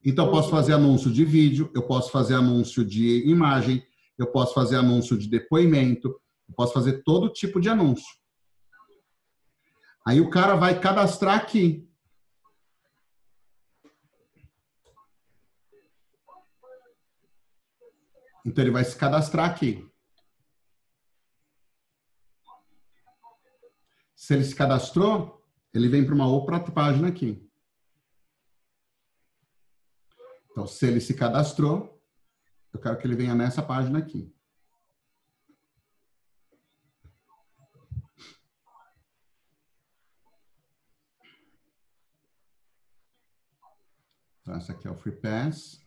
Então, 0.04 0.26
eu 0.26 0.30
posso 0.30 0.50
fazer 0.50 0.72
anúncio 0.72 1.12
de 1.12 1.24
vídeo, 1.24 1.70
eu 1.74 1.82
posso 1.86 2.10
fazer 2.10 2.34
anúncio 2.34 2.84
de 2.84 3.28
imagem, 3.28 3.86
eu 4.16 4.26
posso 4.26 4.54
fazer 4.54 4.76
anúncio 4.76 5.16
de 5.16 5.28
depoimento, 5.28 6.08
eu 6.48 6.54
posso 6.54 6.72
fazer 6.72 7.02
todo 7.02 7.32
tipo 7.32 7.60
de 7.60 7.68
anúncio. 7.68 8.18
Aí 10.06 10.20
o 10.20 10.30
cara 10.30 10.56
vai 10.56 10.80
cadastrar 10.80 11.36
aqui. 11.36 11.86
Então, 18.44 18.64
ele 18.64 18.70
vai 18.70 18.84
se 18.84 18.96
cadastrar 18.96 19.50
aqui. 19.50 19.86
Se 24.16 24.32
ele 24.34 24.44
se 24.44 24.54
cadastrou, 24.54 25.44
ele 25.74 25.88
vem 25.88 26.04
para 26.04 26.14
uma 26.14 26.26
outra 26.26 26.58
página 26.58 27.08
aqui. 27.08 27.49
Então, 30.50 30.66
se 30.66 30.86
ele 30.86 31.00
se 31.00 31.14
cadastrou, 31.14 32.02
eu 32.72 32.80
quero 32.80 32.98
que 32.98 33.06
ele 33.06 33.16
venha 33.16 33.34
nessa 33.34 33.62
página 33.62 33.98
aqui. 33.98 34.34
Então, 44.40 44.54
essa 44.54 44.72
aqui 44.72 44.88
é 44.88 44.90
o 44.90 44.96
Free 44.96 45.14
Pass. 45.14 45.80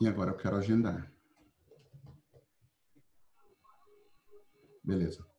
E 0.00 0.08
agora 0.08 0.30
eu 0.30 0.36
quero 0.36 0.56
agendar. 0.56 1.10
Beleza. 4.84 5.35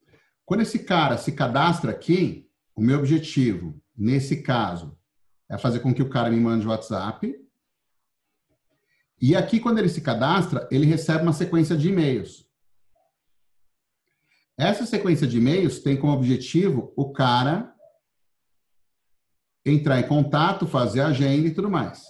Quando 0.48 0.62
esse 0.62 0.80
cara 0.80 1.18
se 1.18 1.34
cadastra 1.34 1.92
aqui, 1.92 2.50
o 2.74 2.80
meu 2.80 3.00
objetivo, 3.00 3.78
nesse 3.98 4.42
caso, 4.42 4.98
é 5.50 5.58
fazer 5.58 5.82
com 5.82 5.94
que 5.94 6.02
o 6.02 6.08
cara 6.08 6.30
me 6.32 6.40
mande 6.40 6.66
o 6.66 6.70
WhatsApp. 6.70 7.36
E 9.22 9.36
aqui, 9.36 9.60
quando 9.60 9.80
ele 9.80 9.90
se 9.90 10.00
cadastra, 10.00 10.66
ele 10.72 10.86
recebe 10.86 11.24
uma 11.24 11.34
sequência 11.34 11.76
de 11.76 11.90
e-mails. 11.90 12.48
Essa 14.58 14.86
sequência 14.86 15.28
de 15.28 15.38
e-mails 15.38 15.80
tem 15.80 15.98
como 15.98 16.14
objetivo 16.14 16.94
o 16.96 17.12
cara 17.12 17.76
entrar 19.66 20.00
em 20.00 20.08
contato, 20.08 20.66
fazer 20.66 21.02
agenda 21.02 21.50
e 21.50 21.54
tudo 21.54 21.70
mais. 21.70 22.06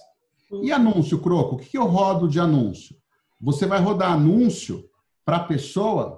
E 0.62 0.70
anúncio, 0.70 1.20
Croco? 1.20 1.56
O 1.56 1.58
que 1.58 1.76
eu 1.76 1.86
rodo 1.86 2.28
de 2.28 2.38
anúncio? 2.38 2.96
Você 3.40 3.66
vai 3.66 3.80
rodar 3.80 4.12
anúncio 4.12 4.88
para 5.24 5.38
a 5.38 5.44
pessoa 5.44 6.17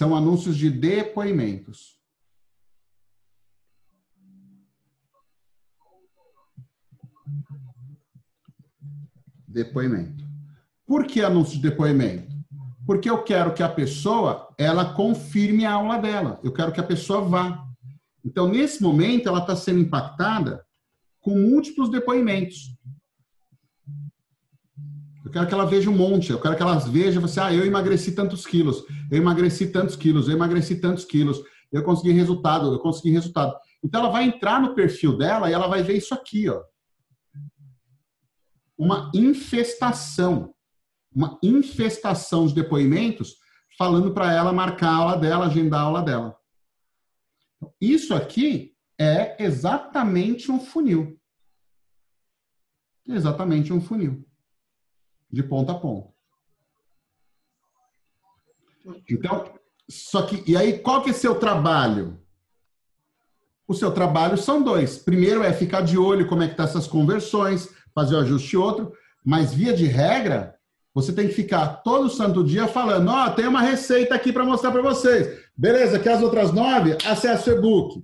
são 0.00 0.16
anúncios 0.16 0.56
de 0.56 0.70
depoimentos. 0.70 2.00
Depoimento. 9.46 10.24
Por 10.86 11.06
que 11.06 11.20
anúncio 11.20 11.56
de 11.60 11.68
depoimento? 11.68 12.34
Porque 12.86 13.10
eu 13.10 13.22
quero 13.22 13.52
que 13.52 13.62
a 13.62 13.68
pessoa, 13.68 14.48
ela 14.56 14.94
confirme 14.94 15.66
a 15.66 15.74
aula 15.74 15.98
dela. 15.98 16.40
Eu 16.42 16.54
quero 16.54 16.72
que 16.72 16.80
a 16.80 16.86
pessoa 16.86 17.20
vá. 17.20 17.62
Então, 18.24 18.48
nesse 18.48 18.82
momento, 18.82 19.28
ela 19.28 19.40
está 19.40 19.54
sendo 19.54 19.80
impactada 19.80 20.64
com 21.20 21.38
múltiplos 21.38 21.90
depoimentos. 21.90 22.74
Eu 25.30 25.34
quero 25.34 25.46
que 25.46 25.54
ela 25.54 25.64
veja 25.64 25.88
um 25.88 25.96
monte, 25.96 26.32
eu 26.32 26.40
quero 26.40 26.56
que 26.56 26.62
ela 26.62 26.76
veja, 26.80 27.20
você, 27.20 27.38
ah, 27.38 27.54
eu 27.54 27.64
emagreci 27.64 28.10
tantos 28.10 28.44
quilos, 28.44 28.84
eu 29.08 29.18
emagreci 29.18 29.70
tantos 29.70 29.94
quilos, 29.94 30.26
eu 30.26 30.34
emagreci 30.34 30.80
tantos 30.80 31.04
quilos, 31.04 31.40
eu 31.70 31.84
consegui 31.84 32.10
resultado, 32.10 32.72
eu 32.72 32.80
consegui 32.80 33.12
resultado. 33.12 33.56
Então 33.80 34.00
ela 34.00 34.10
vai 34.10 34.24
entrar 34.24 34.60
no 34.60 34.74
perfil 34.74 35.16
dela 35.16 35.48
e 35.48 35.52
ela 35.52 35.68
vai 35.68 35.84
ver 35.84 35.96
isso 35.96 36.12
aqui, 36.12 36.48
ó. 36.48 36.60
Uma 38.76 39.08
infestação, 39.14 40.52
uma 41.14 41.38
infestação 41.44 42.48
de 42.48 42.54
depoimentos 42.54 43.36
falando 43.78 44.12
para 44.12 44.32
ela 44.32 44.52
marcar 44.52 44.88
a 44.88 44.96
aula 44.96 45.16
dela, 45.16 45.46
agendar 45.46 45.80
a 45.80 45.84
aula 45.84 46.02
dela. 46.02 46.36
Isso 47.80 48.16
aqui 48.16 48.74
é 48.98 49.40
exatamente 49.40 50.50
um 50.50 50.58
funil. 50.58 51.16
exatamente 53.06 53.72
um 53.72 53.80
funil 53.80 54.28
de 55.32 55.42
ponta 55.42 55.72
a 55.72 55.74
ponta. 55.78 56.08
Então, 59.08 59.44
só 59.88 60.22
que, 60.22 60.42
e 60.50 60.56
aí, 60.56 60.78
qual 60.78 61.02
que 61.02 61.10
é 61.10 61.12
seu 61.12 61.34
trabalho? 61.34 62.18
O 63.66 63.74
seu 63.74 63.92
trabalho 63.92 64.36
são 64.36 64.62
dois. 64.62 64.98
Primeiro 64.98 65.42
é 65.42 65.52
ficar 65.52 65.82
de 65.82 65.96
olho 65.96 66.28
como 66.28 66.42
é 66.42 66.48
que 66.48 66.56
tá 66.56 66.64
essas 66.64 66.86
conversões, 66.86 67.68
fazer 67.94 68.16
o 68.16 68.20
ajuste 68.20 68.56
outro, 68.56 68.92
mas 69.24 69.54
via 69.54 69.72
de 69.72 69.86
regra, 69.86 70.56
você 70.94 71.12
tem 71.12 71.28
que 71.28 71.34
ficar 71.34 71.82
todo 71.82 72.08
santo 72.08 72.42
dia 72.42 72.66
falando, 72.66 73.10
ó, 73.10 73.26
oh, 73.26 73.30
tem 73.30 73.46
uma 73.46 73.60
receita 73.60 74.14
aqui 74.14 74.32
para 74.32 74.44
mostrar 74.44 74.72
para 74.72 74.82
vocês. 74.82 75.40
Beleza, 75.56 75.98
que 75.98 76.08
as 76.08 76.22
outras 76.22 76.52
nove, 76.52 76.96
acessa 77.04 77.50
o 77.50 77.58
e-book. 77.58 78.02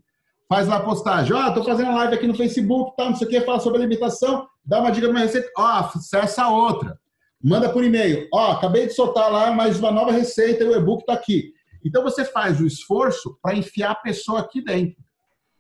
Faz 0.49 0.69
lá 0.69 0.77
a 0.77 0.81
postagem. 0.81 1.33
Ó, 1.33 1.49
oh, 1.49 1.55
tô 1.55 1.65
fazendo 1.65 1.95
live 1.95 2.15
aqui 2.15 2.27
no 2.27 2.35
Facebook, 2.35 2.97
tá, 2.97 3.07
não 3.07 3.17
sei 3.17 3.27
o 3.27 3.31
que, 3.31 3.41
fala 3.41 3.59
sobre 3.59 3.79
alimentação, 3.79 4.47
dá 4.65 4.79
uma 4.79 4.91
dica 4.91 5.07
de 5.09 5.13
uma 5.13 5.21
receita. 5.21 5.51
Ó, 5.57 5.63
oh, 5.63 5.99
acessa 5.99 6.45
a 6.45 6.51
outra 6.51 6.97
manda 7.43 7.73
por 7.73 7.85
e-mail. 7.85 8.29
Ó, 8.33 8.53
acabei 8.53 8.87
de 8.87 8.95
soltar 8.95 9.31
lá 9.31 9.53
mais 9.53 9.79
uma 9.79 9.91
nova 9.91 10.13
receita 10.13 10.65
e 10.65 10.69
o 10.69 10.77
e-book 10.77 11.01
está 11.01 11.13
aqui. 11.15 11.53
Então 11.85 12.03
você 12.03 12.25
faz 12.25 12.61
o 12.61 12.67
esforço 12.67 13.39
para 13.41 13.57
enfiar 13.57 13.93
a 13.93 13.97
pessoa 13.97 14.41
aqui 14.41 14.63
dentro. 14.63 14.97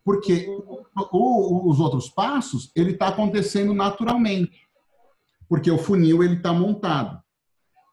Porque 0.05 0.46
o, 1.12 1.70
os 1.70 1.80
outros 1.80 2.08
passos, 2.08 2.70
ele 2.76 2.92
está 2.92 3.08
acontecendo 3.08 3.74
naturalmente. 3.74 4.60
Porque 5.48 5.70
o 5.70 5.78
funil, 5.78 6.22
ele 6.22 6.36
está 6.36 6.52
montado. 6.52 7.20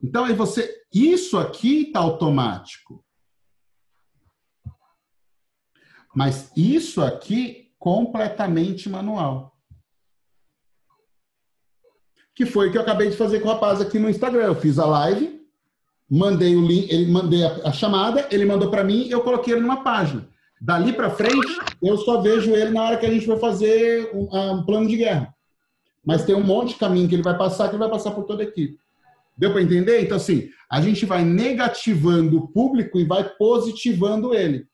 Então, 0.03 0.25
aí 0.25 0.33
você, 0.33 0.83
isso 0.93 1.37
aqui 1.37 1.83
está 1.83 1.99
automático. 1.99 3.03
Mas 6.13 6.51
isso 6.55 7.01
aqui, 7.01 7.71
completamente 7.79 8.89
manual. 8.89 9.52
Que 12.35 12.45
foi 12.45 12.67
o 12.67 12.71
que 12.71 12.77
eu 12.77 12.81
acabei 12.81 13.09
de 13.09 13.17
fazer 13.17 13.39
com 13.39 13.47
o 13.47 13.51
rapaz 13.51 13.79
aqui 13.79 13.99
no 13.99 14.09
Instagram. 14.09 14.45
Eu 14.45 14.55
fiz 14.55 14.79
a 14.79 14.85
live, 14.85 15.41
mandei 16.09 16.55
o 16.55 16.65
link, 16.65 16.91
ele 16.91 17.11
mandei 17.11 17.43
a, 17.43 17.61
a 17.65 17.71
chamada, 17.71 18.27
ele 18.31 18.45
mandou 18.45 18.69
para 18.69 18.83
mim, 18.83 19.07
eu 19.09 19.21
coloquei 19.21 19.53
ele 19.53 19.61
numa 19.61 19.83
página. 19.83 20.27
Dali 20.59 20.93
para 20.93 21.09
frente, 21.09 21.59
eu 21.81 21.97
só 21.97 22.21
vejo 22.21 22.55
ele 22.55 22.71
na 22.71 22.83
hora 22.83 22.97
que 22.97 23.05
a 23.05 23.11
gente 23.11 23.27
vai 23.27 23.37
fazer 23.37 24.09
um, 24.13 24.29
um 24.33 24.63
plano 24.63 24.87
de 24.87 24.95
guerra. 24.95 25.35
Mas 26.05 26.23
tem 26.23 26.35
um 26.35 26.43
monte 26.43 26.69
de 26.69 26.75
caminho 26.75 27.07
que 27.07 27.15
ele 27.15 27.21
vai 27.21 27.37
passar, 27.37 27.67
que 27.67 27.75
ele 27.75 27.83
vai 27.83 27.89
passar 27.89 28.11
por 28.11 28.23
toda 28.23 28.43
a 28.43 28.45
equipe. 28.45 28.77
Deu 29.37 29.51
para 29.51 29.61
entender? 29.61 30.01
Então, 30.01 30.17
assim, 30.17 30.49
a 30.69 30.79
gente 30.81 31.05
vai 31.05 31.23
negativando 31.23 32.37
o 32.37 32.47
público 32.47 32.99
e 32.99 33.05
vai 33.05 33.23
positivando 33.37 34.33
ele. 34.33 34.65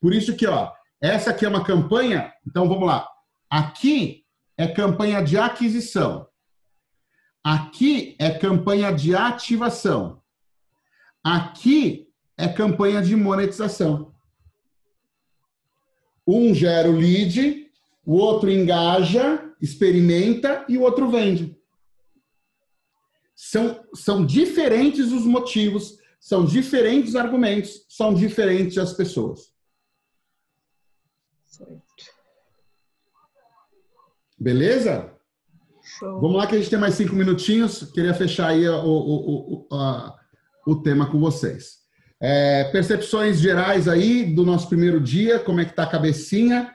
Por 0.00 0.14
isso 0.14 0.36
que, 0.36 0.46
ó, 0.46 0.70
essa 1.00 1.30
aqui 1.30 1.44
é 1.44 1.48
uma 1.48 1.64
campanha. 1.64 2.32
Então, 2.46 2.68
vamos 2.68 2.86
lá. 2.86 3.08
Aqui 3.50 4.22
é 4.56 4.66
campanha 4.66 5.22
de 5.22 5.36
aquisição. 5.38 6.26
Aqui 7.44 8.14
é 8.18 8.30
campanha 8.30 8.92
de 8.92 9.14
ativação. 9.14 10.22
Aqui 11.24 12.08
é 12.36 12.48
campanha 12.48 13.02
de 13.02 13.16
monetização. 13.16 14.14
Um 16.26 16.54
gera 16.54 16.88
o 16.88 16.96
lead, 16.96 17.70
o 18.04 18.14
outro 18.14 18.50
engaja, 18.50 19.52
experimenta 19.60 20.64
e 20.68 20.78
o 20.78 20.82
outro 20.82 21.10
vende. 21.10 21.56
São, 23.34 23.84
são 23.94 24.24
diferentes 24.24 25.10
os 25.10 25.24
motivos, 25.24 25.98
são 26.20 26.44
diferentes 26.44 27.10
os 27.10 27.16
argumentos, 27.16 27.84
são 27.88 28.14
diferentes 28.14 28.78
as 28.78 28.92
pessoas. 28.92 29.52
Beleza? 34.38 35.12
Show. 35.98 36.20
Vamos 36.20 36.36
lá 36.36 36.46
que 36.46 36.54
a 36.54 36.58
gente 36.58 36.70
tem 36.70 36.78
mais 36.78 36.94
cinco 36.94 37.14
minutinhos. 37.14 37.90
Queria 37.92 38.14
fechar 38.14 38.48
aí 38.48 38.68
o, 38.68 38.84
o, 38.84 39.66
o, 39.70 39.74
a, 39.74 40.16
o 40.66 40.76
tema 40.76 41.10
com 41.10 41.18
vocês. 41.18 41.82
É, 42.20 42.64
percepções 42.70 43.40
gerais 43.40 43.88
aí 43.88 44.32
do 44.32 44.44
nosso 44.44 44.68
primeiro 44.68 45.00
dia, 45.00 45.40
como 45.40 45.60
é 45.60 45.64
que 45.64 45.74
tá 45.74 45.82
a 45.82 45.90
cabecinha? 45.90 46.72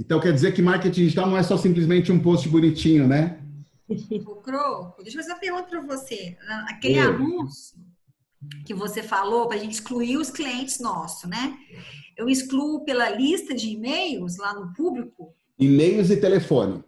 Então 0.00 0.20
quer 0.20 0.32
dizer 0.32 0.52
que 0.52 0.62
marketing 0.62 1.02
digital 1.02 1.28
não 1.28 1.36
é 1.36 1.42
só 1.42 1.58
simplesmente 1.58 2.10
um 2.10 2.18
post 2.18 2.48
bonitinho, 2.48 3.06
né? 3.06 3.42
O 4.26 4.36
Croco, 4.36 5.02
deixa 5.02 5.18
eu 5.18 5.22
fazer 5.22 5.32
uma 5.32 5.40
pergunta 5.40 5.68
para 5.68 5.80
você. 5.80 6.36
Aquele 6.68 6.98
anúncio 6.98 7.76
que 8.64 8.74
você 8.74 9.02
falou 9.02 9.46
para 9.46 9.56
a 9.56 9.60
gente 9.60 9.72
excluir 9.72 10.16
os 10.16 10.30
clientes 10.30 10.80
nossos, 10.80 11.28
né? 11.28 11.56
Eu 12.16 12.28
excluo 12.28 12.84
pela 12.84 13.08
lista 13.10 13.54
de 13.54 13.70
e-mails 13.70 14.36
lá 14.36 14.54
no 14.54 14.72
público? 14.74 15.34
E-mails 15.58 16.10
e 16.10 16.16
telefone. 16.16 16.82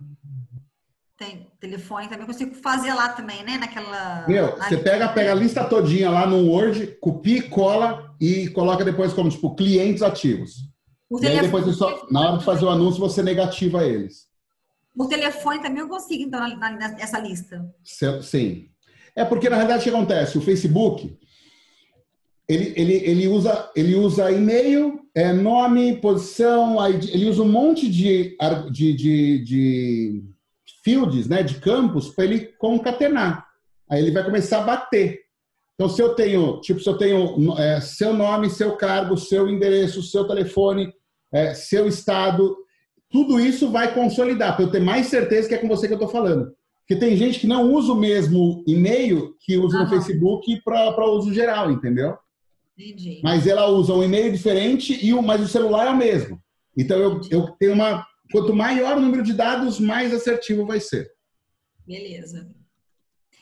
Tem 1.17 1.47
telefone 1.61 2.09
também, 2.09 2.27
consigo 2.27 2.55
fazer 2.55 2.95
lá 2.95 3.11
também, 3.11 3.43
né? 3.45 3.59
Naquela. 3.59 4.27
Meu, 4.27 4.57
você 4.57 4.79
pega, 4.79 5.09
pega 5.09 5.33
a 5.33 5.35
lista 5.35 5.65
todinha 5.65 6.11
lá 6.11 6.27
no 6.27 6.47
Word, 6.47 6.97
copia, 7.01 7.43
cola 7.51 8.15
e 8.21 8.49
coloca 8.49 8.85
depois 8.85 9.13
como, 9.13 9.29
tipo, 9.29 9.55
clientes 9.55 10.03
ativos. 10.03 10.71
O 11.11 11.19
e 11.19 11.21
telefone, 11.21 11.47
aí 11.47 11.47
depois, 11.47 11.77
só, 11.77 12.07
na 12.11 12.21
hora 12.21 12.39
de 12.39 12.45
fazer 12.45 12.65
o 12.65 12.71
anúncio, 12.71 13.01
você 13.01 13.23
negativa 13.23 13.85
eles. 13.85 14.29
Por 14.97 15.09
telefone 15.09 15.61
também 15.61 15.81
eu 15.81 15.89
consigo, 15.89 16.23
então, 16.23 16.41
nessa 16.59 17.19
lista. 17.19 17.71
Sim. 18.23 18.69
É 19.15 19.25
porque, 19.25 19.49
na 19.49 19.57
realidade, 19.57 19.81
o 19.81 19.85
que 19.85 19.91
acontece? 19.91 20.39
O 20.39 20.43
Facebook, 20.43 21.19
ele, 22.51 22.73
ele, 22.77 22.95
ele 23.09 23.29
usa, 23.29 23.71
ele 23.77 23.95
usa 23.95 24.33
e-mail, 24.33 25.03
é, 25.15 25.33
nome, 25.33 26.01
posição, 26.01 26.85
ele 26.89 27.29
usa 27.29 27.43
um 27.43 27.49
monte 27.49 27.89
de, 27.89 28.37
de, 28.73 28.93
de, 28.93 29.45
de 29.45 30.23
fields, 30.83 31.29
né, 31.29 31.45
de 31.45 31.61
campos, 31.61 32.09
para 32.09 32.25
ele 32.25 32.47
concatenar. 32.59 33.47
Aí 33.89 34.03
ele 34.03 34.11
vai 34.11 34.25
começar 34.25 34.59
a 34.59 34.65
bater. 34.65 35.21
Então, 35.75 35.89
se 35.89 36.03
eu 36.03 36.17
tenho, 36.17 36.61
tipo, 36.61 36.81
se 36.81 36.89
eu 36.89 36.99
tenho 36.99 37.57
é, 37.57 37.81
seu 37.81 38.13
nome, 38.13 38.51
seu 38.51 38.77
cargo, 38.77 39.17
seu 39.17 39.49
endereço, 39.49 40.03
seu 40.03 40.27
telefone, 40.27 40.93
é, 41.33 41.55
seu 41.55 41.87
estado, 41.87 42.57
tudo 43.09 43.39
isso 43.39 43.71
vai 43.71 43.95
consolidar, 43.95 44.57
para 44.57 44.65
eu 44.65 44.71
ter 44.73 44.81
mais 44.81 45.07
certeza 45.07 45.49
que 45.49 45.55
é 45.55 45.59
com 45.59 45.69
você 45.69 45.87
que 45.87 45.93
eu 45.93 45.99
estou 45.99 46.11
falando. 46.11 46.53
Porque 46.81 46.97
tem 46.97 47.17
gente 47.17 47.39
que 47.39 47.47
não 47.47 47.73
usa 47.73 47.93
o 47.93 47.97
mesmo 47.97 48.65
e-mail 48.67 49.37
que 49.39 49.57
usa 49.57 49.77
uhum. 49.77 49.85
no 49.85 49.89
Facebook 49.89 50.61
para 50.65 51.09
uso 51.09 51.33
geral, 51.33 51.71
entendeu? 51.71 52.19
Entendi. 52.81 53.21
Mas 53.23 53.47
ela 53.47 53.67
usa 53.67 53.93
um 53.93 54.03
e-mail 54.03 54.33
diferente, 54.33 54.99
e 55.05 55.13
o, 55.13 55.21
mas 55.21 55.43
o 55.43 55.49
celular 55.49 55.87
é 55.87 55.91
o 55.91 55.97
mesmo. 55.97 56.43
Então 56.77 56.99
eu, 56.99 57.21
eu 57.31 57.51
tenho 57.59 57.75
uma. 57.75 58.07
Quanto 58.33 58.55
maior 58.55 58.97
o 58.97 59.01
número 59.01 59.23
de 59.23 59.35
dados, 59.35 59.79
mais 59.79 60.15
assertivo 60.15 60.65
vai 60.65 60.81
ser. 60.81 61.11
Beleza. 61.87 62.49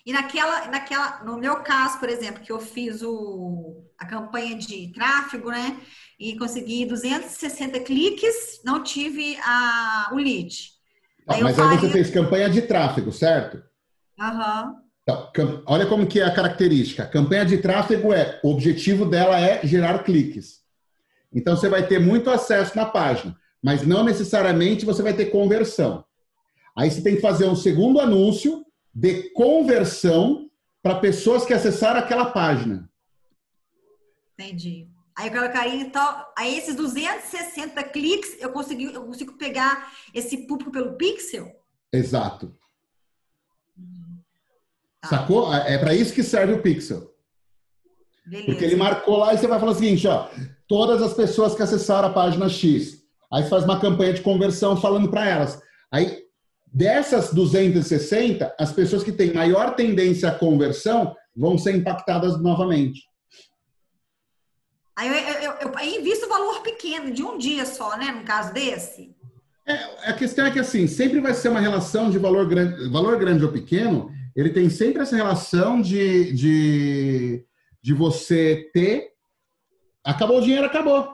E 0.05 0.13
naquela, 0.13 0.67
naquela, 0.69 1.23
no 1.23 1.37
meu 1.37 1.57
caso, 1.57 2.01
por 2.01 2.09
exemplo, 2.09 2.43
que 2.43 2.51
eu 2.51 2.59
fiz 2.59 3.03
o, 3.03 3.85
a 3.99 4.07
campanha 4.07 4.57
de 4.57 4.91
tráfego, 4.93 5.51
né? 5.51 5.79
E 6.19 6.37
consegui 6.39 6.87
260 6.87 7.79
cliques, 7.81 8.63
não 8.65 8.83
tive 8.83 9.37
a, 9.43 10.09
o 10.13 10.17
lead. 10.17 10.71
Ah, 11.27 11.35
aí 11.35 11.43
mas 11.43 11.59
aí 11.59 11.77
você 11.77 11.91
fez 11.91 12.11
campanha 12.11 12.49
de 12.49 12.63
tráfego, 12.63 13.13
certo? 13.13 13.63
Aham. 14.19 14.69
Uhum. 14.69 14.88
Então, 15.09 15.63
olha 15.65 15.87
como 15.87 16.07
que 16.07 16.21
é 16.21 16.25
a 16.25 16.35
característica. 16.35 17.03
A 17.03 17.07
campanha 17.07 17.47
de 17.47 17.57
tráfego 17.57 18.13
é, 18.13 18.39
o 18.43 18.51
objetivo 18.51 19.07
dela 19.07 19.41
é 19.41 19.67
gerar 19.67 20.05
cliques. 20.05 20.63
Então 21.33 21.57
você 21.57 21.67
vai 21.67 21.87
ter 21.87 21.99
muito 21.99 22.29
acesso 22.29 22.77
na 22.77 22.85
página, 22.85 23.35
mas 23.63 23.87
não 23.87 24.05
necessariamente 24.05 24.85
você 24.85 25.03
vai 25.03 25.15
ter 25.15 25.27
conversão. 25.27 26.05
Aí 26.77 26.91
você 26.91 27.01
tem 27.01 27.17
que 27.17 27.23
fazer 27.23 27.47
um 27.47 27.57
segundo 27.57 28.01
anúncio 28.01 28.67
de 28.95 29.31
conversão 29.31 30.51
para 30.83 30.97
pessoas 30.97 31.47
que 31.47 31.55
acessaram 31.55 32.01
aquela 32.01 32.27
página. 32.27 32.89
Entendi. 34.39 34.89
Aí 35.17 35.29
eu 35.29 35.33
colocaria, 35.33 35.81
então, 35.81 36.27
aí 36.37 36.57
esses 36.57 36.77
260 36.77 37.83
cliques, 37.85 38.37
eu, 38.39 38.53
consegui, 38.53 38.93
eu 38.93 39.05
consigo 39.05 39.33
pegar 39.39 39.91
esse 40.15 40.47
público 40.47 40.71
pelo 40.71 40.93
pixel? 40.97 41.51
Exato. 41.93 42.55
Tá. 45.01 45.09
Sacou? 45.09 45.53
É, 45.55 45.75
é 45.75 45.79
para 45.79 45.95
isso 45.95 46.13
que 46.13 46.23
serve 46.23 46.55
o 46.55 46.63
Pixel. 46.63 47.13
Beleza. 48.27 48.47
Porque 48.47 48.65
ele 48.65 48.77
marcou 48.77 49.17
lá 49.17 49.33
e 49.33 49.39
você 49.39 49.47
vai 49.47 49.59
falar 49.59 49.73
o 49.73 49.75
seguinte, 49.75 50.07
ó, 50.07 50.29
todas 50.67 51.01
as 51.03 51.15
pessoas 51.15 51.55
que 51.55 51.63
acessaram 51.63 52.09
a 52.09 52.13
página 52.13 52.49
X. 52.49 52.99
Aí 53.33 53.43
você 53.43 53.49
faz 53.49 53.65
uma 53.65 53.81
campanha 53.81 54.13
de 54.13 54.21
conversão 54.21 54.77
falando 54.77 55.11
para 55.11 55.27
elas. 55.27 55.61
Aí, 55.91 56.25
dessas 56.67 57.33
260, 57.33 58.55
as 58.59 58.73
pessoas 58.73 59.03
que 59.03 59.13
têm 59.13 59.33
maior 59.33 59.75
tendência 59.75 60.29
à 60.29 60.33
conversão 60.35 61.15
vão 61.35 61.57
ser 61.57 61.75
impactadas 61.75 62.41
novamente. 62.41 63.03
Aí 64.97 65.09
eu, 65.09 65.15
eu, 65.15 65.53
eu, 65.53 65.73
eu 65.73 66.01
invisto 66.01 66.27
o 66.27 66.29
valor 66.29 66.61
pequeno, 66.63 67.13
de 67.13 67.23
um 67.23 67.39
dia 67.39 67.65
só, 67.65 67.97
né? 67.97 68.11
No 68.11 68.25
caso 68.25 68.53
desse. 68.53 69.15
É, 69.65 70.11
a 70.11 70.13
questão 70.13 70.45
é 70.45 70.51
que, 70.51 70.59
assim, 70.59 70.87
sempre 70.87 71.21
vai 71.21 71.35
ser 71.35 71.51
uma 71.51 71.61
relação 71.61 72.11
de 72.11 72.19
valor 72.19 72.49
grande, 72.49 72.89
valor 72.89 73.17
grande 73.19 73.45
ou 73.45 73.53
pequeno, 73.53 74.11
ele 74.39 74.51
tem 74.51 74.71
sempre 74.71 75.03
essa 75.03 75.17
relação 75.17 75.83
de, 75.83 76.33
de, 76.33 77.45
de 77.83 77.93
você 77.93 78.71
ter. 78.73 79.09
Acabou 80.05 80.39
o 80.39 80.41
dinheiro, 80.41 80.65
acabou. 80.65 81.09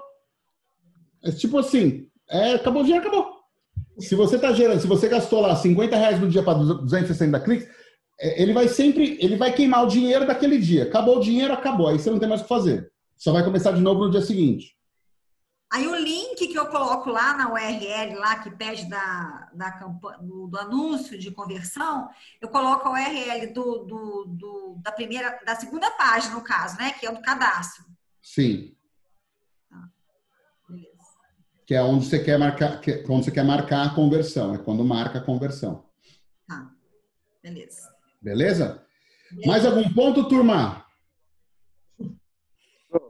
É 1.23 1.33
tipo 1.33 1.57
assim, 1.57 2.07
é, 2.29 2.53
acabou 2.53 2.83
o 2.83 2.85
dinheiro, 2.85 3.09
acabou. 3.09 3.33
Se 3.99 4.15
você 4.15 4.39
tá 4.39 4.53
gerando, 4.53 4.79
se 4.79 4.87
você 4.87 5.09
gastou 5.09 5.41
lá 5.41 5.57
50 5.57 5.97
reais 5.97 6.21
no 6.21 6.29
dia 6.29 6.43
para 6.43 6.59
260 6.59 7.41
cliques, 7.41 7.67
é, 8.21 8.43
ele 8.43 8.53
vai 8.53 8.69
sempre, 8.69 9.17
ele 9.19 9.37
vai 9.37 9.55
queimar 9.55 9.85
o 9.85 9.89
dinheiro 9.89 10.27
daquele 10.27 10.59
dia. 10.59 10.83
Acabou 10.83 11.17
o 11.17 11.21
dinheiro, 11.21 11.55
acabou. 11.55 11.89
Aí 11.89 11.99
você 11.99 12.11
não 12.11 12.19
tem 12.19 12.29
mais 12.29 12.43
o 12.43 12.45
que 12.45 12.49
fazer. 12.51 12.93
Só 13.17 13.33
vai 13.33 13.43
começar 13.43 13.73
de 13.73 13.81
novo 13.81 14.05
no 14.05 14.11
dia 14.11 14.21
seguinte. 14.21 14.77
Aí 15.75 15.89
o 15.89 15.97
link 15.97 16.47
que 16.47 16.57
eu 16.57 16.67
coloco 16.69 17.11
lá 17.11 17.37
na 17.37 17.53
URL, 17.53 18.15
lá 18.15 18.39
que 18.39 18.49
pede 18.49 18.89
da, 18.89 19.51
da 19.53 19.73
campanha, 19.73 20.19
do, 20.19 20.47
do, 20.47 20.57
anúncio 20.57 21.19
de 21.19 21.33
conversão, 21.33 22.09
eu 22.41 22.49
coloco 22.49 22.87
a 22.87 22.93
URL 22.93 23.53
do, 23.53 23.79
do, 23.79 24.25
do, 24.25 24.81
da 24.81 24.93
primeira, 24.93 25.37
da 25.45 25.57
segunda 25.57 25.91
página, 25.91 26.37
no 26.37 26.45
caso, 26.45 26.79
né? 26.79 26.93
Que 26.93 27.07
é 27.07 27.11
o 27.11 27.15
do 27.17 27.23
cadastro. 27.23 27.85
Sim. 28.23 28.77
Tá. 29.69 29.91
Beleza. 30.69 30.93
Que 31.67 31.75
é 31.75 31.83
onde 31.83 32.07
você 32.07 32.23
quer 32.23 32.39
marcar, 32.39 32.81
que, 32.81 32.93
é 32.93 33.05
onde 33.09 33.25
você 33.25 33.33
quer 33.33 33.45
marcar 33.45 33.85
a 33.85 33.95
conversão, 33.97 34.55
é 34.55 34.59
quando 34.59 34.85
marca 34.85 35.19
a 35.19 35.25
conversão. 35.25 35.91
Tá. 36.47 36.71
Beleza. 37.43 37.93
Beleza? 38.23 38.87
Beleza. 39.29 39.49
Mais 39.49 39.67
algum 39.67 39.93
ponto, 39.93 40.29
turma? 40.29 40.87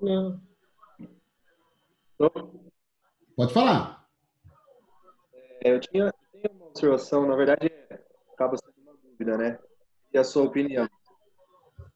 Não. 0.00 0.40
Pode 2.18 3.52
falar. 3.52 4.06
É, 5.62 5.72
eu 5.72 5.80
tinha 5.80 6.12
uma 6.50 6.66
observação, 6.66 7.26
na 7.26 7.34
verdade, 7.34 7.72
acaba 8.32 8.56
sendo 8.56 8.74
uma 8.82 8.96
dúvida, 9.02 9.36
né? 9.36 9.58
E 10.12 10.18
a 10.18 10.24
sua 10.24 10.44
opinião. 10.44 10.88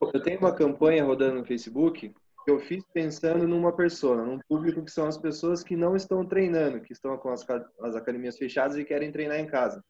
Eu 0.00 0.22
tenho 0.22 0.38
uma 0.38 0.55
campanha 0.55 1.05
rodando 1.05 1.38
no 1.38 1.44
Facebook 1.44 2.14
que 2.44 2.50
eu 2.50 2.58
fiz 2.60 2.82
pensando 2.94 3.47
numa 3.47 3.76
pessoa, 3.76 4.24
num 4.24 4.38
público 4.48 4.82
que 4.82 4.90
são 4.90 5.06
as 5.06 5.18
pessoas 5.18 5.62
que 5.62 5.76
não 5.76 5.94
estão 5.94 6.24
treinando, 6.24 6.80
que 6.80 6.92
estão 6.92 7.16
com 7.18 7.28
as, 7.28 7.44
as 7.82 7.94
academias 7.94 8.38
fechadas 8.38 8.76
e 8.78 8.84
querem 8.84 9.12
treinar 9.12 9.38
em 9.38 9.47
casa. 9.47 9.84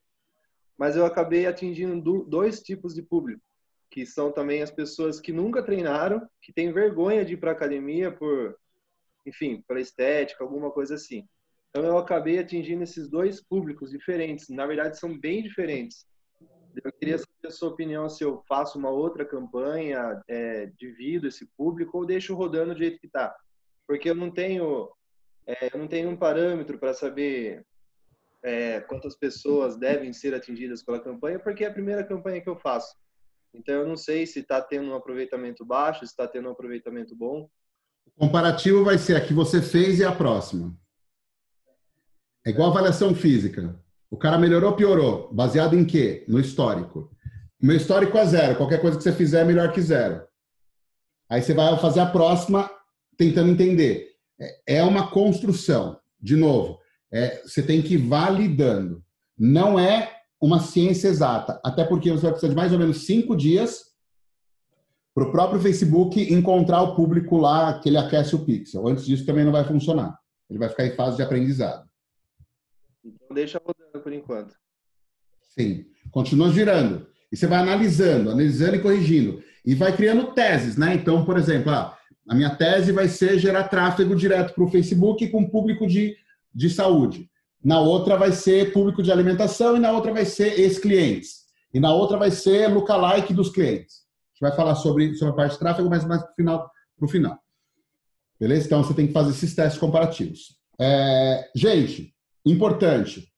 Mas 0.77 0.97
eu 0.97 1.07
acabei 1.07 1.47
atingindo 1.47 2.25
dois 2.25 2.61
tipos 2.61 2.95
de 2.95 3.03
público, 3.03 3.43
que 3.91 4.05
são 4.05 4.33
também 4.33 4.61
as 4.61 4.71
pessoas 4.71 5.21
que 5.21 5.33
nunca 5.33 5.63
treinaram, 5.63 6.29
que 6.43 6.53
têm 6.53 6.73
vergonha 6.73 7.25
de 7.25 7.35
ir 7.35 7.37
para 7.37 7.53
academia 7.53 8.11
por, 8.11 8.59
enfim, 9.29 9.63
pela 9.67 9.81
estética, 9.81 10.43
alguma 10.43 10.71
coisa 10.71 10.95
assim. 10.95 11.27
Então 11.71 11.85
eu 11.85 11.99
acabei 11.99 12.39
atingindo 12.39 12.83
esses 12.83 13.09
dois 13.09 13.41
públicos 13.43 13.91
diferentes. 13.91 14.49
Na 14.49 14.67
verdade, 14.67 14.99
são 14.99 15.19
bem 15.19 15.43
diferentes. 15.43 16.07
Eu 16.85 16.93
queria 16.93 17.19
saber 17.19 17.47
a 17.47 17.51
sua 17.51 17.69
opinião 17.69 18.09
se 18.09 18.23
eu 18.25 18.43
faço 18.49 18.79
uma 18.79 18.91
outra 18.91 19.25
campanha, 19.25 20.23
é, 20.29 20.67
divido 20.79 21.27
esse 21.27 21.47
público 21.57 21.99
ou 21.99 22.07
deixo 22.07 22.35
rodando 22.35 22.75
do 22.75 22.79
jeito 22.79 23.01
que 23.01 23.07
está. 23.07 23.35
Porque 23.87 24.11
eu 24.11 24.15
não 24.15 24.31
tenho, 24.31 24.91
é, 25.47 25.75
eu 25.75 25.79
não 25.79 25.89
tenho 25.89 26.09
um 26.09 26.17
parâmetro 26.17 26.79
para 26.79 26.95
saber 26.95 27.67
é, 28.43 28.81
quantas 28.81 29.17
pessoas 29.17 29.77
devem 29.77 30.13
ser 30.13 30.35
atingidas 30.35 30.83
pela 30.83 31.01
campanha, 31.01 31.39
porque 31.39 31.65
é 31.65 31.69
a 31.69 31.73
primeira 31.73 32.05
campanha 32.05 32.41
que 32.41 32.49
eu 32.49 32.57
faço. 32.57 32.95
Então 33.53 33.75
eu 33.75 33.87
não 33.87 33.97
sei 33.97 34.27
se 34.27 34.41
está 34.41 34.61
tendo 34.61 34.91
um 34.91 34.95
aproveitamento 34.95 35.65
baixo, 35.65 36.07
se 36.07 36.13
está 36.13 36.29
tendo 36.29 36.49
um 36.49 36.53
aproveitamento 36.53 37.17
bom. 37.17 37.49
O 38.17 38.27
comparativo 38.27 38.85
vai 38.85 38.99
ser 38.99 39.17
a 39.17 39.21
que 39.21 39.35
você 39.35 39.61
fez 39.61 39.99
e 39.99 40.05
a 40.05 40.13
próxima. 40.13 40.75
É 42.45 42.51
igual 42.51 42.71
avaliação 42.71 43.15
física. 43.15 43.79
O 44.11 44.17
cara 44.17 44.39
melhorou 44.39 44.71
ou 44.71 44.77
piorou? 44.77 45.33
Baseado 45.33 45.75
em 45.75 45.85
quê? 45.85 46.25
No 46.27 46.41
histórico. 46.41 47.11
Meu 47.61 47.77
histórico 47.77 48.17
é 48.17 48.25
zero. 48.25 48.57
Qualquer 48.57 48.81
coisa 48.81 48.97
que 48.97 49.03
você 49.03 49.13
fizer 49.13 49.43
é 49.43 49.45
melhor 49.45 49.73
que 49.73 49.83
zero. 49.83 50.23
Aí 51.29 51.43
você 51.43 51.53
vai 51.53 51.77
fazer 51.79 52.01
a 52.01 52.07
próxima 52.07 52.71
tentando 53.17 53.51
entender. 53.51 54.13
É, 54.41 54.79
é 54.79 54.83
uma 54.83 55.11
construção. 55.11 55.99
De 56.21 56.37
novo, 56.37 56.79
é, 57.13 57.43
você 57.43 57.63
tem 57.63 57.83
que 57.83 57.95
ir 57.95 57.99
validando. 57.99 59.05
Não 59.39 59.79
é 59.79 60.17
uma 60.41 60.61
ciência 60.61 61.09
exata. 61.09 61.61
Até 61.65 61.85
porque 61.85 62.11
você 62.11 62.23
vai 62.23 62.31
precisar 62.31 62.49
de 62.49 62.57
mais 62.57 62.73
ou 62.73 62.79
menos 62.79 63.05
cinco 63.05 63.37
dias 63.37 63.88
para 65.19 65.27
o 65.27 65.33
próprio 65.33 65.61
Facebook 65.61 66.33
encontrar 66.33 66.81
o 66.81 66.95
público 66.95 67.37
lá 67.37 67.81
que 67.81 67.89
ele 67.89 67.97
aquece 67.97 68.37
o 68.37 68.45
pixel. 68.45 68.87
Antes 68.87 69.05
disso 69.05 69.27
também 69.27 69.45
não 69.45 69.51
vai 69.51 69.65
funcionar. 69.65 70.17
Ele 70.49 70.61
vai 70.61 70.69
ficar 70.69 70.87
em 70.87 70.95
fase 70.95 71.17
de 71.17 71.23
aprendizado. 71.25 71.89
Então 73.05 73.35
deixa 73.35 73.59
rodando 73.59 74.01
por 74.01 74.13
enquanto. 74.13 74.55
Sim. 75.49 75.87
Continua 76.13 76.53
girando. 76.53 77.09
E 77.33 77.37
você 77.37 77.49
vai 77.49 77.59
analisando, 77.59 78.31
analisando 78.31 78.77
e 78.77 78.81
corrigindo. 78.81 79.43
E 79.67 79.75
vai 79.75 79.95
criando 79.95 80.33
teses, 80.35 80.77
né? 80.77 80.95
Então, 80.95 81.25
por 81.25 81.37
exemplo, 81.37 81.73
ah, 81.73 81.99
a 82.29 82.35
minha 82.35 82.55
tese 82.55 82.93
vai 82.93 83.09
ser 83.09 83.41
gerar 83.41 83.65
tráfego 83.65 84.15
direto 84.15 84.55
para 84.55 84.63
o 84.63 84.71
Facebook 84.71 85.29
com 85.31 85.51
público 85.51 85.85
de, 85.89 86.17
de 86.55 86.71
saúde. 86.71 87.29
Na 87.63 87.81
outra 87.81 88.17
vai 88.17 88.31
ser 88.31 88.73
público 88.73 89.03
de 89.03 89.11
alimentação 89.11 89.77
e 89.77 89.81
na 89.81 89.91
outra 89.91 90.13
vai 90.13 90.25
ser 90.25 90.61
ex-clientes. 90.61 91.41
E 91.75 91.81
na 91.81 91.93
outra 91.93 92.17
vai 92.17 92.31
ser 92.31 92.69
lookalike 92.69 93.35
dos 93.35 93.51
clientes. 93.51 94.07
Gente 94.39 94.51
vai 94.51 94.57
falar 94.57 94.75
sobre, 94.77 95.15
sobre 95.15 95.33
a 95.33 95.37
parte 95.37 95.53
de 95.53 95.59
tráfego, 95.59 95.91
mas 95.91 96.05
mais 96.05 96.23
para 96.23 96.31
o 96.31 96.35
final, 96.35 96.71
final. 97.09 97.39
Beleza? 98.39 98.67
Então, 98.67 98.85
você 98.85 98.95
tem 98.95 99.07
que 99.07 99.13
fazer 99.13 99.31
esses 99.31 99.55
testes 99.55 99.81
comparativos. 99.81 100.57
É, 100.81 101.51
gente, 101.57 102.15
Importante. 102.49 103.29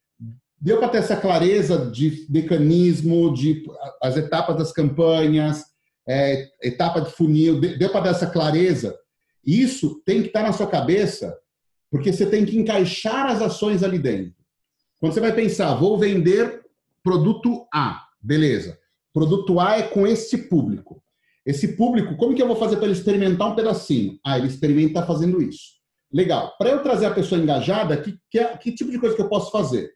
Deu 0.61 0.79
para 0.79 0.89
ter 0.89 0.99
essa 0.99 1.17
clareza 1.17 1.91
de 1.91 2.27
mecanismo, 2.29 3.35
de 3.35 3.65
as 4.01 4.17
etapas 4.17 4.57
das 4.57 4.73
campanhas, 4.73 5.65
é, 6.09 6.49
etapa 6.62 7.01
de 7.01 7.11
funil, 7.11 7.61
deu 7.61 7.91
para 7.91 8.03
dar 8.03 8.11
essa 8.11 8.27
clareza. 8.27 8.97
Isso 9.45 10.01
tem 10.05 10.20
que 10.20 10.29
estar 10.29 10.43
tá 10.43 10.47
na 10.47 10.53
sua 10.53 10.67
cabeça, 10.67 11.37
porque 11.91 12.12
você 12.12 12.27
tem 12.27 12.45
que 12.45 12.57
encaixar 12.57 13.27
as 13.27 13.43
ações 13.43 13.83
ali 13.83 13.99
dentro. 13.99 14.35
Quando 15.01 15.15
você 15.15 15.20
vai 15.20 15.33
pensar, 15.33 15.75
vou 15.75 15.99
vender 15.99 16.61
produto 17.03 17.67
A, 17.73 18.07
beleza. 18.20 18.79
Produto 19.13 19.59
A 19.59 19.79
é 19.79 19.83
com 19.83 20.07
esse 20.07 20.49
público. 20.49 21.03
Esse 21.45 21.77
público, 21.77 22.17
como 22.17 22.35
que 22.35 22.43
eu 22.43 22.47
vou 22.47 22.57
fazer 22.57 22.77
para 22.77 22.85
ele 22.85 22.95
experimentar 22.95 23.49
um 23.49 23.55
pedacinho? 23.55 24.19
Ah, 24.25 24.39
ele 24.39 24.47
experimenta 24.47 25.05
fazendo 25.05 25.43
isso. 25.43 25.81
Legal. 26.13 26.55
Para 26.59 26.71
eu 26.71 26.83
trazer 26.83 27.07
a 27.07 27.15
pessoa 27.15 27.41
engajada, 27.41 27.97
que, 27.97 28.19
que, 28.31 28.39
é, 28.39 28.57
que, 28.57 28.73
tipo 28.73 28.91
de 28.91 28.99
coisa 28.99 29.17
que 29.17 29.23
eu 29.23 29.29
posso 29.29 29.51
fazer? 29.51 29.91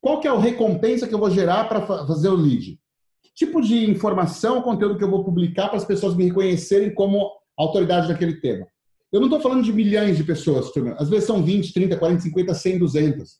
Qual 0.00 0.20
que 0.20 0.28
é 0.28 0.30
a 0.30 0.38
recompensa 0.38 1.06
que 1.06 1.14
eu 1.14 1.18
vou 1.18 1.30
gerar 1.30 1.64
para 1.68 1.86
fazer 2.06 2.28
o 2.28 2.36
lead? 2.36 2.78
Que 3.22 3.30
tipo 3.34 3.60
de 3.60 3.88
informação, 3.90 4.62
conteúdo 4.62 4.98
que 4.98 5.04
eu 5.04 5.10
vou 5.10 5.24
publicar 5.24 5.68
para 5.68 5.78
as 5.78 5.84
pessoas 5.84 6.14
me 6.14 6.24
reconhecerem 6.24 6.92
como 6.92 7.30
autoridade 7.56 8.08
daquele 8.08 8.40
tema? 8.40 8.66
Eu 9.12 9.20
não 9.20 9.28
estou 9.28 9.40
falando 9.40 9.62
de 9.62 9.72
milhões 9.72 10.16
de 10.16 10.24
pessoas, 10.24 10.70
às 10.98 11.08
vezes 11.08 11.24
são 11.24 11.42
20, 11.42 11.72
30, 11.72 11.96
40, 11.96 12.20
50, 12.20 12.54
100, 12.54 12.78
200. 12.78 13.30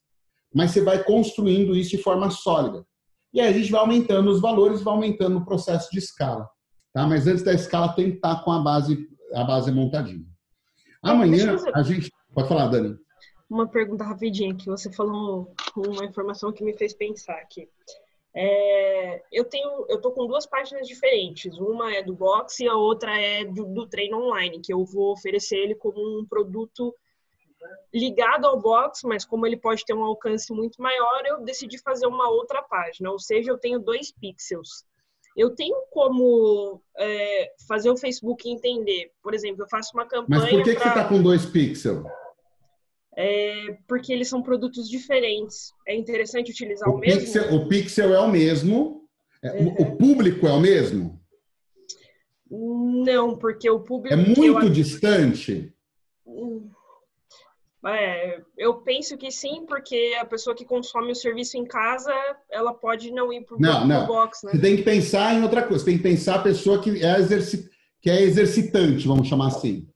Mas 0.55 0.71
você 0.71 0.81
vai 0.81 1.03
construindo 1.03 1.75
isso 1.75 1.91
de 1.91 1.99
forma 1.99 2.31
sólida. 2.31 2.87
E 3.35 3.41
aí 3.41 3.49
a 3.49 3.53
gente 3.53 3.71
vai 3.71 3.81
aumentando 3.81 4.31
os 4.31 4.41
valores, 4.41 4.81
vai 4.81 4.95
aumentando 4.95 5.39
o 5.39 5.45
processo 5.45 5.91
de 5.91 5.99
escala. 5.99 6.49
Tá? 6.93 7.05
Mas 7.05 7.27
antes 7.27 7.43
da 7.43 7.53
escala 7.53 7.93
tem 7.93 8.13
que 8.13 8.17
estar 8.17 8.45
com 8.45 8.53
a 8.53 8.61
base, 8.61 9.09
a 9.35 9.43
base 9.43 9.73
montadinha. 9.73 10.25
Amanhã 11.03 11.57
a 11.75 11.83
gente. 11.83 12.11
Pode 12.33 12.49
falar, 12.49 12.69
Dani. 12.69 12.97
Uma 13.51 13.69
pergunta 13.69 14.05
rapidinha 14.05 14.55
que 14.55 14.67
você 14.67 14.91
falou 14.93 15.53
uma 15.77 16.05
informação 16.05 16.53
que 16.53 16.65
me 16.65 16.77
fez 16.77 16.95
pensar 16.95 17.35
aqui. 17.35 17.69
É, 18.37 19.23
eu 19.33 19.45
tenho, 19.45 19.87
eu 19.89 20.01
tô 20.01 20.13
com 20.13 20.27
duas 20.27 20.47
páginas 20.47 20.87
diferentes. 20.87 21.57
Uma 21.59 21.93
é 21.93 22.03
do 22.03 22.15
box 22.15 22.61
e 22.61 22.69
a 22.69 22.75
outra 22.75 23.21
é 23.21 23.45
do, 23.45 23.65
do 23.67 23.89
treino 23.89 24.17
online, 24.17 24.61
que 24.61 24.73
eu 24.73 24.85
vou 24.85 25.13
oferecer 25.13 25.57
ele 25.57 25.75
como 25.75 25.99
um 26.21 26.25
produto 26.25 26.95
ligado 27.93 28.47
ao 28.47 28.61
box, 28.61 29.03
mas 29.05 29.25
como 29.25 29.47
ele 29.47 29.57
pode 29.57 29.85
ter 29.85 29.95
um 29.95 30.05
alcance 30.05 30.53
muito 30.53 30.81
maior, 30.81 31.23
eu 31.27 31.45
decidi 31.45 31.79
fazer 31.79 32.07
uma 32.07 32.29
outra 32.29 32.63
página. 32.63 33.11
Ou 33.11 33.19
seja, 33.19 33.51
eu 33.51 33.59
tenho 33.59 33.79
dois 33.79 34.13
pixels. 34.13 34.85
Eu 35.37 35.51
tenho 35.51 35.77
como 35.91 36.81
é, 36.97 37.53
fazer 37.67 37.91
o 37.91 37.97
Facebook 37.97 38.49
entender. 38.49 39.11
Por 39.23 39.35
exemplo, 39.35 39.65
eu 39.65 39.69
faço 39.69 39.91
uma 39.95 40.07
campanha. 40.07 40.43
Mas 40.43 40.51
por 40.51 40.63
que, 40.63 40.73
pra... 40.73 40.75
que 40.75 40.83
você 40.83 40.89
está 40.89 41.09
com 41.09 41.23
dois 41.23 41.45
pixels? 41.47 42.05
É, 43.17 43.77
porque 43.87 44.13
eles 44.13 44.29
são 44.29 44.43
produtos 44.43 44.89
diferentes. 44.89 45.73
É 45.87 45.95
interessante 45.95 46.51
utilizar 46.51 46.89
o, 46.89 46.95
o 46.95 46.99
mesmo. 46.99 47.21
Pixel, 47.21 47.55
o 47.55 47.69
pixel 47.69 48.15
é 48.15 48.21
o 48.21 48.29
mesmo. 48.29 49.05
Uhum. 49.43 49.75
O, 49.79 49.97
público 49.97 50.47
é 50.47 50.53
o 50.53 50.61
mesmo? 50.61 51.21
Não, 52.51 53.37
porque 53.37 53.69
o 53.69 53.81
público. 53.81 54.15
É 54.15 54.17
muito 54.17 54.67
eu... 54.67 54.71
distante? 54.71 55.73
Hum. 56.27 56.71
É, 57.87 58.41
eu 58.57 58.75
penso 58.77 59.17
que 59.17 59.31
sim, 59.31 59.67
porque 59.67 60.17
a 60.19 60.25
pessoa 60.25 60.57
que 60.57 60.65
consome 60.65 61.13
o 61.13 61.15
serviço 61.15 61.57
em 61.57 61.65
casa, 61.65 62.13
ela 62.51 62.73
pode 62.73 63.11
não 63.11 63.33
ir 63.33 63.45
para 63.45 63.57
o 63.57 64.07
box, 64.07 64.45
né? 64.45 64.53
Você 64.53 64.61
tem 64.61 64.77
que 64.77 64.83
pensar 64.83 65.35
em 65.35 65.43
outra 65.43 65.63
coisa. 65.63 65.85
Você 65.85 65.91
tem 65.91 65.99
que 65.99 66.03
pensar 66.03 66.37
a 66.37 66.43
pessoa 66.43 66.81
que 66.81 67.05
é, 67.05 67.19
exerci... 67.19 67.69
que 68.01 68.09
é 68.09 68.23
exercitante, 68.23 69.07
vamos 69.07 69.29
chamar 69.29 69.49
assim. 69.49 69.87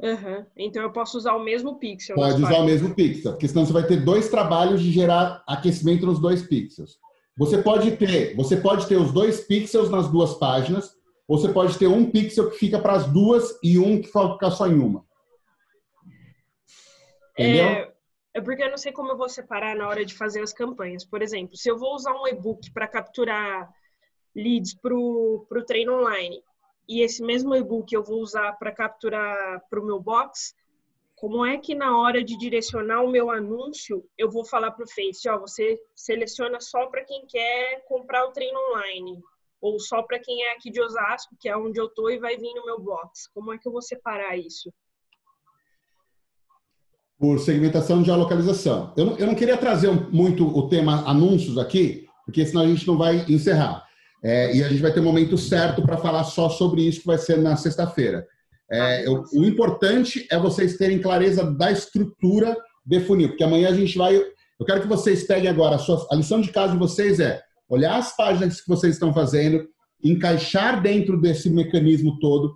Uhum. 0.00 0.44
Então 0.56 0.82
eu 0.82 0.92
posso 0.92 1.18
usar 1.18 1.34
o 1.34 1.42
mesmo 1.42 1.78
pixel. 1.78 2.14
Pode 2.14 2.42
usar 2.42 2.58
o 2.58 2.64
mesmo 2.64 2.94
pixel, 2.94 3.32
porque 3.32 3.48
senão 3.48 3.66
você 3.66 3.72
vai 3.72 3.86
ter 3.86 3.96
dois 3.96 4.28
trabalhos 4.28 4.80
de 4.80 4.92
gerar 4.92 5.42
aquecimento 5.46 6.06
nos 6.06 6.20
dois 6.20 6.42
pixels. 6.42 6.98
Você 7.36 7.58
pode 7.58 7.92
ter, 7.92 8.36
você 8.36 8.56
pode 8.56 8.86
ter 8.86 8.96
os 8.96 9.12
dois 9.12 9.40
pixels 9.40 9.90
nas 9.90 10.08
duas 10.08 10.34
páginas, 10.34 10.92
ou 11.26 11.38
você 11.38 11.48
pode 11.48 11.78
ter 11.78 11.86
um 11.86 12.10
pixel 12.10 12.50
que 12.50 12.58
fica 12.58 12.78
para 12.78 12.94
as 12.94 13.06
duas 13.06 13.58
e 13.62 13.78
um 13.78 14.00
que 14.00 14.08
fica 14.08 14.50
só 14.50 14.66
em 14.66 14.78
uma. 14.78 15.04
É, 17.38 17.92
é 18.34 18.40
porque 18.40 18.62
eu 18.62 18.70
não 18.70 18.76
sei 18.76 18.92
como 18.92 19.12
eu 19.12 19.16
vou 19.16 19.28
separar 19.28 19.76
na 19.76 19.88
hora 19.88 20.04
de 20.04 20.14
fazer 20.14 20.42
as 20.42 20.52
campanhas. 20.52 21.04
Por 21.04 21.22
exemplo, 21.22 21.56
se 21.56 21.70
eu 21.70 21.78
vou 21.78 21.94
usar 21.94 22.14
um 22.14 22.26
e-book 22.26 22.70
para 22.72 22.88
capturar 22.88 23.68
leads 24.34 24.74
para 24.74 24.94
o 24.94 25.64
treino 25.66 26.00
online 26.00 26.42
e 26.88 27.02
esse 27.02 27.22
mesmo 27.22 27.54
e-book 27.54 27.92
eu 27.92 28.02
vou 28.02 28.20
usar 28.20 28.52
para 28.54 28.72
capturar 28.72 29.62
para 29.68 29.80
o 29.80 29.84
meu 29.84 30.00
box, 30.00 30.54
como 31.14 31.44
é 31.44 31.58
que 31.58 31.74
na 31.74 31.98
hora 31.98 32.22
de 32.22 32.38
direcionar 32.38 33.02
o 33.02 33.10
meu 33.10 33.30
anúncio 33.30 34.08
eu 34.16 34.30
vou 34.30 34.44
falar 34.44 34.70
para 34.70 34.84
o 34.84 34.88
Face, 34.88 35.28
ó, 35.28 35.38
você 35.38 35.78
seleciona 35.94 36.60
só 36.60 36.86
para 36.86 37.04
quem 37.04 37.26
quer 37.26 37.84
comprar 37.86 38.24
o 38.24 38.32
treino 38.32 38.58
online 38.70 39.20
ou 39.60 39.80
só 39.80 40.02
para 40.02 40.20
quem 40.20 40.44
é 40.44 40.52
aqui 40.52 40.70
de 40.70 40.80
Osasco, 40.80 41.36
que 41.40 41.48
é 41.48 41.56
onde 41.56 41.80
eu 41.80 41.88
tô 41.88 42.08
e 42.08 42.18
vai 42.18 42.36
vir 42.36 42.54
no 42.54 42.64
meu 42.64 42.80
box. 42.80 43.28
Como 43.34 43.52
é 43.52 43.58
que 43.58 43.66
eu 43.66 43.72
vou 43.72 43.82
separar 43.82 44.36
isso? 44.38 44.72
Por 47.18 47.38
segmentação 47.40 48.00
de 48.00 48.06
geolocalização. 48.06 48.92
Eu 48.96 49.06
não, 49.06 49.16
eu 49.16 49.26
não 49.26 49.34
queria 49.34 49.56
trazer 49.56 49.90
muito 50.12 50.46
o 50.46 50.68
tema 50.68 51.02
anúncios 51.08 51.58
aqui, 51.58 52.06
porque 52.24 52.46
senão 52.46 52.62
a 52.62 52.66
gente 52.66 52.86
não 52.86 52.96
vai 52.96 53.24
encerrar. 53.28 53.84
É, 54.22 54.54
e 54.54 54.62
a 54.62 54.68
gente 54.68 54.82
vai 54.82 54.92
ter 54.92 55.00
um 55.00 55.04
momento 55.04 55.36
certo 55.36 55.82
para 55.82 55.96
falar 55.96 56.24
só 56.24 56.48
sobre 56.48 56.82
isso, 56.82 57.00
que 57.00 57.06
vai 57.06 57.18
ser 57.18 57.38
na 57.38 57.56
sexta-feira. 57.56 58.26
É, 58.70 59.06
eu, 59.06 59.24
o 59.32 59.44
importante 59.44 60.26
é 60.30 60.38
vocês 60.38 60.76
terem 60.76 61.00
clareza 61.00 61.44
da 61.44 61.72
estrutura 61.72 62.56
de 62.84 63.00
funil, 63.00 63.28
porque 63.28 63.44
amanhã 63.44 63.68
a 63.68 63.74
gente 63.74 63.96
vai. 63.96 64.16
Eu 64.16 64.66
quero 64.66 64.80
que 64.80 64.88
vocês 64.88 65.24
peguem 65.24 65.48
agora 65.48 65.76
a, 65.76 65.78
sua, 65.78 66.06
a 66.10 66.14
lição 66.14 66.40
de 66.40 66.50
casa 66.50 66.72
de 66.72 66.78
vocês 66.78 67.18
é 67.20 67.40
olhar 67.68 67.96
as 67.96 68.16
páginas 68.16 68.60
que 68.60 68.68
vocês 68.68 68.94
estão 68.94 69.12
fazendo, 69.12 69.66
encaixar 70.02 70.82
dentro 70.82 71.20
desse 71.20 71.50
mecanismo 71.50 72.18
todo, 72.18 72.54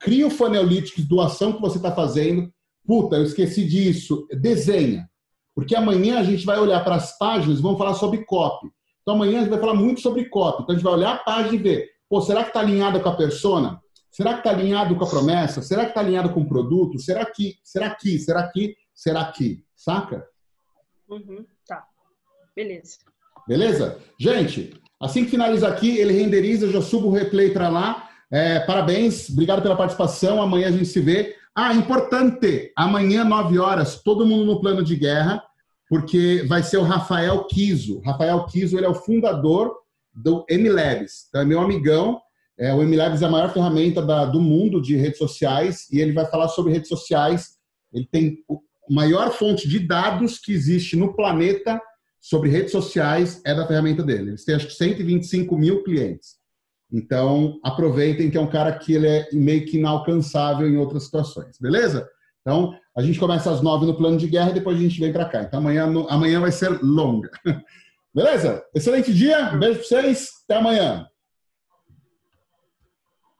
cria 0.00 0.26
o 0.26 0.30
Funnelytics 0.30 1.06
do 1.06 1.20
ação 1.20 1.52
que 1.52 1.60
você 1.60 1.76
está 1.78 1.92
fazendo. 1.92 2.52
Puta, 2.88 3.16
eu 3.16 3.24
esqueci 3.24 3.66
disso. 3.66 4.26
Desenha. 4.40 5.06
Porque 5.54 5.76
amanhã 5.76 6.20
a 6.20 6.24
gente 6.24 6.46
vai 6.46 6.58
olhar 6.58 6.82
para 6.82 6.94
as 6.94 7.18
páginas 7.18 7.58
e 7.58 7.62
vamos 7.62 7.76
falar 7.76 7.92
sobre 7.92 8.24
copy. 8.24 8.66
Então 9.02 9.14
amanhã 9.14 9.36
a 9.36 9.40
gente 9.42 9.50
vai 9.50 9.60
falar 9.60 9.74
muito 9.74 10.00
sobre 10.00 10.24
copy. 10.24 10.62
Então 10.62 10.74
a 10.74 10.78
gente 10.78 10.84
vai 10.84 10.94
olhar 10.94 11.16
a 11.16 11.18
página 11.18 11.54
e 11.54 11.58
ver, 11.58 11.90
pô, 12.08 12.22
será 12.22 12.42
que 12.42 12.48
está 12.48 12.60
alinhada 12.60 12.98
com 12.98 13.08
a 13.10 13.14
persona? 13.14 13.78
Será 14.10 14.32
que 14.32 14.38
está 14.38 14.50
alinhado 14.50 14.96
com 14.96 15.04
a 15.04 15.08
promessa? 15.08 15.60
Será 15.60 15.82
que 15.82 15.90
está 15.90 16.00
alinhado 16.00 16.30
com 16.32 16.40
o 16.40 16.48
produto? 16.48 16.98
Será 16.98 17.26
que, 17.26 17.56
será 17.62 17.94
que, 17.94 18.18
será 18.18 18.48
que, 18.48 18.74
será 18.94 19.24
que? 19.32 19.62
Saca? 19.76 20.26
Uhum, 21.10 21.44
tá. 21.66 21.84
Beleza. 22.56 22.98
Beleza? 23.46 23.98
Gente, 24.18 24.80
assim 24.98 25.26
que 25.26 25.30
finaliza 25.30 25.68
aqui, 25.68 25.98
ele 25.98 26.14
renderiza, 26.14 26.64
eu 26.64 26.72
já 26.72 26.80
subo 26.80 27.08
o 27.08 27.12
replay 27.12 27.50
para 27.50 27.68
lá. 27.68 28.08
É, 28.30 28.60
parabéns, 28.60 29.28
obrigado 29.28 29.60
pela 29.60 29.76
participação. 29.76 30.40
Amanhã 30.40 30.68
a 30.68 30.72
gente 30.72 30.86
se 30.86 31.00
vê. 31.00 31.37
Ah, 31.60 31.74
importante, 31.74 32.72
amanhã, 32.76 33.24
9 33.24 33.58
horas, 33.58 34.00
todo 34.00 34.24
mundo 34.24 34.44
no 34.44 34.60
plano 34.60 34.80
de 34.80 34.94
guerra, 34.94 35.42
porque 35.88 36.44
vai 36.46 36.62
ser 36.62 36.76
o 36.76 36.84
Rafael 36.84 37.48
Kiso. 37.48 38.00
Rafael 38.02 38.46
Kiso, 38.46 38.76
ele 38.76 38.86
é 38.86 38.88
o 38.88 38.94
fundador 38.94 39.74
do 40.14 40.46
MLabs. 40.48 41.26
Então, 41.28 41.40
é 41.40 41.44
meu 41.44 41.60
amigão. 41.60 42.20
É, 42.56 42.72
o 42.72 42.80
MLabs 42.80 43.22
é 43.22 43.24
a 43.24 43.28
maior 43.28 43.52
ferramenta 43.52 44.00
da, 44.00 44.24
do 44.24 44.40
mundo 44.40 44.80
de 44.80 44.94
redes 44.94 45.18
sociais 45.18 45.88
e 45.90 46.00
ele 46.00 46.12
vai 46.12 46.26
falar 46.26 46.46
sobre 46.46 46.72
redes 46.72 46.88
sociais. 46.88 47.56
Ele 47.92 48.06
tem 48.08 48.38
a 48.48 48.94
maior 48.94 49.32
fonte 49.32 49.68
de 49.68 49.80
dados 49.80 50.38
que 50.38 50.52
existe 50.52 50.94
no 50.94 51.12
planeta 51.12 51.82
sobre 52.20 52.50
redes 52.50 52.70
sociais 52.70 53.42
é 53.44 53.52
da 53.52 53.66
ferramenta 53.66 54.04
dele. 54.04 54.30
Eles 54.30 54.44
têm 54.44 54.54
acho 54.54 54.68
que 54.68 54.74
125 54.74 55.58
mil 55.58 55.82
clientes. 55.82 56.37
Então, 56.92 57.58
aproveitem 57.62 58.30
que 58.30 58.38
é 58.38 58.40
um 58.40 58.50
cara 58.50 58.72
que 58.72 58.94
ele 58.94 59.06
é 59.06 59.28
meio 59.32 59.66
que 59.66 59.76
inalcançável 59.76 60.68
em 60.68 60.78
outras 60.78 61.04
situações, 61.04 61.58
beleza? 61.60 62.08
Então, 62.40 62.74
a 62.96 63.02
gente 63.02 63.18
começa 63.18 63.50
às 63.50 63.60
nove 63.60 63.84
no 63.84 63.96
plano 63.96 64.16
de 64.16 64.26
guerra 64.26 64.50
e 64.50 64.54
depois 64.54 64.78
a 64.78 64.80
gente 64.80 64.98
vem 64.98 65.12
para 65.12 65.26
cá. 65.26 65.42
Então, 65.42 65.60
amanhã, 65.60 65.84
amanhã 66.08 66.40
vai 66.40 66.50
ser 66.50 66.70
longa. 66.82 67.30
Beleza? 68.14 68.64
Excelente 68.74 69.12
dia, 69.12 69.52
um 69.52 69.58
beijo 69.58 69.80
para 69.80 69.88
vocês, 69.88 70.28
até 70.44 70.58
amanhã. 70.58 71.06